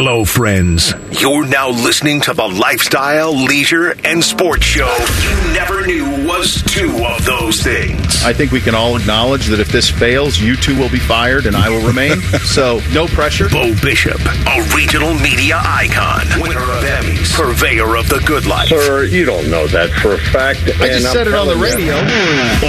Hello, 0.00 0.24
friends. 0.24 0.94
You're 1.10 1.44
now 1.44 1.70
listening 1.70 2.20
to 2.20 2.32
the 2.32 2.46
lifestyle, 2.46 3.34
leisure, 3.34 3.96
and 4.04 4.22
sports 4.22 4.64
show 4.64 4.86
you 5.20 5.52
never 5.52 5.84
knew 5.84 6.24
was 6.24 6.62
two 6.62 7.04
of 7.04 7.24
those 7.24 7.60
things. 7.64 8.22
I 8.22 8.32
think 8.32 8.52
we 8.52 8.60
can 8.60 8.76
all 8.76 8.96
acknowledge 8.96 9.46
that 9.46 9.58
if 9.58 9.72
this 9.72 9.90
fails, 9.90 10.38
you 10.38 10.54
two 10.54 10.78
will 10.78 10.88
be 10.88 11.00
fired 11.00 11.46
and 11.46 11.56
I 11.56 11.68
will 11.68 11.84
remain. 11.84 12.20
so, 12.44 12.80
no 12.92 13.08
pressure. 13.08 13.48
Bo 13.48 13.74
Bishop, 13.82 14.20
a 14.20 14.62
regional 14.72 15.14
media 15.14 15.60
icon, 15.64 16.42
winner 16.42 16.60
of 16.60 16.84
Emmys, 16.84 17.17
purveyor 17.38 17.94
of 17.96 18.08
the 18.08 18.18
good 18.26 18.46
life. 18.46 18.68
Sir, 18.68 19.04
you 19.04 19.24
don't 19.24 19.48
know 19.48 19.68
that 19.68 19.90
for 20.02 20.14
a 20.14 20.18
fact. 20.18 20.60
I 20.80 20.88
just 20.88 21.12
said 21.12 21.28
it 21.28 21.34
on 21.34 21.46
the 21.46 21.54
radio. 21.54 21.94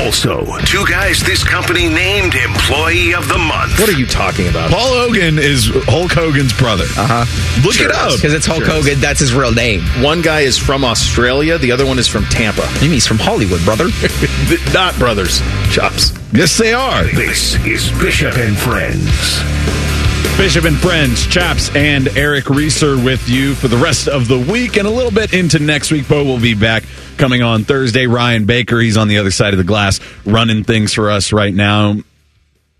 Also, 0.05 0.45
two 0.65 0.85
guys 0.85 1.21
this 1.23 1.43
company 1.43 1.89
named 1.89 2.35
Employee 2.35 3.13
of 3.15 3.27
the 3.27 3.39
Month. 3.39 3.79
What 3.79 3.89
are 3.89 3.97
you 3.97 4.05
talking 4.05 4.47
about? 4.47 4.69
Paul 4.69 4.93
Hogan 4.93 5.39
is 5.39 5.71
Hulk 5.85 6.11
Hogan's 6.11 6.53
brother. 6.53 6.85
Uh 6.95 7.25
huh. 7.25 7.61
Look 7.65 7.73
Sure 7.73 7.89
it 7.89 7.95
up. 7.95 8.13
Because 8.13 8.33
it's 8.33 8.45
Hulk 8.45 8.63
Hogan. 8.63 8.99
That's 8.99 9.19
his 9.19 9.33
real 9.33 9.51
name. 9.51 9.81
One 10.03 10.21
guy 10.21 10.41
is 10.41 10.57
from 10.57 10.85
Australia, 10.85 11.57
the 11.57 11.71
other 11.71 11.87
one 11.87 11.97
is 11.97 12.07
from 12.07 12.25
Tampa. 12.25 12.69
You 12.75 12.81
mean 12.81 12.91
he's 13.01 13.07
from 13.07 13.17
Hollywood, 13.17 13.65
brother? 13.65 13.87
Not 14.73 14.95
brothers. 14.99 15.41
Chaps. 15.71 16.13
Yes, 16.31 16.57
they 16.59 16.73
are. 16.73 17.05
This 17.05 17.55
is 17.65 17.89
Bishop 17.99 18.37
and 18.37 18.55
Friends. 18.55 19.88
Bishop 20.37 20.65
and 20.65 20.77
Friends, 20.77 21.27
Chaps, 21.27 21.69
and 21.75 22.07
Eric 22.17 22.49
Reeser 22.49 22.95
with 22.97 23.27
you 23.27 23.55
for 23.55 23.67
the 23.67 23.77
rest 23.77 24.07
of 24.07 24.27
the 24.27 24.39
week 24.39 24.77
and 24.77 24.87
a 24.87 24.89
little 24.89 25.11
bit 25.11 25.33
into 25.33 25.59
next 25.59 25.91
week. 25.91 26.07
Bo 26.07 26.23
will 26.23 26.39
be 26.39 26.53
back 26.55 26.83
coming 27.17 27.41
on 27.41 27.65
Thursday. 27.65 28.07
Ryan 28.07 28.45
Baker, 28.45 28.79
he's 28.79 28.97
on 28.97 29.09
the 29.09 29.17
other 29.17 29.31
side 29.31 29.53
of 29.53 29.57
the 29.57 29.63
glass 29.63 29.99
running 30.25 30.63
things 30.63 30.93
for 30.93 31.11
us 31.11 31.33
right 31.33 31.53
now. 31.53 31.95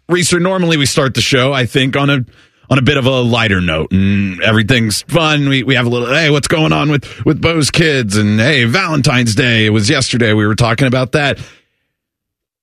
Reeser, 0.08 0.40
normally 0.40 0.78
we 0.78 0.86
start 0.86 1.14
the 1.14 1.22
show, 1.22 1.52
I 1.54 1.66
think, 1.66 1.96
on 1.98 2.10
a 2.10 2.26
on 2.70 2.78
a 2.78 2.82
bit 2.82 2.98
of 2.98 3.06
a 3.06 3.22
lighter 3.22 3.62
note 3.62 3.92
and 3.92 4.42
everything's 4.42 5.02
fun. 5.04 5.50
We 5.50 5.64
we 5.64 5.76
have 5.76 5.86
a 5.86 5.90
little 5.90 6.08
hey, 6.08 6.30
what's 6.30 6.48
going 6.48 6.72
on 6.72 6.90
with 6.90 7.26
with 7.26 7.42
Bo's 7.42 7.72
kids 7.72 8.16
and 8.16 8.40
hey, 8.40 8.64
Valentine's 8.66 9.36
Day. 9.36 9.66
It 9.66 9.72
was 9.72 9.90
yesterday. 9.90 10.34
We 10.34 10.48
were 10.48 10.56
talking 10.56 10.88
about 10.88 11.12
that. 11.14 11.40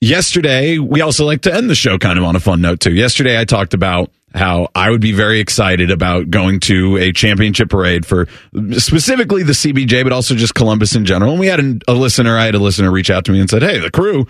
Yesterday, 0.01 0.79
we 0.79 1.01
also 1.01 1.25
like 1.25 1.43
to 1.43 1.55
end 1.55 1.71
the 1.71 1.75
show 1.75 1.99
kind 1.99 2.19
of 2.19 2.25
on 2.25 2.37
a 2.37 2.41
fun 2.41 2.61
note 2.61 2.81
too. 2.81 2.93
Yesterday 2.93 3.39
I 3.41 3.45
talked 3.45 3.75
about 3.75 4.11
how 4.37 4.69
I 4.75 4.91
would 4.91 5.01
be 5.01 5.13
very 5.13 5.41
excited 5.41 5.91
about 5.91 6.31
going 6.31 6.61
to 6.61 6.97
a 6.99 7.13
championship 7.13 7.71
parade 7.71 8.05
for 8.05 8.29
specifically 8.73 9.43
the 9.43 9.53
CBJ, 9.53 10.05
but 10.05 10.13
also 10.13 10.35
just 10.35 10.55
Columbus 10.55 10.95
in 10.95 11.05
general. 11.05 11.33
And 11.33 11.41
we 11.41 11.47
had 11.47 11.61
a, 11.61 11.79
a 11.89 11.95
listener, 11.95 12.37
I 12.37 12.45
had 12.45 12.55
a 12.55 12.59
listener 12.59 12.91
reach 12.91 13.11
out 13.11 13.25
to 13.25 13.33
me 13.33 13.41
and 13.41 13.49
said, 13.49 13.63
Hey, 13.63 13.79
the 13.79 13.91
crew 13.91 14.27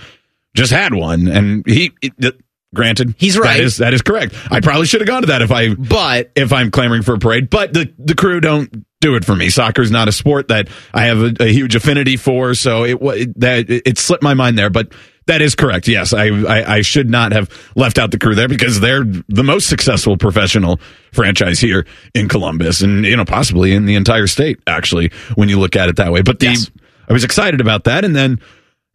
just 0.54 0.72
had 0.72 0.94
one. 0.94 1.28
And 1.28 1.66
he, 1.66 1.92
it, 2.00 2.40
granted, 2.74 3.14
He's 3.18 3.36
right. 3.36 3.56
That 3.56 3.64
is, 3.64 3.76
that 3.78 3.94
is 3.94 4.02
correct. 4.02 4.34
I 4.50 4.60
probably 4.60 4.86
should 4.86 5.00
have 5.00 5.08
gone 5.08 5.22
to 5.22 5.28
that 5.28 5.42
if 5.42 5.50
I, 5.50 5.74
But 5.74 6.30
if 6.36 6.52
I'm 6.52 6.70
clamoring 6.70 7.02
for 7.02 7.14
a 7.14 7.18
parade, 7.18 7.50
but 7.50 7.72
the, 7.72 7.92
the 7.98 8.14
crew 8.14 8.40
don't 8.40 8.86
do 9.00 9.16
it 9.16 9.24
for 9.24 9.36
me. 9.36 9.50
Soccer 9.50 9.82
is 9.82 9.90
not 9.90 10.08
a 10.08 10.12
sport 10.12 10.48
that 10.48 10.68
I 10.94 11.06
have 11.06 11.18
a, 11.18 11.34
a 11.40 11.52
huge 11.52 11.74
affinity 11.74 12.16
for. 12.16 12.54
So 12.54 12.84
it, 12.84 12.98
it 13.02 13.40
that 13.40 13.70
it, 13.70 13.82
it 13.86 13.98
slipped 13.98 14.22
my 14.22 14.34
mind 14.34 14.58
there, 14.58 14.70
but 14.70 14.92
that 15.26 15.42
is 15.42 15.54
correct. 15.54 15.88
Yes, 15.88 16.12
I, 16.12 16.26
I 16.28 16.76
I 16.76 16.80
should 16.82 17.10
not 17.10 17.32
have 17.32 17.50
left 17.74 17.98
out 17.98 18.10
the 18.10 18.18
crew 18.18 18.34
there 18.34 18.48
because 18.48 18.80
they're 18.80 19.04
the 19.04 19.44
most 19.44 19.68
successful 19.68 20.16
professional 20.16 20.80
franchise 21.12 21.58
here 21.58 21.86
in 22.14 22.28
Columbus 22.28 22.80
and 22.80 23.04
you 23.04 23.16
know 23.16 23.24
possibly 23.24 23.72
in 23.72 23.86
the 23.86 23.94
entire 23.94 24.26
state 24.26 24.58
actually 24.66 25.10
when 25.34 25.48
you 25.48 25.58
look 25.58 25.76
at 25.76 25.88
it 25.88 25.96
that 25.96 26.12
way. 26.12 26.22
But 26.22 26.40
the 26.40 26.46
Yes. 26.46 26.70
I 27.08 27.12
was 27.12 27.24
excited 27.24 27.60
about 27.60 27.84
that 27.84 28.04
and 28.04 28.16
then 28.16 28.40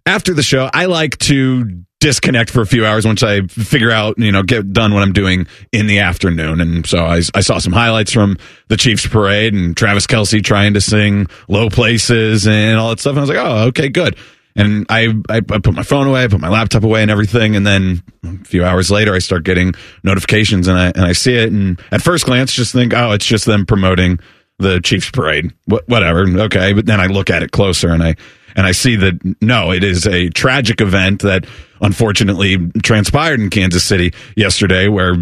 after 0.05 0.33
the 0.33 0.43
show, 0.43 0.69
I 0.73 0.85
like 0.85 1.17
to 1.19 1.83
disconnect 1.99 2.49
for 2.49 2.61
a 2.61 2.65
few 2.65 2.85
hours 2.85 3.05
once 3.05 3.21
I 3.21 3.41
figure 3.43 3.91
out, 3.91 4.17
you 4.17 4.31
know, 4.31 4.41
get 4.41 4.73
done 4.73 4.93
what 4.93 5.03
I'm 5.03 5.13
doing 5.13 5.45
in 5.71 5.85
the 5.85 5.99
afternoon. 5.99 6.59
And 6.59 6.85
so 6.85 7.05
I, 7.05 7.21
I 7.35 7.41
saw 7.41 7.59
some 7.59 7.73
highlights 7.73 8.11
from 8.11 8.37
the 8.69 8.77
Chiefs 8.77 9.05
parade 9.05 9.53
and 9.53 9.77
Travis 9.77 10.07
Kelce 10.07 10.43
trying 10.43 10.73
to 10.73 10.81
sing 10.81 11.27
low 11.47 11.69
places 11.69 12.47
and 12.47 12.79
all 12.79 12.89
that 12.89 12.99
stuff. 12.99 13.11
And 13.11 13.19
I 13.19 13.21
was 13.21 13.29
like, 13.29 13.37
oh, 13.37 13.67
okay, 13.67 13.89
good. 13.89 14.17
And 14.55 14.85
I, 14.89 15.13
I, 15.29 15.37
I 15.37 15.59
put 15.59 15.73
my 15.73 15.83
phone 15.83 16.07
away, 16.07 16.23
I 16.23 16.27
put 16.27 16.41
my 16.41 16.49
laptop 16.49 16.83
away 16.83 17.01
and 17.01 17.11
everything. 17.11 17.55
And 17.55 17.65
then 17.65 18.03
a 18.23 18.43
few 18.45 18.63
hours 18.63 18.91
later, 18.91 19.13
I 19.13 19.19
start 19.19 19.43
getting 19.43 19.73
notifications 20.03 20.67
and 20.67 20.77
I, 20.77 20.87
and 20.87 21.05
I 21.05 21.13
see 21.13 21.35
it. 21.35 21.51
And 21.51 21.79
at 21.91 22.01
first 22.01 22.25
glance, 22.25 22.53
just 22.53 22.73
think, 22.73 22.93
oh, 22.93 23.11
it's 23.11 23.25
just 23.25 23.45
them 23.45 23.65
promoting 23.65 24.19
the 24.59 24.79
Chiefs 24.81 25.09
parade. 25.11 25.51
Wh- 25.69 25.87
whatever. 25.87 26.27
Okay. 26.41 26.73
But 26.73 26.85
then 26.85 26.99
I 26.99 27.07
look 27.07 27.29
at 27.29 27.43
it 27.43 27.51
closer 27.51 27.89
and 27.89 28.03
I, 28.03 28.15
and 28.55 28.65
I 28.67 28.73
see 28.73 28.97
that 28.97 29.37
no, 29.41 29.71
it 29.71 29.83
is 29.83 30.05
a 30.05 30.29
tragic 30.29 30.81
event 30.81 31.21
that 31.21 31.45
unfortunately 31.79 32.57
transpired 32.83 33.39
in 33.39 33.49
Kansas 33.49 33.83
City 33.83 34.13
yesterday 34.35 34.87
where 34.87 35.15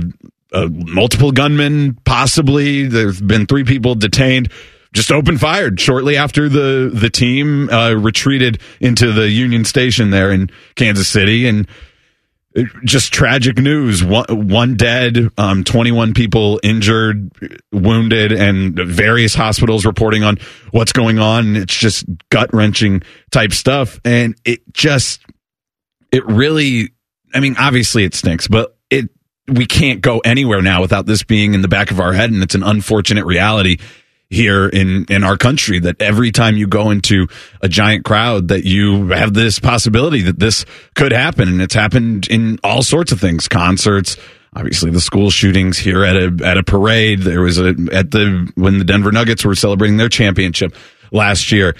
uh, 0.52 0.68
multiple 0.72 1.32
gunmen, 1.32 1.98
possibly, 2.06 2.88
there's 2.88 3.22
been 3.22 3.46
three 3.46 3.64
people 3.64 3.96
detained, 3.96 4.52
just 4.94 5.12
opened 5.12 5.40
fired 5.40 5.80
shortly 5.80 6.18
after 6.18 6.50
the, 6.50 6.92
the 6.94 7.10
team 7.10 7.70
uh, 7.70 7.94
retreated 7.94 8.60
into 8.80 9.12
the 9.12 9.30
Union 9.30 9.66
Station 9.66 10.10
there 10.10 10.32
in 10.32 10.50
Kansas 10.76 11.08
City. 11.08 11.48
And 11.48 11.68
just 12.84 13.14
tragic 13.14 13.58
news. 13.58 14.04
One, 14.04 14.48
one 14.48 14.76
dead, 14.76 15.30
um, 15.38 15.64
21 15.64 16.14
people 16.14 16.60
injured, 16.64 17.32
wounded, 17.72 18.32
and 18.32 18.76
various 18.76 19.36
hospitals 19.36 19.86
reporting 19.86 20.24
on 20.24 20.38
what's 20.72 20.92
going 20.92 21.20
on. 21.20 21.56
It's 21.56 21.76
just 21.76 22.06
gut 22.30 22.54
wrenching 22.54 23.04
type 23.32 23.54
stuff. 23.54 24.00
And 24.04 24.36
it 24.46 24.62
just, 24.74 25.22
it 26.12 26.26
really, 26.26 26.90
I 27.34 27.40
mean, 27.40 27.56
obviously 27.60 28.04
it 28.04 28.16
stinks, 28.16 28.48
but 28.48 28.76
it, 28.90 29.10
we 29.48 29.66
can't 29.66 30.02
go 30.02 30.20
anywhere 30.20 30.62
now 30.62 30.82
without 30.82 31.06
this 31.06 31.24
being 31.24 31.54
in 31.54 31.62
the 31.62 31.68
back 31.68 31.92
of 31.92 32.00
our 32.00 32.14
head. 32.14 32.32
And 32.32 32.42
it's 32.42 32.56
an 32.56 32.64
unfortunate 32.64 33.26
reality 33.26 33.78
here 34.30 34.68
in 34.68 35.06
in 35.10 35.24
our 35.24 35.38
country 35.38 35.80
that 35.80 36.00
every 36.02 36.32
time 36.32 36.56
you 36.56 36.68
go 36.68 36.92
into 36.92 37.28
a 37.62 37.68
giant 37.68 38.06
crowd 38.06 38.50
that 38.50 38.64
you 38.64 39.08
have 39.08 39.34
this 39.34 39.60
possibility 39.60 40.22
that 40.22 40.40
this 40.40 40.66
could 40.94 41.12
happen 41.12 41.48
and 41.48 41.62
it's 41.62 41.74
happened 41.74 42.28
in 42.28 42.60
all 42.64 42.84
sorts 42.84 43.12
of 43.12 43.20
things 43.20 43.48
concerts 43.48 44.18
obviously 44.54 44.92
the 44.92 45.02
school 45.02 45.32
shootings 45.32 45.80
here 45.80 46.04
at 46.06 46.16
a 46.16 46.40
at 46.46 46.58
a 46.58 46.64
parade 46.64 47.22
there 47.22 47.42
was 47.42 47.58
a 47.58 47.70
at 47.92 48.12
the 48.12 48.52
when 48.56 48.78
the 48.78 48.86
Denver 48.86 49.12
Nuggets 49.12 49.44
were 49.44 49.56
celebrating 49.56 49.98
their 49.98 50.10
championship 50.10 50.76
last 51.12 51.52
year 51.52 51.76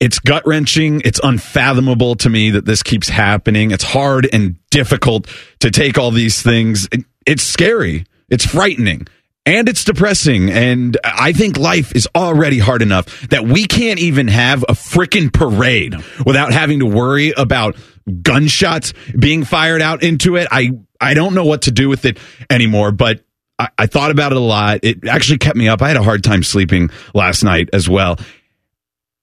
it's 0.00 0.18
gut 0.18 0.46
wrenching. 0.46 1.00
It's 1.02 1.20
unfathomable 1.22 2.16
to 2.16 2.28
me 2.28 2.50
that 2.50 2.66
this 2.66 2.82
keeps 2.82 3.08
happening. 3.08 3.70
It's 3.70 3.84
hard 3.84 4.28
and 4.32 4.56
difficult 4.68 5.28
to 5.60 5.70
take 5.70 5.96
all 5.96 6.10
these 6.10 6.42
things. 6.42 6.88
It's 7.24 7.42
scary. 7.42 8.04
It's 8.28 8.44
frightening. 8.44 9.06
And 9.46 9.68
it's 9.68 9.84
depressing. 9.84 10.50
And 10.50 10.96
I 11.04 11.32
think 11.32 11.58
life 11.58 11.94
is 11.94 12.08
already 12.14 12.58
hard 12.58 12.80
enough 12.80 13.28
that 13.28 13.44
we 13.44 13.66
can't 13.66 13.98
even 13.98 14.28
have 14.28 14.62
a 14.62 14.72
freaking 14.72 15.32
parade 15.32 15.94
without 16.24 16.52
having 16.52 16.78
to 16.78 16.86
worry 16.86 17.32
about 17.36 17.76
gunshots 18.22 18.94
being 19.18 19.44
fired 19.44 19.82
out 19.82 20.02
into 20.02 20.36
it. 20.36 20.48
I, 20.50 20.72
I 21.00 21.12
don't 21.14 21.34
know 21.34 21.44
what 21.44 21.62
to 21.62 21.70
do 21.70 21.90
with 21.90 22.06
it 22.06 22.18
anymore, 22.48 22.90
but 22.90 23.22
I, 23.58 23.68
I 23.78 23.86
thought 23.86 24.10
about 24.10 24.32
it 24.32 24.38
a 24.38 24.40
lot. 24.40 24.80
It 24.82 25.06
actually 25.06 25.38
kept 25.38 25.56
me 25.56 25.68
up. 25.68 25.82
I 25.82 25.88
had 25.88 25.96
a 25.98 26.02
hard 26.02 26.24
time 26.24 26.42
sleeping 26.42 26.90
last 27.12 27.44
night 27.44 27.68
as 27.72 27.88
well. 27.88 28.18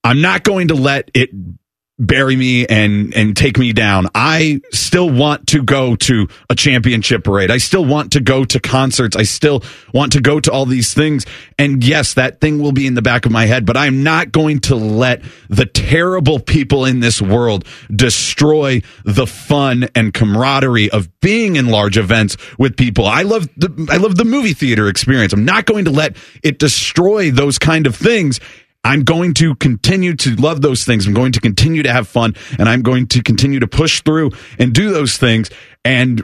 I'm 0.03 0.21
not 0.21 0.43
going 0.43 0.69
to 0.69 0.75
let 0.75 1.09
it 1.13 1.29
bury 2.01 2.35
me 2.35 2.65
and 2.65 3.13
and 3.13 3.37
take 3.37 3.57
me 3.57 3.71
down. 3.71 4.07
I 4.15 4.61
still 4.71 5.09
want 5.09 5.47
to 5.47 5.61
go 5.61 5.95
to 5.95 6.27
a 6.49 6.55
championship 6.55 7.23
parade. 7.23 7.51
I 7.51 7.57
still 7.59 7.85
want 7.85 8.13
to 8.13 8.19
go 8.19 8.43
to 8.43 8.59
concerts. 8.59 9.15
I 9.15 9.23
still 9.23 9.63
want 9.93 10.13
to 10.13 10.21
go 10.21 10.39
to 10.39 10.51
all 10.51 10.65
these 10.65 10.93
things. 10.93 11.25
And 11.59 11.83
yes, 11.83 12.15
that 12.15 12.41
thing 12.41 12.59
will 12.59 12.71
be 12.71 12.87
in 12.87 12.95
the 12.95 13.01
back 13.01 13.25
of 13.25 13.31
my 13.31 13.45
head, 13.45 13.65
but 13.65 13.77
I'm 13.77 14.03
not 14.03 14.31
going 14.31 14.59
to 14.61 14.75
let 14.75 15.21
the 15.49 15.65
terrible 15.65 16.39
people 16.39 16.85
in 16.85 16.99
this 16.99 17.21
world 17.21 17.65
destroy 17.95 18.81
the 19.05 19.27
fun 19.27 19.87
and 19.95 20.13
camaraderie 20.13 20.89
of 20.89 21.07
being 21.21 21.55
in 21.55 21.67
large 21.67 21.97
events 21.97 22.35
with 22.57 22.75
people. 22.75 23.05
I 23.05 23.21
love 23.21 23.47
the 23.55 23.87
I 23.91 23.97
love 23.97 24.15
the 24.15 24.25
movie 24.25 24.53
theater 24.53 24.87
experience. 24.87 25.33
I'm 25.33 25.45
not 25.45 25.65
going 25.65 25.85
to 25.85 25.91
let 25.91 26.17
it 26.41 26.57
destroy 26.57 27.29
those 27.29 27.59
kind 27.59 27.85
of 27.85 27.95
things. 27.95 28.39
I'm 28.83 29.03
going 29.03 29.35
to 29.35 29.55
continue 29.55 30.15
to 30.15 30.35
love 30.35 30.61
those 30.61 30.83
things. 30.83 31.05
I'm 31.05 31.13
going 31.13 31.33
to 31.33 31.39
continue 31.39 31.83
to 31.83 31.93
have 31.93 32.07
fun 32.07 32.35
and 32.57 32.67
I'm 32.67 32.81
going 32.81 33.07
to 33.07 33.21
continue 33.21 33.59
to 33.59 33.67
push 33.67 34.01
through 34.01 34.31
and 34.57 34.73
do 34.73 34.91
those 34.91 35.17
things. 35.17 35.51
And 35.83 36.23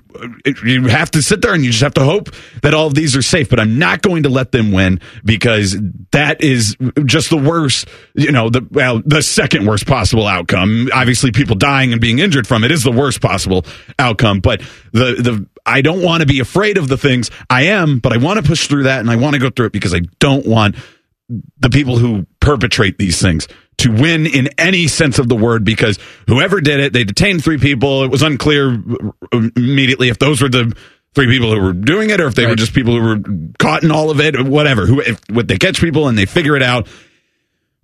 you 0.64 0.88
have 0.88 1.10
to 1.12 1.22
sit 1.22 1.42
there 1.42 1.54
and 1.54 1.64
you 1.64 1.72
just 1.72 1.84
have 1.84 1.96
to 1.96 2.04
hope 2.04 2.30
that 2.62 2.74
all 2.74 2.88
of 2.88 2.96
these 2.96 3.16
are 3.16 3.22
safe. 3.22 3.50
But 3.50 3.60
I'm 3.60 3.80
not 3.80 4.02
going 4.02 4.24
to 4.24 4.30
let 4.30 4.52
them 4.52 4.72
win 4.72 5.00
because 5.24 5.76
that 6.12 6.44
is 6.44 6.76
just 7.06 7.30
the 7.30 7.38
worst, 7.38 7.88
you 8.14 8.32
know, 8.32 8.50
the, 8.50 8.68
well, 8.70 9.02
the 9.04 9.22
second 9.22 9.66
worst 9.66 9.88
possible 9.88 10.28
outcome. 10.28 10.90
Obviously, 10.94 11.32
people 11.32 11.56
dying 11.56 11.92
and 11.92 12.02
being 12.02 12.20
injured 12.20 12.48
from 12.48 12.64
it 12.64 12.72
is 12.72 12.84
the 12.84 12.92
worst 12.92 13.20
possible 13.20 13.66
outcome. 13.98 14.42
But 14.42 14.62
the, 14.92 15.16
the, 15.16 15.48
I 15.66 15.82
don't 15.82 16.04
want 16.04 16.22
to 16.22 16.28
be 16.28 16.40
afraid 16.40 16.78
of 16.78 16.88
the 16.88 16.98
things 16.98 17.32
I 17.50 17.64
am, 17.64 18.00
but 18.00 18.14
I 18.14 18.18
want 18.18 18.40
to 18.40 18.48
push 18.48 18.68
through 18.68 18.84
that 18.84 19.00
and 19.00 19.10
I 19.10 19.16
want 19.16 19.34
to 19.34 19.40
go 19.40 19.50
through 19.50 19.68
it 19.68 19.74
because 19.74 19.94
I 19.94 20.02
don't 20.20 20.46
want 20.46 20.76
the 21.30 21.70
people 21.70 21.98
who 21.98 22.26
perpetrate 22.40 22.98
these 22.98 23.22
things 23.22 23.48
to 23.80 23.92
win 23.92 24.26
in 24.26 24.50
any 24.58 24.88
sense 24.88 25.20
of 25.20 25.28
the 25.28 25.36
word 25.36 25.64
because 25.64 26.00
whoever 26.28 26.62
did 26.62 26.80
it, 26.80 26.94
they 26.94 27.04
detained 27.04 27.44
three 27.44 27.58
people. 27.58 28.04
It 28.04 28.12
was 28.12 28.24
unclear 28.24 28.82
immediately 29.32 30.10
if 30.10 30.20
those 30.20 30.42
were 30.42 30.50
the 30.50 30.76
three 31.14 31.28
people 31.28 31.54
who 31.54 31.62
were 31.62 31.74
doing 31.74 32.10
it 32.10 32.22
or 32.22 32.28
if 32.28 32.36
they 32.36 32.46
were 32.46 32.56
just 32.56 32.74
people 32.74 32.94
who 32.94 33.02
were 33.02 33.20
caught 33.60 33.84
in 33.84 33.92
all 33.92 34.10
of 34.10 34.20
it 34.20 34.36
or 34.36 34.44
whatever. 34.44 34.86
Who, 34.86 35.02
if, 35.02 35.20
if 35.30 35.48
they 35.48 35.58
catch 35.58 35.80
people 35.82 36.08
and 36.08 36.18
they 36.18 36.26
figure 36.26 36.56
it 36.56 36.64
out, 36.64 36.88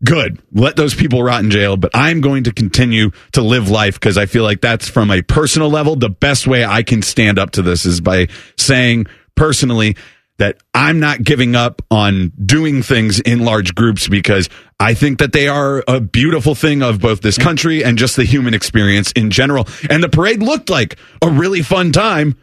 good. 0.03 0.41
Let 0.51 0.75
those 0.75 0.95
people 0.95 1.23
rot 1.23 1.43
in 1.43 1.51
jail. 1.51 1.77
But 1.77 1.91
I'm 1.93 2.21
going 2.21 2.45
to 2.45 2.53
continue 2.53 3.11
to 3.33 3.41
live 3.41 3.69
life 3.69 3.95
because 3.95 4.17
I 4.17 4.25
feel 4.25 4.43
like 4.43 4.61
that's 4.61 4.87
from 4.87 5.11
a 5.11 5.21
personal 5.21 5.69
level. 5.69 5.95
The 5.95 6.09
best 6.09 6.47
way 6.47 6.65
I 6.65 6.83
can 6.83 7.01
stand 7.01 7.39
up 7.39 7.51
to 7.51 7.61
this 7.61 7.85
is 7.85 8.01
by 8.01 8.27
saying 8.57 9.07
personally 9.35 9.95
that 10.37 10.57
I'm 10.73 10.99
not 10.99 11.23
giving 11.23 11.55
up 11.55 11.81
on 11.91 12.31
doing 12.43 12.81
things 12.81 13.19
in 13.19 13.39
large 13.39 13.75
groups 13.75 14.07
because 14.07 14.49
I 14.79 14.93
think 14.93 15.19
that 15.19 15.31
they 15.31 15.47
are 15.47 15.83
a 15.87 15.99
beautiful 15.99 16.55
thing 16.55 16.81
of 16.81 16.99
both 16.99 17.21
this 17.21 17.37
country 17.37 17.83
and 17.83 17.97
just 17.97 18.15
the 18.15 18.23
human 18.23 18.53
experience 18.53 19.11
in 19.11 19.29
general. 19.29 19.67
And 19.89 20.03
the 20.03 20.09
parade 20.09 20.41
looked 20.41 20.69
like 20.69 20.97
a 21.21 21.29
really 21.29 21.61
fun 21.61 21.91
time 21.91 22.35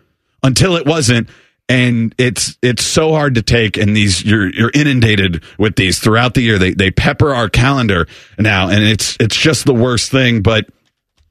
until 0.43 0.77
it 0.77 0.87
wasn't 0.87 1.29
and 1.69 2.15
it's 2.19 2.59
it's 2.63 2.85
so 2.85 3.13
hard 3.13 3.37
to 3.37 3.43
take 3.43 3.77
and 3.77 3.97
these 3.97 4.25
you're 4.25 4.53
you're 4.53 4.73
inundated 4.75 5.45
with 5.57 5.77
these 5.77 6.01
throughout 6.01 6.35
the 6.35 6.41
year 6.41 6.59
they 6.59 6.75
they 6.75 6.91
pepper 6.91 7.33
our 7.33 7.49
calendar 7.49 8.09
now 8.39 8.69
and 8.69 8.83
it's 8.83 9.17
it's 9.21 9.37
just 9.37 9.67
the 9.67 9.75
worst 9.75 10.11
thing 10.11 10.43
but 10.43 10.67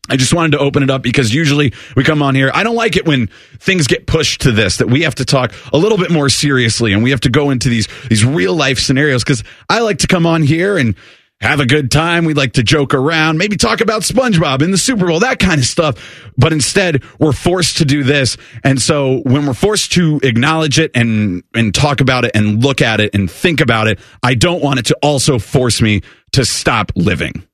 I 0.10 0.18
just 0.18 0.34
wanted 0.34 0.52
to 0.54 0.60
open 0.60 0.84
it 0.84 0.90
up 0.90 1.02
because 1.02 1.34
usually 1.34 1.74
we 1.96 2.04
come 2.04 2.22
on 2.22 2.36
here. 2.36 2.52
I 2.54 2.64
don't 2.64 2.76
like 2.76 2.98
it 2.98 3.06
when 3.06 3.28
things 3.60 3.88
get 3.88 4.08
pushed 4.08 4.42
to 4.42 4.52
this 4.52 4.78
that 4.78 4.88
we 4.88 5.04
have 5.04 5.16
to 5.16 5.26
talk 5.26 5.54
a 5.72 5.78
little 5.78 5.98
bit 5.98 6.12
more 6.12 6.30
seriously 6.30 6.94
and 6.94 7.04
we 7.04 7.12
have 7.12 7.22
to 7.22 7.30
go 7.30 7.50
into 7.50 7.70
these 7.70 7.88
these 8.10 8.26
real 8.26 8.56
life 8.56 8.80
scenarios 8.80 9.24
because 9.24 9.44
I 9.70 9.80
like 9.82 10.00
to 10.00 10.08
come 10.08 10.26
on 10.26 10.44
here 10.44 10.78
and 10.78 10.96
have 11.42 11.60
a 11.60 11.66
good 11.66 11.90
time. 11.90 12.26
We 12.26 12.34
like 12.34 12.54
to 12.54 12.64
joke 12.64 12.94
around, 12.94 13.38
maybe 13.38 13.56
talk 13.56 13.80
about 13.82 14.02
SpongeBob 14.02 14.62
in 14.62 14.72
the 14.72 14.78
Super 14.78 15.08
Bowl, 15.08 15.22
that 15.22 15.40
kind 15.40 15.60
of 15.60 15.66
stuff. 15.66 16.32
But 16.38 16.52
instead, 16.52 17.04
we're 17.18 17.32
forced 17.32 17.78
to 17.78 17.86
do 17.86 18.04
this. 18.04 18.36
And 18.64 18.82
so 18.82 19.22
when 19.26 19.46
we're 19.46 19.54
forced 19.54 19.94
to 19.94 20.20
acknowledge 20.24 20.80
it 20.80 20.92
and 20.96 21.44
and 21.54 21.74
talk 21.74 22.02
about 22.02 22.26
it 22.26 22.32
and 22.36 22.64
look 22.64 22.82
at 22.82 23.00
it 23.00 23.16
and 23.16 23.30
think 23.32 23.62
about 23.62 23.88
it, 23.88 24.00
I 24.22 24.36
don't 24.36 24.62
want 24.62 24.80
it 24.80 24.86
to 24.88 24.98
also 25.02 25.40
force 25.40 25.82
me 25.82 26.02
to 26.32 26.44
stop 26.44 26.92
living. 26.96 27.46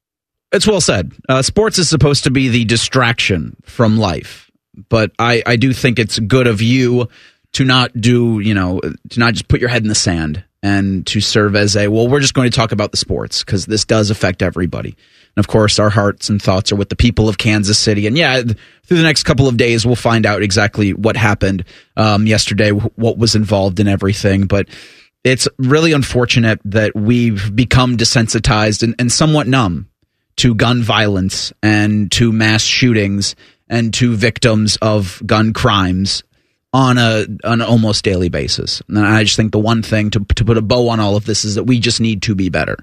It's 0.56 0.66
well 0.66 0.80
said. 0.80 1.12
Uh, 1.28 1.42
sports 1.42 1.78
is 1.80 1.90
supposed 1.90 2.24
to 2.24 2.32
be 2.32 2.48
the 2.48 2.64
distraction 2.64 3.58
from 3.66 3.98
life, 3.98 4.50
but 4.88 5.12
I, 5.20 5.44
I 5.46 5.58
do 5.58 5.74
think 5.74 6.00
it's 6.00 6.18
good 6.18 6.48
of 6.48 6.62
you 6.62 7.10
to 7.54 7.66
not 7.66 7.92
do, 8.00 8.40
you 8.40 8.54
know, 8.54 8.80
to 8.80 9.20
not 9.20 9.34
just 9.34 9.50
put 9.50 9.60
your 9.60 9.68
head 9.68 9.82
in 9.82 9.90
the 9.90 9.96
sand 9.96 10.46
and 10.64 11.06
to 11.08 11.20
serve 11.20 11.58
as 11.58 11.76
a, 11.76 11.90
well, 11.90 12.08
we're 12.08 12.22
just 12.22 12.34
going 12.34 12.50
to 12.50 12.56
talk 12.56 12.72
about 12.72 12.92
the 12.92 12.98
sports 12.98 13.44
because 13.44 13.66
this 13.66 13.84
does 13.84 14.10
affect 14.10 14.42
everybody. 14.42 14.96
And 15.36 15.44
of 15.44 15.50
course, 15.50 15.78
our 15.78 15.90
hearts 15.90 16.30
and 16.30 16.42
thoughts 16.42 16.72
are 16.72 16.78
with 16.78 16.88
the 16.88 16.96
people 16.96 17.28
of 17.28 17.38
Kansas 17.38 17.78
City. 17.78 18.08
And 18.08 18.18
yeah, 18.18 18.42
through 18.42 18.98
the 18.98 19.04
next 19.04 19.24
couple 19.24 19.50
of 19.50 19.58
days, 19.58 19.86
we'll 19.86 19.98
find 19.98 20.26
out 20.26 20.42
exactly 20.42 20.94
what 20.94 21.18
happened 21.18 21.66
um, 21.98 22.28
yesterday, 22.28 22.70
what 22.70 23.18
was 23.18 23.36
involved 23.36 23.82
in 23.82 23.90
everything. 23.90 24.46
But 24.46 24.70
it's 25.26 25.50
really 25.58 25.92
unfortunate 25.92 26.62
that 26.64 26.96
we've 26.96 27.54
become 27.54 27.98
desensitized 27.98 28.84
and, 28.84 28.96
and 29.00 29.12
somewhat 29.12 29.48
numb 29.48 29.90
to 30.38 30.56
gun 30.56 30.82
violence 30.82 31.54
and 31.64 32.12
to 32.14 32.32
mass 32.32 32.62
shootings 32.62 33.36
and 33.70 33.94
to 33.96 34.16
victims 34.16 34.78
of 34.82 35.22
gun 35.26 35.54
crimes 35.54 36.24
on 36.74 36.98
a 36.98 37.26
on 37.44 37.62
an 37.62 37.68
almost 37.68 38.04
daily 38.04 38.30
basis. 38.30 38.82
And 38.90 39.00
I 39.00 39.24
just 39.24 39.38
think 39.38 39.52
the 39.52 39.60
one 39.60 39.82
thing 39.82 40.10
to 40.12 40.20
to 40.36 40.46
put 40.46 40.58
a 40.58 40.62
bow 40.62 40.90
on 40.90 41.00
all 41.00 41.16
of 41.16 41.26
this 41.26 41.46
is 41.46 41.56
that 41.56 41.64
we 41.64 41.80
just 41.80 42.02
need 42.02 42.22
to 42.24 42.36
be 42.36 42.50
better. 42.50 42.78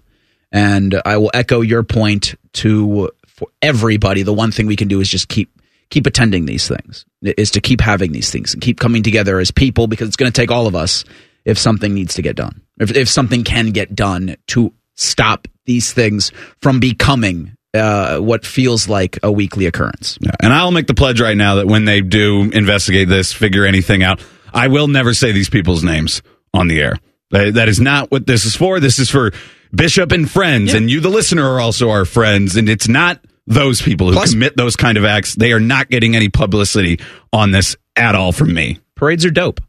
And 0.50 1.00
I 1.04 1.18
will 1.18 1.30
echo 1.34 1.60
your 1.60 1.82
point 1.82 2.34
to 2.54 3.10
for 3.26 3.48
everybody. 3.60 4.22
The 4.22 4.32
one 4.32 4.50
thing 4.50 4.66
we 4.66 4.76
can 4.76 4.88
do 4.88 5.00
is 5.00 5.08
just 5.08 5.28
keep 5.28 5.50
keep 5.90 6.06
attending 6.06 6.46
these 6.46 6.66
things. 6.66 7.04
Is 7.22 7.50
to 7.52 7.60
keep 7.60 7.82
having 7.82 8.12
these 8.12 8.30
things 8.30 8.54
and 8.54 8.62
keep 8.62 8.80
coming 8.80 9.02
together 9.02 9.38
as 9.38 9.50
people 9.50 9.86
because 9.86 10.08
it's 10.08 10.16
going 10.16 10.32
to 10.32 10.40
take 10.40 10.50
all 10.50 10.66
of 10.66 10.74
us 10.74 11.04
if 11.44 11.58
something 11.58 11.92
needs 11.92 12.14
to 12.14 12.22
get 12.22 12.34
done. 12.34 12.62
If 12.78 12.96
if 12.96 13.08
something 13.10 13.44
can 13.44 13.70
get 13.70 13.94
done 13.94 14.36
to 14.48 14.72
stop 14.94 15.48
these 15.64 15.92
things 15.92 16.32
from 16.60 16.80
becoming 16.80 17.56
uh, 17.74 18.18
what 18.18 18.44
feels 18.44 18.88
like 18.88 19.18
a 19.22 19.32
weekly 19.32 19.66
occurrence. 19.66 20.18
Yeah, 20.20 20.32
and 20.40 20.52
I'll 20.52 20.70
make 20.72 20.86
the 20.86 20.94
pledge 20.94 21.20
right 21.20 21.36
now 21.36 21.56
that 21.56 21.66
when 21.66 21.84
they 21.84 22.00
do 22.00 22.50
investigate 22.52 23.08
this, 23.08 23.32
figure 23.32 23.64
anything 23.64 24.02
out, 24.02 24.22
I 24.52 24.68
will 24.68 24.88
never 24.88 25.14
say 25.14 25.32
these 25.32 25.48
people's 25.48 25.82
names 25.82 26.22
on 26.52 26.68
the 26.68 26.80
air. 26.80 26.98
That 27.30 27.54
that 27.54 27.68
is 27.68 27.80
not 27.80 28.10
what 28.10 28.26
this 28.26 28.44
is 28.44 28.54
for. 28.54 28.78
This 28.78 28.98
is 28.98 29.08
for 29.08 29.32
Bishop 29.74 30.12
and 30.12 30.30
friends, 30.30 30.74
and 30.74 30.90
you, 30.90 31.00
the 31.00 31.08
listener, 31.08 31.48
are 31.48 31.60
also 31.60 31.90
our 31.90 32.04
friends. 32.04 32.56
And 32.56 32.68
it's 32.68 32.88
not 32.88 33.24
those 33.46 33.80
people 33.80 34.08
who 34.08 34.12
Plus- 34.14 34.32
commit 34.32 34.56
those 34.56 34.76
kind 34.76 34.98
of 34.98 35.04
acts. 35.04 35.34
They 35.34 35.52
are 35.52 35.60
not 35.60 35.88
getting 35.88 36.14
any 36.14 36.28
publicity 36.28 37.00
on 37.32 37.52
this 37.52 37.74
at 37.96 38.14
all 38.14 38.32
from 38.32 38.52
me. 38.52 38.80
Parades 38.96 39.24
are 39.24 39.30
dope. 39.30 39.60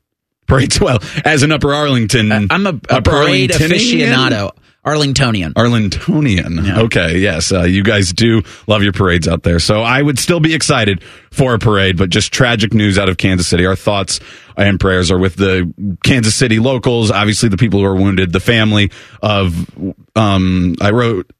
Parades, 0.46 0.80
well, 0.82 1.00
as 1.24 1.42
an 1.44 1.54
Upper 1.54 1.74
Arlington, 1.74 2.32
I'm 2.32 2.68
a, 2.68 2.80
a 2.90 3.02
parade 3.02 3.52
aficionado, 3.52 4.52
Arlingtonian. 4.86 5.54
Arlingtonian. 5.54 6.78
Okay, 6.86 7.20
yes, 7.20 7.52
uh, 7.52 7.64
you 7.64 7.84
guys 7.84 8.12
do 8.12 8.42
love 8.68 8.84
your 8.84 8.92
parades 8.92 9.28
out 9.28 9.44
there. 9.44 9.60
So 9.60 9.82
I 9.82 10.02
would 10.02 10.20
still 10.20 10.40
be 10.40 10.54
excited 10.54 11.04
for 11.32 11.54
a 11.54 11.60
parade, 11.60 11.98
but 11.98 12.10
just 12.10 12.34
tragic 12.34 12.74
news 12.74 13.00
out 13.00 13.08
of 13.08 13.18
Kansas 13.18 13.48
City. 13.48 13.66
Our 13.66 13.76
thoughts 13.76 14.20
and 14.58 14.80
prayers 14.80 15.10
are 15.10 15.18
with 15.18 15.36
the 15.36 15.72
Kansas 16.04 16.36
City 16.36 16.60
locals, 16.60 17.12
obviously 17.12 17.50
the 17.50 17.58
people 17.58 17.80
who 17.80 17.86
are 17.86 17.96
wounded, 17.96 18.34
the 18.34 18.40
family 18.40 18.92
of, 19.22 19.70
um, 20.16 20.76
I 20.82 20.92
wrote 20.92 21.32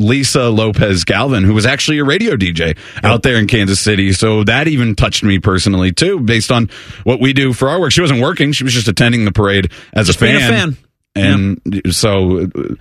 Lisa 0.00 0.48
Lopez 0.48 1.04
Galvan, 1.04 1.44
who 1.44 1.54
was 1.54 1.66
actually 1.66 1.98
a 1.98 2.04
radio 2.04 2.34
DJ 2.36 2.76
out 3.04 3.22
there 3.22 3.36
in 3.36 3.46
Kansas 3.46 3.78
City. 3.78 4.12
So 4.12 4.44
that 4.44 4.66
even 4.66 4.96
touched 4.96 5.22
me 5.22 5.38
personally 5.38 5.92
too, 5.92 6.20
based 6.20 6.50
on 6.50 6.70
what 7.04 7.20
we 7.20 7.32
do 7.32 7.52
for 7.52 7.68
our 7.68 7.78
work. 7.78 7.92
She 7.92 8.00
wasn't 8.00 8.20
working; 8.20 8.52
she 8.52 8.64
was 8.64 8.72
just 8.72 8.88
attending 8.88 9.24
the 9.24 9.32
parade 9.32 9.70
as 9.92 10.08
a 10.08 10.18
being 10.18 10.36
a 10.36 10.40
fan. 10.48 10.76
And 11.14 11.82
so, 11.90 12.42
uh, 12.42 12.74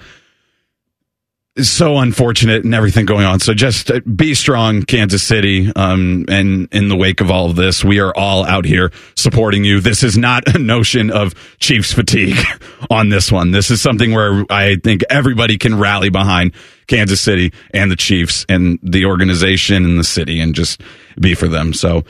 so 1.64 1.98
unfortunate 1.98 2.64
and 2.64 2.74
everything 2.74 3.06
going 3.06 3.26
on. 3.26 3.40
So 3.40 3.54
just 3.54 3.92
uh, 3.92 4.00
be 4.02 4.34
strong, 4.34 4.84
Kansas 4.84 5.24
City. 5.24 5.72
Um, 5.76 6.26
and 6.30 6.68
in 6.72 6.90
the 6.90 6.96
wake 6.96 7.22
of 7.22 7.32
all 7.32 7.50
of 7.50 7.56
this, 7.56 7.84
we 7.84 8.00
are 8.00 8.16
all 8.16 8.46
out 8.46 8.66
here 8.66 8.92
supporting 9.16 9.64
you. 9.64 9.80
This 9.80 10.04
is 10.04 10.18
not 10.18 10.56
a 10.56 10.60
notion 10.60 11.12
of 11.12 11.34
Chiefs 11.60 11.92
fatigue 11.92 12.38
on 12.90 13.10
this 13.10 13.32
one. 13.32 13.52
This 13.52 13.72
is 13.72 13.82
something 13.82 14.14
where 14.14 14.46
I 14.50 14.78
think 14.78 15.04
everybody 15.10 15.58
can 15.58 15.78
rally 15.78 16.10
behind 16.10 16.54
Kansas 16.88 17.22
City 17.22 17.54
and 17.74 17.92
the 17.92 17.96
Chiefs 17.96 18.46
and 18.48 18.80
the 18.82 19.06
organization 19.06 19.86
and 19.86 20.00
the 20.00 20.04
city 20.04 20.40
and 20.40 20.56
just 20.56 20.82
be 21.20 21.36
for 21.36 21.48
them. 21.48 21.74
So 21.74 22.04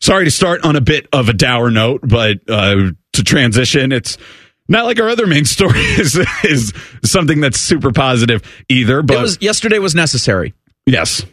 sorry 0.00 0.24
to 0.24 0.30
start 0.30 0.64
on 0.64 0.76
a 0.76 0.80
bit 0.80 1.06
of 1.12 1.28
a 1.28 1.32
dour 1.32 1.70
note, 1.70 2.00
but 2.04 2.38
uh, 2.48 2.90
to 3.14 3.24
transition, 3.24 3.92
it's 3.92 4.16
not 4.72 4.86
like 4.86 4.98
our 4.98 5.08
other 5.08 5.26
main 5.26 5.44
story 5.56 5.78
is 5.78 6.18
is 6.44 6.72
something 7.04 7.40
that's 7.40 7.58
super 7.60 7.92
positive 7.92 8.42
either. 8.68 9.02
But 9.02 9.18
it 9.18 9.22
was 9.22 9.38
yesterday 9.40 9.78
was 9.78 9.94
necessary. 9.94 10.54
yes, 10.86 11.24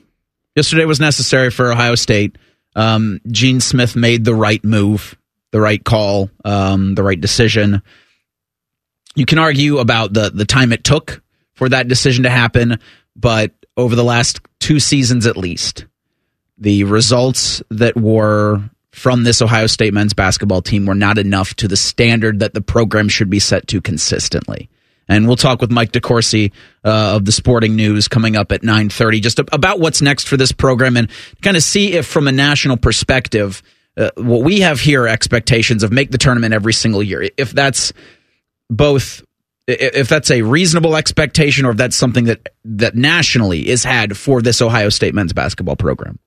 Yesterday 0.55 0.86
was 0.86 1.00
necessary 1.00 1.51
for 1.51 1.72
Ohio 1.72 1.96
State. 1.96 2.38
Um, 2.75 3.22
Gene 3.31 3.62
Smith 3.62 3.96
made 3.96 4.25
the 4.25 4.36
right 4.36 4.63
move, 4.63 5.17
the 5.51 5.62
right 5.62 5.81
call, 5.81 6.29
um, 6.43 6.96
the 6.96 7.03
right 7.03 7.19
decision. 7.19 7.81
You 9.15 9.25
can 9.25 9.39
argue 9.39 9.77
about 9.77 10.13
the 10.13 10.29
the 10.29 10.46
time 10.46 10.74
it 10.74 10.84
took 10.84 11.22
for 11.53 11.69
that 11.69 11.88
decision 11.88 12.24
to 12.24 12.29
happen, 12.29 12.79
but 13.15 13.53
over 13.77 13.96
the 13.96 14.03
last 14.03 14.41
two 14.60 14.79
seasons 14.79 15.25
at 15.25 15.38
least, 15.38 15.86
the 16.58 16.84
results 16.84 17.63
that 17.69 17.96
were 17.96 18.62
from 19.00 19.24
this 19.24 19.41
Ohio 19.41 19.65
State 19.68 19.94
men's 19.94 20.13
basketball 20.13 20.62
team 20.62 20.86
were 20.86 20.94
not 20.94 21.18
enough 21.18 21.53
to 21.56 21.70
the 21.70 21.77
standard 21.77 22.39
that 22.39 22.53
the 22.53 22.62
program 22.62 23.08
should 23.08 23.29
be 23.29 23.39
set 23.39 23.65
to 23.68 23.79
consistently. 23.79 24.70
And 25.08 25.25
we'll 25.25 25.38
talk 25.38 25.62
with 25.62 25.72
Mike 25.72 25.94
DeCourcy 25.94 26.51
uh, 26.84 27.15
of 27.15 27.24
the 27.24 27.32
Sporting 27.32 27.77
News 27.77 28.10
coming 28.10 28.36
up 28.36 28.51
at 28.51 28.62
9:30 28.62 29.22
just 29.22 29.39
about 29.39 29.79
what's 29.79 30.01
next 30.01 30.27
for 30.27 30.36
this 30.36 30.51
program 30.51 30.98
and 30.98 31.10
kind 31.41 31.56
of 31.56 31.63
see 31.63 31.94
if 31.94 32.06
from 32.06 32.27
a 32.27 32.32
national 32.32 32.75
perspective 32.75 33.63
uh, 33.98 34.12
what 34.18 34.44
we 34.44 34.60
have 34.60 34.82
here 34.82 35.08
expectations 35.08 35.82
of 35.82 35.91
make 35.91 36.12
the 36.12 36.18
tournament 36.18 36.53
every 36.53 36.74
single 36.74 37.01
year. 37.01 37.27
If 37.38 37.51
that's 37.51 37.94
both 38.70 39.24
if 39.65 40.10
that's 40.10 40.29
a 40.29 40.41
reasonable 40.41 40.96
expectation 40.96 41.65
or 41.65 41.72
if 41.72 41.77
that's 41.77 41.96
something 41.96 42.25
that 42.25 42.50
that 42.65 42.96
nationally 42.96 43.68
is 43.68 43.84
had 43.84 44.18
for 44.18 44.41
this 44.41 44.62
Ohio 44.62 44.89
State 44.89 45.13
men's 45.13 45.32
basketball 45.32 45.77
program. 45.77 46.20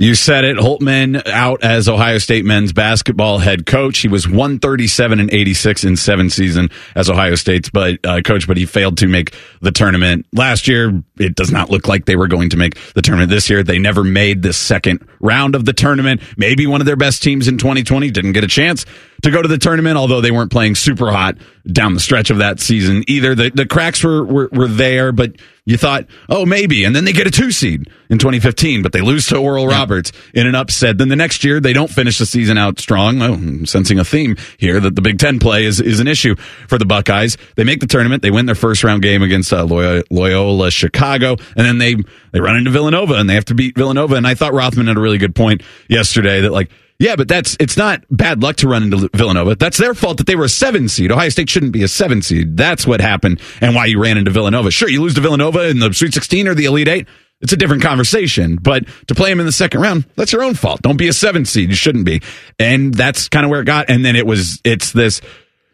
You 0.00 0.14
said 0.14 0.46
it. 0.46 0.56
Holtmann 0.56 1.26
out 1.26 1.62
as 1.62 1.86
Ohio 1.86 2.16
State 2.16 2.46
men's 2.46 2.72
basketball 2.72 3.36
head 3.36 3.66
coach. 3.66 3.98
He 3.98 4.08
was 4.08 4.26
137 4.26 5.20
and 5.20 5.30
86 5.30 5.84
in 5.84 5.96
seven 5.98 6.30
season 6.30 6.70
as 6.94 7.10
Ohio 7.10 7.34
State's 7.34 7.68
but 7.68 7.98
uh, 8.06 8.22
coach, 8.22 8.48
but 8.48 8.56
he 8.56 8.64
failed 8.64 8.96
to 8.96 9.06
make 9.06 9.34
the 9.60 9.70
tournament 9.70 10.24
last 10.32 10.66
year. 10.66 11.02
It 11.18 11.34
does 11.34 11.52
not 11.52 11.68
look 11.68 11.86
like 11.86 12.06
they 12.06 12.16
were 12.16 12.28
going 12.28 12.48
to 12.48 12.56
make 12.56 12.78
the 12.94 13.02
tournament 13.02 13.28
this 13.28 13.50
year. 13.50 13.62
They 13.62 13.78
never 13.78 14.02
made 14.02 14.40
the 14.40 14.54
second 14.54 15.06
round 15.20 15.54
of 15.54 15.66
the 15.66 15.74
tournament. 15.74 16.22
Maybe 16.34 16.66
one 16.66 16.80
of 16.80 16.86
their 16.86 16.96
best 16.96 17.22
teams 17.22 17.46
in 17.46 17.58
2020 17.58 18.10
didn't 18.10 18.32
get 18.32 18.42
a 18.42 18.48
chance 18.48 18.86
to 19.22 19.30
go 19.30 19.42
to 19.42 19.48
the 19.48 19.58
tournament, 19.58 19.96
although 19.96 20.20
they 20.20 20.30
weren't 20.30 20.50
playing 20.50 20.74
super 20.74 21.10
hot 21.10 21.36
down 21.70 21.94
the 21.94 22.00
stretch 22.00 22.30
of 22.30 22.38
that 22.38 22.60
season 22.60 23.04
either. 23.06 23.34
The, 23.34 23.50
the 23.50 23.66
cracks 23.66 24.02
were, 24.02 24.24
were, 24.24 24.48
were 24.52 24.68
there, 24.68 25.12
but 25.12 25.36
you 25.66 25.76
thought, 25.76 26.06
oh, 26.28 26.46
maybe. 26.46 26.84
And 26.84 26.96
then 26.96 27.04
they 27.04 27.12
get 27.12 27.26
a 27.26 27.30
two 27.30 27.50
seed 27.52 27.88
in 28.08 28.18
2015, 28.18 28.82
but 28.82 28.92
they 28.92 29.02
lose 29.02 29.26
to 29.28 29.36
Oral 29.36 29.66
Roberts 29.66 30.10
in 30.34 30.46
an 30.46 30.54
upset. 30.54 30.98
Then 30.98 31.08
the 31.08 31.16
next 31.16 31.44
year, 31.44 31.60
they 31.60 31.72
don't 31.72 31.90
finish 31.90 32.18
the 32.18 32.26
season 32.26 32.58
out 32.58 32.78
strong. 32.78 33.20
Oh, 33.22 33.34
I'm 33.34 33.66
sensing 33.66 33.98
a 33.98 34.04
theme 34.04 34.36
here 34.58 34.80
that 34.80 34.96
the 34.96 35.02
Big 35.02 35.18
Ten 35.18 35.38
play 35.38 35.64
is, 35.64 35.80
is 35.80 36.00
an 36.00 36.08
issue 36.08 36.34
for 36.66 36.78
the 36.78 36.86
Buckeyes. 36.86 37.36
They 37.56 37.64
make 37.64 37.80
the 37.80 37.86
tournament. 37.86 38.22
They 38.22 38.30
win 38.30 38.46
their 38.46 38.54
first 38.54 38.82
round 38.82 39.02
game 39.02 39.22
against 39.22 39.52
uh, 39.52 39.64
Loyola, 39.64 40.02
Loyola 40.10 40.70
Chicago, 40.70 41.36
and 41.56 41.66
then 41.66 41.78
they, 41.78 41.96
they 42.32 42.40
run 42.40 42.56
into 42.56 42.70
Villanova 42.70 43.14
and 43.14 43.28
they 43.28 43.34
have 43.34 43.44
to 43.46 43.54
beat 43.54 43.76
Villanova. 43.76 44.14
And 44.14 44.26
I 44.26 44.34
thought 44.34 44.54
Rothman 44.54 44.86
had 44.86 44.96
a 44.96 45.00
really 45.00 45.18
good 45.18 45.34
point 45.34 45.62
yesterday 45.88 46.40
that 46.40 46.52
like, 46.52 46.70
yeah, 47.00 47.16
but 47.16 47.28
that's 47.28 47.56
it's 47.58 47.78
not 47.78 48.04
bad 48.10 48.42
luck 48.42 48.56
to 48.56 48.68
run 48.68 48.82
into 48.82 49.08
Villanova. 49.14 49.54
That's 49.54 49.78
their 49.78 49.94
fault 49.94 50.18
that 50.18 50.26
they 50.26 50.36
were 50.36 50.44
a 50.44 50.50
seven 50.50 50.86
seed. 50.86 51.10
Ohio 51.10 51.30
State 51.30 51.48
shouldn't 51.48 51.72
be 51.72 51.82
a 51.82 51.88
seven 51.88 52.20
seed. 52.20 52.58
That's 52.58 52.86
what 52.86 53.00
happened 53.00 53.40
and 53.62 53.74
why 53.74 53.86
you 53.86 53.98
ran 54.00 54.18
into 54.18 54.30
Villanova. 54.30 54.70
Sure, 54.70 54.88
you 54.88 55.00
lose 55.00 55.14
to 55.14 55.22
Villanova 55.22 55.66
in 55.70 55.78
the 55.78 55.94
Sweet 55.94 56.12
16 56.12 56.46
or 56.46 56.54
the 56.54 56.66
Elite 56.66 56.88
Eight. 56.88 57.08
It's 57.40 57.54
a 57.54 57.56
different 57.56 57.82
conversation, 57.82 58.56
but 58.56 58.84
to 59.06 59.14
play 59.14 59.30
them 59.30 59.40
in 59.40 59.46
the 59.46 59.52
second 59.52 59.80
round, 59.80 60.04
that's 60.14 60.30
your 60.30 60.42
own 60.42 60.52
fault. 60.52 60.82
Don't 60.82 60.98
be 60.98 61.08
a 61.08 61.12
seven 61.14 61.46
seed. 61.46 61.70
You 61.70 61.74
shouldn't 61.74 62.04
be. 62.04 62.20
And 62.58 62.92
that's 62.92 63.30
kind 63.30 63.46
of 63.46 63.50
where 63.50 63.62
it 63.62 63.64
got. 63.64 63.88
And 63.88 64.04
then 64.04 64.14
it 64.14 64.26
was, 64.26 64.60
it's 64.62 64.92
this 64.92 65.22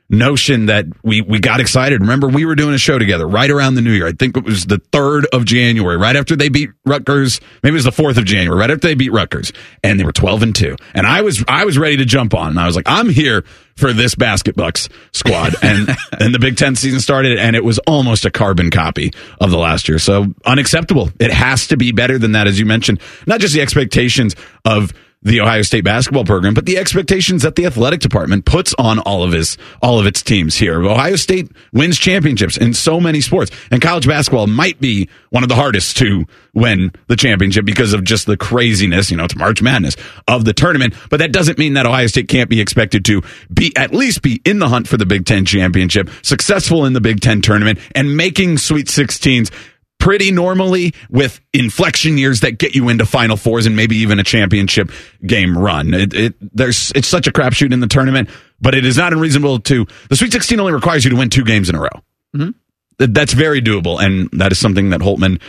notion 0.09 0.67
that 0.67 0.87
we, 1.03 1.21
we 1.21 1.41
got 1.41 1.61
excited. 1.61 2.01
Remember, 2.01 2.29
we 2.29 2.45
were 2.45 2.55
doing 2.55 2.75
a 2.75 2.79
show 2.79 2.99
together 2.99 3.27
right 3.27 3.51
around 3.51 3.75
the 3.75 3.83
new 3.83 3.93
year. 3.93 4.07
I 4.07 4.13
think 4.13 4.37
it 4.37 4.45
was 4.45 4.67
the 4.67 4.79
3rd 4.79 5.25
of 5.33 5.45
January, 5.45 5.97
right 5.97 6.15
after 6.15 6.37
they 6.37 6.49
beat 6.49 6.71
Rutgers. 6.85 7.41
Maybe 7.63 7.75
it 7.75 7.85
was 7.85 7.85
the 7.85 7.91
4th 7.91 8.17
of 8.17 8.25
January, 8.25 8.59
right 8.59 8.71
after 8.71 8.87
they 8.87 8.95
beat 8.95 9.13
Rutgers. 9.13 9.53
And 9.83 9.99
they 9.99 10.05
were 10.05 10.13
12 10.13 10.43
and 10.43 10.55
2. 10.55 10.77
And 10.95 11.07
I 11.07 11.23
was, 11.23 11.45
I 11.49 11.65
was 11.65 11.77
ready 11.77 11.97
to 11.99 12.05
jump 12.05 12.35
on. 12.35 12.51
And 12.51 12.61
I 12.61 12.67
was 12.67 12.77
like, 12.77 12.89
I'm 12.89 13.09
here 13.09 13.45
for 13.77 13.93
this 13.93 14.15
Basket 14.15 14.57
Bucks 14.57 14.89
squad. 15.13 15.55
And 15.67 15.89
then 16.19 16.33
the 16.33 16.39
Big 16.39 16.57
Ten 16.57 16.77
season 16.77 17.01
started 17.01 17.39
and 17.39 17.57
it 17.57 17.65
was 17.65 17.79
almost 17.81 18.25
a 18.25 18.31
carbon 18.31 18.71
copy 18.71 19.13
of 19.41 19.51
the 19.51 19.59
last 19.59 19.89
year. 19.89 19.99
So 19.99 20.27
unacceptable. 20.45 21.11
It 21.19 21.33
has 21.33 21.67
to 21.69 21.77
be 21.77 21.91
better 21.91 22.19
than 22.19 22.33
that, 22.33 22.47
as 22.47 22.59
you 22.59 22.67
mentioned. 22.67 23.01
Not 23.27 23.41
just 23.41 23.53
the 23.53 23.63
expectations 23.63 24.37
of 24.65 24.93
the 25.27 25.41
Ohio 25.41 25.63
State 25.63 25.83
basketball 25.83 26.25
program, 26.25 26.55
but 26.55 26.67
the 26.67 26.79
expectations 26.79 27.43
that 27.43 27.57
the 27.57 27.67
athletic 27.67 27.99
department 27.99 28.45
puts 28.45 28.73
on 28.79 29.01
all 29.01 29.25
of 29.25 29.33
his 29.33 29.59
all 29.83 29.99
of 29.99 30.07
its 30.07 30.23
teams 30.23 30.55
here. 30.55 30.81
Ohio 30.85 31.17
State 31.17 31.51
wins 31.73 31.99
championships 31.99 32.57
in 32.57 32.73
so 32.73 33.01
many 33.01 33.21
sports, 33.21 33.51
and 33.73 33.83
college 33.83 34.07
basketball 34.07 34.47
might 34.47 34.81
be 34.81 35.09
one 35.31 35.43
of 35.43 35.49
the 35.49 35.57
hardest 35.57 35.97
to 35.97 36.27
win 36.55 36.93
the 37.09 37.17
championship 37.17 37.65
because 37.65 37.93
of 37.93 38.05
just 38.05 38.27
the 38.27 38.37
craziness, 38.37 39.11
you 39.11 39.17
know, 39.17 39.25
it's 39.25 39.35
March 39.35 39.61
Madness 39.61 39.97
of 40.29 40.45
the 40.45 40.53
tournament. 40.53 40.95
But 41.11 41.19
that 41.19 41.33
doesn't 41.33 41.59
mean 41.59 41.75
that 41.75 41.87
Ohio 41.87 42.07
State 42.07 42.29
can't 42.29 42.49
be 42.49 42.61
expected 42.61 43.05
to 43.07 43.23
be 43.53 43.73
at 43.77 43.93
least 43.93 44.23
be 44.23 44.41
in 44.45 44.61
the 44.61 44.69
hunt 44.69 44.87
for 44.87 44.97
the 44.97 45.07
Big 45.07 45.27
Ten 45.27 45.45
championship, 45.45 46.09
successful 46.23 46.85
in 46.85 46.93
the 46.93 47.01
Big 47.01 47.21
Ten 47.21 47.43
tournament, 47.43 47.81
and 47.97 48.17
making 48.17 48.59
Sweet 48.59 48.87
16s 48.87 49.51
pretty 49.99 50.31
normally 50.31 50.93
with 51.11 51.41
inflection 51.53 52.19
years 52.19 52.41
that 52.41 52.59
get 52.59 52.75
you 52.75 52.89
into 52.89 53.05
final 53.07 53.37
fours 53.37 53.67
and 53.67 53.77
maybe 53.77 53.97
even 53.97 54.19
a 54.19 54.25
championship 54.25 54.91
game 55.25 55.57
run. 55.57 55.95
It, 55.95 56.15
it 56.15 56.35
there's 56.57 56.93
it's 56.95 57.09
such 57.09 57.27
a 57.27 57.33
crapshoot 57.33 57.73
in 57.73 57.81
the 57.81 57.87
tournament, 57.87 58.29
but 58.61 58.75
it 58.75 58.85
is 58.85 58.97
not 58.97 59.13
unreasonable 59.13 59.59
to 59.61 59.87
the 60.09 60.17
Sweet 60.17 60.33
16 60.33 60.61
only 60.61 60.73
requires 60.73 61.05
you 61.05 61.11
to 61.11 61.17
win 61.17 61.31
two 61.31 61.45
games 61.45 61.69
in 61.69 61.75
a 61.75 61.81
row. 61.81 62.03
Mm-hmm. 62.37 62.51
That's 62.99 63.33
very 63.33 63.61
doable, 63.61 64.01
and 64.01 64.31
that 64.33 64.53
is 64.53 64.59
something 64.59 64.91
that 64.91 65.01
Holtmann 65.01 65.41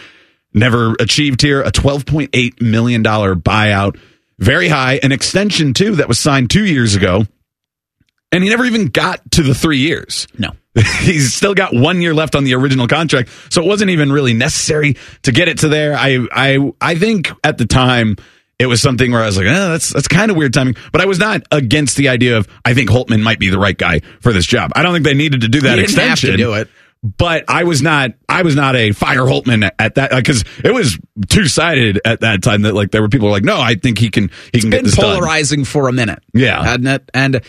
never 0.53 0.95
achieved 0.99 1.41
here. 1.41 1.61
A 1.61 1.71
12.8 1.71 2.61
million 2.61 3.03
dollar 3.03 3.35
buyout, 3.35 3.97
very 4.39 4.67
high, 4.67 4.99
an 5.03 5.11
extension 5.11 5.73
too 5.73 5.95
that 5.95 6.07
was 6.07 6.19
signed 6.19 6.49
two 6.49 6.65
years 6.65 6.95
ago, 6.95 7.25
and 8.31 8.43
he 8.43 8.49
never 8.49 8.65
even 8.65 8.87
got 8.87 9.31
to 9.31 9.43
the 9.43 9.55
three 9.55 9.79
years. 9.79 10.27
No. 10.37 10.51
He's 11.01 11.33
still 11.33 11.53
got 11.55 11.73
one 11.73 12.01
year 12.01 12.13
left 12.13 12.35
on 12.35 12.43
the 12.43 12.53
original 12.55 12.87
contract, 12.87 13.29
so 13.49 13.61
it 13.63 13.67
wasn't 13.67 13.89
even 13.91 14.11
really 14.11 14.33
necessary 14.33 14.95
to 15.23 15.31
get 15.31 15.47
it 15.47 15.59
to 15.59 15.67
there. 15.67 15.95
I 15.95 16.27
I 16.31 16.71
I 16.79 16.95
think 16.95 17.31
at 17.43 17.57
the 17.57 17.65
time 17.65 18.15
it 18.59 18.65
was 18.67 18.81
something 18.81 19.11
where 19.11 19.21
I 19.21 19.25
was 19.25 19.37
like, 19.37 19.47
oh, 19.47 19.69
that's 19.69 19.91
that's 19.93 20.07
kind 20.07 20.29
of 20.31 20.37
weird 20.37 20.53
timing. 20.53 20.75
But 20.91 21.01
I 21.01 21.05
was 21.05 21.19
not 21.19 21.41
against 21.51 21.97
the 21.97 22.09
idea 22.09 22.37
of 22.37 22.47
I 22.65 22.73
think 22.73 22.89
Holtmann 22.89 23.21
might 23.21 23.39
be 23.39 23.49
the 23.49 23.59
right 23.59 23.77
guy 23.77 24.01
for 24.21 24.33
this 24.33 24.45
job. 24.45 24.71
I 24.75 24.83
don't 24.83 24.93
think 24.93 25.05
they 25.05 25.13
needed 25.13 25.41
to 25.41 25.47
do 25.47 25.61
that 25.61 25.77
You 25.79 25.85
didn't 25.87 25.97
have 25.99 26.19
to 26.19 26.27
extension. 26.27 26.37
do 26.37 26.53
it. 26.53 26.67
But 27.03 27.45
I 27.47 27.63
was 27.63 27.81
not 27.83 28.11
I 28.27 28.41
was 28.41 28.55
not 28.55 28.75
a 28.75 28.91
fire 28.91 29.21
Holtmann 29.21 29.69
at 29.79 29.95
that 29.95 30.11
uh, 30.11 30.15
because 30.17 30.43
it 30.63 30.73
was 30.73 30.97
two 31.29 31.45
sided 31.47 32.01
at 32.03 32.21
that 32.21 32.41
time 32.41 32.63
that 32.63 32.73
like 32.73 32.89
there 32.91 33.01
were 33.03 33.09
people 33.09 33.27
who 33.27 33.31
were 33.31 33.37
like, 33.37 33.43
no, 33.43 33.59
I 33.61 33.75
think 33.75 33.99
he 33.99 34.09
can 34.09 34.31
he 34.51 34.59
can 34.61 34.71
get 34.71 34.77
been 34.79 34.85
this 34.85 34.95
done. 34.95 35.15
polarizing 35.15 35.63
for 35.63 35.87
a 35.89 35.93
minute. 35.93 36.23
Yeah. 36.33 36.63
hadn't 36.63 36.87
it? 36.87 37.09
And 37.13 37.41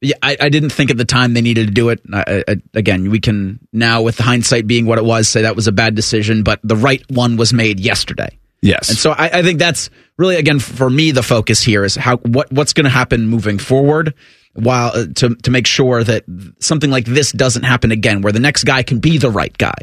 yeah, 0.00 0.16
I, 0.22 0.36
I 0.38 0.48
didn't 0.48 0.70
think 0.70 0.90
at 0.90 0.98
the 0.98 1.04
time 1.04 1.34
they 1.34 1.40
needed 1.40 1.68
to 1.68 1.72
do 1.72 1.88
it. 1.88 2.00
I, 2.12 2.44
I, 2.46 2.56
again, 2.74 3.10
we 3.10 3.18
can 3.18 3.60
now, 3.72 4.02
with 4.02 4.16
the 4.16 4.22
hindsight 4.22 4.66
being 4.66 4.86
what 4.86 4.98
it 4.98 5.04
was, 5.04 5.28
say 5.28 5.42
that 5.42 5.56
was 5.56 5.66
a 5.66 5.72
bad 5.72 5.94
decision, 5.94 6.42
but 6.42 6.60
the 6.62 6.76
right 6.76 7.02
one 7.10 7.36
was 7.36 7.52
made 7.52 7.80
yesterday. 7.80 8.38
Yes. 8.62 8.88
And 8.88 8.98
so 8.98 9.12
I, 9.12 9.38
I 9.38 9.42
think 9.42 9.58
that's 9.58 9.90
really 10.18 10.36
again 10.36 10.58
for 10.58 10.90
me 10.90 11.12
the 11.12 11.22
focus 11.22 11.62
here 11.62 11.84
is 11.84 11.94
how 11.94 12.16
what 12.18 12.50
what's 12.50 12.72
going 12.72 12.84
to 12.84 12.90
happen 12.90 13.28
moving 13.28 13.58
forward, 13.58 14.14
while 14.54 14.90
uh, 14.94 15.06
to 15.16 15.34
to 15.36 15.50
make 15.50 15.66
sure 15.66 16.02
that 16.02 16.24
something 16.60 16.90
like 16.90 17.04
this 17.04 17.32
doesn't 17.32 17.62
happen 17.62 17.92
again, 17.92 18.22
where 18.22 18.32
the 18.32 18.40
next 18.40 18.64
guy 18.64 18.82
can 18.82 18.98
be 18.98 19.18
the 19.18 19.30
right 19.30 19.56
guy. 19.56 19.76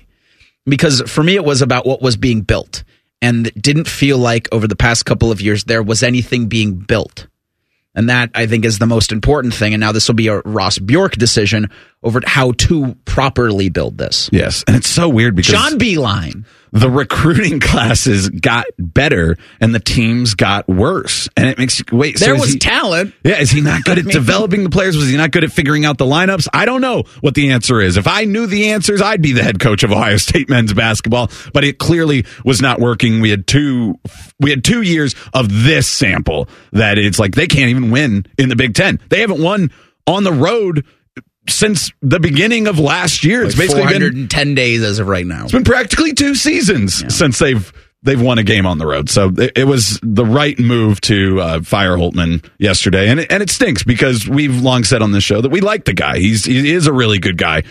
Because 0.66 1.02
for 1.02 1.24
me, 1.24 1.36
it 1.36 1.44
was 1.44 1.62
about 1.62 1.86
what 1.86 2.02
was 2.02 2.18
being 2.18 2.42
built, 2.42 2.84
and 3.22 3.48
it 3.48 3.62
didn't 3.62 3.88
feel 3.88 4.18
like 4.18 4.48
over 4.52 4.68
the 4.68 4.76
past 4.76 5.06
couple 5.06 5.32
of 5.32 5.42
years 5.42 5.66
there 5.66 5.84
was 5.84 6.04
anything 6.04 6.48
being 6.48 6.76
built. 6.76 7.28
And 7.96 8.10
that 8.10 8.32
I 8.34 8.48
think 8.48 8.66
is 8.66 8.80
the 8.80 8.88
most 8.88 9.12
important 9.12 9.54
thing. 9.54 9.74
And 9.74 9.82
now 9.82 9.92
this 9.92 10.08
will 10.08 10.16
be 10.16 10.28
a 10.28 10.40
Ross 10.40 10.80
Bjork 10.80 11.14
decision 11.14 11.70
over 12.02 12.22
how 12.26 12.54
to 12.54 12.96
properly 13.06 13.70
build 13.70 13.98
this. 13.98 14.30
Yes, 14.32 14.64
and 14.68 14.76
it's 14.76 14.90
so 14.90 15.08
weird 15.08 15.36
because 15.36 15.54
John 15.54 15.78
Beeline. 15.78 16.46
The 16.74 16.90
recruiting 16.90 17.60
classes 17.62 18.30
got 18.30 18.66
better 18.80 19.38
and 19.62 19.74
the 19.74 19.80
teams 19.80 20.34
got 20.34 20.68
worse, 20.68 21.30
and 21.38 21.48
it 21.48 21.58
makes 21.58 21.80
you 21.80 21.86
wait. 21.92 22.18
so 22.18 22.34
was 22.34 22.54
he- 22.54 22.60
talent. 22.60 23.14
Yeah, 23.24 23.40
is 23.40 23.52
he 23.52 23.62
not 23.62 23.84
good 23.84 24.00
at 24.06 24.06
developing 24.06 24.64
the 24.64 24.70
players? 24.72 24.98
Was 24.98 25.08
he 25.08 25.16
not 25.16 25.32
good 25.32 25.44
at 25.44 25.52
figuring 25.52 25.86
out 25.86 25.98
the 26.00 26.06
lineups? 26.06 26.48
I 26.52 26.66
don't 26.66 26.82
know 26.82 27.04
what 27.22 27.36
the 27.36 27.52
answer 27.52 27.80
is. 27.80 27.96
If 27.96 28.08
I 28.08 28.26
knew 28.26 28.48
the 28.48 28.72
answers, 28.72 29.02
I'd 29.02 29.22
be 29.22 29.32
the 29.34 29.44
head 29.44 29.60
coach 29.60 29.84
of 29.84 29.92
Ohio 29.92 30.18
State 30.18 30.50
men's 30.50 30.74
basketball. 30.74 31.30
But 31.54 31.64
it 31.64 31.78
clearly 31.78 32.26
was 32.44 32.62
not 32.62 32.80
working. 32.80 33.22
We 33.22 33.30
had 33.30 33.46
two, 33.46 34.00
we 34.40 34.50
had 34.50 34.64
two 34.64 34.82
years 34.82 35.16
of 35.34 35.64
this 35.64 35.88
sample 35.88 36.50
that 36.72 36.98
it's 36.98 37.20
like 37.20 37.36
they 37.36 37.48
can't 37.48 37.70
even 37.70 37.92
win 37.92 38.26
in 38.40 38.50
the 38.50 38.56
Big 38.56 38.74
Ten. 38.74 39.00
They 39.10 39.22
haven't 39.22 39.42
won 39.42 39.70
on 40.08 40.24
the 40.24 40.34
road 40.34 40.86
since 41.50 41.92
the 42.02 42.20
beginning 42.20 42.68
of 42.68 42.80
last 42.80 43.24
year. 43.24 43.44
It's 43.44 43.58
Like 43.58 43.68
basically 43.70 43.84
been 43.94 44.02
410 44.02 44.56
days 44.56 44.84
as 44.84 45.00
of 45.00 45.08
right 45.08 45.26
now. 45.26 45.44
it's 45.44 45.52
been 45.52 45.64
practically 45.64 46.14
two 46.14 46.36
seasons 46.36 47.16
since 47.16 47.40
they've 47.40 47.72
they've 48.02 48.22
won 48.22 48.38
a 48.38 48.44
game 48.44 48.66
on 48.66 48.78
the 48.78 48.86
road. 48.86 49.10
So 49.10 49.32
it, 49.38 49.54
it 49.60 49.64
was 49.66 50.00
the 50.04 50.26
right 50.26 50.58
move 50.60 51.00
to 51.02 51.40
uh, 51.40 51.62
fire 51.62 51.96
Holtmann 51.96 52.46
yesterday, 52.58 53.10
and 53.10 53.20
it, 53.22 53.32
and 53.32 53.42
it 53.42 53.50
stinks 53.50 53.84
because 53.84 54.28
we've 54.28 54.62
long 54.62 54.84
said 54.84 55.02
on 55.02 55.12
this 55.12 55.24
show 55.24 55.42
that 55.42 55.52
we 55.52 55.62
like 55.62 55.86
the 55.86 55.94
guy. 55.94 56.20
He's 56.20 56.46
he 56.46 56.72
is 56.74 56.88
a 56.88 56.94
really 56.94 57.20
good 57.20 57.38
guy, 57.38 57.64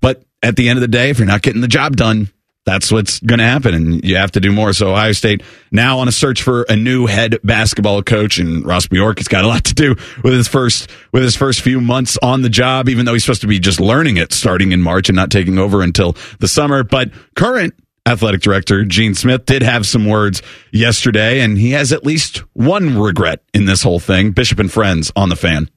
but 0.00 0.22
at 0.42 0.56
the 0.56 0.68
end 0.68 0.76
of 0.78 0.80
the 0.80 0.88
day, 0.88 1.10
if 1.10 1.18
you're 1.18 1.26
not 1.26 1.42
getting 1.42 1.60
the 1.60 1.68
job 1.68 1.96
done. 1.96 2.30
That's 2.64 2.90
what's 2.90 3.20
going 3.20 3.40
to 3.40 3.44
happen, 3.44 3.74
and 3.74 4.04
you 4.04 4.16
have 4.16 4.32
to 4.32 4.40
do 4.40 4.50
more. 4.50 4.72
So 4.72 4.92
Ohio 4.92 5.12
State 5.12 5.42
now 5.70 5.98
on 5.98 6.08
a 6.08 6.12
search 6.12 6.42
for 6.42 6.62
a 6.62 6.76
new 6.76 7.06
head 7.06 7.36
basketball 7.44 8.02
coach, 8.02 8.38
and 8.38 8.64
Ross 8.64 8.86
Bjork 8.86 9.18
has 9.18 9.28
got 9.28 9.44
a 9.44 9.48
lot 9.48 9.64
to 9.64 9.74
do 9.74 9.94
with 10.22 10.32
his 10.32 10.48
first 10.48 10.90
with 11.12 11.22
his 11.22 11.36
first 11.36 11.60
few 11.60 11.80
months 11.80 12.16
on 12.22 12.40
the 12.40 12.48
job. 12.48 12.88
Even 12.88 13.04
though 13.04 13.12
he's 13.12 13.24
supposed 13.24 13.42
to 13.42 13.46
be 13.46 13.58
just 13.58 13.80
learning 13.80 14.16
it 14.16 14.32
starting 14.32 14.72
in 14.72 14.80
March 14.80 15.10
and 15.10 15.16
not 15.16 15.30
taking 15.30 15.58
over 15.58 15.82
until 15.82 16.16
the 16.40 16.48
summer, 16.48 16.82
but 16.82 17.10
current 17.36 17.74
athletic 18.06 18.40
director 18.40 18.84
Gene 18.84 19.14
Smith 19.14 19.44
did 19.46 19.62
have 19.62 19.86
some 19.86 20.06
words 20.06 20.40
yesterday, 20.72 21.40
and 21.40 21.58
he 21.58 21.72
has 21.72 21.92
at 21.92 22.04
least 22.04 22.38
one 22.54 22.98
regret 22.98 23.42
in 23.52 23.66
this 23.66 23.82
whole 23.82 24.00
thing. 24.00 24.30
Bishop 24.30 24.58
and 24.58 24.72
friends 24.72 25.12
on 25.16 25.28
the 25.28 25.36
fan. 25.36 25.68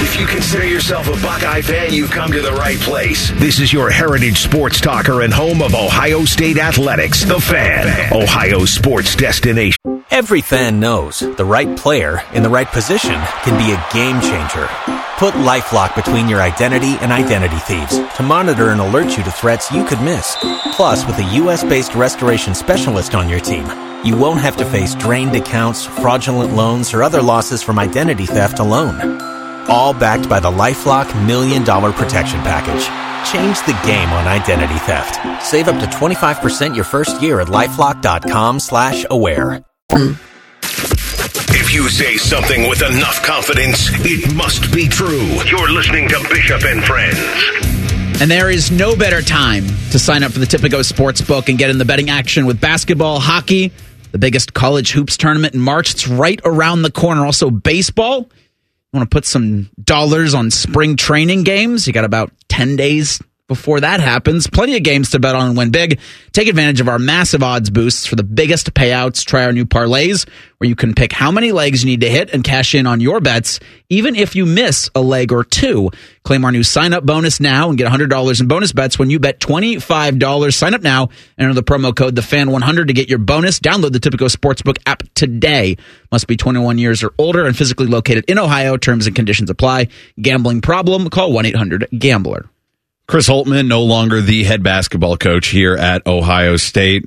If 0.00 0.18
you 0.18 0.26
consider 0.26 0.66
yourself 0.66 1.08
a 1.08 1.22
Buckeye 1.22 1.62
fan, 1.62 1.92
you've 1.92 2.10
come 2.10 2.30
to 2.32 2.40
the 2.40 2.52
right 2.52 2.78
place. 2.78 3.30
This 3.40 3.60
is 3.60 3.72
your 3.72 3.90
heritage 3.90 4.38
sports 4.38 4.80
talker 4.80 5.22
and 5.22 5.32
home 5.32 5.62
of 5.62 5.74
Ohio 5.74 6.24
State 6.24 6.58
athletics, 6.58 7.24
The 7.24 7.40
Fan, 7.40 8.12
Ohio 8.12 8.64
sports 8.64 9.14
destination. 9.16 9.78
Every 10.10 10.40
fan 10.40 10.78
knows 10.78 11.20
the 11.20 11.44
right 11.44 11.76
player 11.76 12.22
in 12.34 12.42
the 12.42 12.48
right 12.48 12.68
position 12.68 13.14
can 13.42 13.58
be 13.58 13.72
a 13.72 13.86
game 13.92 14.20
changer. 14.20 14.68
Put 15.16 15.34
LifeLock 15.34 15.94
between 15.96 16.28
your 16.28 16.40
identity 16.40 16.96
and 17.00 17.10
identity 17.10 17.56
thieves 17.58 17.98
to 18.16 18.22
monitor 18.22 18.70
and 18.70 18.80
alert 18.80 19.16
you 19.16 19.24
to 19.24 19.30
threats 19.30 19.72
you 19.72 19.84
could 19.84 20.00
miss. 20.02 20.36
Plus, 20.76 21.06
with 21.06 21.18
a 21.18 21.34
US-based 21.44 21.94
restoration 21.94 22.54
specialist 22.54 23.14
on 23.14 23.28
your 23.28 23.40
team, 23.40 23.66
you 24.04 24.16
won't 24.16 24.40
have 24.40 24.56
to 24.58 24.64
face 24.64 24.94
drained 24.94 25.34
accounts, 25.34 25.84
fraudulent 25.84 26.54
loans, 26.54 26.92
or 26.92 27.02
other 27.02 27.22
losses 27.22 27.62
from 27.62 27.78
identity 27.78 28.26
theft 28.26 28.58
alone. 28.58 29.33
All 29.68 29.94
backed 29.94 30.28
by 30.28 30.40
the 30.40 30.50
LifeLock 30.50 31.26
Million 31.26 31.64
Dollar 31.64 31.92
Protection 31.92 32.40
Package. 32.40 32.84
Change 33.32 33.58
the 33.66 33.78
game 33.86 34.08
on 34.10 34.26
identity 34.26 34.78
theft. 34.80 35.18
Save 35.42 35.68
up 35.68 35.80
to 35.80 35.86
25% 35.96 36.74
your 36.74 36.84
first 36.84 37.22
year 37.22 37.40
at 37.40 37.48
LifeLock.com 37.48 38.60
slash 38.60 39.06
aware. 39.10 39.64
If 41.56 41.72
you 41.72 41.88
say 41.88 42.16
something 42.16 42.68
with 42.68 42.82
enough 42.82 43.22
confidence, 43.24 43.88
it 44.04 44.34
must 44.34 44.72
be 44.72 44.88
true. 44.88 45.24
You're 45.46 45.70
listening 45.72 46.08
to 46.08 46.20
Bishop 46.28 46.64
and 46.64 46.84
Friends. 46.84 47.18
And 48.20 48.30
there 48.30 48.50
is 48.50 48.70
no 48.70 48.94
better 48.94 49.22
time 49.22 49.66
to 49.90 49.98
sign 49.98 50.22
up 50.22 50.32
for 50.32 50.38
the 50.38 50.46
Tipico 50.46 50.80
Sportsbook 50.80 51.48
and 51.48 51.58
get 51.58 51.70
in 51.70 51.78
the 51.78 51.84
betting 51.84 52.10
action 52.10 52.46
with 52.46 52.60
basketball, 52.60 53.18
hockey, 53.18 53.72
the 54.12 54.18
biggest 54.18 54.54
college 54.54 54.92
hoops 54.92 55.16
tournament 55.16 55.54
in 55.54 55.60
March. 55.60 55.92
It's 55.92 56.06
right 56.06 56.40
around 56.44 56.82
the 56.82 56.92
corner. 56.92 57.24
Also, 57.26 57.50
baseball. 57.50 58.30
Want 58.94 59.10
to 59.10 59.12
put 59.12 59.24
some 59.24 59.70
dollars 59.82 60.34
on 60.34 60.52
spring 60.52 60.96
training 60.96 61.42
games? 61.42 61.88
You 61.88 61.92
got 61.92 62.04
about 62.04 62.30
10 62.48 62.76
days 62.76 63.20
before 63.46 63.80
that 63.80 64.00
happens. 64.00 64.46
Plenty 64.46 64.76
of 64.76 64.82
games 64.82 65.10
to 65.10 65.18
bet 65.18 65.34
on 65.34 65.48
and 65.48 65.56
win 65.56 65.70
big. 65.70 66.00
Take 66.32 66.48
advantage 66.48 66.80
of 66.80 66.88
our 66.88 66.98
massive 66.98 67.42
odds 67.42 67.70
boosts 67.70 68.06
for 68.06 68.16
the 68.16 68.22
biggest 68.22 68.72
payouts. 68.72 69.24
Try 69.24 69.44
our 69.44 69.52
new 69.52 69.66
parlays 69.66 70.26
where 70.58 70.68
you 70.68 70.76
can 70.76 70.94
pick 70.94 71.12
how 71.12 71.30
many 71.30 71.52
legs 71.52 71.84
you 71.84 71.90
need 71.90 72.00
to 72.00 72.08
hit 72.08 72.30
and 72.30 72.42
cash 72.42 72.74
in 72.74 72.86
on 72.86 73.00
your 73.00 73.20
bets, 73.20 73.60
even 73.90 74.16
if 74.16 74.34
you 74.34 74.46
miss 74.46 74.88
a 74.94 75.00
leg 75.02 75.30
or 75.30 75.44
two. 75.44 75.90
Claim 76.24 76.42
our 76.44 76.52
new 76.52 76.62
sign 76.62 76.94
up 76.94 77.04
bonus 77.04 77.38
now 77.38 77.68
and 77.68 77.76
get 77.76 77.90
$100 77.90 78.40
in 78.40 78.48
bonus 78.48 78.72
bets 78.72 78.98
when 78.98 79.10
you 79.10 79.18
bet 79.18 79.40
$25. 79.40 80.54
Sign 80.54 80.72
up 80.72 80.80
now 80.80 81.10
and 81.36 81.48
enter 81.48 81.54
the 81.54 81.62
promo 81.62 81.94
code 81.94 82.14
TheFan100 82.14 82.86
to 82.86 82.94
get 82.94 83.10
your 83.10 83.18
bonus. 83.18 83.60
Download 83.60 83.92
the 83.92 84.00
Tipico 84.00 84.34
Sportsbook 84.34 84.78
app 84.86 85.02
today. 85.14 85.76
Must 86.10 86.26
be 86.26 86.36
21 86.36 86.78
years 86.78 87.02
or 87.02 87.12
older 87.18 87.44
and 87.44 87.54
physically 87.54 87.86
located 87.86 88.24
in 88.26 88.38
Ohio. 88.38 88.78
Terms 88.78 89.06
and 89.06 89.14
conditions 89.14 89.50
apply. 89.50 89.88
Gambling 90.20 90.62
problem? 90.62 91.10
Call 91.10 91.30
1 91.32 91.44
800 91.44 91.88
Gambler. 91.98 92.48
Chris 93.06 93.28
Holtmann, 93.28 93.68
no 93.68 93.82
longer 93.82 94.20
the 94.20 94.44
head 94.44 94.62
basketball 94.62 95.16
coach 95.16 95.48
here 95.48 95.74
at 95.74 96.06
Ohio 96.06 96.56
State. 96.56 97.04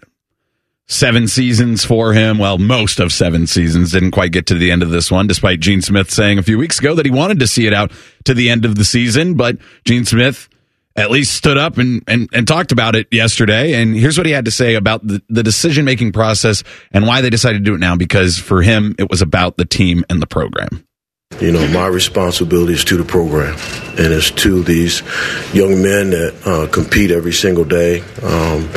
Seven 0.90 1.28
seasons 1.28 1.84
for 1.84 2.14
him. 2.14 2.38
Well, 2.38 2.58
most 2.58 3.00
of 3.02 3.12
seven 3.12 3.46
seasons. 3.46 3.92
Didn't 3.92 4.12
quite 4.12 4.32
get 4.32 4.46
to 4.48 4.54
the 4.54 4.72
end 4.72 4.84
of 4.84 4.90
this 4.90 5.12
one, 5.12 5.28
despite 5.28 5.60
Gene 5.60 5.82
Smith 5.82 6.10
saying 6.10 6.38
a 6.38 6.44
few 6.44 6.58
weeks 6.58 6.80
ago 6.80 6.96
that 6.96 7.06
he 7.06 7.12
wanted 7.12 7.40
to 7.40 7.48
see 7.48 7.68
it 7.68 7.74
out 7.74 7.92
to 8.24 8.34
the 8.34 8.50
end 8.50 8.64
of 8.64 8.76
the 8.76 8.86
season. 8.86 9.34
But 9.34 9.58
Gene 9.84 10.06
Smith 10.06 10.48
at 10.96 11.12
least 11.12 11.36
stood 11.36 11.58
up 11.58 11.78
and, 11.78 12.04
and, 12.08 12.30
and 12.32 12.48
talked 12.48 12.72
about 12.72 12.96
it 12.96 13.08
yesterday. 13.12 13.74
And 13.74 13.96
here's 13.96 14.18
what 14.18 14.26
he 14.28 14.32
had 14.32 14.46
to 14.46 14.52
say 14.52 14.76
about 14.76 15.06
the, 15.06 15.22
the 15.28 15.44
decision 15.44 15.84
making 15.84 16.14
process 16.14 16.64
and 16.92 17.06
why 17.06 17.22
they 17.22 17.30
decided 17.30 17.60
to 17.60 17.64
do 17.64 17.76
it 17.76 17.80
now. 17.80 17.98
Because 17.98 18.38
for 18.38 18.62
him, 18.62 18.96
it 18.98 19.10
was 19.10 19.22
about 19.22 19.58
the 19.58 19.66
team 19.66 20.06
and 20.10 20.22
the 20.22 20.28
program. 20.28 20.88
You 21.40 21.52
know, 21.52 21.68
my 21.68 21.86
responsibility 21.86 22.74
is 22.74 22.84
to 22.86 22.98
the 22.98 23.04
program, 23.04 23.54
and 24.00 24.12
it's 24.12 24.32
to 24.32 24.64
these 24.64 25.04
young 25.54 25.84
men 25.84 26.10
that 26.10 26.34
uh, 26.48 26.68
compete 26.72 27.12
every 27.12 27.34
single 27.34 27.64
day. 27.64 28.00
Um, 28.24 28.68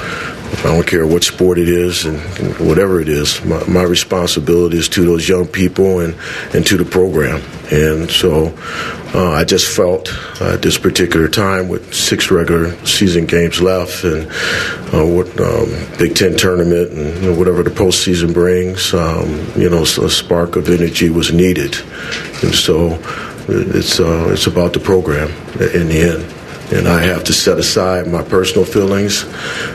I 0.58 0.64
don't 0.64 0.86
care 0.86 1.06
what 1.06 1.24
sport 1.24 1.58
it 1.58 1.68
is 1.68 2.04
and, 2.04 2.18
and 2.38 2.68
whatever 2.68 3.00
it 3.00 3.08
is. 3.08 3.42
My, 3.44 3.64
my, 3.66 3.82
responsibility 3.82 4.76
is 4.78 4.88
to 4.90 5.04
those 5.04 5.28
young 5.28 5.46
people 5.46 6.00
and, 6.00 6.14
and 6.52 6.66
to 6.66 6.76
the 6.76 6.84
program. 6.84 7.40
And 7.70 8.10
so 8.10 8.52
uh, 9.14 9.30
I 9.30 9.44
just 9.44 9.74
felt 9.74 10.12
uh, 10.40 10.54
at 10.54 10.62
this 10.62 10.76
particular 10.76 11.28
time 11.28 11.68
with 11.68 11.94
six 11.94 12.30
regular 12.30 12.74
season 12.84 13.26
games 13.26 13.62
left 13.62 14.04
and 14.04 14.30
uh, 14.92 15.06
what 15.06 15.28
um, 15.40 15.68
Big 15.98 16.14
Ten 16.14 16.36
tournament 16.36 16.90
and 16.92 17.22
you 17.22 17.30
know, 17.30 17.38
whatever 17.38 17.62
the 17.62 17.70
postseason 17.70 18.34
brings, 18.34 18.92
um, 18.92 19.30
you 19.56 19.70
know, 19.70 19.82
a 19.82 20.10
spark 20.10 20.56
of 20.56 20.68
energy 20.68 21.10
was 21.10 21.32
needed. 21.32 21.76
And 22.42 22.54
so 22.54 22.98
it's, 23.48 23.98
uh, 23.98 24.30
it's 24.32 24.46
about 24.46 24.72
the 24.72 24.80
program 24.80 25.30
in 25.60 25.88
the 25.88 26.12
end 26.12 26.39
and 26.72 26.88
I 26.88 27.02
have 27.02 27.24
to 27.24 27.32
set 27.32 27.58
aside 27.58 28.06
my 28.06 28.22
personal 28.22 28.64
feelings 28.64 29.24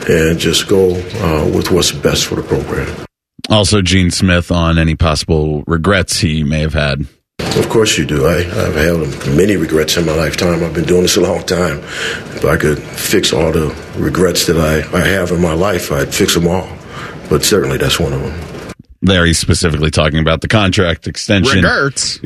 and 0.08 0.38
just 0.38 0.68
go 0.68 0.94
uh, 0.94 1.50
with 1.54 1.70
what's 1.70 1.92
best 1.92 2.26
for 2.26 2.36
the 2.36 2.42
program. 2.42 3.06
Also, 3.48 3.82
Gene 3.82 4.10
Smith 4.10 4.50
on 4.50 4.78
any 4.78 4.96
possible 4.96 5.62
regrets 5.66 6.18
he 6.18 6.42
may 6.42 6.60
have 6.60 6.74
had. 6.74 7.06
Of 7.38 7.68
course 7.68 7.96
you 7.96 8.04
do. 8.04 8.26
I, 8.26 8.42
have 8.42 8.74
had 8.74 9.36
many 9.36 9.56
regrets 9.56 9.96
in 9.96 10.04
my 10.04 10.14
lifetime. 10.14 10.62
I've 10.62 10.74
been 10.74 10.84
doing 10.84 11.02
this 11.02 11.16
a 11.16 11.20
long 11.20 11.42
time. 11.44 11.78
If 11.78 12.44
I 12.44 12.56
could 12.56 12.78
fix 12.78 13.32
all 13.32 13.52
the 13.52 13.74
regrets 13.96 14.46
that 14.46 14.58
I, 14.58 14.78
I 14.96 15.06
have 15.06 15.30
in 15.30 15.40
my 15.40 15.54
life, 15.54 15.92
I'd 15.92 16.14
fix 16.14 16.34
them 16.34 16.48
all. 16.48 16.68
But 17.30 17.44
certainly 17.44 17.78
that's 17.78 17.98
one 17.98 18.12
of 18.12 18.20
them 18.20 18.45
there 19.06 19.24
he's 19.26 19.38
specifically 19.38 19.90
talking 19.90 20.18
about 20.18 20.40
the 20.40 20.48
contract 20.48 21.06
extension 21.06 21.62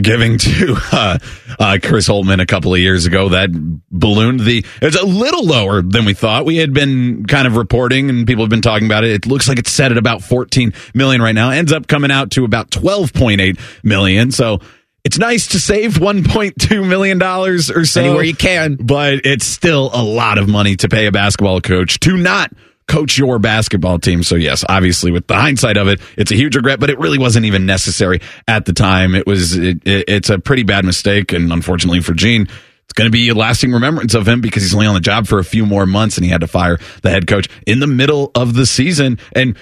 giving 0.00 0.38
to 0.38 0.76
uh, 0.92 1.18
uh, 1.58 1.78
Chris 1.82 2.08
Holtmann 2.08 2.40
a 2.40 2.46
couple 2.46 2.74
of 2.74 2.80
years 2.80 3.06
ago 3.06 3.28
that 3.30 3.50
ballooned 3.90 4.40
the 4.40 4.64
it's 4.82 4.96
a 5.00 5.06
little 5.06 5.44
lower 5.44 5.82
than 5.82 6.04
we 6.04 6.14
thought. 6.14 6.44
We 6.44 6.56
had 6.56 6.72
been 6.72 7.24
kind 7.26 7.46
of 7.46 7.56
reporting 7.56 8.10
and 8.10 8.26
people 8.26 8.42
have 8.44 8.50
been 8.50 8.62
talking 8.62 8.86
about 8.86 9.04
it. 9.04 9.10
It 9.12 9.26
looks 9.26 9.48
like 9.48 9.58
it's 9.58 9.70
set 9.70 9.92
at 9.92 9.98
about 9.98 10.22
14 10.22 10.72
million 10.94 11.22
right 11.22 11.34
now. 11.34 11.50
Ends 11.50 11.72
up 11.72 11.86
coming 11.86 12.10
out 12.10 12.30
to 12.32 12.44
about 12.44 12.70
12.8 12.70 13.58
million. 13.84 14.30
So 14.32 14.60
it's 15.04 15.18
nice 15.18 15.48
to 15.48 15.60
save 15.60 15.94
1.2 15.94 16.86
million 16.88 17.18
dollars 17.18 17.70
or 17.70 17.84
so 17.86 18.02
anywhere 18.02 18.22
you 18.22 18.34
can. 18.34 18.76
but 18.76 19.24
it's 19.24 19.46
still 19.46 19.90
a 19.94 20.02
lot 20.02 20.36
of 20.38 20.48
money 20.48 20.76
to 20.76 20.88
pay 20.88 21.06
a 21.06 21.12
basketball 21.12 21.60
coach 21.60 21.98
to 22.00 22.16
not 22.16 22.52
coach 22.90 23.16
your 23.16 23.38
basketball 23.38 24.00
team. 24.00 24.24
So 24.24 24.34
yes, 24.34 24.64
obviously 24.68 25.12
with 25.12 25.28
the 25.28 25.36
hindsight 25.36 25.76
of 25.76 25.86
it, 25.86 26.00
it's 26.16 26.32
a 26.32 26.34
huge 26.34 26.56
regret, 26.56 26.80
but 26.80 26.90
it 26.90 26.98
really 26.98 27.18
wasn't 27.18 27.46
even 27.46 27.64
necessary 27.64 28.20
at 28.48 28.64
the 28.64 28.72
time. 28.72 29.14
It 29.14 29.28
was, 29.28 29.56
it, 29.56 29.86
it, 29.86 30.04
it's 30.08 30.28
a 30.28 30.40
pretty 30.40 30.64
bad 30.64 30.84
mistake. 30.84 31.32
And 31.32 31.52
unfortunately 31.52 32.00
for 32.00 32.14
Gene, 32.14 32.42
it's 32.42 32.92
going 32.94 33.06
to 33.06 33.12
be 33.12 33.28
a 33.28 33.34
lasting 33.34 33.70
remembrance 33.70 34.14
of 34.14 34.26
him 34.26 34.40
because 34.40 34.64
he's 34.64 34.74
only 34.74 34.88
on 34.88 34.94
the 34.94 35.00
job 35.00 35.28
for 35.28 35.38
a 35.38 35.44
few 35.44 35.64
more 35.64 35.86
months 35.86 36.16
and 36.16 36.24
he 36.24 36.32
had 36.32 36.40
to 36.40 36.48
fire 36.48 36.78
the 37.02 37.10
head 37.10 37.28
coach 37.28 37.48
in 37.64 37.78
the 37.78 37.86
middle 37.86 38.32
of 38.34 38.54
the 38.54 38.66
season. 38.66 39.20
And 39.36 39.56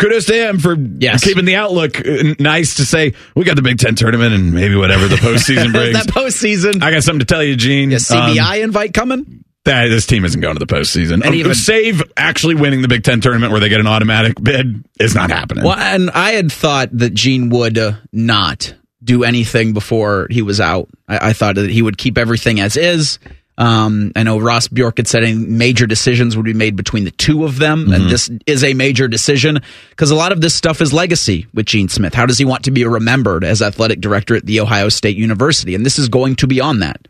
kudos 0.00 0.26
to 0.26 0.34
him 0.34 0.58
for 0.58 0.74
yes. 0.74 1.22
keeping 1.22 1.44
the 1.44 1.54
outlook 1.54 2.02
nice 2.40 2.74
to 2.78 2.84
say 2.84 3.14
we 3.36 3.44
got 3.44 3.54
the 3.54 3.62
Big 3.62 3.78
Ten 3.78 3.94
tournament 3.94 4.34
and 4.34 4.52
maybe 4.52 4.74
whatever 4.74 5.06
the 5.06 5.14
postseason 5.14 5.70
brings. 5.72 5.94
that 5.94 6.12
postseason, 6.12 6.82
I 6.82 6.90
got 6.90 7.04
something 7.04 7.20
to 7.20 7.24
tell 7.24 7.44
you, 7.44 7.54
Gene. 7.54 7.92
Yeah, 7.92 7.98
CBI 7.98 8.58
um, 8.58 8.64
invite 8.64 8.92
coming 8.92 9.44
that 9.64 9.88
this 9.88 10.06
team 10.06 10.24
isn't 10.24 10.40
going 10.40 10.54
to 10.54 10.64
the 10.64 10.72
postseason. 10.72 11.24
And 11.24 11.34
even, 11.34 11.54
save 11.54 12.02
actually 12.16 12.54
winning 12.54 12.82
the 12.82 12.88
Big 12.88 13.04
Ten 13.04 13.20
tournament 13.20 13.52
where 13.52 13.60
they 13.60 13.68
get 13.68 13.80
an 13.80 13.86
automatic 13.86 14.42
bid 14.42 14.84
is 14.98 15.14
not 15.14 15.30
happening. 15.30 15.64
Well, 15.64 15.76
and 15.76 16.10
I 16.10 16.32
had 16.32 16.50
thought 16.50 16.88
that 16.92 17.14
Gene 17.14 17.50
would 17.50 17.76
uh, 17.76 17.92
not 18.12 18.74
do 19.02 19.24
anything 19.24 19.72
before 19.74 20.26
he 20.30 20.42
was 20.42 20.60
out. 20.60 20.88
I, 21.06 21.28
I, 21.28 21.32
thought 21.32 21.54
that 21.56 21.70
he 21.70 21.82
would 21.82 21.98
keep 21.98 22.18
everything 22.18 22.60
as 22.60 22.76
is. 22.76 23.18
Um, 23.56 24.12
I 24.14 24.22
know 24.22 24.38
Ross 24.38 24.68
Bjork 24.68 24.98
had 24.98 25.08
said 25.08 25.24
any 25.24 25.34
major 25.34 25.86
decisions 25.86 26.36
would 26.36 26.44
be 26.44 26.54
made 26.54 26.76
between 26.76 27.04
the 27.04 27.10
two 27.10 27.44
of 27.44 27.58
them, 27.58 27.84
mm-hmm. 27.84 27.92
and 27.92 28.08
this 28.08 28.30
is 28.46 28.62
a 28.62 28.72
major 28.72 29.08
decision 29.08 29.58
because 29.90 30.12
a 30.12 30.14
lot 30.14 30.30
of 30.30 30.40
this 30.40 30.54
stuff 30.54 30.80
is 30.80 30.92
legacy 30.92 31.46
with 31.52 31.66
Gene 31.66 31.88
Smith. 31.88 32.14
How 32.14 32.24
does 32.24 32.38
he 32.38 32.44
want 32.44 32.64
to 32.64 32.70
be 32.70 32.84
remembered 32.84 33.44
as 33.44 33.60
athletic 33.60 34.00
director 34.00 34.36
at 34.36 34.46
the 34.46 34.60
Ohio 34.60 34.88
State 34.88 35.16
University? 35.16 35.74
And 35.74 35.84
this 35.84 35.98
is 35.98 36.08
going 36.08 36.36
to 36.36 36.46
be 36.46 36.60
on 36.60 36.78
that 36.80 37.08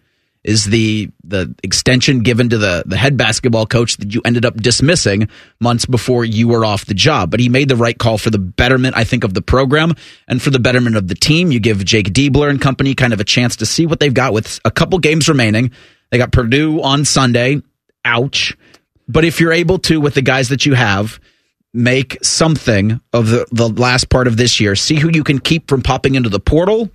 is 0.49 0.65
the 0.65 1.11
the 1.25 1.55
extension 1.63 2.21
given 2.21 2.49
to 2.49 2.57
the 2.57 2.83
the 2.87 2.97
head 2.97 3.19
basketball 3.19 3.67
coach 3.67 3.99
that 3.99 4.15
you 4.15 4.23
ended 4.25 4.47
up 4.47 4.57
dismissing 4.57 5.29
months 5.61 5.85
before 5.85 6.25
you 6.25 6.49
were 6.49 6.65
off 6.65 6.87
the 6.87 6.95
job. 6.95 7.31
But 7.31 7.39
he 7.39 7.51
made 7.51 7.69
the 7.69 7.77
right 7.77 7.97
call 7.97 8.17
for 8.17 8.31
the 8.31 8.39
betterment, 8.39 8.97
I 8.97 9.05
think, 9.05 9.25
of 9.25 9.35
the 9.35 9.43
program 9.43 9.95
and 10.27 10.41
for 10.41 10.49
the 10.49 10.59
betterment 10.59 10.97
of 10.97 11.07
the 11.07 11.15
team. 11.15 11.53
You 11.53 11.61
give 11.61 11.85
Jake 11.85 12.15
Diebler 12.15 12.49
and 12.49 12.59
company 12.59 12.95
kind 12.95 13.13
of 13.13 13.21
a 13.21 13.25
chance 13.25 13.57
to 13.57 13.67
see 13.67 13.85
what 13.85 14.01
they've 14.01 14.15
got 14.15 14.33
with 14.33 14.59
a 14.65 14.71
couple 14.71 14.99
games 14.99 15.29
remaining. 15.29 15.71
They 16.11 16.17
got 16.17 16.33
Purdue 16.33 16.81
on 16.81 17.05
Sunday. 17.05 17.61
Ouch. 18.07 18.57
But 19.07 19.27
if 19.27 19.41
you're 19.41 19.53
able 19.53 19.79
to, 19.81 20.01
with 20.01 20.15
the 20.15 20.23
guys 20.23 20.49
that 20.49 20.65
you 20.65 20.73
have, 20.73 21.21
make 21.75 22.17
something 22.25 23.01
of 23.13 23.29
the, 23.29 23.47
the 23.53 23.69
last 23.69 24.09
part 24.09 24.27
of 24.27 24.39
this 24.39 24.61
year, 24.61 24.75
see 24.75 24.97
who 24.97 25.11
you 25.11 25.25
can 25.25 25.39
keep 25.39 25.69
from 25.69 25.83
popping 25.83 26.15
into 26.15 26.31
the 26.31 26.41
portal 26.41 26.91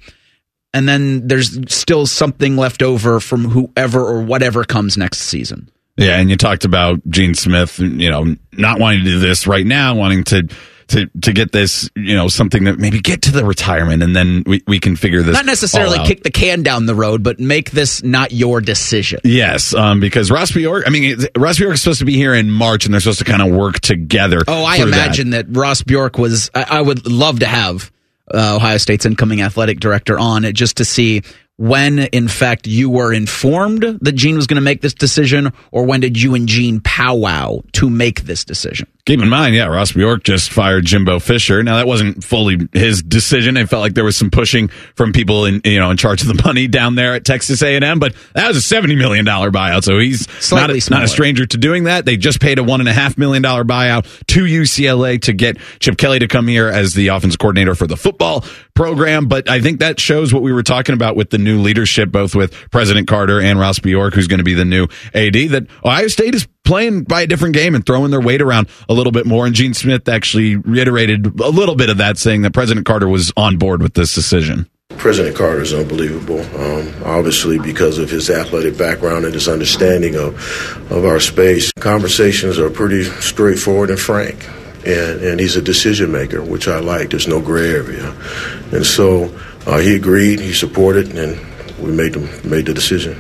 and 0.74 0.88
then 0.88 1.28
there's 1.28 1.60
still 1.74 2.06
something 2.06 2.58
left 2.58 2.82
over 2.82 3.20
from 3.20 3.46
whoever 3.46 4.02
or 4.02 4.22
whatever 4.22 4.64
comes 4.64 4.98
next 4.98 5.20
season. 5.20 5.70
Yeah, 5.98 6.20
and 6.20 6.30
you 6.30 6.38
talked 6.38 6.66
about 6.66 7.08
Gene 7.08 7.36
Smith, 7.36 7.78
you 7.80 8.10
know, 8.10 8.36
not 8.52 8.80
wanting 8.80 9.04
to 9.04 9.06
do 9.06 9.20
this 9.20 9.46
right 9.46 9.66
now, 9.66 9.96
wanting 9.96 10.24
to 10.26 10.48
to 10.88 11.10
to 11.22 11.32
get 11.34 11.52
this, 11.52 11.90
you 11.96 12.16
know, 12.16 12.28
something 12.28 12.64
that 12.64 12.80
maybe 12.80 13.00
get 13.00 13.22
to 13.24 13.32
the 13.32 13.46
retirement 13.46 14.02
and 14.02 14.16
then 14.16 14.44
we, 14.46 14.62
we 14.68 14.80
can 14.80 14.96
figure 14.96 15.22
this 15.22 15.34
Not 15.34 15.46
necessarily 15.46 16.00
kick 16.00 16.24
the 16.24 16.32
can 16.32 16.64
down 16.64 16.88
the 16.88 16.96
road, 16.96 17.24
but 17.24 17.40
make 17.40 17.72
this 17.72 18.04
not 18.04 18.32
your 18.32 18.60
decision. 18.60 19.20
Yes, 19.24 19.76
um, 19.76 20.00
because 20.00 20.32
Ross 20.32 20.52
Bjork, 20.52 20.86
I 20.88 20.90
mean, 20.90 21.20
Ross 21.38 21.60
Bjork 21.60 21.76
is 21.76 21.82
supposed 21.82 22.00
to 22.00 22.06
be 22.06 22.16
here 22.16 22.34
in 22.34 22.50
March 22.52 22.86
and 22.86 22.94
they're 22.94 23.02
supposed 23.02 23.20
to 23.20 23.26
kind 23.26 23.44
of 23.44 23.56
work 23.56 23.80
together. 23.80 24.42
Oh, 24.48 24.64
I 24.64 24.78
imagine 24.78 25.30
that. 25.30 25.54
that. 25.54 25.58
Ross 25.58 25.84
Bjork 25.84 26.18
was, 26.18 26.50
I, 26.56 26.66
I 26.70 26.82
would 26.82 27.08
love 27.08 27.40
to 27.40 27.46
have 27.46 27.92
uh, 28.34 28.56
Ohio 28.56 28.78
State's 28.78 29.06
incoming 29.06 29.42
athletic 29.42 29.80
director, 29.80 30.20
on 30.20 30.46
it 30.46 30.54
just 30.54 30.78
to 30.78 30.86
see 30.86 31.22
when, 31.58 32.00
in 32.00 32.28
fact, 32.28 32.68
you 32.68 32.90
were 32.90 33.14
informed 33.14 33.84
that 34.02 34.14
Gene 34.14 34.36
was 34.36 34.48
going 34.48 34.56
to 34.56 34.62
make 34.62 34.82
this 34.82 34.94
decision, 34.94 35.54
or 35.72 35.86
when 35.86 36.00
did 36.00 36.22
you 36.22 36.34
and 36.36 36.48
Gene 36.48 36.82
powwow 36.82 37.62
to 37.74 37.90
make 37.90 38.24
this 38.24 38.44
decision? 38.44 38.88
Keep 39.06 39.22
in 39.22 39.28
mind, 39.28 39.54
yeah, 39.54 39.66
Ross 39.66 39.92
Bjork 39.92 40.24
just 40.24 40.50
fired 40.50 40.86
Jimbo 40.86 41.20
Fisher. 41.20 41.62
Now 41.62 41.76
that 41.76 41.88
wasn't 41.88 42.24
fully 42.24 42.70
his 42.72 43.04
decision. 43.04 43.58
It 43.58 43.68
felt 43.68 43.82
like 43.82 43.96
there 43.96 44.06
was 44.06 44.16
some 44.16 44.32
pushing 44.32 44.70
from 44.96 45.12
people 45.12 45.44
in 45.44 45.60
you 45.66 45.78
know 45.78 45.92
in 45.92 45.98
charge 45.98 46.22
of 46.22 46.30
the 46.30 46.42
money 46.46 46.70
down 46.70 46.96
there 46.96 47.14
at 47.14 47.26
Texas 47.26 47.62
A 47.62 47.76
and 47.76 47.84
M, 47.84 48.00
but 48.00 48.16
that 48.34 48.48
was 48.48 48.56
a 48.56 48.62
seventy 48.62 48.96
million 48.96 49.26
dollar 49.26 49.52
buyout. 49.52 49.84
So 49.84 50.00
he's 50.00 50.30
Slightly 50.42 50.78
not 50.78 50.88
a, 50.88 50.92
not 50.92 51.04
a 51.04 51.08
stranger 51.10 51.46
to 51.46 51.58
doing 51.58 51.84
that. 51.84 52.06
They 52.06 52.16
just 52.16 52.40
paid 52.40 52.60
a 52.60 52.64
one 52.64 52.80
and 52.80 52.88
a 52.88 52.94
half 52.94 53.18
million 53.18 53.44
dollar 53.44 53.66
buyout 53.66 54.06
to 54.28 54.46
UCLA 54.46 55.22
to 55.24 55.34
get 55.34 55.58
Chip 55.80 55.98
Kelly 55.98 56.20
to 56.20 56.30
come 56.30 56.48
here 56.48 56.70
as 56.70 56.94
the 56.94 57.10
offensive 57.10 57.40
coordinator 57.40 57.76
for 57.76 57.88
the 57.88 57.98
football 57.98 58.46
program. 58.74 59.28
But 59.28 59.50
I 59.50 59.60
think 59.60 59.82
that 59.82 60.00
shows 60.00 60.34
what 60.34 60.44
we 60.44 60.54
were 60.54 60.64
talking 60.64 60.94
about 60.94 61.18
with 61.18 61.30
the 61.30 61.38
new 61.38 61.60
leadership, 61.62 62.10
both 62.10 62.36
with 62.36 62.54
President 62.72 63.10
Carter 63.10 63.42
and 63.42 63.60
Ross 63.60 63.80
Bjork, 63.80 64.14
who's 64.14 64.30
going 64.30 64.38
to 64.38 64.46
be 64.46 64.54
the 64.54 64.64
new 64.64 64.84
AD. 65.14 65.34
That 65.50 65.68
Ohio 65.84 66.08
State 66.08 66.36
is 66.36 66.48
playing 66.64 67.04
by 67.04 67.22
a 67.22 67.28
different 67.28 67.56
game 67.56 67.76
and 67.76 67.86
throwing 67.86 68.12
their 68.12 68.22
weight 68.22 68.42
around 68.42 68.68
a 68.90 68.94
little 68.94 69.12
bit 69.12 69.26
more. 69.26 69.46
And 69.46 69.56
Gene 69.56 69.74
Smith 69.74 70.08
actually 70.08 70.56
reiterated 70.56 71.40
a 71.40 71.50
little 71.50 71.76
bit 71.76 71.90
of 71.90 71.98
that, 71.98 72.18
saying 72.18 72.42
that 72.44 72.54
President 72.54 72.86
Carter 72.86 73.08
was 73.08 73.32
on 73.36 73.58
board 73.58 73.82
with 73.82 73.94
this 73.94 74.14
decision. 74.14 74.70
President 74.98 75.36
Carter 75.36 75.62
is 75.62 75.74
unbelievable. 75.74 76.42
Um, 76.56 76.94
obviously, 77.04 77.60
because 77.60 77.98
of 77.98 78.10
his 78.10 78.30
athletic 78.30 78.78
background 78.78 79.26
and 79.26 79.34
his 79.34 79.48
understanding 79.48 80.16
of 80.16 80.36
of 80.92 81.06
our 81.06 81.20
space, 81.20 81.72
conversations 81.74 82.60
are 82.60 82.70
pretty 82.70 83.04
straightforward 83.04 83.90
and 83.90 84.00
frank. 84.00 84.48
And, 84.86 85.22
and 85.22 85.40
he's 85.40 85.56
a 85.56 85.62
decision 85.62 86.12
maker, 86.12 86.44
which 86.44 86.68
I 86.68 86.80
like. 86.80 87.10
There's 87.10 87.28
no 87.28 87.42
gray 87.42 87.72
area, 87.72 88.14
and 88.74 88.86
so 88.86 89.34
uh, 89.66 89.78
he 89.78 89.96
agreed, 89.96 90.42
he 90.42 90.54
supported, 90.54 91.18
and 91.18 91.40
we 91.80 91.92
made 91.92 92.16
made 92.44 92.66
the 92.66 92.74
decision. 92.74 93.20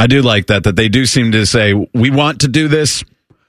I 0.00 0.06
do 0.06 0.22
like 0.22 0.46
that, 0.46 0.64
that 0.64 0.76
they 0.76 0.88
do 0.88 1.04
seem 1.04 1.32
to 1.32 1.44
say, 1.44 1.74
we 1.92 2.10
want 2.10 2.40
to 2.40 2.48
do 2.48 2.68
this. 2.68 3.04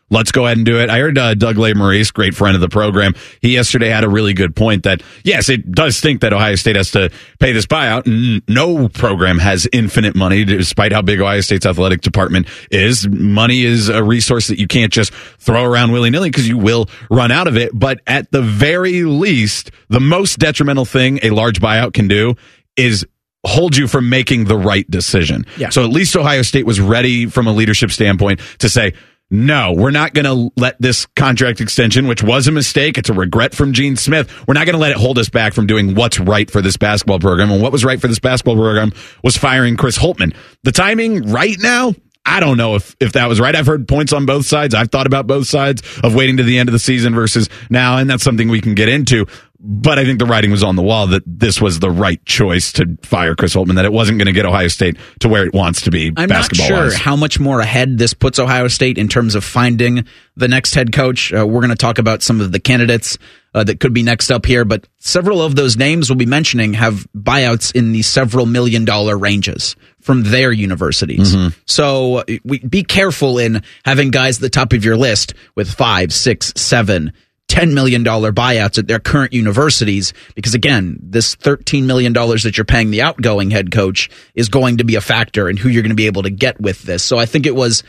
Let's 0.10 0.34
go 0.34 0.44
ahead 0.46 0.58
and 0.58 0.66
do 0.66 0.82
it. 0.82 0.90
I 0.90 1.00
heard 1.00 1.18
uh, 1.18 1.34
Doug 1.34 1.56
Lesmerises, 1.56 2.12
great 2.12 2.36
friend 2.36 2.56
of 2.56 2.62
the 2.62 2.68
program. 2.68 3.14
He 3.40 3.54
yesterday 3.54 3.88
had 3.88 4.04
a 4.04 4.10
really 4.10 4.34
good 4.34 4.54
point 4.54 4.84
that 4.84 5.02
yes, 5.24 5.48
it 5.48 5.72
does 5.72 5.96
stink 5.96 6.20
that 6.20 6.34
Ohio 6.34 6.56
State 6.56 6.76
has 6.76 6.92
to 6.92 7.10
pay 7.40 7.54
this 7.54 7.66
buyout. 7.66 8.04
No 8.50 8.90
program 8.90 9.40
has 9.40 9.66
infinite 9.72 10.14
money, 10.14 10.44
despite 10.44 10.92
how 10.92 11.02
big 11.02 11.22
Ohio 11.22 11.40
State's 11.40 11.66
athletic 11.66 12.02
department 12.02 12.50
is. 12.70 13.08
Money 13.08 13.64
is 13.64 13.88
a 13.88 14.04
resource 14.04 14.50
that 14.50 14.60
you 14.60 14.68
can't 14.68 14.92
just 14.92 15.14
throw 15.14 15.64
around 15.64 15.94
willy 15.94 16.10
nilly 16.10 16.30
because 16.30 16.50
you 16.50 16.58
will 16.58 16.90
run 17.10 17.32
out 17.32 17.48
of 17.48 17.56
it. 17.56 17.72
But 17.74 18.02
at 18.08 18.30
the 18.32 18.42
very 18.42 19.04
least, 19.04 19.72
the 19.88 20.02
most 20.02 20.38
detrimental 20.40 20.84
thing 20.84 21.22
a 21.24 21.30
large 21.30 21.62
buyout 21.62 21.94
can 21.94 22.10
do 22.10 22.36
is 22.76 23.06
hold 23.46 23.76
you 23.76 23.88
from 23.88 24.10
making 24.10 24.46
the 24.46 24.58
right 24.58 24.90
decision. 24.90 25.46
Yeah. 25.58 25.70
So 25.70 25.84
at 25.84 25.90
least 25.90 26.16
Ohio 26.16 26.42
State 26.42 26.66
was 26.66 26.80
ready 26.80 27.26
from 27.26 27.48
a 27.48 27.52
leadership 27.52 27.92
standpoint 27.92 28.40
to 28.60 28.70
say, 28.70 28.94
no, 29.34 29.72
we're 29.72 29.92
not 29.92 30.14
going 30.14 30.26
to 30.26 30.52
let 30.62 30.80
this 30.82 31.06
contract 31.16 31.62
extension, 31.62 32.06
which 32.06 32.22
was 32.22 32.48
a 32.48 32.52
mistake. 32.52 32.98
It's 32.98 33.10
a 33.10 33.14
regret 33.14 33.56
from 33.56 33.72
Gene 33.72 33.96
Smith. 33.96 34.30
We're 34.46 34.56
not 34.56 34.66
going 34.66 34.74
to 34.74 34.82
let 34.82 34.92
it 34.92 34.98
hold 34.98 35.18
us 35.18 35.30
back 35.30 35.54
from 35.54 35.68
doing 35.68 35.96
what's 35.96 36.20
right 36.20 36.52
for 36.52 36.62
this 36.62 36.76
basketball 36.76 37.20
program. 37.20 37.50
And 37.50 37.62
what 37.62 37.72
was 37.72 37.86
right 37.86 38.00
for 38.00 38.10
this 38.10 38.20
basketball 38.20 38.56
program 38.56 38.92
was 39.24 39.38
firing 39.38 39.78
Chris 39.78 39.98
Holtmann. 39.98 40.36
The 40.64 40.74
timing 40.74 41.32
right 41.32 41.56
now, 41.60 41.94
I 42.26 42.42
don't 42.42 42.58
know 42.58 42.76
if, 42.76 42.94
if 43.00 43.14
that 43.14 43.28
was 43.28 43.40
right. 43.40 43.56
I've 43.56 43.66
heard 43.66 43.88
points 43.88 44.12
on 44.12 44.26
both 44.26 44.46
sides. 44.46 44.76
I've 44.76 44.92
thought 44.92 45.08
about 45.08 45.28
both 45.28 45.48
sides 45.48 45.82
of 46.04 46.14
waiting 46.14 46.38
to 46.38 46.44
the 46.44 46.60
end 46.60 46.68
of 46.68 46.74
the 46.74 46.80
season 46.80 47.16
versus 47.16 47.50
now, 47.70 47.98
and 47.98 48.10
that's 48.10 48.24
something 48.24 48.50
we 48.50 48.60
can 48.60 48.76
get 48.76 48.90
into. 48.90 49.28
But 49.64 50.00
I 50.00 50.06
think 50.06 50.18
the 50.18 50.26
writing 50.26 50.50
was 50.50 50.64
on 50.64 50.76
the 50.76 50.82
wall 50.82 51.08
that 51.08 51.22
this 51.26 51.62
was 51.62 51.80
the 51.80 51.92
right 51.92 52.24
choice 52.26 52.72
to 52.74 52.98
fire 53.04 53.36
Chris 53.36 53.56
Holtmann, 53.56 53.76
that 53.76 53.86
it 53.86 53.94
wasn't 53.94 54.18
going 54.18 54.26
to 54.26 54.32
get 54.32 54.46
Ohio 54.46 54.68
State 54.70 54.98
to 55.20 55.30
where 55.30 55.46
it 55.46 55.54
wants 55.54 55.82
to 55.84 55.92
be 55.92 56.08
I'm 56.08 56.28
not 56.28 56.30
basketball 56.30 56.68
sure 56.68 56.98
how 56.98 57.16
much 57.16 57.40
more 57.40 57.60
ahead 57.60 58.00
this 58.00 58.16
puts 58.16 58.40
Ohio 58.40 58.68
State 58.68 58.98
in 58.98 59.08
terms 59.08 59.36
of 59.36 59.44
finding 59.44 60.06
the 60.36 60.48
next 60.48 60.74
head 60.74 60.92
coach. 60.92 61.32
Uh, 61.32 61.46
we're 61.46 61.62
going 61.62 61.70
to 61.70 61.76
talk 61.76 62.00
about 62.00 62.24
some 62.24 62.42
of 62.42 62.52
the 62.52 62.60
candidates 62.60 63.20
uh, 63.54 63.64
that 63.64 63.80
could 63.80 63.94
be 63.94 64.02
next 64.02 64.32
up 64.32 64.46
here, 64.46 64.66
but 64.66 64.88
several 64.98 65.42
of 65.42 65.56
those 65.56 65.78
names 65.78 66.10
we'll 66.10 66.18
be 66.18 66.26
mentioning 66.26 66.74
have 66.74 67.06
buyouts 67.16 67.76
in 67.76 67.92
the 67.92 68.02
several 68.02 68.46
million 68.46 68.86
dollar 68.86 69.18
ranges 69.18 69.76
from 70.00 70.24
their 70.24 70.52
universities. 70.52 71.36
Mm-hmm. 71.36 71.60
So 71.66 72.18
uh, 72.18 72.24
we, 72.44 72.60
be 72.60 72.84
careful 72.84 73.38
in 73.38 73.64
having 73.86 74.10
guys 74.10 74.38
at 74.38 74.42
the 74.42 74.50
top 74.50 74.74
of 74.74 74.84
your 74.84 74.98
list 74.98 75.34
with 75.56 75.70
five, 75.72 76.14
six, 76.14 76.54
seven. 76.56 77.14
$10 77.52 77.74
million 77.74 78.02
buyouts 78.06 78.78
at 78.78 78.88
their 78.88 79.00
current 79.00 79.34
universities 79.34 80.14
because 80.36 80.54
again, 80.54 80.98
this 81.02 81.36
$13 81.36 81.84
million 81.84 82.14
that 82.14 82.54
you're 82.58 82.64
paying 82.64 82.92
the 82.92 83.02
outgoing 83.02 83.52
head 83.52 83.72
coach 83.72 84.10
is 84.34 84.48
going 84.48 84.78
to 84.78 84.86
be 84.86 84.96
a 84.96 85.02
factor 85.02 85.50
in 85.50 85.58
who 85.58 85.68
you're 85.68 85.84
going 85.84 85.90
to 85.90 85.96
be 85.96 86.06
able 86.06 86.24
to 86.24 86.30
get 86.30 86.62
with 86.62 86.82
this. 86.84 87.04
So 87.04 87.18
I 87.18 87.26
think 87.26 87.46
it 87.46 87.54
was, 87.54 87.84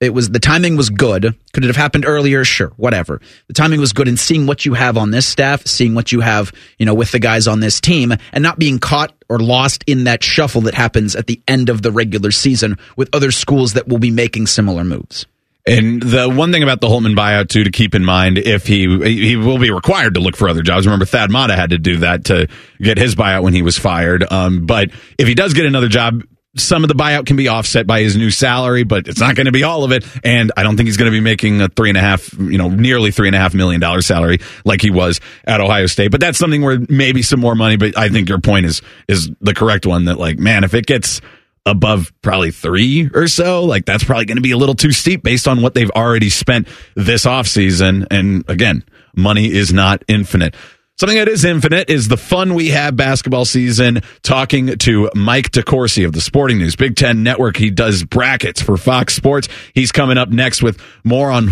it 0.00 0.14
was, 0.14 0.30
the 0.30 0.38
timing 0.38 0.78
was 0.78 0.88
good. 0.88 1.34
Could 1.52 1.64
it 1.64 1.66
have 1.66 1.76
happened 1.76 2.06
earlier? 2.06 2.46
Sure, 2.46 2.72
whatever. 2.78 3.20
The 3.46 3.52
timing 3.52 3.78
was 3.78 3.92
good 3.92 4.08
in 4.08 4.16
seeing 4.16 4.46
what 4.46 4.64
you 4.64 4.72
have 4.72 4.96
on 4.96 5.10
this 5.10 5.26
staff, 5.26 5.66
seeing 5.66 5.94
what 5.94 6.10
you 6.10 6.20
have, 6.20 6.50
you 6.78 6.86
know, 6.86 6.94
with 6.94 7.12
the 7.12 7.18
guys 7.18 7.46
on 7.46 7.60
this 7.60 7.82
team 7.82 8.14
and 8.32 8.42
not 8.42 8.58
being 8.58 8.78
caught 8.78 9.14
or 9.28 9.38
lost 9.38 9.84
in 9.86 10.04
that 10.04 10.24
shuffle 10.24 10.62
that 10.62 10.74
happens 10.74 11.14
at 11.14 11.26
the 11.26 11.42
end 11.46 11.68
of 11.68 11.82
the 11.82 11.92
regular 11.92 12.30
season 12.30 12.78
with 12.96 13.10
other 13.12 13.30
schools 13.30 13.74
that 13.74 13.86
will 13.86 13.98
be 13.98 14.10
making 14.10 14.46
similar 14.46 14.82
moves. 14.82 15.26
And 15.66 16.02
the 16.02 16.28
one 16.28 16.52
thing 16.52 16.62
about 16.62 16.82
the 16.82 16.88
Holtmann 16.88 17.16
buyout 17.16 17.48
too 17.48 17.64
to 17.64 17.70
keep 17.70 17.94
in 17.94 18.04
mind, 18.04 18.36
if 18.36 18.66
he 18.66 18.86
he 19.02 19.36
will 19.36 19.58
be 19.58 19.70
required 19.70 20.14
to 20.14 20.20
look 20.20 20.36
for 20.36 20.48
other 20.48 20.62
jobs. 20.62 20.86
Remember, 20.86 21.06
Thad 21.06 21.30
Matta 21.30 21.56
had 21.56 21.70
to 21.70 21.78
do 21.78 21.98
that 21.98 22.26
to 22.26 22.48
get 22.80 22.98
his 22.98 23.14
buyout 23.14 23.42
when 23.42 23.54
he 23.54 23.62
was 23.62 23.78
fired. 23.78 24.30
Um, 24.30 24.66
but 24.66 24.90
if 25.18 25.26
he 25.26 25.34
does 25.34 25.54
get 25.54 25.64
another 25.64 25.88
job, 25.88 26.22
some 26.56 26.84
of 26.84 26.88
the 26.88 26.94
buyout 26.94 27.26
can 27.26 27.36
be 27.36 27.48
offset 27.48 27.86
by 27.86 28.02
his 28.02 28.16
new 28.16 28.30
salary, 28.30 28.84
but 28.84 29.08
it's 29.08 29.20
not 29.20 29.34
going 29.34 29.46
to 29.46 29.52
be 29.52 29.64
all 29.64 29.84
of 29.84 29.92
it. 29.92 30.04
And 30.22 30.52
I 30.56 30.62
don't 30.62 30.76
think 30.76 30.86
he's 30.86 30.96
going 30.96 31.10
to 31.10 31.16
be 31.16 31.20
making 31.20 31.60
a 31.60 31.68
three 31.68 31.88
and 31.88 31.98
a 31.98 32.00
half, 32.00 32.32
you 32.34 32.58
know, 32.58 32.68
nearly 32.68 33.10
three 33.10 33.28
and 33.28 33.34
a 33.34 33.38
half 33.38 33.54
million 33.54 33.80
dollar 33.80 34.02
salary 34.02 34.38
like 34.64 34.80
he 34.80 34.90
was 34.90 35.20
at 35.44 35.60
Ohio 35.60 35.86
State. 35.86 36.10
But 36.10 36.20
that's 36.20 36.38
something 36.38 36.62
where 36.62 36.78
maybe 36.88 37.22
some 37.22 37.40
more 37.40 37.54
money. 37.54 37.76
But 37.76 37.98
I 37.98 38.08
think 38.08 38.28
your 38.28 38.38
point 38.38 38.66
is 38.66 38.82
is 39.08 39.30
the 39.40 39.54
correct 39.54 39.86
one. 39.86 40.04
That 40.04 40.18
like, 40.18 40.38
man, 40.38 40.62
if 40.62 40.74
it 40.74 40.86
gets 40.86 41.20
above 41.66 42.12
probably 42.22 42.50
three 42.50 43.10
or 43.14 43.26
so, 43.26 43.64
like 43.64 43.84
that's 43.86 44.04
probably 44.04 44.26
going 44.26 44.36
to 44.36 44.42
be 44.42 44.50
a 44.50 44.56
little 44.56 44.74
too 44.74 44.92
steep 44.92 45.22
based 45.22 45.48
on 45.48 45.62
what 45.62 45.74
they've 45.74 45.90
already 45.90 46.30
spent 46.30 46.68
this 46.94 47.24
offseason. 47.24 48.06
And 48.10 48.44
again, 48.48 48.84
money 49.16 49.50
is 49.50 49.72
not 49.72 50.04
infinite. 50.08 50.54
Something 50.96 51.18
that 51.18 51.28
is 51.28 51.44
infinite 51.44 51.90
is 51.90 52.06
the 52.06 52.16
fun 52.16 52.54
we 52.54 52.68
have 52.68 52.96
basketball 52.96 53.44
season 53.44 54.02
talking 54.22 54.78
to 54.78 55.10
Mike 55.16 55.50
DeCourcy 55.50 56.06
of 56.06 56.12
the 56.12 56.20
Sporting 56.20 56.58
News, 56.58 56.76
Big 56.76 56.94
Ten 56.94 57.24
Network. 57.24 57.56
He 57.56 57.70
does 57.70 58.04
brackets 58.04 58.62
for 58.62 58.76
Fox 58.76 59.14
Sports. 59.14 59.48
He's 59.74 59.90
coming 59.90 60.18
up 60.18 60.28
next 60.28 60.62
with 60.62 60.80
more 61.02 61.32
on 61.32 61.50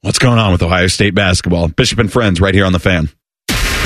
what's 0.00 0.18
going 0.18 0.38
on 0.38 0.52
with 0.52 0.62
Ohio 0.62 0.86
State 0.86 1.14
basketball. 1.14 1.68
Bishop 1.68 1.98
and 1.98 2.10
Friends 2.10 2.40
right 2.40 2.54
here 2.54 2.64
on 2.64 2.72
the 2.72 2.78
fan. 2.78 3.10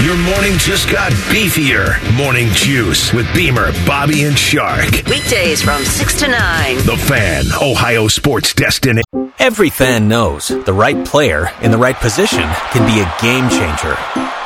Your 0.05 0.17
morning 0.19 0.59
just 0.59 0.91
got 0.93 1.11
beefier. 1.33 1.97
Morning 2.17 2.49
Juice 2.51 3.15
with 3.15 3.27
Beamer, 3.35 3.73
Bobby, 3.87 4.25
and 4.25 4.39
Shark. 4.39 4.85
Weekdays 5.09 5.63
from 5.63 5.83
6 5.83 6.21
to 6.21 6.29
9. 6.29 6.77
The 6.85 6.97
Fan, 7.09 7.47
Ohio 7.63 8.07
sports 8.07 8.53
destiny. 8.53 9.03
Every 9.39 9.71
fan 9.71 10.07
knows 10.07 10.49
the 10.49 10.73
right 10.73 11.03
player 11.07 11.51
in 11.63 11.71
the 11.71 11.79
right 11.79 11.97
position 11.97 12.45
can 12.73 12.87
be 12.87 13.01
a 13.01 13.15
game 13.23 13.49
changer. 13.49 13.97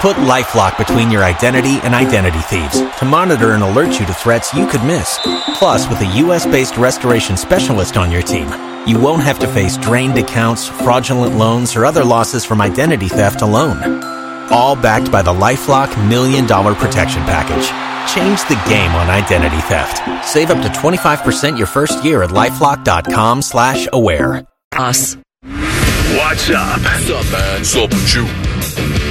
Put 0.01 0.17
LifeLock 0.19 0.79
between 0.79 1.11
your 1.11 1.25
identity 1.25 1.79
and 1.83 1.95
identity 1.95 2.41
thieves 2.43 2.81
to 3.01 3.05
monitor 3.05 3.51
and 3.53 3.65
alert 3.65 3.99
you 3.99 4.07
to 4.07 4.15
threats 4.15 4.55
you 4.55 4.69
could 4.69 4.85
miss. 4.85 5.19
Plus, 5.57 5.89
with 5.89 6.01
a 6.01 6.17
U.S.-based 6.19 6.79
restoration 6.81 7.37
specialist 7.37 7.97
on 7.97 8.13
your 8.13 8.23
team, 8.23 8.49
you 8.87 9.01
won't 9.01 9.25
have 9.25 9.41
to 9.41 9.49
face 9.49 9.77
drained 9.77 10.17
accounts, 10.17 10.69
fraudulent 10.69 11.37
loans, 11.37 11.75
or 11.75 11.85
other 11.85 12.05
losses 12.05 12.45
from 12.45 12.61
identity 12.61 13.09
theft 13.09 13.43
alone. 13.43 14.20
All 14.51 14.75
backed 14.75 15.13
by 15.13 15.23
the 15.23 15.33
LifeLock 15.33 16.09
Million 16.09 16.47
Dollar 16.47 16.75
Protection 16.75 17.23
Package. 17.23 17.67
Change 18.13 18.41
the 18.49 18.61
game 18.69 18.91
on 18.93 19.09
identity 19.09 19.61
theft. 19.63 20.27
Save 20.27 20.51
up 20.51 20.63
to 20.63 20.69
25% 20.69 21.57
your 21.57 21.67
first 21.67 22.05
year 22.05 22.23
at 22.23 22.31
LifeLock.com 22.31 23.43
slash 23.43 23.87
aware. 23.93 24.45
Us. 24.73 25.17
What's 25.45 26.51
up? 26.51 26.81
What's 26.81 27.11
up, 27.11 27.25
man? 27.33 27.59
What's 27.59 27.77
up 27.77 27.91
with 27.91 28.15
you? 28.15 28.25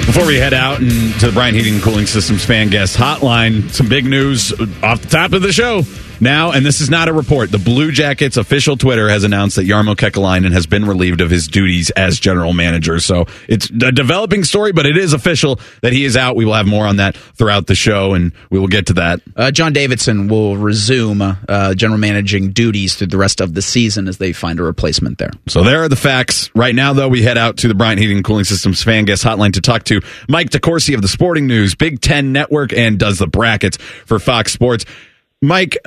Before 0.06 0.26
we 0.26 0.38
head 0.38 0.54
out 0.54 0.80
and 0.80 1.14
to 1.20 1.28
the 1.28 1.32
Bryant 1.32 1.56
Heating 1.56 1.76
and 1.76 1.84
Cooling 1.84 2.08
Systems 2.08 2.44
fan 2.44 2.70
guest 2.70 2.98
hotline, 2.98 3.70
some 3.72 3.88
big 3.88 4.06
news 4.06 4.52
off 4.84 5.02
the 5.02 5.08
top 5.08 5.34
of 5.34 5.42
the 5.42 5.54
show. 5.54 5.84
Now, 6.22 6.52
and 6.52 6.66
this 6.66 6.82
is 6.82 6.90
not 6.90 7.08
a 7.08 7.14
report, 7.14 7.52
the 7.52 7.58
Blue 7.58 7.92
Jackets 7.92 8.38
official 8.38 8.78
Twitter 8.78 9.10
has 9.10 9.24
announced 9.24 9.56
that 9.56 9.66
Jarmo 9.66 9.96
Kekalainen 9.96 10.52
has 10.52 10.66
been 10.66 10.86
relieved 10.86 11.22
of 11.22 11.30
his 11.30 11.48
duties 11.48 11.90
as 11.92 12.20
general 12.20 12.54
manager. 12.54 13.00
So 13.00 13.26
it's 13.48 13.70
a 13.70 13.92
developing 13.92 14.44
story, 14.44 14.72
but 14.72 14.86
it 14.86 14.98
is 14.98 15.14
official 15.14 15.60
that 15.82 15.94
he 15.94 16.06
is 16.06 16.18
out. 16.18 16.36
We 16.36 16.46
will 16.46 16.54
have 16.54 16.68
more 16.68 16.86
on 16.86 16.98
that 16.98 17.16
throughout 17.16 17.68
the 17.68 17.76
show, 17.76 18.14
and 18.14 18.34
we 18.50 18.60
will 18.60 18.68
get 18.68 18.88
to 18.88 18.94
that. 18.94 19.22
Uh, 19.36 19.52
John 19.52 19.74
Davidson 19.74 20.28
will 20.28 20.58
resume 20.58 21.22
uh, 21.22 21.74
general 21.76 22.00
managing 22.00 22.52
duties 22.52 22.96
through 22.96 23.08
the 23.08 23.18
rest 23.18 23.42
of 23.42 23.54
the 23.54 23.62
season 23.62 24.08
as 24.08 24.18
they 24.18 24.34
find 24.34 24.60
a 24.60 24.64
replacement 24.64 25.18
there. 25.18 25.32
So 25.48 25.64
there 25.64 25.84
are 25.84 25.90
the 25.90 25.96
facts. 25.96 26.50
Right 26.56 26.76
now, 26.76 26.94
though, 26.94 27.08
we 27.10 27.22
head 27.22 27.38
out 27.38 27.58
to 27.58 27.68
the 27.68 27.76
Bryant 27.76 28.00
Heating 28.00 28.18
and 28.18 28.26
Cooling 28.26 28.46
Systems 28.46 28.84
fan 28.84 29.06
guest 29.06 29.24
hotline 29.24 29.54
to 29.54 29.62
talk 29.62 29.84
to 29.86 30.02
Mike 30.28 30.50
DeCourcy 30.50 30.96
of 30.96 31.02
the 31.02 31.08
Sporting 31.08 31.48
News, 31.48 31.76
Big 31.76 32.02
Ten 32.02 32.32
Network, 32.32 32.74
and 32.74 33.00
does 33.00 33.20
the 33.20 33.28
brackets 33.28 33.78
for 33.78 34.20
Fox 34.20 34.52
Sports. 34.52 34.86
Mike, 35.42 35.78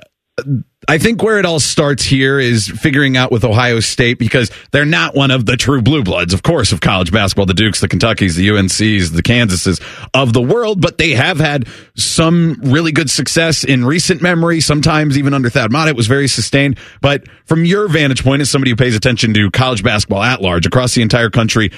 I 0.88 0.98
think 0.98 1.22
where 1.22 1.38
it 1.38 1.44
all 1.44 1.60
starts 1.60 2.02
here 2.04 2.40
is 2.40 2.66
figuring 2.66 3.16
out 3.16 3.30
with 3.30 3.44
Ohio 3.44 3.80
State 3.80 4.18
because 4.18 4.50
they're 4.72 4.86
not 4.86 5.14
one 5.14 5.30
of 5.30 5.44
the 5.46 5.56
true 5.56 5.82
blue 5.82 6.02
bloods, 6.02 6.32
of 6.32 6.42
course, 6.42 6.72
of 6.72 6.80
college 6.80 7.12
basketball, 7.12 7.46
the 7.46 7.54
Dukes, 7.54 7.80
the 7.80 7.88
Kentuckys, 7.88 8.34
the 8.34 8.48
UNCs, 8.48 9.12
the 9.14 9.22
Kansases 9.22 9.80
of 10.14 10.32
the 10.32 10.40
world, 10.40 10.80
but 10.80 10.98
they 10.98 11.10
have 11.10 11.38
had 11.38 11.68
some 11.96 12.56
really 12.62 12.92
good 12.92 13.10
success 13.10 13.62
in 13.62 13.84
recent 13.84 14.22
memory. 14.22 14.60
Sometimes 14.60 15.18
even 15.18 15.34
under 15.34 15.50
Thad 15.50 15.70
Matta, 15.70 15.90
it 15.90 15.96
was 15.96 16.06
very 16.08 16.28
sustained. 16.28 16.78
But 17.00 17.24
from 17.44 17.64
your 17.64 17.86
vantage 17.88 18.24
point 18.24 18.40
as 18.40 18.50
somebody 18.50 18.70
who 18.70 18.76
pays 18.76 18.96
attention 18.96 19.34
to 19.34 19.50
college 19.50 19.84
basketball 19.84 20.22
at 20.22 20.40
large 20.40 20.66
across 20.66 20.94
the 20.94 21.02
entire 21.02 21.30
country, 21.30 21.70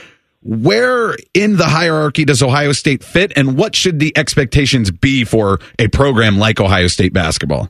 where 0.43 1.17
in 1.35 1.57
the 1.57 1.67
hierarchy 1.67 2.25
does 2.25 2.43
Ohio 2.43 2.73
State 2.73 3.03
fit 3.03 3.33
and 3.37 3.59
what 3.59 3.75
should 3.75 3.99
the 3.99 4.17
expectations 4.17 4.91
be 4.91 5.25
for 5.25 5.59
a 5.79 5.89
program 5.89 6.39
like 6.39 6.61
Ohio 6.61 6.87
State 6.87 7.13
basketball? 7.13 7.69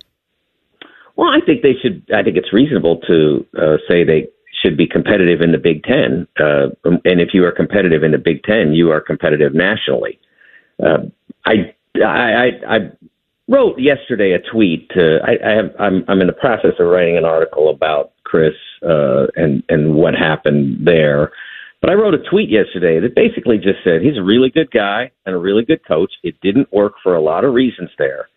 Well, 1.16 1.28
I 1.28 1.44
think 1.44 1.62
they 1.62 1.74
should. 1.80 2.04
I 2.14 2.22
think 2.22 2.36
it's 2.36 2.52
reasonable 2.52 3.00
to 3.06 3.46
uh, 3.56 3.76
say 3.88 4.04
they 4.04 4.28
should 4.62 4.76
be 4.76 4.86
competitive 4.86 5.40
in 5.40 5.52
the 5.52 5.58
Big 5.58 5.84
Ten. 5.84 6.26
Uh, 6.38 6.68
and 6.84 7.20
if 7.20 7.30
you 7.32 7.44
are 7.44 7.52
competitive 7.52 8.02
in 8.02 8.12
the 8.12 8.18
Big 8.18 8.42
Ten, 8.42 8.72
you 8.72 8.90
are 8.90 9.00
competitive 9.00 9.54
nationally. 9.54 10.18
Uh, 10.82 11.04
I, 11.46 11.74
I, 12.02 12.48
I 12.66 12.78
wrote 13.48 13.78
yesterday 13.78 14.32
a 14.32 14.38
tweet. 14.52 14.90
To, 14.90 15.18
I, 15.22 15.32
I 15.46 15.54
have, 15.54 15.70
I'm, 15.78 16.04
I'm 16.08 16.20
in 16.20 16.26
the 16.26 16.32
process 16.32 16.72
of 16.78 16.86
writing 16.86 17.16
an 17.16 17.24
article 17.24 17.70
about 17.70 18.12
Chris 18.24 18.54
uh, 18.82 19.26
and 19.36 19.62
and 19.68 19.94
what 19.94 20.14
happened 20.14 20.86
there. 20.86 21.30
But 21.80 21.90
I 21.90 21.94
wrote 21.94 22.14
a 22.14 22.30
tweet 22.30 22.48
yesterday 22.48 22.98
that 22.98 23.14
basically 23.14 23.58
just 23.58 23.84
said 23.84 24.00
he's 24.00 24.16
a 24.16 24.22
really 24.22 24.48
good 24.48 24.70
guy 24.70 25.10
and 25.26 25.34
a 25.34 25.38
really 25.38 25.64
good 25.64 25.86
coach. 25.86 26.12
It 26.22 26.40
didn't 26.40 26.72
work 26.72 26.94
for 27.02 27.14
a 27.14 27.20
lot 27.20 27.44
of 27.44 27.52
reasons 27.52 27.90
there. 27.98 28.28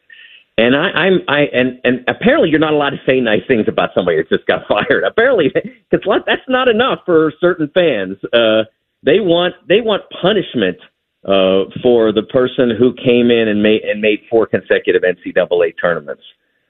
And 0.58 0.76
I, 0.76 0.90
I'm 0.90 1.20
I 1.28 1.42
and 1.54 1.80
and 1.84 2.04
apparently 2.08 2.50
you're 2.50 2.60
not 2.60 2.74
allowed 2.74 2.90
to 2.92 3.02
say 3.06 3.20
nice 3.20 3.44
things 3.48 3.66
about 3.68 3.92
somebody 3.96 4.18
that 4.18 4.30
just 4.30 4.48
got 4.48 4.68
fired. 4.68 5.04
Apparently, 5.04 5.52
because 5.90 6.24
that's 6.26 6.42
not 6.48 6.68
enough 6.68 7.00
for 7.06 7.32
certain 7.40 7.70
fans. 7.74 8.18
Uh, 8.34 8.64
they 9.04 9.20
want 9.20 9.54
they 9.68 9.82
want 9.82 10.04
punishment 10.22 10.78
uh, 11.26 11.70
for 11.84 12.12
the 12.12 12.24
person 12.24 12.72
who 12.78 12.94
came 12.94 13.30
in 13.30 13.48
and 13.48 13.62
made 13.62 13.84
and 13.84 14.02
made 14.02 14.22
four 14.30 14.48
consecutive 14.48 15.04
NCAA 15.04 15.74
tournaments. 15.80 16.24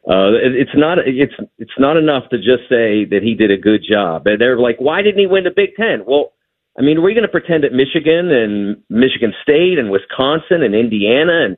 Uh, 0.09 0.35
it, 0.35 0.55
it's 0.55 0.75
not 0.75 0.97
it's 0.99 1.33
it's 1.57 1.79
not 1.79 1.95
enough 1.95 2.29
to 2.29 2.37
just 2.37 2.67
say 2.69 3.05
that 3.05 3.19
he 3.23 3.35
did 3.35 3.51
a 3.51 3.57
good 3.57 3.81
job. 3.89 4.27
And 4.27 4.39
they're 4.39 4.59
like, 4.59 4.77
why 4.79 5.01
didn't 5.01 5.19
he 5.19 5.27
win 5.27 5.45
the 5.45 5.51
Big 5.51 5.75
Ten? 5.75 6.03
Well, 6.05 6.33
I 6.77 6.81
mean, 6.81 6.97
are 6.97 7.01
we 7.01 7.13
going 7.13 7.23
to 7.23 7.31
pretend 7.31 7.63
that 7.63 7.73
Michigan 7.73 8.31
and 8.31 8.83
Michigan 8.89 9.33
State 9.41 9.79
and 9.79 9.89
Wisconsin 9.89 10.61
and 10.61 10.75
Indiana 10.75 11.45
and 11.45 11.57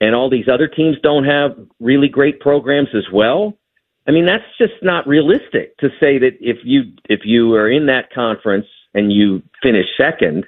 and 0.00 0.14
all 0.14 0.30
these 0.30 0.48
other 0.52 0.66
teams 0.66 0.96
don't 1.02 1.24
have 1.24 1.56
really 1.78 2.08
great 2.08 2.40
programs 2.40 2.88
as 2.94 3.04
well. 3.12 3.56
I 4.08 4.12
mean, 4.12 4.26
that's 4.26 4.44
just 4.58 4.82
not 4.82 5.06
realistic 5.06 5.76
to 5.78 5.88
say 6.00 6.18
that 6.18 6.32
if 6.40 6.58
you 6.64 6.92
if 7.08 7.20
you 7.24 7.54
are 7.54 7.70
in 7.70 7.86
that 7.86 8.12
conference 8.12 8.66
and 8.94 9.12
you 9.12 9.42
finish 9.62 9.86
second, 9.96 10.46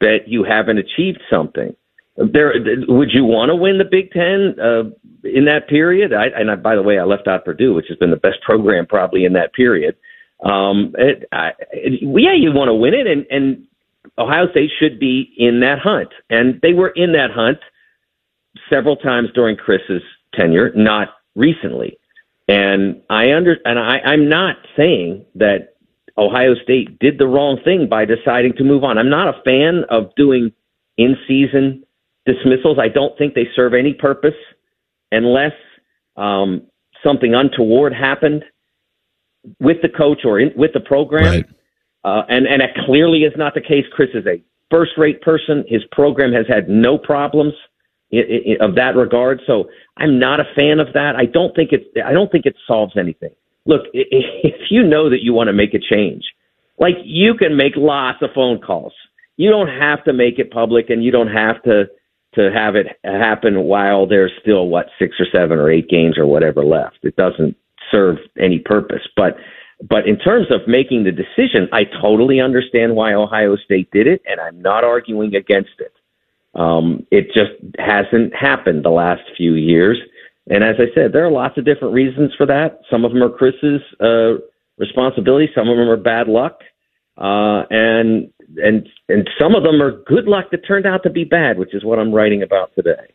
that 0.00 0.26
you 0.26 0.44
haven't 0.44 0.78
achieved 0.78 1.22
something. 1.30 1.74
There, 2.16 2.52
would 2.88 3.10
you 3.12 3.24
want 3.24 3.50
to 3.50 3.54
win 3.54 3.78
the 3.78 3.84
Big 3.84 4.10
Ten 4.10 4.56
uh, 4.60 4.90
in 5.22 5.44
that 5.44 5.68
period? 5.68 6.12
I, 6.12 6.26
and 6.26 6.50
I, 6.50 6.56
by 6.56 6.74
the 6.74 6.82
way, 6.82 6.98
I 6.98 7.04
left 7.04 7.28
out 7.28 7.44
Purdue, 7.44 7.74
which 7.74 7.86
has 7.88 7.96
been 7.96 8.10
the 8.10 8.16
best 8.16 8.42
program 8.42 8.86
probably 8.86 9.24
in 9.24 9.34
that 9.34 9.54
period. 9.54 9.96
Um, 10.44 10.94
it, 10.98 11.28
I, 11.30 11.52
it, 11.72 12.00
yeah, 12.02 12.34
you 12.34 12.52
want 12.52 12.68
to 12.68 12.74
win 12.74 12.94
it, 12.94 13.06
and, 13.06 13.24
and 13.30 13.66
Ohio 14.18 14.50
State 14.50 14.70
should 14.80 14.98
be 14.98 15.32
in 15.36 15.60
that 15.60 15.78
hunt, 15.78 16.08
and 16.28 16.60
they 16.60 16.72
were 16.72 16.88
in 16.88 17.12
that 17.12 17.30
hunt 17.32 17.58
several 18.70 18.96
times 18.96 19.28
during 19.34 19.56
Chris's 19.56 20.02
tenure, 20.34 20.72
not 20.74 21.08
recently. 21.34 21.98
And 22.48 23.02
I 23.10 23.32
under 23.32 23.58
and 23.64 23.78
I, 23.78 23.98
I'm 23.98 24.28
not 24.28 24.56
saying 24.76 25.24
that 25.34 25.74
Ohio 26.16 26.54
State 26.62 26.98
did 26.98 27.18
the 27.18 27.26
wrong 27.26 27.60
thing 27.62 27.88
by 27.88 28.04
deciding 28.04 28.54
to 28.54 28.64
move 28.64 28.84
on. 28.84 28.98
I'm 28.98 29.10
not 29.10 29.28
a 29.28 29.42
fan 29.42 29.84
of 29.90 30.14
doing 30.16 30.52
in 30.96 31.16
season 31.28 31.84
dismissals. 32.26 32.78
I 32.80 32.88
don't 32.88 33.16
think 33.18 33.34
they 33.34 33.48
serve 33.54 33.74
any 33.74 33.94
purpose 33.94 34.34
unless 35.12 35.52
um, 36.16 36.62
something 37.02 37.34
untoward 37.34 37.94
happened 37.94 38.44
with 39.60 39.78
the 39.82 39.88
coach 39.88 40.20
or 40.24 40.40
in, 40.40 40.52
with 40.56 40.72
the 40.72 40.80
program. 40.80 41.24
Right. 41.24 41.46
Uh, 42.04 42.22
and 42.28 42.46
and 42.46 42.62
that 42.62 42.74
clearly 42.86 43.24
is 43.24 43.32
not 43.36 43.54
the 43.54 43.60
case. 43.60 43.84
Chris 43.92 44.10
is 44.14 44.26
a 44.26 44.42
first 44.70 44.92
rate 44.96 45.20
person. 45.20 45.64
His 45.68 45.82
program 45.92 46.32
has 46.32 46.46
had 46.48 46.68
no 46.68 46.96
problems 46.96 47.54
of 48.60 48.74
that 48.76 48.92
regard. 48.96 49.40
So 49.46 49.68
I'm 49.96 50.18
not 50.18 50.40
a 50.40 50.44
fan 50.56 50.80
of 50.80 50.92
that. 50.94 51.14
I 51.16 51.26
don't 51.26 51.54
think 51.54 51.72
it. 51.72 51.86
I 52.04 52.12
don't 52.12 52.30
think 52.30 52.46
it 52.46 52.56
solves 52.66 52.94
anything. 52.96 53.30
Look, 53.66 53.82
if 53.92 54.70
you 54.70 54.82
know 54.82 55.10
that 55.10 55.22
you 55.22 55.32
want 55.32 55.48
to 55.48 55.52
make 55.52 55.74
a 55.74 55.78
change, 55.78 56.24
like 56.78 56.96
you 57.04 57.34
can 57.34 57.56
make 57.56 57.72
lots 57.76 58.18
of 58.22 58.30
phone 58.34 58.60
calls. 58.60 58.92
You 59.36 59.50
don't 59.50 59.68
have 59.68 60.02
to 60.04 60.12
make 60.12 60.38
it 60.38 60.50
public, 60.50 60.90
and 60.90 61.04
you 61.04 61.10
don't 61.10 61.28
have 61.32 61.62
to 61.64 61.84
to 62.34 62.50
have 62.52 62.76
it 62.76 62.86
happen 63.04 63.64
while 63.64 64.06
there's 64.06 64.32
still 64.40 64.68
what 64.68 64.86
six 64.98 65.16
or 65.18 65.26
seven 65.34 65.58
or 65.58 65.70
eight 65.70 65.88
games 65.88 66.18
or 66.18 66.26
whatever 66.26 66.64
left. 66.64 66.98
It 67.02 67.16
doesn't 67.16 67.56
serve 67.90 68.18
any 68.38 68.58
purpose. 68.58 69.02
But 69.16 69.36
but 69.88 70.06
in 70.06 70.18
terms 70.18 70.48
of 70.50 70.66
making 70.66 71.04
the 71.04 71.12
decision, 71.12 71.68
I 71.72 71.84
totally 72.02 72.40
understand 72.40 72.96
why 72.96 73.14
Ohio 73.14 73.56
State 73.56 73.90
did 73.92 74.06
it, 74.06 74.22
and 74.26 74.40
I'm 74.40 74.60
not 74.60 74.84
arguing 74.84 75.34
against 75.34 75.78
it. 75.78 75.92
Um, 76.58 77.06
it 77.10 77.28
just 77.28 77.52
hasn't 77.78 78.34
happened 78.34 78.84
the 78.84 78.90
last 78.90 79.22
few 79.36 79.54
years. 79.54 79.96
And 80.50 80.64
as 80.64 80.76
I 80.78 80.92
said, 80.94 81.12
there 81.12 81.24
are 81.24 81.30
lots 81.30 81.56
of 81.56 81.64
different 81.64 81.94
reasons 81.94 82.32
for 82.36 82.46
that. 82.46 82.80
Some 82.90 83.04
of 83.04 83.12
them 83.12 83.22
are 83.22 83.30
Chris's 83.30 83.80
uh, 84.00 84.42
responsibility. 84.76 85.48
Some 85.54 85.68
of 85.68 85.76
them 85.76 85.88
are 85.88 85.96
bad 85.96 86.26
luck, 86.26 86.60
uh, 87.16 87.62
and 87.70 88.30
and 88.56 88.88
and 89.08 89.28
some 89.38 89.54
of 89.54 89.62
them 89.62 89.80
are 89.82 90.02
good 90.04 90.24
luck 90.24 90.46
that 90.50 90.66
turned 90.66 90.86
out 90.86 91.02
to 91.02 91.10
be 91.10 91.24
bad, 91.24 91.58
which 91.58 91.74
is 91.74 91.84
what 91.84 91.98
I'm 91.98 92.12
writing 92.12 92.42
about 92.42 92.74
today. 92.74 93.14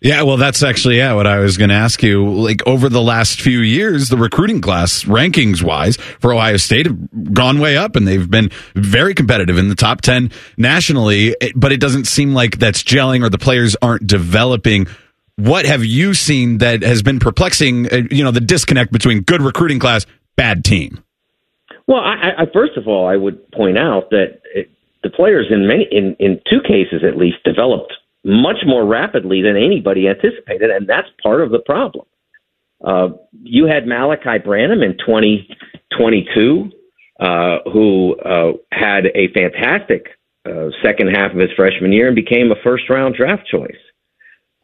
Yeah, 0.00 0.22
well, 0.22 0.36
that's 0.36 0.62
actually 0.62 0.98
yeah 0.98 1.14
what 1.14 1.26
I 1.26 1.40
was 1.40 1.56
going 1.56 1.70
to 1.70 1.74
ask 1.74 2.02
you. 2.04 2.28
Like 2.30 2.64
over 2.66 2.88
the 2.88 3.02
last 3.02 3.40
few 3.40 3.58
years, 3.58 4.08
the 4.08 4.16
recruiting 4.16 4.60
class 4.60 5.02
rankings 5.04 5.60
wise 5.60 5.96
for 5.96 6.32
Ohio 6.32 6.56
State 6.56 6.86
have 6.86 7.34
gone 7.34 7.58
way 7.58 7.76
up, 7.76 7.96
and 7.96 8.06
they've 8.06 8.30
been 8.30 8.50
very 8.76 9.12
competitive 9.12 9.58
in 9.58 9.68
the 9.68 9.74
top 9.74 10.00
ten 10.00 10.30
nationally. 10.56 11.34
But 11.56 11.72
it 11.72 11.80
doesn't 11.80 12.04
seem 12.04 12.32
like 12.32 12.58
that's 12.58 12.84
gelling, 12.84 13.24
or 13.24 13.28
the 13.28 13.38
players 13.38 13.74
aren't 13.82 14.06
developing. 14.06 14.86
What 15.34 15.66
have 15.66 15.84
you 15.84 16.14
seen 16.14 16.58
that 16.58 16.82
has 16.82 17.02
been 17.02 17.18
perplexing? 17.18 17.92
Uh, 17.92 18.02
you 18.10 18.22
know, 18.22 18.30
the 18.30 18.40
disconnect 18.40 18.92
between 18.92 19.22
good 19.22 19.42
recruiting 19.42 19.80
class, 19.80 20.06
bad 20.36 20.64
team. 20.64 21.02
Well, 21.88 22.00
I, 22.00 22.42
I 22.42 22.46
first 22.52 22.76
of 22.76 22.86
all, 22.86 23.08
I 23.08 23.16
would 23.16 23.50
point 23.50 23.78
out 23.78 24.10
that 24.10 24.42
it, 24.54 24.70
the 25.02 25.10
players 25.10 25.46
in 25.50 25.66
many 25.66 25.88
in 25.90 26.14
in 26.20 26.40
two 26.48 26.60
cases 26.60 27.02
at 27.02 27.16
least 27.16 27.38
developed 27.44 27.94
much 28.24 28.58
more 28.66 28.84
rapidly 28.84 29.42
than 29.42 29.56
anybody 29.56 30.08
anticipated, 30.08 30.70
and 30.70 30.88
that's 30.88 31.08
part 31.22 31.40
of 31.40 31.50
the 31.50 31.60
problem. 31.60 32.06
Uh, 32.84 33.08
you 33.42 33.66
had 33.66 33.84
Malaki 33.84 34.44
Branham 34.44 34.82
in 34.82 34.96
2022, 34.98 36.70
uh, 37.20 37.58
who 37.72 38.16
uh, 38.20 38.52
had 38.72 39.06
a 39.14 39.28
fantastic 39.32 40.06
uh, 40.46 40.68
second 40.82 41.08
half 41.08 41.32
of 41.32 41.38
his 41.38 41.50
freshman 41.56 41.92
year 41.92 42.06
and 42.06 42.16
became 42.16 42.50
a 42.50 42.62
first 42.62 42.88
round 42.88 43.14
draft 43.14 43.46
choice. 43.46 43.76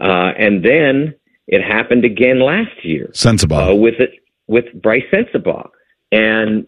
Uh, 0.01 0.33
and 0.39 0.65
then 0.65 1.15
it 1.47 1.63
happened 1.63 2.05
again 2.05 2.41
last 2.41 2.85
year. 2.85 3.11
Sensabaugh. 3.13 3.73
Uh, 3.73 3.75
with 3.75 3.95
it, 3.99 4.11
with 4.47 4.67
Brice 4.81 5.05
Sensabaugh. 5.13 5.69
And 6.13 6.67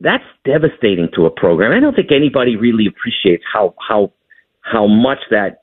that's 0.00 0.24
devastating 0.44 1.08
to 1.14 1.26
a 1.26 1.30
program. 1.30 1.72
I 1.72 1.80
don't 1.80 1.94
think 1.94 2.12
anybody 2.12 2.56
really 2.56 2.86
appreciates 2.86 3.44
how 3.50 3.74
how 3.86 4.12
how 4.62 4.86
much 4.86 5.18
that 5.30 5.62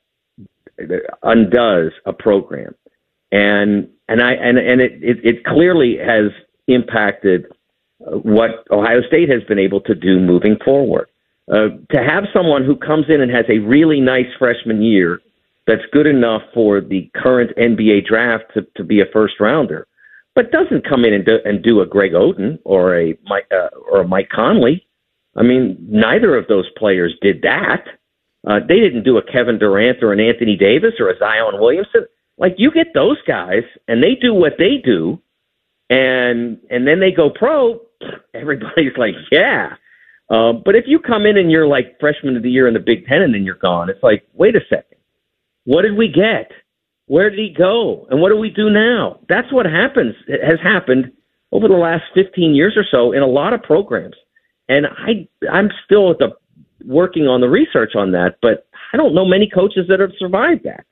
undoes 1.22 1.92
a 2.06 2.12
program, 2.12 2.74
and 3.32 3.88
and 4.08 4.22
I 4.22 4.32
and 4.32 4.58
and 4.58 4.80
it 4.80 4.92
it, 5.02 5.24
it 5.24 5.44
clearly 5.44 5.96
has 5.98 6.30
impacted 6.68 7.46
uh, 8.06 8.18
what 8.18 8.66
Ohio 8.70 9.02
State 9.06 9.28
has 9.28 9.42
been 9.44 9.58
able 9.58 9.80
to 9.82 9.94
do 9.94 10.18
moving 10.18 10.56
forward. 10.64 11.08
Uh, 11.50 11.68
to 11.90 12.02
have 12.02 12.24
someone 12.32 12.64
who 12.64 12.74
comes 12.74 13.04
in 13.10 13.20
and 13.20 13.30
has 13.30 13.44
a 13.50 13.58
really 13.58 14.00
nice 14.00 14.32
freshman 14.38 14.80
year 14.80 15.20
that's 15.66 15.82
good 15.92 16.06
enough 16.06 16.42
for 16.54 16.80
the 16.80 17.10
current 17.14 17.50
NBA 17.56 18.06
draft 18.06 18.44
to, 18.54 18.66
to 18.76 18.84
be 18.84 19.00
a 19.00 19.06
first 19.12 19.34
rounder, 19.40 19.86
but 20.34 20.50
doesn't 20.50 20.88
come 20.88 21.04
in 21.04 21.12
and 21.12 21.24
do, 21.24 21.38
and 21.44 21.62
do 21.62 21.80
a 21.80 21.86
Greg 21.86 22.12
Oden 22.12 22.58
or 22.64 22.98
a 22.98 23.16
Mike 23.24 23.46
uh, 23.52 23.68
or 23.90 24.00
a 24.00 24.08
Mike 24.08 24.28
Conley. 24.34 24.86
I 25.36 25.42
mean, 25.42 25.76
neither 25.88 26.36
of 26.36 26.46
those 26.48 26.68
players 26.78 27.14
did 27.20 27.42
that. 27.42 27.84
Uh, 28.46 28.60
they 28.66 28.78
didn't 28.78 29.04
do 29.04 29.16
a 29.16 29.22
Kevin 29.32 29.58
Durant 29.58 30.02
or 30.02 30.12
an 30.12 30.20
Anthony 30.20 30.56
Davis 30.56 30.94
or 30.98 31.08
a 31.10 31.18
Zion 31.18 31.58
Williamson. 31.58 32.06
Like 32.36 32.54
you 32.58 32.70
get 32.70 32.88
those 32.94 33.18
guys 33.26 33.62
and 33.88 34.02
they 34.02 34.16
do 34.20 34.34
what 34.34 34.54
they 34.58 34.78
do, 34.84 35.20
and 35.88 36.58
and 36.70 36.86
then 36.86 37.00
they 37.00 37.12
go 37.12 37.30
pro. 37.30 37.80
Everybody's 38.34 38.96
like, 38.96 39.14
yeah. 39.30 39.74
Um, 40.30 40.62
but 40.64 40.74
if 40.74 40.84
you 40.86 40.98
come 40.98 41.26
in 41.26 41.36
and 41.36 41.50
you're 41.50 41.66
like 41.66 41.98
freshman 42.00 42.36
of 42.36 42.42
the 42.42 42.50
year 42.50 42.66
in 42.66 42.74
the 42.74 42.80
Big 42.80 43.06
Ten 43.06 43.22
and 43.22 43.34
then 43.34 43.44
you're 43.44 43.56
gone, 43.56 43.90
it's 43.90 44.02
like, 44.02 44.26
wait 44.32 44.56
a 44.56 44.60
second, 44.68 44.98
what 45.64 45.82
did 45.82 45.96
we 45.96 46.08
get? 46.08 46.50
Where 47.06 47.28
did 47.28 47.38
he 47.38 47.54
go? 47.56 48.06
And 48.10 48.20
what 48.20 48.30
do 48.30 48.36
we 48.36 48.50
do 48.50 48.70
now? 48.70 49.20
That's 49.28 49.52
what 49.52 49.66
happens. 49.66 50.14
It 50.26 50.42
has 50.42 50.58
happened 50.62 51.12
over 51.52 51.68
the 51.68 51.74
last 51.74 52.04
15 52.14 52.54
years 52.54 52.74
or 52.76 52.84
so 52.90 53.12
in 53.12 53.22
a 53.22 53.26
lot 53.26 53.52
of 53.52 53.62
programs. 53.62 54.16
And 54.68 54.86
I, 54.86 55.28
I'm 55.52 55.68
still 55.84 56.10
at 56.10 56.18
the 56.18 56.30
working 56.86 57.24
on 57.24 57.40
the 57.40 57.48
research 57.48 57.92
on 57.96 58.12
that, 58.12 58.36
but 58.42 58.66
I 58.92 58.96
don't 58.96 59.14
know 59.14 59.24
many 59.24 59.48
coaches 59.52 59.86
that 59.88 60.00
have 60.00 60.12
survived 60.18 60.64
that. 60.64 60.84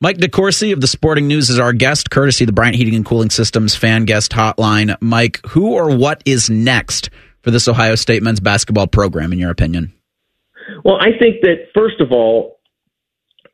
Mike 0.00 0.18
DeCourcy 0.18 0.74
of 0.74 0.80
the 0.82 0.86
Sporting 0.86 1.26
News 1.26 1.48
is 1.48 1.58
our 1.58 1.72
guest, 1.72 2.10
courtesy 2.10 2.44
the 2.44 2.52
Bryant 2.52 2.76
Heating 2.76 2.94
and 2.94 3.04
Cooling 3.04 3.30
Systems 3.30 3.74
fan 3.74 4.04
guest 4.04 4.32
hotline. 4.32 4.94
Mike, 5.00 5.40
who 5.48 5.72
or 5.72 5.96
what 5.96 6.22
is 6.26 6.50
next 6.50 7.08
for 7.40 7.50
this 7.50 7.66
Ohio 7.66 7.94
State 7.94 8.22
men's 8.22 8.40
basketball 8.40 8.88
program, 8.88 9.32
in 9.32 9.38
your 9.38 9.50
opinion? 9.50 9.94
Well, 10.84 10.96
I 11.00 11.16
think 11.18 11.40
that 11.42 11.68
first 11.74 12.00
of 12.00 12.12
all, 12.12 12.58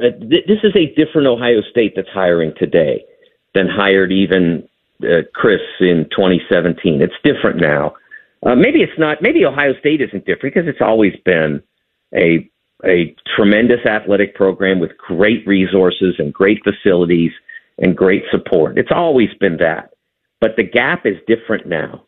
uh, 0.01 0.07
this 0.19 0.59
is 0.65 0.75
a 0.75 0.93
different 0.97 1.29
Ohio 1.29 1.61
State 1.71 1.93
that's 1.95 2.09
hiring 2.09 2.53
today 2.57 3.05
than 3.55 3.69
hired 3.69 4.11
even 4.11 4.69
uh, 5.03 5.23
Chris 5.35 5.61
in 5.79 6.07
2017. 6.11 7.01
It's 7.03 7.13
different 7.23 7.61
now. 7.61 7.95
Uh, 8.45 8.55
maybe 8.55 8.81
it's 8.81 8.99
not. 8.99 9.19
Maybe 9.23 9.45
Ohio 9.45 9.73
State 9.79 10.01
isn't 10.01 10.27
different 10.27 10.55
because 10.55 10.69
it's 10.69 10.81
always 10.81 11.15
been 11.25 11.63
a 12.15 12.49
a 12.85 13.15
tremendous 13.37 13.87
athletic 13.87 14.35
program 14.35 14.81
with 14.81 14.91
great 14.99 15.47
resources 15.47 16.17
and 16.19 16.35
great 16.35 16.59
facilities 16.65 17.31
and 17.79 17.97
great 17.97 18.25
support. 18.31 18.77
It's 18.77 18.91
always 18.93 19.29
been 19.39 19.59
that. 19.59 19.91
But 20.41 20.57
the 20.57 20.65
gap 20.65 21.07
is 21.07 21.15
different 21.29 21.69
now 21.69 22.03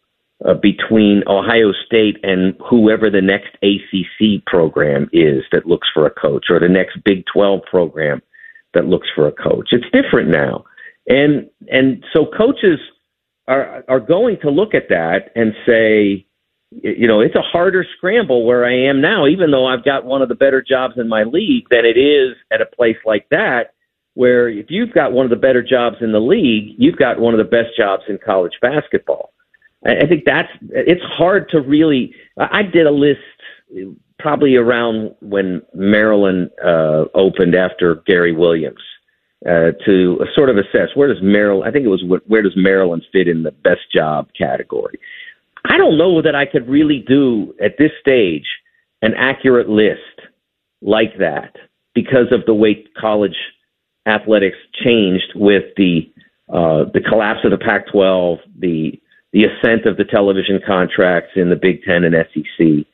uh, 0.44 0.54
between 0.54 1.22
Ohio 1.28 1.72
State 1.86 2.16
and 2.24 2.54
whoever 2.68 3.08
the 3.08 3.20
next 3.20 3.56
ACC 3.62 4.44
program 4.46 5.08
is 5.12 5.44
that 5.52 5.66
looks 5.66 5.88
for 5.94 6.06
a 6.06 6.10
coach 6.10 6.46
or 6.50 6.58
the 6.58 6.68
next 6.68 6.98
Big 7.04 7.24
12 7.32 7.60
program 7.70 8.20
that 8.74 8.86
looks 8.86 9.06
for 9.14 9.28
a 9.28 9.32
coach. 9.32 9.68
It's 9.70 9.84
different 9.92 10.30
now. 10.30 10.64
And 11.06 11.48
and 11.68 12.04
so 12.12 12.26
coaches 12.26 12.80
are 13.46 13.84
are 13.88 14.00
going 14.00 14.38
to 14.42 14.50
look 14.50 14.74
at 14.74 14.88
that 14.88 15.30
and 15.34 15.52
say, 15.66 16.26
you 16.70 17.06
know, 17.06 17.20
it's 17.20 17.34
a 17.34 17.42
harder 17.42 17.84
scramble 17.96 18.44
where 18.44 18.64
I 18.64 18.88
am 18.88 19.00
now, 19.00 19.26
even 19.26 19.50
though 19.50 19.66
I've 19.66 19.84
got 19.84 20.04
one 20.04 20.22
of 20.22 20.28
the 20.28 20.34
better 20.34 20.62
jobs 20.62 20.94
in 20.96 21.08
my 21.08 21.24
league 21.24 21.66
than 21.70 21.84
it 21.84 21.98
is 21.98 22.36
at 22.52 22.60
a 22.60 22.66
place 22.66 22.96
like 23.04 23.26
that, 23.30 23.74
where 24.14 24.48
if 24.48 24.66
you've 24.70 24.92
got 24.92 25.12
one 25.12 25.26
of 25.26 25.30
the 25.30 25.36
better 25.36 25.62
jobs 25.62 25.96
in 26.00 26.12
the 26.12 26.20
league, 26.20 26.74
you've 26.78 26.96
got 26.96 27.18
one 27.18 27.34
of 27.34 27.38
the 27.38 27.44
best 27.44 27.76
jobs 27.76 28.02
in 28.08 28.18
college 28.24 28.54
basketball. 28.60 29.32
I 29.86 30.06
think 30.06 30.24
that's 30.24 30.48
it's 30.70 31.02
hard 31.02 31.50
to 31.50 31.60
really. 31.60 32.14
I 32.38 32.62
did 32.62 32.86
a 32.86 32.90
list 32.90 33.20
probably 34.18 34.56
around 34.56 35.14
when 35.20 35.60
Maryland 35.74 36.50
uh, 36.64 37.04
opened 37.14 37.54
after 37.54 37.96
Gary 38.06 38.32
Williams 38.32 38.80
uh, 39.46 39.72
to 39.84 40.18
sort 40.34 40.48
of 40.48 40.56
assess 40.56 40.88
where 40.94 41.08
does 41.08 41.22
Maryland. 41.22 41.68
I 41.68 41.72
think 41.72 41.84
it 41.84 41.88
was 41.88 42.02
where 42.26 42.42
does 42.42 42.54
Maryland 42.56 43.04
fit 43.12 43.28
in 43.28 43.42
the 43.42 43.50
best 43.50 43.92
job 43.94 44.28
category. 44.36 44.98
I 45.66 45.78
don't 45.78 45.98
know 45.98 46.22
that 46.22 46.34
I 46.34 46.46
could 46.46 46.68
really 46.68 47.04
do 47.06 47.54
at 47.62 47.76
this 47.78 47.90
stage 48.00 48.46
an 49.02 49.12
accurate 49.16 49.68
list 49.68 50.30
like 50.82 51.18
that 51.18 51.56
because 51.94 52.32
of 52.32 52.44
the 52.46 52.54
way 52.54 52.84
college 52.98 53.36
athletics 54.06 54.56
changed 54.82 55.32
with 55.34 55.64
the 55.76 56.10
uh, 56.48 56.84
the 56.92 57.00
collapse 57.00 57.40
of 57.44 57.50
the 57.50 57.58
Pac-12, 57.58 58.38
the 58.58 59.00
the 59.32 59.44
ascent 59.44 59.86
of 59.86 59.96
the 59.96 60.04
television 60.04 60.60
contracts 60.64 61.32
in 61.36 61.50
the 61.50 61.56
Big 61.56 61.82
Ten 61.82 62.04
and 62.04 62.14
SEC. 62.32 62.86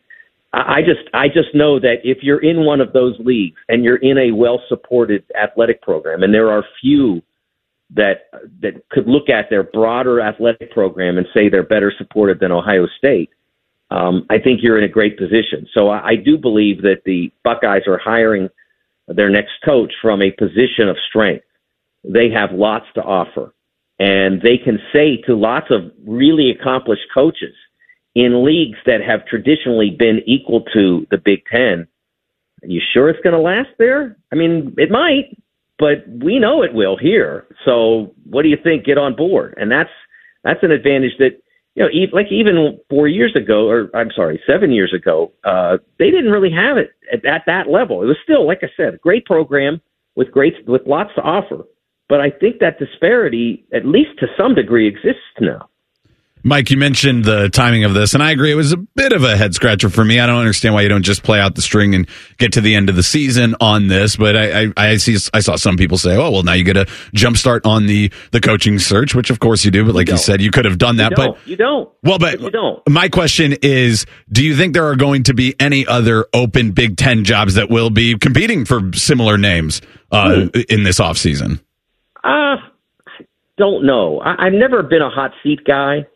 I 0.52 0.82
just 0.82 1.08
I 1.14 1.28
just 1.28 1.54
know 1.54 1.78
that 1.78 1.98
if 2.02 2.18
you're 2.22 2.42
in 2.42 2.64
one 2.64 2.80
of 2.80 2.92
those 2.92 3.14
leagues 3.20 3.58
and 3.68 3.84
you're 3.84 3.96
in 3.96 4.18
a 4.18 4.32
well 4.32 4.60
supported 4.68 5.24
athletic 5.40 5.80
program, 5.80 6.22
and 6.22 6.34
there 6.34 6.50
are 6.50 6.64
few 6.80 7.22
that 7.90 8.30
that 8.60 8.88
could 8.90 9.06
look 9.06 9.28
at 9.28 9.48
their 9.48 9.62
broader 9.62 10.20
athletic 10.20 10.72
program 10.72 11.18
and 11.18 11.26
say 11.32 11.48
they're 11.48 11.62
better 11.62 11.92
supported 11.96 12.40
than 12.40 12.50
Ohio 12.50 12.88
State, 12.98 13.30
um, 13.90 14.26
I 14.30 14.38
think 14.38 14.60
you're 14.62 14.78
in 14.78 14.84
a 14.84 14.88
great 14.88 15.18
position. 15.18 15.68
So 15.72 15.88
I, 15.88 16.08
I 16.08 16.16
do 16.16 16.36
believe 16.36 16.82
that 16.82 17.02
the 17.04 17.32
Buckeyes 17.44 17.86
are 17.86 17.98
hiring 17.98 18.48
their 19.08 19.28
next 19.28 19.52
coach 19.64 19.92
from 20.00 20.22
a 20.22 20.30
position 20.32 20.88
of 20.88 20.96
strength. 21.08 21.44
They 22.04 22.30
have 22.30 22.52
lots 22.52 22.86
to 22.94 23.02
offer. 23.02 23.54
And 23.98 24.40
they 24.40 24.56
can 24.56 24.78
say 24.92 25.18
to 25.26 25.34
lots 25.36 25.66
of 25.70 25.92
really 26.06 26.50
accomplished 26.50 27.02
coaches 27.12 27.54
in 28.14 28.44
leagues 28.44 28.78
that 28.86 29.00
have 29.00 29.26
traditionally 29.26 29.90
been 29.90 30.20
equal 30.26 30.62
to 30.72 31.06
the 31.10 31.18
Big 31.18 31.42
Ten, 31.50 31.86
are 32.62 32.68
you 32.68 32.80
sure 32.92 33.08
it's 33.08 33.20
going 33.20 33.34
to 33.34 33.40
last 33.40 33.70
there? 33.78 34.16
I 34.32 34.36
mean, 34.36 34.74
it 34.76 34.90
might, 34.90 35.36
but 35.78 36.04
we 36.08 36.38
know 36.38 36.62
it 36.62 36.74
will 36.74 36.96
here. 36.96 37.46
So 37.64 38.14
what 38.24 38.42
do 38.42 38.48
you 38.48 38.58
think? 38.62 38.84
Get 38.84 38.98
on 38.98 39.16
board. 39.16 39.54
And 39.56 39.70
that's, 39.70 39.90
that's 40.44 40.62
an 40.62 40.70
advantage 40.70 41.16
that, 41.18 41.40
you 41.74 41.84
know, 41.84 41.88
like 42.12 42.26
even 42.30 42.78
four 42.90 43.08
years 43.08 43.34
ago, 43.36 43.68
or 43.68 43.90
I'm 43.94 44.10
sorry, 44.14 44.42
seven 44.46 44.72
years 44.72 44.92
ago, 44.92 45.32
uh, 45.44 45.78
they 45.98 46.10
didn't 46.10 46.32
really 46.32 46.50
have 46.50 46.76
it 46.76 46.90
at, 47.12 47.24
at 47.24 47.42
that 47.46 47.68
level. 47.68 48.02
It 48.02 48.06
was 48.06 48.18
still, 48.22 48.46
like 48.46 48.60
I 48.62 48.70
said, 48.76 48.94
a 48.94 48.98
great 48.98 49.24
program 49.24 49.80
with 50.16 50.32
great, 50.32 50.66
with 50.66 50.82
lots 50.86 51.14
to 51.14 51.22
offer 51.22 51.64
but 52.10 52.20
I 52.20 52.28
think 52.28 52.58
that 52.58 52.80
disparity, 52.80 53.64
at 53.72 53.86
least 53.86 54.18
to 54.18 54.26
some 54.36 54.56
degree, 54.56 54.88
exists 54.88 55.22
now. 55.40 55.70
Mike, 56.42 56.70
you 56.70 56.76
mentioned 56.76 57.24
the 57.24 57.48
timing 57.50 57.84
of 57.84 57.92
this, 57.92 58.14
and 58.14 58.22
I 58.22 58.30
agree. 58.30 58.50
It 58.50 58.54
was 58.54 58.72
a 58.72 58.76
bit 58.76 59.12
of 59.12 59.24
a 59.24 59.36
head 59.36 59.54
scratcher 59.54 59.90
for 59.90 60.04
me. 60.04 60.20
I 60.20 60.26
don't 60.26 60.38
understand 60.38 60.74
why 60.74 60.82
you 60.82 60.88
don't 60.88 61.02
just 61.02 61.22
play 61.22 61.38
out 61.38 61.54
the 61.54 61.62
string 61.62 61.94
and 61.94 62.08
get 62.38 62.54
to 62.54 62.60
the 62.60 62.74
end 62.74 62.88
of 62.88 62.96
the 62.96 63.02
season 63.02 63.54
on 63.60 63.88
this. 63.88 64.16
But 64.16 64.36
I, 64.36 64.62
I, 64.62 64.72
I 64.76 64.96
see, 64.96 65.16
I 65.34 65.40
saw 65.40 65.56
some 65.56 65.76
people 65.76 65.98
say, 65.98 66.16
"Oh, 66.16 66.30
well, 66.30 66.42
now 66.42 66.54
you 66.54 66.64
get 66.64 66.76
a 66.76 66.86
jump 67.12 67.36
start 67.36 67.66
on 67.66 67.86
the 67.86 68.10
the 68.30 68.40
coaching 68.40 68.78
search," 68.78 69.14
which 69.14 69.30
of 69.30 69.40
course 69.40 69.64
you 69.64 69.70
do. 69.70 69.84
But 69.84 69.94
like 69.94 70.08
you, 70.08 70.14
you 70.14 70.18
said, 70.18 70.40
you 70.40 70.50
could 70.50 70.64
have 70.64 70.78
done 70.78 70.96
that. 70.96 71.12
but 71.14 71.36
you 71.46 71.56
don't. 71.56 71.90
Well, 72.02 72.18
but, 72.18 72.38
but, 72.38 72.40
you 72.40 72.50
don't. 72.50 72.88
My 72.88 73.08
question 73.08 73.56
is: 73.62 74.06
Do 74.32 74.42
you 74.44 74.56
think 74.56 74.72
there 74.72 74.86
are 74.86 74.96
going 74.96 75.24
to 75.24 75.34
be 75.34 75.54
any 75.60 75.86
other 75.86 76.26
open 76.32 76.70
Big 76.72 76.96
Ten 76.96 77.24
jobs 77.24 77.54
that 77.54 77.68
will 77.68 77.90
be 77.90 78.16
competing 78.16 78.64
for 78.64 78.92
similar 78.94 79.36
names 79.36 79.82
uh, 80.10 80.46
hmm. 80.46 80.60
in 80.68 80.84
this 80.84 81.00
offseason? 81.00 81.60
Uh, 82.24 82.56
I 82.56 83.26
don't 83.58 83.84
know. 83.84 84.20
I, 84.20 84.46
I've 84.46 84.52
never 84.54 84.82
been 84.82 85.02
a 85.02 85.10
hot 85.10 85.32
seat 85.42 85.64
guy. 85.66 86.06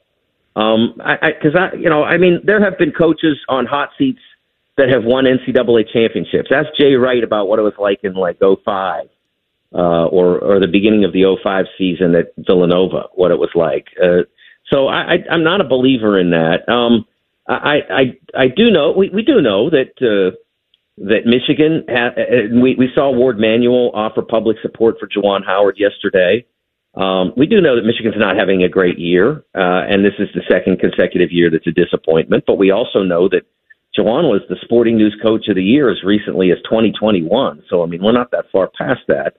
Um, 0.57 1.01
I, 1.05 1.33
because 1.33 1.57
I, 1.59 1.75
I, 1.75 1.79
you 1.79 1.89
know, 1.89 2.05
I 2.05 2.17
mean, 2.17 2.41
there 2.45 2.63
have 2.63 2.79
been 2.79 2.93
coaches 2.93 3.37
on 3.49 3.67
hot 3.67 3.91
seats 3.99 4.21
that 4.77 4.89
have 4.89 5.05
won 5.05 5.25
NCAA 5.25 5.85
championships. 5.93 6.51
Ask 6.55 6.69
Jay 6.79 6.95
Wright 6.95 7.23
about 7.23 7.49
what 7.49 7.59
it 7.59 7.63
was 7.63 7.75
like 7.79 8.01
in 8.03 8.15
like 8.15 8.39
'05, 8.39 9.09
uh, 9.75 9.79
or 10.07 10.39
or 10.39 10.61
the 10.61 10.69
beginning 10.71 11.05
of 11.05 11.13
the 11.13 11.25
'05 11.43 11.67
season 11.77 12.15
at 12.15 12.33
Villanova, 12.39 13.09
what 13.15 13.31
it 13.31 13.39
was 13.39 13.51
like. 13.55 13.87
Uh, 14.03 14.23
so 14.73 14.87
I, 14.87 15.15
I, 15.15 15.17
I'm 15.31 15.45
not 15.45 15.61
a 15.61 15.65
believer 15.65 16.19
in 16.19 16.31
that. 16.31 16.69
Um, 16.69 17.07
I, 17.47 17.81
I, 17.91 18.03
I 18.45 18.49
do 18.49 18.71
know 18.71 18.93
we, 18.93 19.11
we 19.11 19.23
do 19.23 19.43
know 19.43 19.69
that 19.71 19.93
uh, 20.01 20.35
that 20.99 21.27
Michigan 21.27 21.85
ha- 21.89 22.15
uh, 22.17 22.61
we 22.61 22.75
we 22.77 22.89
saw 22.95 23.11
Warde 23.11 23.39
Manuel 23.39 23.91
offer 23.95 24.23
public 24.23 24.57
support 24.63 24.97
for 24.99 25.07
Juwan 25.09 25.45
Howard 25.45 25.77
yesterday. 25.79 26.47
Um, 26.97 27.33
we 27.37 27.47
do 27.47 27.61
know 27.61 27.75
that 27.75 27.85
Michigan's 27.85 28.15
not 28.17 28.37
having 28.37 28.63
a 28.63 28.69
great 28.69 28.99
year, 28.99 29.45
uh, 29.55 29.83
and 29.89 30.05
this 30.05 30.15
is 30.19 30.29
the 30.35 30.43
second 30.49 30.79
consecutive 30.79 31.33
year 31.33 31.51
that's 31.51 31.67
a 31.67 31.73
disappointment. 31.73 32.45
But 32.47 32.59
we 32.59 32.71
also 32.71 33.03
know 33.03 33.29
that 33.31 33.43
Juwan 33.99 34.31
was 34.31 34.43
the 34.49 34.57
Sporting 34.63 34.97
News 34.97 35.17
Coach 35.23 35.49
of 35.49 35.57
the 35.57 35.63
Year 35.63 35.91
as 35.91 36.03
recently 36.05 36.53
as 36.53 36.59
2021. 36.65 37.63
So 37.69 37.83
I 37.83 37.87
mean, 37.87 38.03
we're 38.03 38.13
not 38.13 38.31
that 38.31 38.47
far 38.53 38.71
past 38.79 39.01
that. 39.09 39.37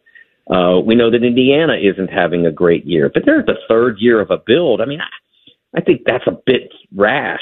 Uh, 0.49 0.79
we 0.79 0.95
know 0.95 1.09
that 1.09 1.23
Indiana 1.23 1.73
isn't 1.75 2.09
having 2.09 2.45
a 2.45 2.51
great 2.51 2.85
year, 2.85 3.09
but 3.13 3.23
they're 3.25 3.39
at 3.39 3.47
the 3.47 3.57
third 3.67 3.97
year 3.99 4.21
of 4.21 4.31
a 4.31 4.37
build. 4.37 4.79
I 4.79 4.85
mean, 4.85 5.01
I, 5.01 5.79
I 5.79 5.81
think 5.81 6.01
that's 6.05 6.27
a 6.27 6.37
bit 6.45 6.71
rash 6.95 7.41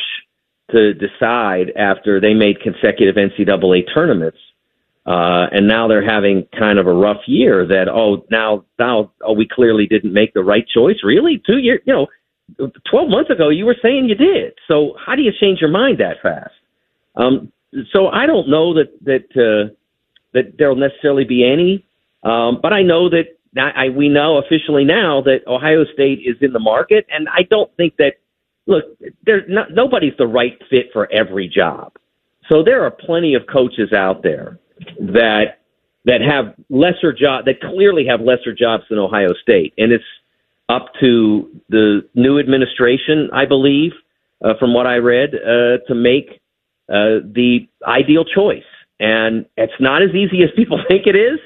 to 0.71 0.93
decide 0.93 1.71
after 1.75 2.21
they 2.21 2.33
made 2.33 2.61
consecutive 2.61 3.15
NCAA 3.15 3.93
tournaments, 3.93 4.37
uh, 5.05 5.47
and 5.51 5.67
now 5.67 5.87
they're 5.87 6.05
having 6.05 6.47
kind 6.57 6.79
of 6.79 6.87
a 6.87 6.93
rough 6.93 7.21
year. 7.27 7.67
That 7.67 7.89
oh 7.89 8.25
now 8.31 8.63
now 8.79 9.11
oh 9.21 9.33
we 9.33 9.47
clearly 9.47 9.85
didn't 9.85 10.13
make 10.13 10.33
the 10.33 10.43
right 10.43 10.65
choice. 10.67 10.97
Really, 11.03 11.41
two 11.45 11.57
years 11.57 11.81
you 11.85 11.93
know, 11.93 12.71
twelve 12.89 13.09
months 13.09 13.29
ago 13.29 13.49
you 13.49 13.65
were 13.65 13.75
saying 13.81 14.05
you 14.05 14.15
did. 14.15 14.53
So 14.67 14.95
how 15.05 15.15
do 15.15 15.21
you 15.21 15.31
change 15.39 15.59
your 15.59 15.71
mind 15.71 15.99
that 15.99 16.21
fast? 16.21 16.53
Um, 17.15 17.51
so 17.91 18.07
I 18.07 18.25
don't 18.25 18.49
know 18.49 18.73
that 18.75 18.91
that 19.03 19.25
uh, 19.35 19.73
that 20.33 20.57
there'll 20.57 20.77
necessarily 20.77 21.25
be 21.25 21.45
any, 21.45 21.85
um, 22.23 22.59
but 22.61 22.71
I 22.71 22.81
know 22.81 23.09
that 23.09 23.25
I, 23.57 23.89
we 23.89 24.07
know 24.07 24.37
officially 24.37 24.85
now 24.85 25.21
that 25.21 25.39
Ohio 25.47 25.83
State 25.93 26.19
is 26.25 26.37
in 26.41 26.53
the 26.53 26.59
market, 26.59 27.05
and 27.09 27.27
I 27.29 27.43
don't 27.49 27.75
think 27.75 27.97
that. 27.97 28.13
Look, 28.65 28.85
there's 29.25 29.43
not, 29.49 29.71
nobody's 29.73 30.13
the 30.17 30.25
right 30.25 30.57
fit 30.69 30.85
for 30.93 31.11
every 31.11 31.49
job. 31.49 31.97
So 32.49 32.63
there 32.63 32.85
are 32.85 32.91
plenty 32.91 33.35
of 33.35 33.41
coaches 33.51 33.91
out 33.91 34.23
there 34.23 34.57
that 34.99 35.59
that 36.05 36.21
have 36.21 36.53
lesser 36.69 37.13
job 37.13 37.45
that 37.45 37.61
clearly 37.61 38.05
have 38.05 38.21
lesser 38.21 38.53
jobs 38.53 38.83
than 38.89 38.99
Ohio 38.99 39.33
State, 39.41 39.73
and 39.77 39.91
it's 39.91 40.03
up 40.69 40.87
to 40.99 41.49
the 41.69 42.01
new 42.15 42.39
administration, 42.39 43.29
I 43.33 43.45
believe, 43.45 43.91
uh, 44.43 44.53
from 44.59 44.73
what 44.73 44.87
I 44.87 44.95
read, 44.95 45.35
uh, 45.35 45.77
to 45.87 45.95
make 45.95 46.41
uh, 46.89 47.23
the 47.23 47.67
ideal 47.85 48.25
choice. 48.25 48.63
And 48.99 49.45
it's 49.57 49.73
not 49.79 50.01
as 50.01 50.09
easy 50.11 50.43
as 50.43 50.49
people 50.55 50.79
think 50.87 51.07
it 51.07 51.15
is. 51.15 51.39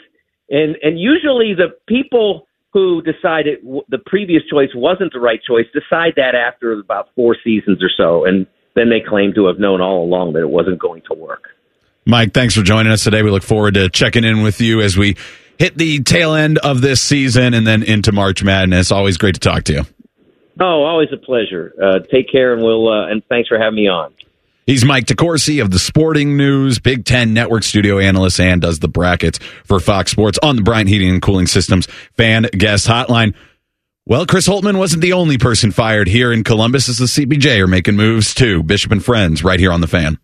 And 0.50 0.78
and 0.82 1.00
usually 1.00 1.54
the 1.54 1.76
people 1.88 2.48
who 2.74 3.02
decided 3.02 3.62
w- 3.64 3.84
the 3.90 3.98
previous 3.98 4.44
choice 4.50 4.70
wasn't 4.76 5.12
the 5.14 5.20
right 5.20 5.42
choice 5.44 5.66
decide 5.74 6.14
that 6.16 6.36
after 6.36 6.74
about 6.74 7.10
four 7.16 7.36
seasons 7.44 7.84
or 7.84 7.90
so, 7.96 8.26
and 8.26 8.48
then 8.76 8.90
they 8.90 9.02
claim 9.02 9.34
to 9.34 9.48
have 9.48 9.60
known 9.60 9.82
all 9.82 10.04
along 10.04 10.34
that 10.34 10.42
it 10.42 10.50
wasn't 10.50 10.80
going 10.80 11.02
to 11.12 11.14
work. 11.18 11.44
Mike, 12.08 12.34
thanks 12.34 12.56
for 12.56 12.64
joining 12.64 12.94
us 12.94 13.04
today. 13.04 13.22
We 13.22 13.32
look 13.32 13.44
forward 13.44 13.74
to 13.74 13.90
checking 13.90 14.24
in 14.24 14.42
with 14.42 14.62
you 14.62 14.80
as 14.80 14.96
we 14.96 15.18
hit 15.60 15.78
the 15.78 16.02
tail 16.04 16.36
end 16.36 16.58
of 16.58 16.80
this 16.80 17.02
season 17.02 17.54
and 17.54 17.68
then 17.68 17.84
into 17.84 18.14
March 18.14 18.42
Madness. 18.46 18.94
Always 18.94 19.18
great 19.18 19.34
to 19.34 19.42
talk 19.42 19.66
to 19.66 19.74
you. 19.74 19.82
Oh, 20.58 20.84
always 20.84 21.10
a 21.12 21.18
pleasure. 21.18 21.74
Uh, 21.82 22.00
take 22.00 22.32
care, 22.32 22.54
and 22.54 22.64
we'll 22.64 22.88
uh, 22.88 23.10
and 23.10 23.22
thanks 23.28 23.50
for 23.50 23.60
having 23.60 23.76
me 23.76 23.90
on. 23.90 24.14
He's 24.66 24.86
Mike 24.86 25.06
DeCourcy 25.06 25.62
of 25.62 25.70
the 25.70 25.80
Sporting 25.80 26.38
News, 26.38 26.80
Big 26.80 27.04
Ten 27.04 27.34
Network 27.34 27.64
studio 27.64 28.00
analyst, 28.00 28.40
and 28.40 28.62
does 28.62 28.80
the 28.80 28.88
brackets 28.88 29.40
for 29.66 29.82
Fox 29.82 30.10
Sports 30.10 30.40
on 30.42 30.56
the 30.56 30.62
Bryant 30.62 30.88
Heating 30.88 31.10
and 31.10 31.22
Cooling 31.22 31.48
Systems 31.48 31.88
fan 32.16 32.44
guest 32.44 32.88
hotline. 32.88 33.36
Well, 34.06 34.26
Chris 34.26 34.48
Holtmann 34.48 34.78
wasn't 34.78 35.02
the 35.02 35.12
only 35.12 35.38
person 35.38 35.72
fired 35.72 36.08
here 36.08 36.32
in 36.32 36.46
Columbus 36.46 36.88
as 36.88 37.00
the 37.00 37.06
CBJ 37.06 37.60
are 37.60 37.68
making 37.68 37.98
moves 37.98 38.34
too. 38.34 38.64
Bishop 38.64 38.94
and 38.94 39.04
Friends 39.04 39.44
right 39.44 39.60
here 39.60 39.74
on 39.74 39.82
the 39.82 39.88
fan. 39.88 40.18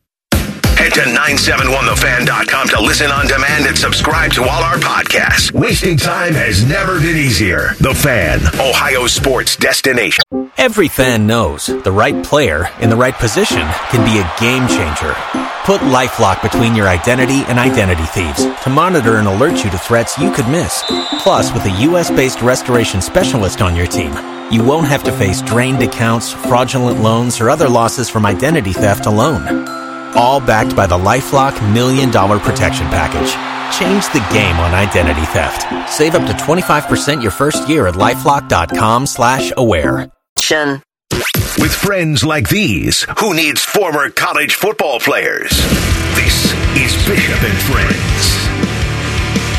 Head 0.84 0.96
to 0.96 1.00
971thefan.com 1.00 2.68
to 2.68 2.82
listen 2.82 3.10
on 3.10 3.26
demand 3.26 3.68
and 3.68 3.78
subscribe 3.78 4.34
to 4.34 4.42
all 4.44 4.62
our 4.62 4.76
podcasts. 4.76 5.50
Wasting 5.54 5.96
time 5.96 6.34
has 6.34 6.66
never 6.68 7.00
been 7.00 7.16
easier. 7.16 7.70
The 7.80 7.94
Fan, 7.94 8.42
Ohio 8.60 9.08
sports 9.08 9.56
destination. 9.56 10.26
Every 10.58 10.90
fan 10.90 11.26
knows 11.26 11.68
the 11.68 11.92
right 11.94 12.22
player 12.26 12.68
in 12.82 12.90
the 12.90 12.98
right 12.98 13.14
position 13.14 13.62
can 13.92 14.04
be 14.04 14.20
a 14.20 14.30
game 14.42 14.68
changer. 14.68 15.16
Put 15.64 15.80
LifeLock 15.88 16.42
between 16.42 16.76
your 16.76 16.90
identity 16.90 17.46
and 17.48 17.60
identity 17.60 18.04
thieves 18.04 18.44
to 18.64 18.70
monitor 18.70 19.16
and 19.16 19.28
alert 19.30 19.64
you 19.64 19.72
to 19.72 19.78
threats 19.78 20.18
you 20.18 20.34
could 20.34 20.50
miss. 20.50 20.84
Plus, 21.20 21.54
with 21.54 21.64
a 21.64 21.82
U.S.-based 21.84 22.46
restoration 22.46 23.02
specialist 23.02 23.62
on 23.62 23.74
your 23.74 23.88
team, 23.88 24.12
you 24.52 24.62
won't 24.66 24.88
have 24.88 25.04
to 25.04 25.14
face 25.14 25.42
drained 25.44 25.82
accounts, 25.82 26.34
fraudulent 26.34 27.00
loans, 27.00 27.40
or 27.40 27.50
other 27.50 27.70
losses 27.70 28.10
from 28.10 28.26
identity 28.26 28.74
theft 28.74 29.06
alone. 29.06 29.82
All 30.16 30.40
backed 30.40 30.76
by 30.76 30.88
the 30.88 30.98
LifeLock 30.98 31.74
Million 31.74 32.12
Dollar 32.12 32.40
Protection 32.40 32.88
Package. 32.88 33.32
Change 33.78 34.06
the 34.14 34.26
game 34.34 34.56
on 34.58 34.74
identity 34.74 35.26
theft. 35.28 35.66
Save 35.92 36.16
up 36.16 36.28
to 36.28 36.34
25% 36.34 37.22
your 37.22 37.32
first 37.32 37.68
year 37.68 37.88
at 37.88 37.96
LifeLock.com 37.96 39.06
slash 39.08 39.52
aware. 39.58 40.10
With 41.60 41.74
friends 41.74 42.24
like 42.24 42.50
these, 42.50 43.06
who 43.20 43.34
needs 43.34 43.64
former 43.64 44.10
college 44.10 44.56
football 44.56 45.00
players? 45.00 45.50
This 46.16 46.54
is 46.76 47.08
Bishop 47.08 47.42
and 47.44 47.58
Friends. 47.64 48.53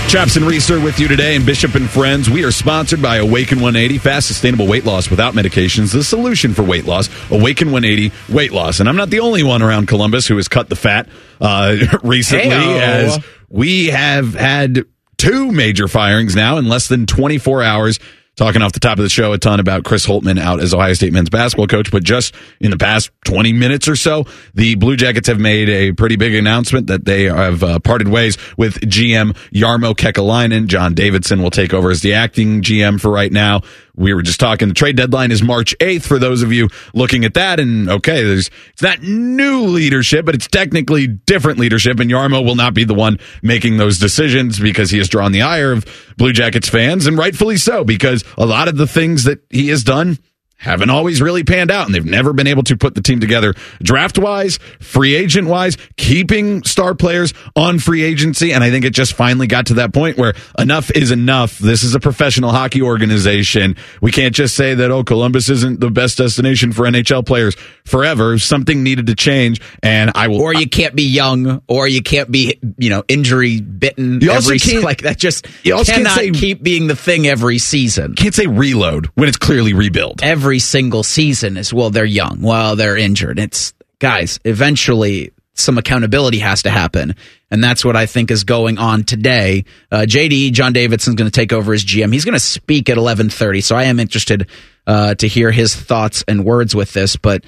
Chaps 0.09 0.37
and 0.37 0.47
Reeser 0.47 0.79
with 0.79 1.01
you 1.01 1.09
today 1.09 1.35
and 1.35 1.45
Bishop 1.45 1.75
and 1.75 1.91
Friends. 1.91 2.31
We 2.31 2.45
are 2.45 2.53
sponsored 2.53 3.03
by 3.03 3.17
Awaken 3.17 3.59
180, 3.59 3.99
fast, 3.99 4.29
sustainable 4.29 4.69
weight 4.69 4.85
loss 4.85 5.11
without 5.11 5.35
medications, 5.35 5.93
the 5.93 6.05
solution 6.05 6.55
for 6.55 6.63
weight 6.63 6.85
loss. 6.85 7.09
Awaken 7.33 7.73
180 7.73 8.13
weight 8.33 8.53
loss. 8.53 8.79
And 8.79 8.89
I'm 8.89 8.95
not 8.95 9.11
the 9.11 9.19
only 9.21 9.43
one 9.43 9.61
around 9.61 9.89
Columbus 9.89 10.29
who 10.29 10.37
has 10.37 10.47
cut 10.47 10.69
the 10.69 10.77
fat 10.77 11.09
uh, 11.41 11.77
recently, 12.05 12.47
Heyo. 12.51 12.81
as 12.81 13.25
we 13.49 13.87
have 13.89 14.35
had 14.35 14.85
two 15.17 15.51
major 15.51 15.89
firings 15.89 16.37
now 16.37 16.59
in 16.59 16.69
less 16.69 16.87
than 16.87 17.07
24 17.07 17.65
hours. 17.65 17.99
Talking 18.37 18.63
off 18.63 18.73
the 18.73 18.81
top 18.81 18.99
of 18.99 19.05
the 19.05 19.09
show 19.09 19.33
a 19.33 19.39
ton 19.39 19.61
about 19.61 19.85
Chris 19.85 20.05
Holtmann 20.05 20.41
out 20.41 20.61
as 20.61 20.75
Ohio 20.75 20.93
State 20.95 21.13
men's 21.13 21.31
basketball 21.31 21.69
coach, 21.69 21.93
but 21.93 22.03
just 22.03 22.35
in 22.59 22.73
the 22.73 22.77
past 22.77 23.11
20 23.27 23.53
minutes 23.53 23.87
or 23.87 23.95
so, 23.95 24.25
the 24.55 24.75
Blue 24.75 24.97
Jackets 24.97 25.29
have 25.29 25.39
made 25.39 25.69
a 25.69 25.93
pretty 25.93 26.17
big 26.17 26.35
announcement 26.35 26.89
that 26.89 27.05
they 27.05 27.25
have 27.25 27.63
uh, 27.63 27.79
parted 27.79 28.09
ways 28.09 28.37
with 28.57 28.81
GM 28.81 29.37
Jarmo 29.53 29.95
Kekalainen. 29.95 30.67
John 30.67 30.95
Davidson 30.95 31.43
will 31.43 31.53
take 31.53 31.73
over 31.73 31.93
as 31.93 32.01
the 32.01 32.15
acting 32.15 32.63
GM 32.63 33.01
for 33.01 33.11
right 33.11 33.31
now. 33.31 33.61
We 33.97 34.13
were 34.13 34.23
just 34.23 34.41
talking. 34.41 34.69
The 34.69 34.75
trade 34.75 34.97
deadline 34.97 35.31
is 35.31 35.43
March 35.43 35.75
8th 35.79 36.03
for 36.03 36.19
those 36.19 36.43
of 36.43 36.53
you 36.53 36.69
looking 36.95 37.25
at 37.25 37.35
that. 37.35 37.61
And 37.61 37.89
okay, 37.89 38.25
there's, 38.25 38.51
it's 38.73 38.83
not 38.83 39.03
new 39.03 39.63
leadership, 39.63 40.27
but 40.27 40.35
it's 40.35 40.49
technically 40.49 41.07
different 41.07 41.59
leadership. 41.59 42.01
And 42.01 42.11
Jarmo 42.11 42.45
will 42.45 42.57
not 42.57 42.75
be 42.75 42.85
the 42.85 42.95
one 42.95 43.19
making 43.43 43.77
those 43.77 43.99
decisions 43.99 44.59
because 44.59 44.91
he 44.91 44.99
has 44.99 45.09
drawn 45.09 45.33
the 45.33 45.43
ire 45.43 45.73
of 45.73 45.85
Blue 46.17 46.33
Jackets 46.33 46.69
fans 46.69 47.07
and 47.07 47.17
rightfully 47.17 47.57
so 47.57 47.85
because 47.85 48.25
a 48.37 48.47
lot 48.47 48.69
of 48.69 48.77
the 48.77 48.87
things 48.87 49.25
that 49.25 49.41
he 49.51 49.69
has 49.69 49.85
done 49.85 50.19
haven't 50.57 50.89
always 50.91 51.21
really 51.21 51.45
panned 51.45 51.71
out 51.71 51.85
and 51.87 51.95
they've 51.95 52.05
never 52.07 52.33
been 52.33 52.47
able 52.47 52.63
to 52.63 52.77
put 52.77 52.95
the 52.95 53.03
team 53.03 53.21
together 53.21 53.53
draft 53.83 54.17
wise, 54.19 54.59
free 54.81 55.15
agent 55.15 55.47
wise, 55.47 55.77
keeping 55.97 56.63
star 56.65 56.95
players 56.95 57.35
on 57.55 57.79
free 57.79 58.03
agency. 58.03 58.53
And 58.53 58.65
I 58.65 58.71
think 58.71 58.85
it 58.87 58.91
just 58.95 59.13
finally 59.13 59.47
got 59.47 59.67
to 59.67 59.75
that 59.75 59.93
point 59.93 60.17
where 60.17 60.33
enough 60.59 60.91
is 60.93 61.11
enough. 61.11 61.59
This 61.59 61.83
is 61.83 61.95
a 61.95 62.01
professional 62.01 62.51
hockey 62.51 62.81
organization. 62.83 63.77
We 64.01 64.11
can't 64.11 64.35
just 64.35 64.55
say 64.57 64.75
that, 64.75 64.91
oh, 64.91 65.05
Columbus 65.05 65.49
isn't 65.51 65.81
the 65.81 65.91
best 65.91 66.19
destination 66.19 66.73
for 66.73 66.85
NHL 66.85 67.27
players 67.27 67.57
forever. 67.85 68.39
Something 68.39 68.83
needed 68.83 69.07
to 69.09 69.15
change. 69.15 69.61
And 69.83 70.13
I 70.15 70.29
will. 70.29 70.41
Or 70.41 70.55
you 70.55 70.69
can't 70.69 70.95
be 70.95 71.05
young, 71.05 71.63
or 71.69 71.87
you 71.89 72.03
can't 72.03 72.31
be, 72.31 72.59
you 72.79 72.91
know, 72.91 73.03
injury 73.09 73.61
bitten. 73.61 74.21
You 74.21 74.31
also 74.33 74.49
every, 74.49 74.59
can't- 74.61 74.85
like 74.85 75.03
that. 75.03 75.19
Just 75.19 75.47
You 75.63 75.75
also 75.75 75.93
can't 75.93 76.05
cannot 76.07 76.19
say- 76.19 76.31
keep 76.31 76.63
being 76.63 76.87
the 76.87 76.97
thing 76.97 77.27
every 77.27 77.59
season. 77.59 78.15
can't 78.15 78.35
say 78.35 78.47
reload 78.47 79.07
when 79.15 79.29
it's 79.29 79.37
clearly 79.39 79.75
rebuild. 79.75 80.23
Every 80.23 80.44
single 80.59 81.03
season 81.03 81.57
is 81.57 81.73
well, 81.73 81.91
they're 81.91 82.05
young, 82.05 82.41
well, 82.43 82.77
they're 82.77 82.97
injured. 82.97 83.39
It's 83.39 83.73
guys. 83.99 84.39
Eventually, 84.45 85.33
some 85.55 85.79
accountability 85.79 86.39
has 86.41 86.63
to 86.65 86.71
happen, 86.71 87.15
and 87.51 87.63
that's 87.63 87.85
what 87.85 87.97
I 87.97 88.07
think 88.07 88.31
is 88.31 88.45
going 88.45 88.79
on 88.79 89.05
today. 89.05 89.65
Uh, 89.91 90.01
JD 90.01 90.53
John 90.53 90.73
Davidson's 90.73 91.17
going 91.17 91.31
to 91.31 91.35
take 91.35 91.53
over 91.53 91.73
as 91.73 91.85
GM. 91.85 92.13
He's 92.13 92.25
going 92.25 92.35
to 92.35 92.41
speak 92.41 92.91
at 92.91 92.97
eleven 92.97 93.31
thirty, 93.31 93.61
so 93.61 93.77
I 93.77 93.85
am 93.85 94.01
interested 94.01 94.49
uh, 94.87 95.15
to 95.15 95.29
hear 95.29 95.51
his 95.51 95.75
thoughts 95.75 96.25
and 96.29 96.45
words 96.45 96.75
with 96.75 96.93
this, 96.93 97.17
but 97.17 97.45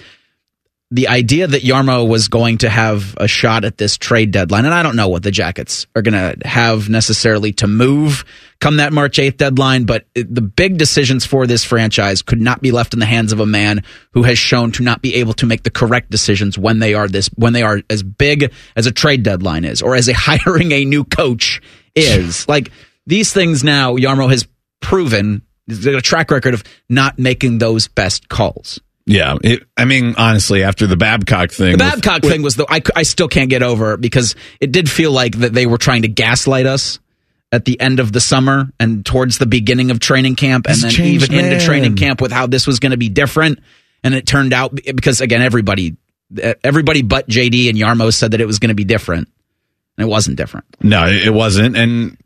the 0.91 1.09
idea 1.09 1.47
that 1.49 1.63
Jarmo 1.63 2.09
was 2.09 2.29
going 2.29 2.59
to 2.59 2.69
have 2.69 3.17
a 3.17 3.27
shot 3.27 3.65
at 3.65 3.77
this 3.77 3.97
trade 3.97 4.31
deadline, 4.31 4.65
and 4.67 4.75
I 4.75 4.83
don't 4.83 4.95
know 4.95 5.09
what 5.09 5.25
the 5.25 5.33
Jackets 5.33 5.87
are 5.97 6.03
going 6.03 6.15
to 6.15 6.47
have 6.47 6.89
necessarily 6.89 7.53
to 7.55 7.67
move 7.67 8.25
come 8.61 8.77
that 8.77 8.93
March 8.93 9.19
8th 9.19 9.37
deadline, 9.37 9.85
but 9.85 10.07
the 10.15 10.41
big 10.41 10.79
decisions 10.79 11.27
for 11.27 11.47
this 11.47 11.65
franchise 11.65 12.23
could 12.23 12.41
not 12.41 12.63
be 12.63 12.71
left 12.71 12.95
in 12.95 13.01
the 13.01 13.07
hands 13.07 13.33
of 13.33 13.41
a 13.41 13.47
man 13.47 13.83
who 14.13 14.23
has 14.23 14.39
shown 14.39 14.73
to 14.73 14.83
not 14.83 15.03
be 15.03 15.17
able 15.17 15.35
to 15.35 15.47
make 15.47 15.63
the 15.63 15.71
correct 15.71 16.11
decisions 16.11 16.59
when 16.59 16.79
they 16.79 16.95
are 16.95 17.09
this 17.09 17.29
when 17.37 17.53
they 17.53 17.63
are 17.63 17.83
as 17.91 18.03
big 18.03 18.53
as 18.75 18.87
a 18.87 18.93
trade 18.93 19.23
deadline 19.23 19.65
is 19.65 19.83
or 19.83 19.95
as 19.95 20.09
a 20.09 20.13
hiring 20.17 20.73
a 20.73 20.85
new 20.85 21.05
coach 21.05 21.61
is. 21.95 22.49
like 22.49 22.71
these 23.07 23.33
things 23.33 23.63
now 23.63 23.97
Jarmo 23.97 24.31
has 24.31 24.47
proven 24.81 25.43
a 25.69 26.01
track 26.01 26.31
record 26.31 26.55
of 26.55 26.63
not 26.89 27.19
making 27.19 27.59
those 27.59 27.89
best 27.89 28.29
calls. 28.29 28.81
Yeah. 29.07 29.37
It, 29.43 29.63
I 29.77 29.85
mean, 29.85 30.15
honestly, 30.19 30.63
after 30.63 30.87
the 30.87 30.97
Babcock 30.97 31.53
thing. 31.53 31.77
The 31.79 31.85
with- 31.85 32.03
Babcock 32.03 32.23
thing 32.23 32.43
was 32.43 32.57
the 32.57 32.67
I, 32.69 32.83
I 32.95 33.05
still 33.05 33.29
can't 33.29 33.51
get 33.51 33.63
over 33.63 33.95
it 33.95 34.01
because 34.01 34.35
it 34.61 34.73
did 34.73 34.91
feel 34.91 35.13
like 35.13 35.39
that 35.39 35.53
they 35.53 35.67
were 35.67 35.79
trying 35.79 36.03
to 36.03 36.09
gaslight 36.09 36.67
us 36.67 36.99
at 37.53 37.65
the 37.65 37.81
end 37.81 38.01
of 38.01 38.13
the 38.13 38.21
summer 38.21 38.69
and 38.81 39.07
towards 39.07 39.39
the 39.39 39.47
beginning 39.47 39.91
of 39.93 40.01
training 40.01 40.35
camp 40.35 40.67
and 40.69 40.77
then 40.79 40.91
changed 40.91 41.31
even 41.31 41.45
into 41.45 41.65
training 41.65 41.95
camp 41.97 42.21
with 42.21 42.33
how 42.33 42.47
this 42.49 42.67
was 42.67 42.81
going 42.81 42.91
to 42.91 42.97
be 42.97 43.09
different 43.09 43.61
and 44.03 44.15
it 44.15 44.27
turned 44.27 44.53
out 44.53 44.75
because 44.75 45.21
again 45.21 45.41
everybody 45.41 45.97
everybody 46.65 47.03
but 47.03 47.29
JD 47.29 47.69
and 47.69 47.79
Jarmo 47.79 48.13
said 48.13 48.33
that 48.33 48.41
it 48.41 48.47
was 48.47 48.59
going 48.59 48.71
to 48.71 48.75
be 48.75 48.85
different 48.85 49.29
and 49.97 50.07
it 50.07 50.11
wasn't 50.11 50.37
different. 50.37 50.67
No, 50.81 51.07
it 51.07 51.33
wasn't, 51.33 51.77
and 51.77 52.17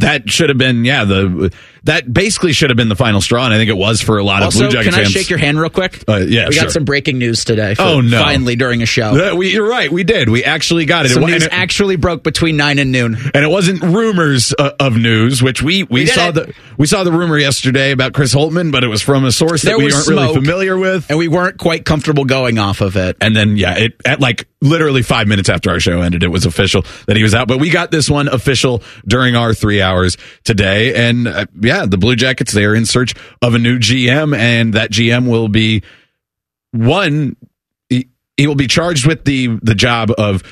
that 0.00 0.28
should 0.30 0.48
have 0.50 0.58
been 0.58 0.84
yeah 0.84 1.04
the 1.04 1.52
that 1.84 2.12
basically 2.12 2.52
should 2.52 2.68
have 2.68 2.76
been 2.76 2.90
the 2.90 2.96
final 2.96 3.22
straw, 3.22 3.46
and 3.46 3.54
I 3.54 3.56
think 3.56 3.70
it 3.70 3.76
was 3.76 4.02
for 4.02 4.18
a 4.18 4.22
lot 4.22 4.42
of 4.42 4.46
Also, 4.46 4.58
Blue 4.60 4.68
Jacket 4.68 4.90
can 4.90 4.94
I 5.00 5.02
fans. 5.04 5.12
shake 5.12 5.30
your 5.30 5.38
hand 5.38 5.58
real 5.58 5.70
quick? 5.70 6.04
Uh, 6.06 6.16
yeah, 6.16 6.48
we 6.48 6.52
sure. 6.52 6.64
got 6.64 6.72
some 6.72 6.84
breaking 6.84 7.16
news 7.18 7.42
today. 7.46 7.74
For 7.74 7.80
Oh, 7.82 8.00
no. 8.02 8.20
Finally, 8.22 8.56
during 8.56 8.82
a 8.82 8.86
show, 8.86 9.32
Uh, 9.32 9.34
we, 9.34 9.50
you're 9.54 9.66
right, 9.66 9.90
we 9.90 10.04
did. 10.04 10.28
We 10.28 10.44
actually 10.44 10.84
got 10.84 11.06
it. 11.06 11.12
some 11.12 11.22
It 11.22 11.28
news 11.28 11.44
it- 11.44 11.52
actually 11.54 11.96
broke 11.96 12.22
between 12.22 12.58
nine 12.58 12.78
and 12.78 12.92
noon. 12.92 13.16
and 13.32 13.42
it 13.42 13.48
wasn't 13.48 13.82
rumors 13.82 14.52
uh, 14.58 14.72
of 14.78 14.94
news, 14.98 15.42
which 15.42 15.62
we 15.62 15.84
we, 15.84 16.00
We 16.02 16.06
saw 16.06 16.28
it. 16.28 16.32
the 16.32 16.54
we 16.76 16.86
saw 16.86 17.02
the 17.02 17.12
rumor 17.12 17.38
yesterday 17.38 17.92
about 17.92 18.12
Chris 18.12 18.34
Holtmann, 18.34 18.72
but 18.72 18.84
it 18.84 18.88
was 18.88 19.00
from 19.00 19.24
a 19.24 19.32
source 19.32 19.62
that 19.62 19.78
we 19.78 19.84
was 19.84 19.94
aren't 19.94 20.08
really 20.08 20.34
familiar 20.34 20.76
with. 20.76 21.06
and 21.08 21.18
we 21.18 21.28
weren't 21.28 21.56
quite 21.56 21.86
comfortable 21.86 22.26
going 22.26 22.58
off 22.58 22.82
of 22.82 22.96
it. 22.98 23.16
And 23.22 23.34
then, 23.34 23.56
yeah, 23.56 23.76
it 23.78 23.94
at 24.04 24.20
like 24.20 24.46
literally 24.60 25.00
five 25.00 25.26
minutes 25.28 25.48
after 25.48 25.70
our 25.70 25.80
show 25.80 26.02
ended, 26.02 26.22
it 26.22 26.28
was 26.30 26.44
official 26.44 26.84
that 27.06 27.16
he 27.16 27.22
was 27.22 27.34
out. 27.34 27.48
But 27.48 27.56
we 27.58 27.70
got 27.70 27.90
this 27.90 28.10
one 28.10 28.28
official 28.28 28.82
during 29.08 29.34
our 29.34 29.54
three 29.54 29.80
hour 29.80 29.89
hours 29.90 30.16
today. 30.44 31.08
And 31.08 31.26
uh, 31.26 31.46
yeah, 31.60 31.86
the 31.86 31.98
Blue 31.98 32.16
Jackets, 32.16 32.52
they're 32.52 32.74
in 32.74 32.86
search 32.86 33.14
of 33.42 33.54
a 33.54 33.58
new 33.58 33.78
GM, 33.78 34.36
and 34.36 34.74
that 34.74 34.90
GM 34.90 35.28
will 35.28 35.48
be 35.48 35.82
one, 36.72 37.36
he, 37.88 38.08
he 38.36 38.46
will 38.46 38.54
be 38.54 38.68
charged 38.68 39.06
with 39.06 39.24
the, 39.24 39.58
the 39.62 39.74
job 39.74 40.10
of 40.16 40.42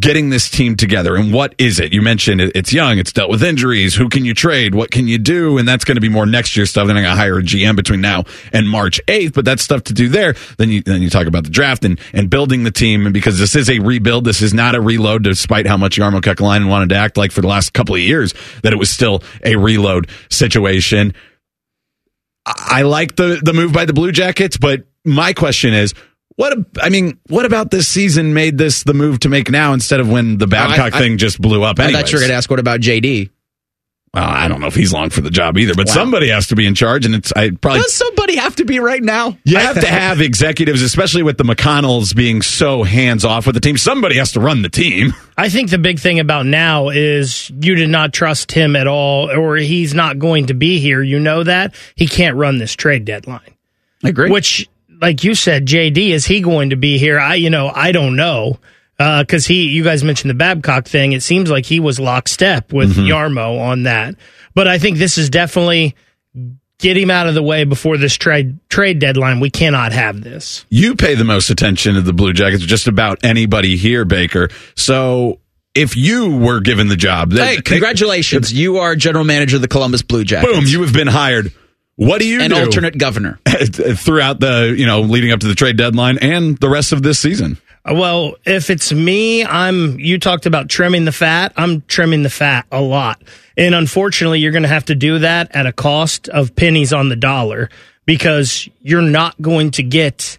getting 0.00 0.30
this 0.30 0.50
team 0.50 0.76
together 0.76 1.14
and 1.14 1.32
what 1.32 1.54
is 1.58 1.78
it? 1.78 1.92
You 1.92 2.02
mentioned 2.02 2.40
it's 2.40 2.72
young 2.72 2.98
it's 2.98 3.12
dealt 3.12 3.30
with 3.30 3.42
injuries 3.42 3.94
who 3.94 4.08
can 4.08 4.24
you 4.24 4.34
trade 4.34 4.74
what 4.74 4.90
can 4.90 5.06
you 5.06 5.18
do? 5.18 5.58
And 5.58 5.68
that's 5.68 5.84
going 5.84 5.94
to 5.96 6.00
be 6.00 6.08
more 6.08 6.26
next 6.26 6.56
year 6.56 6.66
stuff 6.66 6.88
then 6.88 6.96
i 6.96 7.02
got 7.02 7.10
to 7.10 7.16
hire 7.16 7.38
a 7.38 7.42
gm 7.42 7.76
between 7.76 8.00
now 8.00 8.24
and 8.52 8.68
march 8.68 9.00
8th 9.06 9.34
but 9.34 9.44
that's 9.44 9.62
stuff 9.62 9.84
to 9.84 9.92
do 9.92 10.08
there. 10.08 10.34
Then 10.58 10.70
you 10.70 10.82
then 10.82 11.00
you 11.02 11.10
talk 11.10 11.26
about 11.26 11.44
the 11.44 11.50
draft 11.50 11.84
and 11.84 12.00
and 12.12 12.28
building 12.28 12.64
the 12.64 12.70
team 12.70 13.06
and 13.06 13.14
because 13.14 13.38
this 13.38 13.54
is 13.54 13.70
a 13.70 13.78
rebuild 13.78 14.24
this 14.24 14.42
is 14.42 14.52
not 14.52 14.74
a 14.74 14.80
reload 14.80 15.22
despite 15.22 15.66
how 15.66 15.76
much 15.76 15.96
jarmo 15.96 16.20
kekalainen 16.20 16.68
wanted 16.68 16.88
to 16.88 16.96
act 16.96 17.16
like 17.16 17.30
for 17.30 17.40
the 17.40 17.48
last 17.48 17.72
couple 17.72 17.94
of 17.94 18.00
years 18.00 18.34
that 18.62 18.72
it 18.72 18.76
was 18.76 18.90
still 18.90 19.22
a 19.44 19.56
reload 19.56 20.08
situation. 20.28 21.14
I 22.44 22.72
I 22.72 22.82
like 22.82 23.16
the 23.16 23.40
the 23.42 23.52
move 23.52 23.72
by 23.72 23.84
the 23.84 23.92
Blue 23.92 24.12
Jackets, 24.12 24.56
but 24.56 24.84
my 25.04 25.32
question 25.32 25.74
is, 25.74 25.94
what? 26.36 26.56
I 26.80 26.88
mean, 26.88 27.18
what 27.28 27.44
about 27.46 27.70
this 27.70 27.88
season 27.88 28.34
made 28.34 28.58
this 28.58 28.82
the 28.84 28.94
move 28.94 29.20
to 29.20 29.28
make 29.28 29.50
now 29.50 29.72
instead 29.72 30.00
of 30.00 30.10
when 30.10 30.38
the 30.38 30.46
Babcock 30.46 30.94
I- 30.94 30.98
thing 30.98 31.18
just 31.18 31.40
blew 31.40 31.62
up? 31.62 31.78
I 31.78 31.84
Anyways? 31.84 32.02
thought 32.02 32.12
you 32.12 32.16
were 32.16 32.20
going 32.22 32.30
to 32.30 32.36
ask 32.36 32.50
what 32.50 32.58
about 32.58 32.80
JD. 32.80 33.30
Well, 34.14 34.24
I 34.24 34.46
don't 34.46 34.60
know 34.60 34.66
if 34.66 34.74
he's 34.74 34.92
long 34.92 35.08
for 35.08 35.22
the 35.22 35.30
job 35.30 35.56
either, 35.56 35.72
but 35.74 35.86
Wow. 35.88 35.94
somebody 35.94 36.28
has 36.28 36.48
to 36.48 36.54
be 36.54 36.66
in 36.66 36.74
charge, 36.74 37.06
and 37.06 37.14
it's 37.14 37.32
I 37.34 37.48
probably 37.48 37.80
Does 37.80 37.94
somebody 37.94 38.36
have 38.36 38.54
to 38.56 38.66
be 38.66 38.78
right 38.78 39.02
now? 39.02 39.38
you 39.44 39.56
have 39.56 39.80
to 39.80 39.86
have 39.86 40.20
executives, 40.20 40.82
especially 40.82 41.22
with 41.22 41.38
the 41.38 41.44
McConnells 41.44 42.14
being 42.14 42.42
so 42.42 42.82
hands 42.82 43.24
off 43.24 43.46
with 43.46 43.54
the 43.54 43.60
team. 43.62 43.78
Somebody 43.78 44.16
has 44.18 44.32
to 44.32 44.40
run 44.40 44.60
the 44.60 44.68
team. 44.68 45.14
I 45.38 45.48
think 45.48 45.70
the 45.70 45.78
big 45.78 45.98
thing 45.98 46.20
about 46.20 46.44
now 46.44 46.90
is 46.90 47.48
you 47.58 47.74
did 47.74 47.88
not 47.88 48.12
trust 48.12 48.52
him 48.52 48.76
at 48.76 48.86
all, 48.86 49.30
or 49.30 49.56
he's 49.56 49.94
not 49.94 50.18
going 50.18 50.48
to 50.48 50.54
be 50.54 50.78
here. 50.78 51.02
You 51.02 51.18
know 51.18 51.42
that 51.44 51.74
he 51.94 52.06
can't 52.06 52.36
run 52.36 52.58
this 52.58 52.74
trade 52.74 53.06
deadline. 53.06 53.54
I 54.04 54.10
agree. 54.10 54.30
Which, 54.30 54.68
like 55.02 55.24
you 55.24 55.34
said, 55.34 55.66
JD, 55.66 56.10
is 56.10 56.24
he 56.24 56.40
going 56.40 56.70
to 56.70 56.76
be 56.76 56.96
here? 56.96 57.18
I, 57.18 57.34
you 57.34 57.50
know, 57.50 57.70
I 57.74 57.90
don't 57.90 58.14
know 58.14 58.60
uh, 59.00 59.24
because 59.24 59.44
he. 59.44 59.68
You 59.68 59.82
guys 59.82 60.04
mentioned 60.04 60.30
the 60.30 60.34
Babcock 60.34 60.86
thing. 60.86 61.12
It 61.12 61.24
seems 61.24 61.50
like 61.50 61.66
he 61.66 61.80
was 61.80 61.98
lockstep 61.98 62.72
with 62.72 62.94
mm-hmm. 62.94 63.08
Jarmo 63.08 63.60
on 63.60 63.82
that. 63.82 64.14
But 64.54 64.68
I 64.68 64.78
think 64.78 64.98
this 64.98 65.18
is 65.18 65.28
definitely 65.28 65.96
get 66.78 66.96
him 66.96 67.10
out 67.10 67.26
of 67.26 67.34
the 67.34 67.42
way 67.42 67.64
before 67.64 67.96
this 67.96 68.14
trade 68.14 68.58
trade 68.70 69.00
deadline. 69.00 69.40
We 69.40 69.50
cannot 69.50 69.92
have 69.92 70.22
this. 70.22 70.64
You 70.70 70.94
pay 70.94 71.16
the 71.16 71.24
most 71.24 71.50
attention 71.50 71.96
to 71.96 72.00
the 72.00 72.12
Blue 72.12 72.32
Jackets, 72.32 72.62
just 72.62 72.86
about 72.86 73.24
anybody 73.24 73.76
here, 73.76 74.04
Baker. 74.04 74.50
So 74.76 75.40
if 75.74 75.96
you 75.96 76.36
were 76.36 76.60
given 76.60 76.86
the 76.86 76.96
job, 76.96 77.32
Hey, 77.32 77.60
congratulations! 77.60 78.52
you 78.52 78.78
are 78.78 78.94
general 78.94 79.24
manager 79.24 79.56
of 79.56 79.62
the 79.62 79.68
Columbus 79.68 80.02
Blue 80.02 80.22
Jackets. 80.22 80.52
boom, 80.52 80.64
you 80.66 80.82
have 80.82 80.92
been 80.92 81.08
hired. 81.08 81.52
What 81.96 82.20
do 82.20 82.26
you 82.26 82.40
an 82.40 82.50
do 82.50 82.56
alternate 82.56 82.96
governor. 82.98 83.38
throughout 83.46 84.40
the 84.40 84.74
you 84.76 84.86
know 84.86 85.02
leading 85.02 85.32
up 85.32 85.40
to 85.40 85.46
the 85.46 85.54
trade 85.54 85.76
deadline 85.76 86.18
and 86.18 86.56
the 86.58 86.68
rest 86.68 86.92
of 86.92 87.02
this 87.02 87.18
season? 87.18 87.58
Uh, 87.84 87.94
well, 87.94 88.34
if 88.44 88.70
it's 88.70 88.92
me, 88.92 89.44
I'm. 89.44 89.98
You 89.98 90.18
talked 90.18 90.46
about 90.46 90.68
trimming 90.68 91.04
the 91.04 91.12
fat. 91.12 91.52
I'm 91.56 91.82
trimming 91.82 92.22
the 92.22 92.30
fat 92.30 92.66
a 92.72 92.80
lot, 92.80 93.22
and 93.56 93.74
unfortunately, 93.74 94.40
you're 94.40 94.52
going 94.52 94.62
to 94.62 94.68
have 94.68 94.86
to 94.86 94.94
do 94.94 95.18
that 95.18 95.54
at 95.54 95.66
a 95.66 95.72
cost 95.72 96.28
of 96.28 96.56
pennies 96.56 96.92
on 96.92 97.08
the 97.08 97.16
dollar 97.16 97.68
because 98.06 98.68
you're 98.80 99.02
not 99.02 99.40
going 99.40 99.70
to 99.72 99.82
get 99.82 100.38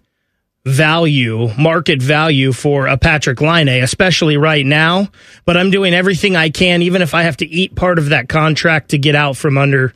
value, 0.65 1.49
market 1.57 2.01
value 2.01 2.53
for 2.53 2.87
a 2.87 2.97
Patrik 2.97 3.41
Laine, 3.41 3.83
especially 3.83 4.37
right 4.37 4.65
now. 4.65 5.09
But 5.45 5.57
I'm 5.57 5.71
doing 5.71 5.93
everything 5.93 6.35
I 6.35 6.49
can, 6.49 6.81
even 6.81 7.01
if 7.01 7.13
I 7.13 7.23
have 7.23 7.37
to 7.37 7.45
eat 7.45 7.75
part 7.75 7.99
of 7.99 8.09
that 8.09 8.29
contract 8.29 8.89
to 8.89 8.97
get 8.97 9.15
out 9.15 9.37
from 9.37 9.57
under 9.57 9.93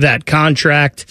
that 0.00 0.26
contract. 0.26 1.06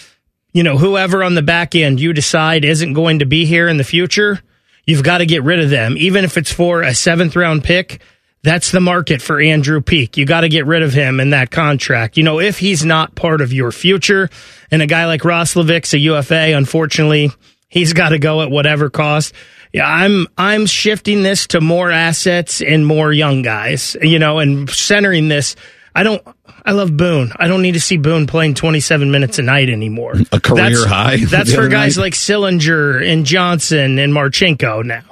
You 0.54 0.64
know, 0.64 0.78
whoever 0.78 1.24
on 1.24 1.36
the 1.36 1.42
back 1.42 1.76
end 1.76 2.00
you 2.00 2.14
decide 2.14 2.66
isn't 2.66 2.94
going 2.94 3.20
to 3.20 3.26
be 3.26 3.46
here 3.46 3.68
in 3.68 3.78
the 3.78 3.84
future, 3.84 4.42
you've 4.86 5.04
got 5.04 5.20
to 5.20 5.26
get 5.26 5.44
rid 5.44 5.60
of 5.60 5.70
them. 5.70 5.96
Even 5.98 6.26
if 6.26 6.38
it's 6.38 6.52
for 6.52 6.82
a 6.82 6.96
seventh 6.96 7.36
round 7.36 7.64
pick, 7.64 8.02
that's 8.42 8.72
the 8.72 8.80
market 8.80 9.22
for 9.22 9.40
Andrew 9.40 9.82
Peeke. 9.82 10.18
You 10.18 10.26
got 10.26 10.42
to 10.42 10.50
get 10.50 10.66
rid 10.66 10.82
of 10.82 10.94
him 10.94 11.20
in 11.20 11.32
that 11.32 11.52
contract. 11.52 12.18
You 12.18 12.24
know, 12.24 12.40
if 12.40 12.58
he's 12.58 12.86
not 12.86 13.16
part 13.16 13.42
of 13.42 13.52
your 13.52 13.72
future, 13.72 14.30
and 14.72 14.82
a 14.82 14.88
guy 14.88 15.06
like 15.06 15.22
Roslovic's 15.22 15.94
a 15.94 16.00
UFA, 16.00 16.56
unfortunately, 16.56 17.32
he's 17.68 17.94
got 17.94 18.10
to 18.10 18.20
go 18.20 18.42
at 18.42 18.50
whatever 18.50 18.90
cost. 18.90 19.34
Yeah, 19.74 19.88
I'm 19.88 20.28
I'm 20.38 20.66
shifting 20.66 21.22
this 21.22 21.48
to 21.48 21.62
more 21.62 21.92
assets 21.92 22.62
and 22.62 22.86
more 22.86 23.12
young 23.14 23.42
guys. 23.42 23.96
You 24.02 24.20
know, 24.20 24.40
and 24.40 24.70
centering 24.70 25.28
this. 25.28 25.56
I 25.94 26.04
don't. 26.04 26.26
I 26.66 26.72
love 26.72 26.96
Boone. 26.96 27.32
I 27.38 27.48
don't 27.48 27.62
need 27.62 27.74
to 27.74 27.80
see 27.80 27.98
Boone 27.98 28.28
playing 28.28 28.56
27 28.56 29.12
minutes 29.12 29.40
a 29.40 29.42
night 29.42 29.70
anymore. 29.70 30.16
A 30.32 30.40
career 30.40 30.70
that's, 30.72 30.84
high 30.86 31.18
That's 31.26 31.54
for 31.54 31.68
guys 31.68 31.98
night. 31.98 32.04
like 32.04 32.14
Sillinger 32.14 33.06
and 33.08 33.26
Johnson 33.26 34.00
and 34.00 34.14
Marchenko 34.14 34.84
now. 34.86 35.04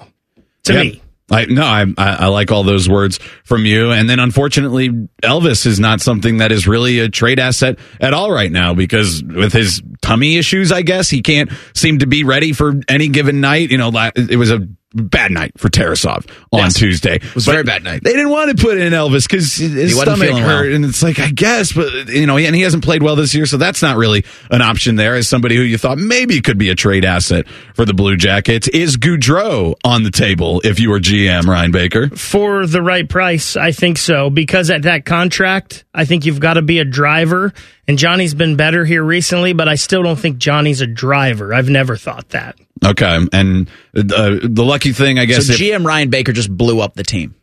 To 0.64 0.74
Yeah. 0.74 0.80
me. 0.84 1.02
I 1.30 1.44
no, 1.44 1.64
I, 1.64 1.82
I 1.98 2.10
I 2.20 2.26
like 2.28 2.52
all 2.54 2.64
those 2.64 2.88
words 2.88 3.18
from 3.44 3.66
you, 3.66 3.92
and 3.92 4.10
then 4.10 4.18
unfortunately, 4.22 4.88
Elvis 5.22 5.66
is 5.66 5.78
not 5.78 6.00
something 6.00 6.38
that 6.38 6.54
is 6.54 6.70
really 6.70 7.00
a 7.00 7.10
trade 7.10 7.38
asset 7.38 7.80
at 8.00 8.14
all 8.14 8.32
right 8.32 8.50
now 8.50 8.74
because 8.74 9.22
with 9.22 9.52
his 9.52 9.82
tummy 10.08 10.38
issues, 10.38 10.72
I 10.72 10.82
guess 10.84 11.10
he 11.10 11.22
can't 11.22 11.52
seem 11.74 12.00
to 12.00 12.08
be 12.08 12.24
ready 12.24 12.54
for 12.54 12.80
any 12.88 13.10
given 13.10 13.42
night. 13.42 13.72
You 13.72 13.78
know, 13.78 13.90
la- 13.90 14.12
it 14.16 14.38
was 14.38 14.52
a 14.52 14.66
bad 14.94 15.32
night 15.32 15.52
for 15.58 15.68
Tarasov 15.70 16.26
on 16.52 16.60
Yes. 16.60 16.76
Tuesday. 16.76 17.16
It 17.16 17.36
was 17.36 17.46
a 17.46 17.50
But 17.50 17.52
very 17.52 17.64
bad 17.66 17.84
night. 17.84 18.04
They 18.06 18.14
didn't 18.14 18.30
want 18.30 18.58
to 18.58 18.64
put 18.64 18.78
in 18.78 18.94
Elvis 18.94 19.30
because 19.30 19.54
his 19.58 19.74
He 19.74 19.90
stomach 19.90 20.30
hurt, 20.30 20.66
well. 20.68 20.74
and 20.74 20.86
it's 20.86 21.04
like 21.04 21.20
I 21.20 21.30
guess, 21.30 21.74
but 21.74 22.08
you 22.08 22.26
know, 22.26 22.38
and 22.38 22.56
he 22.56 22.62
hasn't 22.62 22.86
played 22.86 23.04
well 23.04 23.18
this 23.18 23.36
year, 23.36 23.46
so 23.46 23.58
that's 23.58 23.82
not 23.82 23.98
really 23.98 24.24
an 24.50 24.62
option 24.62 24.96
there. 24.96 25.14
As 25.16 25.28
somebody 25.28 25.58
who 25.58 25.62
you 25.62 25.78
thought 25.78 25.98
maybe 25.98 26.40
could 26.42 26.58
be 26.58 26.70
a 26.70 26.76
trade 26.76 27.04
asset 27.04 27.48
for 27.76 27.84
the 27.84 27.94
Blue 27.94 28.16
Jackets, 28.16 28.70
is 28.70 28.96
Gaudreau 28.98 29.76
on 29.84 30.04
the 30.04 30.10
table 30.12 30.62
if 30.64 30.80
you 30.80 30.90
were 30.90 31.00
GM 31.02 31.44
Ryan 31.48 31.72
Baker? 31.72 32.10
For 32.16 32.66
the 32.66 32.82
right 32.82 33.08
price, 33.08 33.58
I 33.58 33.74
think 33.74 33.98
so. 33.98 34.30
Because 34.30 34.72
at 34.72 34.84
that 34.84 35.04
contract, 35.06 35.84
I 35.94 36.06
think 36.06 36.26
you've 36.26 36.40
got 36.40 36.54
to 36.54 36.62
be 36.62 36.80
a 36.80 36.86
driver. 36.86 37.54
And 37.88 37.98
Johnny's 37.98 38.34
been 38.34 38.56
better 38.58 38.84
here 38.84 39.04
recently, 39.04 39.54
but 39.54 39.70
I 39.70 39.76
still 39.76 40.04
don't 40.04 40.20
think 40.20 40.38
Johnny's 40.40 40.82
a 40.82 40.88
driver. 40.88 41.54
I've 41.54 41.70
never 41.70 41.96
thought 41.96 42.30
that. 42.30 42.58
Okay, 42.86 43.20
and 43.34 43.70
uh, 43.96 44.38
the 44.44 44.64
lucky 44.66 44.92
thing, 44.92 45.18
I 45.20 45.26
guess, 45.26 45.48
so 45.48 45.54
if- 45.54 45.60
GM 45.60 45.86
Ryan 45.86 46.10
Baker 46.10 46.34
just 46.34 46.56
blew 46.56 46.80
up 46.82 46.94
the 46.96 47.04
team. 47.04 47.34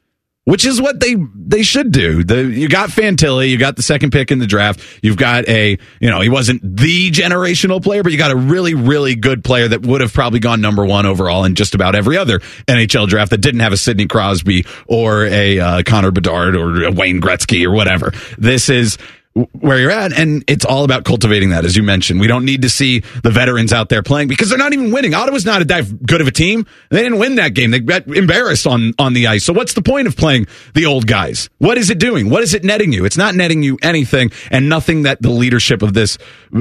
which 0.45 0.66
is 0.66 0.80
what 0.80 1.01
they 1.01 1.16
they 1.34 1.62
should 1.62 1.90
do. 1.90 2.22
The, 2.22 2.45
you 2.45 2.68
got 2.68 2.90
Fantilli, 2.90 3.49
you 3.49 3.57
got 3.57 3.76
the 3.76 3.82
second 3.82 4.11
pick 4.12 4.30
in 4.30 4.38
the 4.38 4.47
draft. 4.47 4.80
You've 5.03 5.16
got 5.16 5.49
a 5.49 5.78
you 5.99 6.11
know 6.11 6.20
he 6.20 6.28
wasn't 6.28 6.61
the 6.76 7.11
generational 7.11 7.82
player, 7.82 8.03
but 8.03 8.12
you 8.12 8.18
got 8.18 8.30
a 8.30 8.36
really 8.36 8.74
really 8.74 9.14
good 9.16 9.42
player 9.42 9.66
that 9.66 9.84
would 9.86 10.03
have 10.03 10.12
probably 10.12 10.40
gone 10.40 10.61
number 10.61 10.84
one 10.84 11.07
overall 11.07 11.45
in 11.45 11.55
just 11.55 11.74
about 11.74 11.95
every 11.95 12.16
other 12.18 12.40
NHL 12.68 13.09
draft 13.09 13.30
that 13.30 13.38
didn't 13.38 13.61
have 13.61 13.72
a 13.72 13.78
Sidney 13.78 14.07
Crosby 14.07 14.66
or 14.86 15.24
a 15.24 15.59
uh, 15.59 15.82
Connor 15.84 16.11
Bedard 16.11 16.55
or 16.55 16.84
a 16.84 16.92
Wayne 16.92 17.20
Gretzky 17.22 17.64
or 17.66 17.70
whatever. 17.72 18.12
This 18.38 18.68
is 18.68 18.99
where 19.35 19.80
you're 19.80 19.91
at 19.91 20.12
and 20.12 20.45
it's 20.47 20.64
all 20.64 20.85
about 20.85 21.05
cultivating 21.05 21.51
that 21.51 21.64
as 21.64 21.76
you 21.76 21.82
mentioned. 21.82 22.20
We 22.20 22.28
don't 22.28 22.45
need 22.45 22.62
to 22.62 22.68
see 22.68 23.01
the 23.01 23.30
veterans 23.30 23.72
out 23.72 23.89
there 23.89 24.03
playing 24.03 24.28
because 24.28 24.49
they're 24.49 24.59
not 24.59 24.72
even 24.72 24.93
winning. 24.93 25.12
Ottawa's 25.12 25.45
not 25.45 25.61
a 25.61 25.64
that 25.64 26.07
good 26.07 26.20
of 26.20 26.28
a 26.28 26.30
team. 26.30 26.66
They 26.91 27.03
didn't 27.03 27.18
win 27.18 27.35
that 27.35 27.53
game. 27.53 27.72
They 27.72 27.80
got 27.80 28.07
embarrassed 28.07 28.64
on 28.64 28.93
on 28.97 29.12
the 29.12 29.26
ice. 29.26 29.45
So 29.45 29.53
what's 29.53 29.74
the 29.74 29.82
point 29.82 30.07
of 30.07 30.16
playing 30.16 30.47
the 30.74 30.87
old 30.87 31.09
guys? 31.09 31.51
What 31.59 31.78
is 31.78 31.91
it 31.91 31.99
doing? 31.99 32.30
What 32.30 32.45
is 32.45 32.55
it 32.55 32.62
netting 32.62 32.93
you? 32.93 33.05
It's 33.05 33.16
not 33.16 33.35
netting 33.35 33.64
you 33.64 33.76
anything 33.82 34.30
and 34.53 34.68
nothing 34.68 35.03
that 35.03 35.20
the 35.20 35.30
leadership 35.30 35.82
of 35.82 35.95
this 35.95 36.16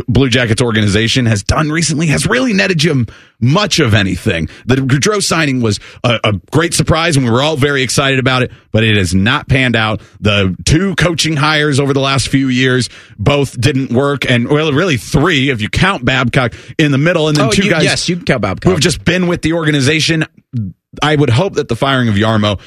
blue 0.07 0.29
jackets 0.29 0.61
organization 0.61 1.27
has 1.27 1.43
done 1.43 1.69
recently 1.71 2.07
has 2.07 2.25
really 2.25 2.53
netted 2.53 2.83
you 2.83 3.05
much 3.39 3.79
of 3.79 3.93
anything. 3.93 4.49
The 4.65 4.77
Gaudreau 4.77 5.21
signing 5.21 5.61
was 5.61 5.79
a, 6.03 6.19
a 6.23 6.33
great 6.51 6.73
surprise 6.73 7.17
and 7.17 7.25
we 7.25 7.31
were 7.31 7.43
all 7.43 7.55
very 7.55 7.83
excited 7.83 8.17
about 8.17 8.41
it 8.41 8.51
but 8.71 8.83
it 8.83 8.97
has 8.97 9.13
not 9.13 9.47
panned 9.47 9.75
out. 9.75 10.01
The 10.19 10.55
two 10.65 10.95
coaching 10.95 11.35
hires 11.35 11.79
over 11.79 11.93
the 11.93 11.99
last 11.99 12.29
few 12.29 12.47
years 12.47 12.62
both 13.17 13.59
didn't 13.59 13.91
work 13.91 14.29
and 14.29 14.47
well 14.49 14.71
really 14.73 14.97
three 14.97 15.49
if 15.49 15.61
you 15.61 15.69
count 15.69 16.03
babcock 16.05 16.53
in 16.77 16.91
the 16.91 16.97
middle 16.97 17.27
and 17.27 17.37
then 17.37 17.47
Oh, 17.47 17.51
two 17.51 17.65
you- 17.65 17.71
guys 17.71 17.83
yes, 17.83 18.09
you 18.09 18.15
can 18.17 18.25
count 18.25 18.41
Babcock. 18.41 18.63
who 18.65 18.71
have 18.71 18.79
just 18.79 19.03
been 19.05 19.27
with 19.27 19.41
the 19.41 19.53
organization 19.53 20.25
i 21.01 21.15
would 21.15 21.29
hope 21.29 21.53
that 21.53 21.67
the 21.67 21.75
firing 21.75 22.07
of 22.09 22.15
jarmo 22.15 22.59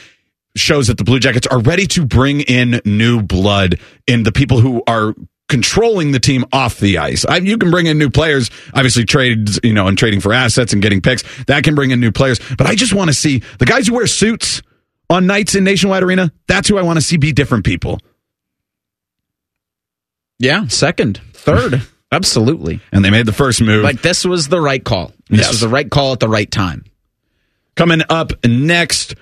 shows 0.56 0.86
that 0.88 0.96
the 0.98 1.04
blue 1.04 1.18
jackets 1.20 1.46
are 1.46 1.60
ready 1.60 1.86
to 1.86 2.04
bring 2.06 2.40
in 2.40 2.80
new 2.84 3.22
blood 3.22 3.78
in 4.06 4.22
the 4.22 4.32
people 4.32 4.58
who 4.60 4.82
are 4.86 5.14
controlling 5.48 6.10
the 6.12 6.18
team 6.18 6.44
off 6.52 6.80
the 6.80 6.98
ice. 6.98 7.24
I, 7.24 7.36
you 7.36 7.56
can 7.56 7.70
bring 7.70 7.86
in 7.86 7.98
new 7.98 8.10
players, 8.10 8.50
obviously 8.74 9.04
trades, 9.04 9.60
you 9.62 9.72
know, 9.72 9.86
and 9.86 9.96
trading 9.96 10.20
for 10.20 10.32
assets 10.32 10.72
and 10.72 10.82
getting 10.82 11.00
picks. 11.00 11.22
That 11.44 11.62
can 11.62 11.76
bring 11.76 11.92
in 11.92 12.00
new 12.00 12.10
players. 12.10 12.40
But 12.58 12.66
I 12.66 12.74
just 12.74 12.92
want 12.94 13.10
to 13.10 13.14
see 13.14 13.42
the 13.60 13.64
guys 13.66 13.86
who 13.86 13.94
wear 13.94 14.08
suits 14.08 14.60
on 15.08 15.26
nights 15.28 15.54
in 15.54 15.62
Nationwide 15.62 16.02
Arena. 16.02 16.32
That's 16.48 16.68
who 16.68 16.78
I 16.78 16.82
want 16.82 16.96
to 16.96 17.00
see 17.00 17.16
be 17.16 17.32
different 17.32 17.64
people. 17.64 18.00
Yeah, 20.38 20.66
second, 20.68 21.20
third, 21.32 21.82
absolutely. 22.12 22.80
And 22.92 23.04
they 23.04 23.10
made 23.10 23.26
the 23.26 23.32
first 23.32 23.60
move. 23.62 23.82
Like 23.84 24.02
this 24.02 24.24
was 24.24 24.48
the 24.48 24.60
right 24.60 24.82
call. 24.82 25.12
This 25.28 25.40
Yes. 25.40 25.48
was 25.50 25.60
the 25.60 25.68
right 25.68 25.90
call 25.90 26.12
at 26.12 26.20
the 26.20 26.28
right 26.28 26.50
time. 26.50 26.84
Coming 27.74 28.02
up 28.08 28.32
next, 28.44 29.14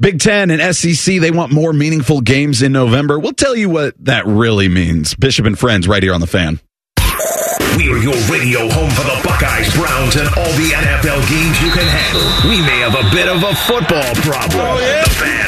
Big 0.00 0.20
Ten 0.20 0.50
and 0.50 0.74
SEC, 0.76 1.18
they 1.20 1.30
want 1.30 1.52
more 1.52 1.72
meaningful 1.72 2.20
games 2.20 2.62
in 2.62 2.72
November. 2.72 3.18
We'll 3.18 3.32
tell 3.32 3.56
you 3.56 3.68
what 3.70 3.94
that 4.04 4.26
really 4.26 4.68
means. 4.68 5.14
Bishop 5.14 5.46
and 5.46 5.58
Friends 5.58 5.88
right 5.88 6.02
here 6.02 6.14
on 6.14 6.20
the 6.20 6.26
fan. 6.26 6.60
We 7.76 7.92
are 7.92 7.98
your 7.98 8.14
radio 8.26 8.68
home 8.68 8.90
for 8.90 9.04
the 9.06 9.20
Buckeyes, 9.24 9.72
Browns, 9.74 10.16
and 10.16 10.26
all 10.28 10.52
the 10.58 10.70
NFL 10.74 11.20
games 11.30 11.62
you 11.62 11.70
can 11.70 11.86
handle. 11.86 12.50
We 12.50 12.60
may 12.62 12.80
have 12.80 12.94
a 12.94 13.08
bit 13.14 13.28
of 13.28 13.42
a 13.42 13.54
football 13.54 14.14
problem. 14.26 14.60
Oh, 14.66 14.78
the 14.78 15.10
Fan, 15.10 15.47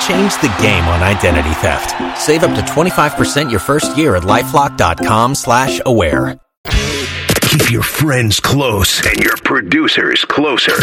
Change 0.00 0.34
the 0.40 0.54
game 0.60 0.84
on 0.84 1.02
identity 1.02 1.54
theft. 1.54 1.94
Save 2.20 2.42
up 2.44 2.54
to 2.54 2.62
25% 2.62 3.50
your 3.50 3.60
first 3.60 3.96
year 3.96 4.16
at 4.16 4.22
LifeLock.com 4.24 5.34
slash 5.34 5.80
aware. 5.86 6.38
Keep 7.42 7.70
your 7.70 7.82
friends 7.82 8.40
close 8.40 9.04
and 9.06 9.16
your 9.18 9.36
producers 9.44 10.24
closer. 10.24 10.76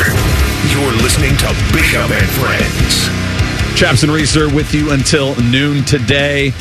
You're 0.69 0.93
listening 1.03 1.35
to 1.37 1.47
Bishop 1.73 2.09
and 2.09 2.29
Friends. 2.39 3.09
Chaps 3.77 4.03
and 4.03 4.11
Reeser 4.11 4.47
with 4.53 4.73
you 4.73 4.91
until 4.91 5.35
noon 5.41 5.83
today. 5.85 6.53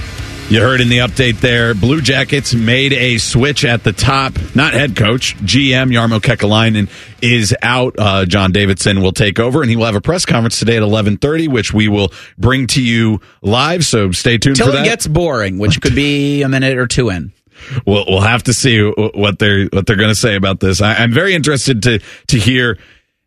You 0.50 0.60
heard 0.60 0.80
in 0.80 0.88
the 0.88 0.98
update 0.98 1.38
there, 1.38 1.74
Blue 1.74 2.00
Jackets 2.00 2.52
made 2.52 2.92
a 2.92 3.18
switch 3.18 3.64
at 3.64 3.84
the 3.84 3.92
top. 3.92 4.32
Not 4.56 4.74
head 4.74 4.96
coach, 4.96 5.36
GM 5.36 5.92
Jarmo 5.92 6.18
Kekalainen 6.18 6.90
is 7.22 7.54
out. 7.62 7.94
Uh, 7.96 8.24
John 8.24 8.50
Davidson 8.50 9.00
will 9.00 9.12
take 9.12 9.38
over, 9.38 9.62
and 9.62 9.70
he 9.70 9.76
will 9.76 9.84
have 9.84 9.94
a 9.94 10.00
press 10.00 10.26
conference 10.26 10.58
today 10.58 10.76
at 10.76 10.82
eleven 10.82 11.18
thirty, 11.18 11.46
which 11.46 11.72
we 11.72 11.86
will 11.86 12.12
bring 12.36 12.66
to 12.68 12.82
you 12.82 13.20
live. 13.42 13.84
So 13.86 14.10
stay 14.10 14.38
tuned 14.38 14.56
Till 14.56 14.74
it 14.74 14.82
gets 14.82 15.06
boring, 15.06 15.58
which 15.58 15.80
could 15.80 15.94
be 15.94 16.42
a 16.42 16.48
minute 16.48 16.78
or 16.78 16.88
two 16.88 17.10
in. 17.10 17.32
we'll 17.86 18.06
we'll 18.08 18.20
have 18.20 18.42
to 18.44 18.52
see 18.52 18.82
what 18.82 19.38
they're 19.38 19.66
what 19.66 19.86
they're 19.86 19.94
going 19.94 20.08
to 20.08 20.16
say 20.16 20.34
about 20.34 20.58
this. 20.58 20.82
I, 20.82 20.94
I'm 20.94 21.12
very 21.12 21.34
interested 21.34 21.84
to 21.84 22.00
to 22.26 22.38
hear 22.40 22.76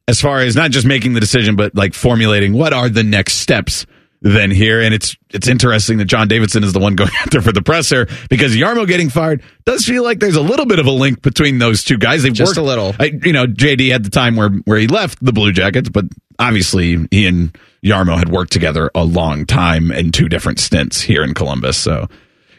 as 0.09 0.19
far 0.19 0.41
as 0.41 0.57
not 0.57 0.71
just 0.71 0.85
making 0.85 1.13
the 1.13 1.21
decision, 1.21 1.55
but 1.55 1.73
like 1.73 1.93
formulating 1.93 2.51
what 2.51 2.73
are 2.73 2.89
the 2.89 3.03
next 3.03 3.35
steps 3.35 3.85
then 4.23 4.49
here. 4.49 4.81
And 4.81 4.93
it's 4.93 5.15
it's 5.29 5.47
interesting 5.47 5.99
that 5.99 6.05
John 6.05 6.27
Davidson 6.27 6.63
is 6.63 6.73
the 6.73 6.79
one 6.79 6.95
going 6.95 7.11
out 7.21 7.29
there 7.31 7.41
for 7.41 7.51
the 7.51 7.61
presser 7.61 8.07
because 8.29 8.55
Jarmo 8.55 8.87
getting 8.87 9.09
fired 9.09 9.43
does 9.65 9.85
feel 9.85 10.03
like 10.03 10.19
there's 10.19 10.35
a 10.35 10.41
little 10.41 10.65
bit 10.65 10.79
of 10.79 10.87
a 10.87 10.91
link 10.91 11.21
between 11.21 11.59
those 11.59 11.83
two 11.83 11.97
guys. 11.97 12.23
They've 12.23 12.33
Just 12.33 12.51
worked 12.51 12.57
a 12.57 12.63
little. 12.63 12.95
I, 12.99 13.11
you 13.23 13.33
know, 13.33 13.45
JD 13.45 13.91
had 13.91 14.03
the 14.03 14.09
time 14.09 14.35
where 14.35 14.49
where 14.65 14.79
he 14.79 14.87
left 14.87 15.23
the 15.23 15.33
Blue 15.33 15.51
Jackets, 15.51 15.89
but 15.89 16.05
obviously 16.39 17.07
he 17.11 17.27
and 17.27 17.55
Jarmo 17.83 18.17
had 18.17 18.29
worked 18.29 18.51
together 18.51 18.89
a 18.95 19.03
long 19.03 19.45
time 19.45 19.91
in 19.91 20.11
two 20.11 20.29
different 20.29 20.59
stints 20.59 21.01
here 21.01 21.23
in 21.23 21.33
Columbus. 21.33 21.77
So 21.77 22.07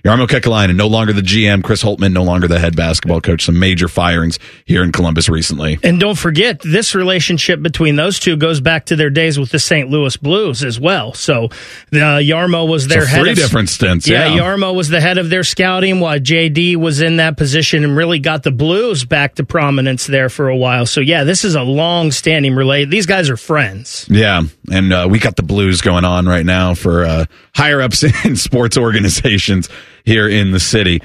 Jarmo 0.04 0.26
Kekalainen, 0.26 0.76
no 0.76 0.86
longer 0.86 1.14
the 1.14 1.22
GM. 1.22 1.64
Chris 1.64 1.82
Holtmann, 1.82 2.12
no 2.12 2.22
longer 2.24 2.46
the 2.46 2.58
head 2.58 2.76
basketball 2.76 3.22
coach. 3.22 3.46
Some 3.46 3.58
major 3.58 3.88
firings 3.88 4.38
here 4.66 4.82
in 4.82 4.92
Columbus 4.92 5.30
recently. 5.30 5.78
And 5.82 5.98
don't 5.98 6.18
forget, 6.18 6.60
this 6.60 6.94
relationship 6.94 7.62
between 7.62 7.96
those 7.96 8.18
two 8.18 8.36
goes 8.36 8.60
back 8.60 8.84
to 8.86 8.96
their 8.96 9.08
days 9.08 9.38
with 9.38 9.50
the 9.50 9.58
St. 9.58 9.88
Louis 9.88 10.14
Blues 10.18 10.62
as 10.62 10.78
well. 10.78 11.14
So 11.14 11.46
uh, 11.46 11.48
Jarmo 11.90 12.68
was 12.68 12.86
their 12.86 13.00
So 13.02 13.06
head 13.06 13.20
three 13.22 13.30
of 13.30 13.36
different 13.38 13.70
stints, 13.70 14.06
Yeah, 14.06 14.26
yeah. 14.26 14.40
Jarmo 14.42 14.74
was 14.74 14.90
the 14.90 15.00
head 15.00 15.16
of 15.16 15.30
their 15.30 15.42
scouting 15.42 16.00
while 16.00 16.18
JD 16.18 16.76
was 16.76 17.00
in 17.00 17.16
that 17.16 17.38
position 17.38 17.82
and 17.82 17.96
really 17.96 18.18
got 18.18 18.42
the 18.42 18.50
Blues 18.50 19.06
back 19.06 19.36
to 19.36 19.44
prominence 19.44 20.06
there 20.06 20.28
for 20.28 20.50
a 20.50 20.56
while. 20.56 20.84
So 20.84 21.00
yeah, 21.00 21.24
this 21.24 21.44
is 21.44 21.54
a 21.54 21.62
long-standing 21.62 22.54
relate. 22.54 22.90
These 22.90 23.06
guys 23.06 23.30
are 23.30 23.38
friends. 23.38 24.06
Yeah, 24.10 24.42
and 24.70 24.92
uh, 24.92 25.08
we 25.10 25.18
got 25.18 25.36
the 25.36 25.42
blues 25.42 25.80
going 25.80 26.04
on 26.04 26.26
right 26.26 26.44
now 26.44 26.74
for 26.74 27.04
uh, 27.04 27.24
higher 27.54 27.80
ups 27.80 28.02
in 28.24 28.36
sports 28.36 28.76
organizations 28.76 29.68
here 30.04 30.28
in 30.28 30.50
the 30.50 30.60
city. 30.60 31.00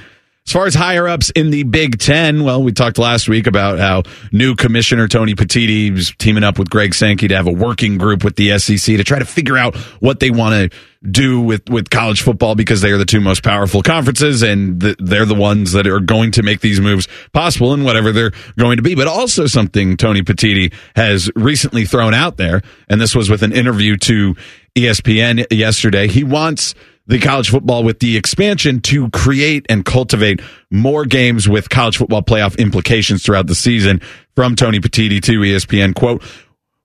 As 0.47 0.53
far 0.53 0.65
as 0.65 0.73
higher 0.73 1.07
ups 1.07 1.29
in 1.31 1.51
the 1.51 1.61
Big 1.61 1.99
Ten, 1.99 2.43
well, 2.43 2.63
we 2.63 2.71
talked 2.71 2.97
last 2.97 3.29
week 3.29 3.45
about 3.45 3.77
how 3.77 4.01
new 4.31 4.55
commissioner 4.55 5.07
Tony 5.07 5.35
Petitti 5.35 5.93
was 5.93 6.11
teaming 6.17 6.43
up 6.43 6.57
with 6.57 6.71
Greg 6.71 6.95
Sankey 6.95 7.27
to 7.27 7.35
have 7.35 7.45
a 7.45 7.51
working 7.51 7.99
group 7.99 8.23
with 8.23 8.35
the 8.35 8.57
SEC 8.57 8.97
to 8.97 9.03
try 9.03 9.19
to 9.19 9.25
figure 9.25 9.57
out 9.57 9.75
what 9.99 10.19
they 10.19 10.31
want 10.31 10.71
to 10.71 10.77
do 11.09 11.39
with, 11.39 11.69
with 11.69 11.89
college 11.89 12.21
football 12.21 12.55
because 12.55 12.81
they 12.81 12.91
are 12.91 12.97
the 12.97 13.05
two 13.05 13.21
most 13.21 13.41
powerful 13.41 13.81
conferences 13.81 14.41
and 14.41 14.81
th- 14.81 14.97
they're 14.99 15.25
the 15.25 15.35
ones 15.35 15.71
that 15.71 15.87
are 15.87 16.01
going 16.01 16.31
to 16.31 16.43
make 16.43 16.59
these 16.59 16.81
moves 16.81 17.07
possible 17.31 17.73
and 17.73 17.85
whatever 17.85 18.11
they're 18.11 18.33
going 18.57 18.77
to 18.77 18.83
be. 18.83 18.95
But 18.95 19.07
also 19.07 19.47
something 19.47 19.95
Tony 19.95 20.21
Petitti 20.21 20.73
has 20.95 21.29
recently 21.35 21.85
thrown 21.85 22.13
out 22.13 22.37
there, 22.37 22.61
and 22.89 22.99
this 22.99 23.15
was 23.15 23.29
with 23.29 23.43
an 23.43 23.53
interview 23.53 23.95
to 23.97 24.35
ESPN 24.75 25.45
yesterday. 25.51 26.07
He 26.07 26.23
wants 26.23 26.75
the 27.07 27.19
college 27.19 27.49
football 27.49 27.83
with 27.83 27.99
the 27.99 28.17
expansion 28.17 28.81
to 28.81 29.09
create 29.09 29.65
and 29.69 29.83
cultivate 29.83 30.41
more 30.69 31.05
games 31.05 31.49
with 31.49 31.69
college 31.69 31.97
football 31.97 32.21
playoff 32.21 32.57
implications 32.59 33.23
throughout 33.23 33.47
the 33.47 33.55
season. 33.55 34.01
From 34.35 34.55
Tony 34.55 34.79
Petitti 34.79 35.21
to 35.23 35.39
ESPN, 35.39 35.95
quote, 35.95 36.23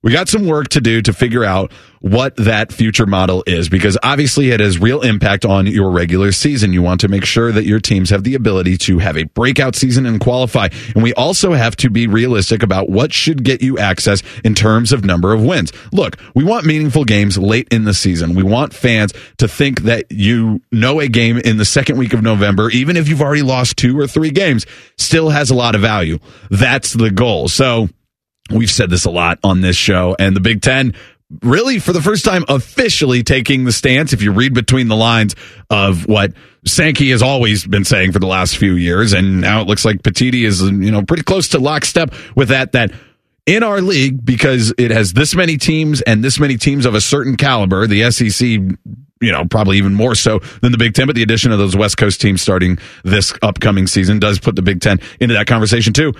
we 0.03 0.13
got 0.13 0.29
some 0.29 0.47
work 0.47 0.69
to 0.69 0.81
do 0.81 1.01
to 1.03 1.13
figure 1.13 1.45
out 1.45 1.73
what 2.05 2.37
that 2.37 2.71
future 2.71 3.07
model 3.07 3.43
is 3.47 3.71
because 3.71 3.97
obviously 4.03 4.51
it 4.51 4.61
has 4.61 4.79
real 4.79 5.01
impact 5.01 5.47
on 5.47 5.67
your 5.67 5.91
regular 5.91 6.33
season. 6.33 6.71
You 6.71 6.83
want 6.83 7.01
to 7.01 7.09
make 7.09 7.25
sure 7.25 7.51
that 7.51 7.65
your 7.65 7.81
teams 7.81 8.11
have 8.11 8.25
the 8.25 8.35
ability 8.35 8.77
to 8.77 8.99
have 8.99 9.17
a 9.17 9.23
breakout 9.23 9.75
season 9.75 10.05
and 10.05 10.21
qualify. 10.21 10.69
And 10.95 11.03
we 11.03 11.15
also 11.15 11.55
have 11.55 11.77
to 11.77 11.89
be 11.89 12.07
realistic 12.07 12.63
about 12.63 12.91
what 12.91 13.15
should 13.15 13.43
get 13.43 13.63
you 13.63 13.79
access 13.79 14.23
in 14.45 14.55
terms 14.55 14.93
of 14.93 15.03
number 15.03 15.33
of 15.33 15.43
wins. 15.43 15.73
Look, 15.93 16.19
we 16.35 16.45
want 16.45 16.67
meaningful 16.67 17.05
games 17.05 17.39
late 17.39 17.69
in 17.71 17.85
the 17.85 17.95
season. 17.95 18.35
We 18.35 18.43
want 18.43 18.75
fans 18.75 19.15
to 19.39 19.49
think 19.49 19.85
that 19.85 20.05
you 20.13 20.61
know 20.71 21.01
a 21.01 21.09
game 21.09 21.39
in 21.39 21.57
the 21.57 21.65
second 21.65 21.97
week 21.97 22.13
of 22.13 22.23
November, 22.23 22.69
even 22.69 22.99
if 22.99 23.09
you've 23.09 23.23
already 23.23 23.41
lost 23.41 23.79
two 23.79 23.99
or 23.99 24.07
three 24.07 24.31
games, 24.31 24.67
still 24.99 25.31
has 25.31 25.49
a 25.49 25.55
lot 25.55 25.75
of 25.75 25.81
value. 25.81 26.19
That's 26.51 26.93
the 26.93 27.11
goal. 27.11 27.49
So, 27.49 27.89
We've 28.51 28.71
said 28.71 28.91
this 28.91 29.07
a 29.07 29.11
lot 29.11 29.39
on 29.43 29.63
this 29.63 29.75
show, 29.75 30.15
and 30.19 30.37
the 30.37 30.41
Big 30.41 30.61
Ten 30.61 30.95
really, 31.43 31.79
for 31.79 31.93
the 31.93 32.03
first 32.03 32.25
time, 32.25 32.45
officially 32.49 33.23
taking 33.23 33.65
the 33.65 33.73
stance. 33.73 34.13
If 34.13 34.23
you 34.23 34.33
read 34.33 34.55
between 34.55 34.89
the 34.89 34.97
lines 34.97 35.35
of 35.71 36.07
what 36.07 36.33
Sankey 36.67 37.11
has 37.11 37.23
always 37.23 37.67
been 37.67 37.85
saying 37.85 38.13
for 38.13 38.19
the 38.19 38.27
last 38.27 38.57
few 38.57 38.75
years, 38.75 39.13
and 39.13 39.41
now 39.41 39.61
it 39.61 39.67
looks 39.67 39.85
like 39.85 40.03
Petitti 40.03 40.45
is, 40.45 40.63
you 40.63 40.91
know, 40.91 41.03
pretty 41.03 41.23
close 41.23 41.49
to 41.49 41.59
lockstep 41.59 42.15
with 42.35 42.49
that. 42.49 42.73
That 42.73 42.93
in 43.47 43.63
our 43.63 43.81
league, 43.81 44.25
because 44.25 44.73
it 44.79 44.91
has 44.91 45.13
this 45.13 45.35
many 45.35 45.57
teams 45.57 46.01
and 46.03 46.25
this 46.25 46.39
many 46.39 46.57
teams 46.57 46.87
of 46.87 46.95
a 46.95 47.01
certain 47.01 47.37
caliber, 47.37 47.87
the 47.87 48.11
SEC 48.11 48.61
you 49.21 49.33
know, 49.33 49.45
probably 49.47 49.79
even 49.79 49.95
more 49.95 50.15
so 50.15 50.41
than 50.61 50.71
the 50.71 50.79
Big 50.79 50.95
Ten. 50.95 51.07
But 51.07 51.17
the 51.17 51.23
addition 51.23 51.51
of 51.51 51.59
those 51.59 51.77
West 51.77 51.97
Coast 51.97 52.21
teams 52.21 52.43
starting 52.43 52.79
this 53.05 53.33
upcoming 53.43 53.87
season 53.87 54.19
does 54.19 54.39
put 54.39 54.55
the 54.55 54.63
Big 54.63 54.81
Ten 54.81 55.01
into 55.19 55.35
that 55.35 55.47
conversation 55.47 55.93
too. 55.93 56.13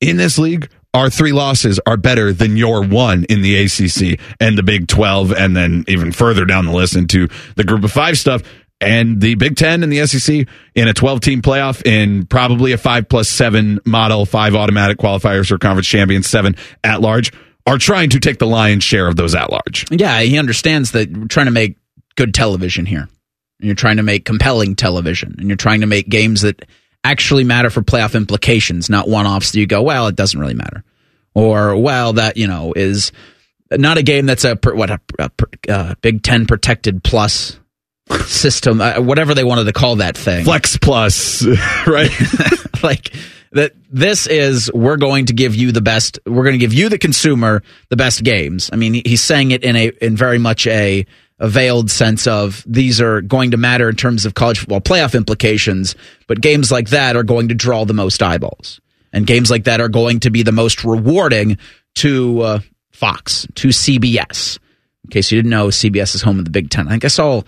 In 0.00 0.16
this 0.16 0.38
league, 0.38 0.68
our 0.94 1.10
three 1.10 1.32
losses 1.32 1.78
are 1.86 1.96
better 1.96 2.32
than 2.32 2.56
your 2.56 2.84
one 2.84 3.24
in 3.24 3.42
the 3.42 3.56
ACC 3.56 4.18
and 4.40 4.56
the 4.56 4.62
Big 4.62 4.88
12, 4.88 5.32
and 5.32 5.56
then 5.56 5.84
even 5.86 6.12
further 6.12 6.44
down 6.44 6.66
the 6.66 6.72
list 6.72 6.96
into 6.96 7.28
the 7.56 7.64
Group 7.64 7.84
of 7.84 7.92
Five 7.92 8.18
stuff. 8.18 8.42
And 8.80 9.20
the 9.20 9.34
Big 9.34 9.56
Ten 9.56 9.82
and 9.82 9.92
the 9.92 10.06
SEC 10.06 10.46
in 10.74 10.88
a 10.88 10.92
12 10.92 11.20
team 11.20 11.42
playoff 11.42 11.84
in 11.84 12.26
probably 12.26 12.72
a 12.72 12.78
five 12.78 13.08
plus 13.08 13.28
seven 13.28 13.80
model, 13.84 14.24
five 14.24 14.54
automatic 14.54 14.98
qualifiers 14.98 15.48
for 15.48 15.58
conference 15.58 15.88
champions, 15.88 16.28
seven 16.28 16.54
at 16.84 17.00
large, 17.00 17.32
are 17.66 17.76
trying 17.76 18.10
to 18.10 18.20
take 18.20 18.38
the 18.38 18.46
lion's 18.46 18.84
share 18.84 19.08
of 19.08 19.16
those 19.16 19.34
at 19.34 19.50
large. 19.50 19.84
Yeah, 19.90 20.20
he 20.20 20.38
understands 20.38 20.92
that 20.92 21.10
we're 21.10 21.26
trying 21.26 21.46
to 21.46 21.52
make 21.52 21.76
good 22.16 22.32
television 22.32 22.86
here. 22.86 23.08
And 23.60 23.66
you're 23.66 23.74
trying 23.74 23.96
to 23.96 24.04
make 24.04 24.24
compelling 24.24 24.76
television. 24.76 25.34
And 25.38 25.48
you're 25.48 25.56
trying 25.56 25.80
to 25.80 25.86
make 25.88 26.08
games 26.08 26.42
that 26.42 26.64
actually 27.04 27.44
matter 27.44 27.70
for 27.70 27.82
playoff 27.82 28.14
implications, 28.14 28.90
not 28.90 29.08
one 29.08 29.26
offs 29.26 29.52
that 29.52 29.60
you 29.60 29.66
go, 29.66 29.82
well, 29.82 30.06
it 30.06 30.16
doesn't 30.16 30.38
really 30.38 30.54
matter. 30.54 30.84
Or, 31.34 31.76
well, 31.76 32.14
that, 32.14 32.36
you 32.36 32.46
know, 32.46 32.72
is 32.74 33.12
not 33.70 33.98
a 33.98 34.02
game 34.02 34.26
that's 34.26 34.44
a, 34.44 34.56
what, 34.62 34.90
a, 34.90 35.00
a 35.18 35.28
per- 35.30 35.48
uh, 35.68 35.94
Big 36.00 36.22
Ten 36.22 36.46
protected 36.46 37.04
plus 37.04 37.58
system, 38.26 38.80
uh, 38.80 39.00
whatever 39.00 39.34
they 39.34 39.44
wanted 39.44 39.64
to 39.64 39.72
call 39.72 39.96
that 39.96 40.16
thing. 40.16 40.44
Flex 40.44 40.76
plus, 40.76 41.44
right? 41.86 42.10
like 42.82 43.12
that 43.52 43.72
this 43.90 44.26
is 44.26 44.70
we're 44.72 44.96
going 44.96 45.26
to 45.26 45.32
give 45.32 45.54
you 45.54 45.72
the 45.72 45.80
best 45.80 46.18
we're 46.26 46.44
going 46.44 46.52
to 46.52 46.58
give 46.58 46.74
you 46.74 46.88
the 46.88 46.98
consumer 46.98 47.62
the 47.88 47.96
best 47.96 48.22
games 48.22 48.68
i 48.74 48.76
mean 48.76 48.92
he's 49.06 49.22
saying 49.22 49.52
it 49.52 49.64
in 49.64 49.74
a 49.74 49.88
in 50.02 50.16
very 50.16 50.38
much 50.38 50.66
a 50.66 51.06
a 51.38 51.48
veiled 51.48 51.90
sense 51.90 52.26
of 52.26 52.64
these 52.66 53.00
are 53.00 53.20
going 53.20 53.52
to 53.52 53.56
matter 53.56 53.88
in 53.88 53.96
terms 53.96 54.26
of 54.26 54.34
college 54.34 54.58
football 54.58 54.80
playoff 54.80 55.14
implications 55.14 55.94
but 56.26 56.40
games 56.40 56.72
like 56.72 56.88
that 56.90 57.16
are 57.16 57.22
going 57.22 57.48
to 57.48 57.54
draw 57.54 57.84
the 57.84 57.94
most 57.94 58.22
eyeballs. 58.22 58.80
And 59.12 59.26
games 59.26 59.50
like 59.50 59.64
that 59.64 59.80
are 59.80 59.88
going 59.88 60.20
to 60.20 60.30
be 60.30 60.42
the 60.42 60.52
most 60.52 60.84
rewarding 60.84 61.56
to 61.96 62.40
uh, 62.42 62.60
fox 62.92 63.46
to 63.54 63.68
cbs 63.68 64.58
in 65.04 65.10
case 65.10 65.32
you 65.32 65.38
didn't 65.38 65.50
know 65.50 65.68
cbs 65.68 66.14
is 66.14 66.22
home 66.22 66.38
of 66.38 66.44
the 66.44 66.50
big 66.50 66.70
ten. 66.70 66.88
I 66.88 66.90
think 66.92 67.04
i 67.04 67.08
saw 67.08 67.42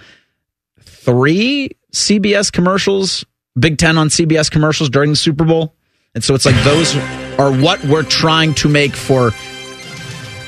three 0.81 1.71
cbs 1.93 2.53
commercials 2.53 3.25
Big 3.59 3.79
Ten 3.79 3.99
on 3.99 4.09
CBS 4.09 4.51
commercials 4.51 4.89
during 4.91 5.11
the 5.11 5.17
Super 5.17 5.45
Bowl. 5.45 5.75
And 6.15 6.23
so 6.23 6.35
it's 6.35 6.47
like 6.47 6.57
those 6.65 6.97
are 7.39 7.53
what 7.53 7.83
we're 7.85 8.03
trying 8.03 8.55
to 8.55 8.69
make 8.69 8.95
for 8.95 9.33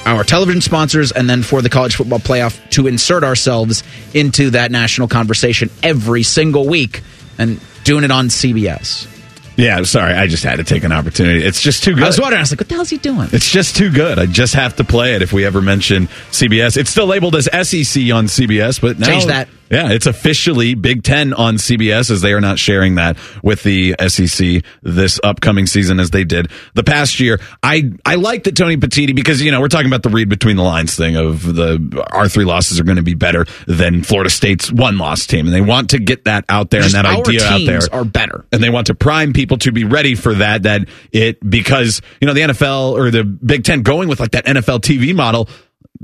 our 0.05 0.25
television 0.25 0.61
sponsors 0.61 1.13
and 1.13 1.29
then 1.29 1.43
for 1.43 1.63
the 1.63 1.69
college 1.69 1.97
football 1.97 2.19
playoff 2.19 2.69
to 2.71 2.87
insert 2.87 3.25
ourselves 3.25 3.83
into 4.15 4.51
that 4.51 4.71
national 4.71 5.09
conversation 5.09 5.71
every 5.83 6.23
single 6.23 6.67
week 6.67 7.03
and 7.39 7.61
doing 7.85 8.05
it 8.05 8.11
on 8.11 8.29
CBS. 8.29 9.09
Yeah, 9.57 9.83
sorry, 9.83 10.15
I 10.15 10.27
just 10.29 10.45
had 10.45 10.57
to 10.57 10.65
take 10.65 10.83
an 10.83 10.93
opportunity. 10.93 11.45
It's 11.45 11.61
just 11.61 11.85
too 11.85 11.95
good. 11.95 12.05
I 12.05 12.07
was 12.07 12.19
wondering, 12.19 12.39
I 12.39 12.43
was 12.43 12.53
like, 12.53 12.61
what 12.61 12.69
the 12.69 12.75
hell's 12.75 12.89
he 12.89 12.97
doing? 12.97 13.29
It's 13.33 13.51
just 13.51 13.77
too 13.77 13.91
good. 13.91 14.19
I 14.19 14.27
just 14.27 14.55
have 14.55 14.77
to 14.77 14.85
play 14.85 15.15
it 15.15 15.23
if 15.23 15.33
we 15.33 15.45
ever 15.45 15.61
mention 15.61 16.07
CBS. 16.31 16.77
It's 16.77 16.91
still 16.91 17.07
labeled 17.07 17.37
as 17.37 17.45
SEC 17.45 18.03
on 18.13 18.27
CBS, 18.27 18.81
but 18.81 18.99
now, 18.99 19.07
Change 19.07 19.27
that. 19.27 19.49
Yeah, 19.73 19.91
it's 19.91 20.07
officially 20.07 20.75
Big 20.75 21.03
Ten 21.03 21.33
on 21.33 21.57
CBS 21.57 22.11
as 22.11 22.21
they 22.21 22.35
are 22.35 22.43
not 22.43 22.59
sharing 22.59 22.97
that 22.97 23.17
with 23.43 23.63
the 23.63 23.95
SEC 24.07 24.63
this 24.83 25.19
upcoming 25.25 25.67
season 25.67 25.99
as 25.99 26.11
they 26.11 26.25
did 26.25 26.51
the 26.75 26.85
past 26.85 27.19
year. 27.21 27.41
I 27.63 27.93
I 28.05 28.17
like 28.17 28.45
that 28.45 28.55
Tony 28.55 28.77
Petitti 28.77 29.17
because 29.17 29.41
you 29.41 29.51
know 29.51 29.63
we're 29.63 29.69
talking 29.69 29.87
about 29.87 30.03
the 30.03 30.11
read 30.11 30.29
between 30.29 30.57
the 30.57 30.63
lines 30.63 30.95
thing 30.95 31.17
of 31.17 31.43
the 31.43 32.07
our 32.13 32.29
three 32.29 32.45
losses 32.45 32.79
are 32.79 32.85
going 32.85 32.97
to 32.97 33.03
be 33.03 33.15
better 33.15 33.47
than 33.67 34.03
Florida 34.03 34.29
State's 34.29 34.71
one 34.71 34.99
loss 34.99 35.27
team, 35.27 35.47
and 35.47 35.55
they 35.55 35.63
want 35.63 35.91
to 35.91 35.99
get 35.99 36.27
that 36.27 36.45
out 36.51 36.69
there 36.69 36.83
Just 36.83 36.95
and 36.95 37.07
that 37.07 37.19
idea 37.21 37.43
out 37.43 37.65
there 37.65 37.81
are 37.93 38.05
better. 38.05 38.45
and 38.53 38.63
they 38.63 38.69
want 38.69 38.89
to 38.89 38.95
prime 38.95 39.33
people 39.33 39.57
to 39.59 39.73
be 39.73 39.85
ready 39.85 40.15
for 40.15 40.35
that. 40.35 40.65
That 40.65 40.87
it 41.13 41.39
because 41.49 42.03
you 42.21 42.27
know 42.27 42.35
the 42.35 42.43
NFL 42.43 42.93
or 42.93 43.11
the 43.11 43.25
Big 43.25 43.65
Ten 43.65 43.81
going 43.81 44.11
with 44.11 44.21
like 44.21 44.33
that 44.33 44.45
NFL 44.45 44.81
TV 44.81 45.15
model. 45.15 45.49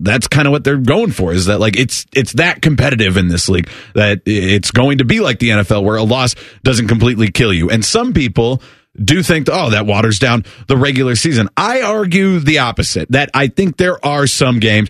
That's 0.01 0.29
kind 0.29 0.47
of 0.47 0.53
what 0.53 0.65
they're 0.65 0.77
going 0.79 1.11
for. 1.11 1.33
Is 1.33 1.47
that 1.47 1.61
like 1.61 1.77
it's 1.77 2.07
it's 2.15 2.33
that 2.35 2.63
competitive 2.63 3.17
in 3.17 3.29
this 3.29 3.49
league 3.49 3.69
that 3.95 4.23
it's 4.27 4.71
going 4.71 4.99
to 4.99 5.05
be 5.05 5.21
like 5.21 5.39
the 5.39 5.51
NFL 5.51 5.83
where 5.83 5.97
a 5.97 6.03
loss 6.03 6.35
doesn't 6.63 6.89
completely 6.89 7.31
kill 7.31 7.53
you. 7.53 7.71
And 7.71 7.85
some 7.85 8.13
people 8.13 8.63
do 8.97 9.23
think, 9.23 9.49
oh, 9.51 9.71
that 9.71 9.87
waters 9.87 10.19
down 10.19 10.45
the 10.67 10.77
regular 10.77 11.15
season. 11.15 11.49
I 11.57 11.83
argue 11.83 12.41
the 12.41 12.61
opposite. 12.61 13.11
That 13.11 13.31
I 13.35 13.49
think 13.49 13.77
there 13.77 14.05
are 14.05 14.27
some 14.27 14.59
games. 14.59 14.89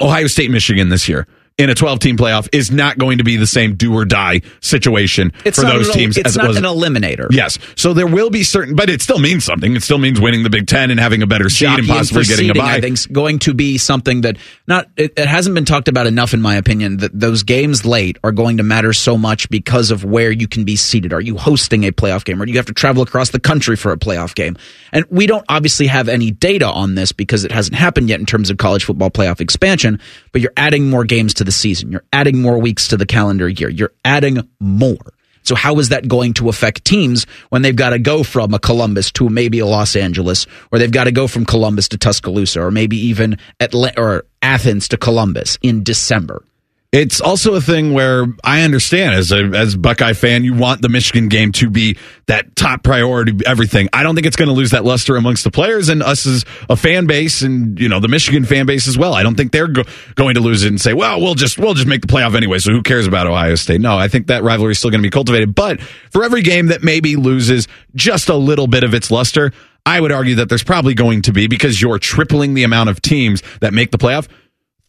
Ohio 0.00 0.26
State, 0.26 0.50
Michigan 0.50 0.88
this 0.88 1.08
year 1.08 1.26
in 1.58 1.70
a 1.70 1.74
12 1.74 2.00
team 2.00 2.16
playoff 2.18 2.48
is 2.52 2.70
not 2.70 2.98
going 2.98 3.16
to 3.18 3.24
be 3.24 3.36
the 3.36 3.46
same 3.46 3.76
do 3.76 3.94
or 3.94 4.04
die 4.04 4.42
situation 4.60 5.32
It's 5.44 5.58
for 5.58 5.64
not 5.64 5.72
those 5.72 5.88
an- 5.88 5.94
teams 5.94 6.16
it's 6.18 6.28
as 6.28 6.36
it 6.36 6.46
was 6.46 6.56
an 6.58 6.64
eliminator. 6.64 7.28
Yes. 7.30 7.58
So 7.76 7.94
there 7.94 8.06
will 8.06 8.28
be 8.28 8.42
certain, 8.42 8.74
but 8.74 8.90
it 8.90 9.00
still 9.00 9.18
means 9.18 9.44
something. 9.44 9.74
It 9.74 9.82
still 9.82 9.96
means 9.96 10.20
winning 10.20 10.42
the 10.42 10.50
Big 10.50 10.66
Ten 10.66 10.90
and 10.90 11.00
having 11.00 11.22
a 11.22 11.26
better 11.26 11.48
seed 11.48 11.68
and 11.70 11.88
possibly 11.88 12.24
getting 12.24 12.50
a 12.50 12.54
bye. 12.54 12.74
I 12.74 12.80
think 12.80 12.94
is 12.94 13.06
going 13.06 13.38
to 13.40 13.54
be 13.54 13.78
something 13.78 14.20
that 14.22 14.36
not 14.66 14.88
it, 14.96 15.14
it 15.18 15.26
hasn't 15.26 15.54
been 15.54 15.64
talked 15.64 15.88
about 15.88 16.06
enough, 16.06 16.34
in 16.34 16.42
my 16.42 16.56
opinion. 16.56 16.98
That 16.98 17.18
those 17.18 17.42
games 17.42 17.86
late 17.86 18.18
are 18.22 18.32
going 18.32 18.58
to 18.58 18.62
matter 18.62 18.92
so 18.92 19.16
much 19.16 19.48
because 19.48 19.90
of 19.90 20.04
where 20.04 20.30
you 20.30 20.46
can 20.48 20.64
be 20.64 20.76
seated. 20.76 21.12
Are 21.14 21.20
you 21.22 21.38
hosting 21.38 21.84
a 21.84 21.92
playoff 21.92 22.24
game, 22.24 22.40
or 22.40 22.44
do 22.44 22.52
you 22.52 22.58
have 22.58 22.66
to 22.66 22.74
travel 22.74 23.02
across 23.02 23.30
the 23.30 23.40
country 23.40 23.76
for 23.76 23.92
a 23.92 23.96
playoff 23.96 24.34
game? 24.34 24.56
And 24.92 25.06
we 25.10 25.26
don't 25.26 25.44
obviously 25.48 25.86
have 25.86 26.08
any 26.08 26.30
data 26.30 26.66
on 26.66 26.96
this 26.96 27.12
because 27.12 27.44
it 27.44 27.52
hasn't 27.52 27.76
happened 27.76 28.10
yet 28.10 28.20
in 28.20 28.26
terms 28.26 28.50
of 28.50 28.58
college 28.58 28.84
football 28.84 29.10
playoff 29.10 29.40
expansion. 29.40 30.00
But 30.36 30.42
you're 30.42 30.52
adding 30.58 30.90
more 30.90 31.04
games 31.04 31.32
to 31.32 31.44
the 31.44 31.50
season. 31.50 31.90
You're 31.90 32.04
adding 32.12 32.42
more 32.42 32.58
weeks 32.58 32.88
to 32.88 32.98
the 32.98 33.06
calendar 33.06 33.48
year. 33.48 33.70
You're 33.70 33.94
adding 34.04 34.46
more. 34.60 35.14
So 35.44 35.54
how 35.54 35.78
is 35.78 35.88
that 35.88 36.08
going 36.08 36.34
to 36.34 36.50
affect 36.50 36.84
teams 36.84 37.24
when 37.48 37.62
they've 37.62 37.74
got 37.74 37.90
to 37.90 37.98
go 37.98 38.22
from 38.22 38.52
a 38.52 38.58
Columbus 38.58 39.10
to 39.12 39.30
maybe 39.30 39.60
a 39.60 39.64
Los 39.64 39.96
Angeles, 39.96 40.46
or 40.70 40.78
they've 40.78 40.92
got 40.92 41.04
to 41.04 41.10
go 41.10 41.26
from 41.26 41.46
Columbus 41.46 41.88
to 41.88 41.96
Tuscaloosa, 41.96 42.60
or 42.60 42.70
maybe 42.70 42.98
even 42.98 43.38
Atlanta 43.60 43.98
or 43.98 44.26
Athens 44.42 44.88
to 44.88 44.98
Columbus 44.98 45.56
in 45.62 45.82
December? 45.82 46.44
It's 46.92 47.20
also 47.20 47.54
a 47.54 47.60
thing 47.60 47.92
where 47.92 48.26
I 48.44 48.62
understand 48.62 49.14
as 49.14 49.32
a 49.32 49.44
as 49.54 49.76
Buckeye 49.76 50.12
fan, 50.12 50.44
you 50.44 50.54
want 50.54 50.82
the 50.82 50.88
Michigan 50.88 51.28
game 51.28 51.52
to 51.52 51.68
be 51.68 51.98
that 52.26 52.54
top 52.54 52.84
priority, 52.84 53.34
everything. 53.44 53.88
I 53.92 54.02
don't 54.02 54.14
think 54.14 54.26
it's 54.26 54.36
going 54.36 54.48
to 54.48 54.54
lose 54.54 54.70
that 54.70 54.84
luster 54.84 55.16
amongst 55.16 55.44
the 55.44 55.50
players 55.50 55.88
and 55.88 56.02
us 56.02 56.26
as 56.26 56.44
a 56.70 56.76
fan 56.76 57.06
base, 57.06 57.42
and 57.42 57.78
you 57.78 57.88
know 57.88 57.98
the 57.98 58.08
Michigan 58.08 58.44
fan 58.44 58.66
base 58.66 58.86
as 58.86 58.96
well. 58.96 59.14
I 59.14 59.24
don't 59.24 59.34
think 59.34 59.52
they're 59.52 59.68
go- 59.68 59.84
going 60.14 60.36
to 60.36 60.40
lose 60.40 60.64
it 60.64 60.68
and 60.68 60.80
say, 60.80 60.94
"Well, 60.94 61.20
we'll 61.20 61.34
just 61.34 61.58
we'll 61.58 61.74
just 61.74 61.88
make 61.88 62.02
the 62.02 62.06
playoff 62.06 62.34
anyway." 62.34 62.58
So 62.58 62.70
who 62.70 62.82
cares 62.82 63.06
about 63.06 63.26
Ohio 63.26 63.56
State? 63.56 63.80
No, 63.80 63.98
I 63.98 64.08
think 64.08 64.28
that 64.28 64.44
rivalry 64.44 64.72
is 64.72 64.78
still 64.78 64.90
going 64.90 65.02
to 65.02 65.06
be 65.06 65.10
cultivated. 65.10 65.54
But 65.54 65.82
for 65.82 66.24
every 66.24 66.42
game 66.42 66.68
that 66.68 66.82
maybe 66.84 67.16
loses 67.16 67.66
just 67.94 68.28
a 68.28 68.36
little 68.36 68.68
bit 68.68 68.84
of 68.84 68.94
its 68.94 69.10
luster, 69.10 69.52
I 69.84 70.00
would 70.00 70.12
argue 70.12 70.36
that 70.36 70.48
there's 70.48 70.64
probably 70.64 70.94
going 70.94 71.22
to 71.22 71.32
be 71.32 71.46
because 71.46 71.82
you're 71.82 71.98
tripling 71.98 72.54
the 72.54 72.62
amount 72.62 72.90
of 72.90 73.02
teams 73.02 73.42
that 73.60 73.74
make 73.74 73.90
the 73.90 73.98
playoff 73.98 74.28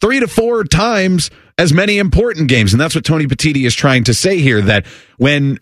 three 0.00 0.20
to 0.20 0.28
four 0.28 0.64
times 0.64 1.30
as 1.58 1.72
many 1.72 1.98
important 1.98 2.48
games. 2.48 2.72
And 2.72 2.80
that's 2.80 2.94
what 2.94 3.04
Tony 3.04 3.26
Petitti 3.26 3.66
is 3.66 3.74
trying 3.74 4.04
to 4.04 4.14
say 4.14 4.38
here 4.38 4.62
that 4.62 4.86
when 5.18 5.58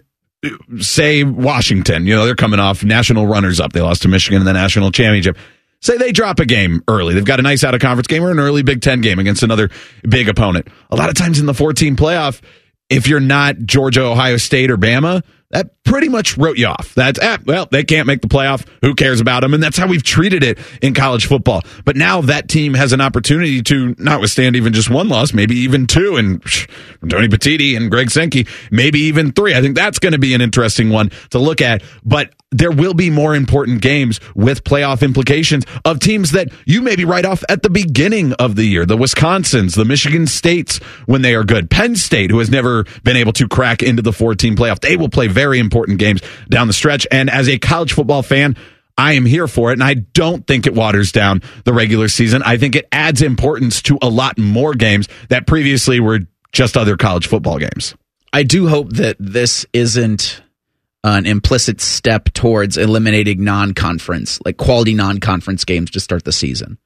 say 0.78 1.24
Washington, 1.24 2.06
you 2.06 2.14
know, 2.14 2.26
they're 2.26 2.36
coming 2.36 2.60
off 2.60 2.84
national 2.84 3.26
runners 3.26 3.58
up. 3.58 3.72
They 3.72 3.80
lost 3.80 4.02
to 4.02 4.08
Michigan 4.08 4.40
in 4.40 4.46
the 4.46 4.52
national 4.52 4.92
championship. 4.92 5.36
Say 5.80 5.96
they 5.96 6.12
drop 6.12 6.38
a 6.40 6.46
game 6.46 6.82
early. 6.88 7.14
They've 7.14 7.24
got 7.24 7.40
a 7.40 7.42
nice 7.42 7.64
out 7.64 7.74
of 7.74 7.80
conference 7.80 8.06
game 8.06 8.22
or 8.22 8.30
an 8.30 8.38
early 8.38 8.62
Big 8.62 8.80
Ten 8.82 9.00
game 9.00 9.18
against 9.18 9.42
another 9.42 9.70
big 10.08 10.28
opponent. 10.28 10.68
A 10.90 10.96
lot 10.96 11.08
of 11.08 11.14
times 11.14 11.38
in 11.38 11.46
the 11.46 11.54
14 11.54 11.96
playoff, 11.96 12.40
if 12.88 13.08
you're 13.08 13.20
not 13.20 13.58
Georgia, 13.58 14.02
Ohio 14.02 14.36
State, 14.36 14.70
or 14.70 14.76
Bama, 14.76 15.22
that 15.50 15.70
pretty 15.84 16.08
much 16.08 16.36
wrote 16.36 16.58
you 16.58 16.66
off. 16.66 16.94
That's 16.94 17.18
ah, 17.22 17.38
well, 17.44 17.66
they 17.70 17.84
can't 17.84 18.06
make 18.06 18.20
the 18.20 18.28
playoff. 18.28 18.66
Who 18.82 18.94
cares 18.94 19.20
about 19.20 19.40
them? 19.40 19.54
And 19.54 19.62
that's 19.62 19.78
how 19.78 19.86
we've 19.86 20.02
treated 20.02 20.42
it 20.42 20.58
in 20.82 20.92
college 20.92 21.26
football. 21.26 21.62
But 21.84 21.96
now 21.96 22.20
that 22.22 22.48
team 22.48 22.74
has 22.74 22.92
an 22.92 23.00
opportunity 23.00 23.62
to 23.62 23.94
not 23.98 24.20
withstand 24.20 24.56
even 24.56 24.72
just 24.72 24.90
one 24.90 25.08
loss, 25.08 25.32
maybe 25.32 25.56
even 25.56 25.86
two. 25.86 26.16
And 26.16 26.42
psh, 26.42 26.68
Tony 27.08 27.28
Petitti 27.28 27.76
and 27.76 27.90
Greg 27.90 28.10
Sankey, 28.10 28.46
maybe 28.70 29.00
even 29.00 29.32
three. 29.32 29.54
I 29.54 29.60
think 29.60 29.76
that's 29.76 29.98
going 29.98 30.12
to 30.12 30.18
be 30.18 30.34
an 30.34 30.40
interesting 30.40 30.90
one 30.90 31.10
to 31.30 31.38
look 31.38 31.60
at. 31.60 31.82
But 32.04 32.34
there 32.58 32.70
will 32.70 32.94
be 32.94 33.10
more 33.10 33.34
important 33.34 33.82
games 33.82 34.20
with 34.34 34.64
playoff 34.64 35.02
implications 35.02 35.64
of 35.84 35.98
teams 35.98 36.32
that 36.32 36.48
you 36.64 36.82
maybe 36.82 37.04
write 37.04 37.24
off 37.24 37.42
at 37.48 37.62
the 37.62 37.70
beginning 37.70 38.32
of 38.34 38.56
the 38.56 38.64
year. 38.64 38.86
The 38.86 38.96
Wisconsins, 38.96 39.76
the 39.76 39.84
Michigan 39.84 40.26
States 40.26 40.78
when 41.06 41.22
they 41.22 41.34
are 41.34 41.44
good. 41.44 41.70
Penn 41.70 41.96
State, 41.96 42.30
who 42.30 42.38
has 42.38 42.50
never 42.50 42.84
been 43.04 43.16
able 43.16 43.32
to 43.34 43.48
crack 43.48 43.82
into 43.82 44.02
the 44.02 44.12
14 44.12 44.56
playoff. 44.56 44.80
They 44.80 44.96
will 44.96 45.08
play 45.08 45.28
very 45.28 45.58
important 45.58 45.98
games 45.98 46.20
down 46.48 46.66
the 46.66 46.72
stretch. 46.72 47.06
And 47.10 47.30
as 47.30 47.48
a 47.48 47.58
college 47.58 47.92
football 47.92 48.22
fan, 48.22 48.56
I 48.98 49.12
am 49.12 49.26
here 49.26 49.46
for 49.46 49.70
it, 49.70 49.74
and 49.74 49.84
I 49.84 49.94
don't 49.94 50.46
think 50.46 50.66
it 50.66 50.74
waters 50.74 51.12
down 51.12 51.42
the 51.64 51.74
regular 51.74 52.08
season. 52.08 52.42
I 52.42 52.56
think 52.56 52.76
it 52.76 52.88
adds 52.90 53.20
importance 53.20 53.82
to 53.82 53.98
a 54.00 54.08
lot 54.08 54.38
more 54.38 54.72
games 54.72 55.06
that 55.28 55.46
previously 55.46 56.00
were 56.00 56.20
just 56.52 56.78
other 56.78 56.96
college 56.96 57.26
football 57.26 57.58
games. 57.58 57.94
I 58.32 58.42
do 58.42 58.68
hope 58.68 58.94
that 58.94 59.16
this 59.18 59.66
isn't 59.74 60.40
an 61.06 61.24
implicit 61.24 61.80
step 61.80 62.24
towards 62.32 62.76
eliminating 62.76 63.44
non-conference, 63.44 64.40
like 64.44 64.56
quality 64.56 64.92
non-conference 64.92 65.64
games 65.64 65.90
to 65.92 66.00
start 66.00 66.24
the 66.24 66.32
season. 66.32 66.78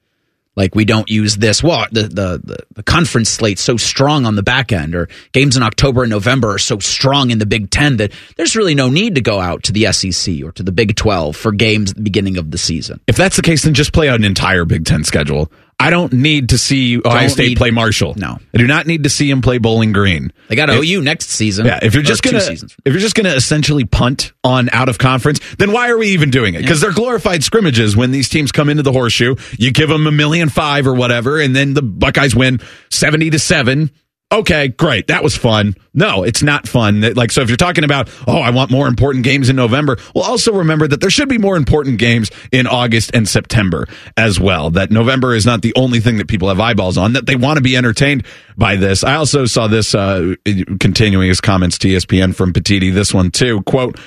Like 0.56 0.74
we 0.74 0.84
don't 0.84 1.08
use 1.08 1.36
this. 1.36 1.62
Well, 1.62 1.86
the, 1.92 2.02
the 2.02 2.40
the 2.42 2.58
the 2.74 2.82
conference 2.82 3.30
slate's 3.30 3.62
so 3.62 3.76
strong 3.76 4.26
on 4.26 4.34
the 4.34 4.42
back 4.42 4.72
end, 4.72 4.94
or 4.94 5.08
games 5.32 5.56
in 5.56 5.62
October 5.62 6.02
and 6.02 6.10
November 6.10 6.54
are 6.54 6.58
so 6.58 6.80
strong 6.80 7.30
in 7.30 7.38
the 7.38 7.46
Big 7.46 7.70
Ten 7.70 7.96
that 7.98 8.12
there's 8.36 8.56
really 8.56 8.74
no 8.74 8.90
need 8.90 9.14
to 9.14 9.20
go 9.20 9.40
out 9.40 9.62
to 9.62 9.72
the 9.72 9.90
SEC 9.92 10.42
or 10.42 10.50
to 10.52 10.62
the 10.62 10.72
Big 10.72 10.96
Twelve 10.96 11.36
for 11.36 11.52
games 11.52 11.92
at 11.92 11.96
the 11.96 12.02
beginning 12.02 12.36
of 12.36 12.50
the 12.50 12.58
season. 12.58 13.00
If 13.06 13.16
that's 13.16 13.36
the 13.36 13.42
case, 13.42 13.62
then 13.62 13.74
just 13.74 13.92
play 13.92 14.08
out 14.08 14.18
an 14.18 14.24
entire 14.24 14.64
Big 14.64 14.84
Ten 14.84 15.04
schedule. 15.04 15.50
I 15.80 15.90
don't 15.90 16.12
need 16.12 16.50
to 16.50 16.58
see 16.58 16.98
Ohio 17.04 17.28
State 17.28 17.48
need- 17.48 17.56
play 17.56 17.70
Marshall. 17.70 18.14
No. 18.16 18.38
I 18.54 18.58
do 18.58 18.66
not 18.66 18.86
need 18.86 19.04
to 19.04 19.08
see 19.10 19.30
him 19.30 19.40
play 19.40 19.58
Bowling 19.58 19.92
Green. 19.92 20.32
They 20.48 20.56
got 20.56 20.68
If- 20.70 20.82
OU 20.82 21.02
next 21.02 21.30
season. 21.30 21.66
Yeah, 21.66 21.78
if 21.82 21.94
you're 21.94 22.02
just 22.02 22.22
gonna 22.22 22.40
seasons. 22.40 22.76
if 22.84 22.92
you're 22.92 23.00
just 23.00 23.14
gonna 23.14 23.34
essentially 23.34 23.84
punt 23.84 24.32
on 24.44 24.68
out 24.72 24.88
of 24.88 24.98
conference, 24.98 25.40
then 25.58 25.72
why 25.72 25.88
are 25.90 25.96
we 25.98 26.08
even 26.08 26.30
doing 26.30 26.54
it? 26.54 26.62
Because 26.62 26.80
they're 26.80 26.92
glorified 26.92 27.42
scrimmages. 27.42 27.96
When 27.96 28.10
these 28.10 28.28
teams 28.28 28.52
come 28.52 28.68
into 28.68 28.82
the 28.82 28.92
horseshoe, 28.92 29.36
you 29.58 29.70
give 29.72 29.88
them 29.88 30.06
a 30.06 30.12
million 30.12 30.48
five 30.50 30.86
or 30.86 30.94
whatever, 30.94 31.40
and 31.40 31.56
then 31.56 31.74
the 31.74 31.82
Buckeyes 31.82 32.34
win 32.36 32.60
seventy 32.90 33.30
to 33.30 33.38
seven. 33.38 33.90
Okay, 34.32 34.68
great, 34.68 35.08
that 35.08 35.24
was 35.24 35.36
fun. 35.36 35.74
No, 35.92 36.22
it's 36.22 36.40
not 36.40 36.68
fun. 36.68 37.00
Like 37.00 37.32
so, 37.32 37.42
if 37.42 37.48
you're 37.48 37.56
talking 37.56 37.82
about 37.82 38.08
oh, 38.28 38.38
I 38.38 38.50
want 38.50 38.70
more 38.70 38.86
important 38.86 39.24
games 39.24 39.48
in 39.48 39.56
November, 39.56 39.96
well, 40.14 40.24
also 40.24 40.52
remember 40.52 40.86
that 40.86 41.00
there 41.00 41.10
should 41.10 41.28
be 41.28 41.38
more 41.38 41.56
important 41.56 41.98
games 41.98 42.30
in 42.52 42.68
August 42.68 43.10
and 43.12 43.28
September 43.28 43.88
as 44.16 44.38
well. 44.38 44.70
That 44.70 44.92
November 44.92 45.34
is 45.34 45.46
not 45.46 45.62
the 45.62 45.72
only 45.74 45.98
thing 45.98 46.18
that 46.18 46.28
people 46.28 46.48
have 46.48 46.60
eyeballs 46.60 46.96
on. 46.96 47.14
That 47.14 47.26
they 47.26 47.34
want 47.34 47.56
to 47.56 47.62
be 47.62 47.76
entertained 47.76 48.24
by 48.56 48.76
this. 48.76 49.02
I 49.02 49.16
also 49.16 49.46
saw 49.46 49.66
this 49.66 49.96
uh, 49.96 50.36
continuing 50.78 51.28
his 51.28 51.40
comments 51.40 51.76
to 51.78 51.88
ESPN 51.88 52.32
from 52.32 52.52
Petitti. 52.52 52.94
This 52.94 53.12
one 53.12 53.32
too. 53.32 53.62
Quote. 53.62 53.98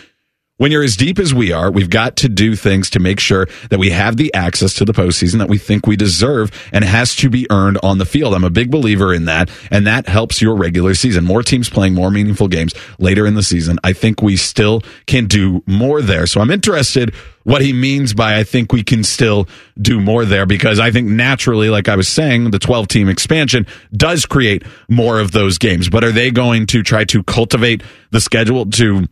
When 0.57 0.71
you're 0.71 0.83
as 0.83 0.95
deep 0.95 1.17
as 1.17 1.33
we 1.33 1.51
are, 1.51 1.71
we've 1.71 1.89
got 1.89 2.15
to 2.17 2.29
do 2.29 2.55
things 2.55 2.91
to 2.91 2.99
make 2.99 3.19
sure 3.19 3.47
that 3.71 3.79
we 3.79 3.89
have 3.89 4.17
the 4.17 4.31
access 4.35 4.75
to 4.75 4.85
the 4.85 4.93
postseason 4.93 5.39
that 5.39 5.49
we 5.49 5.57
think 5.57 5.87
we 5.87 5.95
deserve 5.95 6.51
and 6.71 6.85
has 6.85 7.15
to 7.15 7.29
be 7.31 7.47
earned 7.49 7.79
on 7.81 7.97
the 7.97 8.05
field. 8.05 8.35
I'm 8.35 8.43
a 8.43 8.51
big 8.51 8.69
believer 8.69 9.11
in 9.15 9.25
that, 9.25 9.49
and 9.71 9.87
that 9.87 10.07
helps 10.07 10.43
your 10.43 10.55
regular 10.55 10.93
season. 10.93 11.25
More 11.25 11.41
teams 11.41 11.71
playing 11.71 11.95
more 11.95 12.11
meaningful 12.11 12.47
games 12.47 12.75
later 12.99 13.25
in 13.25 13.33
the 13.33 13.41
season. 13.41 13.79
I 13.83 13.93
think 13.93 14.21
we 14.21 14.37
still 14.37 14.83
can 15.07 15.25
do 15.25 15.63
more 15.65 16.03
there. 16.03 16.27
So 16.27 16.39
I'm 16.39 16.51
interested 16.51 17.15
what 17.45 17.63
he 17.63 17.73
means 17.73 18.13
by 18.13 18.37
I 18.37 18.43
think 18.43 18.71
we 18.71 18.83
can 18.83 19.03
still 19.03 19.47
do 19.81 19.99
more 19.99 20.23
there 20.23 20.45
because 20.45 20.79
I 20.79 20.91
think 20.91 21.09
naturally, 21.09 21.71
like 21.71 21.89
I 21.89 21.95
was 21.95 22.07
saying, 22.07 22.51
the 22.51 22.59
12 22.59 22.87
team 22.89 23.09
expansion 23.09 23.65
does 23.91 24.27
create 24.27 24.61
more 24.87 25.19
of 25.19 25.31
those 25.31 25.57
games. 25.57 25.89
But 25.89 26.03
are 26.03 26.11
they 26.11 26.29
going 26.29 26.67
to 26.67 26.83
try 26.83 27.05
to 27.05 27.23
cultivate 27.23 27.81
the 28.11 28.21
schedule 28.21 28.67
to 28.67 29.07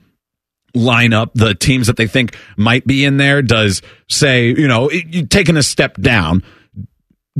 line 0.74 1.14
up 1.14 1.34
the 1.34 1.54
teams 1.56 1.88
that 1.88 1.98
they 1.98 2.08
think 2.08 2.36
might 2.58 2.86
be 2.86 3.06
in 3.06 3.18
there? 3.18 3.42
Does 3.42 3.82
say, 4.10 4.48
you 4.48 4.68
know, 4.68 4.90
taking 5.30 5.58
a 5.58 5.64
step 5.64 5.96
down. 5.98 6.44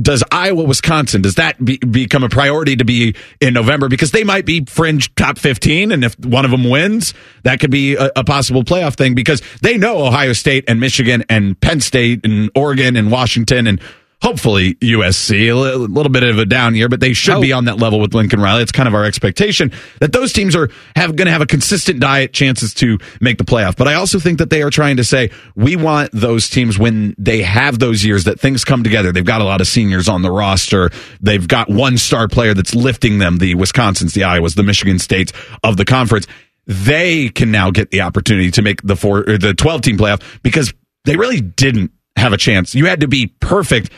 Does 0.00 0.24
Iowa, 0.32 0.64
Wisconsin, 0.64 1.20
does 1.20 1.34
that 1.34 1.62
be, 1.62 1.76
become 1.76 2.24
a 2.24 2.28
priority 2.30 2.76
to 2.76 2.84
be 2.84 3.14
in 3.42 3.52
November? 3.52 3.88
Because 3.88 4.10
they 4.10 4.24
might 4.24 4.46
be 4.46 4.64
fringe 4.64 5.14
top 5.16 5.38
15. 5.38 5.92
And 5.92 6.02
if 6.02 6.18
one 6.18 6.46
of 6.46 6.50
them 6.50 6.68
wins, 6.70 7.12
that 7.42 7.60
could 7.60 7.70
be 7.70 7.96
a, 7.96 8.10
a 8.16 8.24
possible 8.24 8.64
playoff 8.64 8.94
thing 8.94 9.14
because 9.14 9.42
they 9.60 9.76
know 9.76 10.06
Ohio 10.06 10.32
State 10.32 10.64
and 10.66 10.80
Michigan 10.80 11.24
and 11.28 11.60
Penn 11.60 11.80
State 11.80 12.24
and 12.24 12.50
Oregon 12.54 12.96
and 12.96 13.10
Washington 13.12 13.66
and 13.66 13.82
hopefully 14.22 14.74
USC, 14.74 15.50
a 15.50 15.54
little 15.54 16.10
bit 16.10 16.22
of 16.22 16.38
a 16.38 16.46
down 16.46 16.76
year, 16.76 16.88
but 16.88 17.00
they 17.00 17.12
should 17.12 17.40
be 17.40 17.52
oh. 17.52 17.58
on 17.58 17.64
that 17.64 17.78
level 17.78 17.98
with 17.98 18.14
Lincoln 18.14 18.40
Riley. 18.40 18.62
It's 18.62 18.72
kind 18.72 18.86
of 18.86 18.94
our 18.94 19.04
expectation 19.04 19.72
that 19.98 20.12
those 20.12 20.32
teams 20.32 20.54
are 20.54 20.70
have 20.94 21.16
going 21.16 21.26
to 21.26 21.32
have 21.32 21.42
a 21.42 21.46
consistent 21.46 22.00
diet 22.00 22.32
chances 22.32 22.72
to 22.74 22.98
make 23.20 23.38
the 23.38 23.44
playoff. 23.44 23.76
But 23.76 23.88
I 23.88 23.94
also 23.94 24.20
think 24.20 24.38
that 24.38 24.48
they 24.48 24.62
are 24.62 24.70
trying 24.70 24.96
to 24.98 25.04
say 25.04 25.30
we 25.56 25.74
want 25.74 26.10
those 26.12 26.48
teams 26.48 26.78
when 26.78 27.16
they 27.18 27.42
have 27.42 27.80
those 27.80 28.04
years 28.04 28.24
that 28.24 28.38
things 28.38 28.64
come 28.64 28.84
together. 28.84 29.10
They've 29.10 29.24
got 29.24 29.40
a 29.40 29.44
lot 29.44 29.60
of 29.60 29.66
seniors 29.66 30.08
on 30.08 30.22
the 30.22 30.30
roster. 30.30 30.90
They've 31.20 31.46
got 31.46 31.68
one 31.68 31.98
star 31.98 32.28
player 32.28 32.54
that's 32.54 32.74
lifting 32.74 33.18
them, 33.18 33.38
the 33.38 33.56
Wisconsins, 33.56 34.14
the 34.14 34.22
Iowas, 34.22 34.54
the 34.54 34.62
Michigan 34.62 35.00
States 35.00 35.32
of 35.64 35.76
the 35.76 35.84
conference. 35.84 36.28
They 36.66 37.28
can 37.28 37.50
now 37.50 37.72
get 37.72 37.90
the 37.90 38.02
opportunity 38.02 38.52
to 38.52 38.62
make 38.62 38.80
the 38.82 38.94
four 38.94 39.24
the 39.24 39.52
12 39.52 39.82
team 39.82 39.98
playoff 39.98 40.22
because 40.44 40.72
they 41.04 41.16
really 41.16 41.40
didn't 41.40 41.90
have 42.16 42.32
a 42.32 42.36
chance. 42.36 42.72
You 42.74 42.86
had 42.86 43.00
to 43.00 43.08
be 43.08 43.34
perfect 43.40 43.90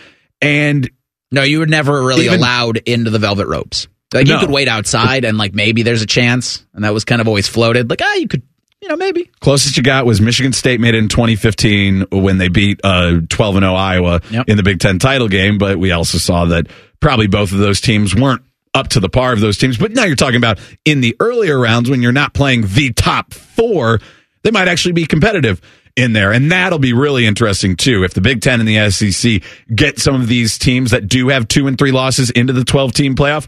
and 0.45 0.91
no, 1.31 1.43
you 1.43 1.59
were 1.59 1.67
never 1.67 2.03
really 2.05 2.27
Even- 2.27 2.39
allowed 2.39 2.77
into 2.79 3.11
the 3.11 3.19
velvet 3.19 3.47
ropes. 3.47 3.89
Like 4.13 4.29
you 4.29 4.39
could 4.39 4.51
wait 4.51 4.69
outside 4.69 5.25
and 5.25 5.37
like 5.37 5.55
maybe 5.55 5.83
there's 5.83 6.03
a 6.03 6.07
chance, 6.07 6.65
and 6.73 6.85
that 6.85 6.95
was 6.95 7.05
kind 7.05 7.21
of 7.21 7.27
always 7.27 7.49
floated. 7.49 7.91
Like 7.91 8.01
ah, 8.01 8.15
you 8.15 8.29
could, 8.29 8.43
you 8.81 8.89
know, 8.89 8.97
maybe. 8.97 9.29
Closest 9.41 9.77
you 9.77 9.83
got 9.83 10.07
was 10.07 10.21
Michigan 10.21 10.53
State 10.53 10.79
made 10.79 10.95
it 10.95 10.99
in 10.99 11.09
2015 11.09 12.07
when 12.13 12.39
they 12.39 12.47
beat 12.47 12.81
uh 12.85 13.21
12 13.29 13.57
and 13.57 13.65
0 13.65 13.75
Iowa 13.75 14.21
in 14.47 14.57
the 14.57 14.63
Big 14.63 14.79
10 14.79 15.01
title 15.01 15.27
game, 15.27 15.59
but 15.59 15.79
we 15.79 15.91
also 15.91 16.19
saw 16.19 16.45
that 16.45 16.69
probably 17.01 17.27
both 17.27 17.51
of 17.51 17.59
those 17.59 17.81
teams 17.81 18.15
weren't 18.15 18.43
up 18.73 18.89
to 18.89 19.01
the 19.01 19.09
par 19.09 19.33
of 19.33 19.41
those 19.41 19.59
teams. 19.59 19.79
But 19.79 19.93
now 19.93 20.05
you're 20.05 20.15
talking 20.17 20.37
about 20.37 20.61
in 20.85 21.01
the 21.01 21.17
earlier 21.19 21.59
rounds 21.59 21.91
when 21.91 22.01
you're 22.01 22.13
not 22.13 22.35
playing 22.35 22.67
the 22.69 22.93
top 22.93 23.35
4, 23.35 24.01
they 24.43 24.51
might 24.53 24.69
actually 24.69 24.93
be 24.93 25.07
competitive 25.07 25.61
in 25.97 26.13
there. 26.13 26.33
And 26.33 26.51
that'll 26.51 26.79
be 26.79 26.93
really 26.93 27.27
interesting 27.27 27.77
too 27.77 28.05
if 28.05 28.15
the 28.15 28.21
Big 28.21 28.41
10 28.41 28.61
and 28.61 28.69
the 28.69 28.91
SEC 28.91 29.43
get 29.75 29.99
some 29.99 30.21
of 30.21 30.29
these 30.29 30.59
teams 30.59 30.91
that 30.91 31.09
do 31.09 31.29
have 31.29 31.49
2 31.49 31.67
and 31.67 31.79
3 31.79 31.93
losses 31.93 32.31
into 32.31 32.53
the 32.53 32.65
12 32.65 32.93
team 32.93 33.15
playoff. 33.15 33.47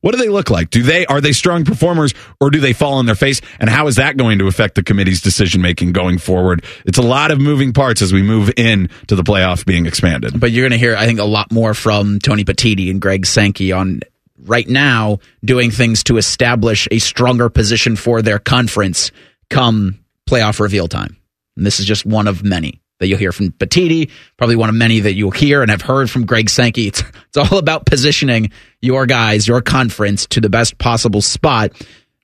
What 0.00 0.12
do 0.12 0.18
they 0.18 0.28
look 0.28 0.50
like? 0.50 0.70
Do 0.70 0.82
they 0.82 1.06
are 1.06 1.20
they 1.20 1.32
strong 1.32 1.64
performers 1.64 2.14
or 2.40 2.50
do 2.50 2.60
they 2.60 2.72
fall 2.72 2.94
on 2.94 3.06
their 3.06 3.14
face? 3.14 3.40
And 3.58 3.68
how 3.68 3.86
is 3.88 3.96
that 3.96 4.16
going 4.16 4.38
to 4.38 4.46
affect 4.46 4.74
the 4.74 4.82
committee's 4.82 5.20
decision 5.20 5.62
making 5.62 5.92
going 5.92 6.18
forward? 6.18 6.64
It's 6.84 6.98
a 6.98 7.02
lot 7.02 7.30
of 7.30 7.40
moving 7.40 7.72
parts 7.72 8.02
as 8.02 8.12
we 8.12 8.22
move 8.22 8.52
in 8.56 8.88
to 9.08 9.16
the 9.16 9.22
playoff 9.22 9.64
being 9.64 9.86
expanded. 9.86 10.38
But 10.38 10.52
you're 10.52 10.62
going 10.62 10.78
to 10.78 10.78
hear, 10.78 10.94
I 10.96 11.06
think, 11.06 11.18
a 11.18 11.24
lot 11.24 11.50
more 11.50 11.74
from 11.74 12.18
Tony 12.20 12.44
Petitti 12.44 12.90
and 12.90 13.00
Greg 13.00 13.26
Sankey 13.26 13.72
on 13.72 14.00
right 14.44 14.68
now 14.68 15.18
doing 15.44 15.70
things 15.70 16.04
to 16.04 16.18
establish 16.18 16.86
a 16.90 16.98
stronger 16.98 17.48
position 17.48 17.96
for 17.96 18.22
their 18.22 18.38
conference 18.38 19.10
come 19.50 19.98
playoff 20.28 20.60
reveal 20.60 20.88
time. 20.88 21.16
And 21.56 21.64
this 21.64 21.80
is 21.80 21.86
just 21.86 22.06
one 22.06 22.28
of 22.28 22.44
many 22.44 22.80
that 22.98 23.08
you'll 23.08 23.18
hear 23.18 23.32
from 23.32 23.52
Petitti, 23.52 24.10
probably 24.36 24.56
one 24.56 24.68
of 24.68 24.74
many 24.74 25.00
that 25.00 25.14
you'll 25.14 25.30
hear 25.30 25.62
and 25.62 25.70
have 25.70 25.82
heard 25.82 26.10
from 26.10 26.24
Greg 26.24 26.48
Sankey. 26.48 26.88
It's, 26.88 27.02
it's 27.28 27.36
all 27.36 27.58
about 27.58 27.86
positioning 27.86 28.50
your 28.80 29.06
guys, 29.06 29.46
your 29.46 29.60
conference 29.60 30.26
to 30.28 30.40
the 30.40 30.48
best 30.48 30.78
possible 30.78 31.20
spot 31.20 31.72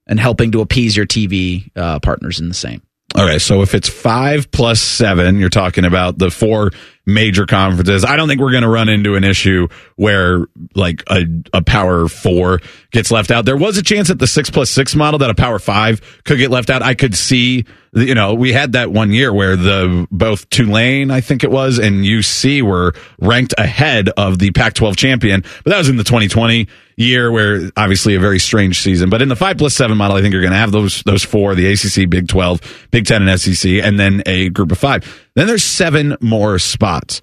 and 0.07 0.19
helping 0.19 0.53
to 0.53 0.61
appease 0.61 0.97
your 0.97 1.07
TV 1.07 1.71
uh, 1.77 2.01
partners 2.01 2.41
in 2.41 2.49
the 2.49 2.55
same. 2.55 2.83
All 3.15 3.27
right, 3.27 3.41
so 3.41 3.61
if 3.61 3.75
it's 3.75 3.91
five 3.91 4.51
plus 4.51 4.81
seven, 4.81 5.37
you're 5.39 5.51
talking 5.51 5.85
about 5.85 6.19
the 6.19 6.31
four 6.31 6.71
major 7.05 7.47
conferences. 7.47 8.05
I 8.05 8.17
don't 8.17 8.29
think 8.29 8.41
we're 8.41 8.53
going 8.53 8.63
to 8.63 8.69
run 8.69 8.89
into 8.89 9.17
an 9.17 9.25
issue 9.25 9.69
where 9.97 10.47
like 10.75 11.03
a, 11.09 11.25
a 11.53 11.63
power 11.63 12.09
four 12.09 12.61
gets 12.93 13.11
left 13.11 13.31
out. 13.31 13.45
There 13.45 13.57
was 13.57 13.77
a 13.77 13.83
chance 13.83 14.11
at 14.11 14.19
the 14.19 14.27
six 14.27 14.51
plus 14.51 14.71
six 14.71 14.95
model 14.95 15.19
that 15.19 15.31
a 15.31 15.35
power 15.35 15.59
five 15.59 16.01
could 16.25 16.39
get 16.39 16.51
left 16.51 16.71
out. 16.71 16.83
I 16.83 16.95
could 16.95 17.17
see, 17.17 17.65
you 17.93 18.15
know, 18.15 18.35
we 18.35 18.53
had 18.53 18.73
that 18.73 18.93
one 18.93 19.11
year 19.11 19.33
where 19.33 19.57
the 19.57 20.07
both 20.11 20.49
Tulane, 20.51 21.11
I 21.11 21.21
think 21.21 21.43
it 21.43 21.51
was, 21.51 21.79
and 21.79 22.05
UC 22.05 22.63
were 22.63 22.95
ranked 23.19 23.55
ahead 23.59 24.09
of 24.11 24.39
the 24.39 24.53
Pac 24.53 24.75
12 24.75 24.97
champion, 24.97 25.43
but 25.65 25.71
that 25.71 25.79
was 25.79 25.89
in 25.89 25.97
the 25.97 26.05
2020 26.05 26.69
year 26.97 27.33
where 27.33 27.71
obviously 27.77 28.15
a 28.15 28.21
very 28.21 28.39
strange 28.39 28.81
season. 28.81 29.11
But 29.11 29.23
in 29.23 29.29
the 29.29 29.37
five 29.37 29.59
plus 29.59 29.75
seven 29.75 29.97
model, 29.97 30.17
I 30.17 30.21
think 30.21 30.33
you're 30.33 30.43
going 30.43 30.53
to 30.53 30.59
have 30.59 30.73
those 30.73 31.03
those 31.03 31.25
four: 31.25 31.55
the 31.55 31.73
ACC, 31.73 32.09
Big 32.09 32.29
Twelve, 32.29 32.61
Big 32.91 33.07
Ten, 33.07 33.27
and 33.27 33.41
SEC, 33.41 33.71
and 33.83 33.99
then 33.99 34.23
a 34.27 34.49
group 34.51 34.73
of 34.73 34.79
five. 34.79 35.22
Then 35.35 35.47
there's 35.47 35.65
seven 35.65 36.17
more 36.21 36.59
spots. 36.59 37.21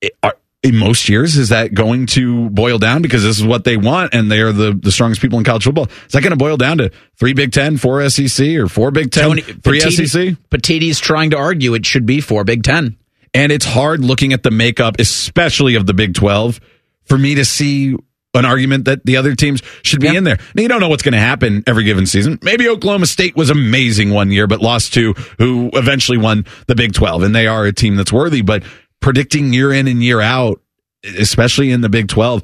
It- 0.00 0.12
are- 0.22 0.36
in 0.64 0.74
most 0.76 1.08
years, 1.08 1.36
is 1.36 1.50
that 1.50 1.72
going 1.72 2.06
to 2.06 2.50
boil 2.50 2.78
down 2.78 3.00
because 3.00 3.22
this 3.22 3.38
is 3.38 3.44
what 3.44 3.62
they 3.62 3.76
want, 3.76 4.12
and 4.12 4.28
they 4.30 4.40
are 4.40 4.50
the 4.52 4.72
the 4.74 4.90
strongest 4.90 5.20
people 5.22 5.38
in 5.38 5.44
college 5.44 5.62
football? 5.62 5.86
Is 6.06 6.12
that 6.12 6.20
going 6.22 6.32
to 6.32 6.36
boil 6.36 6.56
down 6.56 6.78
to 6.78 6.90
three 7.16 7.32
Big 7.32 7.52
Ten, 7.52 7.76
four 7.76 8.06
SEC, 8.10 8.56
or 8.56 8.66
four 8.66 8.90
Big 8.90 9.12
Ten, 9.12 9.22
Tony, 9.22 9.42
three 9.42 9.80
Petitti- 9.80 10.08
SEC? 10.08 10.36
Petitti's 10.50 10.98
trying 10.98 11.30
to 11.30 11.36
argue 11.38 11.74
it 11.74 11.86
should 11.86 12.06
be 12.06 12.20
four 12.20 12.42
Big 12.42 12.64
Ten. 12.64 12.96
And 13.32 13.52
it's 13.52 13.64
hard 13.66 14.04
looking 14.04 14.32
at 14.32 14.42
the 14.42 14.50
makeup, 14.50 14.96
especially 14.98 15.76
of 15.76 15.86
the 15.86 15.94
Big 15.94 16.14
12, 16.14 16.58
for 17.04 17.16
me 17.16 17.36
to 17.36 17.44
see 17.44 17.94
an 18.34 18.44
argument 18.44 18.84
that 18.84 19.04
the 19.04 19.16
other 19.16 19.34
teams 19.34 19.62
should 19.82 20.00
be 20.00 20.14
in 20.14 20.24
there. 20.24 20.38
Now, 20.54 20.62
you 20.62 20.68
don't 20.68 20.80
know 20.80 20.88
what's 20.88 21.02
going 21.02 21.12
to 21.14 21.18
happen 21.18 21.64
every 21.66 21.84
given 21.84 22.06
season. 22.06 22.38
Maybe 22.42 22.68
Oklahoma 22.68 23.06
State 23.06 23.34
was 23.36 23.50
amazing 23.50 24.10
one 24.10 24.30
year, 24.30 24.46
but 24.46 24.60
lost 24.60 24.94
to 24.94 25.14
who 25.38 25.70
eventually 25.72 26.18
won 26.18 26.44
the 26.66 26.74
Big 26.74 26.92
12, 26.92 27.22
and 27.22 27.34
they 27.34 27.46
are 27.46 27.64
a 27.64 27.72
team 27.72 27.96
that's 27.96 28.12
worthy. 28.12 28.42
But 28.42 28.62
predicting 29.00 29.52
year 29.52 29.72
in 29.72 29.88
and 29.88 30.02
year 30.02 30.20
out, 30.20 30.60
especially 31.04 31.70
in 31.70 31.80
the 31.80 31.88
Big 31.88 32.08
12, 32.08 32.42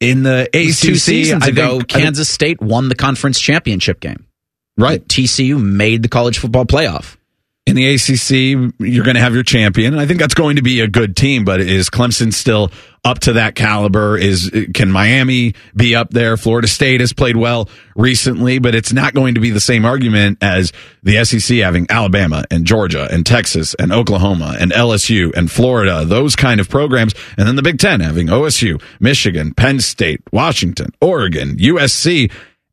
in 0.00 0.22
the 0.22 0.48
It 0.52 0.66
was 0.66 0.78
ACC, 0.78 0.88
two 0.88 0.94
seasons 0.96 1.44
I 1.44 1.48
ago, 1.48 1.78
think- 1.78 1.88
Kansas 1.88 2.28
State 2.28 2.60
won 2.60 2.88
the 2.88 2.94
conference 2.94 3.38
championship 3.38 4.00
game. 4.00 4.26
Right. 4.76 5.06
TCU 5.06 5.62
made 5.62 6.02
the 6.02 6.08
college 6.08 6.38
football 6.38 6.64
playoff. 6.64 7.16
In 7.66 7.76
the 7.76 7.94
ACC, 7.94 8.74
you're 8.78 9.04
going 9.04 9.14
to 9.14 9.22
have 9.22 9.32
your 9.32 9.42
champion. 9.42 9.94
And 9.94 10.00
I 10.00 10.04
think 10.04 10.20
that's 10.20 10.34
going 10.34 10.56
to 10.56 10.62
be 10.62 10.80
a 10.80 10.86
good 10.86 11.16
team, 11.16 11.44
but 11.46 11.60
is 11.62 11.88
Clemson 11.88 12.30
still 12.30 12.70
up 13.06 13.20
to 13.20 13.34
that 13.34 13.54
caliber? 13.54 14.18
Is 14.18 14.50
can 14.74 14.90
Miami 14.92 15.54
be 15.74 15.94
up 15.96 16.10
there? 16.10 16.36
Florida 16.36 16.68
State 16.68 17.00
has 17.00 17.14
played 17.14 17.38
well 17.38 17.70
recently, 17.96 18.58
but 18.58 18.74
it's 18.74 18.92
not 18.92 19.14
going 19.14 19.36
to 19.36 19.40
be 19.40 19.48
the 19.48 19.60
same 19.60 19.86
argument 19.86 20.38
as 20.42 20.74
the 21.02 21.24
SEC 21.24 21.56
having 21.58 21.86
Alabama 21.88 22.44
and 22.50 22.66
Georgia 22.66 23.08
and 23.10 23.24
Texas 23.24 23.72
and 23.78 23.92
Oklahoma 23.92 24.56
and 24.60 24.70
LSU 24.70 25.34
and 25.34 25.50
Florida, 25.50 26.04
those 26.04 26.36
kind 26.36 26.60
of 26.60 26.68
programs. 26.68 27.14
And 27.38 27.48
then 27.48 27.56
the 27.56 27.62
Big 27.62 27.78
Ten 27.78 28.00
having 28.00 28.26
OSU, 28.26 28.82
Michigan, 29.00 29.54
Penn 29.54 29.80
State, 29.80 30.20
Washington, 30.32 30.90
Oregon, 31.00 31.56
USC. 31.56 32.30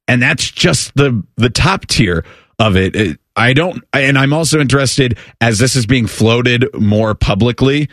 And 0.10 0.22
that's 0.22 0.52
just 0.52 0.94
the, 0.96 1.24
the 1.38 1.50
top 1.50 1.86
tier 1.88 2.26
of 2.60 2.76
it. 2.76 2.94
It- 2.94 3.20
I 3.36 3.54
don't, 3.54 3.84
and 3.94 4.18
I'm 4.18 4.34
also 4.34 4.60
interested 4.60 5.18
as 5.40 5.58
this 5.60 5.76
is 5.76 5.86
being 5.86 6.08
floated 6.08 6.68
more 6.74 7.16
publicly. 7.16 7.90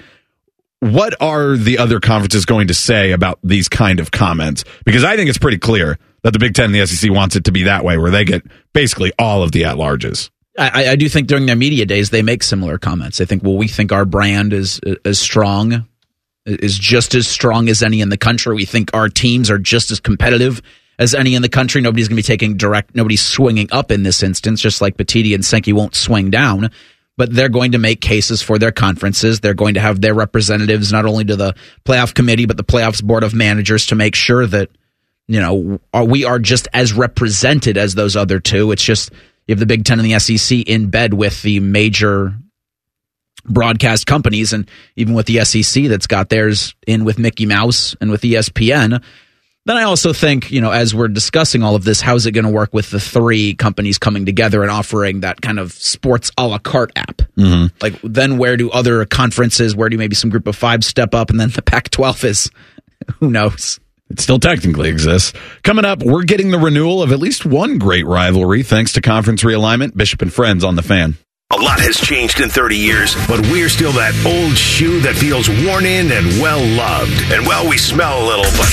What 0.81 1.21
are 1.21 1.57
the 1.57 1.79
other 1.79 2.01
conferences 2.01 2.45
going 2.45 2.69
to 2.69 2.75
say 2.75 3.13
about 3.13 3.39
these 3.43 3.69
kind 3.69 4.01
of 4.01 4.11
comments? 4.11 4.65
Because 4.85 5.05
I 5.05 5.17
think 5.17 5.29
it's 5.29 5.39
pretty 5.39 5.59
clear 5.59 5.99
that 6.23 6.33
the 6.33 6.39
Big 6.39 6.55
Ten 6.55 6.67
and 6.67 6.75
the 6.75 6.87
SEC 6.87 7.11
wants 7.11 7.37
it 7.37 7.45
to 7.45 7.53
be 7.53 7.65
that 7.65 7.85
way, 7.85 7.99
where 7.99 8.11
they 8.11 8.25
get 8.25 8.43
basically 8.73 9.13
all 9.19 9.43
of 9.43 9.53
the 9.53 9.65
at 9.65 9.77
larges. 9.77 10.31
I, 10.59 10.91
I 10.91 10.97
do 10.97 11.09
think 11.09 11.29
during 11.29 11.47
their 11.47 11.57
media 11.57 11.87
days 11.87 12.11
they 12.11 12.23
make 12.23 12.43
similar 12.43 12.79
comments. 12.79 13.19
They 13.19 13.25
think, 13.25 13.43
well, 13.45 13.57
we 13.57 13.69
think 13.69 13.93
our 13.93 14.05
brand 14.05 14.53
is 14.53 14.81
is 14.83 15.19
strong, 15.19 15.87
is 16.47 16.77
just 16.79 17.15
as 17.15 17.29
strong 17.29 17.69
as 17.69 17.83
any 17.83 18.01
in 18.01 18.09
the 18.09 18.17
country. 18.17 18.55
We 18.57 18.65
think 18.65 18.91
our 18.93 19.09
teams 19.09 19.51
are 19.51 19.59
just 19.59 19.91
as 19.91 20.01
competitive 20.01 20.61
as 20.99 21.15
any 21.15 21.35
in 21.35 21.43
the 21.43 21.49
country. 21.49 21.81
Nobody's 21.81 22.09
going 22.09 22.17
to 22.17 22.23
be 22.23 22.27
taking 22.27 22.57
direct. 22.57 22.95
Nobody's 22.95 23.23
swinging 23.23 23.69
up 23.73 23.91
in 23.91 24.03
this 24.03 24.23
instance, 24.23 24.61
just 24.61 24.81
like 24.81 24.97
Petitti 24.97 25.35
and 25.35 25.45
Sankey 25.45 25.73
won't 25.73 25.95
swing 25.95 26.31
down. 26.31 26.71
But 27.17 27.35
they're 27.35 27.49
going 27.49 27.73
to 27.73 27.79
make 27.79 28.01
cases 28.01 28.43
for 28.43 28.59
their 28.59 28.71
conferences. 28.71 29.41
They're 29.41 29.55
going 29.55 29.75
to 29.75 29.81
have 29.81 30.01
their 30.01 30.15
representatives 30.15 30.93
not 30.93 31.05
only 31.05 31.25
to 31.25 31.37
the 31.37 31.55
playoff 31.85 32.15
committee 32.15 32.47
but 32.47 32.57
the 32.57 32.65
playoffs 32.65 33.03
board 33.03 33.25
of 33.25 33.35
managers 33.35 33.87
to 33.87 33.97
make 33.97 34.15
sure 34.15 34.47
that 34.47 34.71
you 35.29 35.41
know, 35.41 35.79
are 35.93 36.05
we 36.05 36.25
are 36.25 36.39
just 36.39 36.69
as 36.73 36.95
represented 36.95 37.77
as 37.77 37.95
those 37.95 38.17
other 38.17 38.41
two. 38.41 38.73
It's 38.73 38.83
just 38.83 39.13
you 39.47 39.53
have 39.53 39.61
the 39.61 39.67
Big 39.67 39.85
Ten 39.85 40.01
and 40.01 40.11
the 40.11 40.19
SEC 40.19 40.61
in 40.61 40.89
bed 40.89 41.15
with 41.15 41.43
the 41.43 41.61
major 41.61 42.35
broadcast 43.45 44.07
companies, 44.07 44.53
and 44.53 44.69
even 44.97 45.15
with 45.15 45.27
the 45.27 45.45
SEC 45.45 45.85
that's 45.85 46.07
got 46.07 46.31
theirs 46.31 46.75
in 46.87 47.05
with 47.05 47.19
Mickey 47.19 47.47
Mouse 47.47 47.95
and 48.01 48.11
with 48.11 48.23
ESPN. 48.23 49.03
Then 49.69 49.77
I 49.77 49.83
also 49.83 50.15
think, 50.15 50.51
you 50.51 50.63
know, 50.63 50.71
as 50.71 50.95
we're 50.95 51.09
discussing 51.09 51.63
all 51.63 51.75
of 51.75 51.85
this, 51.85 52.01
how's 52.01 52.25
it 52.25 52.31
going 52.31 52.47
to 52.47 52.51
work 52.51 52.73
with 52.73 52.89
the 52.89 52.99
three 52.99 53.53
companies 53.53 53.99
coming 53.99 54.25
together 54.25 54.63
and 54.63 54.71
offering 54.71 55.21
that 55.21 55.43
kind 55.43 55.59
of 55.59 55.73
sports 55.73 56.31
a 56.39 56.47
la 56.47 56.57
carte 56.57 56.91
app? 56.97 57.19
Mm-hmm. 57.37 57.77
Like, 57.83 58.01
then 58.03 58.39
where 58.39 58.57
do 58.57 58.71
other 58.71 59.05
conferences, 59.05 59.77
where 59.77 59.91
do 59.91 59.99
maybe 59.99 60.15
some 60.15 60.31
group 60.31 60.47
of 60.47 60.57
five 60.57 60.87
step 60.87 61.15
up, 61.15 61.29
and 61.29 61.39
then 61.39 61.51
the 61.51 61.61
Pac 61.61 61.91
12 61.91 62.25
is, 62.25 62.51
who 63.21 63.31
knows? 63.31 63.79
It 64.09 64.21
still 64.21 64.39
technically 64.39 64.89
exists. 64.89 65.35
Coming 65.65 65.85
up, 65.85 66.03
we're 66.03 66.25
getting 66.25 66.51
the 66.51 66.59
renewal 66.59 67.03
of 67.03 67.13
at 67.13 67.19
least 67.19 67.45
one 67.45 67.77
great 67.77 68.07
rivalry 68.07 68.63
thanks 68.63 68.95
to 68.95 69.03
conference 69.03 69.43
realignment. 69.43 69.95
Bishop 69.95 70.23
and 70.23 70.33
Friends 70.33 70.65
on 70.65 70.77
the 70.77 70.83
fan. 70.83 71.19
A 71.51 71.57
lot 71.57 71.81
has 71.81 71.97
changed 71.97 72.41
in 72.41 72.51
30 72.51 72.77
years, 72.77 73.15
but 73.27 73.41
we're 73.49 73.71
still 73.71 73.93
that 73.93 74.13
old 74.27 74.55
shoe 74.55 75.01
that 75.01 75.17
feels 75.17 75.49
worn 75.65 75.87
in 75.87 76.13
and 76.13 76.27
well 76.43 76.61
loved. 76.77 77.33
And 77.33 77.47
well, 77.47 77.67
we 77.67 77.79
smell 77.79 78.23
a 78.23 78.27
little, 78.29 78.45
but 78.53 78.69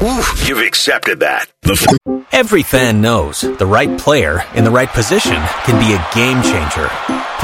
whew, 0.00 0.24
you've 0.48 0.66
accepted 0.66 1.20
that. 1.20 1.52
F- 1.68 1.84
Every 2.32 2.62
fan 2.62 3.02
knows 3.02 3.42
the 3.42 3.66
right 3.66 3.98
player 4.00 4.42
in 4.54 4.64
the 4.64 4.70
right 4.70 4.88
position 4.88 5.36
can 5.68 5.76
be 5.78 5.92
a 5.92 6.00
game 6.16 6.40
changer. 6.42 6.88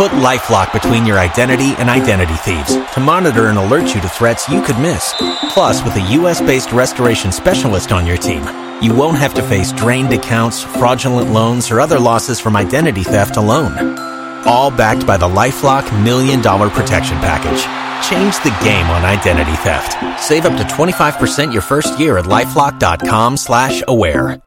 Put 0.01 0.13
LifeLock 0.13 0.73
between 0.73 1.05
your 1.05 1.19
identity 1.19 1.75
and 1.77 1.91
identity 1.91 2.35
thieves 2.37 2.75
to 2.95 3.01
monitor 3.01 3.49
and 3.49 3.59
alert 3.59 3.95
you 3.95 4.01
to 4.01 4.09
threats 4.09 4.49
you 4.49 4.63
could 4.63 4.79
miss. 4.79 5.13
Plus, 5.53 5.85
with 5.85 5.95
a 5.97 6.13
U.S.-based 6.13 6.73
restoration 6.73 7.33
specialist 7.33 7.93
on 7.93 8.07
your 8.07 8.17
team, 8.17 8.43
you 8.81 8.95
won't 8.95 9.19
have 9.19 9.35
to 9.35 9.43
face 9.43 9.73
drained 9.73 10.13
accounts, 10.15 10.63
fraudulent 10.63 11.31
loans, 11.33 11.71
or 11.71 11.81
other 11.83 11.99
losses 12.01 12.41
from 12.41 12.57
identity 12.57 13.03
theft 13.05 13.37
alone. 13.37 14.09
All 14.47 14.71
backed 14.71 15.07
by 15.07 15.17
the 15.17 15.29
LifeLock 15.29 16.05
Million 16.05 16.41
Dollar 16.41 16.71
Protection 16.71 17.17
Package. 17.19 17.61
Change 18.09 18.35
the 18.43 18.57
game 18.65 18.87
on 18.87 19.05
identity 19.05 19.55
theft. 19.57 20.21
Save 20.21 20.47
up 20.47 20.57
to 20.57 20.65
25% 20.75 21.53
your 21.53 21.63
first 21.63 21.99
year 21.99 22.17
at 22.19 22.25
LifeLock.com 22.25 23.37
slash 23.37 23.83
aware. 23.87 24.41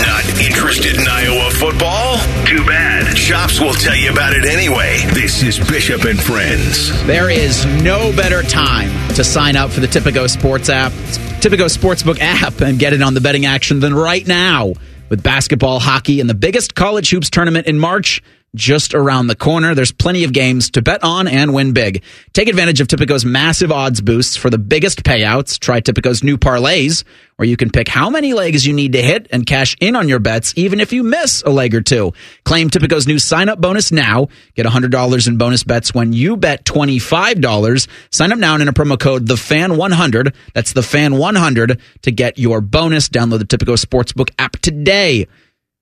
Not 0.00 0.24
interested 0.40 0.94
in 0.94 1.06
Iowa 1.08 1.50
football? 1.50 2.16
Too 2.46 2.64
bad. 2.64 3.16
Chaps 3.16 3.60
will 3.60 3.74
tell 3.74 3.96
you 3.96 4.10
about 4.12 4.32
it 4.32 4.44
anyway. 4.44 4.98
This 5.12 5.42
is 5.42 5.58
Bishop 5.58 6.04
and 6.04 6.18
Friends. 6.20 6.90
There 7.06 7.28
is 7.28 7.66
no 7.82 8.12
better 8.16 8.42
time 8.42 8.88
to 9.14 9.24
sign 9.24 9.56
up 9.56 9.70
for 9.70 9.80
the 9.80 9.88
Tipico 9.88 10.28
Sports 10.30 10.68
app, 10.68 10.92
Tipico 11.40 11.66
Sportsbook 11.68 12.18
app, 12.20 12.60
and 12.60 12.78
get 12.78 12.92
in 12.92 13.02
on 13.02 13.14
the 13.14 13.20
betting 13.20 13.46
action 13.46 13.80
than 13.80 13.94
right 13.94 14.26
now. 14.26 14.72
With 15.10 15.24
basketball, 15.24 15.80
hockey, 15.80 16.20
and 16.20 16.30
the 16.30 16.34
biggest 16.34 16.76
college 16.76 17.10
hoops 17.10 17.28
tournament 17.30 17.66
in 17.66 17.80
March 17.80 18.22
just 18.54 18.94
around 18.94 19.28
the 19.28 19.36
corner, 19.36 19.74
there's 19.74 19.92
plenty 19.92 20.24
of 20.24 20.32
games 20.32 20.70
to 20.72 20.82
bet 20.82 21.04
on 21.04 21.28
and 21.28 21.54
win 21.54 21.72
big. 21.72 22.02
Take 22.32 22.48
advantage 22.48 22.80
of 22.80 22.88
Tipico's 22.88 23.24
massive 23.24 23.70
odds 23.70 24.00
boosts 24.00 24.36
for 24.36 24.50
the 24.50 24.58
biggest 24.58 25.02
payouts. 25.04 25.58
Try 25.58 25.80
Tipico's 25.80 26.24
new 26.24 26.36
parlays, 26.36 27.04
where 27.36 27.48
you 27.48 27.56
can 27.56 27.70
pick 27.70 27.88
how 27.88 28.10
many 28.10 28.34
legs 28.34 28.66
you 28.66 28.72
need 28.72 28.92
to 28.92 29.02
hit 29.02 29.28
and 29.30 29.46
cash 29.46 29.76
in 29.80 29.94
on 29.94 30.08
your 30.08 30.18
bets, 30.18 30.52
even 30.56 30.80
if 30.80 30.92
you 30.92 31.02
miss 31.04 31.42
a 31.42 31.50
leg 31.50 31.74
or 31.74 31.80
two. 31.80 32.12
Claim 32.44 32.70
Tipico's 32.70 33.06
new 33.06 33.18
sign 33.18 33.48
up 33.48 33.60
bonus 33.60 33.92
now. 33.92 34.28
Get 34.56 34.66
$100 34.66 35.28
in 35.28 35.38
bonus 35.38 35.62
bets 35.62 35.94
when 35.94 36.12
you 36.12 36.36
bet 36.36 36.64
$25. 36.64 37.88
Sign 38.10 38.32
up 38.32 38.38
now 38.38 38.54
and 38.54 38.62
enter 38.62 38.72
promo 38.72 38.98
code 38.98 39.26
TheFan100. 39.26 40.34
That's 40.54 40.72
TheFan100 40.72 41.80
to 42.02 42.10
get 42.10 42.38
your 42.38 42.60
bonus. 42.60 43.08
Download 43.08 43.38
the 43.38 43.44
Tipico 43.44 43.82
Sportsbook 43.82 44.30
app 44.38 44.56
today. 44.58 45.28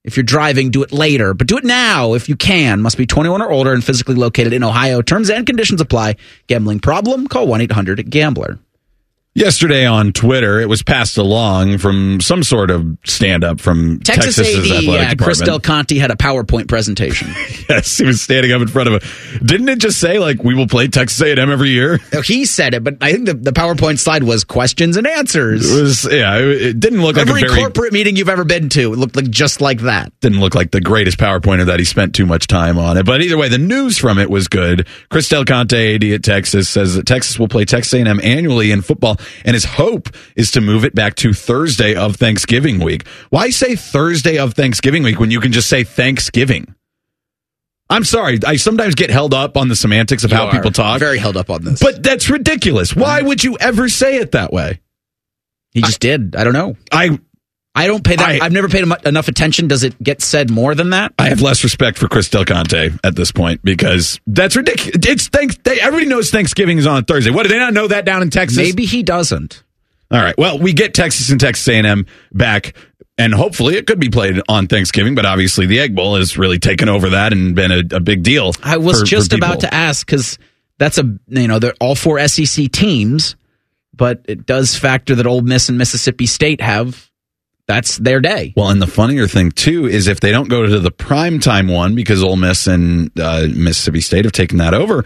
If 0.08 0.16
you're 0.16 0.24
driving, 0.24 0.70
do 0.70 0.82
it 0.82 0.90
later, 0.90 1.34
but 1.34 1.46
do 1.46 1.58
it 1.58 1.64
now 1.64 2.14
if 2.14 2.30
you 2.30 2.36
can. 2.36 2.80
Must 2.80 2.96
be 2.96 3.04
21 3.04 3.42
or 3.42 3.50
older 3.50 3.74
and 3.74 3.84
physically 3.84 4.14
located 4.14 4.54
in 4.54 4.64
Ohio. 4.64 5.02
Terms 5.02 5.28
and 5.28 5.46
conditions 5.46 5.82
apply. 5.82 6.16
Gambling 6.46 6.80
problem? 6.80 7.28
Call 7.28 7.46
1 7.46 7.60
800 7.60 8.08
GAMBLER. 8.08 8.58
Yesterday 9.34 9.86
on 9.86 10.12
Twitter, 10.12 10.58
it 10.58 10.68
was 10.68 10.82
passed 10.82 11.16
along 11.16 11.78
from 11.78 12.20
some 12.20 12.42
sort 12.42 12.72
of 12.72 12.98
stand 13.04 13.44
up 13.44 13.60
from 13.60 14.00
Texas 14.00 14.34
Texas's 14.34 14.72
AD, 14.72 14.82
yeah, 14.82 15.14
Chris. 15.14 15.40
Del 15.40 15.60
Conte 15.60 15.96
had 15.96 16.10
a 16.10 16.16
PowerPoint 16.16 16.66
presentation. 16.66 17.28
yes, 17.68 17.98
he 17.98 18.04
was 18.04 18.20
standing 18.20 18.50
up 18.52 18.60
in 18.60 18.66
front 18.66 18.88
of 18.88 18.94
a. 18.94 19.44
Didn't 19.44 19.68
it 19.68 19.78
just 19.78 20.00
say 20.00 20.18
like 20.18 20.42
we 20.42 20.54
will 20.54 20.66
play 20.66 20.88
Texas 20.88 21.20
A&M 21.20 21.50
every 21.50 21.70
year? 21.70 21.98
He 22.28 22.44
said 22.44 22.74
it, 22.74 22.82
but 22.84 22.96
I 23.00 23.12
think 23.12 23.26
the, 23.26 23.34
the 23.34 23.52
PowerPoint 23.52 23.98
slide 23.98 24.22
was 24.24 24.44
questions 24.44 24.96
and 24.96 25.06
answers. 25.06 25.70
It 25.70 25.80
was 25.80 26.08
yeah. 26.10 26.36
It, 26.36 26.62
it 26.62 26.80
didn't 26.80 27.00
look 27.00 27.16
like 27.16 27.28
Every 27.28 27.48
corporate 27.48 27.92
meeting 27.92 28.16
you've 28.16 28.28
ever 28.28 28.44
been 28.44 28.68
to, 28.70 28.92
it 28.92 28.96
looked 28.96 29.16
like 29.16 29.30
just 29.30 29.60
like 29.60 29.80
that. 29.82 30.12
didn't 30.20 30.40
look 30.40 30.54
like 30.54 30.72
the 30.72 30.80
greatest 30.80 31.16
PowerPointer 31.18 31.64
that 31.66 31.78
he 31.78 31.84
spent 31.84 32.14
too 32.14 32.26
much 32.26 32.48
time 32.48 32.76
on 32.76 32.98
it. 32.98 33.06
But 33.06 33.22
either 33.22 33.38
way, 33.38 33.48
the 33.48 33.56
news 33.58 33.98
from 33.98 34.18
it 34.18 34.28
was 34.28 34.48
good. 34.48 34.86
Chris 35.10 35.28
Del 35.28 35.44
Conte, 35.44 35.94
AD 35.94 36.04
at 36.04 36.22
Texas, 36.24 36.68
says 36.68 36.96
that 36.96 37.06
Texas 37.06 37.38
will 37.38 37.48
play 37.48 37.64
Texas 37.64 37.94
A&M 37.94 38.20
annually 38.22 38.72
in 38.72 38.82
football, 38.82 39.17
and 39.44 39.54
his 39.54 39.64
hope 39.64 40.08
is 40.36 40.50
to 40.52 40.60
move 40.60 40.84
it 40.84 40.94
back 40.94 41.14
to 41.16 41.32
Thursday 41.32 41.94
of 41.94 42.16
Thanksgiving 42.16 42.80
week. 42.80 43.06
Why 43.30 43.50
say 43.50 43.76
Thursday 43.76 44.38
of 44.38 44.54
Thanksgiving 44.54 45.02
week 45.02 45.20
when 45.20 45.30
you 45.30 45.40
can 45.40 45.52
just 45.52 45.68
say 45.68 45.84
Thanksgiving? 45.84 46.74
I'm 47.90 48.04
sorry. 48.04 48.38
I 48.46 48.56
sometimes 48.56 48.94
get 48.94 49.10
held 49.10 49.32
up 49.32 49.56
on 49.56 49.68
the 49.68 49.76
semantics 49.76 50.24
of 50.24 50.30
You 50.30 50.36
how 50.36 50.50
people 50.50 50.70
talk. 50.70 50.98
Very 50.98 51.18
held 51.18 51.36
up 51.36 51.48
on 51.48 51.64
this. 51.64 51.80
But 51.80 52.02
that's 52.02 52.28
ridiculous. 52.28 52.94
Why 52.94 53.20
mm-hmm. 53.20 53.28
would 53.28 53.44
you 53.44 53.56
ever 53.58 53.88
say 53.88 54.16
it 54.18 54.32
that 54.32 54.52
way? 54.52 54.80
He 55.70 55.80
just 55.82 56.00
did. 56.00 56.36
I 56.36 56.44
don't 56.44 56.52
know. 56.52 56.76
I 56.92 57.18
I 57.78 57.86
don't 57.86 58.04
pay 58.04 58.16
that. 58.16 58.28
I- 58.28 58.44
have 58.44 58.52
never 58.52 58.68
paid 58.68 58.84
enough 59.06 59.28
attention. 59.28 59.68
Does 59.68 59.84
it 59.84 60.00
get 60.02 60.20
said 60.22 60.50
more 60.50 60.74
than 60.74 60.90
that? 60.90 61.12
I 61.18 61.28
have 61.28 61.40
less 61.40 61.62
respect 61.64 61.96
for 61.98 62.08
Chris 62.08 62.28
Del 62.28 62.44
Conte 62.44 62.90
at 63.04 63.16
this 63.16 63.32
point 63.32 63.60
because 63.64 64.20
that's 64.26 64.56
ridiculous. 64.56 64.98
It's 65.06 65.28
thanks. 65.28 65.56
They, 65.64 65.80
everybody 65.80 66.06
knows 66.08 66.30
Thanksgiving 66.30 66.78
is 66.78 66.86
on 66.86 67.04
Thursday. 67.04 67.30
What 67.30 67.44
do 67.44 67.48
they 67.50 67.58
not 67.58 67.72
know 67.72 67.86
that 67.88 68.04
down 68.04 68.22
in 68.22 68.30
Texas? 68.30 68.58
Maybe 68.58 68.84
he 68.84 69.02
doesn't. 69.02 69.62
All 70.10 70.20
right. 70.20 70.36
Well, 70.38 70.58
we 70.58 70.72
get 70.72 70.94
Texas 70.94 71.30
and 71.30 71.38
Texas 71.38 71.68
A&M 71.68 72.06
back, 72.32 72.74
and 73.18 73.34
hopefully 73.34 73.76
it 73.76 73.86
could 73.86 74.00
be 74.00 74.08
played 74.08 74.40
on 74.48 74.66
Thanksgiving. 74.66 75.14
But 75.14 75.26
obviously, 75.26 75.66
the 75.66 75.80
Egg 75.80 75.94
Bowl 75.94 76.16
has 76.16 76.38
really 76.38 76.58
taken 76.58 76.88
over 76.88 77.10
that 77.10 77.32
and 77.34 77.54
been 77.54 77.70
a, 77.70 77.82
a 77.96 78.00
big 78.00 78.22
deal. 78.22 78.52
I 78.62 78.78
was 78.78 78.96
for- 78.96 79.00
for 79.00 79.06
just 79.06 79.32
about 79.34 79.60
to 79.60 79.74
ask 79.74 80.06
because 80.06 80.38
that's 80.78 80.96
a 80.98 81.04
you 81.28 81.46
know 81.48 81.58
they're 81.58 81.74
all 81.80 81.94
four 81.94 82.26
SEC 82.26 82.72
teams, 82.72 83.36
but 83.94 84.24
it 84.28 84.46
does 84.46 84.74
factor 84.76 85.14
that 85.16 85.26
Ole 85.26 85.42
Miss 85.42 85.68
and 85.68 85.76
Mississippi 85.76 86.24
State 86.26 86.60
have. 86.62 87.07
That's 87.68 87.98
their 87.98 88.20
day. 88.20 88.54
Well, 88.56 88.70
and 88.70 88.80
the 88.82 88.86
funnier 88.86 89.28
thing 89.28 89.52
too 89.52 89.86
is 89.86 90.08
if 90.08 90.18
they 90.20 90.32
don't 90.32 90.48
go 90.48 90.64
to 90.66 90.80
the 90.80 90.90
primetime 90.90 91.72
one 91.72 91.94
because 91.94 92.22
Ole 92.24 92.36
Miss 92.36 92.66
and 92.66 93.12
uh, 93.20 93.46
Mississippi 93.54 94.00
State 94.00 94.24
have 94.24 94.32
taken 94.32 94.58
that 94.58 94.74
over. 94.74 95.04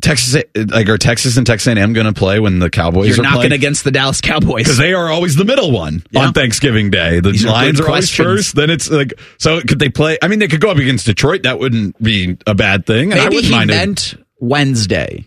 Texas, 0.00 0.42
like 0.56 0.88
are 0.88 0.98
Texas 0.98 1.36
and 1.36 1.46
Texas 1.46 1.76
A&M 1.76 1.92
going 1.92 2.06
to 2.06 2.12
play 2.12 2.40
when 2.40 2.58
the 2.58 2.68
Cowboys 2.70 3.16
You're 3.16 3.24
are 3.24 3.44
against 3.46 3.84
the 3.84 3.92
Dallas 3.92 4.20
Cowboys 4.20 4.64
because 4.64 4.76
they 4.78 4.94
are 4.94 5.08
always 5.08 5.36
the 5.36 5.44
middle 5.44 5.70
one 5.70 6.02
Yeah. 6.10 6.26
on 6.26 6.32
Thanksgiving 6.32 6.90
Day. 6.90 7.20
The 7.20 7.30
These 7.30 7.44
Lions 7.44 7.78
good 7.78 7.86
are 7.86 7.90
always 7.90 8.10
first. 8.10 8.56
Then 8.56 8.68
it's 8.70 8.90
like 8.90 9.14
so. 9.38 9.60
Could 9.60 9.78
they 9.78 9.90
play? 9.90 10.18
I 10.20 10.26
mean, 10.26 10.40
they 10.40 10.48
could 10.48 10.60
go 10.60 10.70
up 10.72 10.78
against 10.78 11.06
Detroit. 11.06 11.44
That 11.44 11.60
wouldn't 11.60 12.02
be 12.02 12.36
a 12.48 12.54
bad 12.54 12.84
thing. 12.84 13.12
And 13.12 13.20
I 13.20 13.24
Maybe 13.24 13.36
wouldn't 13.36 13.52
he 13.52 13.56
mind 13.58 13.70
it. 13.70 13.74
meant 13.74 14.14
Wednesday, 14.40 15.24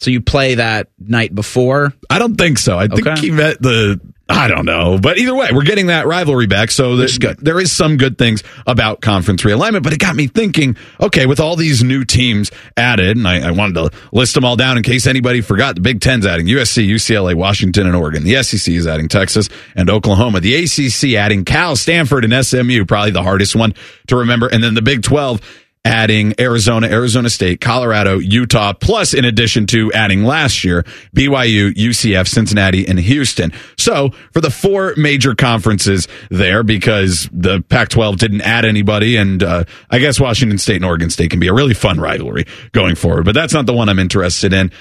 so 0.00 0.10
you 0.10 0.20
play 0.20 0.56
that 0.56 0.88
night 0.98 1.32
before. 1.32 1.92
I 2.10 2.18
don't 2.18 2.36
think 2.36 2.58
so. 2.58 2.76
I 2.78 2.88
think 2.88 3.06
he 3.18 3.30
meant 3.30 3.62
the. 3.62 4.00
I 4.28 4.48
don't 4.48 4.64
know, 4.66 4.98
but 4.98 5.18
either 5.18 5.36
way, 5.36 5.50
we're 5.52 5.62
getting 5.62 5.86
that 5.86 6.08
rivalry 6.08 6.48
back. 6.48 6.72
So 6.72 6.96
there's 6.96 7.16
good. 7.16 7.38
There 7.38 7.60
is 7.60 7.70
some 7.70 7.96
good 7.96 8.18
things 8.18 8.42
about 8.66 9.00
conference 9.00 9.42
realignment, 9.44 9.84
but 9.84 9.92
it 9.92 10.00
got 10.00 10.16
me 10.16 10.26
thinking. 10.26 10.76
Okay, 11.00 11.26
with 11.26 11.38
all 11.38 11.54
these 11.54 11.84
new 11.84 12.04
teams 12.04 12.50
added, 12.76 13.16
and 13.16 13.28
I, 13.28 13.48
I 13.48 13.50
wanted 13.52 13.74
to 13.74 13.96
list 14.10 14.34
them 14.34 14.44
all 14.44 14.56
down 14.56 14.78
in 14.78 14.82
case 14.82 15.06
anybody 15.06 15.42
forgot. 15.42 15.76
The 15.76 15.80
Big 15.80 16.00
Ten's 16.00 16.26
adding 16.26 16.46
USC, 16.46 16.88
UCLA, 16.88 17.36
Washington, 17.36 17.86
and 17.86 17.94
Oregon. 17.94 18.24
The 18.24 18.42
SEC 18.42 18.74
is 18.74 18.88
adding 18.88 19.06
Texas 19.06 19.48
and 19.76 19.88
Oklahoma. 19.88 20.40
The 20.40 20.56
ACC 20.56 21.14
adding 21.16 21.44
Cal, 21.44 21.76
Stanford, 21.76 22.24
and 22.24 22.44
SMU. 22.44 22.84
Probably 22.84 23.12
the 23.12 23.22
hardest 23.22 23.54
one 23.54 23.74
to 24.08 24.16
remember. 24.16 24.48
And 24.48 24.62
then 24.62 24.74
the 24.74 24.82
Big 24.82 25.04
Twelve 25.04 25.40
adding 25.86 26.34
Arizona, 26.40 26.88
Arizona 26.88 27.30
State, 27.30 27.60
Colorado, 27.60 28.18
Utah, 28.18 28.72
plus 28.72 29.14
in 29.14 29.24
addition 29.24 29.66
to 29.68 29.92
adding 29.92 30.24
last 30.24 30.64
year, 30.64 30.82
BYU, 31.14 31.72
UCF, 31.72 32.26
Cincinnati, 32.26 32.86
and 32.86 32.98
Houston. 32.98 33.52
So 33.78 34.10
for 34.32 34.40
the 34.40 34.50
four 34.50 34.94
major 34.96 35.36
conferences 35.36 36.08
there, 36.28 36.64
because 36.64 37.28
the 37.32 37.62
Pac 37.68 37.88
12 37.90 38.18
didn't 38.18 38.40
add 38.40 38.64
anybody, 38.64 39.16
and 39.16 39.42
uh, 39.42 39.64
I 39.88 40.00
guess 40.00 40.18
Washington 40.18 40.58
State 40.58 40.76
and 40.76 40.84
Oregon 40.84 41.08
State 41.08 41.30
can 41.30 41.38
be 41.38 41.46
a 41.46 41.54
really 41.54 41.74
fun 41.74 42.00
rivalry 42.00 42.46
going 42.72 42.96
forward, 42.96 43.24
but 43.24 43.34
that's 43.36 43.54
not 43.54 43.66
the 43.66 43.72
one 43.72 43.88
I'm 43.88 44.00
interested 44.00 44.52
in. 44.52 44.72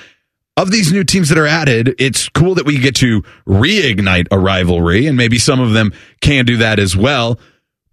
Of 0.58 0.72
these 0.72 0.92
new 0.92 1.04
teams 1.04 1.30
that 1.30 1.38
are 1.38 1.46
added, 1.46 1.96
it's 2.00 2.30
cool 2.30 2.56
that 2.56 2.66
we 2.66 2.80
get 2.80 2.96
to 2.96 3.22
reignite 3.46 4.28
a 4.32 4.40
rivalry, 4.40 5.06
and 5.06 5.16
maybe 5.18 5.38
some 5.38 5.60
of 5.60 5.74
them 5.74 5.94
can 6.22 6.46
do 6.46 6.58
that 6.58 6.80
as 6.80 6.96
well. 6.96 7.40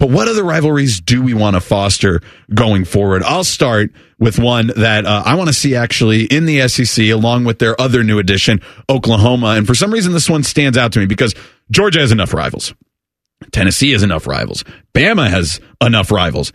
But 0.03 0.11
what 0.11 0.27
other 0.27 0.43
rivalries 0.43 1.01
do 1.01 1.23
we 1.23 1.33
want 1.33 1.55
to 1.55 1.61
foster 1.61 2.23
going 2.53 2.85
forward? 2.85 3.23
I'll 3.23 3.45
start 3.45 3.93
with 4.19 4.37
one 4.37 4.73
that 4.75 5.07
uh, 5.07 5.23
I 5.25 5.37
want 5.37 5.47
to 5.47 5.55
see 5.55 5.77
actually 5.77 6.25
in 6.25 6.45
the 6.45 6.67
SEC, 6.67 7.11
along 7.11 7.45
with 7.45 7.61
their 7.61 7.81
other 7.81 8.03
new 8.03 8.19
addition, 8.19 8.63
Oklahoma. 8.91 9.51
And 9.51 9.65
for 9.65 9.77
some 9.77 9.93
reason, 9.93 10.13
this 10.13 10.29
one 10.29 10.43
stands 10.43 10.77
out 10.77 10.91
to 10.95 10.99
me 10.99 11.07
because 11.07 11.37
Georgia 11.71 12.01
has 12.01 12.11
enough 12.11 12.35
rivals. 12.35 12.75
Tennessee 13.53 13.93
has 13.93 14.03
enough 14.03 14.27
rivals. 14.27 14.65
Bama 14.93 15.31
has 15.31 15.61
enough 15.81 16.11
rivals. 16.11 16.53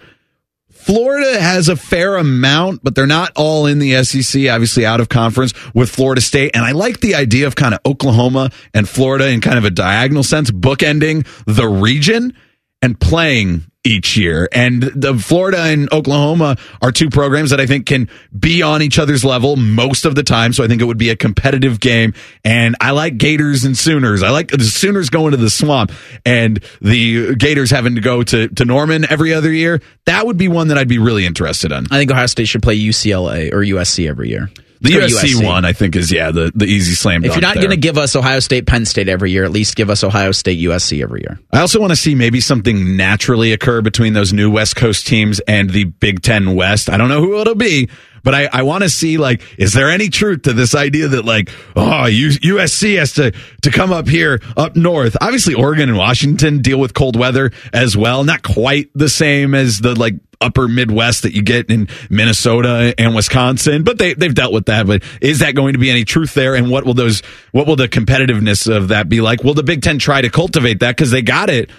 Florida 0.69 1.39
has 1.39 1.69
a 1.69 1.77
fair 1.77 2.17
amount, 2.17 2.83
but 2.83 2.95
they're 2.95 3.07
not 3.07 3.31
all 3.37 3.65
in 3.65 3.79
the 3.79 4.03
SEC, 4.03 4.49
obviously 4.49 4.85
out 4.85 4.99
of 4.99 5.07
conference 5.07 5.53
with 5.73 5.89
Florida 5.89 6.19
State. 6.19 6.51
And 6.53 6.65
I 6.65 6.73
like 6.73 6.99
the 6.99 7.15
idea 7.15 7.47
of 7.47 7.55
kind 7.55 7.73
of 7.73 7.79
Oklahoma 7.85 8.51
and 8.73 8.89
Florida 8.89 9.29
in 9.29 9.39
kind 9.39 9.57
of 9.57 9.63
a 9.63 9.71
diagonal 9.71 10.23
sense, 10.23 10.51
bookending 10.51 11.25
the 11.45 11.69
region 11.69 12.33
and 12.81 12.99
playing 12.99 13.63
each 13.87 14.17
year. 14.17 14.49
And 14.51 14.83
the 14.83 15.17
Florida 15.17 15.59
and 15.59 15.91
Oklahoma 15.93 16.57
are 16.81 16.91
two 16.91 17.09
programs 17.09 17.51
that 17.51 17.59
I 17.59 17.65
think 17.65 17.85
can 17.85 18.09
be 18.37 18.61
on 18.61 18.81
each 18.81 18.99
other's 18.99 19.23
level 19.23 19.55
most 19.55 20.05
of 20.05 20.13
the 20.13 20.23
time. 20.23 20.51
So 20.51 20.63
I 20.63 20.67
think 20.67 20.81
it 20.81 20.85
would 20.85 20.97
be 20.97 21.09
a 21.09 21.15
competitive 21.15 21.79
game. 21.79 22.13
And 22.43 22.75
I 22.81 22.91
like 22.91 23.17
Gators 23.17 23.63
and 23.63 23.77
Sooners. 23.77 24.23
I 24.23 24.29
like 24.29 24.49
the 24.49 24.63
Sooners 24.63 25.09
going 25.09 25.31
to 25.31 25.37
the 25.37 25.49
swamp 25.49 25.91
and 26.25 26.61
the 26.81 27.35
Gators 27.35 27.71
having 27.71 27.95
to 27.95 28.01
go 28.01 28.23
to, 28.23 28.49
to 28.49 28.65
Norman 28.65 29.05
every 29.09 29.33
other 29.33 29.51
year. 29.51 29.81
That 30.05 30.25
would 30.25 30.37
be 30.37 30.49
one 30.49 30.67
that 30.67 30.77
I'd 30.77 30.89
be 30.89 30.99
really 30.99 31.25
interested 31.25 31.71
in. 31.71 31.85
I 31.85 31.97
think 31.97 32.11
Ohio 32.11 32.25
State 32.25 32.47
should 32.47 32.63
play 32.63 32.77
UCLA 32.77 33.53
or 33.53 33.59
USC 33.59 34.07
every 34.07 34.29
year. 34.29 34.49
The 34.81 34.99
Let's 34.99 35.23
USC, 35.23 35.45
one, 35.45 35.65
I 35.65 35.73
think, 35.73 35.95
is 35.95 36.11
yeah 36.11 36.31
the, 36.31 36.51
the 36.53 36.65
easy 36.65 36.93
slam. 36.93 37.23
If 37.25 37.33
you're 37.33 37.41
not 37.41 37.55
going 37.55 37.69
to 37.69 37.77
give 37.77 37.97
us 37.97 38.15
Ohio 38.15 38.39
State, 38.39 38.67
Penn 38.67 38.85
State 38.85 39.09
every 39.09 39.31
year, 39.31 39.43
at 39.43 39.51
least 39.51 39.75
give 39.75 39.89
us 39.89 40.03
Ohio 40.03 40.31
State, 40.31 40.59
USC 40.59 41.01
every 41.01 41.21
year. 41.21 41.39
I 41.51 41.61
also 41.61 41.79
want 41.79 41.91
to 41.91 41.95
see 41.95 42.15
maybe 42.15 42.39
something 42.39 42.95
naturally 42.95 43.53
occur 43.53 43.81
between 43.81 44.13
those 44.13 44.33
new 44.33 44.51
West 44.51 44.75
Coast 44.75 45.07
teams 45.07 45.39
and 45.41 45.69
the 45.69 45.85
Big 45.85 46.21
Ten 46.21 46.55
West. 46.55 46.89
I 46.89 46.97
don't 46.97 47.09
know 47.09 47.21
who 47.21 47.39
it'll 47.41 47.55
be, 47.55 47.89
but 48.23 48.35
I, 48.35 48.49
I 48.51 48.63
want 48.63 48.83
to 48.83 48.89
see 48.89 49.17
like, 49.17 49.41
is 49.57 49.73
there 49.73 49.89
any 49.89 50.09
truth 50.09 50.43
to 50.43 50.53
this 50.53 50.75
idea 50.75 51.07
that 51.07 51.25
like, 51.25 51.49
oh, 51.75 52.05
USC 52.07 52.97
has 52.97 53.13
to 53.13 53.31
to 53.61 53.71
come 53.71 53.93
up 53.93 54.07
here 54.07 54.41
up 54.55 54.75
north? 54.75 55.15
Obviously, 55.21 55.53
Oregon 55.53 55.89
and 55.89 55.97
Washington 55.97 56.61
deal 56.61 56.79
with 56.79 56.93
cold 56.93 57.17
weather 57.17 57.51
as 57.73 57.95
well. 57.95 58.23
Not 58.23 58.43
quite 58.43 58.89
the 58.93 59.09
same 59.09 59.55
as 59.55 59.79
the 59.79 59.95
like 59.95 60.15
upper 60.41 60.67
Midwest 60.67 61.23
that 61.23 61.33
you 61.33 61.41
get 61.41 61.69
in 61.69 61.87
Minnesota 62.09 62.93
and 62.97 63.15
Wisconsin, 63.15 63.83
but 63.83 63.97
they 63.97 64.13
they've 64.13 64.33
dealt 64.33 64.53
with 64.53 64.65
that. 64.67 64.87
But 64.87 65.03
is 65.21 65.39
that 65.39 65.55
going 65.55 65.73
to 65.73 65.79
be 65.79 65.89
any 65.89 66.03
truth 66.03 66.33
there? 66.33 66.55
And 66.55 66.69
what 66.69 66.85
will 66.85 66.93
those 66.93 67.21
what 67.51 67.67
will 67.67 67.75
the 67.75 67.87
competitiveness 67.87 68.73
of 68.73 68.89
that 68.89 69.09
be 69.09 69.21
like? 69.21 69.43
Will 69.43 69.53
the 69.53 69.63
Big 69.63 69.81
Ten 69.81 69.99
try 69.99 70.21
to 70.21 70.29
cultivate 70.29 70.79
that 70.81 70.95
because 70.95 71.11
they 71.11 71.21
got 71.21 71.49
it? 71.49 71.69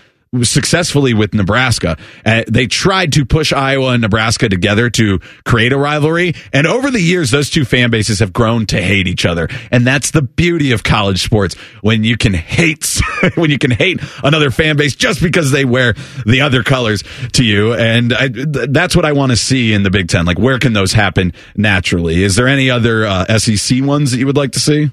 Successfully 0.42 1.14
with 1.14 1.34
Nebraska. 1.34 1.96
Uh, 2.24 2.44
they 2.48 2.66
tried 2.66 3.12
to 3.14 3.24
push 3.24 3.52
Iowa 3.52 3.92
and 3.92 4.02
Nebraska 4.02 4.48
together 4.48 4.90
to 4.90 5.20
create 5.44 5.72
a 5.72 5.78
rivalry. 5.78 6.34
And 6.52 6.66
over 6.66 6.90
the 6.90 7.00
years, 7.00 7.30
those 7.30 7.50
two 7.50 7.64
fan 7.64 7.90
bases 7.90 8.20
have 8.20 8.32
grown 8.32 8.66
to 8.66 8.80
hate 8.80 9.06
each 9.06 9.24
other. 9.24 9.48
And 9.70 9.86
that's 9.86 10.10
the 10.10 10.22
beauty 10.22 10.72
of 10.72 10.82
college 10.82 11.22
sports 11.22 11.54
when 11.80 12.04
you 12.04 12.16
can 12.16 12.34
hate, 12.34 13.00
when 13.34 13.50
you 13.50 13.58
can 13.58 13.70
hate 13.70 14.00
another 14.22 14.50
fan 14.50 14.76
base 14.76 14.94
just 14.94 15.22
because 15.22 15.50
they 15.50 15.64
wear 15.64 15.94
the 16.26 16.42
other 16.42 16.62
colors 16.62 17.02
to 17.32 17.44
you. 17.44 17.74
And 17.74 18.12
I, 18.12 18.28
th- 18.28 18.68
that's 18.70 18.94
what 18.94 19.04
I 19.04 19.12
want 19.12 19.32
to 19.32 19.36
see 19.36 19.72
in 19.72 19.82
the 19.82 19.90
Big 19.90 20.08
Ten. 20.08 20.26
Like, 20.26 20.38
where 20.38 20.58
can 20.58 20.72
those 20.72 20.92
happen 20.92 21.32
naturally? 21.56 22.22
Is 22.22 22.36
there 22.36 22.48
any 22.48 22.70
other 22.70 23.06
uh, 23.06 23.38
SEC 23.38 23.82
ones 23.82 24.10
that 24.12 24.18
you 24.18 24.26
would 24.26 24.36
like 24.36 24.52
to 24.52 24.60
see? 24.60 24.90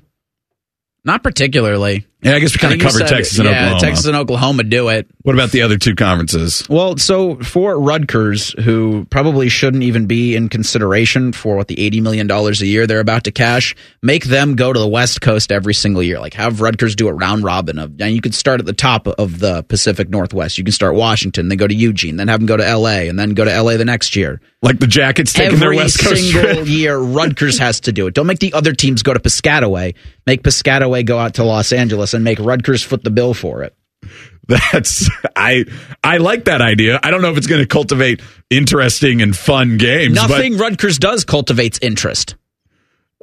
Not 1.03 1.21
particularly. 1.21 2.07
Yeah, 2.25 2.33
I 2.35 2.39
guess 2.39 2.53
we 2.53 2.57
kind 2.59 2.73
of 2.73 2.79
covered 2.79 2.99
said- 3.07 3.07
Texas 3.09 3.37
and 3.37 3.47
yeah, 3.47 3.55
Oklahoma. 3.67 3.79
Texas 3.81 4.05
and 4.07 4.15
Oklahoma 4.15 4.63
do 4.63 4.89
it. 4.89 5.07
What 5.21 5.33
about 5.35 5.51
the 5.51 5.61
other 5.61 5.77
two 5.77 5.93
conferences? 5.95 6.65
Well, 6.69 6.97
so 6.97 7.35
for 7.37 7.79
Rutgers, 7.79 8.53
who 8.63 9.05
probably 9.11 9.47
shouldn't 9.49 9.83
even 9.83 10.07
be 10.07 10.35
in 10.35 10.49
consideration 10.49 11.33
for 11.33 11.55
what 11.55 11.67
the 11.67 11.75
$80 11.75 12.01
million 12.01 12.29
a 12.31 12.51
year 12.65 12.87
they're 12.87 12.99
about 12.99 13.23
to 13.25 13.31
cash, 13.31 13.75
make 14.01 14.25
them 14.25 14.55
go 14.55 14.73
to 14.73 14.79
the 14.79 14.87
West 14.87 15.21
Coast 15.21 15.51
every 15.51 15.73
single 15.75 16.01
year. 16.03 16.19
Like 16.19 16.33
have 16.33 16.61
Rutgers 16.61 16.95
do 16.95 17.07
a 17.07 17.13
round 17.13 17.43
robin 17.43 17.77
of, 17.79 18.01
and 18.01 18.13
you 18.15 18.21
could 18.21 18.33
start 18.35 18.59
at 18.59 18.65
the 18.65 18.73
top 18.73 19.07
of 19.07 19.39
the 19.39 19.63
Pacific 19.63 20.09
Northwest. 20.09 20.57
You 20.57 20.63
can 20.63 20.73
start 20.73 20.95
Washington, 20.95 21.47
then 21.47 21.57
go 21.59 21.67
to 21.67 21.75
Eugene, 21.75 22.17
then 22.17 22.27
have 22.27 22.39
them 22.39 22.47
go 22.47 22.57
to 22.57 22.75
LA, 22.77 23.07
and 23.07 23.19
then 23.19 23.35
go 23.35 23.45
to 23.45 23.61
LA 23.61 23.77
the 23.77 23.85
next 23.85 24.15
year. 24.15 24.41
Like 24.63 24.79
the 24.79 24.87
Jackets 24.87 25.31
taking 25.31 25.55
Every 25.61 25.75
their 25.75 25.83
West 25.85 25.99
Coast 25.99 26.23
single 26.31 26.53
trip. 26.55 26.67
year, 26.67 26.97
Rutgers 26.97 27.59
has 27.59 27.81
to 27.81 27.91
do 27.91 28.07
it. 28.07 28.15
Don't 28.15 28.25
make 28.25 28.39
the 28.39 28.53
other 28.53 28.73
teams 28.73 29.03
go 29.03 29.13
to 29.13 29.19
Piscataway. 29.19 29.93
Make 30.25 30.41
Piscataway 30.41 31.05
go 31.05 31.19
out 31.19 31.35
to 31.35 31.43
Los 31.43 31.71
Angeles 31.71 32.14
and 32.15 32.23
make 32.23 32.39
Rutgers 32.39 32.81
foot 32.83 33.03
the 33.03 33.11
bill 33.11 33.33
for 33.33 33.63
it. 33.63 33.75
That's 34.47 35.09
I 35.35 35.65
I 36.03 36.17
like 36.17 36.45
that 36.45 36.61
idea. 36.61 36.99
I 37.01 37.09
don't 37.11 37.21
know 37.23 37.31
if 37.31 37.37
it's 37.37 37.47
going 37.47 37.61
to 37.61 37.67
cultivate 37.67 38.21
interesting 38.51 39.21
and 39.23 39.35
fun 39.35 39.77
games. 39.77 40.13
Nothing 40.15 40.57
Rutgers 40.57 40.99
does 40.99 41.23
cultivates 41.23 41.79
interest. 41.81 42.35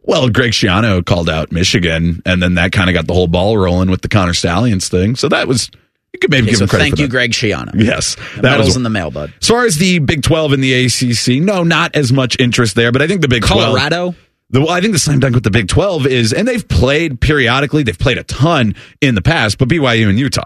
Well, 0.04 0.28
Greg 0.30 0.50
Schiano 0.50 1.04
called 1.06 1.30
out 1.30 1.52
Michigan, 1.52 2.22
and 2.26 2.42
then 2.42 2.54
that 2.54 2.72
kind 2.72 2.90
of 2.90 2.94
got 2.94 3.06
the 3.06 3.14
whole 3.14 3.28
ball 3.28 3.56
rolling 3.56 3.88
with 3.88 4.02
the 4.02 4.08
Connor 4.08 4.34
Stalions 4.34 4.88
thing. 4.88 5.14
So 5.14 5.28
that 5.28 5.46
was 5.46 5.70
you 6.12 6.18
could 6.18 6.30
maybe 6.32 6.42
Okay, 6.42 6.50
give 6.50 6.58
so 6.58 6.64
him 6.64 6.68
credit. 6.70 6.82
thank 6.84 6.98
you, 6.98 7.06
that. 7.06 7.10
Greg 7.12 7.30
Schiano. 7.30 7.70
Yes, 7.76 8.16
The 8.34 8.42
that 8.42 8.58
was 8.58 8.74
in 8.74 8.82
the 8.82 8.90
mail, 8.90 9.12
bud. 9.12 9.32
As 9.40 9.46
far 9.46 9.64
as 9.64 9.76
the 9.76 10.00
Big 10.00 10.22
Twelve 10.24 10.52
and 10.52 10.62
the 10.62 10.86
ACC, 10.86 11.40
no, 11.40 11.62
not 11.62 11.94
as 11.94 12.12
much 12.12 12.36
interest 12.40 12.74
there. 12.74 12.90
But 12.90 13.00
I 13.00 13.06
think 13.06 13.20
the 13.22 13.28
Big 13.28 13.44
12 13.44 13.62
Colorado? 13.62 14.16
The, 14.52 14.66
I 14.68 14.80
think 14.80 14.92
the 14.92 14.98
slam 14.98 15.18
dunk 15.18 15.34
with 15.34 15.44
the 15.44 15.50
Big 15.50 15.68
12 15.68 16.06
is, 16.06 16.32
and 16.32 16.46
they've 16.46 16.66
played 16.66 17.20
periodically, 17.20 17.82
they've 17.82 17.98
played 17.98 18.18
a 18.18 18.24
ton 18.24 18.74
in 19.00 19.14
the 19.14 19.22
past, 19.22 19.58
but 19.58 19.68
BYU 19.68 20.08
and 20.08 20.18
Utah. 20.18 20.44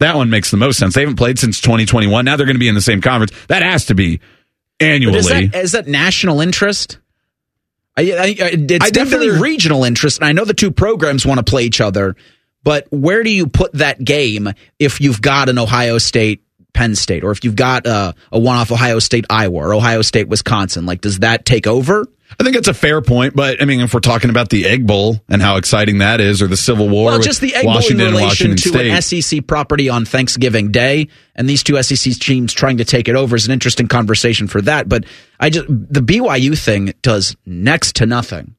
That 0.00 0.16
one 0.16 0.28
makes 0.30 0.50
the 0.50 0.56
most 0.56 0.78
sense. 0.78 0.94
They 0.94 1.00
haven't 1.00 1.16
played 1.16 1.38
since 1.38 1.60
2021. 1.60 2.24
Now 2.24 2.36
they're 2.36 2.46
going 2.46 2.56
to 2.56 2.60
be 2.60 2.68
in 2.68 2.74
the 2.74 2.80
same 2.80 3.00
conference. 3.00 3.32
That 3.48 3.62
has 3.62 3.86
to 3.86 3.94
be 3.94 4.20
annually. 4.80 5.18
Is 5.18 5.28
that, 5.28 5.54
is 5.54 5.72
that 5.72 5.86
national 5.88 6.40
interest? 6.40 6.98
I, 7.96 8.02
I, 8.02 8.22
I- 8.22 8.34
it's 8.52 8.84
think 8.84 8.92
definitely 8.94 9.30
regional 9.30 9.84
interest, 9.84 10.18
and 10.18 10.26
I 10.26 10.32
know 10.32 10.44
the 10.44 10.54
two 10.54 10.70
programs 10.70 11.26
want 11.26 11.38
to 11.38 11.48
play 11.48 11.64
each 11.64 11.80
other. 11.80 12.16
But 12.64 12.86
where 12.90 13.22
do 13.22 13.30
you 13.30 13.46
put 13.46 13.72
that 13.74 14.02
game 14.04 14.48
if 14.78 15.00
you've 15.00 15.22
got 15.22 15.48
an 15.48 15.58
Ohio 15.58 15.98
State, 15.98 16.42
Penn 16.74 16.94
State, 16.96 17.24
or 17.24 17.30
if 17.30 17.44
you've 17.44 17.56
got 17.56 17.86
a, 17.86 18.14
a 18.32 18.38
one-off 18.38 18.70
Ohio 18.72 18.98
State, 18.98 19.26
Iowa, 19.30 19.58
or 19.68 19.74
Ohio 19.74 20.02
State, 20.02 20.28
Wisconsin? 20.28 20.84
Like, 20.84 21.00
does 21.00 21.20
that 21.20 21.44
take 21.44 21.66
over? 21.66 22.06
I 22.38 22.44
think 22.44 22.56
it's 22.56 22.68
a 22.68 22.74
fair 22.74 23.00
point, 23.00 23.34
but 23.34 23.60
I 23.60 23.64
mean, 23.64 23.80
if 23.80 23.92
we're 23.94 24.00
talking 24.00 24.30
about 24.30 24.48
the 24.50 24.66
Egg 24.66 24.86
Bowl 24.86 25.20
and 25.28 25.40
how 25.42 25.56
exciting 25.56 25.98
that 25.98 26.20
is, 26.20 26.40
or 26.42 26.46
the 26.46 26.56
Civil 26.56 26.88
War, 26.88 27.10
Well, 27.12 27.20
just 27.20 27.40
the 27.40 27.54
Egg 27.54 27.64
Bowl 27.64 27.78
in 27.78 27.96
relation 27.98 28.20
Washington 28.22 28.56
to 28.56 28.68
State. 28.68 28.90
an 29.16 29.22
SEC 29.22 29.46
property 29.46 29.88
on 29.88 30.04
Thanksgiving 30.04 30.70
Day, 30.70 31.08
and 31.34 31.48
these 31.48 31.62
two 31.62 31.82
SEC 31.82 32.14
teams 32.14 32.52
trying 32.52 32.76
to 32.78 32.84
take 32.84 33.08
it 33.08 33.16
over 33.16 33.34
is 33.34 33.46
an 33.46 33.52
interesting 33.52 33.88
conversation 33.88 34.46
for 34.46 34.60
that. 34.62 34.88
But 34.88 35.04
I 35.40 35.50
just 35.50 35.66
the 35.68 36.00
BYU 36.00 36.56
thing 36.58 36.92
does 37.02 37.36
next 37.46 37.96
to 37.96 38.06
nothing 38.06 38.54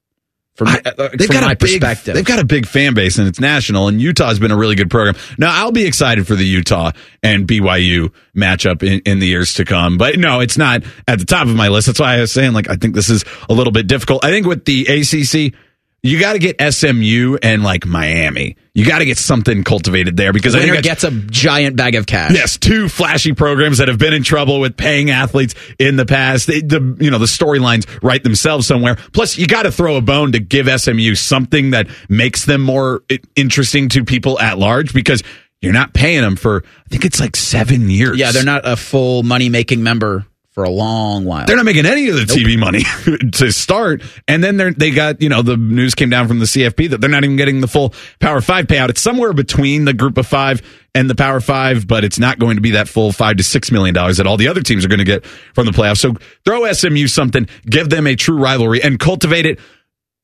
from, 0.59 0.67
uh, 0.67 1.09
They've 1.17 1.27
from 1.27 1.33
got 1.33 1.43
my 1.43 1.53
a 1.53 1.55
big, 1.55 1.81
perspective. 1.81 2.15
They've 2.15 2.25
got 2.25 2.39
a 2.39 2.45
big 2.45 2.65
fan 2.67 2.93
base 2.93 3.17
and 3.17 3.27
it's 3.27 3.39
national. 3.39 3.87
And 3.87 4.01
Utah's 4.01 4.39
been 4.39 4.51
a 4.51 4.57
really 4.57 4.75
good 4.75 4.91
program. 4.91 5.15
Now 5.37 5.51
I'll 5.53 5.71
be 5.71 5.85
excited 5.85 6.27
for 6.27 6.35
the 6.35 6.45
Utah 6.45 6.91
and 7.23 7.47
BYU 7.47 8.13
matchup 8.35 8.83
in, 8.83 8.99
in 9.05 9.19
the 9.19 9.27
years 9.27 9.53
to 9.55 9.65
come. 9.65 9.97
But 9.97 10.19
no, 10.19 10.41
it's 10.41 10.57
not 10.57 10.83
at 11.07 11.19
the 11.19 11.25
top 11.25 11.47
of 11.47 11.55
my 11.55 11.69
list. 11.69 11.87
That's 11.87 11.99
why 11.99 12.17
I 12.17 12.19
was 12.19 12.31
saying 12.31 12.53
like 12.53 12.69
I 12.69 12.75
think 12.75 12.93
this 12.93 13.09
is 13.09 13.23
a 13.49 13.53
little 13.53 13.71
bit 13.71 13.87
difficult. 13.87 14.23
I 14.25 14.29
think 14.29 14.45
with 14.45 14.65
the 14.65 14.85
ACC, 14.85 15.55
you 16.01 16.19
got 16.19 16.33
to 16.33 16.39
get 16.39 16.61
SMU 16.73 17.37
and 17.41 17.63
like 17.63 17.85
Miami. 17.85 18.55
You 18.73 18.85
got 18.85 18.99
to 18.99 19.05
get 19.05 19.17
something 19.17 19.63
cultivated 19.63 20.15
there 20.15 20.31
because 20.31 20.55
I 20.55 20.61
think 20.61 20.81
gets 20.83 21.03
a 21.03 21.11
giant 21.11 21.75
bag 21.75 21.95
of 21.95 22.05
cash. 22.05 22.31
Yes, 22.33 22.57
two 22.57 22.87
flashy 22.87 23.33
programs 23.33 23.79
that 23.79 23.89
have 23.89 23.97
been 23.97 24.13
in 24.13 24.23
trouble 24.23 24.61
with 24.61 24.77
paying 24.77 25.09
athletes 25.09 25.55
in 25.77 25.97
the 25.97 26.05
past. 26.05 26.47
They, 26.47 26.61
the 26.61 26.95
you 26.99 27.11
know 27.11 27.17
the 27.17 27.25
storylines 27.25 27.85
write 28.01 28.23
themselves 28.23 28.65
somewhere. 28.65 28.95
Plus, 29.11 29.37
you 29.37 29.47
got 29.47 29.63
to 29.63 29.71
throw 29.71 29.97
a 29.97 30.01
bone 30.01 30.31
to 30.31 30.39
give 30.39 30.67
SMU 30.79 31.15
something 31.15 31.71
that 31.71 31.87
makes 32.07 32.45
them 32.45 32.61
more 32.61 33.03
interesting 33.35 33.89
to 33.89 34.05
people 34.05 34.39
at 34.39 34.57
large 34.57 34.93
because 34.93 35.23
you're 35.61 35.73
not 35.73 35.93
paying 35.93 36.21
them 36.21 36.37
for. 36.37 36.63
I 36.85 36.89
think 36.89 37.03
it's 37.03 37.19
like 37.19 37.35
seven 37.35 37.89
years. 37.89 38.17
Yeah, 38.17 38.31
they're 38.31 38.45
not 38.45 38.61
a 38.63 38.77
full 38.77 39.23
money 39.23 39.49
making 39.49 39.83
member 39.83 40.25
for 40.59 40.65
a 40.65 40.69
long 40.69 41.23
while. 41.23 41.45
They're 41.45 41.55
not 41.55 41.63
making 41.63 41.85
any 41.85 42.09
of 42.09 42.15
the 42.15 42.23
TV 42.23 42.59
money 42.59 42.83
to 43.31 43.49
start, 43.53 44.03
and 44.27 44.43
then 44.43 44.57
they 44.57 44.71
they 44.71 44.91
got 44.91 45.21
you 45.21 45.29
know 45.29 45.41
the 45.41 45.55
news 45.55 45.95
came 45.95 46.09
down 46.09 46.27
from 46.27 46.39
the 46.39 46.45
CFP 46.45 46.89
that 46.89 46.99
they're 46.99 47.09
not 47.09 47.23
even 47.23 47.37
getting 47.37 47.61
the 47.61 47.67
full 47.67 47.93
Power 48.19 48.41
Five 48.41 48.67
payout. 48.67 48.89
It's 48.89 48.99
somewhere 48.99 49.31
between 49.31 49.85
the 49.85 49.93
Group 49.93 50.17
of 50.17 50.27
Five 50.27 50.61
and 50.93 51.09
the 51.09 51.15
Power 51.15 51.39
Five, 51.39 51.87
but 51.87 52.03
it's 52.03 52.19
not 52.19 52.39
going 52.39 52.57
to 52.57 52.61
be 52.61 52.71
that 52.71 52.89
full 52.89 53.13
five 53.13 53.37
to 53.37 53.43
six 53.43 53.71
million 53.71 53.95
dollars 53.95 54.17
that 54.17 54.27
all 54.27 54.35
the 54.35 54.49
other 54.49 54.61
teams 54.61 54.83
are 54.83 54.89
going 54.89 54.99
to 54.99 55.05
get 55.05 55.25
from 55.25 55.65
the 55.65 55.71
playoffs. 55.71 55.99
So 55.99 56.15
throw 56.43 56.69
SMU 56.69 57.07
something, 57.07 57.47
give 57.65 57.89
them 57.89 58.05
a 58.05 58.17
true 58.17 58.37
rivalry, 58.37 58.83
and 58.83 58.99
cultivate 58.99 59.45
it 59.45 59.59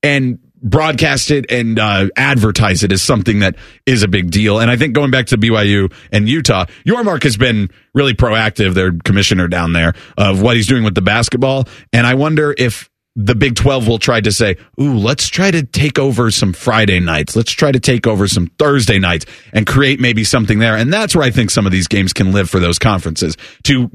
and 0.03 0.39
broadcast 0.65 1.31
it 1.31 1.49
and 1.49 1.79
uh, 1.79 2.09
advertise 2.17 2.83
it 2.83 2.91
as 2.91 3.01
something 3.01 3.39
that 3.39 3.55
is 3.85 4.03
a 4.03 4.07
big 4.07 4.31
deal. 4.31 4.59
And 4.59 4.69
I 4.69 4.75
think 4.75 4.93
going 4.93 5.11
back 5.11 5.27
to 5.27 5.37
BYU 5.37 5.93
and 6.11 6.27
Utah, 6.27 6.65
Yormark 6.85 7.23
has 7.23 7.37
been 7.37 7.69
really 7.93 8.15
proactive, 8.15 8.73
their 8.73 8.91
commissioner 8.91 9.47
down 9.47 9.73
there, 9.73 9.93
of 10.17 10.41
what 10.41 10.57
he's 10.57 10.67
doing 10.67 10.83
with 10.83 10.95
the 10.95 11.01
basketball. 11.01 11.67
And 11.93 12.05
I 12.05 12.15
wonder 12.15 12.53
if 12.57 12.89
the 13.15 13.35
Big 13.35 13.55
12 13.55 13.87
will 13.87 13.99
try 13.99 14.19
to 14.19 14.31
say, 14.31 14.57
ooh, 14.81 14.97
let's 14.97 15.29
try 15.29 15.49
to 15.49 15.63
take 15.63 15.97
over 15.97 16.29
some 16.31 16.51
Friday 16.51 16.99
nights. 16.99 17.35
Let's 17.35 17.51
try 17.51 17.71
to 17.71 17.79
take 17.79 18.05
over 18.07 18.27
some 18.27 18.47
Thursday 18.59 18.99
nights 18.99 19.25
and 19.53 19.65
create 19.65 20.01
maybe 20.01 20.25
something 20.25 20.59
there. 20.59 20.75
And 20.75 20.91
that's 20.91 21.15
where 21.15 21.23
I 21.23 21.31
think 21.31 21.49
some 21.49 21.65
of 21.65 21.71
these 21.71 21.87
games 21.87 22.11
can 22.11 22.33
live 22.33 22.49
for 22.49 22.59
those 22.59 22.77
conferences 22.77 23.37
to 23.63 23.89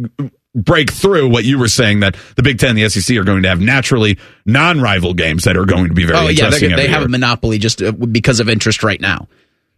break 0.55 0.91
through 0.93 1.29
what 1.29 1.45
you 1.45 1.59
were 1.59 1.69
saying 1.69 2.01
that 2.01 2.17
the 2.37 2.43
Big 2.43 2.59
Ten 2.59 2.71
and 2.71 2.79
the 2.79 2.89
SEC 2.89 3.17
are 3.17 3.25
going 3.25 3.43
to 3.45 3.49
have 3.49 3.61
naturally 3.61 4.19
non-rival 4.47 5.15
games 5.15 5.45
that 5.45 5.57
are 5.57 5.65
going 5.65 5.89
to 5.89 5.95
be 5.95 6.05
very 6.05 6.19
oh 6.19 6.23
yeah, 6.23 6.31
interesting. 6.47 6.71
they're- 6.71 6.77
they 6.79 6.89
have 6.89 7.01
year. 7.03 7.07
a 7.07 7.11
monopoly 7.11 7.59
just 7.59 7.83
uh, 7.83 7.93
because 7.93 8.41
of 8.41 8.49
interest 8.49 8.83
right 8.83 9.01
now, 9.01 9.29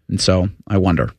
and 0.09 0.21
so 0.21 0.49
I 0.67 0.79
wonder. 0.79 1.13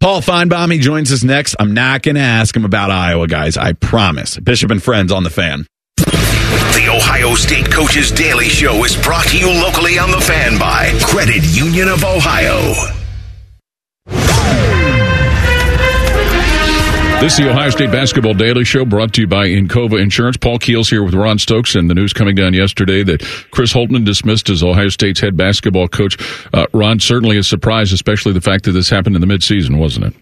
Paul 0.00 0.20
Finebaum, 0.20 0.70
he 0.72 0.78
joins 0.78 1.10
us 1.12 1.22
next. 1.24 1.56
I'm 1.58 1.72
not 1.72 2.02
going 2.02 2.16
to 2.16 2.20
ask 2.20 2.54
him 2.54 2.64
about 2.66 2.90
Iowa, 2.90 3.26
guys. 3.26 3.56
I 3.56 3.72
promise. 3.72 4.38
Bishop 4.38 4.70
and 4.70 4.82
Friends 4.82 5.10
on 5.12 5.22
the 5.22 5.30
fan. 5.30 5.66
The 5.96 6.88
Ohio 6.94 7.34
State 7.34 7.70
Coaches 7.70 8.10
Daily 8.10 8.48
Show 8.48 8.84
is 8.84 8.96
brought 9.02 9.26
to 9.28 9.38
you 9.38 9.46
locally 9.48 9.98
on 9.98 10.10
the 10.10 10.20
fan 10.20 10.58
by 10.58 10.92
Credit 11.04 11.42
Union 11.56 11.88
of 11.88 12.04
Ohio. 12.04 12.74
This 17.24 17.38
is 17.38 17.38
the 17.38 17.50
Ohio 17.50 17.70
State 17.70 17.90
Basketball 17.90 18.34
Daily 18.34 18.64
Show 18.64 18.84
brought 18.84 19.14
to 19.14 19.22
you 19.22 19.26
by 19.26 19.48
Encova 19.48 19.98
Insurance. 19.98 20.36
Paul 20.36 20.58
Keels 20.58 20.90
here 20.90 21.02
with 21.02 21.14
Ron 21.14 21.38
Stokes 21.38 21.74
and 21.74 21.88
the 21.88 21.94
news 21.94 22.12
coming 22.12 22.34
down 22.34 22.52
yesterday 22.52 23.02
that 23.02 23.22
Chris 23.50 23.72
Holtmann 23.72 24.04
dismissed 24.04 24.50
as 24.50 24.62
Ohio 24.62 24.90
State's 24.90 25.20
head 25.20 25.34
basketball 25.34 25.88
coach. 25.88 26.18
Uh, 26.52 26.66
Ron, 26.74 27.00
certainly 27.00 27.38
a 27.38 27.42
surprise, 27.42 27.92
especially 27.92 28.34
the 28.34 28.42
fact 28.42 28.64
that 28.64 28.72
this 28.72 28.90
happened 28.90 29.16
in 29.16 29.22
the 29.22 29.26
midseason, 29.26 29.78
wasn't 29.78 30.04
it? 30.04 30.14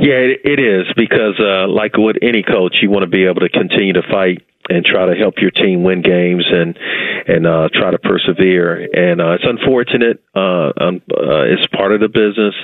Yeah, 0.00 0.34
it, 0.42 0.58
is 0.58 0.92
because, 0.96 1.38
uh, 1.38 1.68
like 1.68 1.96
with 1.96 2.16
any 2.20 2.42
coach, 2.42 2.78
you 2.82 2.90
want 2.90 3.04
to 3.04 3.08
be 3.08 3.24
able 3.24 3.42
to 3.42 3.48
continue 3.48 3.92
to 3.92 4.02
fight 4.10 4.42
and 4.68 4.84
try 4.84 5.06
to 5.06 5.14
help 5.14 5.34
your 5.38 5.50
team 5.50 5.82
win 5.82 6.02
games 6.02 6.44
and 6.50 6.78
and 7.26 7.46
uh, 7.46 7.68
try 7.72 7.90
to 7.90 7.98
persevere. 7.98 8.86
And 8.94 9.20
uh, 9.20 9.32
it's 9.32 9.44
unfortunate. 9.44 10.22
Uh, 10.34 10.70
um, 10.78 11.02
uh, 11.10 11.42
it's 11.50 11.66
part 11.68 11.92
of 11.92 12.00
the 12.00 12.08
business. 12.08 12.54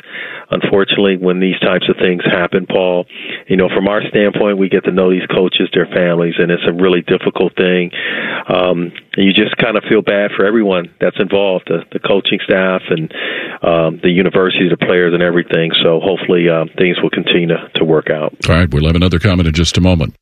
Unfortunately, 0.50 1.16
when 1.16 1.40
these 1.40 1.58
types 1.60 1.88
of 1.88 1.96
things 1.96 2.22
happen, 2.24 2.66
Paul, 2.66 3.06
you 3.48 3.56
know, 3.56 3.68
from 3.68 3.88
our 3.88 4.02
standpoint, 4.08 4.58
we 4.58 4.68
get 4.68 4.84
to 4.84 4.92
know 4.92 5.10
these 5.10 5.26
coaches, 5.26 5.68
their 5.72 5.86
families, 5.86 6.34
and 6.38 6.50
it's 6.50 6.62
a 6.66 6.72
really 6.72 7.00
difficult 7.02 7.56
thing. 7.56 7.90
Um, 8.48 8.92
you 9.16 9.32
just 9.32 9.56
kind 9.56 9.76
of 9.76 9.84
feel 9.88 10.02
bad 10.02 10.30
for 10.36 10.44
everyone 10.44 10.94
that's 11.00 11.18
involved, 11.18 11.66
the, 11.68 11.84
the 11.90 11.98
coaching 11.98 12.38
staff 12.44 12.82
and 12.90 13.10
um, 13.62 14.00
the 14.02 14.10
university, 14.10 14.68
the 14.68 14.76
players, 14.76 15.14
and 15.14 15.22
everything. 15.22 15.72
So 15.82 16.00
hopefully, 16.00 16.48
uh, 16.48 16.66
things 16.76 16.98
will 17.02 17.10
continue 17.10 17.48
to, 17.48 17.70
to 17.76 17.84
work 17.84 18.10
out. 18.10 18.34
All 18.48 18.54
right, 18.54 18.68
we'll 18.72 18.86
have 18.86 18.96
another 18.96 19.18
comment 19.18 19.48
in 19.48 19.54
just 19.54 19.78
a 19.78 19.80
moment. 19.80 20.14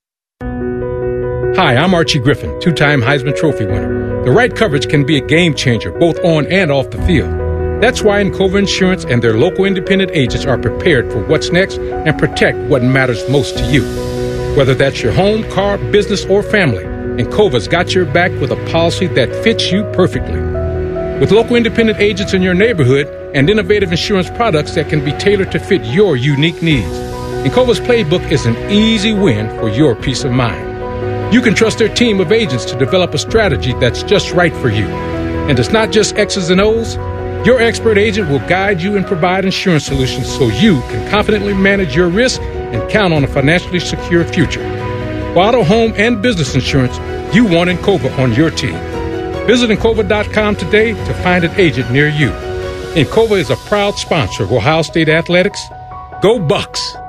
Hi, 1.56 1.74
I'm 1.74 1.94
Archie 1.94 2.20
Griffin, 2.20 2.58
two 2.60 2.72
time 2.72 3.02
Heisman 3.02 3.36
Trophy 3.36 3.66
winner. 3.66 4.22
The 4.24 4.30
right 4.30 4.54
coverage 4.54 4.88
can 4.88 5.04
be 5.04 5.18
a 5.18 5.20
game 5.20 5.52
changer 5.52 5.90
both 5.90 6.16
on 6.20 6.46
and 6.46 6.70
off 6.70 6.90
the 6.90 7.02
field. 7.02 7.28
That's 7.82 8.02
why 8.02 8.22
Encova 8.22 8.58
Insurance 8.58 9.04
and 9.04 9.20
their 9.20 9.36
local 9.36 9.64
independent 9.64 10.12
agents 10.12 10.46
are 10.46 10.56
prepared 10.56 11.10
for 11.10 11.26
what's 11.26 11.50
next 11.50 11.78
and 11.78 12.16
protect 12.18 12.56
what 12.70 12.84
matters 12.84 13.28
most 13.28 13.58
to 13.58 13.64
you. 13.66 13.82
Whether 14.56 14.74
that's 14.74 15.02
your 15.02 15.12
home, 15.12 15.42
car, 15.50 15.76
business, 15.90 16.24
or 16.26 16.44
family, 16.44 16.84
Encova's 17.22 17.66
got 17.66 17.94
your 17.94 18.06
back 18.06 18.30
with 18.40 18.52
a 18.52 18.70
policy 18.70 19.08
that 19.08 19.28
fits 19.42 19.72
you 19.72 19.82
perfectly. 19.92 20.40
With 21.18 21.32
local 21.32 21.56
independent 21.56 21.98
agents 21.98 22.32
in 22.32 22.42
your 22.42 22.54
neighborhood 22.54 23.08
and 23.34 23.50
innovative 23.50 23.90
insurance 23.90 24.30
products 24.30 24.76
that 24.76 24.88
can 24.88 25.04
be 25.04 25.12
tailored 25.12 25.50
to 25.50 25.58
fit 25.58 25.84
your 25.84 26.16
unique 26.16 26.62
needs, 26.62 26.96
Encova's 27.44 27.80
playbook 27.80 28.30
is 28.30 28.46
an 28.46 28.56
easy 28.70 29.12
win 29.12 29.48
for 29.58 29.68
your 29.68 29.96
peace 29.96 30.22
of 30.22 30.30
mind. 30.30 30.69
You 31.32 31.40
can 31.40 31.54
trust 31.54 31.78
their 31.78 31.92
team 31.94 32.18
of 32.18 32.32
agents 32.32 32.64
to 32.66 32.76
develop 32.76 33.14
a 33.14 33.18
strategy 33.18 33.72
that's 33.74 34.02
just 34.02 34.32
right 34.32 34.52
for 34.54 34.68
you. 34.68 34.86
And 34.86 35.58
it's 35.58 35.70
not 35.70 35.92
just 35.92 36.16
X's 36.16 36.50
and 36.50 36.60
O's. 36.60 36.96
Your 37.46 37.60
expert 37.60 37.98
agent 37.98 38.28
will 38.28 38.40
guide 38.40 38.82
you 38.82 38.96
and 38.96 39.06
provide 39.06 39.44
insurance 39.44 39.86
solutions 39.86 40.28
so 40.28 40.48
you 40.48 40.80
can 40.82 41.08
confidently 41.08 41.54
manage 41.54 41.94
your 41.94 42.08
risk 42.08 42.40
and 42.40 42.90
count 42.90 43.14
on 43.14 43.24
a 43.24 43.28
financially 43.28 43.80
secure 43.80 44.24
future. 44.24 44.60
For 45.32 45.38
auto, 45.38 45.62
home, 45.62 45.94
and 45.96 46.20
business 46.20 46.54
insurance, 46.54 46.98
you 47.34 47.44
want 47.44 47.70
Encova 47.70 48.16
on 48.18 48.34
your 48.34 48.50
team. 48.50 48.74
Visit 49.46 49.70
Encova.com 49.70 50.56
today 50.56 50.92
to 50.92 51.14
find 51.22 51.44
an 51.44 51.52
agent 51.58 51.90
near 51.90 52.08
you. 52.08 52.30
Encova 52.94 53.38
is 53.38 53.50
a 53.50 53.56
proud 53.56 53.94
sponsor 53.94 54.42
of 54.42 54.52
Ohio 54.52 54.82
State 54.82 55.08
Athletics. 55.08 55.60
Go 56.20 56.40
Bucks! 56.40 56.99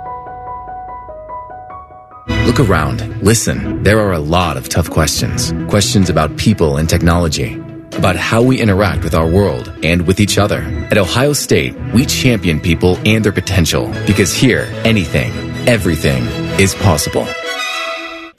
Look 2.28 2.60
around, 2.60 3.24
listen. 3.24 3.84
There 3.84 4.00
are 4.00 4.12
a 4.12 4.20
lot 4.20 4.58
of 4.58 4.70
tough 4.70 4.90
questions. 4.90 5.54
Questions 5.70 6.10
about 6.10 6.38
people 6.38 6.78
and 6.78 6.90
technology, 6.90 7.54
about 7.98 8.16
how 8.16 8.42
we 8.42 8.60
interact 8.62 9.04
with 9.04 9.16
our 9.16 9.28
world 9.28 9.74
and 9.84 10.06
with 10.06 10.20
each 10.20 10.38
other. 10.38 10.60
At 10.92 10.98
Ohio 10.98 11.34
State, 11.34 11.76
we 11.94 12.06
champion 12.06 12.60
people 12.60 12.98
and 13.06 13.24
their 13.26 13.32
potential 13.32 13.88
because 14.06 14.34
here, 14.34 14.68
anything, 14.84 15.32
everything 15.68 16.24
is 16.60 16.76
possible. 16.76 17.26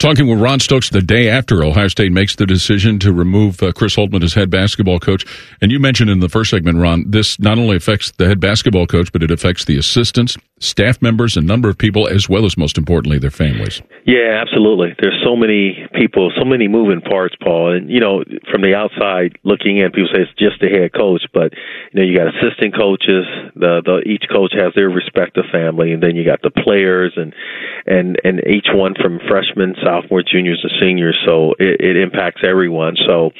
Talking 0.03 0.27
with 0.27 0.41
Ron 0.41 0.59
Stokes 0.59 0.89
the 0.89 1.01
day 1.01 1.29
after 1.29 1.63
Ohio 1.63 1.87
State 1.87 2.11
makes 2.11 2.35
the 2.35 2.45
decision 2.45 2.99
to 2.99 3.13
remove 3.13 3.63
uh, 3.63 3.71
Chris 3.71 3.95
Holtmann 3.95 4.21
as 4.21 4.33
head 4.33 4.49
basketball 4.49 4.99
coach. 4.99 5.25
And 5.61 5.71
you 5.71 5.79
mentioned 5.79 6.09
in 6.09 6.19
the 6.19 6.27
first 6.27 6.51
segment, 6.51 6.77
Ron, 6.77 7.09
this 7.09 7.39
not 7.39 7.57
only 7.57 7.77
affects 7.77 8.11
the 8.11 8.27
head 8.27 8.41
basketball 8.41 8.85
coach, 8.85 9.13
but 9.13 9.23
it 9.23 9.31
affects 9.31 9.63
the 9.63 9.77
assistants, 9.77 10.35
staff 10.63 11.01
members, 11.01 11.37
a 11.37 11.41
number 11.41 11.69
of 11.69 11.77
people, 11.77 12.07
as 12.07 12.29
well 12.29 12.45
as 12.45 12.57
most 12.57 12.77
importantly, 12.77 13.19
their 13.19 13.31
families. 13.31 13.81
Yeah, 14.05 14.41
absolutely. 14.41 14.95
There's 14.99 15.21
so 15.23 15.35
many 15.35 15.87
people, 15.93 16.31
so 16.37 16.45
many 16.45 16.67
moving 16.67 17.01
parts, 17.01 17.35
Paul. 17.41 17.75
And, 17.75 17.89
you 17.89 17.99
know, 17.99 18.23
from 18.51 18.61
the 18.61 18.75
outside 18.75 19.37
looking 19.43 19.77
in, 19.77 19.91
people 19.91 20.09
say 20.13 20.21
it's 20.21 20.31
just 20.39 20.59
the 20.59 20.69
head 20.69 20.93
coach, 20.93 21.23
but, 21.33 21.53
you 21.91 21.99
know, 21.99 22.03
you 22.03 22.17
got 22.17 22.27
assistant 22.35 22.75
coaches. 22.75 23.25
The, 23.55 23.81
the, 23.85 24.01
each 24.09 24.23
coach 24.31 24.53
has 24.53 24.73
their 24.75 24.89
respective 24.89 25.45
family, 25.51 25.91
and 25.91 26.01
then 26.01 26.15
you 26.15 26.25
got 26.25 26.41
the 26.41 26.51
players 26.51 27.13
and, 27.15 27.33
and, 27.85 28.19
and 28.23 28.41
each 28.47 28.67
one 28.71 28.93
from 28.95 29.19
freshmen, 29.27 29.75
sophomore, 29.83 30.23
juniors, 30.23 30.59
and 30.63 30.71
seniors. 30.81 31.17
So 31.25 31.53
it, 31.59 31.79
it 31.79 31.97
impacts 31.97 32.41
everyone. 32.43 32.95
So, 33.05 33.31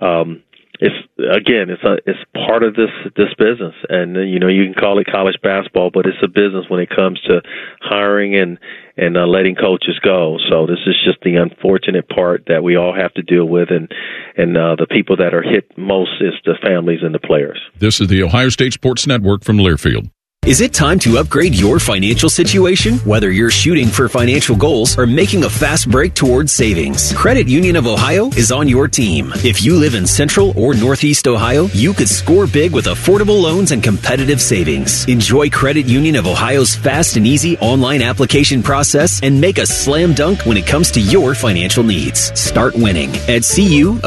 um, 0.00 0.42
it's 0.82 0.98
again, 1.18 1.70
it's 1.70 1.84
a 1.84 1.98
it's 2.10 2.18
part 2.34 2.64
of 2.64 2.74
this 2.74 2.90
this 3.14 3.32
business, 3.38 3.74
and 3.88 4.16
you 4.28 4.40
know 4.40 4.48
you 4.48 4.64
can 4.64 4.74
call 4.74 4.98
it 4.98 5.06
college 5.06 5.36
basketball, 5.40 5.90
but 5.94 6.06
it's 6.06 6.18
a 6.24 6.28
business 6.28 6.66
when 6.68 6.80
it 6.80 6.90
comes 6.90 7.20
to 7.22 7.40
hiring 7.80 8.34
and 8.34 8.58
and 8.96 9.16
uh, 9.16 9.24
letting 9.24 9.54
coaches 9.54 9.98
go. 10.02 10.38
So 10.50 10.66
this 10.66 10.80
is 10.84 10.96
just 11.04 11.20
the 11.22 11.36
unfortunate 11.36 12.08
part 12.08 12.44
that 12.48 12.64
we 12.64 12.76
all 12.76 12.92
have 12.92 13.14
to 13.14 13.22
deal 13.22 13.44
with, 13.44 13.70
and 13.70 13.92
and 14.36 14.56
uh, 14.56 14.74
the 14.76 14.88
people 14.90 15.16
that 15.18 15.34
are 15.34 15.42
hit 15.42 15.70
most 15.78 16.20
is 16.20 16.34
the 16.44 16.58
families 16.60 17.00
and 17.02 17.14
the 17.14 17.20
players. 17.20 17.60
This 17.78 18.00
is 18.00 18.08
the 18.08 18.24
Ohio 18.24 18.48
State 18.48 18.72
Sports 18.72 19.06
Network 19.06 19.44
from 19.44 19.58
Learfield. 19.58 20.10
Is 20.44 20.60
it 20.60 20.74
time 20.74 20.98
to 20.98 21.18
upgrade 21.18 21.54
your 21.54 21.78
financial 21.78 22.28
situation? 22.28 22.98
Whether 23.04 23.30
you're 23.30 23.48
shooting 23.48 23.86
for 23.86 24.08
financial 24.08 24.56
goals 24.56 24.98
or 24.98 25.06
making 25.06 25.44
a 25.44 25.48
fast 25.48 25.88
break 25.88 26.14
towards 26.14 26.52
savings, 26.52 27.12
Credit 27.12 27.46
Union 27.46 27.76
of 27.76 27.86
Ohio 27.86 28.26
is 28.30 28.50
on 28.50 28.66
your 28.66 28.88
team. 28.88 29.30
If 29.44 29.62
you 29.62 29.76
live 29.76 29.94
in 29.94 30.04
Central 30.04 30.52
or 30.58 30.74
Northeast 30.74 31.28
Ohio, 31.28 31.66
you 31.66 31.94
could 31.94 32.08
score 32.08 32.48
big 32.48 32.72
with 32.72 32.86
affordable 32.86 33.40
loans 33.40 33.70
and 33.70 33.84
competitive 33.84 34.40
savings. 34.40 35.04
Enjoy 35.06 35.48
Credit 35.48 35.86
Union 35.86 36.16
of 36.16 36.26
Ohio's 36.26 36.74
fast 36.74 37.16
and 37.16 37.24
easy 37.24 37.56
online 37.58 38.02
application 38.02 38.64
process 38.64 39.22
and 39.22 39.40
make 39.40 39.58
a 39.58 39.66
slam 39.66 40.12
dunk 40.12 40.44
when 40.44 40.56
it 40.56 40.66
comes 40.66 40.90
to 40.90 41.00
your 41.00 41.36
financial 41.36 41.84
needs. 41.84 42.36
Start 42.36 42.74
winning 42.74 43.10
at 43.10 43.42
cuofohio.org. 43.42 44.00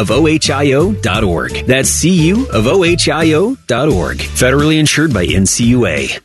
That's 1.66 2.04
cuofohio.org. 2.04 3.58
Federally 4.18 4.80
insured 4.80 5.14
by 5.14 5.26
NCUA. 5.28 6.25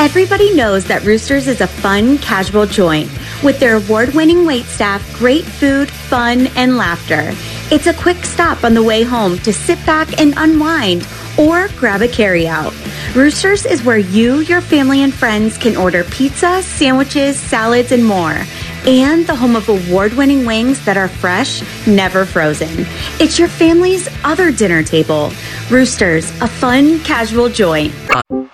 Everybody 0.00 0.54
knows 0.54 0.84
that 0.84 1.04
Roosters 1.04 1.48
is 1.48 1.60
a 1.60 1.66
fun, 1.66 2.18
casual 2.18 2.66
joint. 2.66 3.10
With 3.42 3.58
their 3.58 3.78
award 3.78 4.14
winning 4.14 4.46
wait 4.46 4.64
staff, 4.66 5.02
great 5.18 5.44
food, 5.44 5.90
fun, 5.90 6.46
and 6.54 6.76
laughter. 6.76 7.32
It's 7.74 7.88
a 7.88 7.94
quick 7.94 8.24
stop 8.24 8.62
on 8.62 8.74
the 8.74 8.82
way 8.82 9.02
home 9.02 9.38
to 9.40 9.52
sit 9.52 9.84
back 9.84 10.20
and 10.20 10.34
unwind 10.36 11.04
or 11.36 11.66
grab 11.76 12.00
a 12.00 12.06
carryout. 12.06 12.72
Roosters 13.16 13.66
is 13.66 13.82
where 13.82 13.98
you, 13.98 14.36
your 14.36 14.60
family, 14.60 15.02
and 15.02 15.12
friends 15.12 15.58
can 15.58 15.76
order 15.76 16.04
pizza, 16.04 16.62
sandwiches, 16.62 17.36
salads, 17.36 17.90
and 17.90 18.04
more. 18.04 18.44
And 18.86 19.26
the 19.26 19.34
home 19.34 19.56
of 19.56 19.68
award 19.68 20.12
winning 20.12 20.46
wings 20.46 20.84
that 20.84 20.96
are 20.96 21.08
fresh, 21.08 21.60
never 21.88 22.24
frozen. 22.24 22.86
It's 23.18 23.36
your 23.36 23.48
family's 23.48 24.08
other 24.22 24.52
dinner 24.52 24.84
table. 24.84 25.32
Roosters, 25.68 26.30
a 26.40 26.46
fun, 26.46 27.00
casual 27.00 27.48
joint. 27.48 27.92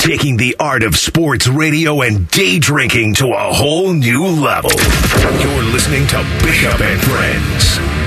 Taking 0.00 0.36
the 0.38 0.56
art 0.58 0.82
of 0.82 0.96
sports 0.96 1.46
radio 1.46 2.02
and 2.02 2.28
day 2.30 2.58
drinking 2.58 3.14
to 3.14 3.28
a 3.28 3.52
whole 3.52 3.92
new 3.92 4.26
level. 4.26 4.70
You're 4.72 5.62
listening 5.72 6.06
to 6.08 6.16
Bishop 6.42 6.80
and 6.80 7.00
Friends. 7.02 7.99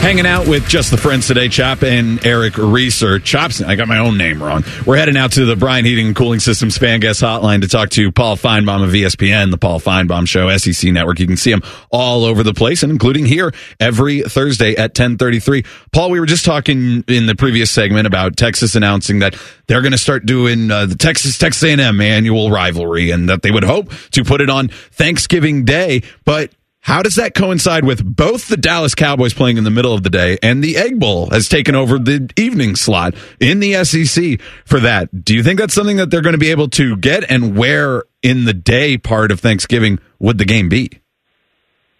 Hanging 0.00 0.26
out 0.26 0.48
with 0.48 0.66
just 0.66 0.90
the 0.90 0.96
friends 0.96 1.28
today, 1.28 1.48
Chop 1.48 1.82
and 1.82 2.26
Eric 2.26 2.54
Reeser. 2.54 3.20
Chops, 3.20 3.60
I 3.60 3.76
got 3.76 3.86
my 3.86 3.98
own 3.98 4.16
name 4.16 4.42
wrong. 4.42 4.64
We're 4.86 4.96
heading 4.96 5.16
out 5.16 5.32
to 5.32 5.44
the 5.44 5.56
Bryant 5.56 5.86
Heating 5.86 6.06
and 6.08 6.16
Cooling 6.16 6.40
Systems 6.40 6.78
fan 6.78 7.00
guest 7.00 7.20
hotline 7.20 7.60
to 7.60 7.68
talk 7.68 7.90
to 7.90 8.10
Paul 8.10 8.36
Finebaum 8.36 8.82
of 8.82 8.90
ESPN, 8.90 9.50
the 9.50 9.58
Paul 9.58 9.78
Finebaum 9.78 10.26
Show, 10.26 10.56
SEC 10.56 10.90
Network. 10.90 11.20
You 11.20 11.26
can 11.26 11.36
see 11.36 11.52
him 11.52 11.62
all 11.90 12.24
over 12.24 12.42
the 12.42 12.54
place, 12.54 12.82
and 12.82 12.90
including 12.90 13.26
here 13.26 13.52
every 13.78 14.22
Thursday 14.22 14.72
at 14.72 14.98
1033. 14.98 15.64
Paul, 15.92 16.10
we 16.10 16.18
were 16.18 16.26
just 16.26 16.46
talking 16.46 17.04
in 17.06 17.26
the 17.26 17.36
previous 17.36 17.70
segment 17.70 18.06
about 18.06 18.38
Texas 18.38 18.74
announcing 18.74 19.18
that 19.18 19.36
they're 19.66 19.82
going 19.82 19.92
to 19.92 19.98
start 19.98 20.24
doing 20.24 20.70
uh, 20.70 20.86
the 20.86 20.96
Texas 20.96 21.36
Texas 21.36 21.62
A&M 21.62 22.00
annual 22.00 22.50
rivalry, 22.50 23.10
and 23.10 23.28
that 23.28 23.42
they 23.42 23.50
would 23.50 23.64
hope 23.64 23.92
to 24.12 24.24
put 24.24 24.40
it 24.40 24.48
on 24.48 24.68
Thanksgiving 24.68 25.66
Day, 25.66 26.02
but 26.24 26.50
how 26.80 27.02
does 27.02 27.16
that 27.16 27.34
coincide 27.34 27.84
with 27.84 28.04
both 28.04 28.48
the 28.48 28.56
Dallas 28.56 28.94
Cowboys 28.94 29.34
playing 29.34 29.58
in 29.58 29.64
the 29.64 29.70
middle 29.70 29.92
of 29.92 30.02
the 30.02 30.10
day 30.10 30.38
and 30.42 30.64
the 30.64 30.76
Egg 30.76 30.98
Bowl 30.98 31.28
has 31.30 31.48
taken 31.48 31.74
over 31.74 31.98
the 31.98 32.30
evening 32.36 32.74
slot 32.74 33.14
in 33.38 33.60
the 33.60 33.84
SEC 33.84 34.40
for 34.64 34.80
that? 34.80 35.24
Do 35.24 35.34
you 35.34 35.42
think 35.42 35.60
that's 35.60 35.74
something 35.74 35.98
that 35.98 36.10
they're 36.10 36.22
going 36.22 36.34
to 36.34 36.38
be 36.38 36.50
able 36.50 36.68
to 36.70 36.96
get? 36.96 37.30
And 37.30 37.56
where 37.56 38.04
in 38.22 38.46
the 38.46 38.54
day 38.54 38.96
part 38.96 39.30
of 39.30 39.40
Thanksgiving 39.40 39.98
would 40.18 40.38
the 40.38 40.46
game 40.46 40.68
be? 40.68 40.90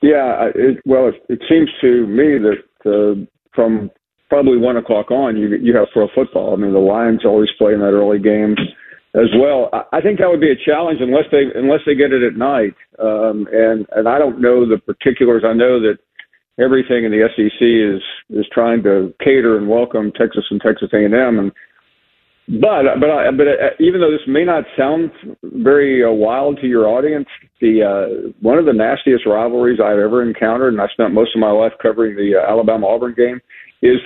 Yeah, 0.02 0.48
it, 0.54 0.80
well, 0.86 1.08
it, 1.08 1.14
it 1.28 1.40
seems 1.46 1.68
to 1.82 2.06
me 2.06 2.38
that 2.38 2.62
uh, 2.90 3.26
from 3.54 3.90
probably 4.30 4.56
one 4.56 4.78
o'clock 4.78 5.10
on, 5.10 5.36
you 5.36 5.54
you 5.56 5.76
have 5.76 5.88
pro 5.92 6.08
football. 6.14 6.54
I 6.54 6.56
mean, 6.56 6.72
the 6.72 6.78
Lions 6.78 7.26
always 7.26 7.50
play 7.58 7.74
in 7.74 7.80
that 7.80 7.92
early 7.92 8.18
game 8.18 8.56
as 9.14 9.28
well. 9.38 9.70
I, 9.92 10.00
think 10.00 10.18
that 10.18 10.28
would 10.28 10.40
be 10.40 10.52
a 10.52 10.64
challenge 10.64 11.00
unless 11.00 11.24
they 11.32 11.50
unless 11.54 11.80
they 11.84 11.94
get 11.94 12.12
it 12.12 12.22
at 12.22 12.36
night. 12.38 12.74
Um, 12.98 13.48
and 13.52 13.86
and 13.92 14.08
I 14.08 14.18
don't 14.18 14.40
know 14.40 14.68
the 14.68 14.78
particulars. 14.78 15.42
I 15.44 15.52
know 15.52 15.80
that 15.80 15.98
everything 16.62 17.04
in 17.04 17.10
the 17.10 17.28
SEC 17.34 17.60
is 17.60 18.02
is 18.38 18.46
trying 18.52 18.82
to 18.84 19.12
cater 19.22 19.56
and 19.58 19.68
welcome 19.68 20.12
Texas 20.12 20.44
and 20.50 20.60
Texas 20.60 20.90
A&M 20.92 21.38
and 21.38 21.52
but 22.58 22.82
but 22.98 23.10
I, 23.10 23.30
but 23.30 23.46
uh, 23.46 23.78
even 23.78 24.00
though 24.00 24.10
this 24.10 24.26
may 24.26 24.44
not 24.44 24.64
sound 24.76 25.12
very 25.44 26.02
uh, 26.02 26.10
wild 26.10 26.58
to 26.60 26.66
your 26.66 26.88
audience, 26.88 27.28
the 27.60 27.84
uh, 27.84 28.32
one 28.40 28.58
of 28.58 28.64
the 28.64 28.72
nastiest 28.72 29.24
rivalries 29.24 29.78
I've 29.78 30.00
ever 30.00 30.28
encountered, 30.28 30.72
and 30.72 30.82
I 30.82 30.88
spent 30.88 31.14
most 31.14 31.30
of 31.36 31.40
my 31.40 31.52
life 31.52 31.72
covering 31.80 32.16
the 32.16 32.34
uh, 32.34 32.50
Alabama 32.50 32.88
Auburn 32.88 33.14
game, 33.16 33.40
is 33.82 33.98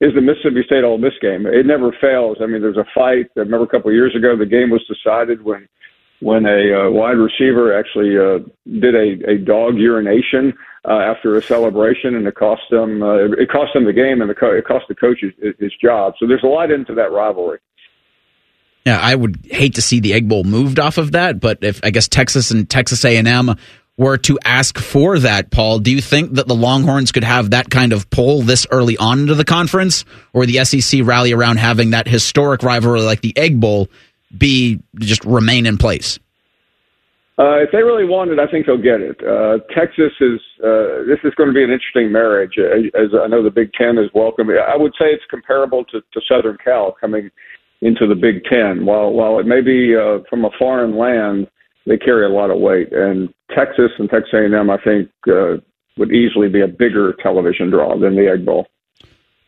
is 0.00 0.14
the 0.14 0.20
Mississippi 0.20 0.62
State 0.64 0.84
Ole 0.84 0.98
Miss 0.98 1.14
game. 1.20 1.46
It 1.46 1.66
never 1.66 1.92
fails. 2.00 2.38
I 2.40 2.46
mean, 2.46 2.62
there's 2.62 2.76
a 2.76 2.86
fight. 2.94 3.26
I 3.36 3.40
remember 3.40 3.64
a 3.64 3.68
couple 3.68 3.90
of 3.90 3.94
years 3.94 4.14
ago, 4.16 4.36
the 4.36 4.46
game 4.46 4.70
was 4.70 4.84
decided 4.86 5.42
when 5.42 5.68
when 6.20 6.46
a 6.46 6.86
uh, 6.86 6.90
wide 6.90 7.16
receiver 7.16 7.76
actually 7.76 8.16
uh, 8.18 8.44
did 8.80 8.94
a, 8.94 9.30
a 9.30 9.38
dog 9.38 9.76
urination 9.76 10.52
uh, 10.84 10.98
after 10.98 11.36
a 11.36 11.42
celebration, 11.42 12.14
and 12.14 12.26
it 12.26 12.34
cost 12.34 12.62
them 12.70 13.02
uh, 13.02 13.32
it 13.38 13.50
cost 13.50 13.72
them 13.74 13.84
the 13.84 13.92
game, 13.92 14.20
and 14.20 14.30
the 14.30 14.34
co- 14.34 14.52
it 14.52 14.64
cost 14.64 14.86
the 14.88 14.94
coach 14.94 15.18
his, 15.20 15.54
his 15.58 15.72
job. 15.82 16.14
So 16.18 16.26
there's 16.26 16.44
a 16.44 16.48
lot 16.48 16.70
into 16.70 16.94
that 16.94 17.12
rivalry. 17.12 17.58
Yeah, 18.86 18.98
I 18.98 19.14
would 19.14 19.46
hate 19.50 19.74
to 19.74 19.82
see 19.82 20.00
the 20.00 20.14
Egg 20.14 20.28
Bowl 20.28 20.42
moved 20.42 20.78
off 20.78 20.96
of 20.96 21.12
that, 21.12 21.38
but 21.38 21.58
if 21.62 21.80
I 21.84 21.90
guess 21.90 22.08
Texas 22.08 22.50
and 22.50 22.68
Texas 22.68 23.04
A&M 23.04 23.54
were 24.00 24.16
to 24.16 24.38
ask 24.46 24.78
for 24.78 25.18
that, 25.18 25.50
Paul, 25.50 25.78
do 25.78 25.90
you 25.90 26.00
think 26.00 26.32
that 26.32 26.48
the 26.48 26.54
Longhorns 26.54 27.12
could 27.12 27.22
have 27.22 27.50
that 27.50 27.68
kind 27.68 27.92
of 27.92 28.08
pull 28.08 28.40
this 28.40 28.66
early 28.70 28.96
on 28.96 29.20
into 29.20 29.34
the 29.34 29.44
conference, 29.44 30.06
or 30.32 30.46
the 30.46 30.64
SEC 30.64 31.02
rally 31.04 31.34
around 31.34 31.58
having 31.58 31.90
that 31.90 32.08
historic 32.08 32.62
rivalry 32.62 33.02
like 33.02 33.20
the 33.20 33.36
Egg 33.36 33.60
Bowl 33.60 33.88
be 34.36 34.80
just 34.98 35.22
remain 35.26 35.66
in 35.66 35.76
place? 35.76 36.18
Uh, 37.38 37.60
if 37.60 37.70
they 37.72 37.82
really 37.82 38.06
want 38.06 38.30
it, 38.30 38.38
I 38.38 38.46
think 38.50 38.64
they'll 38.64 38.78
get 38.78 39.02
it. 39.02 39.20
Uh, 39.22 39.58
Texas 39.74 40.12
is 40.20 40.40
uh, 40.64 41.04
this 41.06 41.20
is 41.22 41.34
going 41.36 41.48
to 41.48 41.54
be 41.54 41.62
an 41.62 41.70
interesting 41.70 42.10
marriage, 42.10 42.56
uh, 42.56 42.88
as 42.98 43.10
I 43.12 43.28
know 43.28 43.42
the 43.42 43.50
Big 43.50 43.70
Ten 43.74 43.98
is 43.98 44.08
welcome. 44.14 44.48
I 44.48 44.76
would 44.76 44.92
say 44.98 45.06
it's 45.12 45.24
comparable 45.28 45.84
to, 45.86 46.00
to 46.00 46.20
Southern 46.26 46.56
Cal 46.64 46.96
coming 46.98 47.30
into 47.82 48.06
the 48.06 48.14
Big 48.14 48.44
Ten. 48.44 48.86
While 48.86 49.12
while 49.12 49.38
it 49.38 49.46
may 49.46 49.60
be 49.60 49.94
uh, 49.94 50.20
from 50.28 50.46
a 50.46 50.50
foreign 50.58 50.96
land, 50.96 51.48
they 51.86 51.96
carry 51.96 52.24
a 52.24 52.28
lot 52.28 52.50
of 52.50 52.58
weight. 52.58 52.92
And 52.92 53.32
Texas 53.54 53.90
and 53.98 54.08
Texas 54.08 54.32
A&M, 54.32 54.70
I 54.70 54.78
think, 54.78 55.10
uh, 55.28 55.56
would 55.96 56.12
easily 56.12 56.48
be 56.48 56.62
a 56.62 56.68
bigger 56.68 57.14
television 57.22 57.70
draw 57.70 57.98
than 57.98 58.16
the 58.16 58.30
Egg 58.30 58.44
Bowl. 58.44 58.66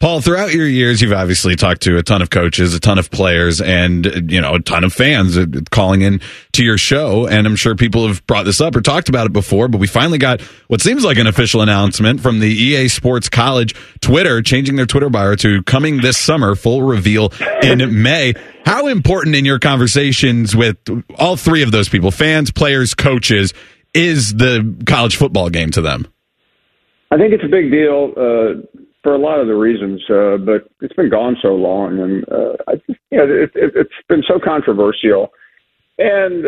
Paul, 0.03 0.21
throughout 0.21 0.53
your 0.53 0.67
years, 0.67 1.01
you've 1.01 1.13
obviously 1.13 1.55
talked 1.55 1.83
to 1.83 1.97
a 1.97 2.03
ton 2.03 2.23
of 2.23 2.31
coaches, 2.31 2.75
a 2.75 2.81
ton 2.81 2.99
of 2.99 3.09
players, 3.09 3.61
and 3.61 4.05
you 4.33 4.41
know 4.41 4.55
a 4.55 4.59
ton 4.59 4.83
of 4.83 4.93
fans 4.93 5.39
uh, 5.39 5.47
calling 5.71 6.01
in 6.03 6.21
to 6.55 6.65
your 6.65 6.77
show. 6.77 7.29
And 7.29 7.47
I'm 7.47 7.55
sure 7.55 7.77
people 7.77 8.09
have 8.09 8.27
brought 8.27 8.45
this 8.45 8.61
up 8.61 8.75
or 8.75 8.81
talked 8.81 9.09
about 9.09 9.27
it 9.27 9.33
before. 9.33 9.69
But 9.69 9.79
we 9.79 9.87
finally 9.87 10.19
got 10.19 10.41
what 10.67 10.81
seems 10.81 11.05
like 11.05 11.19
an 11.19 11.29
official 11.29 11.61
announcement 11.61 12.21
from 12.21 12.41
the 12.41 12.49
EA 12.49 12.89
Sports 12.89 13.29
College 13.29 13.77
Twitter, 14.01 14.43
changing 14.43 14.75
their 14.75 14.87
Twitter 14.87 15.09
bio 15.09 15.37
to 15.37 15.63
coming 15.63 16.01
this 16.01 16.19
summer, 16.19 16.57
full 16.57 16.83
reveal 16.83 17.33
in 17.63 18.03
May. 18.03 18.35
How 18.67 18.89
important 18.89 19.37
in 19.37 19.45
your 19.45 19.61
conversations 19.61 20.57
with 20.57 20.79
all 21.17 21.37
three 21.37 21.63
of 21.63 21.71
those 21.71 21.89
people, 21.89 22.11
fans, 22.11 22.51
players, 22.51 22.95
coaches, 22.95 23.55
is 23.95 24.35
the 24.35 24.77
college 24.87 25.17
football 25.17 25.51
game 25.51 25.71
to 25.71 25.81
them? 25.81 26.07
I 27.11 27.19
think 27.19 27.33
it's 27.33 27.45
a 27.45 27.49
big 27.49 27.71
deal. 27.71 28.13
Uh, 28.17 28.83
for 29.03 29.15
a 29.15 29.19
lot 29.19 29.41
of 29.41 29.49
the 29.49 29.55
reasons, 29.55 30.01
uh, 30.09 30.37
but 30.39 30.71
it's 30.81 30.95
been 30.95 31.11
gone 31.11 31.37
so 31.43 31.55
long, 31.55 31.99
and 31.99 32.25
uh, 32.29 32.57
I 32.69 32.75
you 33.11 33.19
know, 33.19 33.25
it, 33.25 33.51
it, 33.55 33.73
it's 33.75 33.91
been 34.09 34.23
so 34.27 34.39
controversial, 34.43 35.33
and 35.99 36.47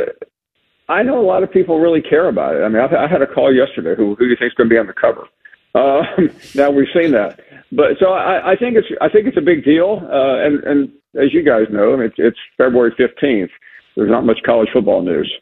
I 0.89 1.03
know 1.03 1.21
a 1.21 1.27
lot 1.27 1.43
of 1.43 1.51
people 1.51 1.81
really 1.81 2.01
care 2.01 2.29
about 2.29 2.55
it. 2.55 2.62
I 2.62 2.69
mean, 2.69 2.81
I, 2.81 3.05
I 3.05 3.09
had 3.09 3.23
a 3.23 3.27
call 3.27 3.53
yesterday. 3.53 3.95
Who 3.97 4.15
who 4.15 4.27
do 4.27 4.31
you 4.31 4.37
think 4.39 4.53
is 4.53 4.55
going 4.55 4.69
to 4.69 4.75
be 4.75 4.79
on 4.79 4.87
the 4.87 4.93
cover? 4.93 5.27
Um, 5.75 6.31
now 6.55 6.71
we've 6.71 6.87
seen 6.95 7.11
that, 7.12 7.41
but 7.73 7.99
so 7.99 8.12
I, 8.12 8.53
I 8.53 8.57
think 8.57 8.77
it's 8.77 8.89
I 9.01 9.09
think 9.09 9.27
it's 9.27 9.37
a 9.37 9.43
big 9.43 9.65
deal, 9.65 10.01
uh, 10.05 10.47
and 10.47 10.62
and 10.62 10.89
as 11.16 11.35
you 11.35 11.43
guys 11.43 11.66
know, 11.71 11.99
it's, 12.01 12.15
it's 12.19 12.39
February 12.57 12.95
fifteenth. 12.97 13.51
There's 13.97 14.11
not 14.11 14.25
much 14.25 14.39
college 14.47 14.69
football 14.73 15.03
news. 15.03 15.33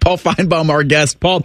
Paul 0.00 0.18
Finebaum, 0.18 0.70
our 0.70 0.82
guest. 0.84 1.20
Paul, 1.20 1.44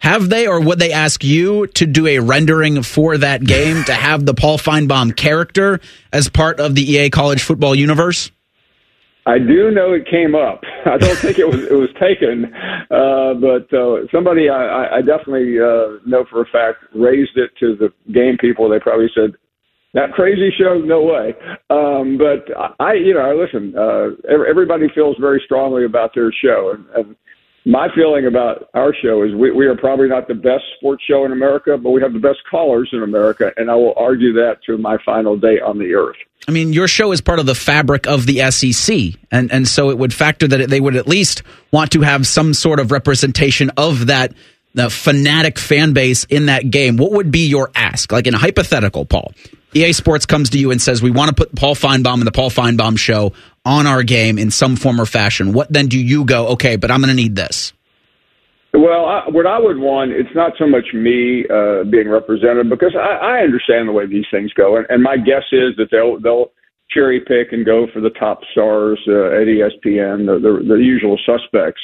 have 0.00 0.28
they 0.28 0.46
or 0.46 0.60
would 0.60 0.78
they 0.78 0.92
ask 0.92 1.22
you 1.22 1.66
to 1.68 1.86
do 1.86 2.06
a 2.06 2.18
rendering 2.20 2.82
for 2.82 3.18
that 3.18 3.44
game 3.44 3.84
to 3.84 3.94
have 3.94 4.24
the 4.24 4.34
Paul 4.34 4.58
Finebaum 4.58 5.14
character 5.14 5.80
as 6.12 6.28
part 6.28 6.58
of 6.58 6.74
the 6.74 6.82
EA 6.82 7.10
college 7.10 7.42
football 7.42 7.74
universe? 7.74 8.30
I 9.26 9.38
do 9.38 9.70
know 9.70 9.92
it 9.92 10.08
came 10.10 10.34
up. 10.34 10.62
I 10.86 10.96
don't 10.96 11.16
think 11.18 11.38
it 11.38 11.46
was 11.46 11.62
it 11.64 11.74
was 11.74 11.90
taken, 12.00 12.46
uh, 12.90 13.34
but 13.34 13.72
uh, 13.76 14.06
somebody 14.10 14.48
I, 14.48 14.96
I 14.96 15.00
definitely 15.02 15.60
uh, 15.60 16.00
know 16.06 16.24
for 16.30 16.40
a 16.40 16.46
fact 16.46 16.84
raised 16.94 17.36
it 17.36 17.50
to 17.60 17.76
the 17.76 17.92
game 18.12 18.38
people. 18.38 18.68
They 18.68 18.80
probably 18.80 19.10
said, 19.14 19.34
"That 19.92 20.12
crazy 20.12 20.50
show, 20.58 20.78
no 20.78 21.02
way." 21.02 21.34
Um, 21.68 22.16
but 22.16 22.48
I, 22.80 22.94
you 22.94 23.12
know, 23.12 23.20
I 23.20 23.34
listen. 23.34 23.76
Uh, 23.76 24.16
everybody 24.48 24.88
feels 24.94 25.16
very 25.20 25.42
strongly 25.44 25.84
about 25.84 26.14
their 26.14 26.32
show, 26.32 26.72
and, 26.74 26.86
and 26.96 27.16
my 27.64 27.88
feeling 27.94 28.26
about 28.26 28.70
our 28.74 28.94
show 28.94 29.22
is 29.22 29.34
we, 29.34 29.50
we 29.50 29.66
are 29.66 29.76
probably 29.76 30.08
not 30.08 30.28
the 30.28 30.34
best 30.34 30.64
sports 30.76 31.02
show 31.08 31.24
in 31.24 31.32
America, 31.32 31.76
but 31.76 31.90
we 31.90 32.00
have 32.00 32.12
the 32.12 32.18
best 32.18 32.38
callers 32.50 32.88
in 32.92 33.02
America, 33.02 33.52
and 33.56 33.70
I 33.70 33.74
will 33.74 33.94
argue 33.96 34.32
that 34.34 34.58
to 34.66 34.78
my 34.78 34.96
final 35.04 35.36
day 35.36 35.60
on 35.60 35.78
the 35.78 35.94
earth. 35.94 36.16
I 36.48 36.52
mean, 36.52 36.72
your 36.72 36.88
show 36.88 37.12
is 37.12 37.20
part 37.20 37.38
of 37.38 37.46
the 37.46 37.54
fabric 37.54 38.06
of 38.06 38.26
the 38.26 38.50
SEC, 38.50 39.20
and 39.30 39.52
and 39.52 39.68
so 39.68 39.90
it 39.90 39.98
would 39.98 40.14
factor 40.14 40.48
that 40.48 40.70
they 40.70 40.80
would 40.80 40.96
at 40.96 41.06
least 41.06 41.42
want 41.70 41.92
to 41.92 42.00
have 42.00 42.26
some 42.26 42.54
sort 42.54 42.80
of 42.80 42.90
representation 42.90 43.70
of 43.76 44.06
that 44.06 44.32
the 44.74 44.88
fanatic 44.88 45.58
fan 45.58 45.92
base 45.92 46.24
in 46.24 46.46
that 46.46 46.70
game. 46.70 46.96
What 46.96 47.12
would 47.12 47.30
be 47.30 47.48
your 47.48 47.70
ask? 47.74 48.10
Like 48.10 48.26
in 48.26 48.34
a 48.34 48.38
hypothetical, 48.38 49.04
Paul, 49.04 49.32
EA 49.74 49.92
Sports 49.92 50.26
comes 50.26 50.50
to 50.50 50.58
you 50.58 50.70
and 50.70 50.80
says, 50.80 51.02
"We 51.02 51.10
want 51.10 51.28
to 51.28 51.34
put 51.34 51.54
Paul 51.54 51.74
Finebaum 51.74 52.14
and 52.14 52.26
the 52.26 52.32
Paul 52.32 52.50
Finebaum 52.50 52.98
Show 52.98 53.32
on 53.64 53.86
our 53.86 54.02
game 54.02 54.38
in 54.38 54.50
some 54.50 54.76
form 54.76 55.00
or 55.00 55.06
fashion." 55.06 55.52
What 55.52 55.72
then 55.72 55.86
do 55.86 55.98
you 55.98 56.24
go? 56.24 56.48
Okay, 56.48 56.76
but 56.76 56.90
I'm 56.90 57.00
going 57.00 57.08
to 57.08 57.14
need 57.14 57.36
this. 57.36 57.72
Well, 58.72 59.04
I, 59.04 59.28
what 59.28 59.46
I 59.46 59.58
would 59.58 59.78
want, 59.78 60.12
it's 60.12 60.34
not 60.34 60.52
so 60.56 60.66
much 60.66 60.94
me 60.94 61.44
uh, 61.50 61.82
being 61.84 62.08
represented 62.08 62.70
because 62.70 62.94
I, 62.94 63.38
I 63.38 63.38
understand 63.42 63.88
the 63.88 63.92
way 63.92 64.06
these 64.06 64.26
things 64.30 64.52
go, 64.52 64.76
and, 64.76 64.86
and 64.88 65.02
my 65.02 65.16
guess 65.16 65.44
is 65.52 65.74
that 65.76 65.88
they'll 65.90 66.20
they'll 66.20 66.52
cherry 66.90 67.20
pick 67.20 67.52
and 67.52 67.64
go 67.64 67.86
for 67.92 68.00
the 68.00 68.10
top 68.10 68.40
stars 68.52 68.98
uh, 69.08 69.26
at 69.26 69.46
ESPN, 69.46 70.26
the, 70.26 70.38
the, 70.42 70.74
the 70.74 70.74
usual 70.74 71.18
suspects. 71.24 71.80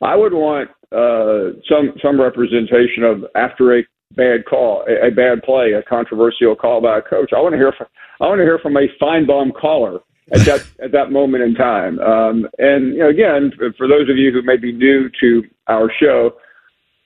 I 0.00 0.16
would 0.16 0.32
want 0.32 0.70
uh, 0.92 1.58
some 1.68 1.94
some 2.02 2.20
representation 2.20 3.04
of 3.04 3.24
after 3.34 3.78
a 3.78 3.82
bad 4.16 4.44
call, 4.46 4.84
a, 4.88 5.08
a 5.08 5.10
bad 5.10 5.42
play, 5.42 5.72
a 5.72 5.82
controversial 5.82 6.56
call 6.56 6.80
by 6.80 6.98
a 6.98 7.02
coach. 7.02 7.32
I 7.36 7.40
want 7.40 7.52
to 7.52 7.58
hear 7.58 7.72
from 7.76 7.86
I 8.20 8.28
want 8.28 8.38
to 8.38 8.44
hear 8.44 8.58
from 8.58 8.76
a 8.76 8.86
Finebaum 9.00 9.52
caller 9.54 10.00
at 10.32 10.40
that 10.46 10.66
at 10.82 10.92
that 10.92 11.10
moment 11.10 11.44
in 11.44 11.54
time. 11.54 11.98
Um, 11.98 12.48
and 12.58 12.94
you 12.94 13.00
know, 13.00 13.08
again, 13.08 13.52
for 13.76 13.88
those 13.88 14.08
of 14.08 14.16
you 14.16 14.32
who 14.32 14.42
may 14.42 14.56
be 14.56 14.72
new 14.72 15.10
to 15.20 15.42
our 15.68 15.90
show, 16.00 16.32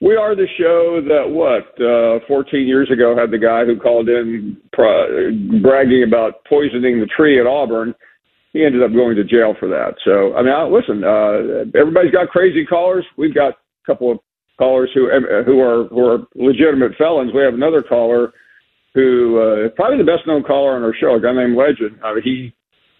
we 0.01 0.14
are 0.14 0.36
the 0.36 0.47
show 0.59 1.01
that 1.09 1.28
what 1.28 1.74
uh, 1.82 2.24
14 2.28 2.66
years 2.66 2.90
ago 2.90 3.16
had 3.16 3.30
the 3.30 3.39
guy 3.39 3.64
who 3.64 3.78
called 3.78 4.09
in 4.09 4.56
pra- 4.72 5.32
bragging 5.60 6.05
about 6.06 6.44
poisoning 6.44 7.01
the 7.01 7.09
tree 7.16 7.40
at 7.40 7.47
Auburn. 7.47 7.94
He 8.52 8.64
ended 8.64 8.82
up 8.82 8.93
going 8.93 9.16
to 9.16 9.24
jail 9.24 9.55
for 9.59 9.68
that. 9.68 9.94
So 10.05 10.35
I 10.35 10.43
mean, 10.43 10.52
I, 10.52 10.64
listen, 10.64 11.05
uh, 11.05 11.78
everybody's 11.78 12.12
got 12.12 12.28
crazy 12.28 12.64
callers. 12.64 13.05
We've 13.16 13.35
got 13.35 13.52
a 13.52 13.86
couple 13.86 14.12
of 14.12 14.18
callers 14.59 14.90
who 14.94 15.09
who 15.47 15.60
are 15.60 15.85
who 15.89 16.05
are 16.05 16.18
legitimate 16.35 16.93
felons. 16.97 17.32
We 17.32 17.43
have 17.43 17.55
another 17.55 17.82
caller 17.82 18.32
who 18.94 19.39
uh, 19.39 19.68
probably 19.70 19.98
the 19.98 20.05
best 20.05 20.26
known 20.26 20.43
caller 20.43 20.76
on 20.76 20.82
our 20.82 20.94
show, 20.94 21.14
a 21.14 21.20
guy 21.20 21.32
named 21.32 21.56
Legend. 21.56 21.98
Uh, 22.02 22.14
he 22.22 22.52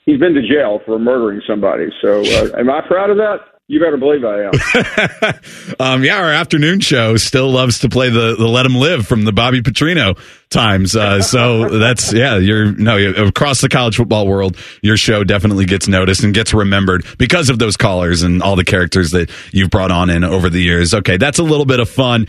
he's 0.07 0.19
been 0.19 0.35
to 0.35 0.43
jail 0.43 0.81
for 0.87 0.99
murdering 0.99 1.43
somebody. 1.47 1.89
So, 2.01 2.23
uh, 2.23 2.59
am 2.59 2.71
I 2.71 2.81
proud 2.87 3.11
of 3.11 3.17
that? 3.19 3.58
You 3.71 3.81
better 3.81 3.99
believe 3.99 4.25
I 4.25 4.45
am. 4.45 5.35
Um, 5.81 6.03
yeah, 6.03 6.17
our 6.19 6.33
afternoon 6.33 6.81
show 6.81 7.17
still 7.19 7.51
loves 7.51 7.81
to 7.81 7.89
play 7.89 8.09
the, 8.11 8.35
the 8.35 8.49
Let 8.49 8.67
'Em 8.67 8.75
Live 8.75 9.07
from 9.07 9.25
the 9.25 9.33
Bobby 9.33 9.61
Petrino 9.63 10.19
times. 10.51 10.97
Uh, 10.97 11.21
so 11.35 11.79
that's 11.79 12.13
yeah, 12.13 12.37
you're 12.37 12.73
no 12.73 12.97
you're, 12.97 13.27
across 13.27 13.61
the 13.61 13.69
college 13.69 13.97
football 13.97 14.27
world, 14.27 14.57
your 14.83 14.97
show 14.97 15.23
definitely 15.23 15.67
gets 15.67 15.87
noticed 15.87 16.25
and 16.25 16.35
gets 16.35 16.53
remembered 16.53 17.05
because 17.19 17.49
of 17.49 17.61
those 17.61 17.77
callers 17.77 18.23
and 18.25 18.43
all 18.43 18.57
the 18.57 18.65
characters 18.65 19.13
that 19.13 19.31
you've 19.53 19.71
brought 19.71 19.93
on 19.93 20.11
in 20.11 20.25
over 20.25 20.51
the 20.51 20.61
years. 20.61 20.95
Okay, 20.95 21.17
that's 21.17 21.39
a 21.39 21.45
little 21.45 21.67
bit 21.67 21.79
of 21.79 21.89
fun. 21.89 22.27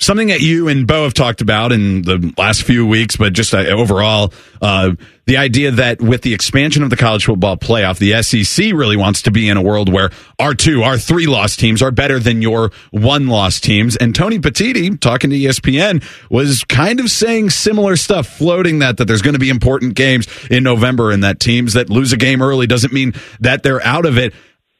Something 0.00 0.28
that 0.28 0.40
you 0.40 0.68
and 0.68 0.86
Bo 0.86 1.04
have 1.04 1.12
talked 1.12 1.42
about 1.42 1.72
in 1.72 2.00
the 2.02 2.32
last 2.38 2.62
few 2.62 2.86
weeks, 2.86 3.16
but 3.16 3.34
just 3.34 3.52
uh, 3.52 3.58
overall, 3.58 4.32
uh, 4.62 4.92
the 5.26 5.36
idea 5.36 5.70
that 5.72 6.00
with 6.00 6.22
the 6.22 6.32
expansion 6.32 6.82
of 6.82 6.88
the 6.88 6.96
college 6.96 7.26
football 7.26 7.58
playoff, 7.58 7.98
the 7.98 8.22
SEC 8.22 8.72
really 8.72 8.96
wants 8.96 9.22
to 9.22 9.30
be 9.30 9.48
in 9.48 9.58
a 9.58 9.62
world 9.62 9.92
where 9.92 10.10
our 10.38 10.54
two, 10.54 10.82
our 10.82 10.96
three 10.96 11.26
loss 11.26 11.54
teams 11.54 11.82
are 11.82 11.90
better 11.90 12.18
than 12.18 12.40
your 12.40 12.72
one 12.90 13.28
loss 13.28 13.60
teams. 13.60 13.94
And 13.96 14.14
Tony 14.14 14.38
Petitti, 14.38 14.98
talking 14.98 15.28
to 15.30 15.36
ESPN, 15.36 16.02
was 16.30 16.64
kind 16.64 16.98
of 16.98 17.10
saying 17.10 17.50
similar 17.50 17.94
stuff, 17.96 18.26
floating 18.26 18.78
that, 18.78 18.96
that 18.96 19.04
there's 19.04 19.22
going 19.22 19.34
to 19.34 19.38
be 19.38 19.50
important 19.50 19.94
games 19.94 20.26
in 20.50 20.62
November 20.62 21.10
and 21.10 21.22
that 21.22 21.40
teams 21.40 21.74
that 21.74 21.90
lose 21.90 22.12
a 22.12 22.16
game 22.16 22.40
early 22.40 22.66
doesn't 22.66 22.92
mean 22.92 23.12
that 23.38 23.62
they're 23.62 23.84
out 23.84 24.06
of 24.06 24.16
it. 24.16 24.32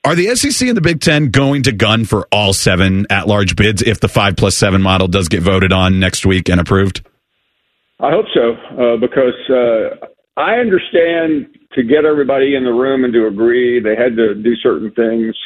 Are 0.02 0.14
the 0.14 0.34
SEC 0.34 0.66
and 0.66 0.76
the 0.76 0.80
Big 0.80 1.02
Ten 1.02 1.28
going 1.28 1.64
to 1.64 1.72
gun 1.72 2.06
for 2.06 2.26
all 2.32 2.54
seven 2.54 3.06
at 3.10 3.28
large 3.28 3.54
bids 3.54 3.82
if 3.82 4.00
the 4.00 4.08
five 4.08 4.34
plus 4.34 4.56
seven 4.56 4.80
model 4.80 5.08
does 5.08 5.28
get 5.28 5.42
voted 5.42 5.74
on 5.74 6.00
next 6.00 6.24
week 6.24 6.48
and 6.48 6.58
approved? 6.58 7.06
I 8.00 8.10
hope 8.10 8.24
so, 8.32 8.52
uh, 8.80 8.96
because 8.96 9.36
uh, 9.50 10.06
I 10.40 10.54
understand 10.54 11.54
to 11.74 11.82
get 11.82 12.06
everybody 12.06 12.54
in 12.54 12.64
the 12.64 12.72
room 12.72 13.04
and 13.04 13.12
to 13.12 13.26
agree, 13.26 13.78
they 13.78 13.94
had 13.94 14.16
to 14.16 14.34
do 14.34 14.56
certain 14.62 14.90
things, 14.92 15.36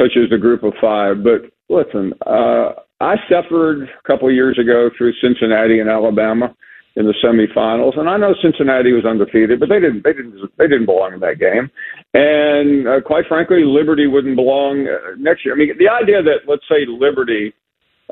such 0.00 0.16
as 0.16 0.30
the 0.30 0.38
group 0.38 0.62
of 0.62 0.72
five. 0.80 1.22
But 1.22 1.52
listen, 1.68 2.14
uh, 2.24 2.72
I 2.98 3.16
suffered 3.28 3.82
a 3.82 4.06
couple 4.06 4.26
of 4.26 4.34
years 4.34 4.58
ago 4.58 4.88
through 4.96 5.12
Cincinnati 5.20 5.80
and 5.80 5.90
Alabama 5.90 6.54
in 6.96 7.04
the 7.04 7.14
semifinals, 7.22 7.98
and 7.98 8.08
I 8.08 8.16
know 8.16 8.34
Cincinnati 8.40 8.92
was 8.92 9.04
undefeated, 9.04 9.60
but 9.60 9.68
they 9.68 9.80
didn't 9.80 10.02
they 10.02 10.14
didn't 10.14 10.50
they 10.56 10.66
didn't 10.66 10.86
belong 10.86 11.12
in 11.12 11.20
that 11.20 11.38
game. 11.38 11.70
And 12.14 12.86
uh, 12.86 13.00
quite 13.00 13.24
frankly, 13.26 13.64
Liberty 13.64 14.06
wouldn't 14.06 14.36
belong 14.36 14.86
uh, 14.86 15.16
next 15.18 15.44
year. 15.44 15.54
I 15.54 15.58
mean, 15.58 15.70
the 15.78 15.88
idea 15.88 16.22
that 16.22 16.46
let's 16.46 16.64
say 16.68 16.84
Liberty 16.86 17.54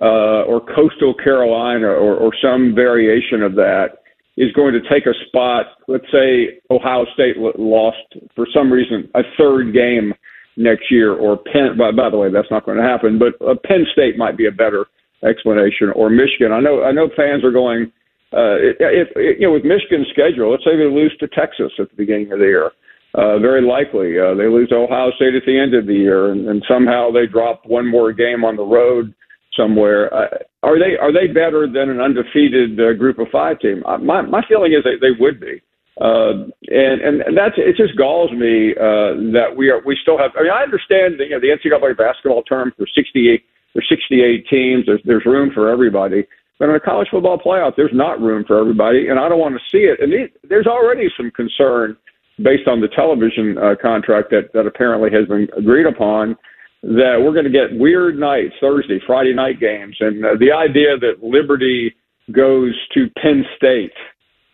uh, 0.00 0.48
or 0.48 0.60
Coastal 0.60 1.14
Carolina 1.14 1.88
or, 1.88 2.16
or 2.16 2.32
some 2.40 2.74
variation 2.74 3.42
of 3.42 3.54
that 3.56 4.00
is 4.38 4.50
going 4.52 4.72
to 4.72 4.80
take 4.88 5.04
a 5.04 5.12
spot. 5.26 5.66
Let's 5.86 6.06
say 6.10 6.60
Ohio 6.70 7.04
State 7.12 7.36
lost 7.36 7.98
for 8.34 8.46
some 8.54 8.72
reason 8.72 9.10
a 9.14 9.22
third 9.36 9.74
game 9.74 10.14
next 10.56 10.90
year, 10.90 11.12
or 11.12 11.36
Penn. 11.36 11.76
By, 11.76 11.90
by 11.92 12.08
the 12.08 12.16
way, 12.16 12.30
that's 12.32 12.50
not 12.50 12.64
going 12.64 12.78
to 12.78 12.84
happen. 12.84 13.18
But 13.18 13.34
uh, 13.44 13.54
Penn 13.66 13.84
State 13.92 14.16
might 14.16 14.38
be 14.38 14.46
a 14.46 14.52
better 14.52 14.86
explanation, 15.22 15.90
or 15.94 16.08
Michigan. 16.08 16.52
I 16.52 16.60
know. 16.60 16.82
I 16.82 16.92
know 16.92 17.10
fans 17.16 17.44
are 17.44 17.52
going. 17.52 17.92
Uh, 18.32 18.56
if, 18.80 19.08
if 19.16 19.40
you 19.40 19.46
know, 19.48 19.52
with 19.52 19.64
Michigan's 19.64 20.06
schedule, 20.08 20.50
let's 20.50 20.64
say 20.64 20.76
they 20.76 20.84
lose 20.84 21.14
to 21.18 21.28
Texas 21.28 21.72
at 21.78 21.90
the 21.90 21.96
beginning 21.96 22.32
of 22.32 22.38
the 22.38 22.46
year. 22.46 22.70
Uh, 23.14 23.38
very 23.38 23.62
likely, 23.62 24.18
uh, 24.18 24.34
they 24.34 24.46
lose 24.46 24.70
Ohio 24.72 25.10
State 25.16 25.34
at 25.34 25.42
the 25.44 25.58
end 25.58 25.74
of 25.74 25.86
the 25.86 25.94
year, 25.94 26.30
and, 26.30 26.46
and 26.48 26.62
somehow 26.68 27.10
they 27.10 27.26
drop 27.26 27.66
one 27.66 27.86
more 27.86 28.12
game 28.12 28.44
on 28.44 28.54
the 28.54 28.62
road 28.62 29.12
somewhere. 29.56 30.12
Uh, 30.14 30.28
are 30.62 30.78
they 30.78 30.96
are 30.96 31.12
they 31.12 31.26
better 31.26 31.66
than 31.66 31.90
an 31.90 32.00
undefeated 32.00 32.78
uh, 32.78 32.92
group 32.94 33.18
of 33.18 33.26
five 33.32 33.58
team? 33.58 33.82
Uh, 33.84 33.98
my 33.98 34.22
my 34.22 34.42
feeling 34.48 34.72
is 34.72 34.84
that 34.84 34.98
they 35.00 35.10
would 35.18 35.40
be. 35.40 35.60
Uh, 36.00 36.46
and 36.70 37.02
and 37.02 37.36
that's 37.36 37.56
it. 37.58 37.76
Just 37.76 37.98
galls 37.98 38.30
me 38.32 38.72
uh, 38.78 39.18
that 39.34 39.52
we 39.56 39.70
are 39.70 39.82
we 39.84 39.98
still 40.00 40.16
have. 40.16 40.30
I 40.38 40.42
mean, 40.42 40.52
I 40.52 40.62
understand 40.62 41.18
the, 41.18 41.24
you 41.24 41.30
know 41.30 41.40
the 41.40 41.50
NCAA 41.50 41.98
basketball 41.98 42.42
term 42.44 42.72
for 42.76 42.86
sixty 42.94 43.28
eight. 43.28 43.44
There's 43.74 43.88
68 43.88 44.48
teams. 44.48 44.86
There's 44.86 45.00
there's 45.04 45.24
room 45.24 45.50
for 45.54 45.68
everybody. 45.68 46.26
But 46.58 46.68
in 46.68 46.74
a 46.74 46.80
college 46.80 47.08
football 47.10 47.38
playoff, 47.38 47.76
there's 47.76 47.94
not 47.94 48.20
room 48.20 48.44
for 48.46 48.58
everybody, 48.58 49.08
and 49.08 49.18
I 49.18 49.28
don't 49.28 49.38
want 49.38 49.54
to 49.54 49.60
see 49.72 49.84
it. 49.84 50.00
And 50.00 50.12
these, 50.12 50.28
there's 50.48 50.66
already 50.66 51.08
some 51.16 51.30
concern 51.30 51.96
based 52.42 52.68
on 52.68 52.80
the 52.80 52.88
television 52.88 53.56
uh, 53.58 53.74
contract 53.80 54.30
that 54.30 54.52
that 54.54 54.66
apparently 54.66 55.10
has 55.10 55.26
been 55.28 55.48
agreed 55.56 55.86
upon 55.86 56.36
that 56.82 57.20
we're 57.20 57.34
going 57.34 57.44
to 57.44 57.50
get 57.50 57.78
weird 57.78 58.18
nights, 58.18 58.54
Thursday, 58.60 58.98
Friday 59.06 59.34
night 59.34 59.60
games, 59.60 59.96
and 60.00 60.24
uh, 60.24 60.28
the 60.38 60.50
idea 60.50 60.96
that 60.96 61.22
Liberty 61.22 61.94
goes 62.32 62.74
to 62.94 63.08
Penn 63.20 63.44
State 63.56 63.92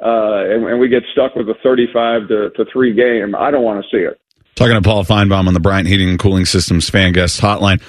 uh, 0.00 0.44
and, 0.44 0.66
and 0.66 0.80
we 0.80 0.88
get 0.88 1.02
stuck 1.12 1.34
with 1.34 1.48
a 1.48 1.54
35 1.62 2.28
to, 2.28 2.50
to 2.50 2.64
three 2.70 2.94
game, 2.94 3.34
I 3.34 3.50
don't 3.50 3.62
want 3.62 3.82
to 3.82 3.88
see 3.90 4.02
it. 4.02 4.20
Talking 4.54 4.74
to 4.74 4.82
Paul 4.82 5.04
Finebaum 5.04 5.48
on 5.48 5.54
the 5.54 5.60
Bryant 5.60 5.88
Heating 5.88 6.08
and 6.08 6.18
Cooling 6.18 6.44
Systems 6.44 6.88
fan 6.88 7.12
guest 7.12 7.40
hotline. 7.40 7.82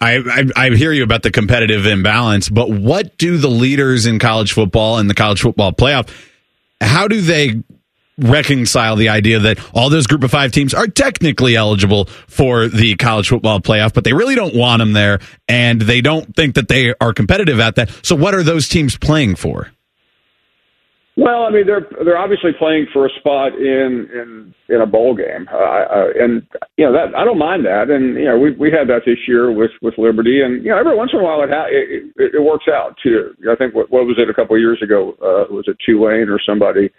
I, 0.00 0.16
I, 0.56 0.66
I 0.66 0.70
hear 0.70 0.92
you 0.92 1.04
about 1.04 1.22
the 1.22 1.30
competitive 1.30 1.86
imbalance, 1.86 2.48
but 2.48 2.70
what 2.70 3.16
do 3.18 3.36
the 3.36 3.48
leaders 3.48 4.06
in 4.06 4.18
college 4.18 4.52
football 4.52 4.98
and 4.98 5.08
the 5.08 5.14
college 5.14 5.42
football 5.42 5.72
playoff? 5.72 6.08
How 6.80 7.06
do 7.06 7.20
they 7.20 7.62
reconcile 8.18 8.96
the 8.96 9.08
idea 9.08 9.38
that 9.38 9.58
all 9.74 9.90
those 9.90 10.06
group 10.06 10.22
of 10.22 10.30
five 10.30 10.52
teams 10.52 10.74
are 10.74 10.86
technically 10.86 11.56
eligible 11.56 12.06
for 12.26 12.68
the 12.68 12.96
college 12.96 13.28
football 13.28 13.60
playoff, 13.60 13.92
but 13.94 14.04
they 14.04 14.12
really 14.12 14.34
don't 14.34 14.54
want 14.54 14.80
them 14.80 14.92
there, 14.92 15.20
and 15.48 15.80
they 15.80 16.00
don't 16.00 16.34
think 16.34 16.54
that 16.54 16.68
they 16.68 16.94
are 17.00 17.12
competitive 17.12 17.60
at 17.60 17.76
that. 17.76 17.90
So, 18.02 18.14
what 18.14 18.34
are 18.34 18.42
those 18.42 18.68
teams 18.68 18.96
playing 18.96 19.36
for? 19.36 19.70
Well, 21.14 21.42
I 21.42 21.50
mean, 21.50 21.66
they're 21.66 21.86
they're 22.04 22.16
obviously 22.16 22.52
playing 22.58 22.86
for 22.90 23.04
a 23.04 23.10
spot 23.18 23.52
in 23.54 24.08
in 24.14 24.54
in 24.70 24.80
a 24.80 24.86
bowl 24.86 25.14
game, 25.14 25.46
uh, 25.52 25.56
uh, 25.56 26.06
and 26.18 26.40
you 26.78 26.86
know 26.86 26.92
that 26.92 27.14
I 27.14 27.24
don't 27.26 27.38
mind 27.38 27.66
that. 27.66 27.90
And 27.90 28.16
you 28.16 28.24
know, 28.24 28.38
we 28.38 28.52
we 28.52 28.70
had 28.70 28.88
that 28.88 29.02
this 29.04 29.18
year 29.28 29.52
with 29.52 29.72
with 29.82 29.98
Liberty, 29.98 30.40
and 30.40 30.64
you 30.64 30.70
know, 30.70 30.78
every 30.78 30.96
once 30.96 31.10
in 31.12 31.20
a 31.20 31.22
while 31.22 31.42
it 31.42 31.50
ha- 31.50 31.68
it, 31.68 32.08
it, 32.16 32.34
it 32.36 32.40
works 32.42 32.64
out 32.66 32.96
too. 33.02 33.34
I 33.50 33.56
think 33.56 33.74
what, 33.74 33.90
what 33.90 34.06
was 34.06 34.16
it 34.16 34.30
a 34.30 34.34
couple 34.34 34.56
of 34.56 34.60
years 34.60 34.80
ago? 34.82 35.12
Uh, 35.20 35.52
was 35.52 35.64
it 35.68 35.76
Tulane 35.84 36.30
or 36.30 36.40
somebody? 36.40 36.90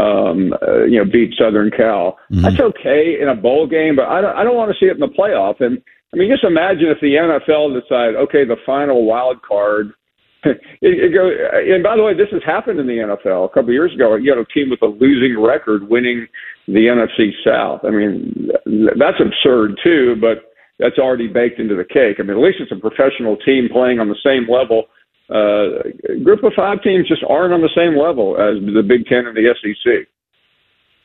Um, 0.00 0.54
uh, 0.66 0.84
you 0.84 0.98
know, 0.98 1.04
beat 1.04 1.34
Southern 1.38 1.70
Cal. 1.70 2.16
Mm-hmm. 2.32 2.42
That's 2.42 2.60
okay 2.60 3.18
in 3.20 3.28
a 3.28 3.34
bowl 3.34 3.66
game, 3.66 3.96
but 3.96 4.06
I 4.06 4.20
don't 4.20 4.36
I 4.36 4.44
don't 4.44 4.56
want 4.56 4.72
to 4.72 4.78
see 4.80 4.86
it 4.86 4.94
in 4.94 5.00
the 5.00 5.12
playoff. 5.12 5.60
And 5.60 5.82
I 6.12 6.16
mean, 6.16 6.30
just 6.30 6.44
imagine 6.44 6.88
if 6.88 7.00
the 7.00 7.14
NFL 7.20 7.78
decided, 7.78 8.16
okay, 8.16 8.44
the 8.44 8.56
final 8.64 9.04
wild 9.04 9.42
card 9.42 9.92
it, 10.44 10.58
it 10.80 11.12
go, 11.12 11.28
and 11.28 11.82
by 11.82 11.96
the 11.96 12.02
way, 12.02 12.14
this 12.14 12.32
has 12.32 12.40
happened 12.46 12.80
in 12.80 12.86
the 12.86 13.04
NFL 13.04 13.44
a 13.44 13.48
couple 13.48 13.68
of 13.68 13.76
years 13.76 13.92
ago. 13.94 14.16
You 14.16 14.32
had 14.32 14.40
a 14.40 14.48
team 14.48 14.70
with 14.70 14.80
a 14.80 14.86
losing 14.86 15.36
record 15.38 15.88
winning 15.88 16.26
the 16.66 16.88
NFC 16.88 17.36
South. 17.44 17.84
I 17.84 17.90
mean, 17.90 18.48
that's 18.96 19.20
absurd 19.20 19.78
too, 19.84 20.16
but 20.18 20.48
that's 20.78 20.96
already 20.96 21.28
baked 21.28 21.60
into 21.60 21.76
the 21.76 21.84
cake. 21.84 22.16
I 22.18 22.22
mean, 22.22 22.38
at 22.38 22.42
least 22.42 22.56
it's 22.60 22.72
a 22.72 22.80
professional 22.80 23.36
team 23.36 23.68
playing 23.70 24.00
on 24.00 24.08
the 24.08 24.16
same 24.24 24.48
level. 24.48 24.84
Uh, 25.30 25.82
group 26.24 26.42
of 26.42 26.52
five 26.56 26.82
teams 26.82 27.06
just 27.06 27.22
aren't 27.28 27.52
on 27.52 27.60
the 27.60 27.70
same 27.74 27.96
level 27.96 28.34
as 28.34 28.60
the 28.74 28.82
Big 28.82 29.06
Ten 29.06 29.26
and 29.26 29.36
the 29.36 29.54
SEC. 29.62 30.08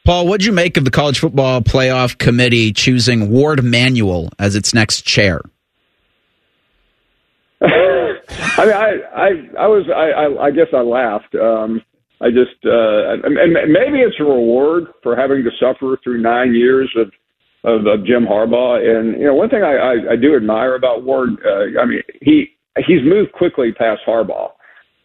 Paul, 0.04 0.28
what'd 0.28 0.46
you 0.46 0.52
make 0.52 0.78
of 0.78 0.86
the 0.86 0.92
college 0.92 1.20
football 1.20 1.62
playoff 1.62 2.18
committee 2.18 2.72
choosing 2.74 3.32
Warde 3.32 3.64
Manuel 3.64 4.30
as 4.40 4.56
its 4.56 4.74
next 4.74 5.02
chair? 5.02 5.42
I 7.62 8.66
mean, 8.66 8.74
I, 8.74 8.92
I, 9.16 9.30
I 9.60 9.68
was, 9.68 9.86
I, 9.90 10.12
I, 10.12 10.46
I 10.48 10.52
guess 10.52 10.68
I 10.74 10.82
laughed. 10.82 11.36
Um, 11.36 11.82
I 12.22 12.30
just, 12.30 12.66
uh, 12.66 13.14
and 13.26 13.38
and 13.38 13.54
maybe 13.54 14.00
it's 14.00 14.20
a 14.20 14.24
reward 14.24 14.86
for 15.04 15.16
having 15.16 15.44
to 15.44 15.52
suffer 15.60 16.00
through 16.04 16.22
nine 16.22 16.54
years 16.56 16.92
of, 16.98 17.12
of, 17.64 17.86
of 17.86 18.06
Jim 18.06 18.26
Harbaugh. 18.26 18.80
And 18.80 19.20
you 19.20 19.26
know, 19.26 19.34
one 19.36 19.50
thing 19.50 19.64
I, 19.64 19.76
I, 19.76 20.14
I 20.14 20.16
do 20.16 20.36
admire 20.36 20.76
about 20.76 21.04
Warde, 21.04 21.38
uh, 21.46 21.80
I 21.80 21.86
mean, 21.86 22.02
he 22.22 22.55
he's 22.86 23.04
moved 23.04 23.32
quickly 23.34 23.72
past 23.72 24.02
Harbaugh. 24.08 24.52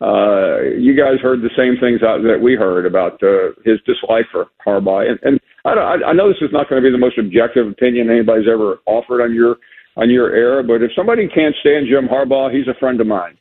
Uh, 0.01 0.63
you 0.79 0.97
guys 0.97 1.21
heard 1.21 1.43
the 1.43 1.53
same 1.57 1.77
things 1.79 2.03
out, 2.03 2.23
that 2.23 2.41
we 2.41 2.55
heard 2.55 2.87
about 2.87 3.23
uh, 3.23 3.53
his 3.65 3.79
dislike 3.85 4.25
for 4.33 4.47
Harbaugh, 4.67 5.09
and, 5.09 5.19
and 5.23 5.41
I, 5.67 5.75
don't, 5.75 6.05
I, 6.05 6.13
know 6.13 6.29
this 6.29 6.41
is 6.41 6.53
not 6.53 6.71
going 6.71 6.83
to 6.83 6.89
be 6.89 6.91
the 6.91 6.99
most 6.99 7.19
objective 7.19 7.69
opinion 7.69 8.09
anybody's 8.09 8.49
ever 8.51 8.81
offered 8.87 9.23
on 9.23 9.35
your 9.35 9.57
on 9.97 10.09
your 10.09 10.35
air, 10.35 10.63
but 10.63 10.83
if 10.83 10.91
somebody 10.97 11.29
can't 11.29 11.55
stand 11.61 11.87
Jim 11.91 12.09
Harbaugh, 12.09 12.49
he's 12.55 12.69
a 12.69 12.79
friend 12.79 13.01
of 13.01 13.07
mine. 13.07 13.37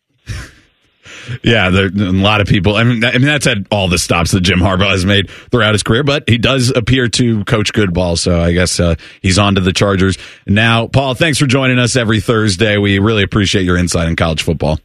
Yeah, 1.43 1.69
there, 1.69 1.87
a 1.87 2.11
lot 2.11 2.41
of 2.41 2.47
people. 2.47 2.75
I 2.75 2.83
mean, 2.83 3.03
I 3.03 3.13
mean, 3.13 3.23
that's 3.23 3.47
at 3.47 3.57
all 3.71 3.87
the 3.87 3.97
stops 3.97 4.31
that 4.31 4.41
Jim 4.41 4.59
Harbaugh 4.59 4.91
has 4.91 5.05
made 5.05 5.29
throughout 5.29 5.73
his 5.73 5.83
career, 5.83 6.03
but 6.03 6.27
he 6.27 6.37
does 6.37 6.71
appear 6.75 7.07
to 7.09 7.43
coach 7.45 7.73
good 7.73 7.93
ball. 7.93 8.15
So 8.15 8.39
I 8.39 8.53
guess 8.53 8.79
uh, 8.79 8.95
he's 9.21 9.37
on 9.37 9.55
to 9.55 9.61
the 9.61 9.73
Chargers 9.73 10.17
now. 10.47 10.87
Paul, 10.87 11.13
thanks 11.15 11.37
for 11.37 11.45
joining 11.45 11.79
us 11.79 11.95
every 11.95 12.19
Thursday. 12.19 12.77
We 12.77 12.99
really 12.99 13.23
appreciate 13.23 13.63
your 13.63 13.77
insight 13.77 14.07
in 14.07 14.15
college 14.15 14.41
football. 14.41 14.79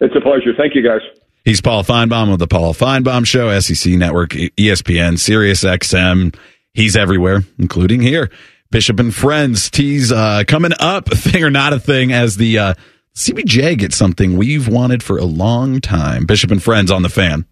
It's 0.00 0.14
a 0.14 0.20
pleasure. 0.20 0.52
Thank 0.56 0.74
you, 0.74 0.82
guys. 0.82 1.00
He's 1.44 1.60
Paul 1.60 1.84
Finebaum 1.84 2.32
of 2.32 2.38
the 2.40 2.48
Paul 2.48 2.74
Finebaum 2.74 3.24
Show, 3.24 3.56
SEC 3.60 3.92
Network, 3.92 4.30
ESPN, 4.30 5.18
Sirius 5.18 5.62
XM. 5.62 6.34
He's 6.74 6.96
everywhere, 6.96 7.44
including 7.58 8.00
here. 8.00 8.30
Bishop 8.70 8.98
and 8.98 9.14
Friends 9.14 9.70
tease 9.70 10.10
uh, 10.10 10.42
coming 10.46 10.72
up, 10.80 11.10
a 11.10 11.16
thing 11.16 11.44
or 11.44 11.50
not 11.50 11.72
a 11.72 11.78
thing, 11.78 12.12
as 12.12 12.36
the 12.36 12.58
uh, 12.58 12.74
CBJ 13.16 13.78
gets 13.78 13.96
something 13.96 14.36
we've 14.36 14.68
wanted 14.68 15.02
for 15.02 15.16
a 15.16 15.24
long 15.24 15.80
time. 15.80 16.26
Bishop 16.26 16.50
and 16.50 16.62
Friends 16.62 16.90
on 16.90 17.00
the 17.00 17.08
fan. 17.08 17.46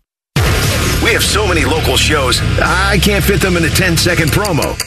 We 1.03 1.15
have 1.15 1.24
so 1.24 1.47
many 1.47 1.65
local 1.65 1.97
shows, 1.97 2.39
I 2.61 2.99
can't 3.03 3.24
fit 3.24 3.41
them 3.41 3.57
in 3.57 3.65
a 3.65 3.70
10 3.70 3.97
second 3.97 4.28
promo. 4.28 4.78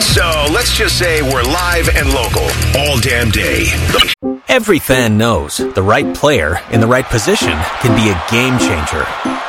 So 0.00 0.46
let's 0.52 0.72
just 0.76 0.98
say 0.98 1.22
we're 1.22 1.42
live 1.42 1.88
and 1.94 2.08
local 2.12 2.48
all 2.78 2.98
damn 3.00 3.30
day. 3.30 3.66
Every 4.48 4.78
fan 4.78 5.18
knows 5.18 5.58
the 5.58 5.82
right 5.82 6.14
player 6.14 6.60
in 6.70 6.80
the 6.80 6.86
right 6.86 7.04
position 7.04 7.52
can 7.82 7.94
be 7.94 8.08
a 8.08 8.24
game 8.30 8.58
changer. 8.58 9.04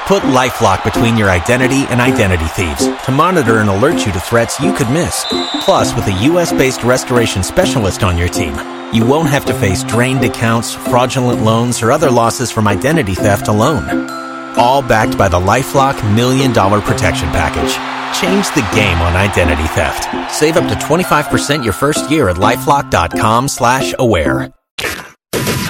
Put 0.08 0.24
LifeLock 0.24 0.84
between 0.84 1.18
your 1.18 1.30
identity 1.30 1.86
and 1.90 2.02
identity 2.02 2.46
thieves 2.46 2.86
to 3.06 3.12
monitor 3.12 3.60
and 3.60 3.70
alert 3.70 4.06
you 4.06 4.12
to 4.12 4.20
threats 4.20 4.60
you 4.60 4.74
could 4.74 4.90
miss. 4.90 5.26
Plus, 5.62 5.96
with 5.96 6.08
a 6.08 6.24
US-based 6.34 6.84
restoration 6.84 7.42
specialist 7.42 8.04
on 8.04 8.18
your 8.18 8.28
team, 8.28 8.56
you 8.94 9.06
won't 9.06 9.30
have 9.30 9.46
to 9.46 9.54
face 9.54 9.84
drained 9.84 10.24
accounts, 10.24 10.74
fraudulent 10.74 11.44
loans, 11.44 11.82
or 11.82 11.92
other 11.92 12.12
losses 12.12 12.52
from 12.52 12.68
identity 12.68 13.16
theft 13.16 13.48
alone. 13.48 14.25
All 14.58 14.82
backed 14.82 15.18
by 15.18 15.28
the 15.28 15.40
LifeLock 15.40 16.16
Million 16.16 16.54
Dollar 16.54 16.82
Protection 16.82 17.28
Package. 17.30 17.74
Change 18.20 18.48
the 18.56 18.68
game 18.74 18.98
on 19.02 19.16
identity 19.16 19.68
theft. 19.70 20.08
Save 20.34 20.58
up 20.58 20.70
to 20.70 20.76
25% 20.76 21.64
your 21.64 21.74
first 21.74 22.10
year 22.10 22.30
at 22.30 22.38
LifeLock.com 22.38 23.48
slash 23.48 23.94
aware. 24.00 24.54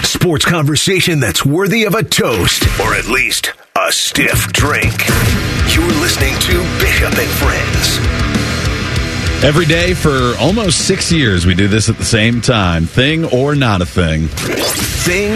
Sports 0.04 0.46
conversation 0.46 1.20
that's 1.20 1.46
worthy 1.46 1.84
of 1.86 1.96
a 1.96 2.04
toast 2.04 2.64
or 2.80 2.94
at 2.94 3.08
least 3.08 3.54
a 3.76 3.92
stiff 3.92 4.52
drink. 4.54 4.94
You're 5.74 5.88
listening 6.02 6.34
to 6.42 6.62
Bishop 6.80 7.14
and 7.18 7.30
Friends. 7.40 8.35
Every 9.46 9.68
day 9.68 9.94
for 9.94 10.34
almost 10.40 10.88
six 10.88 11.12
years, 11.12 11.46
we 11.46 11.54
do 11.54 11.68
this 11.68 11.88
at 11.88 12.00
the 12.00 12.04
same 12.04 12.42
time. 12.42 12.88
Thing 12.88 13.26
or 13.26 13.54
not 13.54 13.80
a 13.80 13.86
thing. 13.86 14.26
Thing 14.26 15.34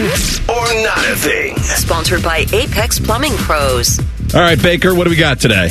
or 0.48 0.82
not 0.82 0.98
a 0.98 1.14
thing. 1.14 1.56
Sponsored 1.58 2.20
by 2.20 2.44
Apex 2.52 2.98
Plumbing 2.98 3.34
Pros. 3.34 4.00
All 4.34 4.40
right, 4.40 4.60
Baker, 4.60 4.96
what 4.96 5.04
do 5.04 5.10
we 5.10 5.16
got 5.16 5.38
today? 5.38 5.68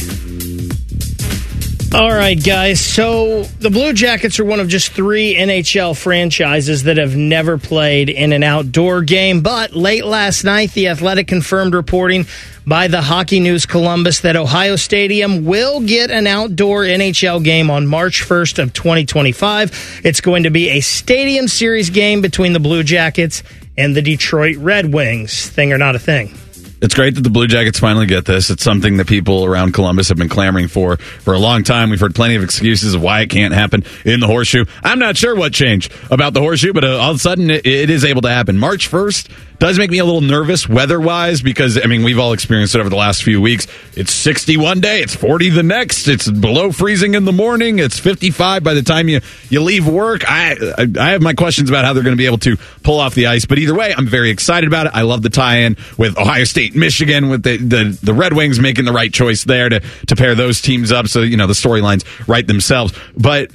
All 1.92 2.12
right, 2.14 2.42
guys. 2.42 2.80
So 2.80 3.44
the 3.44 3.72
Blue 3.72 3.94
Jackets 3.94 4.40
are 4.40 4.46
one 4.46 4.60
of 4.60 4.68
just 4.68 4.92
three 4.92 5.34
NHL 5.34 5.98
franchises 5.98 6.84
that 6.84 6.98
have 6.98 7.16
never 7.16 7.58
played 7.58 8.10
in 8.10 8.32
an 8.32 8.44
outdoor 8.44 9.02
game. 9.02 9.42
But 9.42 9.76
late 9.76 10.06
last 10.06 10.44
night, 10.44 10.72
The 10.74 10.90
Athletic 10.90 11.28
confirmed 11.28 11.74
reporting 11.74 12.28
by 12.66 12.90
the 12.90 13.02
Hockey 13.02 13.40
News 13.40 13.66
Columbus 13.66 14.20
that 14.20 14.36
Ohio 14.36 14.76
Stadium 14.76 15.46
will 15.46 15.82
get 15.82 16.12
an 16.12 16.28
outdoor 16.28 16.84
NHL 16.84 17.44
game 17.44 17.72
on 17.72 17.88
March 17.88 18.22
1st 18.24 18.60
of 18.60 18.74
2025. 18.74 20.02
It's 20.04 20.22
going 20.22 20.44
to 20.44 20.52
be 20.52 20.70
a 20.70 20.82
Stadium 20.82 21.48
Series 21.48 21.90
game 21.90 22.22
between 22.22 22.54
the 22.54 22.60
Blue 22.60 22.84
Jackets 22.84 23.42
and 23.80 23.96
the 23.96 24.04
Detroit 24.04 24.58
Red 24.58 24.94
Wings. 24.94 25.50
Thing 25.50 25.74
or 25.74 25.80
not 25.80 25.96
a 25.96 26.00
thing? 26.00 26.36
It's 26.82 26.94
great 26.94 27.16
that 27.16 27.22
the 27.22 27.30
Blue 27.30 27.48
Jackets 27.48 27.80
finally 27.80 28.06
get 28.06 28.26
this. 28.26 28.50
It's 28.50 28.64
something 28.64 28.98
that 28.98 29.08
people 29.08 29.44
around 29.44 29.74
Columbus 29.74 30.08
have 30.10 30.18
been 30.18 30.30
clamoring 30.30 30.70
for 30.70 30.98
for 30.98 31.34
a 31.34 31.40
long 31.40 31.64
time. 31.64 31.90
We've 31.90 32.00
heard 32.00 32.16
plenty 32.16 32.36
of 32.36 32.44
excuses 32.44 32.94
of 32.94 33.02
why 33.02 33.22
it 33.22 33.28
can't 33.28 33.54
happen 33.54 33.84
in 34.06 34.22
the 34.22 34.28
horseshoe. 34.28 34.66
I'm 34.84 35.00
not 35.00 35.18
sure 35.18 35.36
what 35.36 35.54
changed 35.54 35.92
about 36.10 36.34
the 36.34 36.40
horseshoe, 36.40 36.72
but 36.72 36.86
uh, 36.86 36.98
all 36.98 37.12
of 37.12 37.18
a 37.18 37.20
sudden 37.20 37.50
it, 37.50 37.66
it 37.66 37.90
is 37.90 38.06
able 38.06 38.22
to 38.22 38.30
happen. 38.30 38.58
March 38.58 38.90
1st 38.90 39.30
does 39.60 39.78
make 39.78 39.92
me 39.92 40.00
a 40.00 40.06
little 40.06 40.22
nervous 40.22 40.68
weather 40.68 41.00
wise 41.00 41.42
because, 41.42 41.78
I 41.78 41.86
mean, 41.88 42.04
we've 42.04 42.18
all 42.18 42.32
experienced 42.34 42.76
it 42.76 42.80
over 42.80 42.90
the 42.90 42.96
last 42.96 43.24
few 43.24 43.42
weeks. 43.42 43.68
It's 43.96 44.14
60 44.14 44.58
one 44.58 44.80
day, 44.80 45.02
it's 45.02 45.14
40 45.16 45.50
the 45.50 45.64
next, 45.64 46.08
it's 46.08 46.30
below 46.30 46.72
freezing 46.72 47.14
in 47.14 47.26
the 47.26 47.34
morning, 47.34 47.78
it's 47.80 48.00
55 48.00 48.64
by 48.64 48.74
the 48.74 48.82
time 48.82 49.10
you, 49.10 49.20
you 49.50 49.62
leave 49.62 49.86
work. 49.86 50.24
I, 50.30 50.56
I, 50.78 50.88
I 51.00 51.10
have 51.12 51.22
my 51.22 51.34
questions 51.34 51.70
about 51.70 51.84
how 51.84 51.94
they're 51.94 52.04
going 52.04 52.16
to 52.16 52.18
be 52.18 52.26
able 52.26 52.38
to 52.40 52.58
pull 52.84 53.00
off 53.00 53.16
the 53.16 53.28
ice, 53.28 53.46
but 53.46 53.60
either 53.60 53.76
way, 53.76 53.94
I'm 53.96 54.08
very 54.08 54.30
excited 54.30 54.68
about 54.68 54.88
it. 54.88 54.94
I 54.96 55.02
love 55.02 55.22
the 55.22 55.30
tie 55.30 55.58
in 55.58 55.76
with 55.98 56.18
Ohio 56.18 56.46
State, 56.46 56.76
Michigan, 56.76 57.30
with 57.30 57.44
the, 57.44 57.58
the, 57.58 58.00
the 58.02 58.14
Red 58.14 58.34
Wings 58.34 58.60
making 58.60 58.86
the 58.86 58.94
right 58.94 59.14
choice 59.14 59.44
there 59.44 59.68
to, 59.68 59.82
to 60.08 60.16
pair 60.16 60.36
those 60.36 60.62
teams 60.62 60.92
up 60.92 61.08
so, 61.08 61.22
you 61.22 61.36
know, 61.36 61.48
the 61.48 61.54
storylines 61.54 62.06
write 62.28 62.48
themselves. 62.48 62.98
But 63.18 63.52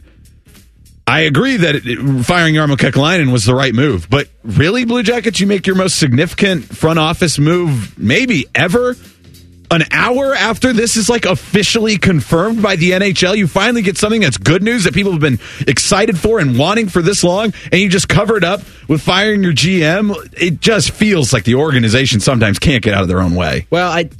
I 1.06 1.20
agree 1.20 1.58
that 1.58 1.74
it, 1.76 2.24
firing 2.24 2.54
Jarmo 2.54 2.76
Kekalainen 2.76 3.30
was 3.30 3.44
the 3.44 3.54
right 3.54 3.74
move, 3.74 4.08
but 4.08 4.28
really, 4.42 4.84
Blue 4.84 5.02
Jackets, 5.02 5.38
you 5.38 5.46
make 5.46 5.66
your 5.66 5.76
most 5.76 5.98
significant 5.98 6.64
front 6.64 6.98
office 6.98 7.38
move 7.38 7.98
maybe 7.98 8.46
ever. 8.54 8.96
An 9.70 9.82
hour 9.90 10.34
after 10.34 10.72
this 10.72 10.96
is 10.96 11.08
like 11.08 11.24
officially 11.24 11.98
confirmed 11.98 12.62
by 12.62 12.76
the 12.76 12.92
NHL, 12.92 13.36
you 13.36 13.46
finally 13.46 13.82
get 13.82 13.98
something 13.98 14.20
that's 14.20 14.36
good 14.36 14.62
news 14.62 14.84
that 14.84 14.94
people 14.94 15.12
have 15.12 15.20
been 15.20 15.40
excited 15.66 16.18
for 16.18 16.38
and 16.38 16.58
wanting 16.58 16.88
for 16.88 17.02
this 17.02 17.24
long, 17.24 17.52
and 17.72 17.80
you 17.80 17.88
just 17.88 18.08
cover 18.08 18.36
it 18.36 18.44
up 18.44 18.60
with 18.88 19.02
firing 19.02 19.42
your 19.42 19.52
GM. 19.52 20.14
It 20.34 20.60
just 20.60 20.92
feels 20.92 21.32
like 21.32 21.44
the 21.44 21.56
organization 21.56 22.20
sometimes 22.20 22.58
can't 22.58 22.82
get 22.82 22.94
out 22.94 23.02
of 23.02 23.08
their 23.08 23.20
own 23.20 23.34
way. 23.34 23.66
Well, 23.70 23.90
I 23.90 24.10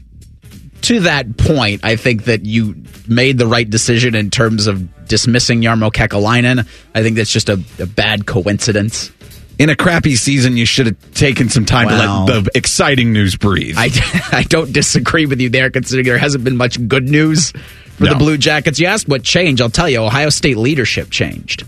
to 0.82 1.00
that 1.00 1.38
point, 1.38 1.80
I 1.82 1.96
think 1.96 2.24
that 2.24 2.44
you 2.44 2.76
made 3.08 3.38
the 3.38 3.46
right 3.46 3.68
decision 3.68 4.14
in 4.14 4.30
terms 4.30 4.66
of 4.66 4.86
dismissing 5.08 5.60
Jarmo 5.62 5.90
Kekalainen. 5.92 6.66
I 6.94 7.02
think 7.02 7.16
that's 7.16 7.30
just 7.30 7.48
a, 7.48 7.60
a 7.78 7.86
bad 7.86 8.26
coincidence. 8.26 9.10
In 9.58 9.70
a 9.70 9.76
crappy 9.76 10.16
season, 10.16 10.56
you 10.56 10.66
should 10.66 10.86
have 10.86 11.14
taken 11.14 11.48
some 11.48 11.64
time 11.64 11.86
Well- 11.86 12.26
to 12.26 12.32
let 12.32 12.44
the 12.44 12.50
exciting 12.58 13.12
news 13.12 13.36
breathe. 13.36 13.76
I, 13.78 13.90
I 14.32 14.42
don't 14.42 14.72
disagree 14.72 15.26
with 15.26 15.40
you 15.40 15.48
there, 15.48 15.70
considering 15.70 16.06
there 16.06 16.18
hasn't 16.18 16.42
been 16.44 16.56
much 16.56 16.88
good 16.88 17.08
news 17.08 17.52
for 17.96 18.06
the 18.06 18.16
Blue 18.16 18.36
Jackets. 18.36 18.80
You 18.80 18.86
asked 18.86 19.08
what 19.08 19.22
changed. 19.22 19.62
I'll 19.62 19.70
tell 19.70 19.88
you, 19.88 20.00
Ohio 20.02 20.30
State 20.30 20.56
leadership 20.56 21.10
changed. 21.10 21.64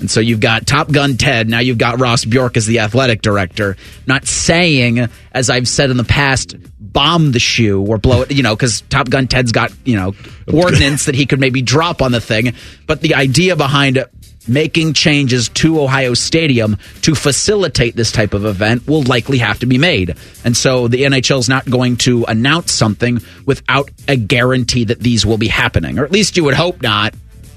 And 0.00 0.10
so 0.10 0.18
you've 0.18 0.40
got 0.40 0.66
Top 0.66 0.90
Gun 0.90 1.16
Ted. 1.18 1.48
Now 1.48 1.60
you've 1.60 1.78
got 1.78 2.00
Ross 2.00 2.24
Bjork 2.24 2.56
as 2.56 2.66
the 2.66 2.80
athletic 2.80 3.20
director. 3.22 3.76
Not 4.06 4.26
saying, 4.26 5.08
as 5.32 5.50
I've 5.50 5.68
said 5.68 5.90
in 5.90 5.98
the 5.98 6.04
past, 6.04 6.56
bomb 6.92 7.32
the 7.32 7.38
shoe 7.38 7.82
or 7.84 7.98
blow 7.98 8.22
it, 8.22 8.32
you 8.32 8.42
know, 8.42 8.54
because 8.54 8.80
Top 8.82 9.08
Gun 9.08 9.28
Ted's 9.28 9.52
got, 9.52 9.72
you 9.84 9.96
know, 9.96 10.14
ordinance 10.52 11.06
that 11.06 11.14
he 11.14 11.26
could 11.26 11.40
maybe 11.40 11.62
drop 11.62 12.02
on 12.02 12.12
the 12.12 12.20
thing. 12.20 12.54
But 12.86 13.00
the 13.00 13.14
idea 13.14 13.56
behind 13.56 14.04
making 14.48 14.94
changes 14.94 15.48
to 15.50 15.80
Ohio 15.80 16.14
Stadium 16.14 16.76
to 17.02 17.14
facilitate 17.14 17.94
this 17.94 18.10
type 18.10 18.34
of 18.34 18.44
event 18.44 18.86
will 18.86 19.02
likely 19.02 19.38
have 19.38 19.58
to 19.60 19.66
be 19.66 19.78
made. 19.78 20.16
And 20.44 20.56
so 20.56 20.88
the 20.88 21.02
NHL 21.02 21.38
is 21.38 21.48
not 21.48 21.68
going 21.68 21.96
to 21.98 22.24
announce 22.24 22.72
something 22.72 23.20
without 23.46 23.90
a 24.08 24.16
guarantee 24.16 24.84
that 24.84 25.00
these 25.00 25.24
will 25.24 25.38
be 25.38 25.48
happening, 25.48 25.98
or 25.98 26.04
at 26.04 26.10
least 26.10 26.36
you 26.36 26.44
would 26.44 26.54
hope 26.54 26.82
not. 26.82 27.14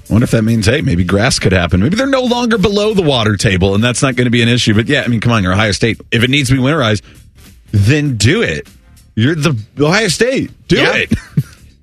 I 0.08 0.12
wonder 0.12 0.24
if 0.24 0.32
that 0.32 0.42
means, 0.42 0.66
hey, 0.66 0.82
maybe 0.82 1.02
grass 1.02 1.38
could 1.38 1.52
happen. 1.52 1.80
Maybe 1.80 1.96
they're 1.96 2.06
no 2.06 2.24
longer 2.24 2.58
below 2.58 2.92
the 2.92 3.02
water 3.02 3.36
table, 3.38 3.74
and 3.74 3.82
that's 3.82 4.02
not 4.02 4.16
going 4.16 4.26
to 4.26 4.30
be 4.30 4.42
an 4.42 4.48
issue. 4.48 4.74
But 4.74 4.86
yeah, 4.86 5.02
I 5.02 5.08
mean, 5.08 5.20
come 5.20 5.32
on, 5.32 5.42
you're 5.42 5.54
Ohio 5.54 5.72
State. 5.72 5.98
If 6.10 6.22
it 6.22 6.28
needs 6.28 6.50
to 6.50 6.54
be 6.54 6.60
winterized, 6.60 7.02
then 7.70 8.18
do 8.18 8.42
it. 8.42 8.68
You're 9.16 9.34
the 9.36 9.56
Ohio 9.80 10.08
State. 10.08 10.50
Do 10.68 10.76
Yeah. 10.76 10.94
it. 10.96 11.12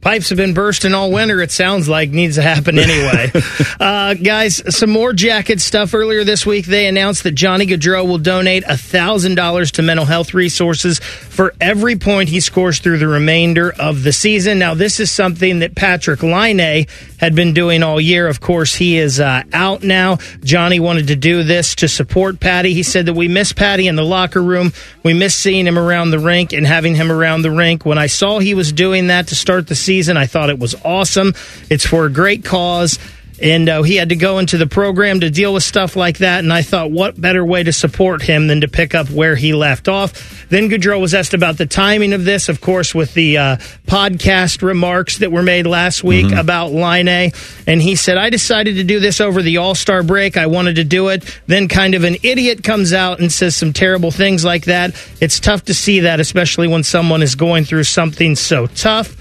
Pipes 0.02 0.30
have 0.30 0.38
been 0.38 0.56
bursting 0.56 0.96
all 0.96 1.12
winter, 1.12 1.42
it 1.42 1.52
sounds 1.52 1.88
like. 1.88 2.10
Needs 2.10 2.36
to 2.36 2.42
happen 2.42 2.80
anyway. 2.80 3.32
uh, 3.80 4.16
guys, 4.16 4.76
some 4.76 4.90
more 4.90 5.14
jacket 5.14 5.62
stuff. 5.62 5.94
Earlier 5.94 6.24
this 6.24 6.44
week, 6.44 6.66
they 6.66 6.88
announced 6.88 7.22
that 7.24 7.34
Johnny 7.34 7.68
Gaudreau 7.68 8.08
will 8.08 8.18
donate 8.18 8.64
$1,000 8.64 9.72
to 9.74 9.82
mental 9.84 10.06
health 10.06 10.34
resources 10.34 10.98
for 10.98 11.54
every 11.62 11.98
point 11.98 12.30
he 12.30 12.40
scores 12.40 12.80
through 12.80 12.98
the 12.98 13.08
remainder 13.08 13.72
of 13.78 14.02
the 14.02 14.12
season. 14.12 14.58
Now, 14.58 14.74
this 14.74 15.00
is 15.00 15.12
something 15.12 15.60
that 15.60 15.76
Patrik 15.76 16.24
Laine 16.24 16.88
had 17.20 17.36
been 17.36 17.54
doing 17.54 17.84
all 17.84 18.02
year. 18.02 18.28
Of 18.28 18.42
course, 18.42 18.74
he 18.74 18.98
is 18.98 19.20
uh, 19.20 19.44
out 19.54 19.84
now. 19.84 20.18
Johnny 20.44 20.80
wanted 20.80 21.10
to 21.10 21.16
do 21.16 21.44
this 21.44 21.76
to 21.76 21.88
support 21.88 22.40
Patty. 22.40 22.74
He 22.74 22.82
said 22.82 23.06
that 23.06 23.14
we 23.14 23.28
miss 23.28 23.54
Patty 23.54 23.88
in 23.88 23.96
the 23.96 24.04
locker 24.04 24.42
room. 24.42 24.74
We 25.04 25.14
miss 25.14 25.36
seeing 25.36 25.68
him 25.68 25.78
around 25.78 26.10
the 26.10 26.18
rink 26.18 26.54
and 26.54 26.66
having 26.66 26.96
him 26.96 27.12
around 27.12 27.44
the 27.44 27.52
rink. 27.52 27.86
When 27.86 28.00
I 28.00 28.08
saw 28.08 28.40
he 28.40 28.56
was 28.56 28.72
doing 28.72 29.08
that 29.08 29.28
to 29.28 29.36
start 29.36 29.68
the 29.68 29.76
season, 29.76 29.91
I 30.18 30.26
thought 30.26 30.50
it 30.50 30.60
was 30.60 30.76
awesome. 30.86 31.34
It's 31.70 31.86
for 31.86 32.06
a 32.06 32.10
great 32.12 32.46
cause. 32.46 33.00
And 33.42 33.68
uh, 33.70 33.82
he 33.82 33.96
had 33.96 34.10
to 34.10 34.16
go 34.16 34.38
into 34.38 34.58
the 34.58 34.68
program 34.68 35.22
to 35.22 35.32
deal 35.32 35.54
with 35.54 35.64
stuff 35.64 35.96
like 35.96 36.20
that. 36.20 36.44
And 36.44 36.54
I 36.54 36.62
thought, 36.62 36.92
what 36.92 37.20
better 37.20 37.44
way 37.44 37.64
to 37.64 37.74
support 37.74 38.22
him 38.22 38.46
than 38.48 38.62
to 38.62 38.68
pick 38.68 38.94
up 38.94 39.10
where 39.10 39.36
he 39.36 39.54
left 39.54 39.88
off? 39.88 40.48
Then 40.50 40.70
Gaudreau 40.70 41.02
was 41.02 41.16
asked 41.16 41.34
about 41.34 41.58
the 41.58 41.66
timing 41.66 42.14
of 42.14 42.24
this, 42.24 42.50
of 42.50 42.62
course, 42.62 42.94
with 42.94 43.16
the 43.16 43.40
uh, 43.40 43.58
podcast 43.88 44.62
remarks 44.62 45.18
that 45.20 45.32
were 45.32 45.42
made 45.42 45.66
last 45.66 46.04
week 46.04 46.32
about 46.34 46.72
Laine. 46.72 47.32
And 47.66 47.82
he 47.82 47.96
said, 47.96 48.18
I 48.18 48.30
decided 48.30 48.76
to 48.76 48.84
do 48.84 49.00
this 49.00 49.20
over 49.20 49.42
the 49.42 49.58
All 49.58 49.74
Star 49.74 50.04
break. 50.04 50.38
I 50.38 50.46
wanted 50.46 50.76
to 50.76 50.84
do 50.84 51.08
it. 51.08 51.40
Then 51.48 51.68
kind 51.68 51.96
of 51.96 52.04
an 52.04 52.18
idiot 52.22 52.64
comes 52.64 52.94
out 52.94 53.20
and 53.20 53.32
says 53.32 53.56
some 53.56 53.74
terrible 53.74 54.12
things 54.12 54.46
like 54.46 54.66
that. 54.66 54.94
It's 55.20 55.40
tough 55.40 55.66
to 55.66 55.74
see 55.74 56.02
that, 56.02 56.20
especially 56.20 56.68
when 56.68 56.84
someone 56.84 57.24
is 57.24 57.34
going 57.34 57.64
through 57.64 57.86
something 57.86 58.36
so 58.36 58.68
tough. 58.68 59.16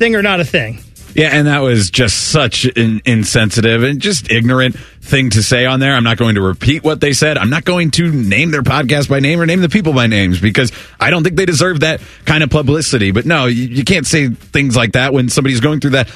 Thing 0.00 0.16
or 0.16 0.22
not 0.22 0.40
a 0.40 0.46
thing? 0.46 0.78
Yeah, 1.14 1.28
and 1.30 1.46
that 1.46 1.58
was 1.58 1.90
just 1.90 2.30
such 2.30 2.64
an 2.64 3.02
insensitive 3.04 3.82
and 3.82 4.00
just 4.00 4.30
ignorant 4.30 4.78
thing 5.02 5.28
to 5.28 5.42
say 5.42 5.66
on 5.66 5.78
there. 5.78 5.94
I'm 5.94 6.04
not 6.04 6.16
going 6.16 6.36
to 6.36 6.40
repeat 6.40 6.82
what 6.82 7.02
they 7.02 7.12
said. 7.12 7.36
I'm 7.36 7.50
not 7.50 7.66
going 7.66 7.90
to 7.92 8.10
name 8.10 8.50
their 8.50 8.62
podcast 8.62 9.10
by 9.10 9.20
name 9.20 9.42
or 9.42 9.44
name 9.44 9.60
the 9.60 9.68
people 9.68 9.92
by 9.92 10.06
names 10.06 10.40
because 10.40 10.72
I 10.98 11.10
don't 11.10 11.22
think 11.22 11.36
they 11.36 11.44
deserve 11.44 11.80
that 11.80 12.00
kind 12.24 12.42
of 12.42 12.48
publicity. 12.48 13.10
But 13.10 13.26
no, 13.26 13.44
you, 13.44 13.64
you 13.64 13.84
can't 13.84 14.06
say 14.06 14.28
things 14.30 14.74
like 14.74 14.92
that 14.92 15.12
when 15.12 15.28
somebody's 15.28 15.60
going 15.60 15.80
through 15.80 15.90
that. 15.90 16.08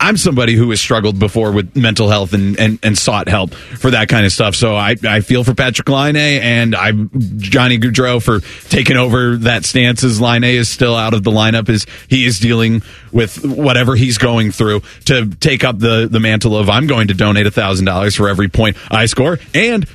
I'm 0.00 0.16
somebody 0.16 0.54
who 0.54 0.70
has 0.70 0.80
struggled 0.80 1.18
before 1.18 1.52
with 1.52 1.76
mental 1.76 2.08
health 2.08 2.32
and, 2.32 2.58
and, 2.58 2.78
and 2.82 2.96
sought 2.96 3.28
help 3.28 3.52
for 3.52 3.90
that 3.90 4.08
kind 4.08 4.24
of 4.24 4.32
stuff. 4.32 4.54
So 4.54 4.74
I, 4.74 4.96
I 5.06 5.20
feel 5.20 5.44
for 5.44 5.52
Patrik 5.52 5.88
Laine 5.88 6.16
and 6.16 6.74
I'm 6.74 7.10
Johnny 7.36 7.78
Gaudreau 7.78 8.22
for 8.22 8.40
taking 8.70 8.96
over 8.96 9.36
that 9.36 9.66
stance 9.66 10.02
as 10.02 10.18
Line 10.18 10.42
is 10.42 10.70
still 10.70 10.96
out 10.96 11.12
of 11.12 11.22
the 11.22 11.30
lineup 11.30 11.68
as 11.68 11.84
he 12.08 12.24
is 12.24 12.38
dealing 12.38 12.82
with 13.12 13.44
whatever 13.44 13.94
he's 13.94 14.16
going 14.16 14.52
through 14.52 14.80
to 15.04 15.28
take 15.36 15.64
up 15.64 15.78
the, 15.78 16.08
the 16.10 16.20
mantle 16.20 16.56
of 16.56 16.70
I'm 16.70 16.86
going 16.86 17.08
to 17.08 17.14
donate 17.14 17.46
a 17.46 17.50
thousand 17.50 17.84
dollars 17.84 18.14
for 18.14 18.28
every 18.28 18.48
point 18.48 18.78
I 18.90 19.04
score 19.04 19.38
and 19.54 19.86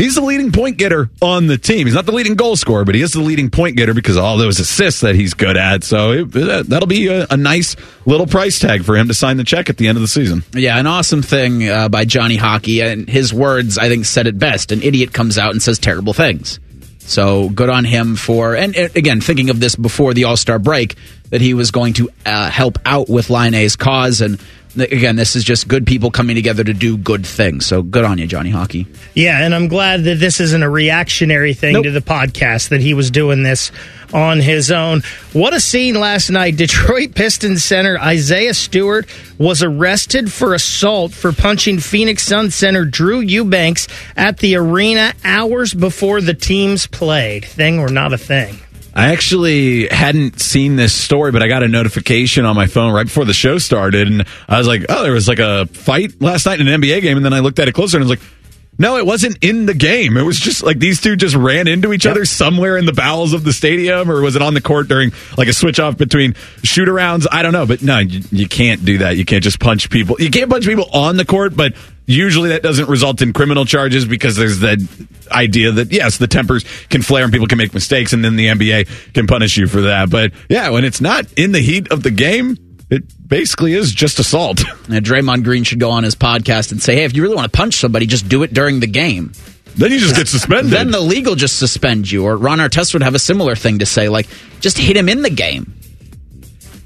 He's 0.00 0.14
the 0.14 0.22
leading 0.22 0.50
point 0.50 0.78
getter 0.78 1.10
on 1.20 1.46
the 1.46 1.58
team. 1.58 1.86
He's 1.86 1.94
not 1.94 2.06
the 2.06 2.12
leading 2.12 2.34
goal 2.34 2.56
scorer, 2.56 2.86
but 2.86 2.94
he 2.94 3.02
is 3.02 3.12
the 3.12 3.20
leading 3.20 3.50
point 3.50 3.76
getter 3.76 3.92
because 3.92 4.16
of 4.16 4.24
all 4.24 4.38
those 4.38 4.58
assists 4.58 5.02
that 5.02 5.14
he's 5.14 5.34
good 5.34 5.58
at. 5.58 5.84
So 5.84 6.12
it, 6.12 6.30
that'll 6.32 6.86
be 6.86 7.08
a, 7.08 7.26
a, 7.28 7.36
nice 7.36 7.76
little 8.06 8.26
price 8.26 8.58
tag 8.58 8.82
for 8.84 8.96
him 8.96 9.08
to 9.08 9.14
sign 9.14 9.36
the 9.36 9.44
check 9.44 9.68
at 9.68 9.76
the 9.76 9.88
end 9.88 9.98
of 9.98 10.02
the 10.02 10.08
season. 10.08 10.42
Yeah, 10.54 10.78
an 10.78 10.86
awesome 10.86 11.20
thing 11.20 11.68
uh, 11.68 11.90
by 11.90 12.06
Johnny 12.06 12.36
Hockey. 12.36 12.80
And 12.80 13.10
his 13.10 13.34
words, 13.34 13.76
I 13.76 13.90
think, 13.90 14.06
said 14.06 14.26
it 14.26 14.38
best. 14.38 14.72
An 14.72 14.82
idiot 14.82 15.12
comes 15.12 15.36
out 15.36 15.50
and 15.50 15.60
says 15.60 15.78
terrible 15.78 16.14
things. 16.14 16.60
So 17.00 17.50
good 17.50 17.68
on 17.68 17.84
him 17.84 18.16
for, 18.16 18.56
and 18.56 18.74
again, 18.74 19.20
thinking 19.20 19.50
of 19.50 19.60
this 19.60 19.76
before 19.76 20.14
the 20.14 20.24
All 20.24 20.38
Star 20.38 20.58
break, 20.58 20.96
that 21.28 21.42
he 21.42 21.52
was 21.52 21.72
going 21.72 21.92
to 21.94 22.08
uh, 22.24 22.48
help 22.48 22.78
out 22.86 23.10
with 23.10 23.28
Laine's 23.28 23.76
cause. 23.76 24.22
And 24.22 24.40
again, 24.76 25.16
this 25.16 25.36
is 25.36 25.44
just 25.44 25.68
good 25.68 25.86
people 25.86 26.10
coming 26.10 26.36
together 26.36 26.64
to 26.64 26.72
do 26.72 26.96
good 26.96 27.26
things. 27.26 27.66
So 27.66 27.82
good 27.82 28.04
on 28.04 28.18
you, 28.18 28.26
Johnny 28.26 28.50
Hockey. 28.50 28.86
Yeah, 29.14 29.44
and 29.44 29.54
I'm 29.54 29.68
glad 29.68 30.04
that 30.04 30.18
this 30.18 30.40
isn't 30.40 30.62
a 30.62 30.70
reactionary 30.70 31.54
thing 31.54 31.74
nope. 31.74 31.84
to 31.84 31.90
the 31.90 32.00
podcast, 32.00 32.68
that 32.68 32.80
he 32.80 32.94
was 32.94 33.10
doing 33.10 33.42
this 33.42 33.72
on 34.12 34.40
his 34.40 34.70
own. 34.70 35.02
What 35.32 35.54
a 35.54 35.60
scene 35.60 35.94
last 35.94 36.30
night. 36.30 36.56
Detroit 36.60 37.14
Pistons 37.14 37.64
center 37.64 37.98
Isaiah 37.98 38.54
Stewart 38.54 39.06
was 39.38 39.62
arrested 39.62 40.32
for 40.32 40.54
assault 40.54 41.12
for 41.12 41.32
punching 41.32 41.80
Phoenix 41.80 42.24
Sun 42.24 42.50
center 42.50 42.84
Drew 42.84 43.20
Eubanks 43.20 43.88
at 44.16 44.38
the 44.38 44.56
arena 44.56 45.12
hours 45.24 45.74
before 45.74 46.20
the 46.20 46.34
teams 46.34 46.86
played. 46.86 47.44
Thing 47.44 47.78
or 47.78 47.88
not 47.88 48.12
a 48.12 48.18
thing? 48.18 48.58
I 48.94 49.12
actually 49.12 49.88
hadn't 49.88 50.40
seen 50.40 50.76
this 50.76 50.92
story, 50.92 51.30
but 51.32 51.42
I 51.42 51.48
got 51.48 51.62
a 51.62 51.68
notification 51.68 52.44
on 52.44 52.56
my 52.56 52.66
phone 52.66 52.92
right 52.92 53.06
before 53.06 53.24
the 53.24 53.34
show 53.34 53.58
started, 53.58 54.08
and 54.08 54.26
I 54.48 54.58
was 54.58 54.66
like, 54.66 54.86
"Oh, 54.88 55.02
there 55.02 55.12
was 55.12 55.28
like 55.28 55.38
a 55.38 55.66
fight 55.66 56.20
last 56.20 56.46
night 56.46 56.60
in 56.60 56.66
an 56.66 56.80
NBA 56.80 57.00
game." 57.02 57.16
And 57.16 57.24
then 57.24 57.32
I 57.32 57.38
looked 57.40 57.58
at 57.58 57.68
it 57.68 57.72
closer, 57.72 57.96
and 57.96 58.04
I 58.04 58.08
was 58.08 58.18
like, 58.18 58.28
"No, 58.78 58.96
it 58.96 59.06
wasn't 59.06 59.38
in 59.42 59.66
the 59.66 59.74
game. 59.74 60.16
It 60.16 60.22
was 60.22 60.38
just 60.38 60.64
like 60.64 60.80
these 60.80 61.00
two 61.00 61.14
just 61.14 61.36
ran 61.36 61.68
into 61.68 61.92
each 61.92 62.04
other 62.06 62.24
somewhere 62.24 62.76
in 62.76 62.84
the 62.84 62.92
bowels 62.92 63.32
of 63.32 63.44
the 63.44 63.52
stadium, 63.52 64.10
or 64.10 64.20
was 64.22 64.34
it 64.34 64.42
on 64.42 64.54
the 64.54 64.60
court 64.60 64.88
during 64.88 65.12
like 65.38 65.46
a 65.46 65.52
switch 65.52 65.78
off 65.78 65.96
between 65.96 66.34
shoot 66.64 66.88
arounds? 66.88 67.26
I 67.30 67.42
don't 67.42 67.52
know, 67.52 67.66
but 67.66 67.82
no, 67.82 67.98
you, 67.98 68.22
you 68.32 68.48
can't 68.48 68.84
do 68.84 68.98
that. 68.98 69.16
You 69.16 69.24
can't 69.24 69.44
just 69.44 69.60
punch 69.60 69.88
people. 69.88 70.16
You 70.18 70.30
can't 70.30 70.50
punch 70.50 70.66
people 70.66 70.88
on 70.92 71.16
the 71.16 71.24
court, 71.24 71.56
but 71.56 71.74
Usually 72.06 72.48
that 72.48 72.62
doesn't 72.62 72.88
result 72.88 73.22
in 73.22 73.32
criminal 73.32 73.64
charges 73.64 74.04
because 74.04 74.36
there's 74.36 74.58
the 74.58 74.88
idea 75.30 75.70
that, 75.72 75.92
yes, 75.92 76.18
the 76.18 76.26
tempers 76.26 76.64
can 76.88 77.02
flare 77.02 77.22
and 77.24 77.32
people 77.32 77.46
can 77.46 77.58
make 77.58 77.72
mistakes 77.72 78.12
and 78.12 78.24
then 78.24 78.36
the 78.36 78.48
NBA 78.48 79.12
can 79.14 79.26
punish 79.26 79.56
you 79.56 79.68
for 79.68 79.82
that. 79.82 80.10
But 80.10 80.32
yeah, 80.48 80.70
when 80.70 80.84
it's 80.84 81.00
not 81.00 81.26
in 81.34 81.52
the 81.52 81.60
heat 81.60 81.92
of 81.92 82.02
the 82.02 82.10
game, 82.10 82.56
it 82.90 83.04
basically 83.28 83.74
is 83.74 83.92
just 83.92 84.18
assault. 84.18 84.62
Now, 84.88 84.98
Draymond 84.98 85.44
Green 85.44 85.62
should 85.62 85.78
go 85.78 85.90
on 85.90 86.02
his 86.02 86.16
podcast 86.16 86.72
and 86.72 86.82
say, 86.82 86.96
hey, 86.96 87.04
if 87.04 87.14
you 87.14 87.22
really 87.22 87.36
want 87.36 87.52
to 87.52 87.56
punch 87.56 87.74
somebody, 87.74 88.06
just 88.06 88.28
do 88.28 88.42
it 88.42 88.52
during 88.52 88.80
the 88.80 88.88
game. 88.88 89.30
Then 89.76 89.92
you 89.92 90.00
just 90.00 90.16
get 90.16 90.26
suspended. 90.26 90.72
then 90.72 90.90
the 90.90 91.00
league 91.00 91.28
will 91.28 91.36
just 91.36 91.60
suspend 91.60 92.10
you. 92.10 92.24
Or 92.24 92.36
Ron 92.36 92.58
Artest 92.58 92.92
would 92.92 93.04
have 93.04 93.14
a 93.14 93.20
similar 93.20 93.54
thing 93.54 93.78
to 93.78 93.86
say, 93.86 94.08
like, 94.08 94.26
just 94.58 94.76
hit 94.76 94.96
him 94.96 95.08
in 95.08 95.22
the 95.22 95.30
game. 95.30 95.72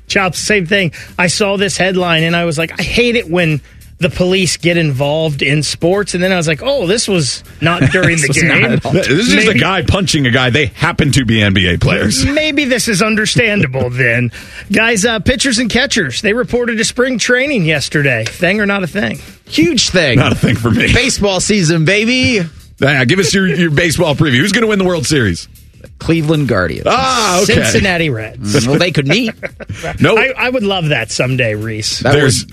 Chops, 0.06 0.38
same 0.38 0.66
thing. 0.66 0.92
I 1.18 1.28
saw 1.28 1.56
this 1.56 1.78
headline 1.78 2.24
and 2.24 2.36
I 2.36 2.44
was 2.44 2.58
like, 2.58 2.78
I 2.78 2.82
hate 2.82 3.16
it 3.16 3.26
when 3.28 3.62
the 3.98 4.10
police 4.10 4.56
get 4.56 4.76
involved 4.76 5.42
in 5.42 5.62
sports. 5.62 6.14
And 6.14 6.22
then 6.22 6.32
I 6.32 6.36
was 6.36 6.48
like, 6.48 6.62
oh, 6.62 6.86
this 6.86 7.08
was 7.08 7.44
not 7.60 7.82
during 7.92 8.18
the 8.18 8.28
game. 8.28 8.92
This 8.92 9.08
is 9.08 9.28
just 9.28 9.48
a 9.48 9.58
guy 9.58 9.82
punching 9.82 10.26
a 10.26 10.30
guy. 10.30 10.50
They 10.50 10.66
happen 10.66 11.12
to 11.12 11.24
be 11.24 11.36
NBA 11.38 11.80
players. 11.80 12.24
Maybe 12.34 12.64
this 12.64 12.88
is 12.88 13.02
understandable 13.02 13.90
then. 13.90 14.32
Guys, 14.72 15.04
uh, 15.04 15.20
pitchers 15.20 15.58
and 15.58 15.70
catchers, 15.70 16.20
they 16.22 16.32
reported 16.32 16.76
to 16.78 16.84
spring 16.84 17.18
training 17.18 17.64
yesterday. 17.64 18.24
Thing 18.24 18.60
or 18.60 18.66
not 18.66 18.82
a 18.82 18.86
thing? 18.86 19.18
Huge 19.46 19.90
thing. 19.90 20.18
Not 20.18 20.32
a 20.32 20.36
thing 20.36 20.56
for 20.56 20.70
me. 20.70 20.92
Baseball 20.92 21.40
season, 21.40 21.84
baby. 21.84 22.40
Yeah, 22.80 23.04
give 23.04 23.20
us 23.20 23.32
your, 23.32 23.46
your 23.46 23.70
baseball 23.70 24.14
preview. 24.14 24.38
Who's 24.38 24.52
going 24.52 24.62
to 24.62 24.68
win 24.68 24.78
the 24.78 24.84
World 24.84 25.06
Series? 25.06 25.48
Cleveland 25.98 26.48
Guardians. 26.48 26.86
Ah, 26.89 27.43
okay. 27.43 27.55
Cincinnati 27.55 28.11
Reds. 28.11 28.66
well, 28.66 28.78
they 28.78 28.93
could 28.93 29.06
meet. 29.06 29.32
no, 30.01 30.16
I, 30.16 30.32
I, 30.36 30.51
would 30.51 30.62
love 30.62 30.89
that 30.89 31.11
someday, 31.11 31.55
Reese. 31.55 32.01
That 32.01 32.12
There's 32.12 32.47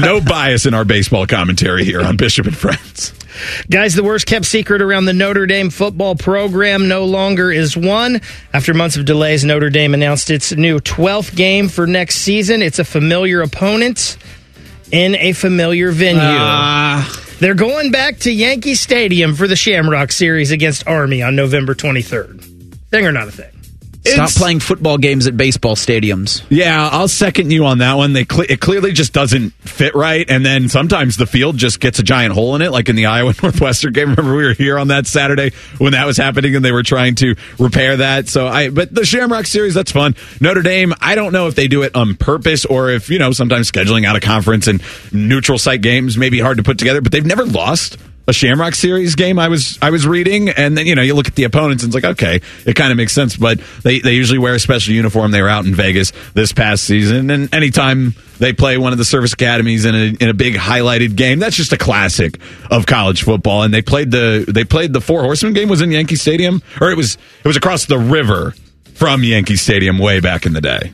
no 0.00 0.20
bias 0.20 0.66
in 0.66 0.74
our 0.74 0.84
baseball 0.84 1.26
commentary 1.26 1.84
here 1.84 2.00
on 2.00 2.16
Bishop 2.16 2.46
and 2.46 2.56
Friends. 2.56 3.12
Guys, 3.70 3.94
the 3.94 4.02
worst 4.02 4.26
kept 4.26 4.44
secret 4.44 4.82
around 4.82 5.06
the 5.06 5.12
Notre 5.12 5.46
Dame 5.46 5.70
football 5.70 6.14
program 6.14 6.88
no 6.88 7.04
longer 7.04 7.50
is 7.50 7.76
one. 7.76 8.20
After 8.52 8.74
months 8.74 8.96
of 8.96 9.04
delays, 9.04 9.44
Notre 9.44 9.70
Dame 9.70 9.94
announced 9.94 10.30
its 10.30 10.52
new 10.52 10.78
12th 10.78 11.34
game 11.34 11.68
for 11.68 11.86
next 11.86 12.16
season. 12.16 12.62
It's 12.62 12.78
a 12.78 12.84
familiar 12.84 13.40
opponent 13.40 14.16
in 14.90 15.14
a 15.16 15.32
familiar 15.32 15.90
venue. 15.90 16.20
Uh, 16.20 17.04
They're 17.42 17.54
going 17.54 17.90
back 17.90 18.20
to 18.20 18.30
Yankee 18.30 18.76
Stadium 18.76 19.34
for 19.34 19.48
the 19.48 19.56
Shamrock 19.56 20.12
Series 20.12 20.52
against 20.52 20.86
Army 20.86 21.22
on 21.22 21.34
November 21.34 21.74
23rd. 21.74 22.40
Thing 22.88 23.04
or 23.04 23.10
not 23.10 23.26
a 23.26 23.32
thing? 23.32 23.51
Stop 24.04 24.30
it's, 24.30 24.38
playing 24.38 24.58
football 24.58 24.98
games 24.98 25.28
at 25.28 25.36
baseball 25.36 25.76
stadiums. 25.76 26.44
Yeah, 26.50 26.88
I'll 26.90 27.06
second 27.06 27.52
you 27.52 27.66
on 27.66 27.78
that 27.78 27.94
one. 27.94 28.12
They 28.12 28.26
it 28.48 28.60
clearly 28.60 28.92
just 28.92 29.12
doesn't 29.12 29.52
fit 29.52 29.94
right, 29.94 30.28
and 30.28 30.44
then 30.44 30.68
sometimes 30.68 31.16
the 31.16 31.26
field 31.26 31.56
just 31.56 31.78
gets 31.78 32.00
a 32.00 32.02
giant 32.02 32.34
hole 32.34 32.56
in 32.56 32.62
it, 32.62 32.72
like 32.72 32.88
in 32.88 32.96
the 32.96 33.06
Iowa 33.06 33.32
Northwestern 33.42 33.92
game. 33.92 34.10
Remember, 34.10 34.34
we 34.34 34.42
were 34.42 34.54
here 34.54 34.76
on 34.76 34.88
that 34.88 35.06
Saturday 35.06 35.52
when 35.78 35.92
that 35.92 36.04
was 36.04 36.16
happening, 36.16 36.56
and 36.56 36.64
they 36.64 36.72
were 36.72 36.82
trying 36.82 37.14
to 37.16 37.36
repair 37.60 37.98
that. 37.98 38.28
So 38.28 38.48
I, 38.48 38.70
but 38.70 38.92
the 38.92 39.04
Shamrock 39.04 39.46
Series, 39.46 39.74
that's 39.74 39.92
fun. 39.92 40.16
Notre 40.40 40.62
Dame, 40.62 40.94
I 41.00 41.14
don't 41.14 41.32
know 41.32 41.46
if 41.46 41.54
they 41.54 41.68
do 41.68 41.82
it 41.82 41.94
on 41.94 42.16
purpose 42.16 42.64
or 42.64 42.90
if 42.90 43.08
you 43.08 43.20
know 43.20 43.30
sometimes 43.30 43.70
scheduling 43.70 44.04
out 44.04 44.16
a 44.16 44.20
conference 44.20 44.66
and 44.66 44.82
neutral 45.12 45.58
site 45.58 45.80
games 45.80 46.18
may 46.18 46.28
be 46.28 46.40
hard 46.40 46.56
to 46.56 46.64
put 46.64 46.78
together, 46.78 47.00
but 47.02 47.12
they've 47.12 47.24
never 47.24 47.44
lost 47.44 47.98
a 48.26 48.32
Shamrock 48.32 48.74
Series 48.74 49.14
game 49.14 49.38
I 49.38 49.48
was 49.48 49.78
I 49.82 49.90
was 49.90 50.06
reading, 50.06 50.48
and 50.48 50.76
then 50.76 50.86
you 50.86 50.94
know 50.94 51.02
you 51.02 51.14
look 51.14 51.28
at 51.28 51.34
the 51.34 51.44
opponents 51.44 51.82
and 51.82 51.94
it's 51.94 52.02
like 52.02 52.12
okay, 52.12 52.40
it 52.64 52.74
kind 52.74 52.90
of 52.90 52.96
makes 52.96 53.12
sense. 53.12 53.36
But 53.36 53.60
they 53.82 54.00
they 54.00 54.12
usually 54.14 54.38
wear 54.38 54.54
a 54.54 54.60
special 54.60 54.94
uniform. 54.94 55.30
They 55.30 55.42
were 55.42 55.48
out 55.48 55.64
in 55.64 55.74
Vegas 55.74 56.12
this 56.34 56.52
past 56.52 56.84
season, 56.84 57.30
and 57.30 57.52
anytime 57.54 58.14
they 58.38 58.52
play 58.52 58.78
one 58.78 58.92
of 58.92 58.98
the 58.98 59.04
service 59.04 59.32
academies 59.32 59.84
in 59.84 59.94
a 59.94 60.16
in 60.20 60.28
a 60.28 60.34
big 60.34 60.54
highlighted 60.54 61.16
game, 61.16 61.38
that's 61.38 61.56
just 61.56 61.72
a 61.72 61.78
classic 61.78 62.38
of 62.70 62.86
college 62.86 63.22
football. 63.22 63.62
And 63.62 63.74
they 63.74 63.82
played 63.82 64.10
the 64.10 64.44
they 64.48 64.64
played 64.64 64.92
the 64.92 65.00
Four 65.00 65.22
Horsemen 65.22 65.52
game 65.52 65.68
was 65.68 65.82
in 65.82 65.90
Yankee 65.90 66.16
Stadium, 66.16 66.62
or 66.80 66.90
it 66.90 66.96
was 66.96 67.16
it 67.44 67.48
was 67.48 67.56
across 67.56 67.86
the 67.86 67.98
river 67.98 68.54
from 68.94 69.24
Yankee 69.24 69.56
Stadium 69.56 69.98
way 69.98 70.20
back 70.20 70.46
in 70.46 70.52
the 70.52 70.60
day. 70.60 70.92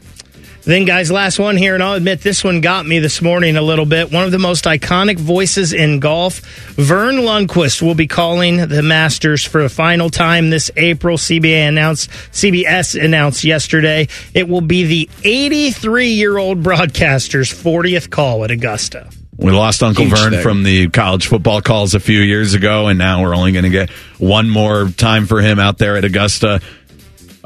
Then, 0.69 0.85
guys, 0.85 1.11
last 1.11 1.39
one 1.39 1.57
here, 1.57 1.73
and 1.73 1.83
I'll 1.83 1.95
admit 1.95 2.21
this 2.21 2.45
one 2.45 2.61
got 2.61 2.85
me 2.85 2.99
this 2.99 3.23
morning 3.23 3.57
a 3.57 3.63
little 3.63 3.87
bit. 3.87 4.13
One 4.13 4.25
of 4.25 4.33
the 4.33 4.39
most 4.39 4.67
iconic 4.67 5.19
voices 5.19 5.73
in 5.73 5.99
golf, 5.99 6.41
Verne 6.75 7.21
Lundquist, 7.21 7.81
will 7.81 7.95
be 7.95 8.07
calling 8.07 8.69
the 8.69 8.83
Masters 8.83 9.43
for 9.43 9.63
the 9.63 9.71
final 9.71 10.11
time 10.11 10.51
this 10.51 10.71
April. 10.77 11.17
CBA 11.17 11.69
announced, 11.69 12.11
CBS 12.33 13.03
announced 13.03 13.45
yesterday 13.45 14.09
it 14.35 14.47
will 14.47 14.61
be 14.61 14.85
the 14.85 15.11
83 15.25 16.09
year 16.09 16.37
old 16.37 16.63
broadcaster's 16.63 17.51
40th 17.51 18.11
call 18.11 18.45
at 18.45 18.51
Augusta. 18.51 19.09
We 19.39 19.53
lost 19.53 19.83
Uncle 19.83 20.05
Huge 20.05 20.19
Vern 20.19 20.33
thing. 20.33 20.43
from 20.43 20.65
the 20.65 20.91
college 20.91 21.29
football 21.29 21.63
calls 21.63 21.95
a 21.95 22.01
few 22.01 22.21
years 22.21 22.53
ago, 22.53 22.89
and 22.89 22.99
now 22.99 23.23
we're 23.23 23.35
only 23.35 23.53
going 23.53 23.65
to 23.65 23.71
get 23.71 23.89
one 24.19 24.51
more 24.51 24.91
time 24.91 25.25
for 25.25 25.41
him 25.41 25.59
out 25.59 25.79
there 25.79 25.97
at 25.97 26.05
Augusta 26.05 26.61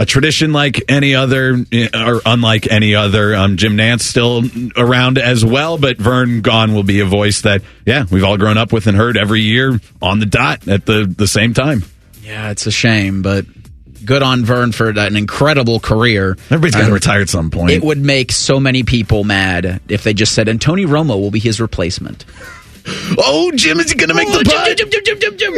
a 0.03 0.05
tradition 0.05 0.53
like 0.53 0.83
any 0.89 1.15
other, 1.15 1.65
or 1.95 2.20
unlike 2.27 2.69
any 2.70 2.97
other. 2.97 3.37
Um, 3.37 3.57
Jim 3.57 3.77
Nantz 3.77 4.01
still 4.01 4.43
around 4.77 5.16
as 5.16 5.45
well, 5.45 5.79
but 5.79 5.97
Vern 5.97 6.41
Gone 6.41 6.74
will 6.74 6.83
be 6.83 6.99
a 6.99 7.05
voice 7.05 7.43
that, 7.43 7.62
yeah, 7.87 8.07
we've 8.11 8.24
all 8.24 8.37
grown 8.37 8.59
up 8.59 8.73
with 8.73 8.89
and 8.89 8.97
heard 8.97 9.16
every 9.16 9.43
year 9.43 9.81
on 10.03 10.19
the 10.19 10.27
dot 10.27 10.66
at 10.66 10.87
the, 10.87 11.07
the 11.07 11.29
same 11.29 11.55
time. 11.55 11.85
Yeah, 12.20 12.51
it's 12.51 12.66
a 12.66 12.73
shame, 12.73 13.23
but 13.23 13.47
good 14.05 14.24
on 14.24 14.45
Vern 14.45 14.73
for 14.73 14.91
an 14.91 15.15
incredible 15.15 15.79
career. 15.79 16.33
Everybody's 16.51 16.74
got 16.74 16.89
to 16.89 16.93
retire 16.93 17.20
at 17.20 17.29
some 17.29 17.51
point. 17.51 17.70
It 17.70 17.85
would 17.85 17.99
make 17.99 18.33
so 18.33 18.59
many 18.59 18.83
people 18.83 19.23
mad 19.23 19.81
if 19.89 20.03
they 20.03 20.15
just 20.15 20.35
said, 20.35 20.49
and 20.49 20.61
Tony 20.61 20.85
Romo 20.85 21.20
will 21.20 21.31
be 21.31 21.39
his 21.39 21.61
replacement. 21.61 22.24
oh, 23.19 23.53
Jim, 23.55 23.79
is 23.79 23.93
he 23.93 23.97
going 23.97 24.09
to 24.09 24.16
make 24.16 24.27
oh, 24.29 24.39
the 24.39 24.45
putt? 24.45 24.77
Jim, 24.77 24.91
Jim, 24.91 25.05
Jim, 25.39 25.55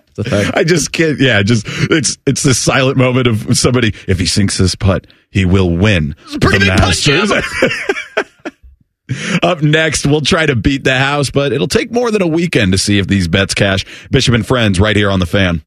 Jim, 0.22 0.30
Jim, 0.30 0.42
Jim. 0.42 0.52
I 0.54 0.64
just 0.64 0.92
can't. 0.92 1.18
Yeah, 1.18 1.42
just 1.42 1.66
it's 1.66 2.18
it's 2.26 2.42
this 2.42 2.58
silent 2.58 2.96
moment 2.96 3.26
of 3.26 3.58
somebody. 3.58 3.94
If 4.06 4.18
he 4.18 4.26
sinks 4.26 4.58
this 4.58 4.74
putt, 4.74 5.06
he 5.30 5.44
will 5.44 5.76
win 5.76 6.14
the 6.30 6.64
Masters. 6.66 7.32
Up 9.42 9.62
next, 9.62 10.06
we'll 10.06 10.20
try 10.20 10.44
to 10.44 10.54
beat 10.54 10.84
the 10.84 10.98
house, 10.98 11.30
but 11.30 11.52
it'll 11.52 11.68
take 11.68 11.90
more 11.90 12.10
than 12.10 12.20
a 12.20 12.26
weekend 12.26 12.72
to 12.72 12.78
see 12.78 12.98
if 12.98 13.06
these 13.06 13.26
bets 13.26 13.54
cash. 13.54 13.86
Bishop 14.10 14.34
and 14.34 14.46
Friends, 14.46 14.78
right 14.78 14.94
here 14.94 15.10
on 15.10 15.18
the 15.18 15.26
Fan. 15.26 15.62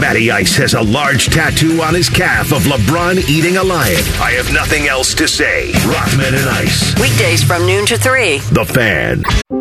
Matty 0.00 0.30
Ice 0.30 0.56
has 0.56 0.74
a 0.74 0.82
large 0.82 1.26
tattoo 1.26 1.82
on 1.82 1.94
his 1.94 2.08
calf 2.08 2.52
of 2.52 2.62
LeBron 2.62 3.28
eating 3.28 3.58
a 3.58 3.62
lion. 3.62 3.96
I 4.20 4.32
have 4.32 4.52
nothing 4.52 4.86
else 4.86 5.14
to 5.14 5.28
say. 5.28 5.72
Rockman 5.72 6.28
and 6.28 6.48
Ice. 6.48 6.98
Weekdays 7.00 7.44
from 7.44 7.66
noon 7.66 7.84
to 7.86 7.98
3. 7.98 8.38
The 8.38 8.64
Fan. 8.64 9.59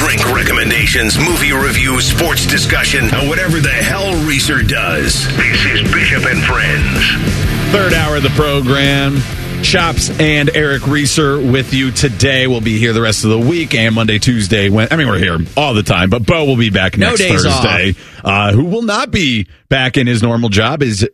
Drink 0.00 0.24
recommendations, 0.34 1.18
movie 1.18 1.52
reviews, 1.52 2.06
sports 2.06 2.46
discussion, 2.46 3.04
and 3.12 3.28
whatever 3.28 3.60
the 3.60 3.68
hell 3.68 4.12
Reeser 4.26 4.62
does. 4.62 5.26
This 5.36 5.64
is 5.66 5.92
Bishop 5.92 6.24
and 6.24 6.42
Friends. 6.42 7.72
Third 7.72 7.92
hour 7.92 8.16
of 8.16 8.22
the 8.22 8.30
program. 8.30 9.18
Chaps 9.62 10.08
and 10.18 10.48
Eric 10.56 10.86
Reeser 10.86 11.38
with 11.38 11.74
you 11.74 11.90
today. 11.90 12.46
We'll 12.46 12.62
be 12.62 12.78
here 12.78 12.94
the 12.94 13.02
rest 13.02 13.24
of 13.24 13.30
the 13.30 13.38
week 13.38 13.74
and 13.74 13.94
Monday, 13.94 14.18
Tuesday. 14.18 14.70
When 14.70 14.88
I 14.90 14.96
mean, 14.96 15.06
we're 15.06 15.18
here 15.18 15.38
all 15.56 15.74
the 15.74 15.82
time, 15.82 16.08
but 16.08 16.24
Bo 16.24 16.46
will 16.46 16.56
be 16.56 16.70
back 16.70 16.96
next 16.96 17.18
days 17.18 17.42
Thursday. 17.44 17.94
Uh, 18.24 18.52
who 18.52 18.64
will 18.64 18.82
not 18.82 19.10
be 19.10 19.48
back 19.68 19.98
in 19.98 20.06
his 20.06 20.22
normal 20.22 20.48
job 20.48 20.82
is 20.82 21.06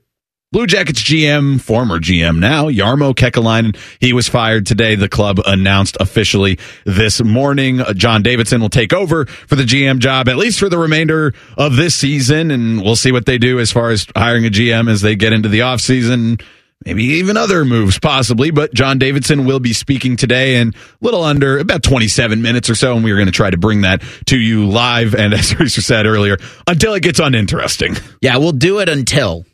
Blue 0.52 0.68
Jackets 0.68 1.02
GM, 1.02 1.60
former 1.60 1.98
GM 1.98 2.38
now, 2.38 2.66
Jarmo 2.66 3.12
Kekalainen. 3.12 3.76
He 3.98 4.12
was 4.12 4.28
fired 4.28 4.64
today. 4.64 4.94
The 4.94 5.08
club 5.08 5.40
announced 5.44 5.96
officially 5.98 6.60
this 6.84 7.20
morning. 7.20 7.80
Uh, 7.80 7.92
John 7.94 8.22
Davidson 8.22 8.60
will 8.60 8.68
take 8.68 8.92
over 8.92 9.26
for 9.26 9.56
the 9.56 9.64
GM 9.64 9.98
job, 9.98 10.28
at 10.28 10.36
least 10.36 10.60
for 10.60 10.68
the 10.68 10.78
remainder 10.78 11.34
of 11.58 11.74
this 11.74 11.96
season. 11.96 12.52
And 12.52 12.80
we'll 12.80 12.94
see 12.94 13.10
what 13.10 13.26
they 13.26 13.38
do 13.38 13.58
as 13.58 13.72
far 13.72 13.90
as 13.90 14.06
hiring 14.14 14.46
a 14.46 14.48
GM 14.48 14.88
as 14.88 15.00
they 15.00 15.16
get 15.16 15.32
into 15.32 15.48
the 15.48 15.58
offseason. 15.60 16.40
Maybe 16.84 17.02
even 17.04 17.36
other 17.36 17.64
moves, 17.64 17.98
possibly. 17.98 18.52
But 18.52 18.72
John 18.72 19.00
Davidson 19.00 19.46
will 19.46 19.58
be 19.58 19.72
speaking 19.72 20.14
today 20.14 20.60
in 20.60 20.68
a 20.68 20.72
little 21.00 21.24
under 21.24 21.58
about 21.58 21.82
27 21.82 22.40
minutes 22.40 22.70
or 22.70 22.76
so. 22.76 22.94
And 22.94 23.02
we 23.02 23.10
are 23.10 23.16
going 23.16 23.26
to 23.26 23.32
try 23.32 23.50
to 23.50 23.56
bring 23.56 23.80
that 23.80 24.00
to 24.26 24.38
you 24.38 24.68
live. 24.68 25.12
And 25.16 25.34
as 25.34 25.58
Reeser 25.58 25.82
said 25.82 26.06
earlier, 26.06 26.36
until 26.68 26.94
it 26.94 27.02
gets 27.02 27.18
uninteresting. 27.18 27.96
Yeah, 28.20 28.36
we'll 28.36 28.52
do 28.52 28.78
it 28.78 28.88
until. 28.88 29.44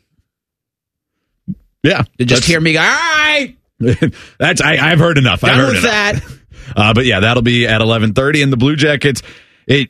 Yeah. 1.83 2.03
You 2.17 2.25
just 2.25 2.45
hear 2.45 2.59
me 2.61 2.73
go, 2.73 2.79
all 2.79 2.85
right. 2.85 3.55
That's 4.39 4.61
I, 4.61 4.77
I've 4.77 4.99
heard 4.99 5.17
enough. 5.17 5.43
I've 5.43 5.55
heard 5.55 5.71
enough. 5.77 5.83
that. 5.83 6.23
Uh, 6.75 6.93
but 6.93 7.05
yeah, 7.05 7.19
that'll 7.19 7.43
be 7.43 7.67
at 7.67 7.81
eleven 7.81 8.13
thirty. 8.13 8.41
And 8.41 8.51
the 8.51 8.57
Blue 8.57 8.75
Jackets, 8.77 9.21
it 9.67 9.89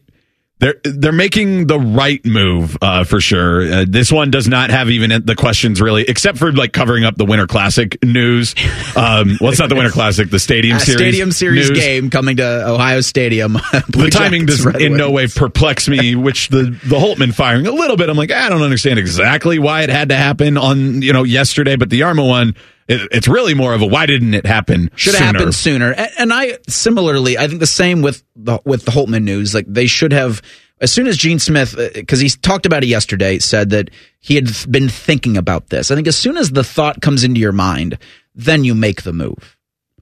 they're 0.63 0.75
they're 0.83 1.11
making 1.11 1.67
the 1.67 1.77
right 1.79 2.25
move 2.25 2.77
uh, 2.81 3.03
for 3.03 3.19
sure. 3.19 3.61
Uh, 3.69 3.85
this 3.87 4.11
one 4.11 4.31
does 4.31 4.47
not 4.47 4.69
have 4.69 4.89
even 4.89 5.25
the 5.25 5.35
questions 5.35 5.81
really, 5.81 6.03
except 6.03 6.37
for 6.37 6.53
like 6.53 6.71
covering 6.71 7.03
up 7.03 7.17
the 7.17 7.25
Winter 7.25 7.47
Classic 7.47 8.01
news. 8.01 8.55
Um, 8.95 9.37
well, 9.41 9.51
it's 9.51 9.59
not 9.59 9.67
the 9.67 9.75
Winter 9.75 9.91
Classic, 9.91 10.29
the 10.29 10.39
Stadium 10.39 10.77
Uh, 10.77 10.79
Series. 10.79 10.99
Stadium 10.99 11.31
Series 11.31 11.69
news. 11.69 11.79
game 11.79 12.09
coming 12.09 12.37
to 12.37 12.67
Ohio 12.69 13.01
Stadium. 13.01 13.53
the 13.89 14.09
timing 14.11 14.45
does 14.45 14.65
in 14.77 14.95
no 14.95 15.11
way 15.11 15.27
perplex 15.27 15.89
me, 15.89 16.15
which 16.15 16.47
the 16.47 16.63
the 16.85 16.97
Holtmann 16.97 17.33
firing 17.33 17.67
a 17.67 17.71
little 17.71 17.97
bit. 17.97 18.07
I'm 18.09 18.17
like, 18.17 18.31
I 18.31 18.47
don't 18.47 18.61
understand 18.61 18.99
exactly 18.99 19.59
why 19.59 19.81
it 19.81 19.89
had 19.89 20.09
to 20.09 20.15
happen 20.15 20.57
on 20.57 21.01
you 21.01 21.11
know 21.11 21.23
yesterday, 21.23 21.75
but 21.75 21.89
the 21.89 21.99
Jarmo 21.99 22.27
one, 22.27 22.55
it, 22.87 23.07
it's 23.11 23.27
really 23.27 23.53
more 23.53 23.73
of 23.73 23.81
a 23.81 23.85
why 23.85 24.05
didn't 24.05 24.33
it 24.33 24.45
happen? 24.45 24.89
should 24.95 25.15
have 25.15 25.19
sooner? 25.19 25.37
happened 25.37 25.55
sooner. 25.55 25.91
And, 25.93 26.11
and 26.19 26.33
I 26.33 26.57
similarly, 26.67 27.37
I 27.37 27.47
think 27.47 27.59
the 27.59 27.67
same 27.67 28.01
with 28.01 28.23
the 28.35 28.59
with 28.65 28.85
the 28.85 28.91
Holtmann 28.91 29.23
news. 29.23 29.53
Like 29.53 29.65
they 29.67 29.87
should 29.87 30.13
have 30.13 30.41
as 30.83 30.91
soon 30.91 31.07
as 31.07 31.15
Gene 31.15 31.39
Smith, 31.39 31.77
uh, 31.77 31.89
because 31.93 32.19
he 32.19 32.29
talked 32.29 32.65
about 32.65 32.83
it 32.83 32.87
yesterday, 32.87 33.39
said 33.39 33.69
that 33.69 33.89
he 34.19 34.35
had 34.35 34.49
been 34.69 34.89
thinking 34.89 35.37
about 35.37 35.69
this. 35.69 35.89
I 35.89 35.95
think 35.95 36.07
as 36.07 36.17
soon 36.17 36.37
as 36.37 36.51
the 36.51 36.63
thought 36.63 37.01
comes 37.01 37.23
into 37.23 37.39
your 37.39 37.53
mind, 37.53 37.97
then 38.35 38.65
you 38.65 38.75
make 38.75 39.03
the 39.03 39.13
move. 39.13 39.57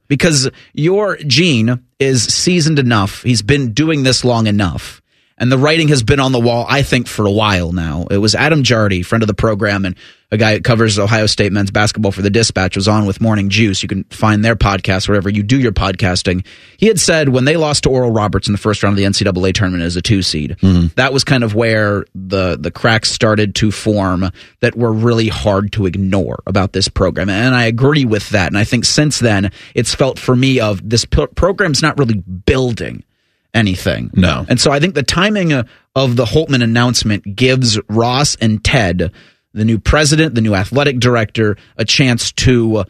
Because 0.08 0.50
your 0.74 1.18
Gene 1.18 1.86
is 2.00 2.24
seasoned 2.24 2.80
enough. 2.80 3.22
He's 3.24 3.44
been 3.44 3.74
doing 3.74 4.04
this 4.04 4.26
long 4.26 4.48
enough. 4.48 5.01
And 5.42 5.52
the 5.52 5.58
writing 5.58 5.88
has 5.88 6.04
been 6.04 6.20
on 6.20 6.34
the 6.34 6.40
wall, 6.40 6.68
I 6.70 6.84
think, 6.84 7.08
for 7.08 7.26
a 7.26 7.32
while 7.32 7.72
now. 7.72 8.06
It 8.12 8.20
was 8.20 8.36
Adam 8.36 8.62
Jardy, 8.62 9.04
friend 9.04 9.24
of 9.24 9.28
the 9.28 9.34
program, 9.34 9.86
and 9.86 9.96
a 10.30 10.38
guy 10.38 10.54
that 10.54 10.64
covers 10.64 11.00
Ohio 11.00 11.26
State 11.26 11.52
men's 11.52 11.72
basketball 11.72 12.12
for 12.12 12.22
the 12.22 12.30
Dispatch, 12.30 12.76
was 12.76 12.88
on 12.88 13.08
with 13.08 13.20
Morning 13.20 13.50
Juice. 13.50 13.82
You 13.82 13.90
can 13.90 14.04
find 14.06 14.46
their 14.46 14.56
podcast 14.56 15.08
wherever 15.08 15.32
you 15.32 15.42
do 15.42 15.60
your 15.60 15.72
podcasting. 15.72 16.46
He 16.78 16.86
had 16.86 17.00
said 17.00 17.30
when 17.30 17.46
they 17.46 17.58
lost 17.58 17.84
to 17.84 17.90
Oral 17.90 18.12
Roberts 18.12 18.48
in 18.48 18.52
the 18.52 18.60
first 18.60 18.84
round 18.84 18.94
of 18.94 18.98
the 18.98 19.04
NCAA 19.04 19.52
tournament 19.56 19.82
as 19.82 19.96
a 19.96 20.02
two 20.04 20.22
seed, 20.22 20.58
mm-hmm. 20.62 20.94
that 20.96 21.12
was 21.12 21.24
kind 21.24 21.44
of 21.44 21.56
where 21.56 22.06
the 22.14 22.56
the 22.56 22.70
cracks 22.70 23.10
started 23.10 23.56
to 23.56 23.72
form 23.72 24.30
that 24.60 24.78
were 24.78 24.94
really 24.94 25.28
hard 25.28 25.72
to 25.72 25.88
ignore 25.88 26.44
about 26.46 26.74
this 26.74 26.88
program. 26.88 27.30
And 27.30 27.56
I 27.56 27.66
agree 27.66 28.06
with 28.06 28.30
that. 28.30 28.46
And 28.48 28.60
I 28.60 28.64
think 28.64 28.86
since 28.86 29.18
then, 29.18 29.52
it's 29.74 29.96
felt 29.96 30.20
for 30.20 30.36
me 30.36 30.60
of 30.60 30.88
this 30.88 31.04
pro- 31.04 31.26
program's 31.26 31.82
not 31.82 31.98
really 31.98 32.20
building 32.20 33.04
anything. 33.54 34.12
No. 34.14 34.46
And 34.48 34.60
so 34.60 34.72
I 34.72 34.80
think 34.80 34.96
the 34.96 35.04
timing 35.04 35.54
uh, 35.54 35.64
of 35.96 36.16
the 36.16 36.26
Holtmann 36.26 36.64
announcement 36.64 37.36
gives 37.36 37.80
Ross 37.90 38.36
and 38.36 38.64
Ted, 38.64 39.12
the 39.54 39.66
new 39.66 39.80
president, 39.80 40.36
the 40.36 40.42
new 40.42 40.56
athletic 40.56 41.00
director, 41.00 41.58
a 41.78 41.86
chance 41.86 42.32
to 42.34 42.78
uh, 42.78 42.84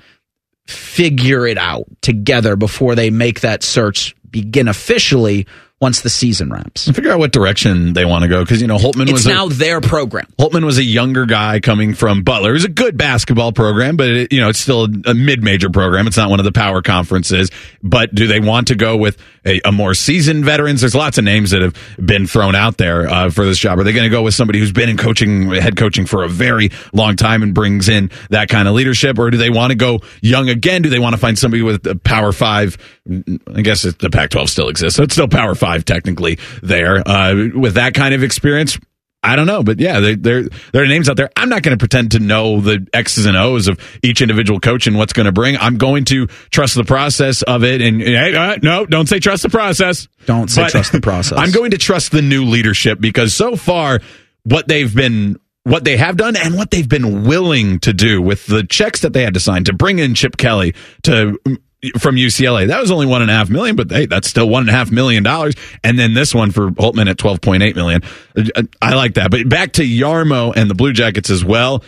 figure 0.67 1.47
it 1.47 1.57
out 1.57 1.85
together 2.01 2.55
before 2.55 2.95
they 2.95 3.09
make 3.09 3.41
that 3.41 3.63
search 3.63 4.15
begin 4.29 4.67
officially 4.67 5.47
once 5.81 6.01
the 6.01 6.09
season 6.09 6.51
wraps. 6.51 6.85
And 6.85 6.95
figure 6.95 7.11
out 7.11 7.17
what 7.17 7.31
direction 7.31 7.93
they 7.93 8.05
want 8.05 8.21
to 8.21 8.29
go 8.29 8.43
because 8.43 8.61
you 8.61 8.67
know 8.67 8.77
Holtmann 8.77 9.03
It's 9.03 9.13
was 9.13 9.25
now 9.25 9.47
a, 9.47 9.49
their 9.49 9.81
program. 9.81 10.27
Holtmann 10.39 10.63
was 10.63 10.77
a 10.77 10.83
younger 10.83 11.25
guy 11.25 11.59
coming 11.59 11.95
from 11.95 12.21
Butler. 12.21 12.51
It 12.51 12.53
was 12.53 12.65
a 12.65 12.69
good 12.69 12.97
basketball 12.97 13.51
program, 13.51 13.97
but 13.97 14.09
it, 14.09 14.31
you 14.31 14.39
know 14.39 14.49
it's 14.49 14.59
still 14.59 14.85
a, 14.85 14.89
a 15.07 15.13
mid-major 15.15 15.71
program. 15.71 16.05
It's 16.05 16.17
not 16.17 16.29
one 16.29 16.39
of 16.39 16.45
the 16.45 16.51
power 16.51 16.81
conferences. 16.83 17.49
But 17.81 18.13
do 18.13 18.27
they 18.27 18.39
want 18.39 18.67
to 18.67 18.75
go 18.75 18.95
with 18.95 19.17
a, 19.45 19.61
a 19.65 19.72
more 19.72 19.93
seasoned 19.93 20.45
veterans? 20.45 20.81
There's 20.81 20.95
lots 20.95 21.18
of 21.18 21.23
names 21.23 21.51
that 21.51 21.61
have 21.61 21.76
been 22.03 22.27
thrown 22.27 22.55
out 22.55 22.77
there 22.77 23.07
uh, 23.09 23.30
for 23.30 23.45
this 23.45 23.57
job. 23.57 23.80
Are 23.80 23.84
they 23.84 23.93
going 23.93 24.03
to 24.03 24.09
go 24.09 24.22
with 24.22 24.34
somebody 24.34 24.59
who's 24.59 24.72
been 24.72 24.89
in 24.89 24.97
coaching, 24.97 25.51
head 25.51 25.76
coaching 25.76 26.05
for 26.05 26.23
a 26.23 26.30
very 26.30 26.72
long 26.93 27.15
time 27.15 27.43
and 27.43 27.53
brings 27.53 27.89
in 27.89 28.11
that 28.30 28.49
kind 28.49 28.68
of 28.68 28.73
leadership, 28.73 29.19
or 29.19 29.30
do 29.30 29.38
they 29.38 29.49
want 29.49 29.72
to 29.72 29.76
go 29.76 29.99
young 30.22 30.49
again? 30.49 30.81
Do 30.81 30.89
they 30.89 30.99
want 30.99 31.13
to 31.13 31.19
find 31.19 31.38
somebody 31.38 31.63
with 31.63 31.85
a 31.88 31.95
Power 31.95 32.31
Five? 32.31 32.77
I 33.09 33.61
guess 33.61 33.81
the 33.81 34.09
Pac-12 34.11 34.49
still 34.49 34.69
exists, 34.69 34.97
so 34.97 35.03
it's 35.03 35.13
still 35.13 35.27
Power 35.27 35.55
Five 35.55 35.85
technically 35.85 36.38
there 36.61 37.07
uh, 37.07 37.49
with 37.55 37.76
that 37.76 37.93
kind 37.93 38.13
of 38.13 38.23
experience. 38.23 38.77
I 39.23 39.35
don't 39.35 39.45
know, 39.45 39.61
but 39.61 39.80
yeah, 39.80 39.99
there 39.99 40.15
there 40.15 40.43
there 40.73 40.84
are 40.84 40.88
names 40.88 41.07
out 41.07 41.15
there. 41.15 41.30
I'm 41.35 41.49
not 41.49 41.61
going 41.61 41.77
to 41.77 41.80
pretend 41.80 42.11
to 42.11 42.19
know 42.19 42.60
the 42.60 42.88
X's 42.91 43.27
and 43.27 43.38
O's 43.38 43.68
of 43.68 43.80
each 44.02 44.22
individual 44.22 44.60
coach 44.60 44.88
and 44.88 44.98
what's 44.98 45.14
going 45.14 45.27
to 45.27 45.31
bring. 45.31 45.57
I'm 45.57 45.77
going 45.77 46.06
to 46.06 46.26
trust 46.49 46.73
the 46.73 46.84
process 46.84 47.43
of 47.43 47.64
it. 47.64 47.81
And 47.81 48.02
hey, 48.02 48.35
uh, 48.35 48.57
no, 48.64 48.88
don't 48.88 49.07
say 49.07 49.19
trust 49.19 49.43
the 49.43 49.49
process. 49.49 50.07
Don't 50.26 50.49
say 50.49 50.64
But 50.64 50.72
trust 50.72 50.91
the 50.91 51.02
process. 51.02 51.38
I'm 51.38 51.52
going 51.52 51.72
to 51.72 51.77
trust 51.77 52.11
the 52.11 52.23
new 52.23 52.45
leadership 52.45 52.99
because 52.99 53.35
so 53.35 53.56
far, 53.56 53.99
what 54.43 54.68
they've 54.68 54.93
been. 54.93 55.39
What 55.64 55.84
they 55.84 55.95
have 55.98 56.18
done 56.18 56.35
and 56.35 56.56
what 56.56 56.72
they've 56.72 56.89
been 56.89 57.23
willing 57.23 57.80
to 57.81 57.93
do 57.93 58.19
with 58.19 58.48
the 58.48 58.64
checks 58.64 59.02
that 59.02 59.14
they 59.14 59.22
had 59.22 59.35
to 59.35 59.39
sign 59.39 59.65
to 59.65 59.73
bring 59.73 59.99
in 59.99 60.15
Chip 60.15 60.35
Kelly 60.35 60.73
to 61.03 61.38
from 61.98 62.16
UCLA. 62.16 62.68
That 62.68 62.80
was 62.80 62.91
only 62.91 63.08
one 63.08 63.22
and 63.22 63.32
a 63.32 63.34
half 63.34 63.49
million, 63.49 63.76
but 63.76 63.90
hey, 63.91 64.06
that's 64.06 64.28
still 64.28 64.48
one 64.48 64.62
and 64.64 64.70
a 64.70 64.74
half 64.74 64.91
million 64.91 65.24
dollars. 65.24 65.56
And 65.84 65.98
then 65.98 66.14
this 66.14 66.34
one 66.34 66.52
for 66.52 66.72
Holtmann 66.72 67.10
at 67.10 67.18
twelve 67.18 67.41
point 67.41 67.64
eight 67.64 67.76
million. 67.76 68.02
I 68.82 68.94
like 68.94 69.16
that. 69.16 69.32
But 69.32 69.49
back 69.49 69.74
to 69.74 69.84
Jarmo 69.84 70.53
and 70.56 70.70
the 70.70 70.76
Blue 70.76 70.94
Jackets 70.94 71.30
as 71.30 71.44
well. 71.44 71.84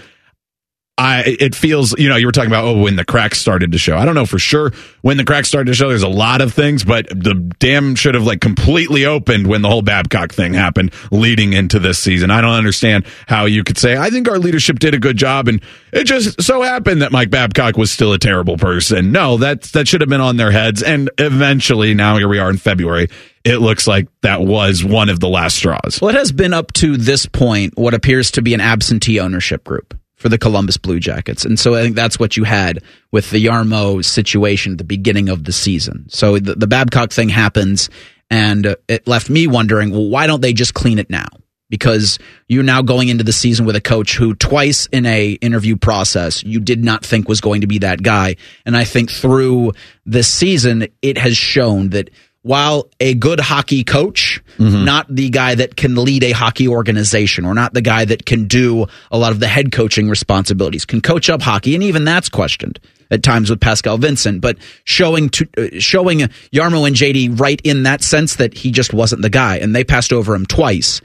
I 0.96 1.24
it 1.26 1.56
feels 1.56 1.98
you 1.98 2.08
know 2.08 2.16
you 2.18 2.28
were 2.28 2.32
talking 2.32 2.52
about 2.52 2.66
oh 2.66 2.78
when 2.78 2.96
the 2.96 3.06
cracks 3.06 3.40
started 3.40 3.72
to 3.72 3.80
show. 3.80 3.98
I 3.98 4.06
don't 4.06 4.14
know 4.14 4.28
for 4.28 4.38
sure 4.38 4.72
when 5.02 5.18
the 5.18 5.24
cracks 5.24 5.48
started 5.48 5.72
to 5.72 5.74
show. 5.74 5.90
There's 5.90 6.04
a 6.04 6.08
lot 6.08 6.40
of 6.40 6.54
things 6.54 6.84
but 6.84 7.08
the 7.10 7.34
dam 7.58 7.96
should 7.96 8.14
have 8.14 8.26
like 8.26 8.42
completely 8.42 9.04
opened 9.04 9.48
when 9.48 9.64
the 9.64 9.70
whole 9.70 9.82
Babcock 9.82 10.32
thing 10.32 10.54
happened 10.54 10.94
leading 11.10 11.54
into 11.54 11.80
this 11.80 11.98
season. 11.98 12.30
I 12.30 12.42
don't 12.42 12.54
understand 12.54 13.08
how 13.28 13.46
you 13.46 13.64
could 13.64 13.80
say 13.80 13.98
I 13.98 14.12
think 14.12 14.30
our 14.30 14.38
leadership 14.38 14.78
did 14.78 14.94
a 14.94 15.00
good 15.00 15.18
job 15.18 15.48
and 15.48 15.64
it 15.92 16.04
just 16.04 16.44
so 16.44 16.62
happened 16.62 17.02
that 17.02 17.12
Mike 17.12 17.32
Babcock 17.32 17.76
was 17.76 17.90
still 17.90 18.14
a 18.14 18.20
terrible 18.20 18.58
person. 18.58 19.12
No 19.12 19.38
that 19.38 19.64
that 19.74 19.88
should 19.88 20.02
have 20.02 20.12
been 20.12 20.22
on 20.22 20.38
their 20.38 20.52
heads 20.52 20.84
and 20.84 21.10
eventually 21.18 21.96
now 21.96 22.18
here 22.18 22.28
we 22.28 22.38
are 22.38 22.52
in 22.52 22.58
February 22.58 23.10
it 23.44 23.58
looks 23.58 23.88
like 23.88 24.08
that 24.22 24.42
was 24.42 24.86
one 24.86 25.10
of 25.10 25.20
the 25.20 25.28
last 25.28 25.58
straws. 25.58 26.00
Well, 26.02 26.10
it 26.10 26.16
has 26.16 26.32
been 26.32 26.54
up 26.54 26.72
to 26.74 26.96
this 26.96 27.26
point 27.26 27.74
what 27.78 27.94
appears 27.94 28.32
to 28.32 28.42
be 28.42 28.54
an 28.54 28.62
absentee 28.62 29.20
ownership 29.20 29.66
group 29.66 29.96
for 30.24 30.30
the 30.30 30.38
Columbus 30.38 30.78
Blue 30.78 31.02
Jackets. 31.02 31.44
And 31.44 31.60
so 31.60 31.76
I 31.76 31.82
think 31.82 31.98
that's 31.98 32.18
what 32.18 32.38
you 32.38 32.46
had 32.46 32.82
with 33.12 33.30
the 33.30 33.46
Jarmo 33.46 34.04
situation 34.04 34.72
at 34.72 34.78
the 34.78 34.86
beginning 34.86 35.28
of 35.28 35.44
the 35.44 35.52
season. 35.52 36.06
So 36.08 36.40
the, 36.40 36.56
the 36.56 36.66
Babcock 36.66 37.12
thing 37.12 37.28
happens, 37.28 37.90
and 38.30 38.66
uh, 38.66 38.76
it 38.88 39.06
left 39.06 39.30
me 39.30 39.48
wondering, 39.48 39.92
well, 39.92 40.08
why 40.08 40.26
don't 40.26 40.42
they 40.42 40.54
just 40.54 40.74
clean 40.74 40.98
it 40.98 41.10
now? 41.10 41.28
because 41.70 42.20
you're 42.48 42.62
now 42.62 42.84
going 42.84 43.10
into 43.10 43.24
the 43.24 43.34
season 43.34 43.66
with 43.66 43.76
a 43.76 43.82
coach 43.82 44.16
who 44.16 44.36
twice 44.36 44.86
in 44.92 45.08
a 45.08 45.32
interview 45.32 45.76
process 45.76 46.44
you 46.44 46.60
did 46.60 46.84
not 46.84 47.04
think 47.04 47.28
was 47.28 47.42
going 47.42 47.62
to 47.62 47.68
be 47.68 47.80
that 47.80 48.04
guy. 48.04 48.36
And 48.64 48.78
I 48.78 48.84
think 48.84 49.10
through 49.10 49.72
this 50.06 50.28
season, 50.28 50.88
it 51.02 51.18
has 51.18 51.36
shown 51.36 51.90
that 51.90 52.12
while 52.44 52.90
a 53.00 53.14
good 53.16 53.40
hockey 53.40 53.84
coach, 53.84 54.42
not 54.86 55.08
the 55.10 55.30
guy 55.30 55.56
that 55.56 55.76
can 55.76 55.96
lead 55.96 56.24
a 56.24 56.32
hockey 56.32 56.68
organization 56.68 57.46
or 57.46 57.54
not 57.54 57.74
the 57.74 57.82
guy 57.82 58.06
that 58.06 58.26
can 58.26 58.48
do 58.48 58.86
a 59.12 59.18
lot 59.18 59.32
of 59.32 59.40
the 59.40 59.48
head 59.48 59.72
coaching 59.72 60.10
responsibilities, 60.10 60.86
can 60.86 61.02
coach 61.02 61.30
up 61.30 61.42
hockey, 61.42 61.74
and 61.74 61.84
even 61.84 62.04
that's 62.06 62.30
questioned 62.30 62.80
at 63.10 63.24
times 63.24 63.50
with 63.50 63.62
Pascal 63.62 63.98
Vincent, 63.98 64.42
but 64.42 64.58
showing 64.84 65.30
to, 65.30 65.48
uh, 65.58 65.80
showing 65.80 66.20
Jarmo 66.20 66.86
and 66.88 66.96
JD 66.96 67.40
right 67.40 67.62
in 67.64 67.84
that 67.84 68.02
sense 68.02 68.36
that 68.38 68.54
he 68.54 68.72
just 68.72 68.94
wasn't 68.94 69.22
the 69.22 69.30
guy, 69.30 69.58
and 69.58 69.76
they 69.76 69.84
passed 69.84 70.12
over 70.12 70.36
him 70.36 70.46
twice. 70.46 71.00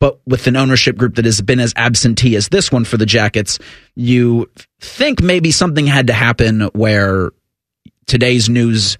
But 0.00 0.18
with 0.26 0.46
an 0.48 0.56
ownership 0.56 0.96
group 0.96 1.14
that 1.14 1.24
has 1.24 1.40
been 1.40 1.60
as 1.60 1.72
absentee 1.76 2.36
as 2.36 2.48
this 2.48 2.70
one 2.70 2.84
for 2.84 2.98
the 2.98 3.06
Jackets, 3.06 3.58
you 3.94 4.50
think 4.80 5.22
maybe 5.22 5.50
something 5.50 5.86
had 5.86 6.08
to 6.08 6.12
happen 6.12 6.62
where 6.74 7.30
today's 8.06 8.50
news 8.50 8.98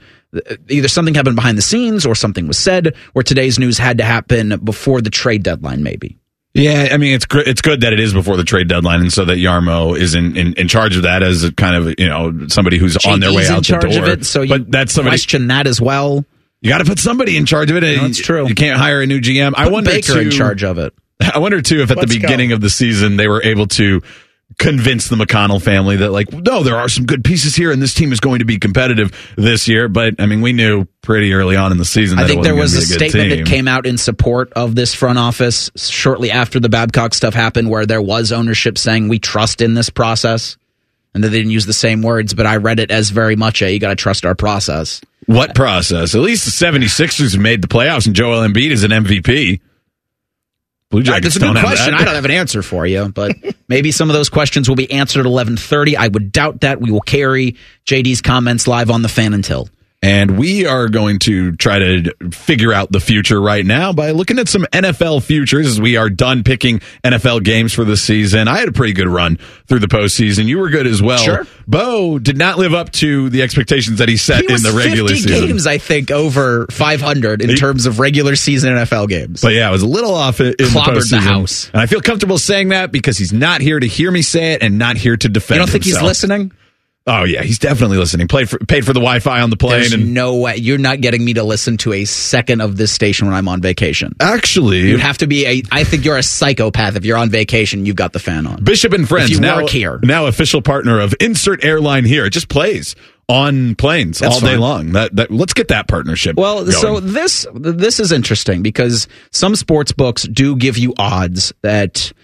either 0.69 0.89
something 0.89 1.15
happened 1.15 1.37
behind 1.37 1.57
the 1.59 1.63
scenes 1.63 2.05
or 2.07 2.15
something 2.15 2.47
was 2.47 2.59
said 2.59 2.95
where 3.13 3.23
today's 3.23 3.59
news 3.59 3.79
had 3.79 3.99
to 3.99 4.05
happen 4.05 4.57
before 4.65 5.01
the 5.01 5.11
trade 5.11 5.43
deadline 5.43 5.83
maybe 5.83 6.19
Yeah, 6.55 6.89
I 6.93 6.97
mean 6.99 7.15
it's 7.15 7.27
gr- 7.27 7.41
it's 7.41 7.61
good 7.63 7.81
that 7.83 7.93
it 7.93 8.01
is 8.01 8.13
before 8.13 8.37
the 8.37 8.45
trade 8.45 8.69
deadline, 8.69 9.01
and 9.01 9.13
so 9.13 9.25
that 9.25 9.39
Jarmo 9.39 9.99
is 9.99 10.15
in, 10.15 10.37
in, 10.37 10.53
in 10.55 10.69
charge 10.69 10.97
of 10.97 11.03
that 11.03 11.23
as 11.23 11.43
a 11.45 11.53
kind 11.53 11.77
of 11.77 11.99
you 11.99 12.07
know 12.09 12.47
somebody 12.49 12.79
who's 12.79 12.97
on 13.07 13.21
their 13.21 13.33
way 13.33 13.43
JD's 13.43 13.51
out 13.51 13.57
in 13.59 13.63
charge 13.65 13.83
the 13.83 13.89
door. 13.91 14.03
of 14.05 14.09
it 14.21 14.25
so 14.27 14.43
you 14.43 14.49
but 14.49 14.71
that's 14.71 14.93
somebody 14.93 15.13
question 15.17 15.49
that 15.49 15.67
as 15.67 15.81
well 15.81 16.25
you 16.61 16.71
got 16.71 16.79
to 16.79 16.85
put 16.85 16.99
somebody 16.99 17.37
in 17.37 17.45
charge 17.45 17.71
of 17.71 17.77
it. 17.77 18.01
That's 18.01 18.19
true. 18.19 18.49
You 18.49 18.55
can't 18.55 18.79
hire 18.79 19.03
a 19.03 19.07
new 19.07 19.21
GM. 19.21 19.53
I 19.55 19.69
wonder 19.69 19.91
Baker 19.91 20.15
too, 20.15 20.19
in 20.21 20.31
charge 20.31 20.65
of 20.65 20.79
it 20.79 20.95
I 21.35 21.39
wonder 21.39 21.61
too 21.61 21.83
if 21.83 21.91
at 21.91 21.97
Let's 21.99 22.11
the 22.13 22.19
go. 22.19 22.23
beginning 22.27 22.53
of 22.53 22.61
the 22.61 22.71
season 22.71 23.17
they 23.17 23.29
were 23.29 23.43
able 23.43 23.67
to 23.69 24.01
convince 24.59 25.09
the 25.09 25.17
McConnell 25.17 25.61
family 25.61 25.97
that 25.97 26.11
like 26.11 26.33
no, 26.33 26.63
there 26.63 26.77
are 26.77 26.89
some 26.89 27.07
good 27.07 27.25
pieces 27.25 27.55
here, 27.55 27.71
and 27.71 27.81
this 27.81 27.95
team 27.95 28.13
is 28.13 28.21
going 28.21 28.41
to 28.41 28.45
be 28.45 28.59
competitive 28.59 29.13
this 29.37 29.69
year. 29.69 29.89
But 29.89 30.15
I 30.19 30.27
mean, 30.27 30.41
we 30.41 30.53
knew 30.53 30.87
pretty 31.03 31.33
early 31.33 31.57
on 31.57 31.73
in 31.73 31.79
the 31.79 31.85
season. 31.85 32.17
That 32.17 32.25
I 32.25 32.29
think 32.29 32.45
there 32.45 32.55
was 32.55 32.75
a 32.75 32.99
good 32.99 33.11
statement 33.11 33.31
team. 33.31 33.45
that 33.45 33.51
came 33.51 33.69
out 33.69 33.87
in 33.87 33.99
support 33.99 34.53
of 34.55 34.75
this 34.75 34.95
front 34.95 35.19
office 35.19 35.71
shortly 35.77 36.31
after 36.31 36.61
the 36.61 36.69
Babcock 36.69 37.15
stuff 37.15 37.35
happened, 37.35 37.71
where 37.71 37.87
there 37.87 38.03
was 38.03 38.33
ownership 38.33 38.79
saying 38.79 39.09
we 39.09 39.19
trust 39.19 39.61
in 39.61 39.75
this 39.75 39.91
process, 39.91 40.57
and 41.15 41.23
they 41.23 41.31
didn't 41.31 41.51
use 41.51 41.67
the 41.67 41.73
same 41.73 42.03
words, 42.03 42.35
but 42.35 42.47
I 42.47 42.57
read 42.57 42.81
it 42.81 42.91
as 42.91 43.11
very 43.11 43.37
much 43.37 43.63
a 43.63 43.73
you 43.73 43.79
got 43.79 43.91
to 43.91 43.97
trust 43.97 44.25
our 44.25 44.35
process. 44.35 45.01
What 45.27 45.55
process? 45.55 46.15
At 46.15 46.21
least 46.21 46.45
the 46.45 46.67
76ers 46.67 47.33
have 47.33 47.41
made 47.41 47.63
the 47.63 47.69
playoffs, 47.69 48.07
and 48.07 48.15
Joel 48.15 48.47
Embiid 48.47 48.71
is 48.71 48.85
an 48.85 48.91
MVP. 48.91 49.61
Blue 50.95 51.03
Jackets 51.03 51.35
That's 51.35 51.37
a 51.37 51.53
good 51.53 51.61
question. 51.61 51.91
that. 51.91 52.03
I 52.03 52.05
don't 52.05 52.15
have 52.15 52.25
an 52.25 52.31
answer 52.31 52.63
for 52.63 52.87
you, 52.87 53.09
but 53.09 53.35
maybe 53.69 53.91
some 53.91 54.11
of 54.11 54.15
those 54.15 54.29
questions 54.29 54.69
will 54.69 54.77
be 54.77 54.89
answered 54.93 55.21
at 55.21 55.27
eleven 55.27 55.57
thirty. 55.57 55.97
I 55.97 56.07
would 56.07 56.31
doubt 56.31 56.61
that. 56.61 56.81
We 56.81 56.93
will 56.93 57.01
carry 57.01 57.57
JD's 57.85 58.21
comments 58.21 58.69
live 58.69 58.91
on 58.91 59.03
the 59.03 59.09
fan 59.09 59.35
until. 59.35 59.69
And 60.05 60.39
we 60.39 60.67
are 60.67 60.91
going 60.91 61.19
to 61.21 61.53
try 61.53 61.79
to 61.79 62.13
figure 62.31 62.75
out 62.75 62.93
the 62.93 63.01
future 63.01 63.41
right 63.41 63.65
now 63.65 63.95
by 63.95 64.11
looking 64.11 64.39
at 64.39 64.51
some 64.51 64.65
NFL 64.65 65.23
futures 65.23 65.67
as 65.67 65.81
we 65.81 65.97
are 65.97 66.11
done 66.11 66.45
picking 66.45 66.81
NFL 67.03 67.43
games 67.43 67.73
for 67.73 67.85
the 67.85 67.97
season. 67.97 68.47
I 68.47 68.59
had 68.59 68.69
a 68.69 68.73
pretty 68.73 68.93
good 68.93 69.09
run 69.09 69.39
through 69.67 69.79
the 69.79 69.87
postseason. 69.87 70.45
You 70.45 70.59
were 70.59 70.69
good 70.69 70.87
as 70.87 71.01
well. 71.01 71.17
Sure. 71.17 71.47
Bo 71.67 72.19
did 72.19 72.37
not 72.37 72.59
live 72.59 72.75
up 72.75 72.93
to 72.93 73.31
the 73.31 73.41
expectations 73.41 73.99
that 74.01 74.11
he 74.11 74.19
set 74.19 74.45
He 74.45 74.53
in 74.53 74.63
the 74.63 74.73
regular 74.73 75.09
50 75.09 75.23
season. 75.23 75.47
games, 75.49 75.67
I 75.67 75.79
think, 75.79 76.11
over 76.11 76.67
500 76.71 77.41
in 77.41 77.57
terms 77.57 77.87
of 77.87 77.99
regular 77.99 78.37
season 78.37 78.75
NFL 78.75 79.09
games. 79.09 79.41
But 79.41 79.55
yeah, 79.55 79.69
I 79.69 79.71
was 79.71 79.81
a 79.81 79.89
little 79.89 80.13
off 80.15 80.39
in, 80.39 80.49
the 80.49 80.53
Clobbered 80.65 81.09
the 81.09 81.17
postseason. 81.17 81.21
house. 81.21 81.71
And 81.73 81.81
I 81.81 81.87
feel 81.87 82.03
comfortable 82.03 82.37
saying 82.37 82.69
that 82.69 82.93
because 82.93 83.17
he's 83.17 83.33
not 83.33 83.63
here 83.63 83.81
to 83.81 83.87
hear 83.87 84.11
me 84.11 84.21
say 84.21 84.53
it 84.53 84.63
and 84.63 84.79
not 84.79 84.99
here 84.99 85.17
to 85.17 85.29
defend 85.31 85.57
You 85.57 85.61
don't 85.65 85.71
think 85.73 85.85
he's 85.85 86.03
listening? 86.03 86.53
Oh 87.07 87.25
yeah, 87.25 87.43
he's 87.43 87.59
definitely 87.59 87.99
listening. 87.99 88.29
Played 88.29 88.49
for, 88.49 88.59
paid 88.61 88.87
for 88.87 88.95
the 88.95 89.01
Wi-Fi 89.01 89.43
on 89.43 89.51
the 89.51 89.59
plane, 89.59 89.81
There's 89.81 89.93
and 89.93 90.15
no 90.15 90.37
way 90.37 90.57
you're 90.57 90.79
not 90.79 91.03
getting 91.03 91.23
me 91.23 91.35
to 91.35 91.43
listen 91.43 91.77
to 91.79 91.93
a 91.93 92.07
second 92.07 92.63
of 92.63 92.79
this 92.79 92.93
station 92.93 93.27
when 93.27 93.37
I'm 93.37 93.47
on 93.47 93.61
vacation. 93.61 94.15
Actually, 94.21 94.81
you'd 94.89 95.01
have 95.01 95.19
to 95.19 95.27
be 95.27 95.45
a. 95.45 95.63
I 95.71 95.85
think 95.85 96.07
you're 96.07 96.17
a 96.17 96.23
psychopath 96.23 96.97
if 96.97 97.05
you're 97.05 97.19
on 97.19 97.29
vacation. 97.29 97.85
You've 97.85 97.97
got 97.97 98.15
the 98.15 98.21
fan 98.21 98.47
on. 98.47 98.65
Bishop 98.65 98.95
and 98.95 99.07
Friends 99.07 99.39
now 99.39 99.61
work 99.63 99.71
here. 99.71 100.01
now 100.03 100.27
official 100.27 100.63
partner 100.63 100.99
of 100.99 101.15
Insert 101.21 101.63
Airline 101.63 102.07
here. 102.07 102.25
It 102.25 102.31
just 102.31 102.49
plays 102.49 102.97
on 103.29 103.75
planes 103.75 104.21
That's 104.21 104.37
all 104.37 104.41
day 104.41 104.53
fine. 104.53 104.61
long. 104.61 104.93
That, 104.93 105.15
that 105.17 105.31
let's 105.31 105.53
get 105.53 105.69
that 105.69 105.89
partnership. 105.89 106.37
Well, 106.37 106.61
going. 106.61 106.73
so 106.73 107.01
this 107.01 107.47
this 107.53 108.01
is 108.01 108.13
interesting 108.13 108.63
because 108.63 109.09
some 109.31 109.57
sports 109.57 109.93
books 109.93 110.23
do 110.23 110.57
give 110.57 110.79
you 110.79 110.95
odds 110.99 111.53
that 111.61 112.15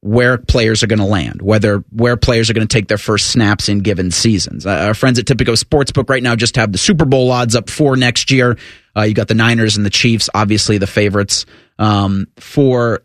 where 0.00 0.38
players 0.38 0.82
are 0.82 0.86
going 0.86 1.00
to 1.00 1.04
land, 1.04 1.42
whether 1.42 1.78
where 1.90 2.16
players 2.16 2.48
are 2.48 2.52
going 2.52 2.66
to 2.66 2.72
take 2.72 2.88
their 2.88 2.98
first 2.98 3.30
snaps 3.30 3.68
in 3.68 3.80
given 3.80 4.10
seasons. 4.10 4.64
Uh, 4.64 4.70
our 4.70 4.94
friends 4.94 5.18
at 5.18 5.24
Tipico 5.24 5.60
Sportsbook 5.60 6.08
right 6.08 6.22
now 6.22 6.36
just 6.36 6.56
have 6.56 6.72
the 6.72 6.78
Super 6.78 7.04
Bowl 7.04 7.30
odds 7.30 7.56
up 7.56 7.68
for 7.68 7.96
next 7.96 8.30
year. 8.30 8.56
Uh, 8.96 9.02
you 9.02 9.14
got 9.14 9.28
the 9.28 9.34
Niners 9.34 9.76
and 9.76 9.84
the 9.84 9.90
Chiefs, 9.90 10.30
obviously 10.34 10.78
the 10.78 10.86
favorites 10.86 11.46
um, 11.78 12.26
for 12.36 13.02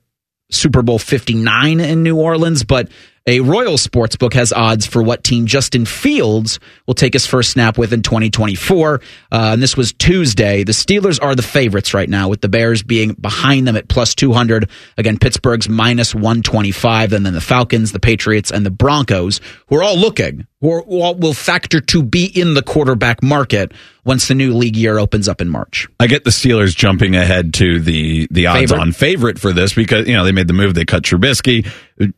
Super 0.52 0.82
Bowl 0.82 1.00
59 1.00 1.80
in 1.80 2.04
New 2.04 2.18
Orleans, 2.18 2.64
but 2.64 2.90
a 3.26 3.40
Royal 3.40 3.78
Sportsbook 3.78 4.34
has 4.34 4.52
odds 4.52 4.86
for 4.86 5.02
what 5.02 5.24
team 5.24 5.46
Justin 5.46 5.86
Fields 5.86 6.60
will 6.86 6.94
take 6.94 7.14
his 7.14 7.26
first 7.26 7.52
snap 7.52 7.78
with 7.78 7.94
in 7.94 8.02
2024. 8.02 8.96
Uh, 8.96 9.00
and 9.32 9.62
this 9.64 9.78
was 9.78 9.94
Tuesday. 9.94 10.66
The 10.66 10.74
Steelers 10.74 11.24
are 11.24 11.34
the 11.34 11.42
favorites 11.42 11.94
right 11.94 12.10
now, 12.10 12.28
with 12.28 12.42
the 12.42 12.50
Bears 12.50 12.84
being 12.84 13.14
behind 13.14 13.66
them 13.66 13.78
at 13.78 13.88
plus 13.88 14.14
200. 14.14 14.70
Again, 14.98 15.18
Pittsburgh's 15.18 15.70
minus 15.70 16.14
125. 16.14 17.14
And 17.14 17.26
then 17.26 17.34
the 17.34 17.40
Falcons, 17.42 17.94
the 17.94 18.00
Patriots, 18.00 18.52
and 18.52 18.66
the 18.66 18.72
Broncos, 18.72 19.40
who 19.68 19.78
are 19.78 19.84
all 19.84 19.98
looking, 19.98 20.46
who, 20.60 20.72
are, 20.72 20.82
who 20.84 21.14
will 21.14 21.34
factor 21.34 21.80
to 21.80 22.04
be 22.04 22.26
in 22.26 22.56
the 22.56 22.62
quarterback 22.62 23.24
market 23.24 23.72
once 24.06 24.28
the 24.28 24.36
new 24.36 24.54
league 24.54 24.76
year 24.76 24.98
opens 24.98 25.30
up 25.30 25.40
in 25.40 25.48
March. 25.48 25.88
I 26.00 26.08
get 26.08 26.26
the 26.26 26.30
Steelers 26.30 26.76
jumping 26.76 27.16
ahead 27.16 27.54
to 27.56 27.80
the 27.80 28.28
the 28.32 28.48
odds 28.48 28.60
Favorite. 28.60 28.82
on 28.82 28.92
favorite 28.92 29.40
for 29.40 29.54
this 29.54 29.74
because 29.74 30.08
you 30.08 30.14
know 30.14 30.26
they 30.26 30.32
made 30.32 30.48
the 30.48 30.54
move. 30.54 30.74
They 30.74 30.86
cut 30.86 31.04
Trubisky. 31.04 31.70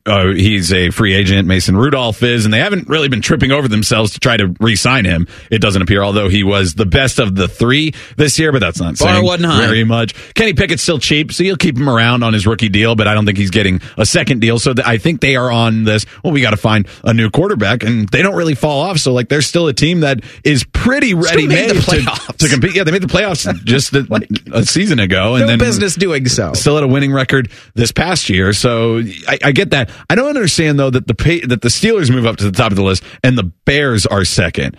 Uh, 0.06 0.28
he's 0.28 0.72
a 0.72 0.90
free 0.90 1.14
agent. 1.14 1.48
Mason 1.48 1.76
Rudolph 1.76 2.24
is, 2.24 2.46
and 2.46 2.54
they 2.54 2.60
haven't 2.60 2.88
really 2.88 3.10
been 3.10 3.22
tripping 3.22 3.52
over 3.52 3.68
themselves 3.68 4.14
to 4.14 4.20
try 4.20 4.38
to 4.38 4.56
re-sign 4.60 5.04
him. 5.06 5.28
It 5.52 5.60
doesn't 5.60 5.82
appear, 5.82 6.02
although 6.02 6.30
he 6.30 6.44
was 6.44 6.76
the 6.76 6.86
best 6.86 7.20
of 7.20 7.36
the 7.36 7.48
three 7.48 7.94
this 8.16 8.40
year, 8.40 8.52
but 8.52 8.60
that's 8.60 8.80
not 8.80 8.98
Bar 8.98 9.14
saying 9.14 9.26
very 9.68 9.84
much. 9.84 10.16
Kenny 10.34 10.54
Pickett's 10.54 10.82
still 10.82 11.00
cheap, 11.00 11.34
so 11.34 11.44
you'll 11.44 11.58
keep 11.58 11.78
him 11.78 11.90
around 11.90 12.24
on 12.24 12.34
his 12.34 12.48
rookie 12.48 12.70
deal, 12.70 12.96
but 12.96 13.08
I 13.08 13.14
don't 13.14 13.26
think 13.26 13.38
he's 13.38 13.52
getting 13.52 13.82
a 13.98 14.06
second 14.06 14.40
deal. 14.40 14.60
So 14.60 14.74
th- 14.74 14.88
I 14.88 14.98
think 14.98 15.20
they 15.22 15.36
are 15.36 15.52
on 15.52 15.84
this. 15.84 16.06
Well, 16.24 16.32
we 16.32 16.42
got 16.42 16.52
to 16.52 16.58
find 16.58 16.88
a 17.04 17.14
new 17.14 17.30
quarterback, 17.30 17.84
and 17.84 18.08
they 18.10 18.22
don't 18.22 18.36
really 18.36 18.56
fall 18.56 18.82
off. 18.82 18.98
So 19.00 19.12
like, 19.14 19.28
they're 19.28 19.42
still 19.42 19.68
a 19.68 19.74
team 19.74 20.00
that 20.02 20.22
is 20.44 20.64
pretty 20.64 21.14
ready 21.14 21.48
made 21.48 21.70
to, 21.70 22.34
to 22.38 22.48
compete. 22.50 22.76
Yeah, 22.76 22.84
they 22.86 22.92
made 22.92 23.04
the 23.04 23.08
playoffs 23.08 23.52
just 23.66 23.94
a, 23.94 24.08
a 24.54 24.64
season 24.64 25.00
ago, 25.00 25.36
and 25.36 25.42
No 25.42 25.48
then 25.48 25.60
business 25.60 25.96
doing 25.96 26.28
so. 26.28 26.54
Still 26.54 26.76
had 26.76 26.84
a 26.84 26.88
winning 26.88 27.12
record 27.12 27.52
this 27.74 27.92
past 27.92 28.30
year, 28.30 28.54
so 28.54 29.00
I, 29.28 29.40
I 29.44 29.52
get 29.52 29.65
that. 29.72 29.90
I 30.10 30.16
don't 30.16 30.30
understand 30.30 30.80
though 30.80 30.90
that 30.90 31.08
the 31.08 31.16
pay, 31.16 31.42
that 31.42 31.62
the 31.62 31.70
Steelers 31.70 32.10
move 32.12 32.26
up 32.26 32.38
to 32.38 32.44
the 32.44 32.52
top 32.52 32.72
of 32.72 32.76
the 32.76 32.84
list 32.84 33.04
and 33.24 33.38
the 33.38 33.44
Bears 33.44 34.06
are 34.06 34.26
second. 34.26 34.78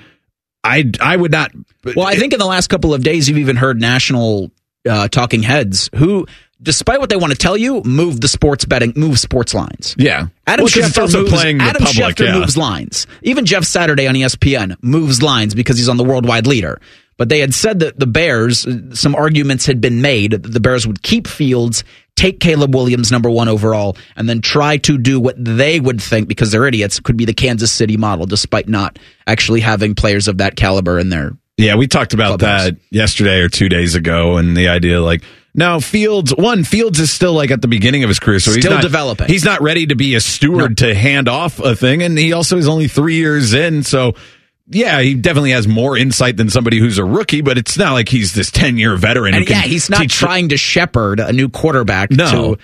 I 0.65 0.91
I 1.01 1.17
would 1.17 1.33
not. 1.33 1.53
Well, 1.85 2.07
I 2.07 2.17
think 2.17 2.33
in 2.33 2.39
the 2.39 2.47
last 2.47 2.69
couple 2.69 2.93
of 2.93 3.03
days, 3.03 3.29
you've 3.29 3.39
even 3.39 3.57
heard 3.57 3.81
national 3.81 4.51
uh, 4.89 5.09
talking 5.09 5.43
heads 5.43 5.89
who, 5.95 6.27
despite 6.61 6.99
what 6.99 7.09
they 7.09 7.17
want 7.17 7.33
to 7.33 7.39
tell 7.39 7.57
you, 7.57 7.83
move 7.85 8.21
the 8.21 8.29
sports 8.29 8.65
betting, 8.65 8.93
move 8.97 9.19
sports 9.21 9.55
lines. 9.55 9.95
Yeah, 9.97 10.29
Adam 10.47 10.65
Well, 10.65 10.73
Schefter 10.73 11.03
also 11.03 11.21
moves, 11.21 11.33
playing 11.33 11.61
Adam 11.61 11.85
public, 11.85 12.17
Schefter 12.17 12.27
yeah. 12.27 12.39
moves 12.39 12.57
lines. 12.57 13.07
Even 13.23 13.47
Jeff 13.47 13.65
Saturday 13.65 14.09
on 14.09 14.15
ESPN 14.15 14.77
moves 14.83 15.23
lines 15.23 15.55
because 15.55 15.77
he's 15.79 15.89
on 15.89 15.97
the 15.97 16.05
worldwide 16.05 16.47
leader. 16.47 16.81
But 17.19 17.31
they 17.31 17.39
had 17.39 17.55
said 17.55 17.79
that 17.79 17.99
the 17.99 18.07
Bears, 18.07 18.67
uh, 18.67 18.95
some 18.95 19.15
arguments 19.15 19.67
had 19.67 19.81
been 19.81 20.03
made 20.03 20.33
that 20.33 20.43
the 20.43 20.61
Bears 20.61 20.87
would 20.87 21.03
keep 21.03 21.27
Fields, 21.27 21.83
take 22.17 22.41
Caleb 22.41 22.75
Williams 22.75 23.13
number 23.13 23.31
one 23.31 23.49
overall, 23.49 23.97
and 24.17 24.29
then 24.29 24.41
try 24.41 24.79
to 24.79 24.99
do 24.99 25.21
what 25.21 25.37
they 25.39 25.79
would 25.79 26.03
think, 26.03 26.27
because 26.27 26.51
they're 26.51 26.67
idiots, 26.67 26.99
could 26.99 27.17
be 27.17 27.25
the 27.25 27.35
Kansas 27.35 27.71
City 27.71 27.97
model, 27.97 28.27
despite 28.27 28.69
not 28.69 28.99
actually 29.27 29.61
having 29.61 29.95
players 29.95 30.27
of 30.27 30.39
that 30.39 30.57
caliber 30.57 30.99
in 30.99 31.11
there. 31.11 31.37
Yeah, 31.59 31.77
we 31.77 31.87
talked 31.87 32.13
about 32.15 32.41
Clubhouse. 32.41 32.65
that 32.65 32.77
yesterday 32.91 33.41
or 33.41 33.49
two 33.49 33.69
days 33.69 33.95
ago, 33.95 34.37
and 34.37 34.57
the 34.57 34.69
idea 34.69 35.01
like 35.01 35.23
now 35.55 35.81
Fields 35.81 36.35
one 36.35 36.65
Fields 36.65 37.01
is 37.01 37.11
still 37.11 37.33
like 37.33 37.51
at 37.51 37.63
the 37.63 37.69
beginning 37.69 38.03
of 38.03 38.09
his 38.09 38.19
career, 38.19 38.41
so 38.41 38.51
he's 38.51 38.63
Still 38.63 38.75
not, 38.75 38.83
developing. 38.83 39.29
He's 39.29 39.45
not 39.45 39.63
ready 39.63 39.87
to 39.87 39.95
be 39.95 40.15
a 40.15 40.21
steward 40.21 40.79
to 40.79 40.95
hand 40.95 41.29
off 41.29 41.59
a 41.61 41.75
thing, 41.75 42.03
and 42.03 42.19
he 42.19 42.33
also 42.33 42.59
is 42.59 42.69
only 42.69 42.89
three 42.89 43.17
years 43.17 43.55
in, 43.55 43.83
so. 43.83 44.15
Yeah, 44.69 45.01
he 45.01 45.15
definitely 45.15 45.53
has 45.53 45.69
more 45.69 45.97
insight 45.97 46.37
than 46.37 46.51
somebody 46.51 46.79
who's 46.79 46.99
a 46.99 47.05
rookie, 47.05 47.41
but 47.41 47.57
it's 47.59 47.79
not 47.79 47.93
like 47.93 48.09
he's 48.09 48.33
this 48.35 48.51
ten 48.51 48.79
year 48.79 48.97
veteran. 48.97 49.35
who 49.35 49.41
And 49.41 49.49
yeah, 49.49 49.63
he's 49.63 49.89
not 49.89 50.09
trying 50.09 50.49
to 50.49 50.57
shepherd 50.57 51.21
a 51.21 51.33
new 51.33 51.49
quarterback 51.49 52.11
No. 52.11 52.55
to 52.55 52.59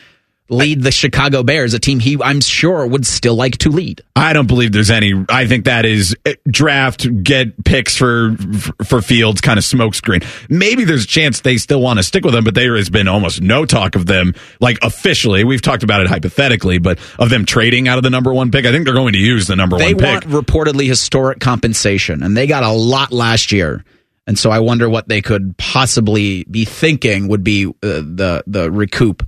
lead 0.53 0.83
the 0.83 0.93
Chicago 0.93 1.43
Bears, 1.43 1.75
a 1.75 1.79
team 1.79 1.99
he 1.99 2.17
I'm 2.23 2.41
sure 2.41 2.87
would 2.87 3.07
still 3.07 3.35
like 3.35 3.59
to 3.59 3.71
lead. 3.71 4.03
I 4.15 4.33
don't 4.33 4.47
believe 4.47 4.73
there's 4.73 4.91
any. 4.91 5.25
I 5.29 5.47
think 5.47 5.65
that 5.65 5.85
is 5.85 6.15
eh, 6.25 6.35
draft, 6.49 7.23
get 7.25 7.65
picks 7.65 7.97
for 7.97 8.37
for 8.85 9.03
Fields, 9.03 9.41
kind 9.41 9.59
of 9.59 9.65
smokescreen. 9.65 10.25
Maybe 10.49 10.85
there's 10.85 11.05
a 11.05 11.09
chance 11.09 11.41
they 11.41 11.57
still 11.57 11.81
want 11.81 11.99
to 11.99 12.03
stick 12.03 12.25
with 12.25 12.35
him, 12.35 12.45
but 12.45 12.55
there 12.55 12.77
has 12.77 12.91
been 12.91 13.09
almost 13.09 13.41
no 13.41 13.65
talk 13.65 13.97
of 13.97 14.07
them, 14.07 14.35
like 14.61 14.79
officially. 14.83 15.45
We've 15.45 15.63
talked 15.63 15.83
about 15.83 16.03
it 16.03 16.09
hypothetically, 16.09 16.79
but 16.79 16.99
of 17.19 17.31
them 17.31 17.45
trading 17.45 17.89
out 17.89 17.99
of 17.99 18.05
the 18.05 18.11
number 18.11 18.33
one 18.33 18.51
pick. 18.51 18.67
I 18.67 18.71
think 18.71 18.85
they're 18.85 18.95
going 18.95 19.15
to 19.15 19.19
use 19.19 19.47
the 19.47 19.57
number 19.57 19.79
They 19.79 19.95
one 19.95 20.21
pick. 20.21 20.25
They 20.25 20.35
want 20.35 20.47
reportedly 20.47 20.87
historic 20.87 21.41
compensation, 21.41 22.23
and 22.23 22.37
they 22.37 22.47
got 22.47 22.63
a 22.63 22.73
lot 22.73 23.13
last 23.13 23.53
year. 23.53 23.85
And 24.27 24.39
so 24.39 24.51
I 24.51 24.61
wonder 24.61 24.89
what 24.89 25.09
they 25.09 25.21
could 25.21 25.57
possibly 25.57 26.45
be 26.45 26.65
thinking 26.65 27.29
would 27.29 27.43
be 27.43 27.67
uh, 27.67 27.71
the 27.81 28.45
the 28.47 28.71
recoup 28.71 29.27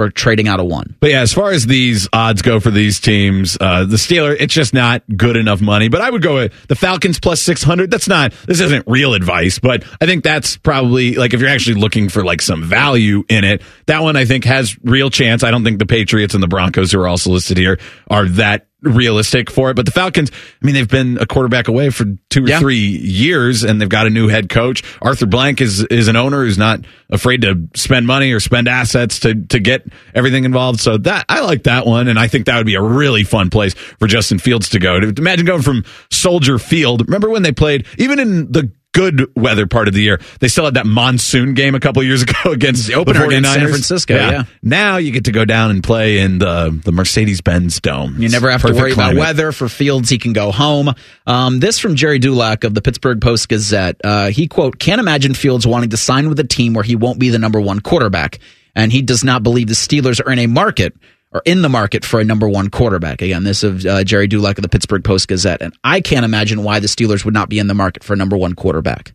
for 0.00 0.08
trading 0.08 0.48
out 0.48 0.58
of 0.60 0.64
one. 0.64 0.96
But 0.98 1.10
yeah, 1.10 1.20
as 1.20 1.34
far 1.34 1.50
as 1.50 1.66
these 1.66 2.08
odds 2.10 2.40
go 2.40 2.58
for 2.58 2.70
these 2.70 3.00
teams, 3.00 3.58
uh, 3.60 3.84
the 3.84 3.98
Steelers, 3.98 4.38
it's 4.40 4.54
just 4.54 4.72
not 4.72 5.02
good 5.14 5.36
enough 5.36 5.60
money. 5.60 5.90
But 5.90 6.00
I 6.00 6.08
would 6.08 6.22
go 6.22 6.36
with 6.36 6.54
the 6.68 6.74
Falcons 6.74 7.20
plus 7.20 7.42
600. 7.42 7.90
That's 7.90 8.08
not, 8.08 8.32
this 8.46 8.60
isn't 8.60 8.86
real 8.86 9.12
advice, 9.12 9.58
but 9.58 9.84
I 10.00 10.06
think 10.06 10.24
that's 10.24 10.56
probably 10.56 11.16
like 11.16 11.34
if 11.34 11.40
you're 11.40 11.50
actually 11.50 11.78
looking 11.78 12.08
for 12.08 12.24
like 12.24 12.40
some 12.40 12.62
value 12.64 13.24
in 13.28 13.44
it, 13.44 13.60
that 13.88 14.02
one 14.02 14.16
I 14.16 14.24
think 14.24 14.46
has 14.46 14.74
real 14.84 15.10
chance. 15.10 15.44
I 15.44 15.50
don't 15.50 15.64
think 15.64 15.78
the 15.78 15.84
Patriots 15.86 16.32
and 16.32 16.42
the 16.42 16.48
Broncos, 16.48 16.92
who 16.92 17.00
are 17.00 17.08
also 17.08 17.28
listed 17.28 17.58
here, 17.58 17.78
are 18.08 18.24
that 18.24 18.68
realistic 18.82 19.50
for 19.50 19.70
it. 19.70 19.74
But 19.74 19.86
the 19.86 19.92
Falcons, 19.92 20.30
I 20.32 20.66
mean, 20.66 20.74
they've 20.74 20.88
been 20.88 21.18
a 21.18 21.26
quarterback 21.26 21.68
away 21.68 21.90
for 21.90 22.04
two 22.28 22.44
or 22.44 22.58
three 22.58 22.78
years 22.78 23.62
and 23.62 23.80
they've 23.80 23.88
got 23.88 24.06
a 24.06 24.10
new 24.10 24.28
head 24.28 24.48
coach. 24.48 24.82
Arthur 25.02 25.26
Blank 25.26 25.60
is, 25.60 25.82
is 25.84 26.08
an 26.08 26.16
owner 26.16 26.44
who's 26.44 26.58
not 26.58 26.80
afraid 27.10 27.42
to 27.42 27.68
spend 27.74 28.06
money 28.06 28.32
or 28.32 28.40
spend 28.40 28.68
assets 28.68 29.20
to, 29.20 29.34
to 29.46 29.58
get 29.58 29.86
everything 30.14 30.44
involved. 30.44 30.80
So 30.80 30.98
that, 30.98 31.26
I 31.28 31.40
like 31.40 31.64
that 31.64 31.86
one. 31.86 32.08
And 32.08 32.18
I 32.18 32.28
think 32.28 32.46
that 32.46 32.56
would 32.56 32.66
be 32.66 32.74
a 32.74 32.82
really 32.82 33.24
fun 33.24 33.50
place 33.50 33.74
for 33.74 34.06
Justin 34.06 34.38
Fields 34.38 34.70
to 34.70 34.78
go. 34.78 34.96
Imagine 34.96 35.46
going 35.46 35.62
from 35.62 35.84
Soldier 36.10 36.58
Field. 36.58 37.02
Remember 37.06 37.30
when 37.30 37.42
they 37.42 37.52
played, 37.52 37.86
even 37.98 38.18
in 38.18 38.52
the 38.52 38.70
good 38.92 39.30
weather 39.36 39.66
part 39.66 39.86
of 39.88 39.94
the 39.94 40.02
year. 40.02 40.20
They 40.40 40.48
still 40.48 40.64
had 40.64 40.74
that 40.74 40.86
monsoon 40.86 41.54
game 41.54 41.74
a 41.74 41.80
couple 41.80 42.02
years 42.02 42.22
ago 42.24 42.50
against 42.52 42.86
The 42.88 42.94
opener 42.94 43.20
49ers. 43.20 43.26
against 43.28 43.52
San 43.54 43.68
Francisco, 43.68 44.14
yeah. 44.16 44.44
Now 44.62 44.96
you 44.96 45.12
get 45.12 45.24
to 45.26 45.32
go 45.32 45.44
down 45.44 45.70
and 45.70 45.82
play 45.82 46.18
in 46.18 46.38
the 46.38 46.78
the 46.84 46.92
Mercedes 46.92 47.40
Benz 47.40 47.80
Dome. 47.80 48.16
You 48.20 48.28
never 48.28 48.50
have 48.50 48.60
Perfect 48.62 48.76
to 48.78 48.82
worry 48.82 48.92
climate. 48.92 49.16
about 49.16 49.20
weather 49.26 49.52
for 49.52 49.68
Fields. 49.68 50.08
He 50.10 50.18
can 50.18 50.32
go 50.32 50.50
home. 50.50 50.94
Um, 51.26 51.60
this 51.60 51.78
from 51.78 51.94
Gerry 51.94 52.18
Dulac 52.18 52.64
of 52.64 52.74
the 52.74 52.82
Pittsburgh 52.82 53.20
Post 53.20 53.48
Gazette. 53.48 53.96
Uh, 54.02 54.30
he 54.30 54.48
quote 54.48 54.78
can't 54.78 55.00
imagine 55.00 55.34
Fields 55.34 55.66
wanting 55.66 55.90
to 55.90 55.96
sign 55.96 56.28
with 56.28 56.40
a 56.40 56.44
team 56.44 56.74
where 56.74 56.84
he 56.84 56.96
won't 56.96 57.18
be 57.18 57.30
the 57.30 57.38
number 57.38 57.60
one 57.60 57.80
quarterback, 57.80 58.38
and 58.74 58.90
he 58.92 59.02
does 59.02 59.22
not 59.22 59.42
believe 59.42 59.68
the 59.68 59.74
Steelers 59.74 60.20
are 60.24 60.32
in 60.32 60.38
a 60.40 60.46
market 60.46 60.94
or 61.32 61.42
in 61.44 61.62
the 61.62 61.68
market 61.68 62.04
for 62.04 62.20
a 62.20 62.24
number 62.24 62.48
one 62.48 62.70
quarterback. 62.70 63.22
Again, 63.22 63.44
this 63.44 63.62
of 63.62 63.84
uh, 63.86 64.04
Gerry 64.04 64.26
Dulac 64.26 64.58
of 64.58 64.62
the 64.62 64.68
Pittsburgh 64.68 65.04
Post 65.04 65.28
Gazette, 65.28 65.62
and 65.62 65.74
I 65.84 66.00
can't 66.00 66.24
imagine 66.24 66.62
why 66.62 66.80
the 66.80 66.88
Steelers 66.88 67.24
would 67.24 67.34
not 67.34 67.48
be 67.48 67.58
in 67.58 67.66
the 67.66 67.74
market 67.74 68.04
for 68.04 68.14
a 68.14 68.16
number 68.16 68.36
one 68.36 68.54
quarterback. 68.54 69.14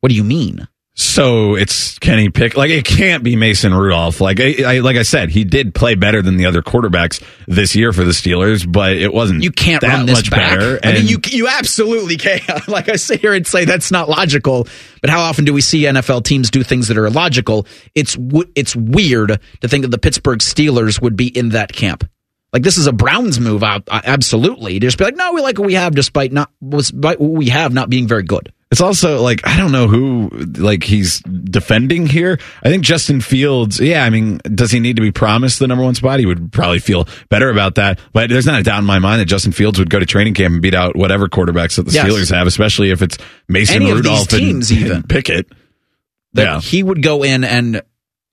What 0.00 0.08
do 0.08 0.14
you 0.14 0.24
mean? 0.24 0.68
So 0.94 1.54
it's 1.54 1.98
Kenny 1.98 2.28
Pick. 2.30 2.56
Like 2.56 2.70
it 2.70 2.84
can't 2.84 3.22
be 3.22 3.36
Mason 3.36 3.72
Rudolph. 3.72 4.20
Like 4.20 4.38
I, 4.40 4.56
I 4.66 4.78
like 4.80 4.96
I 4.96 5.02
said, 5.02 5.30
he 5.30 5.44
did 5.44 5.74
play 5.74 5.94
better 5.94 6.20
than 6.20 6.36
the 6.36 6.46
other 6.46 6.62
quarterbacks 6.62 7.22
this 7.46 7.74
year 7.74 7.92
for 7.92 8.04
the 8.04 8.10
Steelers, 8.10 8.70
but 8.70 8.96
it 8.96 9.12
wasn't. 9.12 9.42
You 9.42 9.50
can't 9.52 9.80
that 9.80 9.96
run 9.96 10.06
this 10.06 10.18
much 10.18 10.30
back. 10.30 10.58
better. 10.58 10.80
I 10.82 10.92
mean, 10.92 11.06
you 11.06 11.18
you 11.28 11.48
absolutely 11.48 12.16
can. 12.16 12.40
Like 12.68 12.88
I 12.88 12.96
sit 12.96 13.20
here 13.20 13.34
and 13.34 13.46
say 13.46 13.64
that's 13.64 13.90
not 13.90 14.08
logical, 14.08 14.68
but 15.00 15.10
how 15.10 15.20
often 15.20 15.44
do 15.44 15.52
we 15.52 15.60
see 15.60 15.82
NFL 15.84 16.24
teams 16.24 16.50
do 16.50 16.62
things 16.62 16.88
that 16.88 16.98
are 16.98 17.06
illogical? 17.06 17.66
It's 17.94 18.16
it's 18.54 18.76
weird 18.76 19.40
to 19.60 19.68
think 19.68 19.82
that 19.82 19.90
the 19.90 19.98
Pittsburgh 19.98 20.40
Steelers 20.40 21.00
would 21.00 21.16
be 21.16 21.26
in 21.26 21.50
that 21.50 21.72
camp. 21.72 22.04
Like 22.52 22.62
this 22.62 22.78
is 22.78 22.86
a 22.88 22.92
Browns 22.92 23.38
move 23.38 23.62
out, 23.62 23.84
absolutely. 23.90 24.78
Just 24.80 24.98
be 24.98 25.04
like, 25.04 25.14
no, 25.16 25.32
we 25.32 25.40
like 25.40 25.58
what 25.58 25.66
we 25.66 25.74
have, 25.74 25.94
despite 25.94 26.32
not 26.32 26.50
despite 26.68 27.20
what 27.20 27.30
we 27.30 27.48
have 27.50 27.72
not 27.72 27.88
being 27.90 28.08
very 28.08 28.24
good. 28.24 28.52
It's 28.72 28.80
also 28.80 29.20
like 29.22 29.46
I 29.46 29.56
don't 29.56 29.72
know 29.72 29.86
who 29.88 30.28
like 30.58 30.82
he's 30.84 31.20
defending 31.20 32.06
here. 32.06 32.38
I 32.62 32.68
think 32.68 32.84
Justin 32.84 33.20
Fields. 33.20 33.80
Yeah, 33.80 34.04
I 34.04 34.10
mean, 34.10 34.38
does 34.52 34.70
he 34.70 34.78
need 34.80 34.96
to 34.96 35.02
be 35.02 35.10
promised 35.12 35.58
the 35.58 35.66
number 35.68 35.84
one 35.84 35.94
spot? 35.94 36.18
He 36.20 36.26
would 36.26 36.52
probably 36.52 36.78
feel 36.78 37.06
better 37.28 37.50
about 37.50 37.76
that. 37.76 37.98
But 38.12 38.30
there's 38.30 38.46
not 38.46 38.60
a 38.60 38.62
doubt 38.62 38.78
in 38.80 38.84
my 38.84 38.98
mind 39.00 39.20
that 39.20 39.24
Justin 39.26 39.52
Fields 39.52 39.78
would 39.78 39.90
go 39.90 39.98
to 39.98 40.06
training 40.06 40.34
camp 40.34 40.52
and 40.52 40.62
beat 40.62 40.74
out 40.74 40.94
whatever 40.96 41.28
quarterbacks 41.28 41.76
that 41.76 41.86
the 41.86 41.92
Yes. 41.92 42.06
Steelers 42.06 42.32
have, 42.34 42.46
especially 42.46 42.90
if 42.90 43.02
it's 43.02 43.16
Mason 43.48 43.82
Any 43.82 43.92
Rudolph 43.92 44.32
and, 44.32 44.70
even. 44.70 44.92
and 44.92 45.08
Pickett. 45.08 45.48
that 46.34 46.42
Yeah. 46.44 46.60
he 46.60 46.82
would 46.84 47.02
go 47.02 47.24
in 47.24 47.42
and 47.42 47.82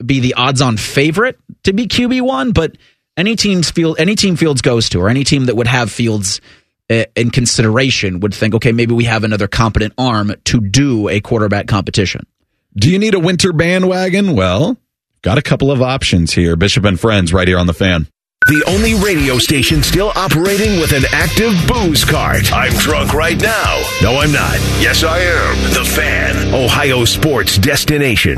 be 0.06 0.20
the 0.20 0.36
odds-on 0.36 0.78
favorite 0.78 1.40
to 1.64 1.74
be 1.74 1.88
QB 1.88 2.22
one. 2.22 2.52
But 2.52 2.78
any 3.18 3.36
team's 3.36 3.70
field, 3.72 3.98
any 4.00 4.16
team 4.16 4.36
Fields 4.36 4.62
goes 4.62 4.90
to, 4.90 5.00
or 5.02 5.10
any 5.10 5.24
team 5.24 5.46
that 5.46 5.56
would 5.56 5.68
have 5.68 5.92
Fields 5.92 6.40
uh, 6.90 7.04
in 7.16 7.32
consideration, 7.32 8.22
would 8.22 8.34
think, 8.34 8.54
okay, 8.56 8.72
maybe 8.72 8.94
we 8.94 9.06
have 9.06 9.24
another 9.24 9.48
competent 9.48 9.94
arm 9.98 10.34
to 10.46 10.62
do 10.62 11.10
a 11.10 11.20
quarterback 11.20 11.68
competition. 11.68 12.26
Do 12.76 12.90
you 12.90 13.00
need 13.00 13.16
a 13.16 13.20
winter 13.20 13.52
bandwagon? 13.52 14.36
Well, 14.36 14.78
got 15.24 15.38
a 15.38 15.42
couple 15.42 15.72
of 15.72 15.82
options 15.82 16.32
here. 16.32 16.56
Bishop 16.56 16.86
and 16.86 17.00
Friends, 17.00 17.34
right 17.34 17.48
here 17.48 17.58
on 17.58 17.68
the 17.68 17.74
fan. 17.74 18.08
The 18.46 18.64
only 18.68 18.94
radio 18.94 19.40
station 19.40 19.84
still 19.84 20.14
operating 20.16 20.80
with 20.80 20.94
an 20.94 21.04
active 21.12 21.54
booze 21.68 22.06
cart. 22.06 22.54
I'm 22.54 22.72
drunk 22.74 23.14
right 23.14 23.38
now. 23.42 23.84
No, 24.02 24.20
I'm 24.20 24.32
not. 24.32 24.54
Yes, 24.80 25.04
I 25.04 25.20
am. 25.20 25.74
The 25.74 25.84
Fan, 25.84 26.54
Ohio 26.54 27.04
sports 27.04 27.58
destination. 27.58 28.38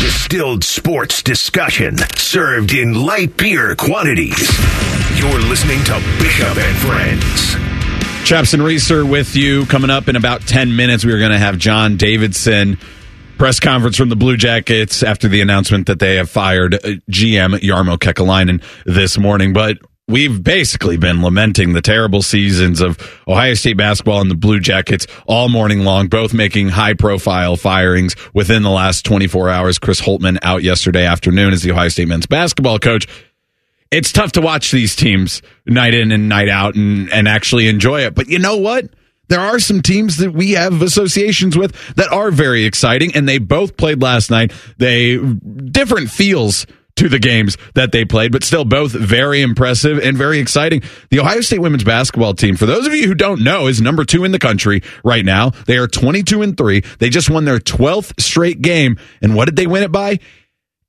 Distilled 0.00 0.62
sports 0.62 1.22
discussion 1.24 1.96
served 2.16 2.72
in 2.72 2.94
light 2.94 3.36
beer 3.36 3.74
quantities. 3.74 4.48
You're 5.18 5.40
listening 5.40 5.82
to 5.84 5.94
Bishop 6.20 6.56
and 6.56 6.76
Friends. 6.78 7.56
Chaps 8.24 8.54
and 8.54 8.62
Reeser 8.62 9.04
with 9.04 9.34
you. 9.34 9.66
Coming 9.66 9.90
up 9.90 10.08
in 10.08 10.14
about 10.14 10.42
10 10.42 10.76
minutes, 10.76 11.04
we 11.04 11.12
are 11.12 11.18
going 11.18 11.32
to 11.32 11.38
have 11.38 11.58
John 11.58 11.96
Davidson 11.96 12.78
press 13.38 13.58
conference 13.58 13.96
from 13.96 14.08
the 14.08 14.16
Blue 14.16 14.36
Jackets 14.36 15.02
after 15.02 15.26
the 15.26 15.40
announcement 15.40 15.88
that 15.88 15.98
they 15.98 16.16
have 16.16 16.30
fired 16.30 16.74
uh, 16.74 16.78
GM 17.10 17.58
Jarmo 17.58 17.98
Kekalainen 17.98 18.62
this 18.84 19.18
morning. 19.18 19.52
But 19.52 19.78
we've 20.08 20.42
basically 20.42 20.96
been 20.96 21.22
lamenting 21.22 21.74
the 21.74 21.82
terrible 21.82 22.22
seasons 22.22 22.80
of 22.80 22.98
Ohio 23.28 23.54
State 23.54 23.76
basketball 23.76 24.20
and 24.20 24.30
the 24.30 24.34
Blue 24.34 24.58
Jackets 24.58 25.06
all 25.26 25.48
morning 25.48 25.84
long, 25.84 26.08
both 26.08 26.34
making 26.34 26.70
high 26.70 26.94
profile 26.94 27.56
firings 27.56 28.16
within 28.34 28.62
the 28.62 28.70
last 28.70 29.04
24 29.04 29.50
hours. 29.50 29.78
Chris 29.78 30.00
Holtmann 30.00 30.38
out 30.42 30.62
yesterday 30.62 31.04
afternoon 31.04 31.52
as 31.52 31.62
the 31.62 31.70
Ohio 31.70 31.88
State 31.88 32.08
men's 32.08 32.26
basketball 32.26 32.78
coach 32.78 33.06
it's 33.90 34.12
tough 34.12 34.32
to 34.32 34.40
watch 34.40 34.70
these 34.70 34.94
teams 34.94 35.42
night 35.66 35.94
in 35.94 36.12
and 36.12 36.28
night 36.28 36.48
out 36.48 36.74
and, 36.74 37.10
and 37.12 37.26
actually 37.26 37.68
enjoy 37.68 38.02
it. 38.02 38.14
But 38.14 38.28
you 38.28 38.38
know 38.38 38.56
what? 38.56 38.90
There 39.28 39.40
are 39.40 39.58
some 39.58 39.82
teams 39.82 40.18
that 40.18 40.32
we 40.32 40.52
have 40.52 40.80
associations 40.80 41.56
with 41.56 41.74
that 41.96 42.10
are 42.10 42.30
very 42.30 42.64
exciting, 42.64 43.14
and 43.14 43.28
they 43.28 43.38
both 43.38 43.76
played 43.76 44.00
last 44.00 44.30
night. 44.30 44.52
They 44.78 45.18
different 45.18 46.10
feels 46.10 46.66
to 46.98 47.08
the 47.08 47.18
games 47.18 47.56
that 47.74 47.92
they 47.92 48.04
played, 48.04 48.32
but 48.32 48.44
still 48.44 48.64
both 48.64 48.92
very 48.92 49.40
impressive 49.40 49.98
and 49.98 50.16
very 50.16 50.38
exciting. 50.38 50.82
The 51.10 51.20
Ohio 51.20 51.40
State 51.40 51.60
women's 51.60 51.84
basketball 51.84 52.34
team, 52.34 52.56
for 52.56 52.66
those 52.66 52.86
of 52.86 52.94
you 52.94 53.06
who 53.06 53.14
don't 53.14 53.42
know, 53.42 53.68
is 53.68 53.80
number 53.80 54.04
two 54.04 54.24
in 54.24 54.32
the 54.32 54.38
country 54.38 54.82
right 55.04 55.24
now. 55.24 55.50
They 55.66 55.78
are 55.78 55.86
22 55.86 56.42
and 56.42 56.56
three. 56.56 56.82
They 56.98 57.08
just 57.08 57.30
won 57.30 57.44
their 57.44 57.58
12th 57.58 58.20
straight 58.20 58.62
game. 58.62 58.98
And 59.22 59.34
what 59.34 59.46
did 59.46 59.56
they 59.56 59.66
win 59.66 59.84
it 59.84 59.92
by? 59.92 60.18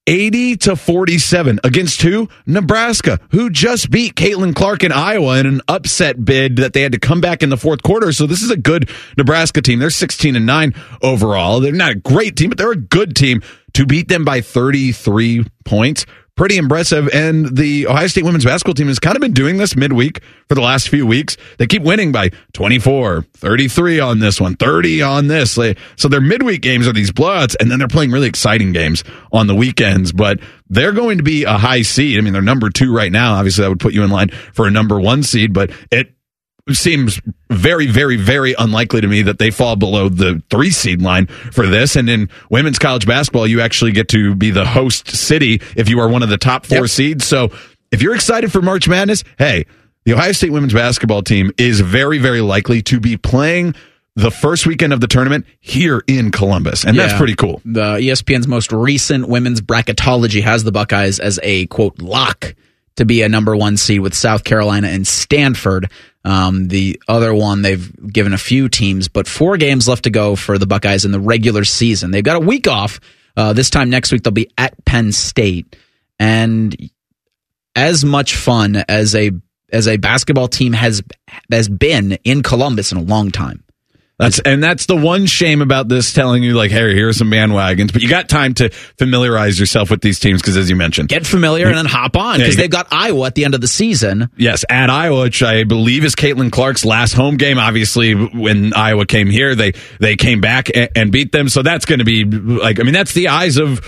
80 0.07 0.57
to 0.57 0.76
47 0.76 1.60
against 1.64 2.02
who? 2.02 2.30
Nebraska, 2.48 3.19
who 3.30 3.52
just 3.52 3.91
beat 3.91 4.15
Caitlin 4.15 4.56
Clark 4.56 4.84
in 4.84 4.91
Iowa 4.91 5.38
in 5.38 5.45
an 5.45 5.61
upset 5.68 6.26
bid 6.26 6.56
that 6.56 6.73
they 6.73 6.81
had 6.81 6.94
to 6.94 6.99
come 6.99 7.22
back 7.22 7.44
in 7.44 7.49
the 7.49 7.57
fourth 7.57 7.84
quarter. 7.84 8.11
So 8.11 8.26
this 8.26 8.41
is 8.41 8.49
a 8.49 8.57
good 8.57 8.90
Nebraska 9.18 9.61
team. 9.61 9.77
They're 9.77 9.91
16 9.91 10.36
and 10.36 10.48
9 10.48 10.73
overall. 11.03 11.60
They're 11.60 11.73
not 11.73 11.91
a 11.91 11.95
great 11.95 12.36
team, 12.36 12.49
but 12.49 12.57
they're 12.57 12.72
a 12.72 12.76
good 12.76 13.15
team 13.15 13.44
to 13.74 13.86
beat 13.86 14.08
them 14.08 14.26
by 14.26 14.41
33 14.41 15.46
points. 15.66 16.06
Pretty 16.36 16.56
impressive. 16.56 17.10
And 17.14 17.58
the 17.58 17.88
Ohio 17.88 18.08
State 18.08 18.24
women's 18.24 18.46
basketball 18.46 18.74
team 18.74 18.88
has 18.88 18.98
kind 18.98 19.18
of 19.18 19.20
been 19.20 19.34
doing 19.34 19.58
this 19.58 19.76
midweek 19.76 20.24
for 20.48 20.56
the 20.56 20.62
last 20.62 20.88
few 20.88 21.06
weeks. 21.06 21.36
They 21.58 21.68
keep 21.68 21.82
winning 21.82 22.14
by 22.14 22.30
24, 22.54 23.24
33 23.36 24.00
on 24.00 24.20
this 24.20 24.40
one, 24.40 24.56
30 24.56 25.02
on 25.02 25.28
this. 25.28 25.60
So 25.98 26.08
their 26.08 26.22
midweek 26.22 26.62
games 26.62 26.88
are 26.88 26.94
these 26.94 27.12
blowouts, 27.12 27.58
and 27.60 27.70
then 27.70 27.78
they're 27.78 27.90
playing 27.90 28.12
really 28.12 28.30
exciting 28.30 28.72
games 28.72 29.04
on 29.34 29.48
the 29.48 29.56
weekends. 29.56 30.14
But 30.14 30.40
they're 30.70 30.94
going 30.94 31.18
to 31.18 31.26
be 31.26 31.44
a 31.44 31.58
high 31.58 31.82
seed. 31.82 32.18
I 32.18 32.22
mean, 32.22 32.32
they're 32.32 32.41
number 32.41 32.70
two 32.70 32.96
right 32.96 33.12
now. 33.12 33.34
Obviously, 33.34 33.64
that 33.64 33.70
would 33.70 33.82
put 33.82 33.94
you 33.94 34.04
in 34.04 34.10
line 34.10 34.30
for 34.54 34.66
a 34.66 34.72
number 34.72 34.98
one 34.98 35.24
seed, 35.24 35.52
but 35.52 35.72
it 35.91 36.14
seems 36.76 37.22
very, 37.50 37.88
very, 37.88 38.16
very 38.16 38.56
unlikely 38.58 39.02
to 39.02 39.08
me 39.08 39.22
that 39.24 39.40
they 39.40 39.52
fall 39.52 39.76
below 39.76 40.10
the 40.10 40.41
three 40.50 40.72
seed 40.72 41.02
line 41.02 41.28
for 41.28 41.68
this. 41.68 41.96
And 41.96 42.10
in 42.10 42.30
women's 42.50 42.80
college 42.80 43.06
basketball, 43.06 43.48
you 43.48 43.62
actually 43.62 43.91
get 43.91 44.08
to 44.10 44.36
be 44.36 44.52
the 44.52 44.66
host 44.66 45.10
city 45.10 45.62
if 45.76 45.90
you 45.90 46.00
are 46.00 46.10
one 46.10 46.24
of 46.24 46.30
the 46.30 46.38
top 46.38 46.66
four 46.66 46.88
seeds. 46.88 47.26
So 47.26 47.52
if 47.91 48.02
you're 48.02 48.16
excited 48.16 48.52
for 48.52 48.62
March 48.62 48.88
Madness, 48.88 49.24
hey, 49.38 49.66
the 50.06 50.14
Ohio 50.14 50.32
State 50.32 50.52
women's 50.52 50.74
basketball 50.74 51.24
team 51.24 51.52
is 51.58 51.82
very, 51.82 52.18
very 52.18 52.41
likely 52.41 52.82
to 52.84 53.00
be 53.00 53.18
playing 53.18 53.76
the 54.16 54.32
first 54.32 54.66
weekend 54.66 54.91
of 54.91 55.02
the 55.02 55.08
tournament 55.08 55.46
here 55.60 56.04
in 56.08 56.32
Columbus. 56.32 56.84
And 56.84 56.98
that's 56.98 57.14
pretty 57.14 57.36
cool. 57.36 57.62
The 57.64 57.96
ESPN's 57.96 58.48
most 58.48 58.72
recent 58.72 59.28
women's 59.30 59.62
bracketology 59.62 60.41
has 60.44 60.64
the 60.64 60.72
Buckeyes 60.72 61.20
as 61.20 61.40
a 61.41 61.68
quote 61.68 62.02
lock 62.02 62.56
to 62.99 63.05
be 63.05 63.23
a 63.23 63.30
number 63.30 63.55
one 63.55 63.76
seed 63.76 63.99
with 63.99 64.13
South 64.13 64.43
Carolina 64.43 64.88
and 64.88 65.05
Stanford. 65.05 65.91
Um, 66.23 66.67
the 66.67 67.01
other 67.07 67.34
one 67.34 67.61
they've 67.61 67.91
given 68.11 68.34
a 68.34 68.38
few 68.38 68.69
teams, 68.69 69.07
but 69.07 69.27
four 69.27 69.57
games 69.57 69.88
left 69.88 70.03
to 70.03 70.09
go 70.09 70.35
for 70.35 70.57
the 70.57 70.67
Buckeyes 70.67 71.05
in 71.05 71.11
the 71.11 71.19
regular 71.19 71.63
season. 71.63 72.11
They've 72.11 72.23
got 72.23 72.35
a 72.35 72.45
week 72.45 72.67
off. 72.67 72.99
Uh, 73.35 73.53
this 73.53 73.69
time 73.69 73.89
next 73.89 74.11
week 74.11 74.23
they'll 74.23 74.31
be 74.31 74.51
at 74.57 74.85
Penn 74.85 75.11
State, 75.11 75.76
and 76.19 76.76
as 77.76 78.03
much 78.03 78.35
fun 78.35 78.84
as 78.88 79.15
a 79.15 79.31
as 79.71 79.88
a 79.88 79.97
basketball 79.97 80.47
team 80.47 80.73
has 80.73 81.01
has 81.51 81.69
been 81.69 82.13
in 82.23 82.43
Columbus 82.43 82.91
in 82.91 82.97
a 82.97 83.03
long 83.03 83.31
time. 83.31 83.63
That's 84.20 84.40
and 84.40 84.62
that's 84.62 84.86
the 84.86 84.98
one 84.98 85.28
shame 85.28 85.62
about 85.62 85.88
this 85.88 86.12
telling 86.12 86.44
you 86.44 86.54
like, 86.54 86.72
hey, 86.72 86.94
here's 86.94 87.18
some 87.18 87.32
bandwagons, 87.32 87.94
but 87.94 88.02
you 88.02 88.10
got 88.10 88.28
time 88.28 88.54
to 88.56 88.70
familiarize 88.70 89.58
yourself 89.58 89.90
with 89.90 90.02
these 90.02 90.20
teams 90.20 90.41
because, 90.41 90.58
as 90.58 90.70
you 90.70 90.76
mentioned, 90.76 91.08
Get 91.08 91.26
familiar 91.26 91.68
and 91.68 91.78
then 91.78 91.86
hop 91.86 92.18
on 92.18 92.38
because 92.38 92.56
you 92.56 92.62
they've 92.62 92.70
got 92.70 92.90
Iowa 92.91 93.28
at 93.28 93.36
the 93.36 93.46
end 93.46 93.56
of 93.56 93.62
the 93.62 93.68
season. 93.68 94.30
Yes, 94.36 94.66
at 94.70 94.90
Iowa, 94.90 95.22
which 95.22 95.41
I 95.41 95.64
believe 95.64 96.04
is 96.04 96.16
Caitlin 96.16 96.52
Clark's 96.52 96.84
last 96.84 97.14
home 97.14 97.38
game. 97.38 97.58
Obviously, 97.58 98.14
when 98.14 98.74
Iowa 98.74 99.06
came 99.06 99.30
here, 99.30 99.56
they 99.56 99.72
they 100.02 100.18
came 100.18 100.41
back 100.41 100.70
and, 100.76 100.90
and 100.98 101.12
beat 101.14 101.32
them. 101.32 101.48
So 101.48 101.62
that's 101.62 101.86
going 101.86 102.00
to 102.00 102.06
be 102.06 102.26
like, 102.26 102.82
I 102.82 102.84
mean, 102.84 102.94
that's 102.94 103.14
the 103.14 103.30
eyes 103.30 103.56
of 103.56 103.80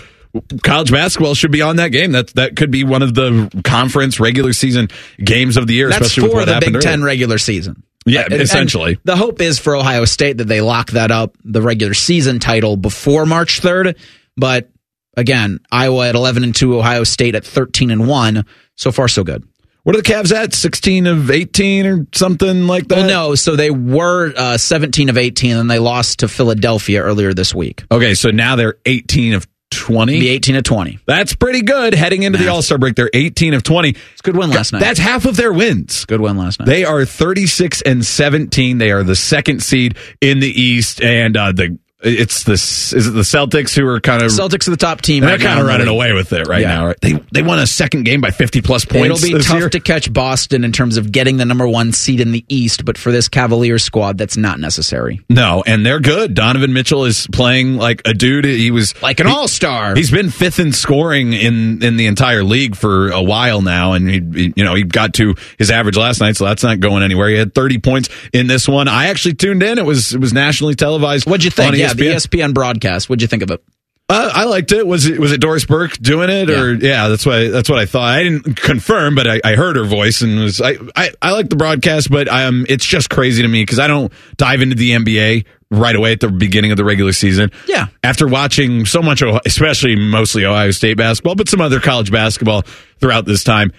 college 0.64 0.94
basketball 0.94 1.36
should 1.36 1.52
be 1.52 1.62
on 1.62 1.76
that 1.76 1.90
game. 1.90 2.14
That 2.14 2.28
that 2.36 2.56
could 2.56 2.72
be 2.72 2.86
one 2.86 3.02
of 3.02 3.16
the 3.16 3.52
conference 3.66 4.18
regular 4.18 4.54
season 4.54 4.88
games 5.22 5.58
of 5.58 5.68
the 5.68 5.74
year, 5.74 5.90
That's 5.90 6.08
especially 6.08 6.30
for 6.30 6.46
the 6.46 6.58
Big 6.62 6.80
Ten 6.80 7.04
regular 7.04 7.38
season. 7.38 7.84
Yeah, 8.06 8.22
And- 8.24 8.34
and 8.34 8.42
essentially. 8.42 8.98
the 9.04 9.16
hope 9.16 9.42
is 9.42 9.60
for 9.60 9.76
Ohio 9.76 10.06
State 10.06 10.38
that 10.38 10.48
they 10.48 10.62
lock 10.62 10.92
that 10.92 11.12
up, 11.12 11.38
the 11.44 11.62
regular 11.62 11.94
season 11.94 12.40
title 12.40 12.76
before 12.78 13.26
March 13.26 13.62
3rd. 13.62 13.96
But 14.38 14.70
again, 15.16 15.60
Iowa 15.72 16.10
at 16.10 16.16
11 16.16 16.44
and 16.44 16.56
2, 16.56 16.78
Ohio 16.80 17.04
State 17.04 17.36
at 17.36 17.46
13 17.46 17.92
and 17.92 18.08
1. 18.08 18.46
So 18.76 18.92
far, 18.92 19.08
so 19.08 19.24
good. 19.24 19.44
What 19.84 19.96
are 19.96 20.02
the 20.02 20.08
Cavs 20.08 20.32
at? 20.32 20.54
16 20.54 21.08
of 21.08 21.32
18 21.32 21.86
or 21.88 22.06
something 22.14 22.68
like 22.68 22.88
that? 22.90 23.00
Well, 23.00 23.08
no. 23.30 23.36
So 23.36 23.56
they 23.56 23.72
were 23.72 24.32
uh, 24.38 24.58
17 24.58 25.10
of 25.10 25.18
18, 25.18 25.58
and 25.58 25.70
they 25.70 25.80
lost 25.80 26.20
to 26.20 26.28
Philadelphia 26.28 27.02
earlier 27.02 27.34
this 27.34 27.54
week. 27.56 27.84
Okay, 27.92 28.14
so 28.14 28.30
now 28.30 28.56
they're 28.56 28.76
18 28.86 29.34
of 29.34 29.48
20. 29.72 30.20
Be 30.20 30.30
18 30.30 30.56
of 30.58 30.64
20. 30.64 31.00
That's 31.06 31.34
pretty 31.36 31.62
good 31.62 31.94
heading 31.94 32.24
into 32.24 32.38
the 32.38 32.48
All 32.48 32.62
Star 32.62 32.78
break. 32.78 32.96
They're 32.96 33.10
18 33.14 33.54
of 33.54 33.64
20. 33.64 33.90
It's 33.90 34.00
a 34.20 34.24
good 34.24 34.38
win 34.38 34.50
last 34.52 34.74
night. 34.74 34.80
That's 34.80 35.00
half 35.00 35.26
of 35.26 35.36
their 35.38 35.52
wins. 35.52 36.06
Good 36.06 36.22
win 36.22 36.38
last 36.38 36.60
night. 36.60 36.68
They 36.68 36.86
are 36.86 37.06
36 37.06 37.82
and 37.82 38.06
17. 38.06 38.78
They 38.78 38.92
are 38.92 39.04
the 39.04 39.16
second 39.16 39.64
seed 39.64 39.98
in 40.20 40.40
the 40.40 40.50
East, 40.50 41.02
and 41.02 41.36
uh, 41.36 41.52
the 41.52 41.80
it's 42.04 42.44
the 42.44 42.54
is 42.54 43.08
it 43.08 43.12
the 43.12 43.22
Celtics 43.22 43.76
who 43.76 43.86
are 43.88 44.00
kind 44.00 44.22
of 44.24 44.30
Celtics 44.32 44.68
are 44.68 44.72
the 44.72 44.78
top 44.78 45.02
team. 45.02 45.22
They're 45.22 45.32
right 45.32 45.40
kind 45.40 45.56
now 45.58 45.62
of 45.62 45.68
running 45.68 45.88
away 45.88 46.14
with 46.14 46.34
it 46.34 46.48
right 46.48 46.62
Yeah. 46.62 46.68
now. 46.76 46.88
Right? 46.88 47.02
They 47.02 47.14
they 47.32 47.42
won 47.44 47.60
a 47.60 47.68
second 47.68 48.04
game 48.04 48.22
by 48.22 48.32
50 48.32 48.62
plus 48.62 48.86
points. 48.86 49.06
It'll 49.24 49.28
be 49.30 49.38
this 49.38 49.48
tough 49.48 49.60
year. 49.60 49.70
to 49.70 49.80
catch 49.80 50.12
Boston 50.12 50.64
in 50.64 50.72
terms 50.72 50.98
of 50.98 51.12
getting 51.12 51.38
the 51.38 51.46
number 51.46 51.68
one 51.68 51.92
seed 51.94 52.20
in 52.20 52.32
the 52.32 52.44
East, 52.50 52.86
but 52.86 52.98
for 52.98 53.12
this 53.12 53.30
Cavaliers 53.30 53.84
squad, 53.84 54.18
that's 54.18 54.38
not 54.38 54.60
necessary. 54.60 55.22
No, 55.30 55.64
and 55.66 55.86
they're 55.86 56.00
good. 56.00 56.34
Donovan 56.34 56.74
Mitchell 56.74 57.06
is 57.06 57.28
playing 57.32 57.78
like 57.78 58.02
a 58.06 58.14
dude. 58.14 58.46
He 58.46 58.72
was 58.72 59.00
Like 59.02 59.20
an 59.20 59.28
all-star. 59.28 59.96
He's 59.96 60.12
been 60.12 60.30
fifth 60.32 60.60
in 60.60 60.74
scoring 60.74 61.34
in 61.34 61.84
in 61.84 61.98
the 61.98 62.08
entire 62.08 62.44
league 62.44 62.76
for 62.76 63.10
a 63.12 63.22
while 63.22 63.62
now, 63.62 63.94
and 63.94 64.10
he, 64.10 64.54
you 64.56 64.64
know 64.64 64.76
he 64.76 64.84
got 64.84 65.14
to 65.16 65.36
his 65.58 65.70
average 65.70 65.98
last 65.98 66.20
night, 66.20 66.36
so 66.36 66.46
that's 66.46 66.64
not 66.64 66.80
going 66.80 67.04
anywhere. 67.04 67.30
He 67.30 67.36
had 67.38 67.54
30 67.54 67.78
points 67.80 68.10
in 68.34 68.48
this 68.48 68.68
one. 68.68 68.88
I 68.88 69.08
actually 69.08 69.36
tuned 69.36 69.62
in. 69.64 69.78
It 69.78 69.86
was 69.86 70.14
it 70.14 70.20
was 70.20 70.34
nationally 70.34 70.76
televised. 70.76 71.28
What'd 71.30 71.44
you 71.44 71.52
think? 71.52 71.76
E 72.00 72.04
Yeah, 72.04 72.16
the 72.16 72.16
ESPN. 72.16 72.50
ESPN 72.50 72.54
broadcast. 72.54 73.10
What'd 73.10 73.22
you 73.22 73.28
think 73.28 73.44
of 73.44 73.52
it? 73.52 73.64
Uh, 74.10 74.30
I 74.34 74.44
liked 74.44 74.74
it. 74.74 74.86
Was 74.86 75.06
it 75.06 75.20
was 75.20 75.32
it 75.32 75.40
Doris 75.40 75.64
Burke 75.64 75.98
doing 75.98 76.30
it 76.30 76.50
or 76.50 76.74
yeah? 76.74 77.08
that's 77.08 77.26
what 77.26 77.36
I, 77.36 77.48
that's 77.48 77.70
what 77.70 77.80
I 77.80 77.86
thought. 77.86 78.10
I 78.10 78.24
didn't 78.24 78.58
confirm, 78.58 79.16
but 79.16 79.26
I, 79.26 79.40
I 79.42 79.56
heard 79.56 79.78
her 79.78 79.86
voice 79.86 80.22
and 80.22 80.38
was 80.38 80.60
I 80.60 80.76
I, 80.98 81.12
I 81.22 81.32
like 81.32 81.50
the 81.50 81.56
broadcast, 81.56 82.12
but 82.12 82.28
um, 82.28 82.66
it's 82.68 82.86
just 82.86 83.10
crazy 83.10 83.42
to 83.42 83.48
me 83.48 83.62
because 83.62 83.80
I 83.80 83.88
don't 83.88 84.12
dive 84.36 84.62
into 84.62 84.76
the 84.76 84.92
NBA 84.92 85.46
right 85.72 85.96
away 85.96 86.12
at 86.12 86.20
the 86.20 86.30
beginning 86.30 86.72
of 86.72 86.78
the 86.78 86.84
regular 86.84 87.14
season. 87.14 87.52
Yeah. 87.68 87.88
After 88.04 88.28
watching 88.28 88.86
so 88.86 89.02
much, 89.02 89.24
especially 89.46 89.96
mostly 89.96 90.44
Ohio 90.44 90.72
State 90.72 90.98
basketball, 90.98 91.36
but 91.36 91.48
some 91.48 91.62
other 91.62 91.80
college 91.80 92.12
basketball 92.12 92.64
throughout 93.00 93.26
this 93.26 93.46
time. 93.46 93.72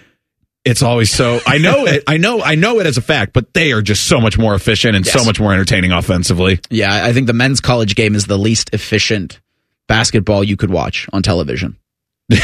It's 0.65 0.81
always 0.81 1.11
so. 1.11 1.39
I 1.45 1.57
know 1.57 1.85
it. 1.85 2.03
I 2.07 2.17
know. 2.17 2.41
I 2.41 2.55
know 2.55 2.79
it 2.79 2.87
as 2.87 2.97
a 2.97 3.01
fact, 3.01 3.33
but 3.33 3.53
they 3.53 3.73
are 3.73 3.81
just 3.81 4.07
so 4.07 4.21
much 4.21 4.37
more 4.37 4.55
efficient 4.55 4.95
and 4.95 5.05
so 5.05 5.25
much 5.25 5.39
more 5.39 5.51
entertaining 5.53 5.91
offensively. 5.91 6.59
Yeah, 6.69 7.03
I 7.05 7.11
think 7.11 7.27
the 7.27 7.33
men's 7.33 7.59
college 7.59 7.95
game 7.95 8.15
is 8.15 8.27
the 8.27 8.37
least 8.37 8.69
efficient 8.73 9.41
basketball 9.87 10.43
you 10.43 10.55
could 10.55 10.69
watch 10.69 11.07
on 11.11 11.21
television. 11.21 11.77
like 12.29 12.39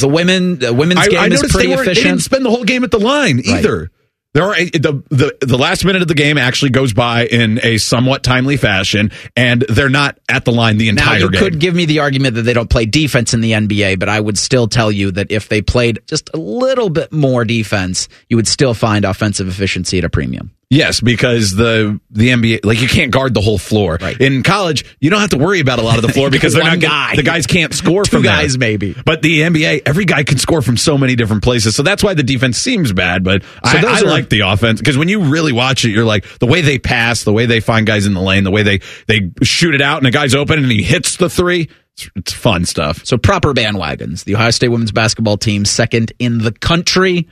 the 0.00 0.10
women, 0.10 0.58
the 0.58 0.74
women's 0.74 1.00
I, 1.00 1.08
game 1.08 1.18
I 1.20 1.26
is 1.26 1.40
pretty 1.42 1.68
they, 1.68 1.74
weren't- 1.76 1.86
they 1.86 1.92
efficient. 1.92 2.04
didn't 2.06 2.22
spend 2.22 2.44
the 2.44 2.50
whole 2.50 2.64
game 2.64 2.82
at 2.82 2.90
the 2.90 2.98
line 2.98 3.40
either. 3.44 3.90
There 4.32 4.44
are 4.44 4.54
the, 4.54 5.02
the 5.10 5.36
the 5.40 5.58
last 5.58 5.84
minute 5.84 6.02
of 6.02 6.08
the 6.08 6.14
game 6.14 6.38
actually 6.38 6.70
goes 6.70 6.92
by 6.92 7.26
in 7.26 7.58
a 7.64 7.78
somewhat 7.78 8.22
timely 8.22 8.56
fashion, 8.56 9.10
and 9.34 9.62
they're 9.62 9.88
not 9.88 10.18
at 10.28 10.44
the 10.44 10.52
line 10.52 10.78
the 10.78 10.88
entire 10.88 11.18
Now 11.18 11.24
you 11.24 11.30
game. 11.30 11.40
could 11.40 11.58
give 11.58 11.74
me 11.74 11.84
the 11.84 11.98
argument 11.98 12.36
that 12.36 12.42
they 12.42 12.52
don't 12.52 12.70
play 12.70 12.86
defense 12.86 13.34
in 13.34 13.40
the 13.40 13.52
NBA, 13.52 13.98
but 13.98 14.08
I 14.08 14.20
would 14.20 14.38
still 14.38 14.68
tell 14.68 14.92
you 14.92 15.10
that 15.12 15.32
if 15.32 15.48
they 15.48 15.62
played 15.62 16.00
just 16.06 16.30
a 16.32 16.36
little 16.36 16.90
bit 16.90 17.12
more 17.12 17.44
defense, 17.44 18.08
you 18.28 18.36
would 18.36 18.46
still 18.46 18.72
find 18.72 19.04
offensive 19.04 19.48
efficiency 19.48 19.98
at 19.98 20.04
a 20.04 20.08
premium. 20.08 20.52
Yes, 20.72 21.00
because 21.00 21.50
the 21.56 21.98
the 22.10 22.28
NBA 22.28 22.64
like 22.64 22.80
you 22.80 22.86
can't 22.86 23.10
guard 23.10 23.34
the 23.34 23.40
whole 23.40 23.58
floor. 23.58 23.98
Right. 24.00 24.18
In 24.20 24.44
college, 24.44 24.84
you 25.00 25.10
don't 25.10 25.18
have 25.20 25.30
to 25.30 25.36
worry 25.38 25.58
about 25.58 25.80
a 25.80 25.82
lot 25.82 25.96
of 25.96 26.02
the 26.02 26.12
floor 26.12 26.30
because 26.30 26.54
they're 26.54 26.62
not 26.62 26.78
guy. 26.78 27.16
the 27.16 27.24
guys 27.24 27.48
can't 27.48 27.74
score 27.74 28.04
Two 28.04 28.10
from 28.12 28.22
there. 28.22 28.30
guys, 28.36 28.56
maybe. 28.56 28.94
But 29.04 29.20
the 29.20 29.40
NBA, 29.40 29.82
every 29.84 30.04
guy 30.04 30.22
can 30.22 30.38
score 30.38 30.62
from 30.62 30.76
so 30.76 30.96
many 30.96 31.16
different 31.16 31.42
places, 31.42 31.74
so 31.74 31.82
that's 31.82 32.04
why 32.04 32.14
the 32.14 32.22
defense 32.22 32.56
seems 32.56 32.92
bad. 32.92 33.24
But 33.24 33.42
I, 33.64 33.84
I 33.84 34.00
are- 34.00 34.04
like 34.04 34.28
the 34.28 34.40
offense 34.40 34.78
because 34.80 34.96
when 34.96 35.08
you 35.08 35.22
really 35.24 35.50
watch 35.52 35.84
it, 35.84 35.90
you're 35.90 36.04
like 36.04 36.24
the 36.38 36.46
way 36.46 36.60
they 36.60 36.78
pass, 36.78 37.24
the 37.24 37.32
way 37.32 37.46
they 37.46 37.58
find 37.58 37.84
guys 37.84 38.06
in 38.06 38.14
the 38.14 38.20
lane, 38.22 38.44
the 38.44 38.52
way 38.52 38.62
they 38.62 38.78
they 39.08 39.32
shoot 39.42 39.74
it 39.74 39.80
out, 39.80 39.96
and 39.96 40.06
the 40.06 40.12
guy's 40.12 40.36
open 40.36 40.60
and 40.62 40.70
he 40.70 40.84
hits 40.84 41.16
the 41.16 41.28
three. 41.28 41.68
It's, 41.94 42.08
it's 42.14 42.32
fun 42.32 42.64
stuff. 42.64 43.04
So 43.04 43.18
proper 43.18 43.52
bandwagons. 43.52 44.22
The 44.22 44.36
Ohio 44.36 44.52
State 44.52 44.68
women's 44.68 44.92
basketball 44.92 45.36
team 45.36 45.64
second 45.64 46.12
in 46.20 46.38
the 46.38 46.52
country. 46.52 47.26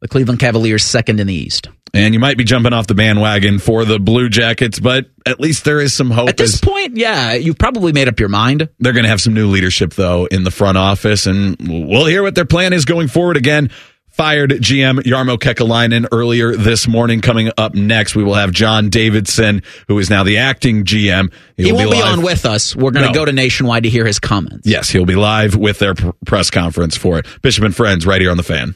The 0.00 0.06
Cleveland 0.06 0.38
Cavaliers 0.38 0.84
second 0.84 1.18
in 1.18 1.26
the 1.26 1.34
East. 1.34 1.68
And 1.94 2.12
you 2.14 2.20
might 2.20 2.36
be 2.36 2.44
jumping 2.44 2.72
off 2.72 2.86
the 2.86 2.94
bandwagon 2.94 3.58
for 3.58 3.84
the 3.84 3.98
Blue 3.98 4.28
Jackets, 4.28 4.78
but 4.78 5.06
at 5.26 5.40
least 5.40 5.64
there 5.64 5.80
is 5.80 5.94
some 5.94 6.10
hope. 6.10 6.28
At 6.28 6.36
this 6.36 6.60
point, 6.60 6.96
yeah, 6.96 7.32
you've 7.34 7.58
probably 7.58 7.92
made 7.92 8.08
up 8.08 8.20
your 8.20 8.28
mind. 8.28 8.68
They're 8.78 8.92
going 8.92 9.04
to 9.04 9.08
have 9.08 9.20
some 9.22 9.34
new 9.34 9.48
leadership, 9.48 9.94
though, 9.94 10.26
in 10.26 10.44
the 10.44 10.50
front 10.50 10.76
office, 10.78 11.26
and 11.26 11.56
we'll 11.60 12.06
hear 12.06 12.22
what 12.22 12.34
their 12.34 12.44
plan 12.44 12.72
is 12.72 12.84
going 12.84 13.08
forward. 13.08 13.36
Again, 13.38 13.70
fired 14.10 14.50
GM 14.50 14.98
Jarmo 15.00 15.38
Kekalainen 15.38 16.06
earlier 16.12 16.54
this 16.56 16.86
morning. 16.88 17.20
Coming 17.20 17.50
up 17.56 17.74
next, 17.74 18.14
we 18.14 18.22
will 18.24 18.34
have 18.34 18.52
John 18.52 18.90
Davidson, 18.90 19.62
who 19.86 19.98
is 19.98 20.10
now 20.10 20.24
the 20.24 20.38
acting 20.38 20.84
GM. 20.84 21.32
He 21.56 21.64
He'll 21.64 21.76
won't 21.76 21.90
be, 21.92 22.02
on 22.02 22.22
with 22.22 22.44
us. 22.44 22.76
We're 22.76 22.90
going 22.90 23.04
to 23.06 23.12
No. 23.12 23.14
go 23.14 23.24
to 23.24 23.32
Nationwide 23.32 23.84
to 23.84 23.88
hear 23.88 24.04
his 24.06 24.18
comments. 24.18 24.66
Yes, 24.66 24.90
he'll 24.90 25.06
be 25.06 25.14
live 25.16 25.54
with 25.56 25.78
their 25.78 25.94
pr- 25.94 26.10
press 26.26 26.50
conference 26.50 26.96
for 26.96 27.18
it. 27.18 27.26
Bishop 27.42 27.64
and 27.64 27.74
Friends, 27.74 28.06
right 28.06 28.20
here 28.20 28.30
on 28.30 28.36
the 28.36 28.42
fan. 28.42 28.74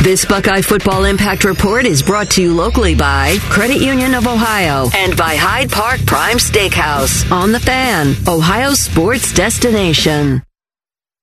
This 0.00 0.24
Buckeye 0.24 0.62
Football 0.62 1.04
Impact 1.04 1.44
Report 1.44 1.86
is 1.86 2.02
brought 2.02 2.28
to 2.30 2.42
you 2.42 2.52
locally 2.54 2.96
by 2.96 3.36
Credit 3.42 3.80
Union 3.80 4.14
of 4.14 4.26
Ohio 4.26 4.88
and 4.96 5.16
by 5.16 5.36
Hyde 5.36 5.70
Park 5.70 6.04
Prime 6.06 6.38
Steakhouse 6.38 7.30
on 7.30 7.52
the 7.52 7.60
fan, 7.60 8.16
Ohio 8.26 8.72
sports 8.72 9.32
destination. 9.32 10.42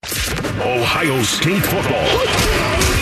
Ohio 0.05 1.21
State 1.23 1.61
football. 1.61 2.07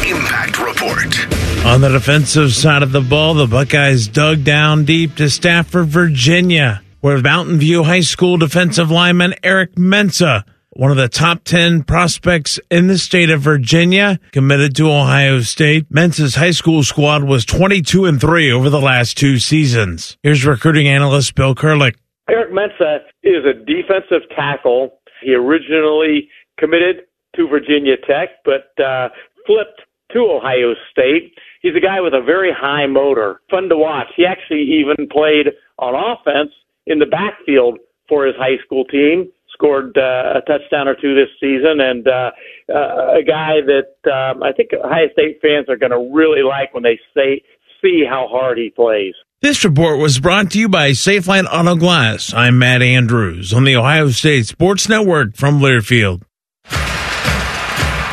Impact 0.10 0.58
Report. 0.60 1.66
On 1.68 1.82
the 1.82 1.90
defensive 1.90 2.54
side 2.54 2.82
of 2.82 2.92
the 2.92 3.02
ball, 3.02 3.36
the 3.36 3.46
Buckeyes 3.46 4.08
dug 4.08 4.44
down 4.44 4.84
deep 4.84 5.16
to 5.18 5.30
Stafford, 5.30 5.90
Virginia, 5.90 6.82
where 7.02 7.22
Mountain 7.22 7.60
View 7.60 7.84
High 7.84 8.00
School 8.00 8.38
defensive 8.38 8.90
lineman 8.90 9.36
Eric 9.44 9.78
Mensa, 9.78 10.44
one 10.78 10.92
of 10.92 10.98
the 10.98 11.10
top 11.10 11.44
10 11.44 11.82
prospects 11.84 12.60
in 12.70 12.86
the 12.86 13.00
state 13.00 13.32
of 13.32 13.42
Virginia, 13.42 14.20
committed 14.32 14.76
to 14.76 14.92
Ohio 14.92 15.40
State. 15.42 15.88
Mensa's 15.90 16.36
high 16.36 16.52
school 16.52 16.84
squad 16.84 17.24
was 17.24 17.46
22 17.46 18.06
and 18.06 18.22
3 18.22 18.52
over 18.52 18.70
the 18.70 18.80
last 18.80 19.18
two 19.18 19.40
seasons. 19.40 20.18
Here's 20.22 20.46
recruiting 20.46 20.88
analyst 20.88 21.34
Bill 21.34 21.56
Kurelic. 21.56 21.96
Eric 22.30 22.54
Mensa 22.54 23.00
is 23.24 23.44
a 23.44 23.54
defensive 23.54 24.30
tackle. 24.36 25.00
He 25.24 25.34
originally 25.34 26.30
committed 26.60 27.08
to 27.36 27.48
Virginia 27.48 27.96
Tech, 27.98 28.30
but 28.46 28.72
uh, 28.84 29.10
flipped 29.48 29.82
to 30.14 30.20
Ohio 30.20 30.74
State. 30.92 31.34
He's 31.64 31.76
a 31.76 31.82
guy 31.82 32.02
with 32.02 32.14
a 32.14 32.22
very 32.22 32.52
high 32.56 32.86
motor, 32.86 33.42
fun 33.50 33.68
to 33.70 33.78
watch. 33.78 34.08
He 34.16 34.26
actually 34.26 34.62
even 34.62 35.08
played 35.10 35.48
on 35.80 35.96
offense 35.96 36.52
in 36.86 37.00
the 37.00 37.08
backfield 37.08 37.80
for 38.08 38.28
his 38.28 38.36
high 38.38 38.64
school 38.64 38.86
team. 38.86 39.32
Scored 39.58 39.98
uh, 39.98 40.38
a 40.38 40.42
touchdown 40.46 40.88
or 40.88 40.94
two 40.94 41.16
this 41.16 41.30
season, 41.40 41.82
and 41.82 42.08
uh, 42.08 42.30
uh, 42.70 43.18
a 43.18 43.24
guy 43.26 43.56
that 43.66 43.98
um, 44.06 44.44
I 44.44 44.52
think 44.52 44.70
Ohio 44.74 45.08
State 45.14 45.40
fans 45.42 45.68
are 45.68 45.78
going 45.78 45.92
to 45.92 46.14
really 46.16 46.44
like 46.44 46.76
when 46.76 46.84
they 46.84 47.00
say 47.16 47.42
see 47.82 48.04
how 48.08 48.28
hard 48.30 48.60
he 48.60 48.70
plays. 48.70 49.16
This 49.42 49.64
report 49.64 50.00
was 50.00 50.20
brought 50.20 50.52
to 50.52 50.60
you 50.60 50.70
by 50.70 50.92
Safelite 50.92 51.46
Auto 51.52 51.76
Glass. 51.76 52.34
I'm 52.34 52.60
Matt 52.60 52.82
Andrews 52.82 53.54
on 53.54 53.64
the 53.64 53.76
Ohio 53.76 54.10
State 54.10 54.46
Sports 54.46 54.88
Network 54.90 55.36
from 55.36 55.60
Learfield. 55.60 56.22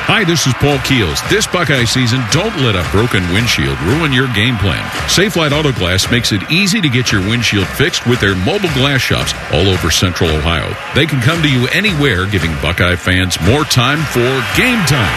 Hi, 0.05 0.21
this 0.21 0.45
is 0.47 0.53
Paul 0.61 0.77
Keels. 0.85 1.25
This 1.33 1.49
Buckeye 1.49 1.89
season, 1.89 2.21
don't 2.29 2.53
let 2.61 2.77
a 2.77 2.85
broken 2.93 3.25
windshield 3.33 3.81
ruin 3.89 4.13
your 4.13 4.29
game 4.37 4.61
plan. 4.61 4.85
Safelite 5.09 5.57
Auto 5.57 5.73
Glass 5.73 6.13
makes 6.13 6.29
it 6.29 6.45
easy 6.53 6.85
to 6.85 6.93
get 6.93 7.09
your 7.09 7.25
windshield 7.25 7.67
fixed 7.73 8.05
with 8.05 8.21
their 8.21 8.37
mobile 8.37 8.69
glass 8.77 9.01
shops 9.01 9.33
all 9.49 9.65
over 9.65 9.89
central 9.89 10.29
Ohio. 10.29 10.69
They 10.93 11.09
can 11.09 11.25
come 11.25 11.41
to 11.41 11.49
you 11.49 11.73
anywhere, 11.73 12.29
giving 12.29 12.53
Buckeye 12.61 13.01
fans 13.01 13.41
more 13.49 13.65
time 13.65 13.97
for 14.13 14.29
game 14.61 14.85
time. 14.85 15.17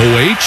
OH? 0.00 0.40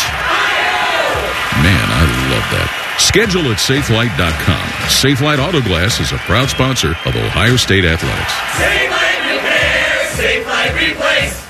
Man, 1.61 1.85
I 1.85 2.01
love 2.33 2.49
that. 2.49 2.97
Schedule 2.97 3.53
at 3.53 3.61
safelite.com. 3.61 4.65
Safelite 4.89 5.37
Auto 5.37 5.61
Glass 5.61 6.01
is 6.01 6.11
a 6.11 6.17
proud 6.25 6.49
sponsor 6.49 6.97
of 7.05 7.13
Ohio 7.13 7.57
State 7.57 7.85
Athletics. 7.85 8.33
Safelite 8.57 9.21
Repair, 9.37 9.85
Safelite 10.17 10.73
Replace. 10.81 11.44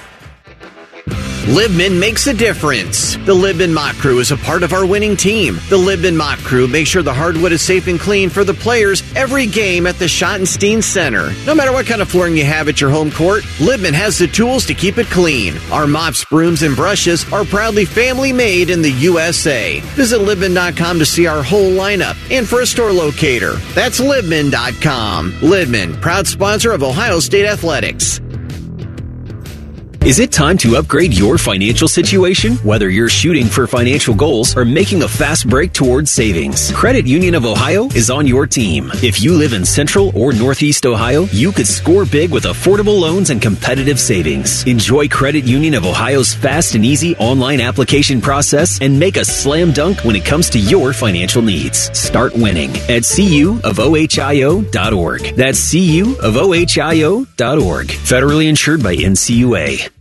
Libman 1.46 2.00
makes 2.00 2.26
a 2.26 2.34
difference. 2.34 3.18
The 3.18 3.36
Libman 3.36 3.72
Mop 3.72 3.96
Crew 3.98 4.18
is 4.18 4.32
a 4.32 4.38
part 4.38 4.64
of 4.64 4.74
our 4.74 4.84
winning 4.84 5.16
team. 5.16 5.56
The 5.70 5.78
Libman 5.78 6.16
Mop 6.16 6.40
Crew 6.40 6.68
makes 6.68 6.90
sure 6.90 7.04
the 7.04 7.14
hardwood 7.14 7.52
is 7.52 7.62
safe 7.62 7.86
and 7.86 8.00
clean 8.00 8.32
for 8.32 8.44
the 8.44 8.56
players 8.56 9.04
every 9.16 9.46
game 9.46 9.86
at 9.86 10.00
the 10.00 10.06
Schottenstein 10.06 10.84
Center. 10.84 11.32
No 11.46 11.54
matter 11.54 11.72
what 11.72 11.86
kind 11.86 12.02
of 12.02 12.10
flooring 12.10 12.36
you 12.36 12.46
have 12.46 12.68
at 12.68 12.82
your 12.82 12.90
home 12.90 13.12
court, 13.12 13.44
Libman 13.60 13.94
has 13.94 14.18
the 14.18 14.26
tools 14.26 14.66
to 14.66 14.74
keep 14.74 14.98
it 14.98 15.06
clean. 15.06 15.54
Our 15.72 15.86
mops, 15.86 16.26
brooms, 16.26 16.64
and 16.64 16.76
brushes 16.76 17.32
are 17.32 17.46
proudly 17.46 17.86
family 17.86 18.34
made 18.34 18.72
in 18.72 18.82
the 18.82 18.92
USA. 18.94 19.82
Visit 19.94 20.22
Libman.com 20.22 20.98
to 20.98 21.06
see 21.06 21.28
our 21.28 21.44
whole 21.44 21.70
lineup 21.70 22.18
and 22.32 22.50
for 22.50 22.62
a 22.62 22.66
store 22.66 22.92
locator. 22.92 23.54
That's 23.76 24.00
Libman.com. 24.00 25.32
Libman, 25.34 26.02
proud 26.02 26.26
sponsor 26.26 26.72
of 26.72 26.82
Ohio 26.82 27.20
State 27.20 27.46
Athletics. 27.46 28.20
Is 30.06 30.20
it 30.20 30.32
time 30.32 30.58
to 30.60 30.76
upgrade 30.76 31.18
your 31.18 31.40
financial 31.40 31.88
situation? 31.88 32.58
Whether 32.58 32.92
you're 32.92 33.10
shooting 33.10 33.48
for 33.48 33.66
financial 33.66 34.14
goals 34.14 34.56
or 34.56 34.64
making 34.64 35.02
a 35.02 35.08
fast 35.08 35.50
break 35.50 35.74
towards 35.74 36.12
savings, 36.12 36.72
Credit 36.74 37.08
Union 37.08 37.34
of 37.34 37.44
Ohio 37.44 37.86
is 37.88 38.12
on 38.12 38.28
your 38.28 38.46
team. 38.46 38.92
If 39.02 39.20
you 39.24 39.34
live 39.34 39.54
in 39.54 39.66
Central 39.66 40.12
or 40.16 40.32
Northeast 40.32 40.86
Ohio, 40.86 41.24
you 41.32 41.52
could 41.52 41.66
score 41.66 42.06
big 42.06 42.30
with 42.30 42.44
affordable 42.44 43.00
loans 43.00 43.32
and 43.32 43.42
competitive 43.42 44.00
savings. 44.00 44.64
Enjoy 44.68 45.08
Credit 45.08 45.44
Union 45.44 45.74
of 45.74 45.88
Ohio's 45.88 46.36
fast 46.36 46.76
and 46.76 46.86
easy 46.86 47.16
online 47.16 47.60
application 47.60 48.22
process 48.22 48.80
and 48.82 49.00
make 49.00 49.18
a 49.18 49.26
slam 49.26 49.72
dunk 49.72 50.06
when 50.06 50.16
it 50.16 50.24
comes 50.24 50.52
to 50.52 50.60
your 50.60 50.94
financial 50.94 51.42
needs. 51.42 51.90
Start 51.98 52.36
winning 52.36 52.70
at 52.70 53.02
cuofohio.org. 53.10 53.62
That's 55.36 55.74
cuofohio.org. 55.74 57.26
Federally 57.88 58.48
insured 58.48 58.84
by 58.84 58.96
NCUA. 58.96 59.95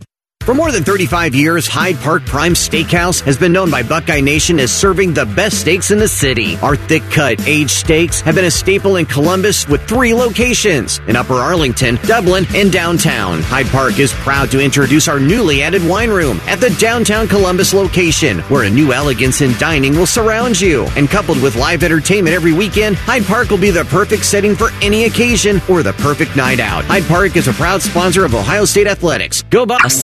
For 0.45 0.53
more 0.53 0.71
than 0.71 0.83
35 0.83 1.33
years, 1.33 1.65
Hyde 1.65 1.95
Park 1.95 2.23
Prime 2.23 2.53
Steakhouse 2.53 3.19
has 3.21 3.35
been 3.35 3.51
known 3.51 3.71
by 3.71 3.81
Buckeye 3.81 4.21
Nation 4.21 4.59
as 4.59 4.71
serving 4.71 5.11
the 5.11 5.25
best 5.25 5.59
steaks 5.59 5.89
in 5.89 5.97
the 5.97 6.07
city. 6.07 6.55
Our 6.57 6.75
thick 6.75 7.01
cut, 7.09 7.47
aged 7.47 7.71
steaks 7.71 8.21
have 8.21 8.35
been 8.35 8.45
a 8.45 8.51
staple 8.51 8.97
in 8.97 9.07
Columbus 9.07 9.67
with 9.67 9.81
three 9.87 10.13
locations 10.13 10.99
in 11.07 11.15
Upper 11.15 11.33
Arlington, 11.33 11.95
Dublin, 12.03 12.45
and 12.53 12.71
downtown. 12.71 13.41
Hyde 13.41 13.65
Park 13.69 13.97
is 13.97 14.13
proud 14.13 14.51
to 14.51 14.63
introduce 14.63 15.07
our 15.07 15.19
newly 15.19 15.63
added 15.63 15.83
wine 15.83 16.11
room 16.11 16.39
at 16.45 16.61
the 16.61 16.69
downtown 16.79 17.27
Columbus 17.27 17.73
location, 17.73 18.37
where 18.41 18.65
a 18.65 18.69
new 18.69 18.93
elegance 18.93 19.41
in 19.41 19.51
dining 19.57 19.97
will 19.97 20.05
surround 20.05 20.61
you. 20.61 20.85
And 20.95 21.09
coupled 21.09 21.41
with 21.41 21.55
live 21.55 21.81
entertainment 21.81 22.35
every 22.35 22.53
weekend, 22.53 22.97
Hyde 22.97 23.25
Park 23.25 23.49
will 23.49 23.57
be 23.57 23.71
the 23.71 23.85
perfect 23.85 24.23
setting 24.23 24.55
for 24.55 24.69
any 24.83 25.05
occasion 25.05 25.59
or 25.67 25.81
the 25.81 25.93
perfect 25.93 26.35
night 26.35 26.59
out. 26.59 26.85
Hyde 26.85 27.05
Park 27.05 27.35
is 27.35 27.47
a 27.47 27.53
proud 27.53 27.81
sponsor 27.81 28.25
of 28.25 28.35
Ohio 28.35 28.65
State 28.65 28.85
Athletics. 28.85 29.41
Go 29.49 29.65
Bucks! 29.65 30.03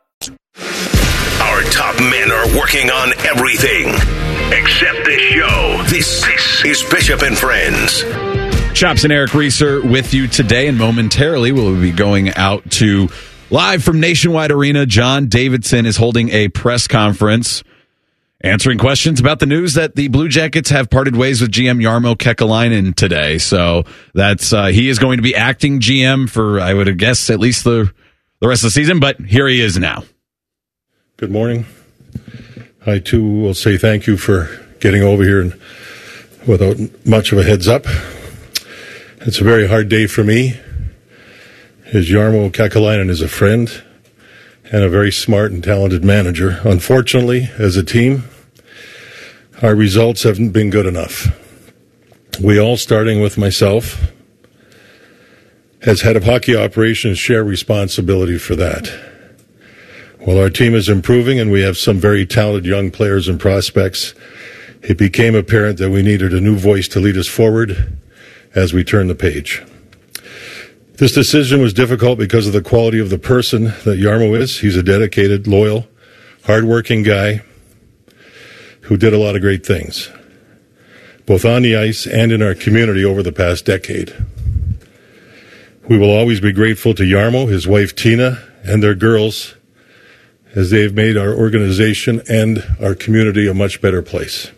Our 1.41 1.63
top 1.71 1.99
men 1.99 2.31
are 2.31 2.57
working 2.57 2.89
on 2.89 3.13
everything 3.25 3.87
except 4.53 5.05
this 5.05 5.21
show. 5.21 5.83
This, 5.89 6.25
this 6.25 6.65
is 6.65 6.89
Bishop 6.89 7.21
and 7.21 7.37
Friends. 7.37 8.03
Chaps 8.77 9.03
and 9.03 9.11
Eric 9.11 9.33
Reeser 9.33 9.81
with 9.81 10.13
you 10.13 10.27
today, 10.27 10.67
and 10.67 10.77
momentarily 10.77 11.51
we'll 11.51 11.79
be 11.79 11.91
going 11.91 12.33
out 12.35 12.69
to 12.71 13.09
live 13.49 13.83
from 13.83 13.99
Nationwide 13.99 14.51
Arena. 14.51 14.85
John 14.85 15.27
Davidson 15.27 15.85
is 15.85 15.97
holding 15.97 16.29
a 16.29 16.47
press 16.47 16.87
conference 16.87 17.63
answering 18.43 18.77
questions 18.77 19.19
about 19.19 19.39
the 19.39 19.45
news 19.45 19.75
that 19.75 19.95
the 19.95 20.07
Blue 20.07 20.27
Jackets 20.27 20.69
have 20.69 20.89
parted 20.89 21.15
ways 21.15 21.41
with 21.41 21.51
GM 21.51 21.81
Jarmo 21.81 22.15
Kekalainen 22.15 22.95
today. 22.95 23.37
So 23.37 23.83
that's 24.13 24.51
uh, 24.53 24.67
he 24.67 24.89
is 24.89 24.99
going 24.99 25.17
to 25.17 25.23
be 25.23 25.35
acting 25.35 25.79
GM 25.79 26.29
for 26.29 26.59
I 26.59 26.73
would 26.73 26.97
guess 26.97 27.29
at 27.29 27.39
least 27.39 27.63
the 27.63 27.91
the 28.39 28.47
rest 28.47 28.63
of 28.63 28.67
the 28.67 28.71
season. 28.71 28.99
But 28.99 29.19
here 29.19 29.47
he 29.47 29.61
is 29.61 29.77
now. 29.77 30.03
Good 31.21 31.29
morning. 31.29 31.67
I 32.83 32.97
too 32.97 33.23
will 33.23 33.53
say 33.53 33.77
thank 33.77 34.07
you 34.07 34.17
for 34.17 34.49
getting 34.79 35.03
over 35.03 35.21
here 35.23 35.39
and 35.39 35.53
without 36.47 36.77
much 37.05 37.31
of 37.31 37.37
a 37.37 37.43
heads 37.43 37.67
up. 37.67 37.85
It's 39.19 39.39
a 39.39 39.43
very 39.43 39.67
hard 39.67 39.87
day 39.87 40.07
for 40.07 40.23
me. 40.23 40.59
As 41.93 42.09
Jarmo 42.09 42.49
Kekalainen 42.49 43.11
is 43.11 43.21
a 43.21 43.27
friend 43.27 43.83
and 44.71 44.83
a 44.83 44.89
very 44.89 45.11
smart 45.11 45.51
and 45.51 45.63
talented 45.63 46.03
manager. 46.03 46.59
Unfortunately, 46.63 47.51
as 47.55 47.77
a 47.77 47.83
team, 47.83 48.23
our 49.61 49.75
results 49.75 50.23
haven't 50.23 50.49
been 50.49 50.71
good 50.71 50.87
enough. 50.87 51.27
We 52.41 52.59
all, 52.59 52.77
starting 52.77 53.21
with 53.21 53.37
myself, 53.37 54.11
as 55.83 56.01
head 56.01 56.15
of 56.15 56.23
hockey 56.23 56.55
operations, 56.55 57.19
share 57.19 57.43
responsibility 57.43 58.39
for 58.39 58.55
that. 58.55 59.10
While 60.21 60.37
our 60.37 60.51
team 60.51 60.75
is 60.75 60.87
improving 60.87 61.39
and 61.39 61.51
we 61.51 61.63
have 61.63 61.77
some 61.77 61.97
very 61.97 62.27
talented 62.27 62.63
young 62.63 62.91
players 62.91 63.27
and 63.27 63.39
prospects, 63.39 64.13
it 64.83 64.95
became 64.95 65.33
apparent 65.33 65.79
that 65.79 65.89
we 65.89 66.03
needed 66.03 66.31
a 66.31 66.39
new 66.39 66.55
voice 66.55 66.87
to 66.89 66.99
lead 66.99 67.17
us 67.17 67.27
forward 67.27 67.97
as 68.53 68.71
we 68.71 68.83
turn 68.83 69.07
the 69.07 69.15
page. 69.15 69.63
This 70.93 71.13
decision 71.13 71.59
was 71.59 71.73
difficult 71.73 72.19
because 72.19 72.45
of 72.45 72.53
the 72.53 72.61
quality 72.61 72.99
of 72.99 73.09
the 73.09 73.17
person 73.17 73.63
that 73.63 73.99
Jarmo 73.99 74.37
is. 74.39 74.59
He's 74.59 74.77
a 74.77 74.83
dedicated, 74.83 75.47
loyal, 75.47 75.87
hardworking 76.43 77.01
guy 77.01 77.41
who 78.81 78.97
did 78.97 79.15
a 79.15 79.17
lot 79.17 79.35
of 79.35 79.41
great 79.41 79.65
things, 79.65 80.11
both 81.25 81.45
on 81.45 81.63
the 81.63 81.75
ice 81.75 82.05
and 82.05 82.31
in 82.31 82.43
our 82.43 82.53
community 82.53 83.03
over 83.03 83.23
the 83.23 83.31
past 83.31 83.65
decade. 83.65 84.13
We 85.89 85.97
will 85.97 86.15
always 86.15 86.39
be 86.39 86.51
grateful 86.51 86.93
to 86.93 87.03
Jarmo, 87.03 87.49
his 87.49 87.67
wife 87.67 87.95
Tina, 87.95 88.43
and 88.63 88.83
their 88.83 88.93
girls 88.93 89.55
as 90.55 90.69
they've 90.69 90.93
made 90.93 91.17
our 91.17 91.33
organization 91.33 92.21
and 92.29 92.63
our 92.81 92.95
community 92.95 93.47
a 93.47 93.53
much 93.53 93.81
better 93.81 94.01
place. 94.01 94.51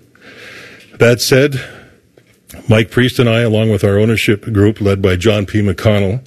That 1.00 1.22
said, 1.22 1.64
Mike 2.68 2.92
Priest 2.92 3.20
and 3.20 3.30
I, 3.30 3.42
along 3.42 3.72
with 3.72 3.84
our 3.84 3.98
ownership 3.98 4.42
group 4.54 4.80
led 4.82 5.02
by 5.02 5.16
John 5.16 5.46
P. 5.46 5.62
McConnell, 5.62 6.26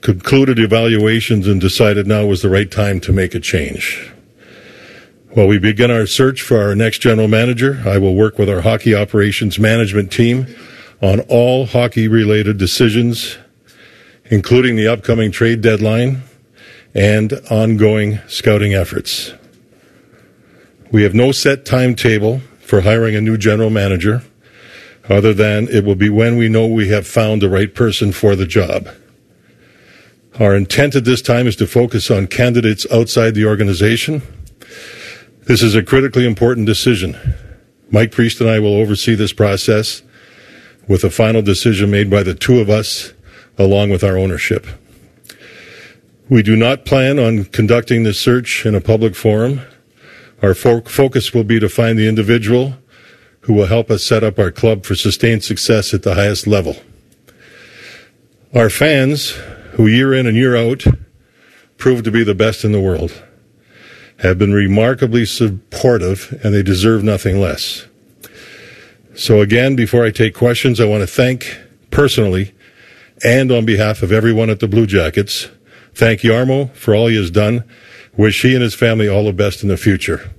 concluded 0.00 0.58
evaluations 0.58 1.46
and 1.46 1.60
decided 1.60 2.06
now 2.06 2.24
was 2.24 2.42
the 2.42 2.48
right 2.48 2.70
time 2.70 3.00
to 3.00 3.12
make 3.12 3.34
a 3.34 3.40
change. 3.40 4.12
While 5.30 5.46
we 5.46 5.58
begin 5.58 5.90
our 5.90 6.06
search 6.06 6.42
for 6.42 6.60
our 6.60 6.74
next 6.74 6.98
general 6.98 7.28
manager, 7.28 7.82
I 7.86 7.98
will 7.98 8.14
work 8.14 8.38
with 8.38 8.48
our 8.48 8.62
hockey 8.62 8.94
operations 8.94 9.58
management 9.58 10.10
team 10.10 10.46
on 11.02 11.20
all 11.28 11.66
hockey 11.66 12.08
related 12.08 12.58
decisions, 12.58 13.38
including 14.26 14.76
the 14.76 14.88
upcoming 14.88 15.30
trade 15.30 15.60
deadline 15.60 16.22
and 16.94 17.32
ongoing 17.50 18.18
scouting 18.26 18.74
efforts. 18.74 19.32
We 20.90 21.02
have 21.04 21.14
no 21.14 21.32
set 21.32 21.64
timetable 21.64 22.40
for 22.60 22.80
hiring 22.80 23.14
a 23.14 23.20
new 23.20 23.36
general 23.36 23.70
manager, 23.70 24.22
other 25.08 25.32
than 25.32 25.68
it 25.68 25.84
will 25.84 25.94
be 25.94 26.08
when 26.08 26.36
we 26.36 26.48
know 26.48 26.66
we 26.66 26.88
have 26.88 27.06
found 27.06 27.42
the 27.42 27.48
right 27.48 27.72
person 27.74 28.12
for 28.12 28.34
the 28.34 28.46
job. 28.46 28.88
Our 30.38 30.56
intent 30.56 30.96
at 30.96 31.04
this 31.04 31.22
time 31.22 31.46
is 31.46 31.56
to 31.56 31.66
focus 31.66 32.10
on 32.10 32.26
candidates 32.26 32.86
outside 32.92 33.34
the 33.34 33.46
organization. 33.46 34.22
This 35.46 35.62
is 35.62 35.74
a 35.74 35.82
critically 35.82 36.26
important 36.26 36.66
decision. 36.66 37.16
Mike 37.90 38.12
Priest 38.12 38.40
and 38.40 38.48
I 38.48 38.60
will 38.60 38.74
oversee 38.74 39.14
this 39.14 39.32
process 39.32 40.02
with 40.86 41.04
a 41.04 41.10
final 41.10 41.42
decision 41.42 41.90
made 41.90 42.08
by 42.08 42.22
the 42.22 42.34
two 42.34 42.60
of 42.60 42.70
us 42.70 43.12
along 43.58 43.90
with 43.90 44.02
our 44.02 44.16
ownership. 44.16 44.66
We 46.30 46.44
do 46.44 46.54
not 46.54 46.84
plan 46.84 47.18
on 47.18 47.46
conducting 47.46 48.04
this 48.04 48.20
search 48.20 48.64
in 48.64 48.76
a 48.76 48.80
public 48.80 49.16
forum. 49.16 49.62
Our 50.40 50.54
fo- 50.54 50.82
focus 50.82 51.34
will 51.34 51.42
be 51.42 51.58
to 51.58 51.68
find 51.68 51.98
the 51.98 52.06
individual 52.06 52.74
who 53.40 53.52
will 53.52 53.66
help 53.66 53.90
us 53.90 54.04
set 54.04 54.22
up 54.22 54.38
our 54.38 54.52
club 54.52 54.84
for 54.84 54.94
sustained 54.94 55.42
success 55.42 55.92
at 55.92 56.04
the 56.04 56.14
highest 56.14 56.46
level. 56.46 56.76
Our 58.54 58.70
fans, 58.70 59.30
who 59.72 59.88
year 59.88 60.14
in 60.14 60.28
and 60.28 60.36
year 60.36 60.54
out 60.54 60.84
prove 61.78 62.04
to 62.04 62.12
be 62.12 62.22
the 62.22 62.36
best 62.36 62.62
in 62.62 62.70
the 62.70 62.80
world, 62.80 63.24
have 64.18 64.38
been 64.38 64.52
remarkably 64.52 65.24
supportive 65.24 66.38
and 66.44 66.54
they 66.54 66.62
deserve 66.62 67.02
nothing 67.02 67.40
less. 67.40 67.88
So 69.16 69.40
again, 69.40 69.74
before 69.74 70.04
I 70.04 70.12
take 70.12 70.36
questions, 70.36 70.78
I 70.78 70.84
want 70.84 71.00
to 71.00 71.08
thank 71.08 71.58
personally 71.90 72.54
and 73.24 73.50
on 73.50 73.66
behalf 73.66 74.00
of 74.04 74.12
everyone 74.12 74.48
at 74.48 74.60
the 74.60 74.68
Blue 74.68 74.86
Jackets, 74.86 75.48
thank 75.94 76.20
Jarmo 76.20 76.72
for 76.74 76.94
all 76.94 77.08
he 77.08 77.16
has 77.16 77.30
done. 77.30 77.64
Wish 78.16 78.42
he 78.42 78.54
and 78.54 78.62
his 78.62 78.74
family 78.74 79.08
all 79.08 79.24
the 79.24 79.32
best 79.32 79.62
in 79.62 79.68
the 79.68 79.76
future. 79.76 80.30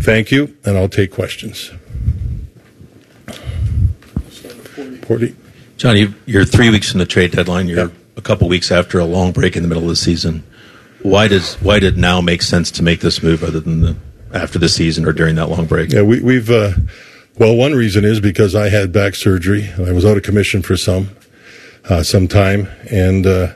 Thank 0.00 0.30
you, 0.30 0.56
and 0.64 0.76
I'll 0.76 0.88
take 0.88 1.12
questions. 1.12 1.70
Porty. 5.02 5.34
John, 5.76 5.96
you, 5.96 6.14
you're 6.26 6.44
three 6.44 6.70
weeks 6.70 6.90
from 6.90 7.00
the 7.00 7.06
trade 7.06 7.32
deadline. 7.32 7.68
You're 7.68 7.90
a 8.16 8.20
couple 8.20 8.48
weeks 8.48 8.70
after 8.70 8.98
a 8.98 9.04
long 9.04 9.32
break 9.32 9.56
in 9.56 9.62
the 9.62 9.68
middle 9.68 9.82
of 9.82 9.88
the 9.88 9.96
season. 9.96 10.44
Why 11.02 11.28
does 11.28 11.54
why 11.56 11.80
did 11.80 11.98
now 11.98 12.20
make 12.20 12.42
sense 12.42 12.70
to 12.72 12.82
make 12.82 13.00
this 13.00 13.22
move 13.22 13.42
other 13.42 13.60
than 13.60 13.80
the 13.80 13.96
after 14.32 14.58
the 14.58 14.68
season 14.68 15.04
or 15.04 15.12
during 15.12 15.34
that 15.36 15.48
long 15.48 15.66
break? 15.66 15.92
Yeah, 15.92 16.02
we, 16.02 16.20
we've. 16.20 16.50
Uh, 16.50 16.72
well, 17.38 17.56
one 17.56 17.72
reason 17.72 18.04
is 18.04 18.20
because 18.20 18.54
I 18.54 18.68
had 18.68 18.92
back 18.92 19.14
surgery. 19.14 19.70
I 19.78 19.92
was 19.92 20.04
out 20.04 20.16
of 20.16 20.22
commission 20.22 20.62
for 20.62 20.76
some 20.76 21.10
uh, 21.88 22.02
some 22.02 22.28
time, 22.28 22.68
and 22.90 23.26
uh, 23.26 23.54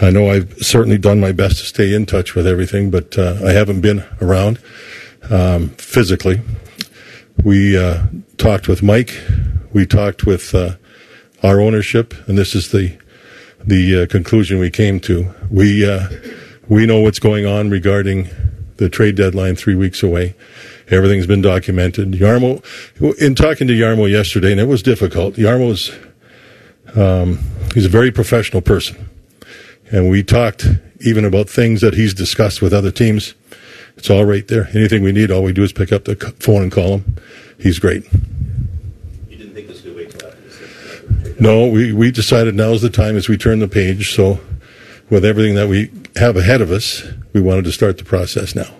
I 0.00 0.10
know 0.10 0.30
I've 0.30 0.58
certainly 0.58 0.98
done 0.98 1.20
my 1.20 1.32
best 1.32 1.58
to 1.58 1.66
stay 1.66 1.94
in 1.94 2.06
touch 2.06 2.34
with 2.34 2.46
everything, 2.46 2.90
but 2.90 3.16
uh, 3.16 3.38
I 3.44 3.52
haven't 3.52 3.80
been 3.80 4.04
around 4.20 4.58
um, 5.30 5.70
physically. 5.70 6.40
We 7.42 7.78
uh, 7.78 8.04
talked 8.36 8.68
with 8.68 8.82
Mike. 8.82 9.20
We 9.72 9.86
talked 9.86 10.26
with 10.26 10.54
uh, 10.54 10.76
our 11.42 11.60
ownership, 11.60 12.14
and 12.28 12.38
this 12.38 12.54
is 12.54 12.70
the 12.70 12.96
the 13.66 14.02
uh, 14.02 14.06
conclusion 14.06 14.58
we 14.58 14.70
came 14.70 15.00
to. 15.00 15.32
We 15.50 15.88
uh, 15.88 16.08
we 16.68 16.86
know 16.86 17.00
what's 17.00 17.18
going 17.18 17.46
on 17.46 17.70
regarding 17.70 18.28
the 18.76 18.88
trade 18.88 19.14
deadline 19.14 19.56
three 19.56 19.74
weeks 19.74 20.02
away. 20.02 20.34
Everything's 20.88 21.26
been 21.26 21.42
documented. 21.42 22.12
Jarmo, 22.12 22.62
in 23.20 23.34
talking 23.34 23.66
to 23.68 23.72
Jarmo 23.72 24.10
yesterday, 24.10 24.52
and 24.52 24.60
it 24.60 24.68
was 24.68 24.82
difficult. 24.82 25.34
Jarmo's 25.34 25.92
um, 26.96 27.38
he's 27.74 27.86
a 27.86 27.90
very 27.90 28.10
professional 28.10 28.62
person, 28.62 29.08
and 29.94 30.10
we 30.10 30.24
talked 30.24 30.66
even 31.02 31.24
about 31.24 31.48
things 31.48 31.80
that 31.80 31.94
he's 31.94 32.12
discussed 32.12 32.60
with 32.60 32.74
other 32.74 32.90
teams. 32.90 33.34
It's 33.96 34.10
all 34.10 34.24
right 34.24 34.46
there. 34.48 34.68
Anything 34.74 35.04
we 35.04 35.12
need, 35.12 35.30
all 35.30 35.44
we 35.44 35.52
do 35.52 35.62
is 35.62 35.72
pick 35.72 35.92
up 35.92 36.04
the 36.04 36.16
phone 36.40 36.62
and 36.62 36.72
call 36.72 36.98
him. 36.98 37.16
He's 37.60 37.78
great. 37.78 38.02
No, 41.38 41.68
we, 41.68 41.92
we 41.92 42.10
decided 42.10 42.56
now 42.56 42.70
is 42.70 42.82
the 42.82 42.90
time 42.90 43.16
as 43.16 43.28
we 43.28 43.36
turn 43.36 43.60
the 43.60 43.68
page. 43.68 44.14
So, 44.14 44.40
with 45.10 45.24
everything 45.24 45.54
that 45.54 45.68
we 45.68 45.92
have 46.16 46.36
ahead 46.36 46.60
of 46.60 46.72
us, 46.72 47.04
we 47.32 47.40
wanted 47.40 47.64
to 47.66 47.72
start 47.72 47.98
the 47.98 48.04
process 48.04 48.56
now. 48.56 48.74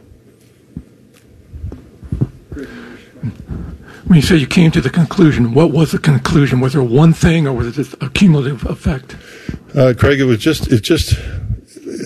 When 4.07 4.17
you 4.17 4.23
say 4.23 4.37
you 4.37 4.47
came 4.47 4.71
to 4.73 4.83
the 4.83 4.91
conclusion, 4.91 5.55
what 5.55 5.71
was 5.71 5.93
the 5.93 5.99
conclusion? 5.99 6.61
Was 6.61 6.75
there 6.75 6.83
one 6.83 7.15
thing, 7.15 7.47
or 7.47 7.55
was 7.55 7.69
it 7.69 7.73
just 7.73 7.95
a 8.03 8.11
cumulative 8.11 8.65
effect? 8.67 9.17
Uh, 9.75 9.95
Craig, 9.97 10.21
it 10.21 10.25
was 10.25 10.39
just 10.39 10.71
it 10.71 10.83
just 10.83 11.19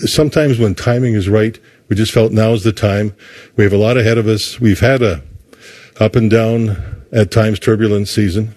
sometimes 0.07 0.59
when 0.59 0.75
timing 0.75 1.13
is 1.13 1.27
right, 1.27 1.59
we 1.89 1.95
just 1.95 2.11
felt 2.11 2.31
now 2.31 2.53
is 2.53 2.63
the 2.63 2.71
time. 2.71 3.15
We 3.55 3.63
have 3.63 3.73
a 3.73 3.77
lot 3.77 3.97
ahead 3.97 4.17
of 4.17 4.27
us. 4.27 4.59
We've 4.59 4.79
had 4.79 5.01
a 5.01 5.21
up 5.99 6.15
and 6.15 6.29
down 6.29 7.03
at 7.11 7.31
times 7.31 7.59
turbulent 7.59 8.07
season. 8.07 8.55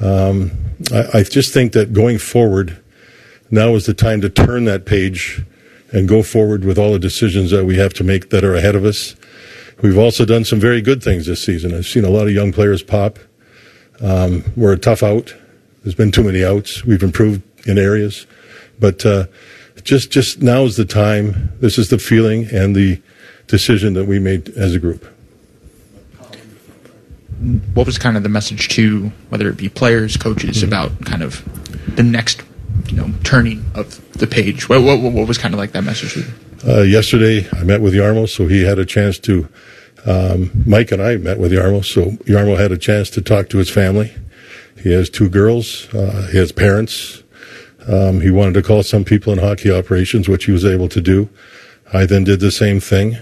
Um, 0.00 0.52
I, 0.92 1.18
I 1.18 1.22
just 1.22 1.52
think 1.52 1.72
that 1.72 1.92
going 1.92 2.18
forward, 2.18 2.82
now 3.50 3.74
is 3.74 3.86
the 3.86 3.94
time 3.94 4.20
to 4.22 4.30
turn 4.30 4.64
that 4.64 4.86
page 4.86 5.44
and 5.92 6.08
go 6.08 6.22
forward 6.22 6.64
with 6.64 6.78
all 6.78 6.92
the 6.92 6.98
decisions 6.98 7.50
that 7.50 7.64
we 7.64 7.76
have 7.76 7.92
to 7.94 8.04
make 8.04 8.30
that 8.30 8.42
are 8.42 8.54
ahead 8.54 8.74
of 8.74 8.84
us. 8.84 9.14
We've 9.82 9.98
also 9.98 10.24
done 10.24 10.44
some 10.44 10.60
very 10.60 10.80
good 10.80 11.02
things 11.02 11.26
this 11.26 11.42
season. 11.42 11.74
I've 11.74 11.86
seen 11.86 12.04
a 12.04 12.10
lot 12.10 12.26
of 12.26 12.32
young 12.32 12.52
players 12.52 12.82
pop. 12.82 13.18
Um, 14.00 14.44
we're 14.56 14.72
a 14.72 14.78
tough 14.78 15.02
out. 15.02 15.34
There's 15.82 15.94
been 15.94 16.10
too 16.10 16.22
many 16.24 16.44
outs. 16.44 16.84
We've 16.84 17.02
improved 17.02 17.42
in 17.68 17.78
areas, 17.78 18.26
but 18.80 19.04
uh, 19.04 19.26
just 19.82 20.10
just 20.10 20.40
now 20.42 20.62
is 20.64 20.76
the 20.76 20.84
time. 20.84 21.52
This 21.60 21.76
is 21.78 21.90
the 21.90 21.98
feeling 21.98 22.46
and 22.50 22.74
the 22.74 23.00
decision 23.46 23.94
that 23.94 24.06
we 24.06 24.18
made 24.18 24.48
as 24.56 24.74
a 24.74 24.78
group. 24.78 25.04
What 27.74 27.84
was 27.86 27.98
kind 27.98 28.16
of 28.16 28.22
the 28.22 28.28
message 28.28 28.68
to 28.70 29.10
whether 29.28 29.48
it 29.48 29.56
be 29.56 29.68
players, 29.68 30.16
coaches 30.16 30.58
Mm-hmm. 30.58 30.66
about 30.68 31.04
kind 31.04 31.22
of 31.22 31.42
the 31.96 32.02
next, 32.02 32.42
you 32.88 32.96
know, 32.96 33.10
turning 33.22 33.64
of 33.74 34.00
the 34.12 34.26
page? 34.26 34.68
What 34.68 34.82
what, 34.82 35.00
what 35.00 35.28
was 35.28 35.36
kind 35.36 35.52
of 35.52 35.58
like 35.58 35.72
that 35.72 35.84
message? 35.84 36.24
Uh, 36.66 36.80
yesterday, 36.80 37.46
I 37.52 37.62
met 37.62 37.82
with 37.82 37.92
Jarmo, 37.92 38.26
so 38.26 38.46
he 38.46 38.62
had 38.62 38.78
a 38.78 38.86
chance 38.86 39.18
to. 39.20 39.48
Um, 40.06 40.50
Mike 40.66 40.92
and 40.92 41.02
I 41.02 41.16
met 41.16 41.38
with 41.38 41.52
Jarmo, 41.52 41.84
so 41.84 42.12
Jarmo 42.24 42.58
had 42.58 42.72
a 42.72 42.78
chance 42.78 43.10
to 43.10 43.22
talk 43.22 43.50
to 43.50 43.58
his 43.58 43.68
family. 43.68 44.12
He 44.82 44.92
has 44.92 45.10
two 45.10 45.28
girls. 45.28 45.92
Uh, 45.94 46.28
he 46.30 46.38
has 46.38 46.52
parents. 46.52 47.22
Um, 47.86 48.20
he 48.20 48.30
wanted 48.30 48.54
to 48.54 48.62
call 48.62 48.82
some 48.82 49.04
people 49.04 49.32
in 49.32 49.38
hockey 49.38 49.70
operations, 49.70 50.26
which 50.26 50.46
he 50.46 50.52
was 50.52 50.64
able 50.64 50.88
to 50.88 51.02
do. 51.02 51.28
I 51.92 52.06
then 52.06 52.24
did 52.24 52.40
the 52.40 52.50
same 52.50 52.80
thing. 52.80 53.16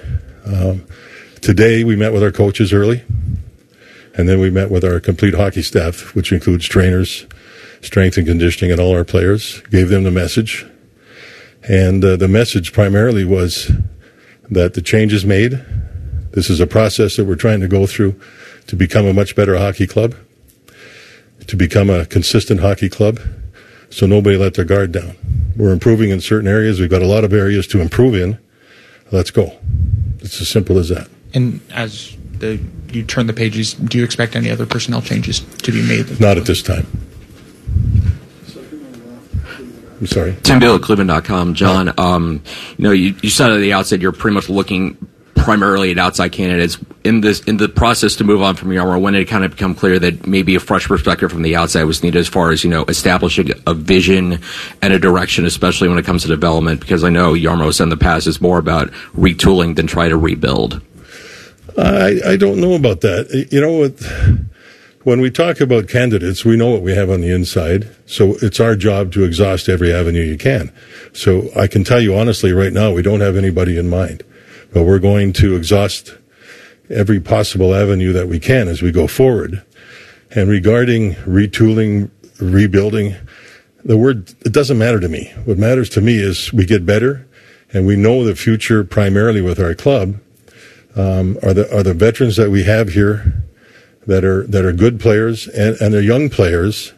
Um, 0.46 0.84
today, 1.40 1.82
we 1.82 1.96
met 1.96 2.12
with 2.12 2.22
our 2.22 2.32
coaches 2.32 2.72
early, 2.72 3.02
and 4.14 4.28
then 4.28 4.38
we 4.38 4.50
met 4.50 4.70
with 4.70 4.84
our 4.84 5.00
complete 5.00 5.34
hockey 5.34 5.62
staff, 5.62 6.14
which 6.14 6.30
includes 6.32 6.66
trainers, 6.66 7.26
strength 7.80 8.16
and 8.16 8.26
conditioning, 8.26 8.70
and 8.70 8.80
all 8.80 8.94
our 8.94 9.04
players. 9.04 9.60
Gave 9.62 9.88
them 9.88 10.04
the 10.04 10.12
message. 10.12 10.64
And 11.68 12.04
uh, 12.04 12.16
the 12.16 12.28
message 12.28 12.72
primarily 12.72 13.24
was 13.24 13.70
that 14.50 14.74
the 14.74 14.82
change 14.82 15.12
is 15.12 15.24
made. 15.24 15.64
This 16.32 16.50
is 16.50 16.60
a 16.60 16.66
process 16.66 17.16
that 17.16 17.24
we're 17.24 17.36
trying 17.36 17.60
to 17.60 17.68
go 17.68 17.86
through 17.86 18.18
to 18.66 18.76
become 18.76 19.06
a 19.06 19.12
much 19.12 19.36
better 19.36 19.56
hockey 19.56 19.86
club, 19.86 20.14
to 21.46 21.56
become 21.56 21.90
a 21.90 22.06
consistent 22.06 22.60
hockey 22.60 22.88
club, 22.88 23.20
so 23.90 24.06
nobody 24.06 24.36
let 24.36 24.54
their 24.54 24.64
guard 24.64 24.92
down. 24.92 25.16
We're 25.56 25.72
improving 25.72 26.10
in 26.10 26.20
certain 26.20 26.48
areas. 26.48 26.80
We've 26.80 26.90
got 26.90 27.02
a 27.02 27.06
lot 27.06 27.24
of 27.24 27.32
areas 27.32 27.66
to 27.68 27.80
improve 27.80 28.14
in. 28.14 28.38
Let's 29.10 29.30
go. 29.30 29.58
It's 30.20 30.40
as 30.40 30.48
simple 30.48 30.78
as 30.78 30.88
that. 30.88 31.08
And 31.34 31.60
as 31.72 32.16
the 32.38 32.58
you 32.90 33.02
turn 33.02 33.26
the 33.26 33.32
pages, 33.32 33.74
do 33.74 33.98
you 33.98 34.04
expect 34.04 34.36
any 34.36 34.50
other 34.50 34.66
personnel 34.66 35.02
changes 35.02 35.40
to 35.40 35.72
be 35.72 35.82
made? 35.86 36.20
Not 36.20 36.38
at 36.38 36.46
this 36.46 36.62
time. 36.62 36.86
I'm 40.02 40.08
sorry. 40.08 40.36
Tim 40.42 40.58
Bill 40.58 40.74
at 40.74 40.82
Cleveland.com. 40.82 41.54
John, 41.54 41.94
um, 41.96 42.42
you 42.76 42.82
know, 42.82 42.90
you, 42.90 43.14
you 43.22 43.30
said 43.30 43.52
at 43.52 43.60
the 43.60 43.72
outset 43.72 44.00
you're 44.00 44.10
pretty 44.10 44.34
much 44.34 44.48
looking 44.48 44.96
primarily 45.36 45.92
at 45.92 45.98
outside 45.98 46.32
candidates. 46.32 46.76
In 47.04 47.20
this, 47.20 47.38
in 47.44 47.58
the 47.58 47.68
process 47.68 48.16
to 48.16 48.24
move 48.24 48.42
on 48.42 48.56
from 48.56 48.70
Jarmo, 48.70 49.00
when 49.00 49.12
did 49.12 49.22
it 49.22 49.26
kind 49.26 49.44
of 49.44 49.52
become 49.52 49.76
clear 49.76 50.00
that 50.00 50.26
maybe 50.26 50.56
a 50.56 50.60
fresh 50.60 50.88
perspective 50.88 51.30
from 51.30 51.42
the 51.42 51.54
outside 51.54 51.84
was 51.84 52.02
needed 52.02 52.18
as 52.18 52.26
far 52.26 52.50
as, 52.50 52.64
you 52.64 52.70
know, 52.70 52.84
establishing 52.86 53.52
a 53.64 53.74
vision 53.74 54.40
and 54.82 54.92
a 54.92 54.98
direction, 54.98 55.44
especially 55.46 55.88
when 55.88 55.98
it 55.98 56.04
comes 56.04 56.22
to 56.22 56.28
development? 56.28 56.80
Because 56.80 57.04
I 57.04 57.08
know 57.08 57.34
Jarmo 57.34 57.80
in 57.80 57.88
the 57.88 57.96
past 57.96 58.26
is 58.26 58.40
more 58.40 58.58
about 58.58 58.90
retooling 59.16 59.76
than 59.76 59.86
try 59.86 60.08
to 60.08 60.16
rebuild. 60.16 60.82
I, 61.78 62.18
I 62.26 62.36
don't 62.36 62.60
know 62.60 62.74
about 62.74 63.02
that. 63.02 63.46
You 63.52 63.60
know 63.60 63.78
what? 63.78 64.51
When 65.04 65.20
we 65.20 65.32
talk 65.32 65.60
about 65.60 65.88
candidates, 65.88 66.44
we 66.44 66.56
know 66.56 66.70
what 66.70 66.82
we 66.82 66.94
have 66.94 67.10
on 67.10 67.22
the 67.22 67.32
inside. 67.32 67.92
So 68.06 68.36
it's 68.40 68.60
our 68.60 68.76
job 68.76 69.10
to 69.12 69.24
exhaust 69.24 69.68
every 69.68 69.92
avenue 69.92 70.22
you 70.22 70.38
can. 70.38 70.72
So 71.12 71.48
I 71.56 71.66
can 71.66 71.82
tell 71.82 72.00
you 72.00 72.14
honestly 72.16 72.52
right 72.52 72.72
now, 72.72 72.92
we 72.92 73.02
don't 73.02 73.20
have 73.20 73.36
anybody 73.36 73.76
in 73.76 73.90
mind, 73.90 74.22
but 74.72 74.84
we're 74.84 75.00
going 75.00 75.32
to 75.34 75.56
exhaust 75.56 76.14
every 76.88 77.18
possible 77.18 77.74
avenue 77.74 78.12
that 78.12 78.28
we 78.28 78.38
can 78.38 78.68
as 78.68 78.80
we 78.80 78.92
go 78.92 79.08
forward. 79.08 79.64
And 80.30 80.48
regarding 80.48 81.14
retooling, 81.14 82.08
rebuilding, 82.40 83.16
the 83.84 83.96
word, 83.96 84.32
it 84.46 84.52
doesn't 84.52 84.78
matter 84.78 85.00
to 85.00 85.08
me. 85.08 85.32
What 85.44 85.58
matters 85.58 85.88
to 85.90 86.00
me 86.00 86.16
is 86.18 86.52
we 86.52 86.64
get 86.64 86.86
better 86.86 87.26
and 87.72 87.88
we 87.88 87.96
know 87.96 88.22
the 88.22 88.36
future 88.36 88.84
primarily 88.84 89.40
with 89.40 89.58
our 89.58 89.74
club 89.74 90.20
um, 90.94 91.38
are 91.42 91.54
the 91.54 91.74
are 91.74 91.82
the 91.82 91.94
veterans 91.94 92.36
that 92.36 92.50
we 92.50 92.64
have 92.64 92.90
here 92.90 93.41
that 94.06 94.24
are 94.24 94.44
that 94.48 94.64
are 94.64 94.72
good 94.72 95.00
players 95.00 95.46
and, 95.48 95.76
and 95.80 95.94
they're 95.94 96.00
young 96.02 96.28
players 96.28 96.92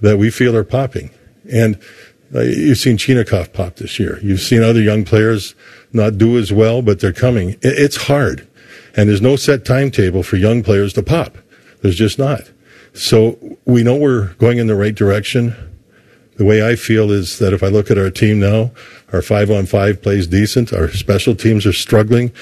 that 0.00 0.18
we 0.18 0.30
feel 0.30 0.56
are 0.56 0.64
popping. 0.64 1.10
And 1.52 1.78
uh, 2.34 2.40
you've 2.40 2.78
seen 2.78 2.96
Chinakhov 2.96 3.52
pop 3.52 3.76
this 3.76 3.98
year. 3.98 4.18
You've 4.22 4.40
seen 4.40 4.62
other 4.62 4.80
young 4.80 5.04
players 5.04 5.54
not 5.92 6.18
do 6.18 6.36
as 6.38 6.52
well, 6.52 6.82
but 6.82 7.00
they're 7.00 7.12
coming. 7.12 7.50
It, 7.50 7.58
it's 7.62 7.96
hard, 7.96 8.46
and 8.96 9.08
there's 9.08 9.22
no 9.22 9.36
set 9.36 9.64
timetable 9.64 10.22
for 10.22 10.36
young 10.36 10.62
players 10.62 10.92
to 10.94 11.02
pop. 11.02 11.38
There's 11.82 11.96
just 11.96 12.18
not. 12.18 12.50
So 12.94 13.58
we 13.64 13.82
know 13.82 13.96
we're 13.96 14.34
going 14.34 14.58
in 14.58 14.66
the 14.66 14.74
right 14.74 14.94
direction. 14.94 15.54
The 16.36 16.44
way 16.44 16.66
I 16.66 16.74
feel 16.74 17.12
is 17.12 17.38
that 17.38 17.52
if 17.52 17.62
I 17.62 17.68
look 17.68 17.90
at 17.90 17.98
our 17.98 18.10
team 18.10 18.40
now, 18.40 18.72
our 19.12 19.22
five 19.22 19.50
on 19.50 19.66
five 19.66 20.02
plays 20.02 20.26
decent. 20.26 20.72
Our 20.72 20.88
special 20.90 21.36
teams 21.36 21.66
are 21.66 21.72
struggling. 21.72 22.32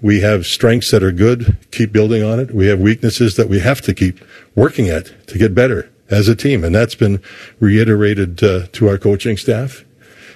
We 0.00 0.20
have 0.20 0.46
strengths 0.46 0.90
that 0.92 1.02
are 1.02 1.12
good. 1.12 1.56
Keep 1.72 1.92
building 1.92 2.22
on 2.22 2.38
it. 2.38 2.52
We 2.52 2.66
have 2.66 2.78
weaknesses 2.78 3.36
that 3.36 3.48
we 3.48 3.60
have 3.60 3.80
to 3.82 3.94
keep 3.94 4.20
working 4.54 4.88
at 4.88 5.26
to 5.28 5.38
get 5.38 5.54
better 5.54 5.90
as 6.08 6.28
a 6.28 6.36
team. 6.36 6.62
And 6.64 6.74
that's 6.74 6.94
been 6.94 7.20
reiterated 7.60 8.42
uh, 8.42 8.66
to 8.72 8.88
our 8.88 8.98
coaching 8.98 9.36
staff. 9.36 9.84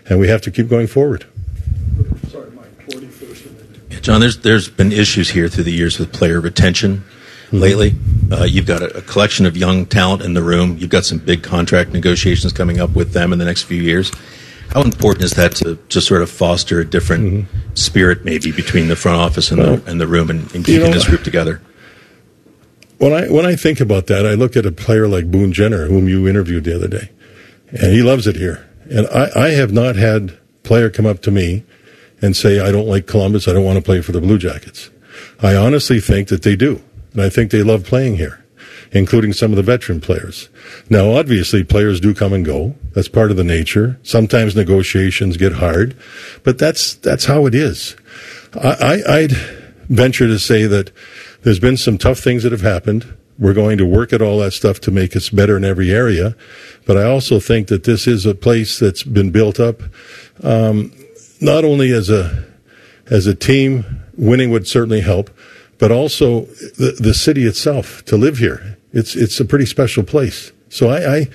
And 0.08 0.18
we 0.18 0.28
have 0.28 0.42
to 0.42 0.50
keep 0.50 0.68
going 0.68 0.88
forward. 0.88 1.26
John, 4.02 4.20
there's 4.20 4.38
there's 4.38 4.68
been 4.68 4.90
issues 4.90 5.30
here 5.30 5.48
through 5.48 5.64
the 5.64 5.72
years 5.72 5.98
with 5.98 6.12
player 6.12 6.40
retention. 6.40 7.04
Lately, 7.52 7.94
uh, 8.32 8.44
you've 8.44 8.66
got 8.66 8.82
a, 8.82 8.96
a 8.96 9.02
collection 9.02 9.46
of 9.46 9.56
young 9.56 9.86
talent 9.86 10.22
in 10.22 10.34
the 10.34 10.42
room. 10.42 10.76
You've 10.78 10.90
got 10.90 11.04
some 11.04 11.18
big 11.18 11.44
contract 11.44 11.92
negotiations 11.92 12.52
coming 12.52 12.80
up 12.80 12.90
with 12.96 13.12
them 13.12 13.32
in 13.32 13.38
the 13.38 13.44
next 13.44 13.62
few 13.62 13.80
years. 13.80 14.10
How 14.72 14.82
important 14.82 15.24
is 15.24 15.32
that 15.32 15.54
to 15.56 15.78
just 15.88 16.06
sort 16.06 16.22
of 16.22 16.30
foster 16.30 16.80
a 16.80 16.84
different 16.84 17.24
mm-hmm. 17.24 17.74
spirit, 17.74 18.24
maybe 18.24 18.52
between 18.52 18.88
the 18.88 18.96
front 18.96 19.20
office 19.20 19.50
and, 19.50 19.60
Well, 19.60 19.76
the, 19.76 19.90
and 19.90 20.00
the 20.00 20.06
room, 20.06 20.30
and, 20.30 20.40
and 20.54 20.66
you 20.66 20.76
keeping 20.76 20.90
know, 20.90 20.94
this 20.94 21.06
group 21.06 21.22
together? 21.22 21.60
When 22.96 23.12
I 23.12 23.28
when 23.28 23.44
I 23.44 23.54
think 23.54 23.80
about 23.80 24.06
that, 24.06 24.24
I 24.24 24.32
look 24.32 24.56
at 24.56 24.64
a 24.64 24.72
player 24.72 25.06
like 25.08 25.30
Boone 25.30 25.52
Jenner, 25.52 25.86
whom 25.86 26.08
you 26.08 26.26
interviewed 26.26 26.64
the 26.64 26.74
other 26.74 26.88
day, 26.88 27.10
and 27.68 27.92
he 27.92 28.02
loves 28.02 28.26
it 28.26 28.36
here. 28.36 28.66
And 28.90 29.06
I, 29.08 29.30
I 29.36 29.48
have 29.50 29.72
not 29.72 29.96
had 29.96 30.30
a 30.30 30.38
player 30.62 30.88
come 30.88 31.04
up 31.06 31.20
to 31.22 31.30
me 31.30 31.64
and 32.22 32.34
say, 32.34 32.60
"I 32.60 32.72
don't 32.72 32.88
like 32.88 33.06
Columbus. 33.06 33.48
I 33.48 33.52
don't 33.52 33.64
want 33.64 33.76
to 33.76 33.82
play 33.82 34.00
for 34.00 34.12
the 34.12 34.20
Blue 34.20 34.38
Jackets." 34.38 34.90
I 35.40 35.54
honestly 35.54 36.00
think 36.00 36.28
that 36.28 36.42
they 36.42 36.56
do, 36.56 36.80
and 37.12 37.20
I 37.20 37.28
think 37.28 37.50
they 37.50 37.62
love 37.62 37.84
playing 37.84 38.16
here, 38.16 38.41
including 38.92 39.32
some 39.32 39.50
of 39.50 39.56
the 39.56 39.62
veteran 39.62 40.00
players. 40.00 40.48
Now, 40.88 41.12
obviously, 41.12 41.64
players 41.64 41.98
do 41.98 42.14
come 42.14 42.32
and 42.32 42.44
go. 42.44 42.74
That's 42.94 43.08
part 43.08 43.30
of 43.30 43.36
the 43.36 43.44
nature. 43.44 43.98
Sometimes 44.02 44.54
negotiations 44.54 45.36
get 45.36 45.54
hard, 45.54 45.96
but 46.44 46.58
that's 46.58 46.94
that's 46.94 47.24
how 47.24 47.46
it 47.46 47.54
is. 47.54 47.96
I, 48.54 49.02
I, 49.08 49.18
I'd 49.18 49.32
venture 49.88 50.26
to 50.26 50.38
say 50.38 50.66
that 50.66 50.90
there's 51.42 51.58
been 51.58 51.76
some 51.76 51.98
tough 51.98 52.18
things 52.18 52.42
that 52.42 52.52
have 52.52 52.60
happened. 52.60 53.16
We're 53.38 53.54
going 53.54 53.78
to 53.78 53.86
work 53.86 54.12
at 54.12 54.22
all 54.22 54.38
that 54.38 54.52
stuff 54.52 54.78
to 54.80 54.90
make 54.90 55.16
us 55.16 55.30
better 55.30 55.56
in 55.56 55.64
every 55.64 55.90
area. 55.90 56.36
But 56.86 56.98
I 56.98 57.04
also 57.04 57.40
think 57.40 57.68
that 57.68 57.84
this 57.84 58.06
is 58.06 58.26
a 58.26 58.34
place 58.34 58.78
that's 58.78 59.02
been 59.02 59.30
built 59.30 59.58
up, 59.58 59.82
um, 60.42 60.92
not 61.40 61.64
only 61.64 61.92
as 61.92 62.10
a 62.10 62.44
as 63.06 63.26
a 63.26 63.34
team. 63.34 64.00
Winning 64.18 64.50
would 64.50 64.68
certainly 64.68 65.00
help, 65.00 65.30
but 65.78 65.90
also 65.90 66.42
the 66.76 66.94
the 67.00 67.14
city 67.14 67.46
itself 67.46 68.04
to 68.04 68.16
live 68.18 68.36
here. 68.36 68.76
It's 68.92 69.14
it's 69.16 69.40
a 69.40 69.44
pretty 69.44 69.66
special 69.66 70.02
place. 70.02 70.52
So 70.68 70.88
I 70.90 71.16
I, 71.16 71.28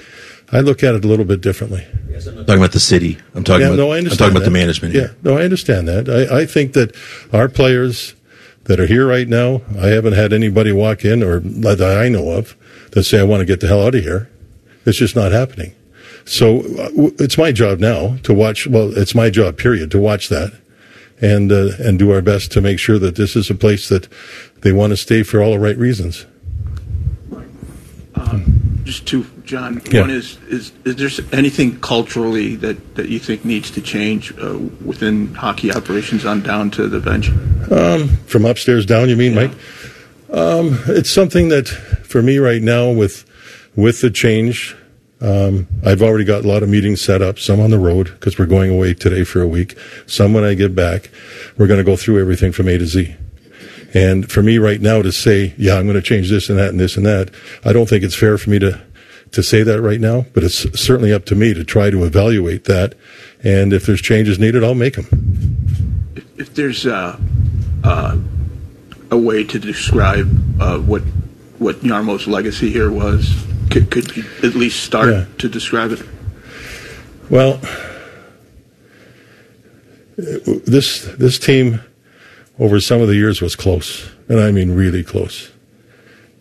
I 0.52 0.60
look 0.62 0.84
at 0.84 0.96
it 0.96 1.04
a 1.06 1.08
little 1.08 1.26
bit 1.26 1.42
differently. 1.42 1.86
I'm 2.16 2.46
talking 2.46 2.58
about 2.58 2.72
the 2.72 2.80
city. 2.80 3.18
I'm 3.36 3.44
talking 3.44 3.62
Yeah, 3.62 3.68
about. 3.74 3.78
no, 3.78 3.92
I 3.92 3.98
I'm 3.98 4.06
talking 4.06 4.28
about 4.32 4.40
the 4.40 4.46
that. 4.46 4.52
management. 4.52 4.94
Yeah, 4.96 5.02
here. 5.02 5.16
no, 5.24 5.38
I 5.38 5.44
understand 5.44 5.88
that. 5.88 6.10
I, 6.10 6.42
I 6.42 6.46
think 6.46 6.74
that 6.74 6.96
our 7.32 7.48
players 7.48 8.16
that 8.64 8.80
are 8.80 8.88
here 8.88 9.08
right 9.08 9.28
now, 9.28 9.62
I 9.80 9.88
haven't 9.88 10.14
had 10.14 10.34
anybody 10.34 10.72
walk 10.72 11.06
in 11.06 11.22
or 11.24 11.40
that 11.40 11.82
I 11.82 12.10
know 12.10 12.32
of 12.32 12.56
that 12.92 13.04
say 13.04 13.20
I 13.20 13.24
want 13.24 13.42
to 13.42 13.46
get 13.46 13.60
the 13.60 13.68
hell 13.68 13.84
out 13.86 13.96
of 13.96 14.04
here. 14.04 14.30
It's 14.86 14.98
just 14.98 15.16
not 15.16 15.32
happening. 15.32 15.74
So 16.26 16.60
uh, 16.60 17.12
it's 17.20 17.38
my 17.38 17.52
job 17.52 17.80
now 17.80 18.18
to 18.24 18.34
watch. 18.34 18.68
Well, 18.68 18.98
it's 18.98 19.14
my 19.16 19.30
job, 19.30 19.58
period, 19.58 19.92
to 19.92 20.00
watch 20.00 20.28
that 20.30 20.54
and 21.22 21.52
uh, 21.52 21.70
and 21.80 21.98
do 22.00 22.12
our 22.12 22.22
best 22.22 22.52
to 22.54 22.62
make 22.62 22.80
sure 22.80 23.00
that 23.00 23.16
this 23.16 23.36
is 23.36 23.50
a 23.50 23.56
place 23.56 23.88
that 23.90 24.08
they 24.62 24.72
want 24.72 24.92
to 24.92 24.98
stay 24.98 25.24
for 25.24 25.42
all 25.42 25.52
the 25.52 25.60
right 25.60 25.78
reasons. 25.78 26.26
Just 28.84 29.06
two, 29.06 29.26
John. 29.44 29.82
Yeah. 29.92 30.02
One 30.02 30.10
is, 30.10 30.38
is 30.48 30.72
is 30.86 30.96
there 30.96 31.26
anything 31.38 31.80
culturally 31.82 32.56
that, 32.56 32.96
that 32.96 33.10
you 33.10 33.20
think 33.20 33.44
needs 33.44 33.70
to 33.72 33.82
change 33.82 34.34
uh, 34.40 34.58
within 34.86 35.34
hockey 35.34 35.74
operations 35.74 36.26
on 36.26 36.42
down 36.42 36.72
to 36.72 36.88
the 36.88 37.02
bench? 37.02 37.30
Um, 37.70 38.08
from 38.28 38.46
upstairs 38.46 38.86
down, 38.86 39.10
you 39.10 39.18
mean, 39.18 39.36
Mike? 39.36 39.52
Um, 40.32 40.80
it's 40.88 41.12
something 41.12 41.50
that, 41.50 41.68
for 41.68 42.22
me 42.22 42.38
right 42.38 42.62
now, 42.62 42.90
with 42.90 43.26
with 43.76 44.00
the 44.00 44.10
change, 44.10 44.74
um, 45.20 45.68
I've 45.86 46.02
already 46.02 46.24
got 46.24 46.46
a 46.46 46.48
lot 46.48 46.64
of 46.64 46.70
meetings 46.70 47.02
set 47.02 47.22
up. 47.22 47.40
Some 47.40 47.60
on 47.60 47.72
the 47.72 47.80
road 47.80 48.12
because 48.12 48.40
we're 48.40 48.46
going 48.46 48.72
away 48.72 48.94
today 48.94 49.24
for 49.24 49.42
a 49.42 49.48
week. 49.48 49.78
Some 50.06 50.34
when 50.34 50.44
I 50.44 50.54
get 50.54 50.76
back, 50.76 51.10
we're 51.58 51.68
going 51.68 51.80
to 51.80 51.84
go 51.84 51.98
through 51.98 52.22
everything 52.22 52.54
from 52.54 52.70
A 52.70 52.78
to 52.78 52.86
Z. 52.86 53.16
And 53.98 54.30
for 54.32 54.44
me 54.44 54.58
right 54.60 54.82
now 54.82 55.02
to 55.02 55.12
say, 55.12 55.54
yeah, 55.58 55.76
I'm 55.78 55.86
going 55.86 55.96
to 55.96 56.02
change 56.02 56.30
this 56.30 56.50
and 56.50 56.60
that 56.60 56.70
and 56.70 56.80
this 56.80 56.98
and 56.98 57.06
that, 57.06 57.32
I 57.66 57.74
don't 57.74 57.88
think 57.90 58.04
it's 58.04 58.16
fair 58.16 58.38
for 58.38 58.50
me 58.50 58.60
to 58.60 58.80
to 59.32 59.44
say 59.44 59.62
that 59.64 59.82
right 59.82 60.00
now. 60.00 60.26
But 60.34 60.44
it's 60.44 60.60
certainly 60.80 61.12
up 61.14 61.26
to 61.26 61.36
me 61.36 61.54
to 61.54 61.64
try 61.64 61.90
to 61.90 62.04
evaluate 62.06 62.64
that. 62.66 62.96
And 63.44 63.74
if 63.74 63.86
there's 63.86 64.02
changes 64.02 64.40
needed, 64.40 64.64
I'll 64.64 64.76
make 64.76 64.96
them. 64.96 65.08
If 66.38 66.54
there's 66.54 66.86
uh, 66.86 67.20
uh, 67.84 68.18
a 69.12 69.18
way 69.18 69.44
to 69.44 69.60
describe 69.60 70.28
uh, 70.62 70.78
what 70.80 71.02
what 71.60 71.82
Jarmo's 71.84 72.28
legacy 72.28 72.70
here 72.72 72.92
was, 72.92 73.34
could, 73.72 73.90
could 73.90 74.16
you 74.16 74.24
at 74.44 74.54
least 74.56 74.84
start 74.84 75.10
Yeah. 75.10 75.26
to 75.40 75.50
describe 75.50 75.92
it? 75.92 76.02
Well, 77.30 77.60
this 80.16 81.04
this 81.18 81.38
team 81.40 81.82
over 82.60 82.80
some 82.80 83.02
of 83.02 83.08
the 83.08 83.16
years 83.16 83.42
was 83.42 83.56
close, 83.56 84.10
and 84.28 84.40
I 84.40 84.52
mean 84.52 84.72
really 84.72 85.04
close. 85.04 85.52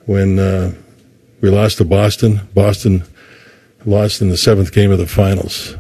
When 0.07 0.39
uh, 0.39 0.73
we 1.41 1.51
lost 1.51 1.79
to 1.79 1.85
Boston, 1.85 2.41
Boston 2.55 3.05
lost 3.85 4.21
in 4.21 4.29
the 4.29 4.37
seventh 4.37 4.73
game 4.73 4.91
of 4.91 4.99
the 4.99 5.07
finals. 5.07 5.77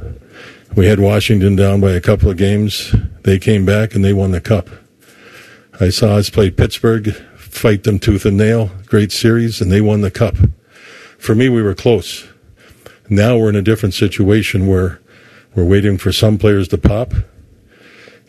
We 0.76 0.86
had 0.86 1.00
Washington 1.00 1.56
down 1.56 1.80
by 1.80 1.92
a 1.92 2.00
couple 2.00 2.30
of 2.30 2.36
games. 2.36 2.94
They 3.22 3.38
came 3.38 3.64
back 3.64 3.94
and 3.94 4.04
they 4.04 4.12
won 4.12 4.32
the 4.32 4.40
cup. 4.40 4.68
I 5.80 5.88
saw 5.90 6.16
us 6.16 6.30
play 6.30 6.50
Pittsburgh, 6.50 7.14
fight 7.36 7.84
them 7.84 7.98
tooth 7.98 8.24
and 8.24 8.36
nail, 8.36 8.70
great 8.86 9.12
series, 9.12 9.60
and 9.60 9.72
they 9.72 9.80
won 9.80 10.02
the 10.02 10.10
cup. 10.10 10.36
For 11.18 11.34
me, 11.34 11.48
we 11.48 11.62
were 11.62 11.74
close. 11.74 12.26
Now 13.08 13.38
we're 13.38 13.48
in 13.48 13.56
a 13.56 13.62
different 13.62 13.94
situation 13.94 14.66
where 14.66 15.00
we're 15.54 15.64
waiting 15.64 15.96
for 15.98 16.12
some 16.12 16.38
players 16.38 16.68
to 16.68 16.78
pop. 16.78 17.12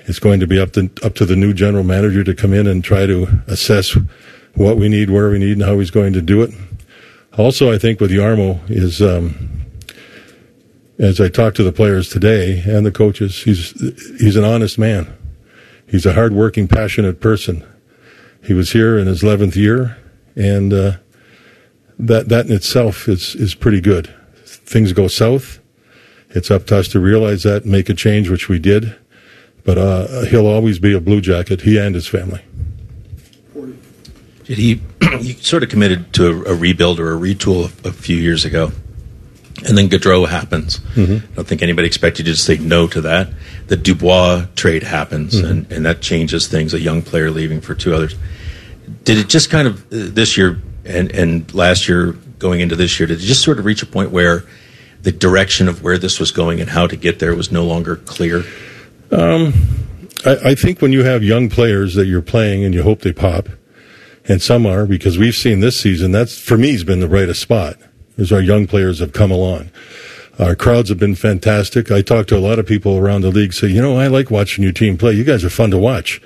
It's 0.07 0.19
going 0.19 0.39
to 0.39 0.47
be 0.47 0.57
up 0.57 0.71
to 0.71 0.89
up 1.03 1.15
to 1.15 1.25
the 1.25 1.35
new 1.35 1.53
general 1.53 1.83
manager 1.83 2.23
to 2.23 2.33
come 2.33 2.53
in 2.53 2.65
and 2.65 2.81
try 2.81 3.05
to 3.05 3.41
assess 3.47 3.97
what 4.55 4.77
we 4.77 4.87
need, 4.87 5.09
where 5.09 5.29
we 5.29 5.37
need, 5.37 5.57
and 5.57 5.63
how 5.63 5.77
he's 5.79 5.91
going 5.91 6.13
to 6.13 6.21
do 6.21 6.41
it. 6.41 6.51
Also, 7.37 7.71
I 7.71 7.77
think 7.77 7.99
with 7.99 8.09
Jarmo 8.09 8.59
is, 8.69 9.01
um, 9.01 9.65
as 10.97 11.19
I 11.19 11.27
talked 11.27 11.57
to 11.57 11.63
the 11.63 11.73
players 11.73 12.09
today 12.09 12.63
and 12.65 12.85
the 12.85 12.91
coaches, 12.91 13.43
he's 13.43 13.71
he's 14.19 14.37
an 14.37 14.45
honest 14.45 14.79
man. 14.79 15.13
He's 15.85 16.05
a 16.05 16.13
hardworking, 16.13 16.69
passionate 16.69 17.19
person. 17.19 17.65
He 18.43 18.53
was 18.53 18.71
here 18.71 18.97
in 18.97 19.07
his 19.07 19.23
eleventh 19.23 19.57
year, 19.57 19.97
and 20.37 20.71
uh, 20.71 20.91
that 21.99 22.29
that 22.29 22.45
in 22.45 22.53
itself 22.53 23.09
is 23.09 23.35
is 23.35 23.55
pretty 23.55 23.81
good. 23.81 24.13
Things 24.45 24.93
go 24.93 25.09
south. 25.09 25.59
It's 26.29 26.49
up 26.49 26.65
to 26.67 26.77
us 26.77 26.87
to 26.89 26.99
realize 27.01 27.43
that 27.43 27.63
and 27.63 27.71
make 27.73 27.89
a 27.89 27.93
change, 27.93 28.29
which 28.29 28.47
we 28.47 28.57
did. 28.57 28.95
But 29.67 29.77
uh, 29.77 30.21
he'll 30.27 30.47
always 30.47 30.79
be 30.79 30.93
a 30.93 31.01
Blue 31.01 31.19
Jacket, 31.19 31.59
he 31.59 31.77
and 31.77 31.93
his 31.93 32.07
family. 32.07 32.39
Did 34.45 34.57
he? 34.57 34.81
he 35.19 35.33
sort 35.33 35.61
of 35.63 35.67
committed 35.69 36.13
to 36.13 36.27
a, 36.27 36.53
a 36.53 36.55
rebuild 36.55 37.01
or 37.01 37.13
a 37.13 37.19
retool 37.19 37.65
a, 37.83 37.89
a 37.89 37.91
few 37.91 38.15
years 38.15 38.45
ago, 38.45 38.71
and 39.67 39.77
then 39.77 39.89
Gaudreau 39.89 40.25
happens. 40.25 40.79
Mhm. 40.95 41.21
I 41.31 41.35
don't 41.35 41.45
think 41.45 41.61
anybody 41.61 41.85
expected 41.85 42.27
you 42.27 42.33
to 42.33 42.39
say 42.39 42.57
no 42.57 42.87
to 42.87 43.01
that. 43.01 43.27
The 43.67 43.75
Dubois 43.75 44.45
trade 44.55 44.83
happens, 44.83 45.35
Mhm. 45.41 45.49
and, 45.49 45.71
and 45.73 45.85
that 45.85 45.99
changes 46.01 46.47
things. 46.47 46.73
A 46.73 46.79
young 46.79 47.01
player 47.01 47.29
leaving 47.29 47.59
for 47.59 47.75
two 47.75 47.93
others. 47.93 48.15
Did 49.03 49.17
it 49.17 49.27
just 49.27 49.49
kind 49.49 49.67
of 49.67 49.81
uh, 49.91 50.07
this 50.13 50.37
year 50.37 50.61
and 50.85 51.11
and 51.11 51.53
last 51.53 51.89
year 51.89 52.13
going 52.39 52.61
into 52.61 52.77
this 52.77 53.01
year? 53.01 53.07
Did 53.07 53.17
it 53.19 53.23
just 53.25 53.41
sort 53.43 53.59
of 53.59 53.65
reach 53.65 53.83
a 53.83 53.85
point 53.85 54.11
where 54.11 54.45
the 55.01 55.11
direction 55.11 55.67
of 55.67 55.83
where 55.83 55.97
this 55.97 56.21
was 56.21 56.31
going 56.31 56.61
and 56.61 56.69
how 56.69 56.87
to 56.87 56.95
get 56.95 57.19
there 57.19 57.35
was 57.35 57.51
no 57.51 57.65
longer 57.65 57.97
clear? 57.97 58.45
Um, 59.11 59.53
I, 60.25 60.49
I 60.49 60.55
think 60.55 60.81
when 60.81 60.91
you 60.91 61.03
have 61.03 61.23
young 61.23 61.49
players 61.49 61.95
that 61.95 62.05
you're 62.05 62.21
playing 62.21 62.63
and 62.63 62.73
you 62.73 62.83
hope 62.83 63.01
they 63.01 63.13
pop, 63.13 63.49
and 64.27 64.41
some 64.41 64.65
are 64.65 64.85
because 64.85 65.17
we've 65.17 65.35
seen 65.35 65.61
this 65.61 65.79
season. 65.79 66.11
That's 66.11 66.37
for 66.37 66.57
me 66.57 66.71
has 66.73 66.83
been 66.83 66.99
the 66.99 67.07
brightest 67.07 67.41
spot 67.41 67.77
as 68.17 68.31
our 68.31 68.41
young 68.41 68.67
players 68.67 68.99
have 68.99 69.13
come 69.13 69.31
along. 69.31 69.71
Our 70.39 70.55
crowds 70.55 70.89
have 70.89 70.99
been 70.99 71.15
fantastic. 71.15 71.89
I 71.89 72.01
talk 72.01 72.27
to 72.27 72.37
a 72.37 72.39
lot 72.39 72.59
of 72.59 72.67
people 72.67 72.97
around 72.97 73.21
the 73.21 73.31
league. 73.31 73.53
Say, 73.53 73.67
you 73.67 73.81
know, 73.81 73.97
I 73.97 74.07
like 74.07 74.29
watching 74.29 74.63
your 74.63 74.73
team 74.73 74.97
play. 74.97 75.13
You 75.13 75.23
guys 75.23 75.43
are 75.43 75.49
fun 75.49 75.71
to 75.71 75.77
watch. 75.77 76.21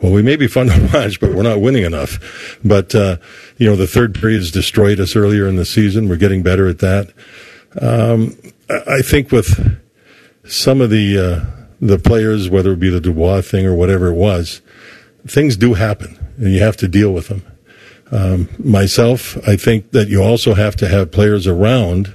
Well, 0.00 0.12
we 0.12 0.22
may 0.22 0.34
be 0.34 0.48
fun 0.48 0.66
to 0.68 0.90
watch, 0.92 1.20
but 1.20 1.32
we're 1.32 1.42
not 1.42 1.60
winning 1.60 1.84
enough. 1.84 2.58
But, 2.64 2.94
uh, 2.94 3.18
you 3.58 3.68
know, 3.68 3.76
the 3.76 3.86
third 3.86 4.14
period's 4.14 4.50
destroyed 4.50 4.98
us 4.98 5.14
earlier 5.14 5.46
in 5.46 5.56
the 5.56 5.64
season. 5.64 6.08
We're 6.08 6.16
getting 6.16 6.42
better 6.42 6.68
at 6.68 6.80
that. 6.80 7.12
Um, 7.80 8.36
I 8.68 9.02
think 9.02 9.30
with 9.30 9.80
some 10.44 10.80
of 10.80 10.90
the, 10.90 11.18
uh, 11.18 11.61
the 11.82 11.98
players, 11.98 12.48
whether 12.48 12.72
it 12.72 12.78
be 12.78 12.88
the 12.88 13.00
Dubois 13.00 13.42
thing 13.42 13.66
or 13.66 13.74
whatever 13.74 14.06
it 14.06 14.14
was, 14.14 14.62
things 15.26 15.56
do 15.56 15.74
happen 15.74 16.16
and 16.38 16.54
you 16.54 16.60
have 16.60 16.76
to 16.78 16.88
deal 16.88 17.12
with 17.12 17.28
them. 17.28 17.44
Um, 18.12 18.48
myself, 18.58 19.36
I 19.48 19.56
think 19.56 19.90
that 19.90 20.08
you 20.08 20.22
also 20.22 20.54
have 20.54 20.76
to 20.76 20.88
have 20.88 21.10
players 21.10 21.46
around 21.46 22.14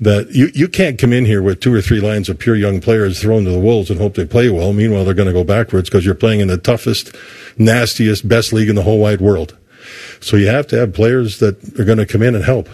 that 0.00 0.30
you, 0.30 0.50
you 0.54 0.66
can't 0.66 0.98
come 0.98 1.12
in 1.12 1.26
here 1.26 1.42
with 1.42 1.60
two 1.60 1.72
or 1.72 1.82
three 1.82 2.00
lines 2.00 2.28
of 2.28 2.38
pure 2.38 2.56
young 2.56 2.80
players 2.80 3.20
thrown 3.20 3.44
to 3.44 3.50
the 3.50 3.60
wolves 3.60 3.90
and 3.90 4.00
hope 4.00 4.14
they 4.14 4.24
play 4.24 4.48
well. 4.48 4.72
Meanwhile, 4.72 5.04
they're 5.04 5.14
going 5.14 5.28
to 5.28 5.32
go 5.32 5.44
backwards 5.44 5.88
because 5.88 6.04
you're 6.06 6.14
playing 6.14 6.40
in 6.40 6.48
the 6.48 6.56
toughest, 6.56 7.14
nastiest, 7.58 8.26
best 8.26 8.52
league 8.52 8.70
in 8.70 8.76
the 8.76 8.82
whole 8.82 8.98
wide 8.98 9.20
world. 9.20 9.56
So 10.20 10.36
you 10.36 10.48
have 10.48 10.66
to 10.68 10.78
have 10.78 10.94
players 10.94 11.38
that 11.38 11.78
are 11.78 11.84
going 11.84 11.98
to 11.98 12.06
come 12.06 12.22
in 12.22 12.34
and 12.34 12.44
help. 12.44 12.68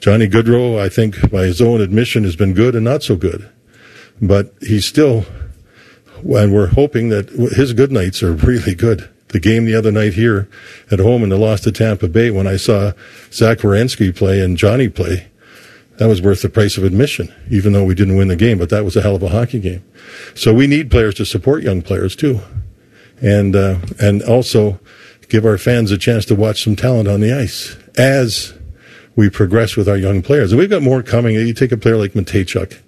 Johnny 0.00 0.26
Gaudreau, 0.26 0.80
I 0.80 0.88
think, 0.88 1.30
by 1.30 1.44
his 1.44 1.60
own 1.60 1.80
admission, 1.80 2.24
has 2.24 2.34
been 2.34 2.54
good 2.54 2.74
and 2.74 2.84
not 2.84 3.02
so 3.02 3.14
good. 3.14 3.48
But 4.22 4.54
he's 4.60 4.86
still, 4.86 5.26
and 6.18 6.54
we're 6.54 6.68
hoping 6.68 7.08
that 7.08 7.28
his 7.28 7.72
good 7.72 7.90
nights 7.90 8.22
are 8.22 8.32
really 8.32 8.74
good. 8.74 9.10
The 9.28 9.40
game 9.40 9.64
the 9.64 9.74
other 9.74 9.90
night 9.90 10.14
here 10.14 10.48
at 10.90 11.00
home 11.00 11.24
in 11.24 11.30
the 11.30 11.38
loss 11.38 11.62
to 11.62 11.72
Tampa 11.72 12.06
Bay, 12.08 12.30
when 12.30 12.46
I 12.46 12.56
saw 12.56 12.92
Zach 13.32 13.58
Werenski 13.58 14.14
play 14.14 14.40
and 14.40 14.56
Johnny 14.56 14.88
play, 14.88 15.26
that 15.96 16.06
was 16.06 16.22
worth 16.22 16.42
the 16.42 16.48
price 16.48 16.76
of 16.76 16.84
admission, 16.84 17.34
even 17.50 17.72
though 17.72 17.84
we 17.84 17.94
didn't 17.94 18.16
win 18.16 18.28
the 18.28 18.36
game, 18.36 18.58
but 18.58 18.70
that 18.70 18.84
was 18.84 18.96
a 18.96 19.02
hell 19.02 19.16
of 19.16 19.22
a 19.22 19.28
hockey 19.28 19.58
game. 19.58 19.84
So 20.34 20.54
we 20.54 20.66
need 20.66 20.90
players 20.90 21.14
to 21.16 21.24
support 21.24 21.62
young 21.62 21.82
players 21.82 22.14
too. 22.14 22.40
And, 23.20 23.54
uh, 23.54 23.78
and 24.00 24.22
also 24.22 24.80
give 25.28 25.44
our 25.44 25.58
fans 25.58 25.90
a 25.90 25.98
chance 25.98 26.24
to 26.26 26.34
watch 26.34 26.62
some 26.62 26.76
talent 26.76 27.08
on 27.08 27.20
the 27.20 27.32
ice 27.32 27.76
as 27.96 28.54
we 29.16 29.30
progress 29.30 29.76
with 29.76 29.88
our 29.88 29.96
young 29.96 30.22
players. 30.22 30.52
And 30.52 30.58
we've 30.58 30.70
got 30.70 30.82
more 30.82 31.02
coming. 31.02 31.34
You 31.34 31.54
take 31.54 31.72
a 31.72 31.76
player 31.76 31.96
like 31.96 32.12
Mateychuk. 32.12 32.78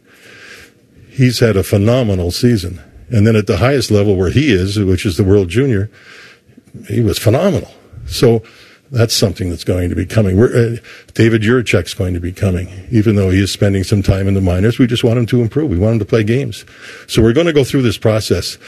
He's 1.15 1.39
had 1.39 1.57
a 1.57 1.63
phenomenal 1.63 2.33
season. 2.33 2.81
And 3.09 3.27
then 3.27 3.37
at 3.37 3.47
the 3.47 3.59
highest 3.59 3.91
level 3.91 4.17
where 4.17 4.31
he 4.31 4.53
is, 4.53 4.79
which 4.79 5.07
is 5.07 5.17
the 5.17 5.23
World 5.23 5.49
Junior, 5.49 5.89
he 6.89 7.01
was 7.01 7.19
phenomenal. 7.19 7.73
So 8.07 8.43
that's 8.91 9.15
something 9.15 9.49
that's 9.49 9.63
going 9.63 9.91
to 9.91 9.95
be 9.95 10.07
coming. 10.07 10.41
Uh, 10.43 10.77
David 11.15 11.43
Jiricek's 11.43 11.95
going 11.95 12.15
to 12.15 12.21
be 12.21 12.33
coming, 12.33 12.69
even 12.91 13.15
though 13.15 13.31
he 13.31 13.41
is 13.41 13.53
spending 13.53 13.85
some 13.85 14.03
time 14.03 14.27
in 14.27 14.35
the 14.35 14.41
minors. 14.41 14.79
We 14.79 14.89
just 14.89 15.05
want 15.05 15.19
him 15.19 15.27
to 15.27 15.41
improve. 15.41 15.71
We 15.71 15.79
want 15.79 15.95
him 15.95 15.99
to 16.01 16.05
play 16.05 16.25
games. 16.25 16.65
So 17.07 17.23
we're 17.23 17.33
going 17.33 17.47
to 17.47 17.53
go 17.53 17.65
through 17.65 17.83
this 17.83 17.99
process. 17.99 18.59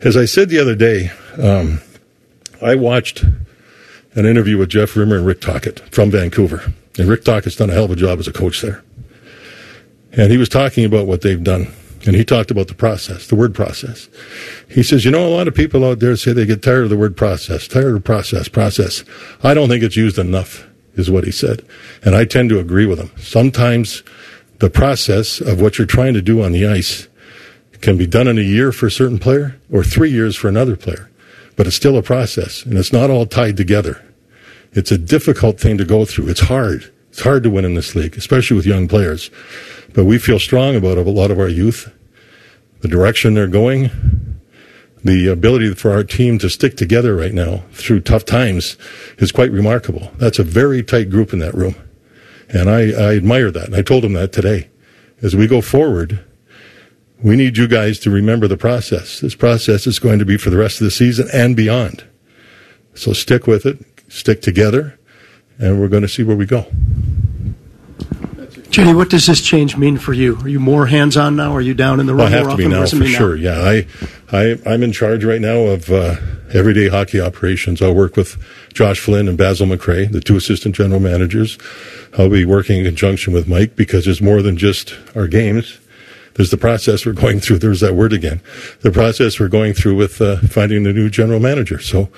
As 0.00 0.16
I 0.16 0.24
said 0.24 0.48
the 0.48 0.58
other 0.58 0.74
day, 0.74 1.12
um, 1.38 1.80
I 2.60 2.74
watched 2.74 3.22
an 4.14 4.26
interview 4.26 4.58
with 4.58 4.70
Jeff 4.70 4.96
Rimmer 4.96 5.18
and 5.18 5.26
Rick 5.26 5.40
Tocchet 5.40 5.80
from 5.90 6.10
Vancouver. 6.10 6.72
And 6.98 7.08
Rick 7.08 7.24
Tocchet's 7.24 7.56
done 7.56 7.70
a 7.70 7.72
hell 7.72 7.84
of 7.84 7.92
a 7.92 7.96
job 7.96 8.18
as 8.18 8.26
a 8.26 8.32
coach 8.32 8.60
there. 8.60 8.82
And 10.12 10.30
he 10.30 10.36
was 10.36 10.48
talking 10.48 10.84
about 10.84 11.06
what 11.06 11.22
they've 11.22 11.42
done. 11.42 11.72
And 12.04 12.16
he 12.16 12.24
talked 12.24 12.50
about 12.50 12.66
the 12.66 12.74
process, 12.74 13.28
the 13.28 13.36
word 13.36 13.54
process. 13.54 14.08
He 14.68 14.82
says, 14.82 15.04
you 15.04 15.10
know, 15.10 15.26
a 15.26 15.30
lot 15.30 15.46
of 15.46 15.54
people 15.54 15.84
out 15.84 16.00
there 16.00 16.16
say 16.16 16.32
they 16.32 16.46
get 16.46 16.62
tired 16.62 16.84
of 16.84 16.90
the 16.90 16.96
word 16.96 17.16
process, 17.16 17.68
tired 17.68 17.94
of 17.94 18.02
process, 18.02 18.48
process. 18.48 19.04
I 19.44 19.54
don't 19.54 19.68
think 19.68 19.84
it's 19.84 19.96
used 19.96 20.18
enough, 20.18 20.66
is 20.94 21.10
what 21.10 21.24
he 21.24 21.30
said. 21.30 21.64
And 22.04 22.16
I 22.16 22.24
tend 22.24 22.48
to 22.50 22.58
agree 22.58 22.86
with 22.86 22.98
him. 22.98 23.12
Sometimes 23.18 24.02
the 24.58 24.70
process 24.70 25.40
of 25.40 25.60
what 25.60 25.78
you're 25.78 25.86
trying 25.86 26.14
to 26.14 26.22
do 26.22 26.42
on 26.42 26.52
the 26.52 26.66
ice 26.66 27.06
can 27.80 27.96
be 27.96 28.06
done 28.06 28.28
in 28.28 28.38
a 28.38 28.42
year 28.42 28.72
for 28.72 28.86
a 28.86 28.90
certain 28.90 29.18
player 29.18 29.60
or 29.70 29.84
three 29.84 30.10
years 30.10 30.34
for 30.34 30.48
another 30.48 30.76
player. 30.76 31.10
But 31.56 31.66
it's 31.66 31.76
still 31.76 31.98
a 31.98 32.02
process 32.02 32.64
and 32.64 32.78
it's 32.78 32.92
not 32.92 33.10
all 33.10 33.26
tied 33.26 33.56
together. 33.56 34.04
It's 34.72 34.90
a 34.90 34.98
difficult 34.98 35.60
thing 35.60 35.78
to 35.78 35.84
go 35.84 36.04
through. 36.04 36.28
It's 36.28 36.40
hard. 36.40 36.90
It's 37.10 37.20
hard 37.20 37.42
to 37.42 37.50
win 37.50 37.66
in 37.66 37.74
this 37.74 37.94
league, 37.94 38.16
especially 38.16 38.56
with 38.56 38.64
young 38.64 38.88
players. 38.88 39.30
But 39.94 40.04
we 40.04 40.18
feel 40.18 40.38
strong 40.38 40.74
about 40.74 40.98
a 40.98 41.02
lot 41.02 41.30
of 41.30 41.38
our 41.38 41.48
youth, 41.48 41.92
the 42.80 42.88
direction 42.88 43.34
they're 43.34 43.46
going, 43.46 43.90
the 45.04 45.28
ability 45.28 45.74
for 45.74 45.90
our 45.90 46.04
team 46.04 46.38
to 46.38 46.48
stick 46.48 46.76
together 46.76 47.16
right 47.16 47.34
now 47.34 47.62
through 47.72 48.00
tough 48.00 48.24
times 48.24 48.76
is 49.18 49.32
quite 49.32 49.50
remarkable. 49.50 50.10
That's 50.16 50.38
a 50.38 50.44
very 50.44 50.82
tight 50.82 51.10
group 51.10 51.32
in 51.32 51.40
that 51.40 51.54
room. 51.54 51.74
And 52.48 52.70
I, 52.70 52.90
I 52.90 53.16
admire 53.16 53.50
that. 53.50 53.66
And 53.66 53.76
I 53.76 53.82
told 53.82 54.04
them 54.04 54.12
that 54.12 54.32
today. 54.32 54.68
As 55.22 55.34
we 55.34 55.46
go 55.46 55.60
forward, 55.60 56.24
we 57.22 57.36
need 57.36 57.56
you 57.56 57.68
guys 57.68 57.98
to 58.00 58.10
remember 58.10 58.48
the 58.48 58.56
process. 58.56 59.20
This 59.20 59.34
process 59.34 59.86
is 59.86 59.98
going 59.98 60.18
to 60.18 60.24
be 60.24 60.36
for 60.36 60.50
the 60.50 60.56
rest 60.56 60.80
of 60.80 60.84
the 60.84 60.90
season 60.90 61.28
and 61.32 61.56
beyond. 61.56 62.04
So 62.94 63.12
stick 63.12 63.46
with 63.46 63.64
it, 63.64 63.78
stick 64.08 64.42
together, 64.42 64.98
and 65.58 65.80
we're 65.80 65.88
going 65.88 66.02
to 66.02 66.08
see 66.08 66.22
where 66.22 66.36
we 66.36 66.46
go. 66.46 66.66
Jenny, 68.72 68.94
what 68.94 69.10
does 69.10 69.26
this 69.26 69.42
change 69.42 69.76
mean 69.76 69.98
for 69.98 70.14
you? 70.14 70.38
Are 70.40 70.48
you 70.48 70.58
more 70.58 70.86
hands-on 70.86 71.36
now? 71.36 71.54
Are 71.54 71.60
you 71.60 71.74
down 71.74 72.00
in 72.00 72.06
the 72.06 72.14
room 72.14 72.20
Well, 72.20 72.28
I 72.28 72.30
have 72.30 72.50
to 72.52 72.56
be 72.56 72.66
now 72.66 72.80
What 72.80 72.90
does 72.90 72.94
it 72.94 73.00
for 73.00 73.06
sure. 73.06 73.36
Yeah, 73.36 73.60
I, 73.60 73.86
I, 74.32 74.58
I'm 74.64 74.82
in 74.82 74.92
charge 74.92 75.24
right 75.26 75.42
now 75.42 75.58
of 75.64 75.90
uh, 75.90 76.16
everyday 76.54 76.88
hockey 76.88 77.20
operations. 77.20 77.82
I'll 77.82 77.94
work 77.94 78.16
with 78.16 78.42
Josh 78.72 78.98
Flynn 78.98 79.28
and 79.28 79.36
Basil 79.36 79.66
McRae, 79.66 80.10
the 80.10 80.22
two 80.22 80.36
assistant 80.36 80.74
general 80.74 81.00
managers. 81.00 81.58
I'll 82.16 82.30
be 82.30 82.46
working 82.46 82.78
in 82.78 82.86
conjunction 82.86 83.34
with 83.34 83.46
Mike 83.46 83.76
because 83.76 84.06
there's 84.06 84.22
more 84.22 84.40
than 84.40 84.56
just 84.56 84.94
our 85.14 85.28
games. 85.28 85.78
There's 86.34 86.50
the 86.50 86.56
process 86.56 87.04
we're 87.04 87.12
going 87.12 87.40
through. 87.40 87.58
There's 87.58 87.80
that 87.80 87.94
word 87.94 88.14
again. 88.14 88.40
The 88.80 88.90
process 88.90 89.38
we're 89.38 89.48
going 89.48 89.74
through 89.74 89.96
with 89.96 90.18
uh, 90.22 90.36
finding 90.48 90.84
the 90.84 90.94
new 90.94 91.10
general 91.10 91.40
manager. 91.40 91.78
So 91.78 92.08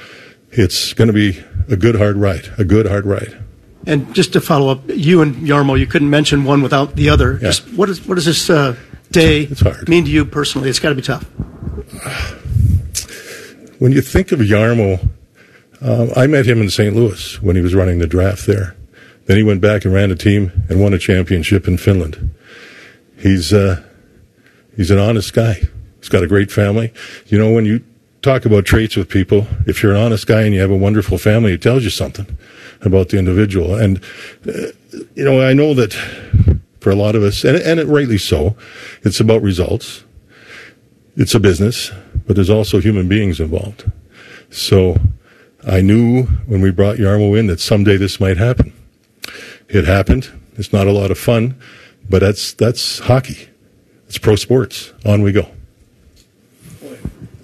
it's 0.52 0.92
going 0.92 1.08
to 1.08 1.12
be 1.12 1.42
a 1.68 1.76
good 1.76 1.96
hard 1.96 2.16
ride. 2.16 2.50
A 2.58 2.64
good 2.64 2.86
hard 2.86 3.06
ride. 3.06 3.42
And 3.86 4.14
just 4.14 4.32
to 4.32 4.40
follow 4.40 4.68
up, 4.70 4.82
you 4.88 5.20
and 5.22 5.34
Jarmo, 5.46 5.78
you 5.78 5.86
couldn't 5.86 6.10
mention 6.10 6.44
one 6.44 6.62
without 6.62 6.96
the 6.96 7.08
other. 7.10 7.34
Yeah. 7.34 7.48
Just 7.48 7.68
what, 7.74 7.88
is, 7.90 8.06
what 8.06 8.14
does 8.14 8.24
this 8.24 8.48
uh, 8.48 8.76
day 9.10 9.48
mean 9.86 10.04
to 10.04 10.10
you 10.10 10.24
personally? 10.24 10.70
It's 10.70 10.78
got 10.78 10.90
to 10.90 10.94
be 10.94 11.02
tough. 11.02 11.24
When 13.80 13.90
you 13.90 14.00
think 14.00 14.30
of 14.30 14.38
Jarmo, 14.38 15.10
uh, 15.82 16.06
I 16.16 16.26
met 16.26 16.46
him 16.46 16.60
in 16.62 16.70
St. 16.70 16.94
Louis 16.94 17.42
when 17.42 17.56
he 17.56 17.60
was 17.60 17.74
running 17.74 17.98
the 17.98 18.06
draft 18.06 18.46
there. 18.46 18.76
Then 19.26 19.36
he 19.36 19.42
went 19.42 19.60
back 19.60 19.84
and 19.84 19.92
ran 19.92 20.10
a 20.10 20.14
team 20.14 20.52
and 20.68 20.80
won 20.80 20.94
a 20.94 20.98
championship 20.98 21.66
in 21.66 21.76
Finland. 21.76 22.34
He's 23.18 23.52
uh, 23.52 23.82
he's 24.76 24.90
an 24.90 24.98
honest 24.98 25.34
guy. 25.34 25.62
He's 25.98 26.08
got 26.08 26.22
a 26.22 26.26
great 26.26 26.50
family. 26.50 26.92
You 27.26 27.38
know, 27.38 27.52
when 27.52 27.64
you 27.64 27.82
talk 28.24 28.44
about 28.44 28.64
traits 28.64 28.96
with 28.96 29.08
people, 29.08 29.46
if 29.66 29.82
you're 29.82 29.92
an 29.92 30.00
honest 30.00 30.26
guy 30.26 30.42
and 30.42 30.54
you 30.54 30.60
have 30.60 30.70
a 30.70 30.76
wonderful 30.76 31.18
family, 31.18 31.52
it 31.52 31.62
tells 31.62 31.84
you 31.84 31.90
something 31.90 32.38
about 32.80 33.10
the 33.10 33.18
individual. 33.18 33.76
And 33.76 34.02
uh, 34.48 34.68
you 35.14 35.24
know, 35.24 35.46
I 35.46 35.52
know 35.52 35.74
that 35.74 35.92
for 36.80 36.90
a 36.90 36.96
lot 36.96 37.14
of 37.14 37.22
us, 37.22 37.44
and 37.44 37.56
and 37.56 37.78
it 37.78 37.86
rightly 37.86 38.18
so, 38.18 38.56
it's 39.02 39.20
about 39.20 39.42
results. 39.42 40.04
It's 41.16 41.34
a 41.34 41.40
business, 41.40 41.92
but 42.26 42.34
there's 42.34 42.50
also 42.50 42.80
human 42.80 43.08
beings 43.08 43.38
involved. 43.38 43.90
So 44.50 44.96
I 45.66 45.80
knew 45.80 46.24
when 46.46 46.60
we 46.60 46.70
brought 46.70 46.96
Jarmo 46.96 47.38
in 47.38 47.46
that 47.46 47.60
someday 47.60 47.96
this 47.96 48.18
might 48.18 48.36
happen. 48.36 48.72
It 49.68 49.84
happened. 49.84 50.30
It's 50.56 50.72
not 50.72 50.86
a 50.86 50.92
lot 50.92 51.10
of 51.10 51.18
fun, 51.18 51.54
but 52.08 52.20
that's 52.20 52.52
that's 52.54 53.00
hockey. 53.00 53.48
It's 54.06 54.18
pro 54.18 54.36
sports. 54.36 54.92
On 55.04 55.22
we 55.22 55.32
go. 55.32 55.53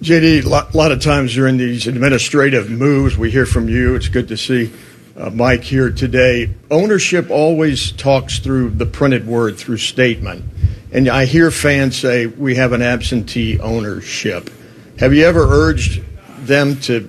JD, 0.01 0.45
a 0.45 0.49
lot, 0.49 0.73
lot 0.73 0.91
of 0.91 0.99
times 0.99 1.35
during 1.35 1.57
these 1.57 1.85
administrative 1.85 2.71
moves, 2.71 3.15
we 3.19 3.29
hear 3.29 3.45
from 3.45 3.69
you. 3.69 3.93
It's 3.93 4.07
good 4.07 4.29
to 4.29 4.37
see 4.37 4.73
uh, 5.15 5.29
Mike 5.29 5.63
here 5.63 5.91
today. 5.91 6.49
Ownership 6.71 7.29
always 7.29 7.91
talks 7.91 8.39
through 8.39 8.71
the 8.71 8.87
printed 8.87 9.27
word, 9.27 9.57
through 9.57 9.77
statement. 9.77 10.43
And 10.91 11.07
I 11.07 11.25
hear 11.25 11.51
fans 11.51 11.97
say, 11.97 12.25
we 12.25 12.55
have 12.55 12.71
an 12.71 12.81
absentee 12.81 13.59
ownership. 13.59 14.49
Have 14.97 15.13
you 15.13 15.23
ever 15.25 15.43
urged 15.43 16.03
them 16.47 16.79
to 16.81 17.07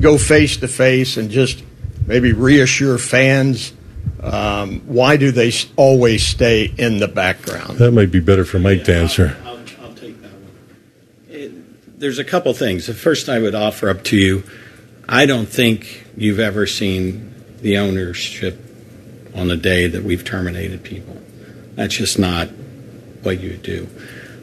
go 0.00 0.18
face 0.18 0.56
to 0.56 0.68
face 0.68 1.16
and 1.16 1.30
just 1.30 1.62
maybe 2.08 2.32
reassure 2.32 2.98
fans? 2.98 3.72
Um, 4.20 4.80
why 4.80 5.16
do 5.16 5.30
they 5.30 5.52
always 5.76 6.26
stay 6.26 6.64
in 6.76 6.98
the 6.98 7.08
background? 7.08 7.78
That 7.78 7.92
might 7.92 8.10
be 8.10 8.18
better 8.18 8.44
for 8.44 8.58
Mike 8.58 8.82
to 8.84 8.96
answer. 8.96 9.36
There's 12.02 12.18
a 12.18 12.24
couple 12.24 12.52
things. 12.52 12.88
The 12.88 12.94
first 12.94 13.28
I 13.28 13.38
would 13.38 13.54
offer 13.54 13.88
up 13.88 14.02
to 14.06 14.16
you 14.16 14.42
I 15.08 15.24
don't 15.24 15.46
think 15.46 16.04
you've 16.16 16.40
ever 16.40 16.66
seen 16.66 17.32
the 17.60 17.78
ownership 17.78 18.58
on 19.36 19.46
the 19.46 19.56
day 19.56 19.86
that 19.86 20.02
we've 20.02 20.24
terminated 20.24 20.82
people. 20.82 21.16
That's 21.76 21.94
just 21.94 22.18
not 22.18 22.48
what 23.22 23.40
you 23.40 23.56
do. 23.56 23.88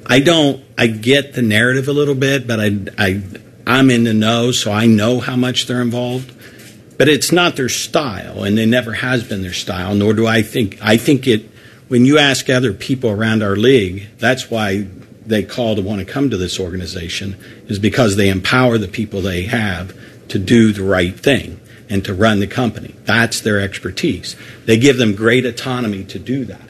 I 0.06 0.22
don't, 0.22 0.64
I 0.78 0.88
get 0.88 1.34
the 1.34 1.42
narrative 1.42 1.90
a 1.90 1.92
little 1.92 2.16
bit, 2.16 2.48
but 2.48 2.62
I, 2.62 2.78
I, 2.98 3.22
I'm 3.68 3.90
in 3.90 4.06
the 4.06 4.14
know, 4.14 4.54
so 4.54 4.72
I 4.72 4.86
know 4.86 5.20
how 5.20 5.36
much 5.36 5.66
they're 5.66 5.82
involved. 5.82 6.34
But 6.98 7.10
it's 7.10 7.34
not 7.34 7.58
their 7.58 7.68
style, 7.68 8.46
and 8.46 8.58
it 8.58 8.68
never 8.68 8.94
has 8.94 9.26
been 9.26 9.42
their 9.42 9.52
style, 9.52 9.96
nor 9.96 10.14
do 10.14 10.26
I 10.26 10.44
think, 10.44 10.78
I 10.82 10.96
think 10.96 11.28
it, 11.28 11.50
when 11.90 12.06
you 12.06 12.20
ask 12.20 12.50
other 12.50 12.72
people 12.72 13.10
around 13.10 13.44
our 13.44 13.58
league, 13.58 14.08
that's 14.18 14.50
why 14.50 14.88
they 15.30 15.44
call 15.44 15.76
to 15.76 15.82
want 15.82 16.00
to 16.00 16.12
come 16.12 16.30
to 16.30 16.38
this 16.38 16.60
organization 16.60 17.38
is 17.68 17.80
because 17.80 18.16
they 18.16 18.30
empower 18.30 18.78
the 18.78 18.88
people 18.88 19.22
they 19.22 19.44
have 19.44 19.96
to 20.30 20.40
do 20.40 20.74
the 20.74 20.84
right 20.84 21.18
thing 21.18 21.60
and 21.90 22.04
to 22.06 22.14
run 22.14 22.40
the 22.40 22.48
company. 22.48 22.96
That's 23.06 23.42
their 23.42 23.60
expertise. 23.60 24.36
They 24.66 24.78
give 24.78 24.98
them 24.98 25.16
great 25.16 25.46
autonomy 25.46 26.04
to 26.06 26.20
do 26.20 26.46
that. 26.46 26.62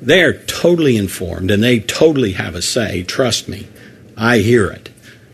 They're 0.00 0.38
totally 0.44 0.96
informed 0.96 1.50
and 1.50 1.62
they 1.62 1.80
totally 1.80 2.32
have 2.32 2.54
a 2.54 2.62
say. 2.62 3.02
Trust 3.02 3.48
me, 3.48 3.68
I 4.16 4.38
hear 4.38 4.70
it. 4.70 4.88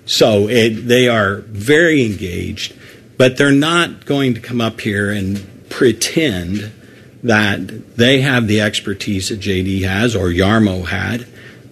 So 0.06 0.48
it, 0.48 0.70
they 0.88 1.08
are 1.08 1.36
very 1.36 2.04
engaged, 2.04 2.74
but 3.16 3.36
they're 3.36 3.52
not 3.52 4.06
going 4.06 4.34
to 4.34 4.40
come 4.40 4.60
up 4.60 4.80
here 4.80 5.10
and 5.10 5.68
pretend 5.68 6.72
that 7.22 7.96
they 7.96 8.20
have 8.20 8.46
the 8.46 8.60
expertise 8.60 9.28
that 9.28 9.40
JD 9.40 9.82
has 9.82 10.14
or 10.14 10.28
Jarmo 10.28 10.86
had. 10.86 11.26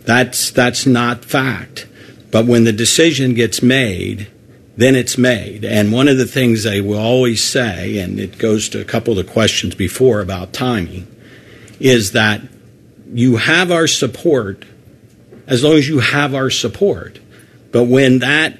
That's 0.05 0.51
that's 0.51 0.86
not 0.86 1.24
fact. 1.24 1.86
But 2.31 2.47
when 2.47 2.64
the 2.64 2.72
decision 2.72 3.35
gets 3.35 3.62
made, 3.62 4.28
then 4.76 4.94
it's 4.94 5.16
made. 5.16 5.64
And 5.64 5.93
one 5.93 6.09
of 6.09 6.18
the 6.18 6.26
things 6.26 6.62
they 6.62 6.81
will 6.81 6.98
always 6.98 7.43
say, 7.43 7.98
and 7.98 8.18
it 8.18 8.39
goes 8.39 8.68
to 8.70 8.81
a 8.81 8.85
couple 8.85 9.18
of 9.18 9.24
the 9.24 9.32
questions 9.32 9.74
before 9.74 10.20
about 10.20 10.52
timing, 10.52 11.06
is 11.78 12.12
that 12.12 12.40
you 13.12 13.36
have 13.36 13.70
our 13.70 13.86
support 13.86 14.64
as 15.47 15.62
long 15.62 15.74
as 15.74 15.89
you 15.89 16.01
have 16.01 16.35
our 16.35 16.51
support. 16.51 17.18
But 17.70 17.85
when 17.85 18.20
that 18.20 18.59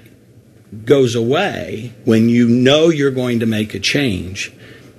goes 0.85 1.15
away, 1.15 1.93
when 2.05 2.29
you 2.29 2.49
know 2.49 2.89
you're 2.89 3.11
going 3.11 3.41
to 3.41 3.47
make 3.47 3.75
a 3.75 3.81
change, 3.81 4.53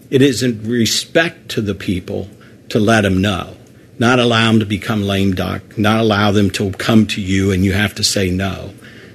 it 0.09 0.21
is 0.21 0.43
in 0.43 0.67
respect 0.69 1.49
to 1.49 1.61
the 1.61 1.75
people 1.75 2.29
to 2.69 2.79
let 2.79 3.01
them 3.01 3.21
know, 3.21 3.55
not 3.97 4.19
allow 4.19 4.51
them 4.51 4.59
to 4.59 4.65
become 4.65 5.03
lame 5.03 5.33
duck, 5.33 5.77
not 5.77 5.99
allow 5.99 6.31
them 6.31 6.49
to 6.51 6.71
come 6.71 7.07
to 7.07 7.21
you 7.21 7.51
and 7.51 7.63
you 7.63 7.73
have 7.73 7.95
to 7.95 8.03
say 8.03 8.29
no. 8.29 8.73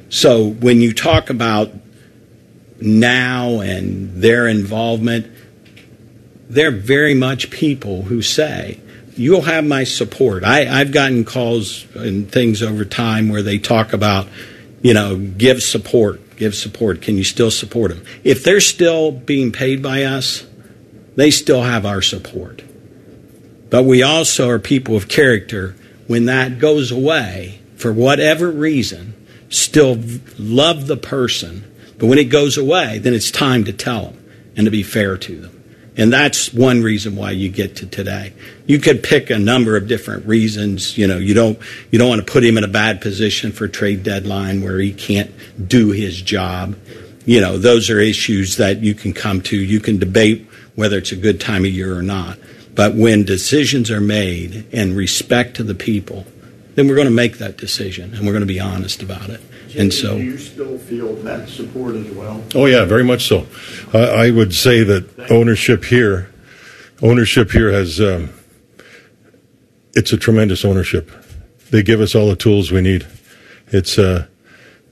So 0.09 0.48
when 0.48 0.81
you 0.81 0.93
talk 0.93 1.31
about 1.31 1.73
now 2.81 3.61
and 3.61 4.23
their 4.23 4.48
involvement, 4.48 5.27
they're 6.48 6.70
very 6.70 7.15
much 7.15 7.51
people 7.51 8.02
who 8.02 8.23
say, 8.23 8.81
You'll 9.16 9.43
have 9.43 9.65
my 9.65 9.85
support. 9.85 10.44
I, 10.44 10.66
I've 10.81 10.93
gotten 10.93 11.24
calls 11.27 11.85
and 11.94 12.31
things 12.31 12.62
over 12.62 12.86
time 12.86 13.28
where 13.28 13.43
they 13.43 13.59
talk 13.59 13.93
about, 13.93 14.28
you 14.81 14.94
know, 14.94 15.19
give 15.19 15.62
support, 15.62 16.36
give 16.36 16.55
support. 16.55 17.02
Can 17.02 17.19
you 17.19 17.24
still 17.24 17.51
support 17.51 17.90
them? 17.90 18.02
If 18.24 18.44
they're 18.44 18.61
still 18.61 19.12
being 19.12 19.52
paid 19.52 19.82
by 19.82 20.05
us, 20.05 20.47
they 21.16 21.31
still 21.31 21.62
have 21.62 21.85
our 21.85 22.01
support. 22.01 22.62
But 23.71 23.85
we 23.85 24.03
also 24.03 24.49
are 24.49 24.59
people 24.59 24.97
of 24.97 25.09
character. 25.09 25.77
When 26.07 26.25
that 26.27 26.59
goes 26.59 26.91
away, 26.91 27.61
for 27.77 27.93
whatever 27.93 28.51
reason, 28.51 29.15
still 29.49 29.99
love 30.39 30.87
the 30.87 30.97
person. 30.97 31.65
But 31.99 32.07
when 32.07 32.19
it 32.19 32.25
goes 32.25 32.59
away, 32.59 32.99
then 32.99 33.15
it's 33.15 33.31
time 33.31 33.65
to 33.65 33.73
tell 33.73 34.07
them 34.07 34.25
and 34.57 34.65
to 34.65 34.71
be 34.71 34.83
fair 34.83 35.17
to 35.17 35.41
them. 35.41 35.57
And 35.97 36.13
that's 36.13 36.53
one 36.53 36.83
reason 36.83 37.17
why 37.17 37.33
you 37.33 37.49
get 37.51 37.77
to 37.77 37.87
today. 37.87 38.33
You 38.67 38.79
could 38.79 39.03
pick 39.03 39.29
a 39.29 39.39
number 39.39 39.77
of 39.77 39.87
different 39.87 40.27
reasons. 40.27 40.97
You 40.97 41.07
know, 41.07 41.19
you 41.19 41.35
don't 41.35 41.59
you 41.91 41.99
don't 41.99 42.09
want 42.09 42.25
to 42.25 42.33
put 42.33 42.45
him 42.45 42.57
in 42.57 42.65
a 42.65 42.69
bad 42.69 43.01
position 43.01 43.53
for 43.53 43.69
trade 43.69 44.03
deadline 44.03 44.63
where 44.63 44.79
he 44.79 44.93
can't 44.93 45.31
do 45.69 45.91
his 45.91 46.21
job. 46.23 46.77
You 47.27 47.41
know, 47.41 47.59
those 47.59 47.91
are 47.91 47.99
issues 47.99 48.57
that 48.57 48.81
you 48.81 48.95
can 48.95 49.13
come 49.13 49.43
to. 49.43 49.57
You 49.57 49.81
can 49.81 49.99
debate 49.99 50.49
whether 50.75 50.97
it's 50.97 51.13
a 51.13 51.17
good 51.17 51.41
time 51.41 51.65
of 51.65 51.71
year 51.71 51.95
or 51.97 52.03
not. 52.03 52.39
But 52.81 52.94
when 52.94 53.24
decisions 53.24 53.90
are 53.90 54.01
made 54.01 54.66
in 54.73 54.97
respect 54.97 55.55
to 55.57 55.62
the 55.62 55.74
people, 55.74 56.27
then 56.77 56.89
we're 56.89 56.94
going 56.94 57.09
to 57.09 57.12
make 57.12 57.36
that 57.36 57.59
decision 57.59 58.15
and 58.15 58.24
we're 58.24 58.32
going 58.32 58.40
to 58.40 58.47
be 58.47 58.59
honest 58.59 59.02
about 59.02 59.28
it. 59.28 59.43
And 59.77 59.93
so, 59.93 60.16
do 60.16 60.24
you 60.24 60.39
still 60.39 60.78
feel 60.78 61.15
that 61.16 61.51
support 61.51 61.94
as 61.94 62.09
well? 62.12 62.43
Oh 62.55 62.65
yeah, 62.65 62.86
very 62.86 63.05
much 63.05 63.28
so. 63.28 63.47
I, 63.93 64.28
I 64.28 64.31
would 64.31 64.55
say 64.55 64.82
that 64.82 65.31
ownership 65.31 65.85
here, 65.85 66.32
ownership 67.02 67.51
here 67.51 67.70
has, 67.70 68.01
um, 68.01 68.31
it's 69.93 70.15
a 70.15 70.16
tremendous 70.16 70.65
ownership. 70.65 71.11
They 71.69 71.82
give 71.82 72.01
us 72.01 72.15
all 72.15 72.28
the 72.31 72.35
tools 72.35 72.73
we 72.73 72.81
need. 72.81 73.07
It's 73.66 73.98
uh, 73.98 74.27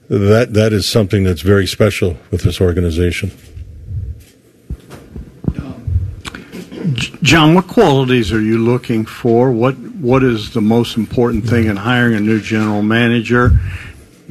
that 0.09 0.53
that 0.53 0.73
is 0.73 0.87
something 0.87 1.23
that's 1.23 1.41
very 1.41 1.65
special 1.65 2.17
with 2.29 2.43
this 2.43 2.61
organization. 2.61 3.31
John, 7.21 7.53
what 7.53 7.67
qualities 7.67 8.31
are 8.31 8.41
you 8.41 8.57
looking 8.59 9.05
for? 9.05 9.51
What 9.51 9.77
What 9.77 10.23
is 10.23 10.53
the 10.53 10.61
most 10.61 10.95
important 10.95 11.47
thing 11.47 11.65
in 11.65 11.75
hiring 11.75 12.15
a 12.15 12.19
new 12.19 12.39
general 12.39 12.81
manager? 12.81 13.51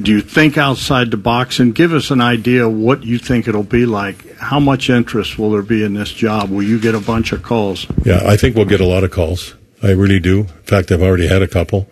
Do 0.01 0.11
you 0.11 0.21
think 0.21 0.57
outside 0.57 1.11
the 1.11 1.17
box? 1.17 1.59
And 1.59 1.75
give 1.75 1.93
us 1.93 2.09
an 2.09 2.21
idea 2.21 2.67
what 2.67 3.03
you 3.03 3.19
think 3.19 3.47
it'll 3.47 3.63
be 3.63 3.85
like. 3.85 4.37
How 4.37 4.59
much 4.59 4.89
interest 4.89 5.37
will 5.37 5.51
there 5.51 5.61
be 5.61 5.83
in 5.83 5.93
this 5.93 6.11
job? 6.11 6.49
Will 6.49 6.63
you 6.63 6.79
get 6.79 6.95
a 6.95 6.99
bunch 6.99 7.31
of 7.31 7.43
calls? 7.43 7.85
Yeah, 8.05 8.21
I 8.25 8.37
think 8.37 8.55
we'll 8.55 8.65
get 8.65 8.81
a 8.81 8.87
lot 8.87 9.03
of 9.03 9.11
calls. 9.11 9.55
I 9.83 9.91
really 9.91 10.19
do. 10.19 10.39
In 10.39 10.63
fact, 10.63 10.91
I've 10.91 11.03
already 11.03 11.27
had 11.27 11.41
a 11.41 11.47
couple. 11.47 11.87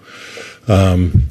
Um, 0.67 1.29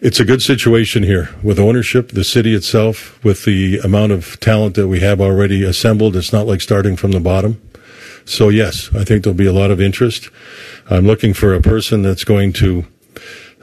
it's 0.00 0.20
a 0.20 0.24
good 0.24 0.40
situation 0.40 1.02
here 1.02 1.28
with 1.42 1.58
ownership, 1.58 2.12
the 2.12 2.24
city 2.24 2.54
itself, 2.54 3.22
with 3.22 3.44
the 3.44 3.78
amount 3.80 4.12
of 4.12 4.40
talent 4.40 4.76
that 4.76 4.88
we 4.88 5.00
have 5.00 5.20
already 5.20 5.64
assembled. 5.64 6.16
It's 6.16 6.32
not 6.32 6.46
like 6.46 6.62
starting 6.62 6.96
from 6.96 7.10
the 7.10 7.20
bottom. 7.20 7.60
So 8.24 8.48
yes, 8.48 8.90
I 8.94 9.04
think 9.04 9.24
there'll 9.24 9.36
be 9.36 9.46
a 9.46 9.52
lot 9.52 9.70
of 9.70 9.80
interest. 9.80 10.30
I'm 10.88 11.06
looking 11.06 11.34
for 11.34 11.54
a 11.54 11.60
person 11.60 12.02
that's 12.02 12.24
going 12.24 12.52
to, 12.54 12.86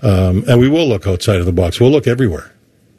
um, 0.02 0.44
and 0.48 0.60
we 0.60 0.70
will 0.70 0.88
look 0.88 1.08
outside 1.08 1.40
of 1.40 1.46
the 1.46 1.54
box. 1.54 1.80
We'll 1.80 1.92
look 1.92 2.08
everywhere. 2.08 2.54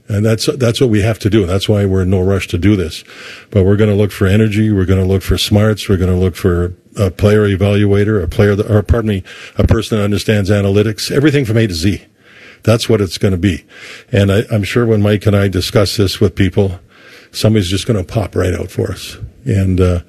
And 0.09 0.25
that's, 0.25 0.47
that's 0.57 0.81
what 0.81 0.89
we 0.89 1.03
have 1.03 1.19
to 1.19 1.31
do. 1.31 1.45
That's 1.45 1.69
why 1.69 1.85
we're 1.85 2.03
in 2.03 2.11
no 2.11 2.23
rush 2.23 2.49
to 2.49 2.59
do 2.59 2.77
this. 2.77 3.05
But 3.51 3.65
we're 3.65 3.77
going 3.77 3.91
to 3.91 3.97
look 3.97 4.11
for 4.11 4.27
energy. 4.27 4.73
We're 4.73 4.87
going 4.87 5.01
to 5.01 5.07
look 5.07 5.23
for 5.23 5.37
smarts. 5.37 5.87
We're 5.87 5.99
going 5.99 6.11
to 6.11 6.17
look 6.17 6.35
for 6.35 6.75
a 6.97 7.11
player 7.11 7.43
evaluator, 7.43 8.23
a 8.23 8.27
player 8.27 8.57
that, 8.57 8.71
or 8.71 8.83
pardon 8.83 9.11
me, 9.11 9.23
a 9.59 9.67
person 9.67 9.99
that 9.99 10.05
understands 10.05 10.49
analytics, 10.49 11.11
everything 11.11 11.45
from 11.45 11.59
A 11.59 11.67
to 11.67 11.75
Z. 11.75 12.07
That's 12.63 12.89
what 12.89 13.03
it's 13.03 13.19
going 13.19 13.33
to 13.33 13.39
be. 13.39 13.67
And 14.11 14.33
I, 14.33 14.45
I'm 14.51 14.65
sure 14.65 14.87
when 14.87 15.03
Mike 15.03 15.27
and 15.27 15.37
I 15.37 15.49
discuss 15.49 15.99
this 15.99 16.21
with 16.21 16.35
people, 16.35 16.81
somebody's 17.31 17.69
just 17.69 17.87
going 17.87 18.03
to 18.03 18.13
pop 18.13 18.35
right 18.35 18.55
out 18.55 18.71
for 18.71 18.91
us. 18.91 19.19
And, 19.45 19.79
uh, 19.79 20.01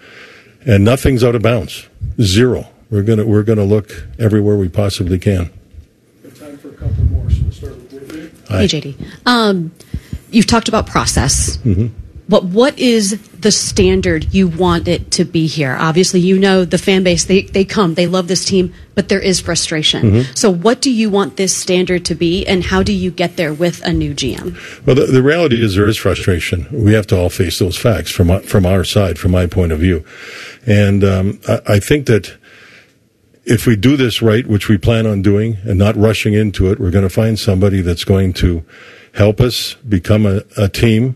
and 0.65 0.84
nothing's 0.84 1.23
out 1.23 1.36
of 1.36 1.41
bounds. 1.41 1.88
Zero. 2.22 2.68
We're 2.90 3.03
gonna 3.03 3.26
we're 3.26 3.44
gonna 3.44 3.64
look 3.64 4.07
everywhere 4.18 4.56
we 4.56 4.68
possibly 4.69 5.19
can. 5.19 5.52
Time 6.36 6.57
for 6.57 6.69
a 6.69 6.73
couple 6.73 7.03
more. 7.06 7.30
So 7.30 7.41
we'll 7.44 7.52
start 7.52 7.76
with 7.76 8.15
you. 8.15 8.31
Hi. 8.49 8.61
Hey, 8.61 8.68
JD. 8.68 8.95
Um, 9.26 9.72
you've 10.31 10.48
talked 10.48 10.68
about 10.68 10.88
process. 10.88 11.57
Mm-hmm. 11.57 11.88
But 12.27 12.45
what 12.45 12.77
is 12.80 13.19
the 13.41 13.52
standard 13.52 14.34
you 14.34 14.48
want 14.48 14.88
it 14.88 15.11
to 15.11 15.26
be 15.26 15.48
here? 15.48 15.76
Obviously, 15.80 16.20
you 16.20 16.38
know 16.40 16.66
the 16.66 16.78
fan 16.78 17.03
base, 17.03 17.26
they, 17.26 17.44
they 17.44 17.64
come, 17.66 17.94
they 17.95 18.07
love 18.07 18.28
this 18.28 18.44
team, 18.45 18.74
but 18.95 19.10
there 19.10 19.20
is 19.20 19.40
frustration. 19.40 20.02
Mhm. 20.11 20.38
So, 20.38 20.49
what 20.49 20.82
do 20.82 20.91
you 20.91 21.10
want 21.10 21.38
this 21.38 21.56
standard 21.56 22.06
to 22.06 22.16
be, 22.16 22.45
and 22.48 22.64
how 22.64 22.84
do 22.84 22.91
you 22.94 23.11
get 23.11 23.38
there 23.38 23.53
with 23.53 23.82
a 23.86 23.94
new 23.94 24.14
GM? 24.14 24.57
Well, 24.86 24.95
the, 24.95 25.06
the 25.06 25.24
reality 25.24 25.64
is 25.64 25.76
there 25.76 25.88
is 25.88 25.98
frustration. 25.98 26.68
We 26.72 26.94
have 26.94 27.07
to 27.07 27.18
all 27.18 27.30
face 27.30 27.60
those 27.60 27.78
facts 27.78 28.11
from 28.11 28.30
our- 28.32 28.41
from 28.41 28.66
our 28.66 28.84
side, 28.84 29.18
from 29.20 29.32
my 29.32 29.48
point 29.48 29.72
of 29.72 29.80
view, 29.80 30.03
and 30.66 31.03
um, 31.03 31.40
I, 31.48 31.60
I 31.76 31.80
think 31.80 32.06
that 32.07 32.38
if 33.45 33.66
we 33.66 33.76
do 33.76 33.98
this 33.98 34.22
right, 34.22 34.45
which 34.45 34.68
we 34.70 34.78
plan 34.78 35.07
on 35.07 35.22
doing, 35.22 35.57
and 35.64 35.80
not 35.80 35.95
rushing 35.95 36.34
into 36.34 36.70
it, 36.72 36.80
we're 36.80 36.91
going 36.91 37.07
to 37.07 37.10
find 37.10 37.40
somebody 37.40 37.82
that's 37.82 38.03
going 38.03 38.34
to 38.34 38.64
help 39.14 39.42
us 39.42 39.74
become 39.88 40.26
a, 40.26 40.42
a 40.58 40.68
team 40.69 41.16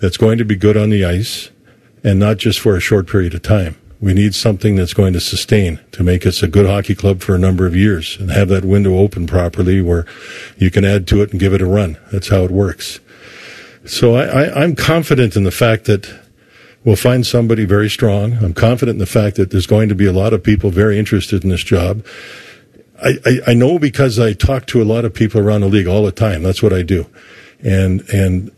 that's 0.00 0.16
going 0.16 0.38
to 0.38 0.44
be 0.44 0.56
good 0.56 0.76
on 0.76 0.90
the 0.90 1.04
ice, 1.04 1.50
and 2.02 2.18
not 2.18 2.36
just 2.36 2.60
for 2.60 2.76
a 2.76 2.80
short 2.80 3.08
period 3.08 3.34
of 3.34 3.42
time. 3.42 3.76
We 4.00 4.12
need 4.12 4.34
something 4.34 4.76
that's 4.76 4.92
going 4.92 5.14
to 5.14 5.20
sustain 5.20 5.80
to 5.92 6.02
make 6.02 6.26
us 6.26 6.42
a 6.42 6.48
good 6.48 6.66
hockey 6.66 6.94
club 6.94 7.22
for 7.22 7.34
a 7.34 7.38
number 7.38 7.66
of 7.66 7.74
years 7.74 8.18
and 8.20 8.30
have 8.30 8.48
that 8.48 8.64
window 8.64 8.98
open 8.98 9.26
properly 9.26 9.80
where 9.80 10.04
you 10.58 10.70
can 10.70 10.84
add 10.84 11.06
to 11.08 11.22
it 11.22 11.30
and 11.30 11.40
give 11.40 11.54
it 11.54 11.62
a 11.62 11.66
run. 11.66 11.96
That's 12.12 12.28
how 12.28 12.44
it 12.44 12.50
works. 12.50 13.00
So 13.86 14.14
I, 14.14 14.24
I, 14.24 14.62
I'm 14.62 14.76
confident 14.76 15.36
in 15.36 15.44
the 15.44 15.50
fact 15.50 15.86
that 15.86 16.12
we'll 16.84 16.96
find 16.96 17.26
somebody 17.26 17.64
very 17.64 17.88
strong. 17.88 18.34
I'm 18.44 18.52
confident 18.52 18.96
in 18.96 18.98
the 18.98 19.06
fact 19.06 19.36
that 19.36 19.50
there's 19.50 19.66
going 19.66 19.88
to 19.88 19.94
be 19.94 20.06
a 20.06 20.12
lot 20.12 20.34
of 20.34 20.42
people 20.42 20.70
very 20.70 20.98
interested 20.98 21.42
in 21.42 21.50
this 21.50 21.64
job. 21.64 22.04
I, 23.02 23.18
I, 23.24 23.40
I 23.48 23.54
know 23.54 23.78
because 23.78 24.18
I 24.18 24.34
talk 24.34 24.66
to 24.66 24.82
a 24.82 24.84
lot 24.84 25.04
of 25.04 25.14
people 25.14 25.40
around 25.40 25.62
the 25.62 25.68
league 25.68 25.86
all 25.86 26.04
the 26.04 26.12
time. 26.12 26.42
That's 26.42 26.62
what 26.62 26.72
I 26.72 26.82
do. 26.82 27.06
And, 27.64 28.02
and 28.10 28.48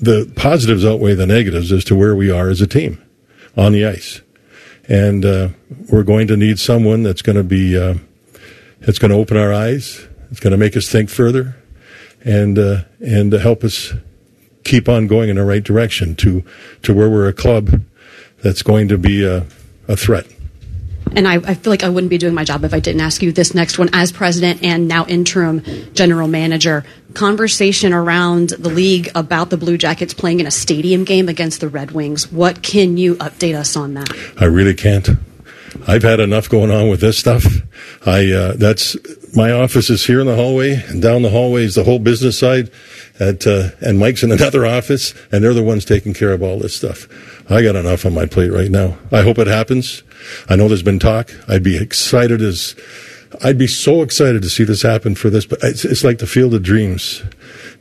the 0.00 0.32
positives 0.36 0.84
outweigh 0.84 1.14
the 1.14 1.26
negatives 1.26 1.72
as 1.72 1.84
to 1.86 1.96
where 1.96 2.14
we 2.14 2.30
are 2.30 2.48
as 2.48 2.60
a 2.60 2.66
team 2.66 3.02
on 3.56 3.72
the 3.72 3.84
ice. 3.84 4.20
And, 4.88 5.24
uh, 5.24 5.48
we're 5.90 6.04
going 6.04 6.28
to 6.28 6.36
need 6.36 6.58
someone 6.58 7.02
that's 7.02 7.22
going 7.22 7.36
to 7.36 7.42
be, 7.42 7.76
uh, 7.76 7.94
that's 8.80 8.98
going 8.98 9.10
to 9.10 9.16
open 9.16 9.36
our 9.36 9.52
eyes. 9.52 10.06
It's 10.30 10.40
going 10.40 10.52
to 10.52 10.56
make 10.56 10.76
us 10.76 10.88
think 10.88 11.10
further 11.10 11.56
and, 12.24 12.58
uh, 12.58 12.82
and 13.00 13.32
help 13.32 13.64
us 13.64 13.92
keep 14.64 14.88
on 14.88 15.06
going 15.06 15.28
in 15.28 15.36
the 15.36 15.44
right 15.44 15.62
direction 15.62 16.14
to, 16.16 16.44
to 16.82 16.94
where 16.94 17.10
we're 17.10 17.28
a 17.28 17.32
club 17.32 17.82
that's 18.42 18.62
going 18.62 18.88
to 18.88 18.98
be 18.98 19.24
a, 19.24 19.44
a 19.88 19.96
threat. 19.96 20.26
And 21.16 21.28
I, 21.28 21.34
I 21.36 21.54
feel 21.54 21.70
like 21.70 21.84
I 21.84 21.88
wouldn't 21.88 22.10
be 22.10 22.18
doing 22.18 22.34
my 22.34 22.44
job 22.44 22.64
if 22.64 22.74
I 22.74 22.80
didn't 22.80 23.00
ask 23.00 23.22
you 23.22 23.32
this 23.32 23.54
next 23.54 23.78
one 23.78 23.90
as 23.92 24.12
president 24.12 24.62
and 24.62 24.88
now 24.88 25.06
interim 25.06 25.62
general 25.94 26.28
manager. 26.28 26.84
Conversation 27.14 27.92
around 27.92 28.50
the 28.50 28.70
league 28.70 29.10
about 29.14 29.50
the 29.50 29.56
Blue 29.56 29.76
Jackets 29.76 30.14
playing 30.14 30.40
in 30.40 30.46
a 30.46 30.50
stadium 30.50 31.04
game 31.04 31.28
against 31.28 31.60
the 31.60 31.68
Red 31.68 31.90
Wings. 31.90 32.30
What 32.32 32.62
can 32.62 32.96
you 32.96 33.16
update 33.16 33.54
us 33.54 33.76
on 33.76 33.94
that? 33.94 34.10
I 34.40 34.46
really 34.46 34.74
can't. 34.74 35.08
I've 35.86 36.02
had 36.02 36.20
enough 36.20 36.48
going 36.48 36.70
on 36.70 36.88
with 36.88 37.00
this 37.00 37.18
stuff. 37.18 37.46
I 38.06 38.30
uh, 38.30 38.52
that's 38.54 38.96
my 39.34 39.50
office 39.52 39.90
is 39.90 40.04
here 40.04 40.20
in 40.20 40.26
the 40.26 40.36
hallway, 40.36 40.74
and 40.88 41.00
down 41.00 41.22
the 41.22 41.30
hallway 41.30 41.64
is 41.64 41.74
the 41.74 41.84
whole 41.84 41.98
business 41.98 42.38
side. 42.38 42.70
At 43.18 43.46
uh, 43.46 43.70
and 43.80 43.98
Mike's 43.98 44.22
in 44.22 44.32
another 44.32 44.66
office, 44.78 45.14
and 45.30 45.42
they're 45.42 45.54
the 45.54 45.62
ones 45.62 45.84
taking 45.84 46.14
care 46.14 46.32
of 46.32 46.42
all 46.42 46.58
this 46.58 46.76
stuff. 46.76 47.08
I 47.50 47.62
got 47.62 47.76
enough 47.76 48.04
on 48.04 48.14
my 48.14 48.26
plate 48.26 48.52
right 48.52 48.70
now. 48.70 48.98
I 49.10 49.22
hope 49.22 49.38
it 49.38 49.46
happens. 49.46 50.02
I 50.48 50.56
know 50.56 50.68
there's 50.68 50.82
been 50.82 50.98
talk. 50.98 51.30
I'd 51.48 51.62
be 51.62 51.76
excited 51.76 52.42
as 52.42 52.74
I'd 53.42 53.58
be 53.58 53.66
so 53.66 54.02
excited 54.02 54.42
to 54.42 54.50
see 54.50 54.64
this 54.64 54.82
happen 54.82 55.14
for 55.14 55.30
this. 55.30 55.46
But 55.46 55.60
it's, 55.62 55.84
it's 55.84 56.04
like 56.04 56.18
the 56.18 56.26
field 56.26 56.54
of 56.54 56.62
dreams. 56.62 57.22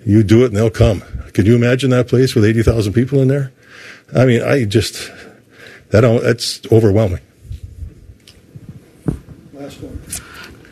You 0.05 0.23
do 0.23 0.43
it, 0.43 0.47
and 0.47 0.57
they'll 0.57 0.69
come. 0.69 1.01
Could 1.33 1.47
you 1.47 1.55
imagine 1.55 1.89
that 1.91 2.07
place 2.07 2.35
with 2.35 2.45
eighty 2.45 2.63
thousand 2.63 2.93
people 2.93 3.21
in 3.21 3.27
there? 3.27 3.51
I 4.15 4.25
mean, 4.25 4.41
I 4.41 4.65
just 4.65 5.11
that 5.89 6.01
that's 6.23 6.61
overwhelming. 6.71 7.21
Last 9.53 9.81
one. 9.81 10.01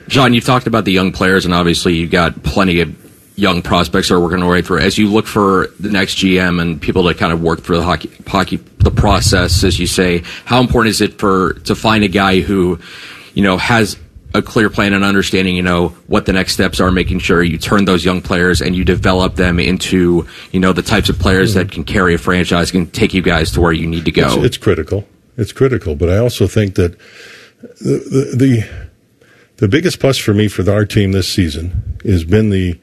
John, 0.08 0.34
you've 0.34 0.46
talked 0.46 0.66
about 0.66 0.86
the 0.86 0.92
young 0.92 1.12
players, 1.12 1.46
and 1.46 1.54
obviously 1.54 1.94
you've 1.96 2.12
got 2.12 2.42
plenty 2.44 2.82
of 2.82 2.99
young 3.40 3.62
prospects 3.62 4.12
are 4.12 4.20
working 4.20 4.40
their 4.40 4.50
way 4.50 4.62
through. 4.62 4.80
As 4.80 4.98
you 4.98 5.10
look 5.10 5.26
for 5.26 5.70
the 5.80 5.90
next 5.90 6.16
GM 6.16 6.62
and 6.62 6.82
people 6.82 7.08
to 7.08 7.14
kind 7.14 7.32
of 7.32 7.42
work 7.42 7.62
through 7.62 7.78
the 7.78 7.84
hockey, 7.84 8.12
hockey 8.28 8.58
the 8.58 8.92
process, 8.92 9.64
as 9.64 9.80
you 9.80 9.88
say, 9.88 10.24
how 10.46 10.60
important 10.60 10.92
is 10.92 11.02
it 11.02 11.18
for 11.20 11.54
to 11.54 11.76
find 11.76 12.04
a 12.04 12.08
guy 12.08 12.42
who, 12.42 12.80
you 13.34 13.42
know, 13.42 13.58
has 13.58 13.98
a 14.34 14.42
clear 14.42 14.70
plan 14.70 14.94
and 14.94 15.04
understanding, 15.04 15.56
you 15.56 15.64
know, 15.64 15.90
what 16.08 16.26
the 16.26 16.34
next 16.34 16.54
steps 16.54 16.80
are, 16.80 16.92
making 16.92 17.20
sure 17.20 17.42
you 17.42 17.58
turn 17.58 17.86
those 17.86 18.06
young 18.06 18.22
players 18.22 18.62
and 18.62 18.76
you 18.76 18.84
develop 18.84 19.36
them 19.36 19.60
into, 19.60 20.28
you 20.52 20.60
know, 20.60 20.74
the 20.74 20.84
types 20.84 21.10
of 21.10 21.18
players 21.18 21.56
that 21.56 21.72
can 21.72 21.84
carry 21.84 22.14
a 22.14 22.18
franchise, 22.18 22.70
can 22.70 22.88
take 22.88 23.14
you 23.14 23.22
guys 23.22 23.52
to 23.52 23.62
where 23.62 23.72
you 23.72 23.88
need 23.88 24.06
to 24.06 24.12
go. 24.12 24.28
It's, 24.28 24.36
it's 24.36 24.58
critical. 24.58 25.08
It's 25.38 25.52
critical, 25.52 25.96
but 25.96 26.10
I 26.10 26.18
also 26.18 26.46
think 26.46 26.76
that 26.76 26.98
the, 27.80 27.98
the, 28.10 28.36
the 28.36 28.90
the 29.60 29.68
biggest 29.68 30.00
plus 30.00 30.18
for 30.18 30.34
me 30.34 30.48
for 30.48 30.70
our 30.72 30.86
team 30.86 31.12
this 31.12 31.28
season 31.28 31.98
has 32.06 32.24
been 32.24 32.50
the 32.50 32.80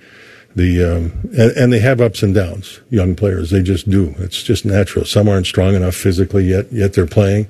the 0.57 0.83
um, 0.83 1.13
and, 1.39 1.53
and, 1.53 1.73
they 1.73 1.79
have 1.81 2.01
ups 2.01 2.23
and 2.23 2.35
downs. 2.35 2.81
Young 2.89 3.15
players, 3.15 3.51
they 3.51 3.63
just 3.63 3.89
do. 3.89 4.15
It's 4.19 4.43
just 4.43 4.65
natural. 4.65 5.05
Some 5.05 5.29
aren't 5.29 5.47
strong 5.47 5.75
enough 5.75 5.95
physically 5.95 6.45
yet, 6.45 6.73
yet 6.73 6.95
they're 6.95 7.07
playing. 7.07 7.47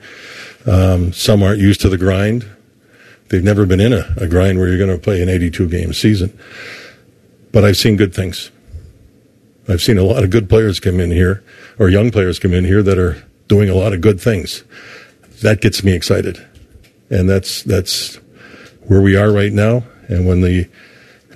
Um, 0.66 1.12
some 1.12 1.40
aren't 1.42 1.60
used 1.60 1.80
to 1.82 1.88
the 1.88 1.98
grind. 1.98 2.44
They've 3.28 3.44
never 3.44 3.64
been 3.64 3.80
in 3.80 3.92
a, 3.92 4.12
a 4.16 4.26
grind 4.26 4.58
where 4.58 4.66
you're 4.66 4.76
going 4.76 4.90
to 4.90 4.98
play 4.98 5.22
an 5.22 5.28
82 5.28 5.68
game 5.68 5.92
season. 5.92 6.36
But 7.52 7.64
I've 7.64 7.76
seen 7.76 7.96
good 7.96 8.12
things. 8.12 8.50
I've 9.68 9.82
seen 9.82 9.98
a 9.98 10.02
lot 10.02 10.24
of 10.24 10.30
good 10.30 10.48
players 10.48 10.80
come 10.80 10.98
in 10.98 11.12
here, 11.12 11.44
or 11.78 11.88
young 11.88 12.10
players 12.10 12.40
come 12.40 12.52
in 12.52 12.64
here 12.64 12.82
that 12.82 12.98
are 12.98 13.24
doing 13.46 13.70
a 13.70 13.74
lot 13.74 13.92
of 13.92 14.00
good 14.00 14.20
things. 14.20 14.64
That 15.42 15.60
gets 15.60 15.84
me 15.84 15.92
excited, 15.92 16.44
and 17.08 17.30
that's 17.30 17.62
that's 17.62 18.16
where 18.82 19.00
we 19.00 19.16
are 19.16 19.30
right 19.30 19.52
now. 19.52 19.84
And 20.08 20.26
when 20.26 20.40
the 20.40 20.68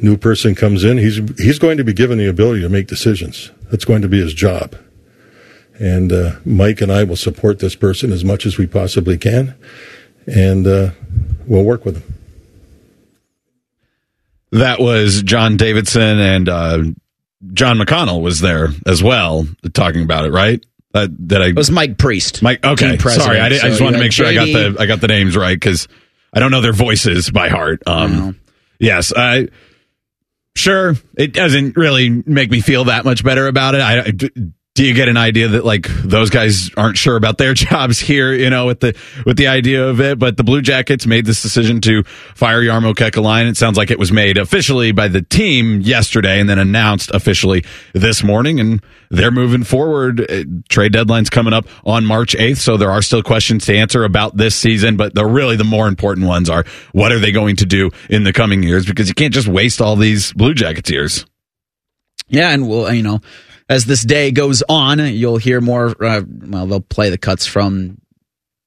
new 0.03 0.17
person 0.17 0.55
comes 0.55 0.85
in, 0.85 0.99
he's 0.99 1.17
he's 1.39 1.59
going 1.59 1.77
to 1.77 1.85
be 1.85 1.93
given 1.93 2.19
the 2.19 2.29
ability 2.29 2.61
to 2.63 2.69
make 2.69 2.87
decisions. 2.87 3.51
That's 3.71 3.85
going 3.85 4.03
to 4.03 4.09
be 4.09 4.21
his 4.21 4.35
job. 4.35 4.77
And 5.79 6.13
uh, 6.13 6.33
Mike 6.45 6.81
and 6.81 6.93
I 6.93 7.05
will 7.05 7.17
support 7.17 7.59
this 7.59 7.75
person 7.75 8.13
as 8.13 8.25
much 8.25 8.45
as 8.45 8.59
we 8.59 8.67
possibly 8.67 9.17
can, 9.17 9.55
and 10.27 10.67
uh, 10.67 10.91
we'll 11.47 11.65
work 11.65 11.85
with 11.85 12.03
him. 12.03 12.15
That 14.53 14.81
was 14.81 15.23
John 15.23 15.57
Davidson 15.57 16.19
and 16.19 16.49
uh, 16.49 16.83
John 17.53 17.79
McConnell 17.79 18.21
was 18.21 18.41
there 18.41 18.69
as 18.87 19.03
well 19.03 19.47
talking 19.73 20.03
about 20.03 20.25
it, 20.25 20.33
right? 20.33 20.65
Uh, 20.93 21.07
that 21.21 21.41
I 21.41 21.47
it 21.47 21.57
was 21.57 21.71
Mike 21.71 21.99
Priest. 21.99 22.43
Mike, 22.43 22.65
okay, 22.67 22.99
sorry, 22.99 23.39
I, 23.39 23.49
did, 23.49 23.61
so 23.61 23.67
I 23.67 23.71
just 23.71 23.81
wanted 23.81 23.99
to 23.99 24.03
make 24.03 24.13
sure 24.13 24.27
I 24.27 24.35
got 24.35 24.47
the 24.47 24.77
I 24.79 24.87
got 24.87 25.01
the 25.01 25.07
names 25.07 25.37
right 25.37 25.55
because 25.55 25.87
I 26.33 26.41
don't 26.41 26.51
know 26.51 26.61
their 26.61 26.73
voices 26.73 27.31
by 27.31 27.49
heart. 27.49 27.83
Um, 27.87 28.41
yes, 28.81 29.13
I 29.17 29.49
sure 30.57 30.95
it 31.17 31.33
doesn't 31.33 31.77
really 31.77 32.23
make 32.27 32.51
me 32.51 32.61
feel 32.61 32.85
that 32.85 33.05
much 33.05 33.25
better 33.25 33.47
about 33.47 33.75
it. 33.75 33.81
I, 33.81 34.13
do 34.81 34.87
you 34.87 34.95
get 34.95 35.11
an 35.11 35.19
idea 35.19 35.47
that 35.47 35.63
like 35.63 35.89
those 35.89 36.31
guys 36.31 36.71
aren't 36.75 36.97
sure 36.97 37.15
about 37.15 37.37
their 37.37 37.53
jobs 37.55 37.99
here, 37.99 38.33
you 38.33 38.49
know, 38.49 38.65
with 38.65 38.81
the 38.81 38.97
with 39.27 39.37
the 39.37 39.47
idea 39.47 39.87
of 39.87 40.01
it? 40.01 40.19
But 40.19 40.39
the 40.39 40.43
Blue 40.43 40.63
Jackets 40.63 41.07
made 41.07 41.27
this 41.27 41.43
decision 41.43 41.83
to 41.83 42.03
fire 42.35 42.63
Jarmo 42.63 42.95
Kekalainen. 42.95 43.51
It 43.51 43.59
sounds 43.59 43.77
like 43.77 43.91
it 43.91 43.99
was 43.99 44.11
made 44.11 44.39
officially 44.39 44.93
by 44.93 45.09
the 45.09 45.21
team 45.21 45.83
yesterday 45.83 46.41
and 46.41 46.49
then 46.49 46.59
announced 46.59 47.11
officially 47.11 47.63
this 47.93 48.25
morning, 48.25 48.59
and 48.59 48.83
they're 49.11 49.31
moving 49.31 49.65
forward. 49.65 50.23
Uh, 50.23 50.45
trade 50.71 50.95
deadline's 50.95 51.29
coming 51.29 51.53
up 51.53 51.67
on 51.85 52.07
March 52.07 52.35
eighth, 52.37 52.61
so 52.61 52.79
there 52.79 52.91
are 52.91 53.03
still 53.03 53.23
questions 53.23 53.67
to 53.67 53.77
answer 53.77 54.03
about 54.05 54.39
this 54.39 54.55
season. 54.55 54.97
But 54.97 55.15
the 55.15 55.27
really 55.27 55.57
the 55.57 55.65
more 55.65 55.89
important 55.89 56.27
ones 56.27 56.49
are 56.49 56.65
what 56.93 57.13
are 57.13 57.19
they 57.19 57.33
going 57.33 57.57
to 57.57 57.67
do 57.67 57.91
in 58.09 58.25
the 58.25 58.33
coming 58.33 58.63
years? 58.63 58.87
Because 58.87 59.09
you 59.09 59.15
can't 59.15 59.35
just 59.35 59.47
waste 59.47 59.83
all 59.83 59.97
these 59.97 60.33
Blue 60.33 60.55
Jackets 60.55 60.91
years. 60.91 61.27
Yeah, 62.29 62.49
and 62.49 62.67
we'll 62.67 62.91
you 62.95 63.03
know 63.03 63.21
as 63.71 63.87
this 63.87 64.03
day 64.03 64.31
goes 64.33 64.63
on, 64.69 64.99
you'll 64.99 65.39
hear 65.39 65.63
more. 65.63 65.95
Uh, 66.05 66.21
well, 66.29 66.67
they'll 66.67 66.81
play 66.83 67.09
the 67.09 67.17
cuts 67.17 67.47
from 67.47 67.99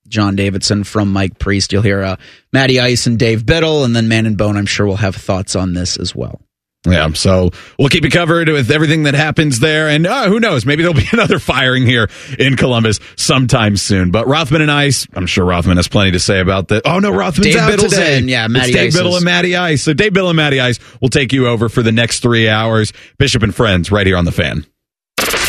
John 0.08 0.36
Davidson, 0.36 0.84
from 0.84 1.12
Mike 1.14 1.38
Priest. 1.38 1.72
You'll 1.74 1.84
hear 1.84 2.02
uh, 2.02 2.16
Matty 2.52 2.80
Ice 2.80 3.06
and 3.06 3.20
Dave 3.20 3.46
Biddle, 3.46 3.84
and 3.84 3.96
then 3.96 4.08
Man 4.08 4.26
and 4.26 4.38
Bone. 4.38 4.58
I'm 4.58 4.66
sure 4.66 4.88
will 4.88 4.96
have 4.96 5.16
thoughts 5.16 5.56
on 5.56 5.74
this 5.74 5.98
as 5.98 6.16
well. 6.16 6.42
Yeah, 6.86 7.14
so 7.14 7.52
we'll 7.80 7.88
keep 7.88 8.04
you 8.04 8.10
covered 8.10 8.50
with 8.50 8.70
everything 8.70 9.04
that 9.04 9.14
happens 9.14 9.62
there, 9.62 9.88
and 9.88 10.06
uh, 10.06 10.28
who 10.28 10.42
knows? 10.42 10.66
Maybe 10.66 10.84
there'll 10.84 10.94
be 10.98 11.08
another 11.14 11.40
firing 11.40 11.86
here 11.86 12.10
in 12.38 12.58
Columbus 12.58 13.00
sometime 13.16 13.78
soon. 13.78 14.12
But 14.12 14.28
Rothman 14.28 14.62
and 14.62 14.70
Ice, 14.70 15.08
I'm 15.14 15.26
sure 15.26 15.46
Rothman 15.46 15.78
has 15.78 15.88
plenty 15.88 16.12
to 16.12 16.20
say 16.20 16.42
about 16.42 16.68
that. 16.68 16.82
Oh 16.86 17.00
no, 17.00 17.10
Rothman's 17.12 17.54
Dave 17.54 17.62
out 17.62 17.72
Biddle's 17.72 17.94
today. 17.94 18.18
in, 18.18 18.28
yeah, 18.28 18.48
Matty 18.50 18.72
it's 18.72 18.76
Dave 18.78 18.88
Ice 18.88 18.96
Biddle 18.98 19.12
is- 19.12 19.18
and 19.18 19.26
Matty 19.26 19.56
Ice. 19.56 19.82
So 19.82 19.94
Dave 19.94 20.12
Biddle 20.14 20.30
and 20.30 20.36
Matty 20.36 20.60
Ice 20.60 20.78
will 21.02 21.08
take 21.08 21.32
you 21.32 21.48
over 21.48 21.70
for 21.70 21.84
the 21.84 21.94
next 21.94 22.20
three 22.20 22.50
hours. 22.50 22.92
Bishop 23.18 23.44
and 23.44 23.56
Friends, 23.56 23.90
right 23.90 24.06
here 24.06 24.18
on 24.18 24.26
the 24.26 24.34
Fan. 24.34 24.66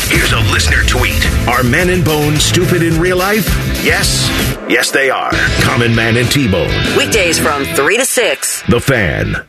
Here's 0.07 0.33
a 0.33 0.39
listener 0.51 0.83
tweet. 0.83 1.25
Are 1.47 1.63
men 1.63 1.89
and 1.89 2.05
Bone 2.05 2.35
stupid 2.37 2.83
in 2.83 2.99
real 2.99 3.17
life? 3.17 3.47
Yes. 3.83 4.29
Yes, 4.69 4.91
they 4.91 5.09
are. 5.09 5.31
Common 5.61 5.95
Man 5.95 6.15
and 6.17 6.31
T-Bone. 6.31 6.69
Weekdays 6.95 7.39
from 7.39 7.65
3 7.65 7.97
to 7.97 8.05
6. 8.05 8.63
The 8.69 8.79
Fan. 8.79 9.45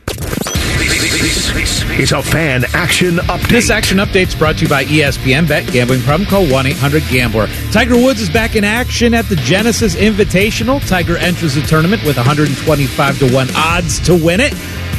This 0.77 1.83
is 1.99 2.11
a 2.11 2.21
fan 2.21 2.63
action 2.73 3.15
update. 3.17 3.49
This 3.49 3.69
action 3.69 3.97
update's 3.99 4.35
brought 4.35 4.57
to 4.57 4.63
you 4.63 4.67
by 4.69 4.85
ESPN 4.85 5.47
Bet 5.47 5.71
Gambling 5.71 6.01
Problem. 6.01 6.27
Call 6.27 6.47
1 6.47 6.65
800 6.67 7.03
Gambler. 7.09 7.47
Tiger 7.71 7.95
Woods 7.95 8.21
is 8.21 8.29
back 8.29 8.55
in 8.55 8.63
action 8.63 9.13
at 9.13 9.25
the 9.25 9.35
Genesis 9.37 9.95
Invitational. 9.95 10.85
Tiger 10.87 11.17
enters 11.17 11.55
the 11.55 11.61
tournament 11.61 12.03
with 12.03 12.17
125 12.17 13.19
to 13.19 13.33
1 13.33 13.47
odds 13.55 13.99
to 14.01 14.13
win 14.15 14.39
it. 14.39 14.53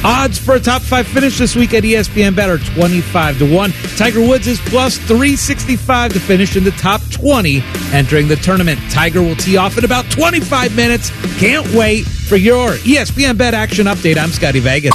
Odds 0.04 0.38
for 0.38 0.54
a 0.54 0.60
top 0.60 0.82
five 0.82 1.06
finish 1.06 1.38
this 1.38 1.56
week 1.56 1.74
at 1.74 1.82
ESPN 1.82 2.34
Bet 2.34 2.48
are 2.48 2.58
25 2.58 3.38
to 3.38 3.54
1. 3.54 3.72
Tiger 3.96 4.20
Woods 4.20 4.46
is 4.46 4.60
plus 4.60 4.96
365 4.96 6.12
to 6.12 6.20
finish 6.20 6.56
in 6.56 6.64
the 6.64 6.70
top 6.72 7.00
20 7.10 7.62
entering 7.92 8.28
the 8.28 8.36
tournament. 8.36 8.78
Tiger 8.90 9.22
will 9.22 9.36
tee 9.36 9.56
off 9.56 9.76
in 9.76 9.84
about 9.84 10.08
25 10.10 10.76
minutes. 10.76 11.10
Can't 11.38 11.66
wait 11.74 12.06
for 12.06 12.36
your 12.36 12.70
ESPN 12.70 13.36
Bet 13.36 13.54
action 13.54 13.86
update. 13.86 14.18
I'm 14.18 14.30
Scotty 14.30 14.60
Vegas. 14.60 14.94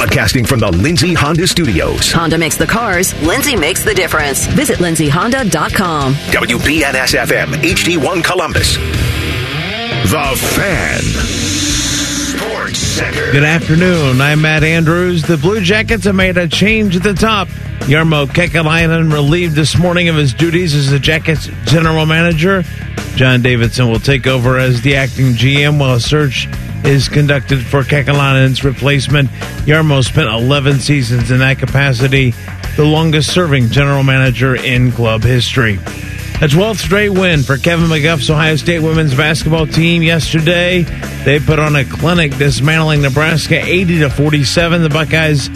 Broadcasting 0.00 0.46
from 0.46 0.60
the 0.60 0.70
Lindsay 0.70 1.12
Honda 1.14 1.46
Studios. 1.46 2.10
Honda 2.12 2.38
makes 2.38 2.56
the 2.56 2.66
cars, 2.66 3.12
Lindsay 3.22 3.54
makes 3.56 3.84
the 3.84 3.92
difference. 3.92 4.46
Visit 4.46 4.78
lindsayhonda.com. 4.78 6.14
WBNS 6.14 7.18
FM, 7.18 7.46
HD1 7.56 8.24
Columbus. 8.24 8.76
The 8.76 10.38
Fan. 10.54 11.00
Sports 12.38 12.78
Center. 12.78 13.32
Good 13.32 13.42
afternoon. 13.44 14.20
I'm 14.22 14.40
Matt 14.40 14.62
Andrews. 14.62 15.22
The 15.24 15.36
Blue 15.36 15.60
Jackets 15.60 16.04
have 16.04 16.14
made 16.14 16.38
a 16.38 16.48
change 16.48 16.96
at 16.96 17.02
the 17.02 17.12
top. 17.12 17.48
Jarmo 17.80 18.26
Kekalainen 18.26 19.12
relieved 19.12 19.54
this 19.54 19.76
morning 19.76 20.08
of 20.08 20.14
his 20.16 20.32
duties 20.32 20.74
as 20.74 20.90
the 20.90 20.98
Jackets 21.00 21.48
general 21.66 22.06
manager. 22.06 22.62
John 23.16 23.42
Davidson 23.42 23.90
will 23.90 24.00
take 24.00 24.26
over 24.26 24.56
as 24.56 24.80
the 24.80 24.96
acting 24.96 25.32
GM 25.32 25.78
while 25.78 25.96
a 25.96 26.00
search 26.00 26.46
is 26.84 27.08
conducted 27.08 27.64
for 27.64 27.82
Kekalainen's 27.82 28.64
replacement. 28.64 29.28
Jarmo 29.66 30.04
spent 30.04 30.28
11 30.28 30.80
seasons 30.80 31.30
in 31.30 31.38
that 31.38 31.58
capacity, 31.58 32.32
the 32.76 32.84
longest 32.84 33.32
serving 33.32 33.70
general 33.70 34.02
manager 34.02 34.54
in 34.56 34.92
club 34.92 35.22
history. 35.22 35.78
A 36.42 36.44
12th 36.44 36.78
straight 36.78 37.10
win 37.10 37.42
for 37.42 37.58
Kevin 37.58 37.86
McGuff's 37.86 38.30
Ohio 38.30 38.56
State 38.56 38.80
women's 38.80 39.14
basketball 39.14 39.66
team 39.66 40.02
yesterday. 40.02 40.84
They 41.24 41.38
put 41.38 41.58
on 41.58 41.76
a 41.76 41.84
clinic 41.84 42.34
dismantling 42.38 43.02
Nebraska 43.02 43.62
80 43.62 43.98
to 43.98 44.08
47. 44.08 44.82
The 44.82 44.88
Buckeyes 44.88 45.48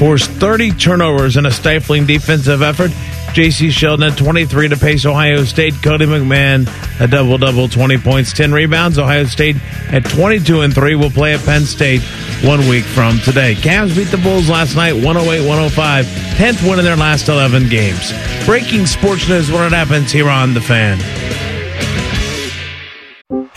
forced 0.00 0.30
30 0.32 0.72
turnovers 0.72 1.36
in 1.36 1.46
a 1.46 1.50
stifling 1.52 2.06
defensive 2.06 2.60
effort. 2.60 2.90
Jacy 3.32 3.70
Sheldon 3.70 4.10
at 4.10 4.18
23 4.18 4.68
to 4.68 4.76
pace 4.76 5.06
Ohio 5.06 5.44
State. 5.44 5.74
Cotie 5.74 6.06
McMahon 6.06 6.68
a 7.00 7.08
double 7.08 7.38
double, 7.38 7.68
20 7.68 7.98
points, 7.98 8.32
10 8.32 8.52
rebounds. 8.52 8.98
Ohio 8.98 9.24
State 9.24 9.56
at 9.90 10.04
22 10.04 10.60
and 10.60 10.74
3 10.74 10.94
will 10.94 11.10
play 11.10 11.34
at 11.34 11.40
Penn 11.40 11.62
State 11.62 12.02
one 12.44 12.60
week 12.68 12.84
from 12.84 13.18
today. 13.20 13.54
Cavs 13.54 13.96
beat 13.96 14.08
the 14.08 14.18
Bulls 14.18 14.48
last 14.48 14.76
night 14.76 14.92
108 14.92 15.40
105, 15.40 16.04
10th 16.04 16.68
win 16.68 16.78
in 16.78 16.84
their 16.84 16.96
last 16.96 17.28
11 17.28 17.68
games. 17.68 18.12
Breaking 18.46 18.86
sports 18.86 19.28
news 19.28 19.50
when 19.50 19.64
it 19.64 19.72
happens 19.72 20.12
here 20.12 20.28
on 20.28 20.54
The 20.54 20.60
Fan. 20.60 21.41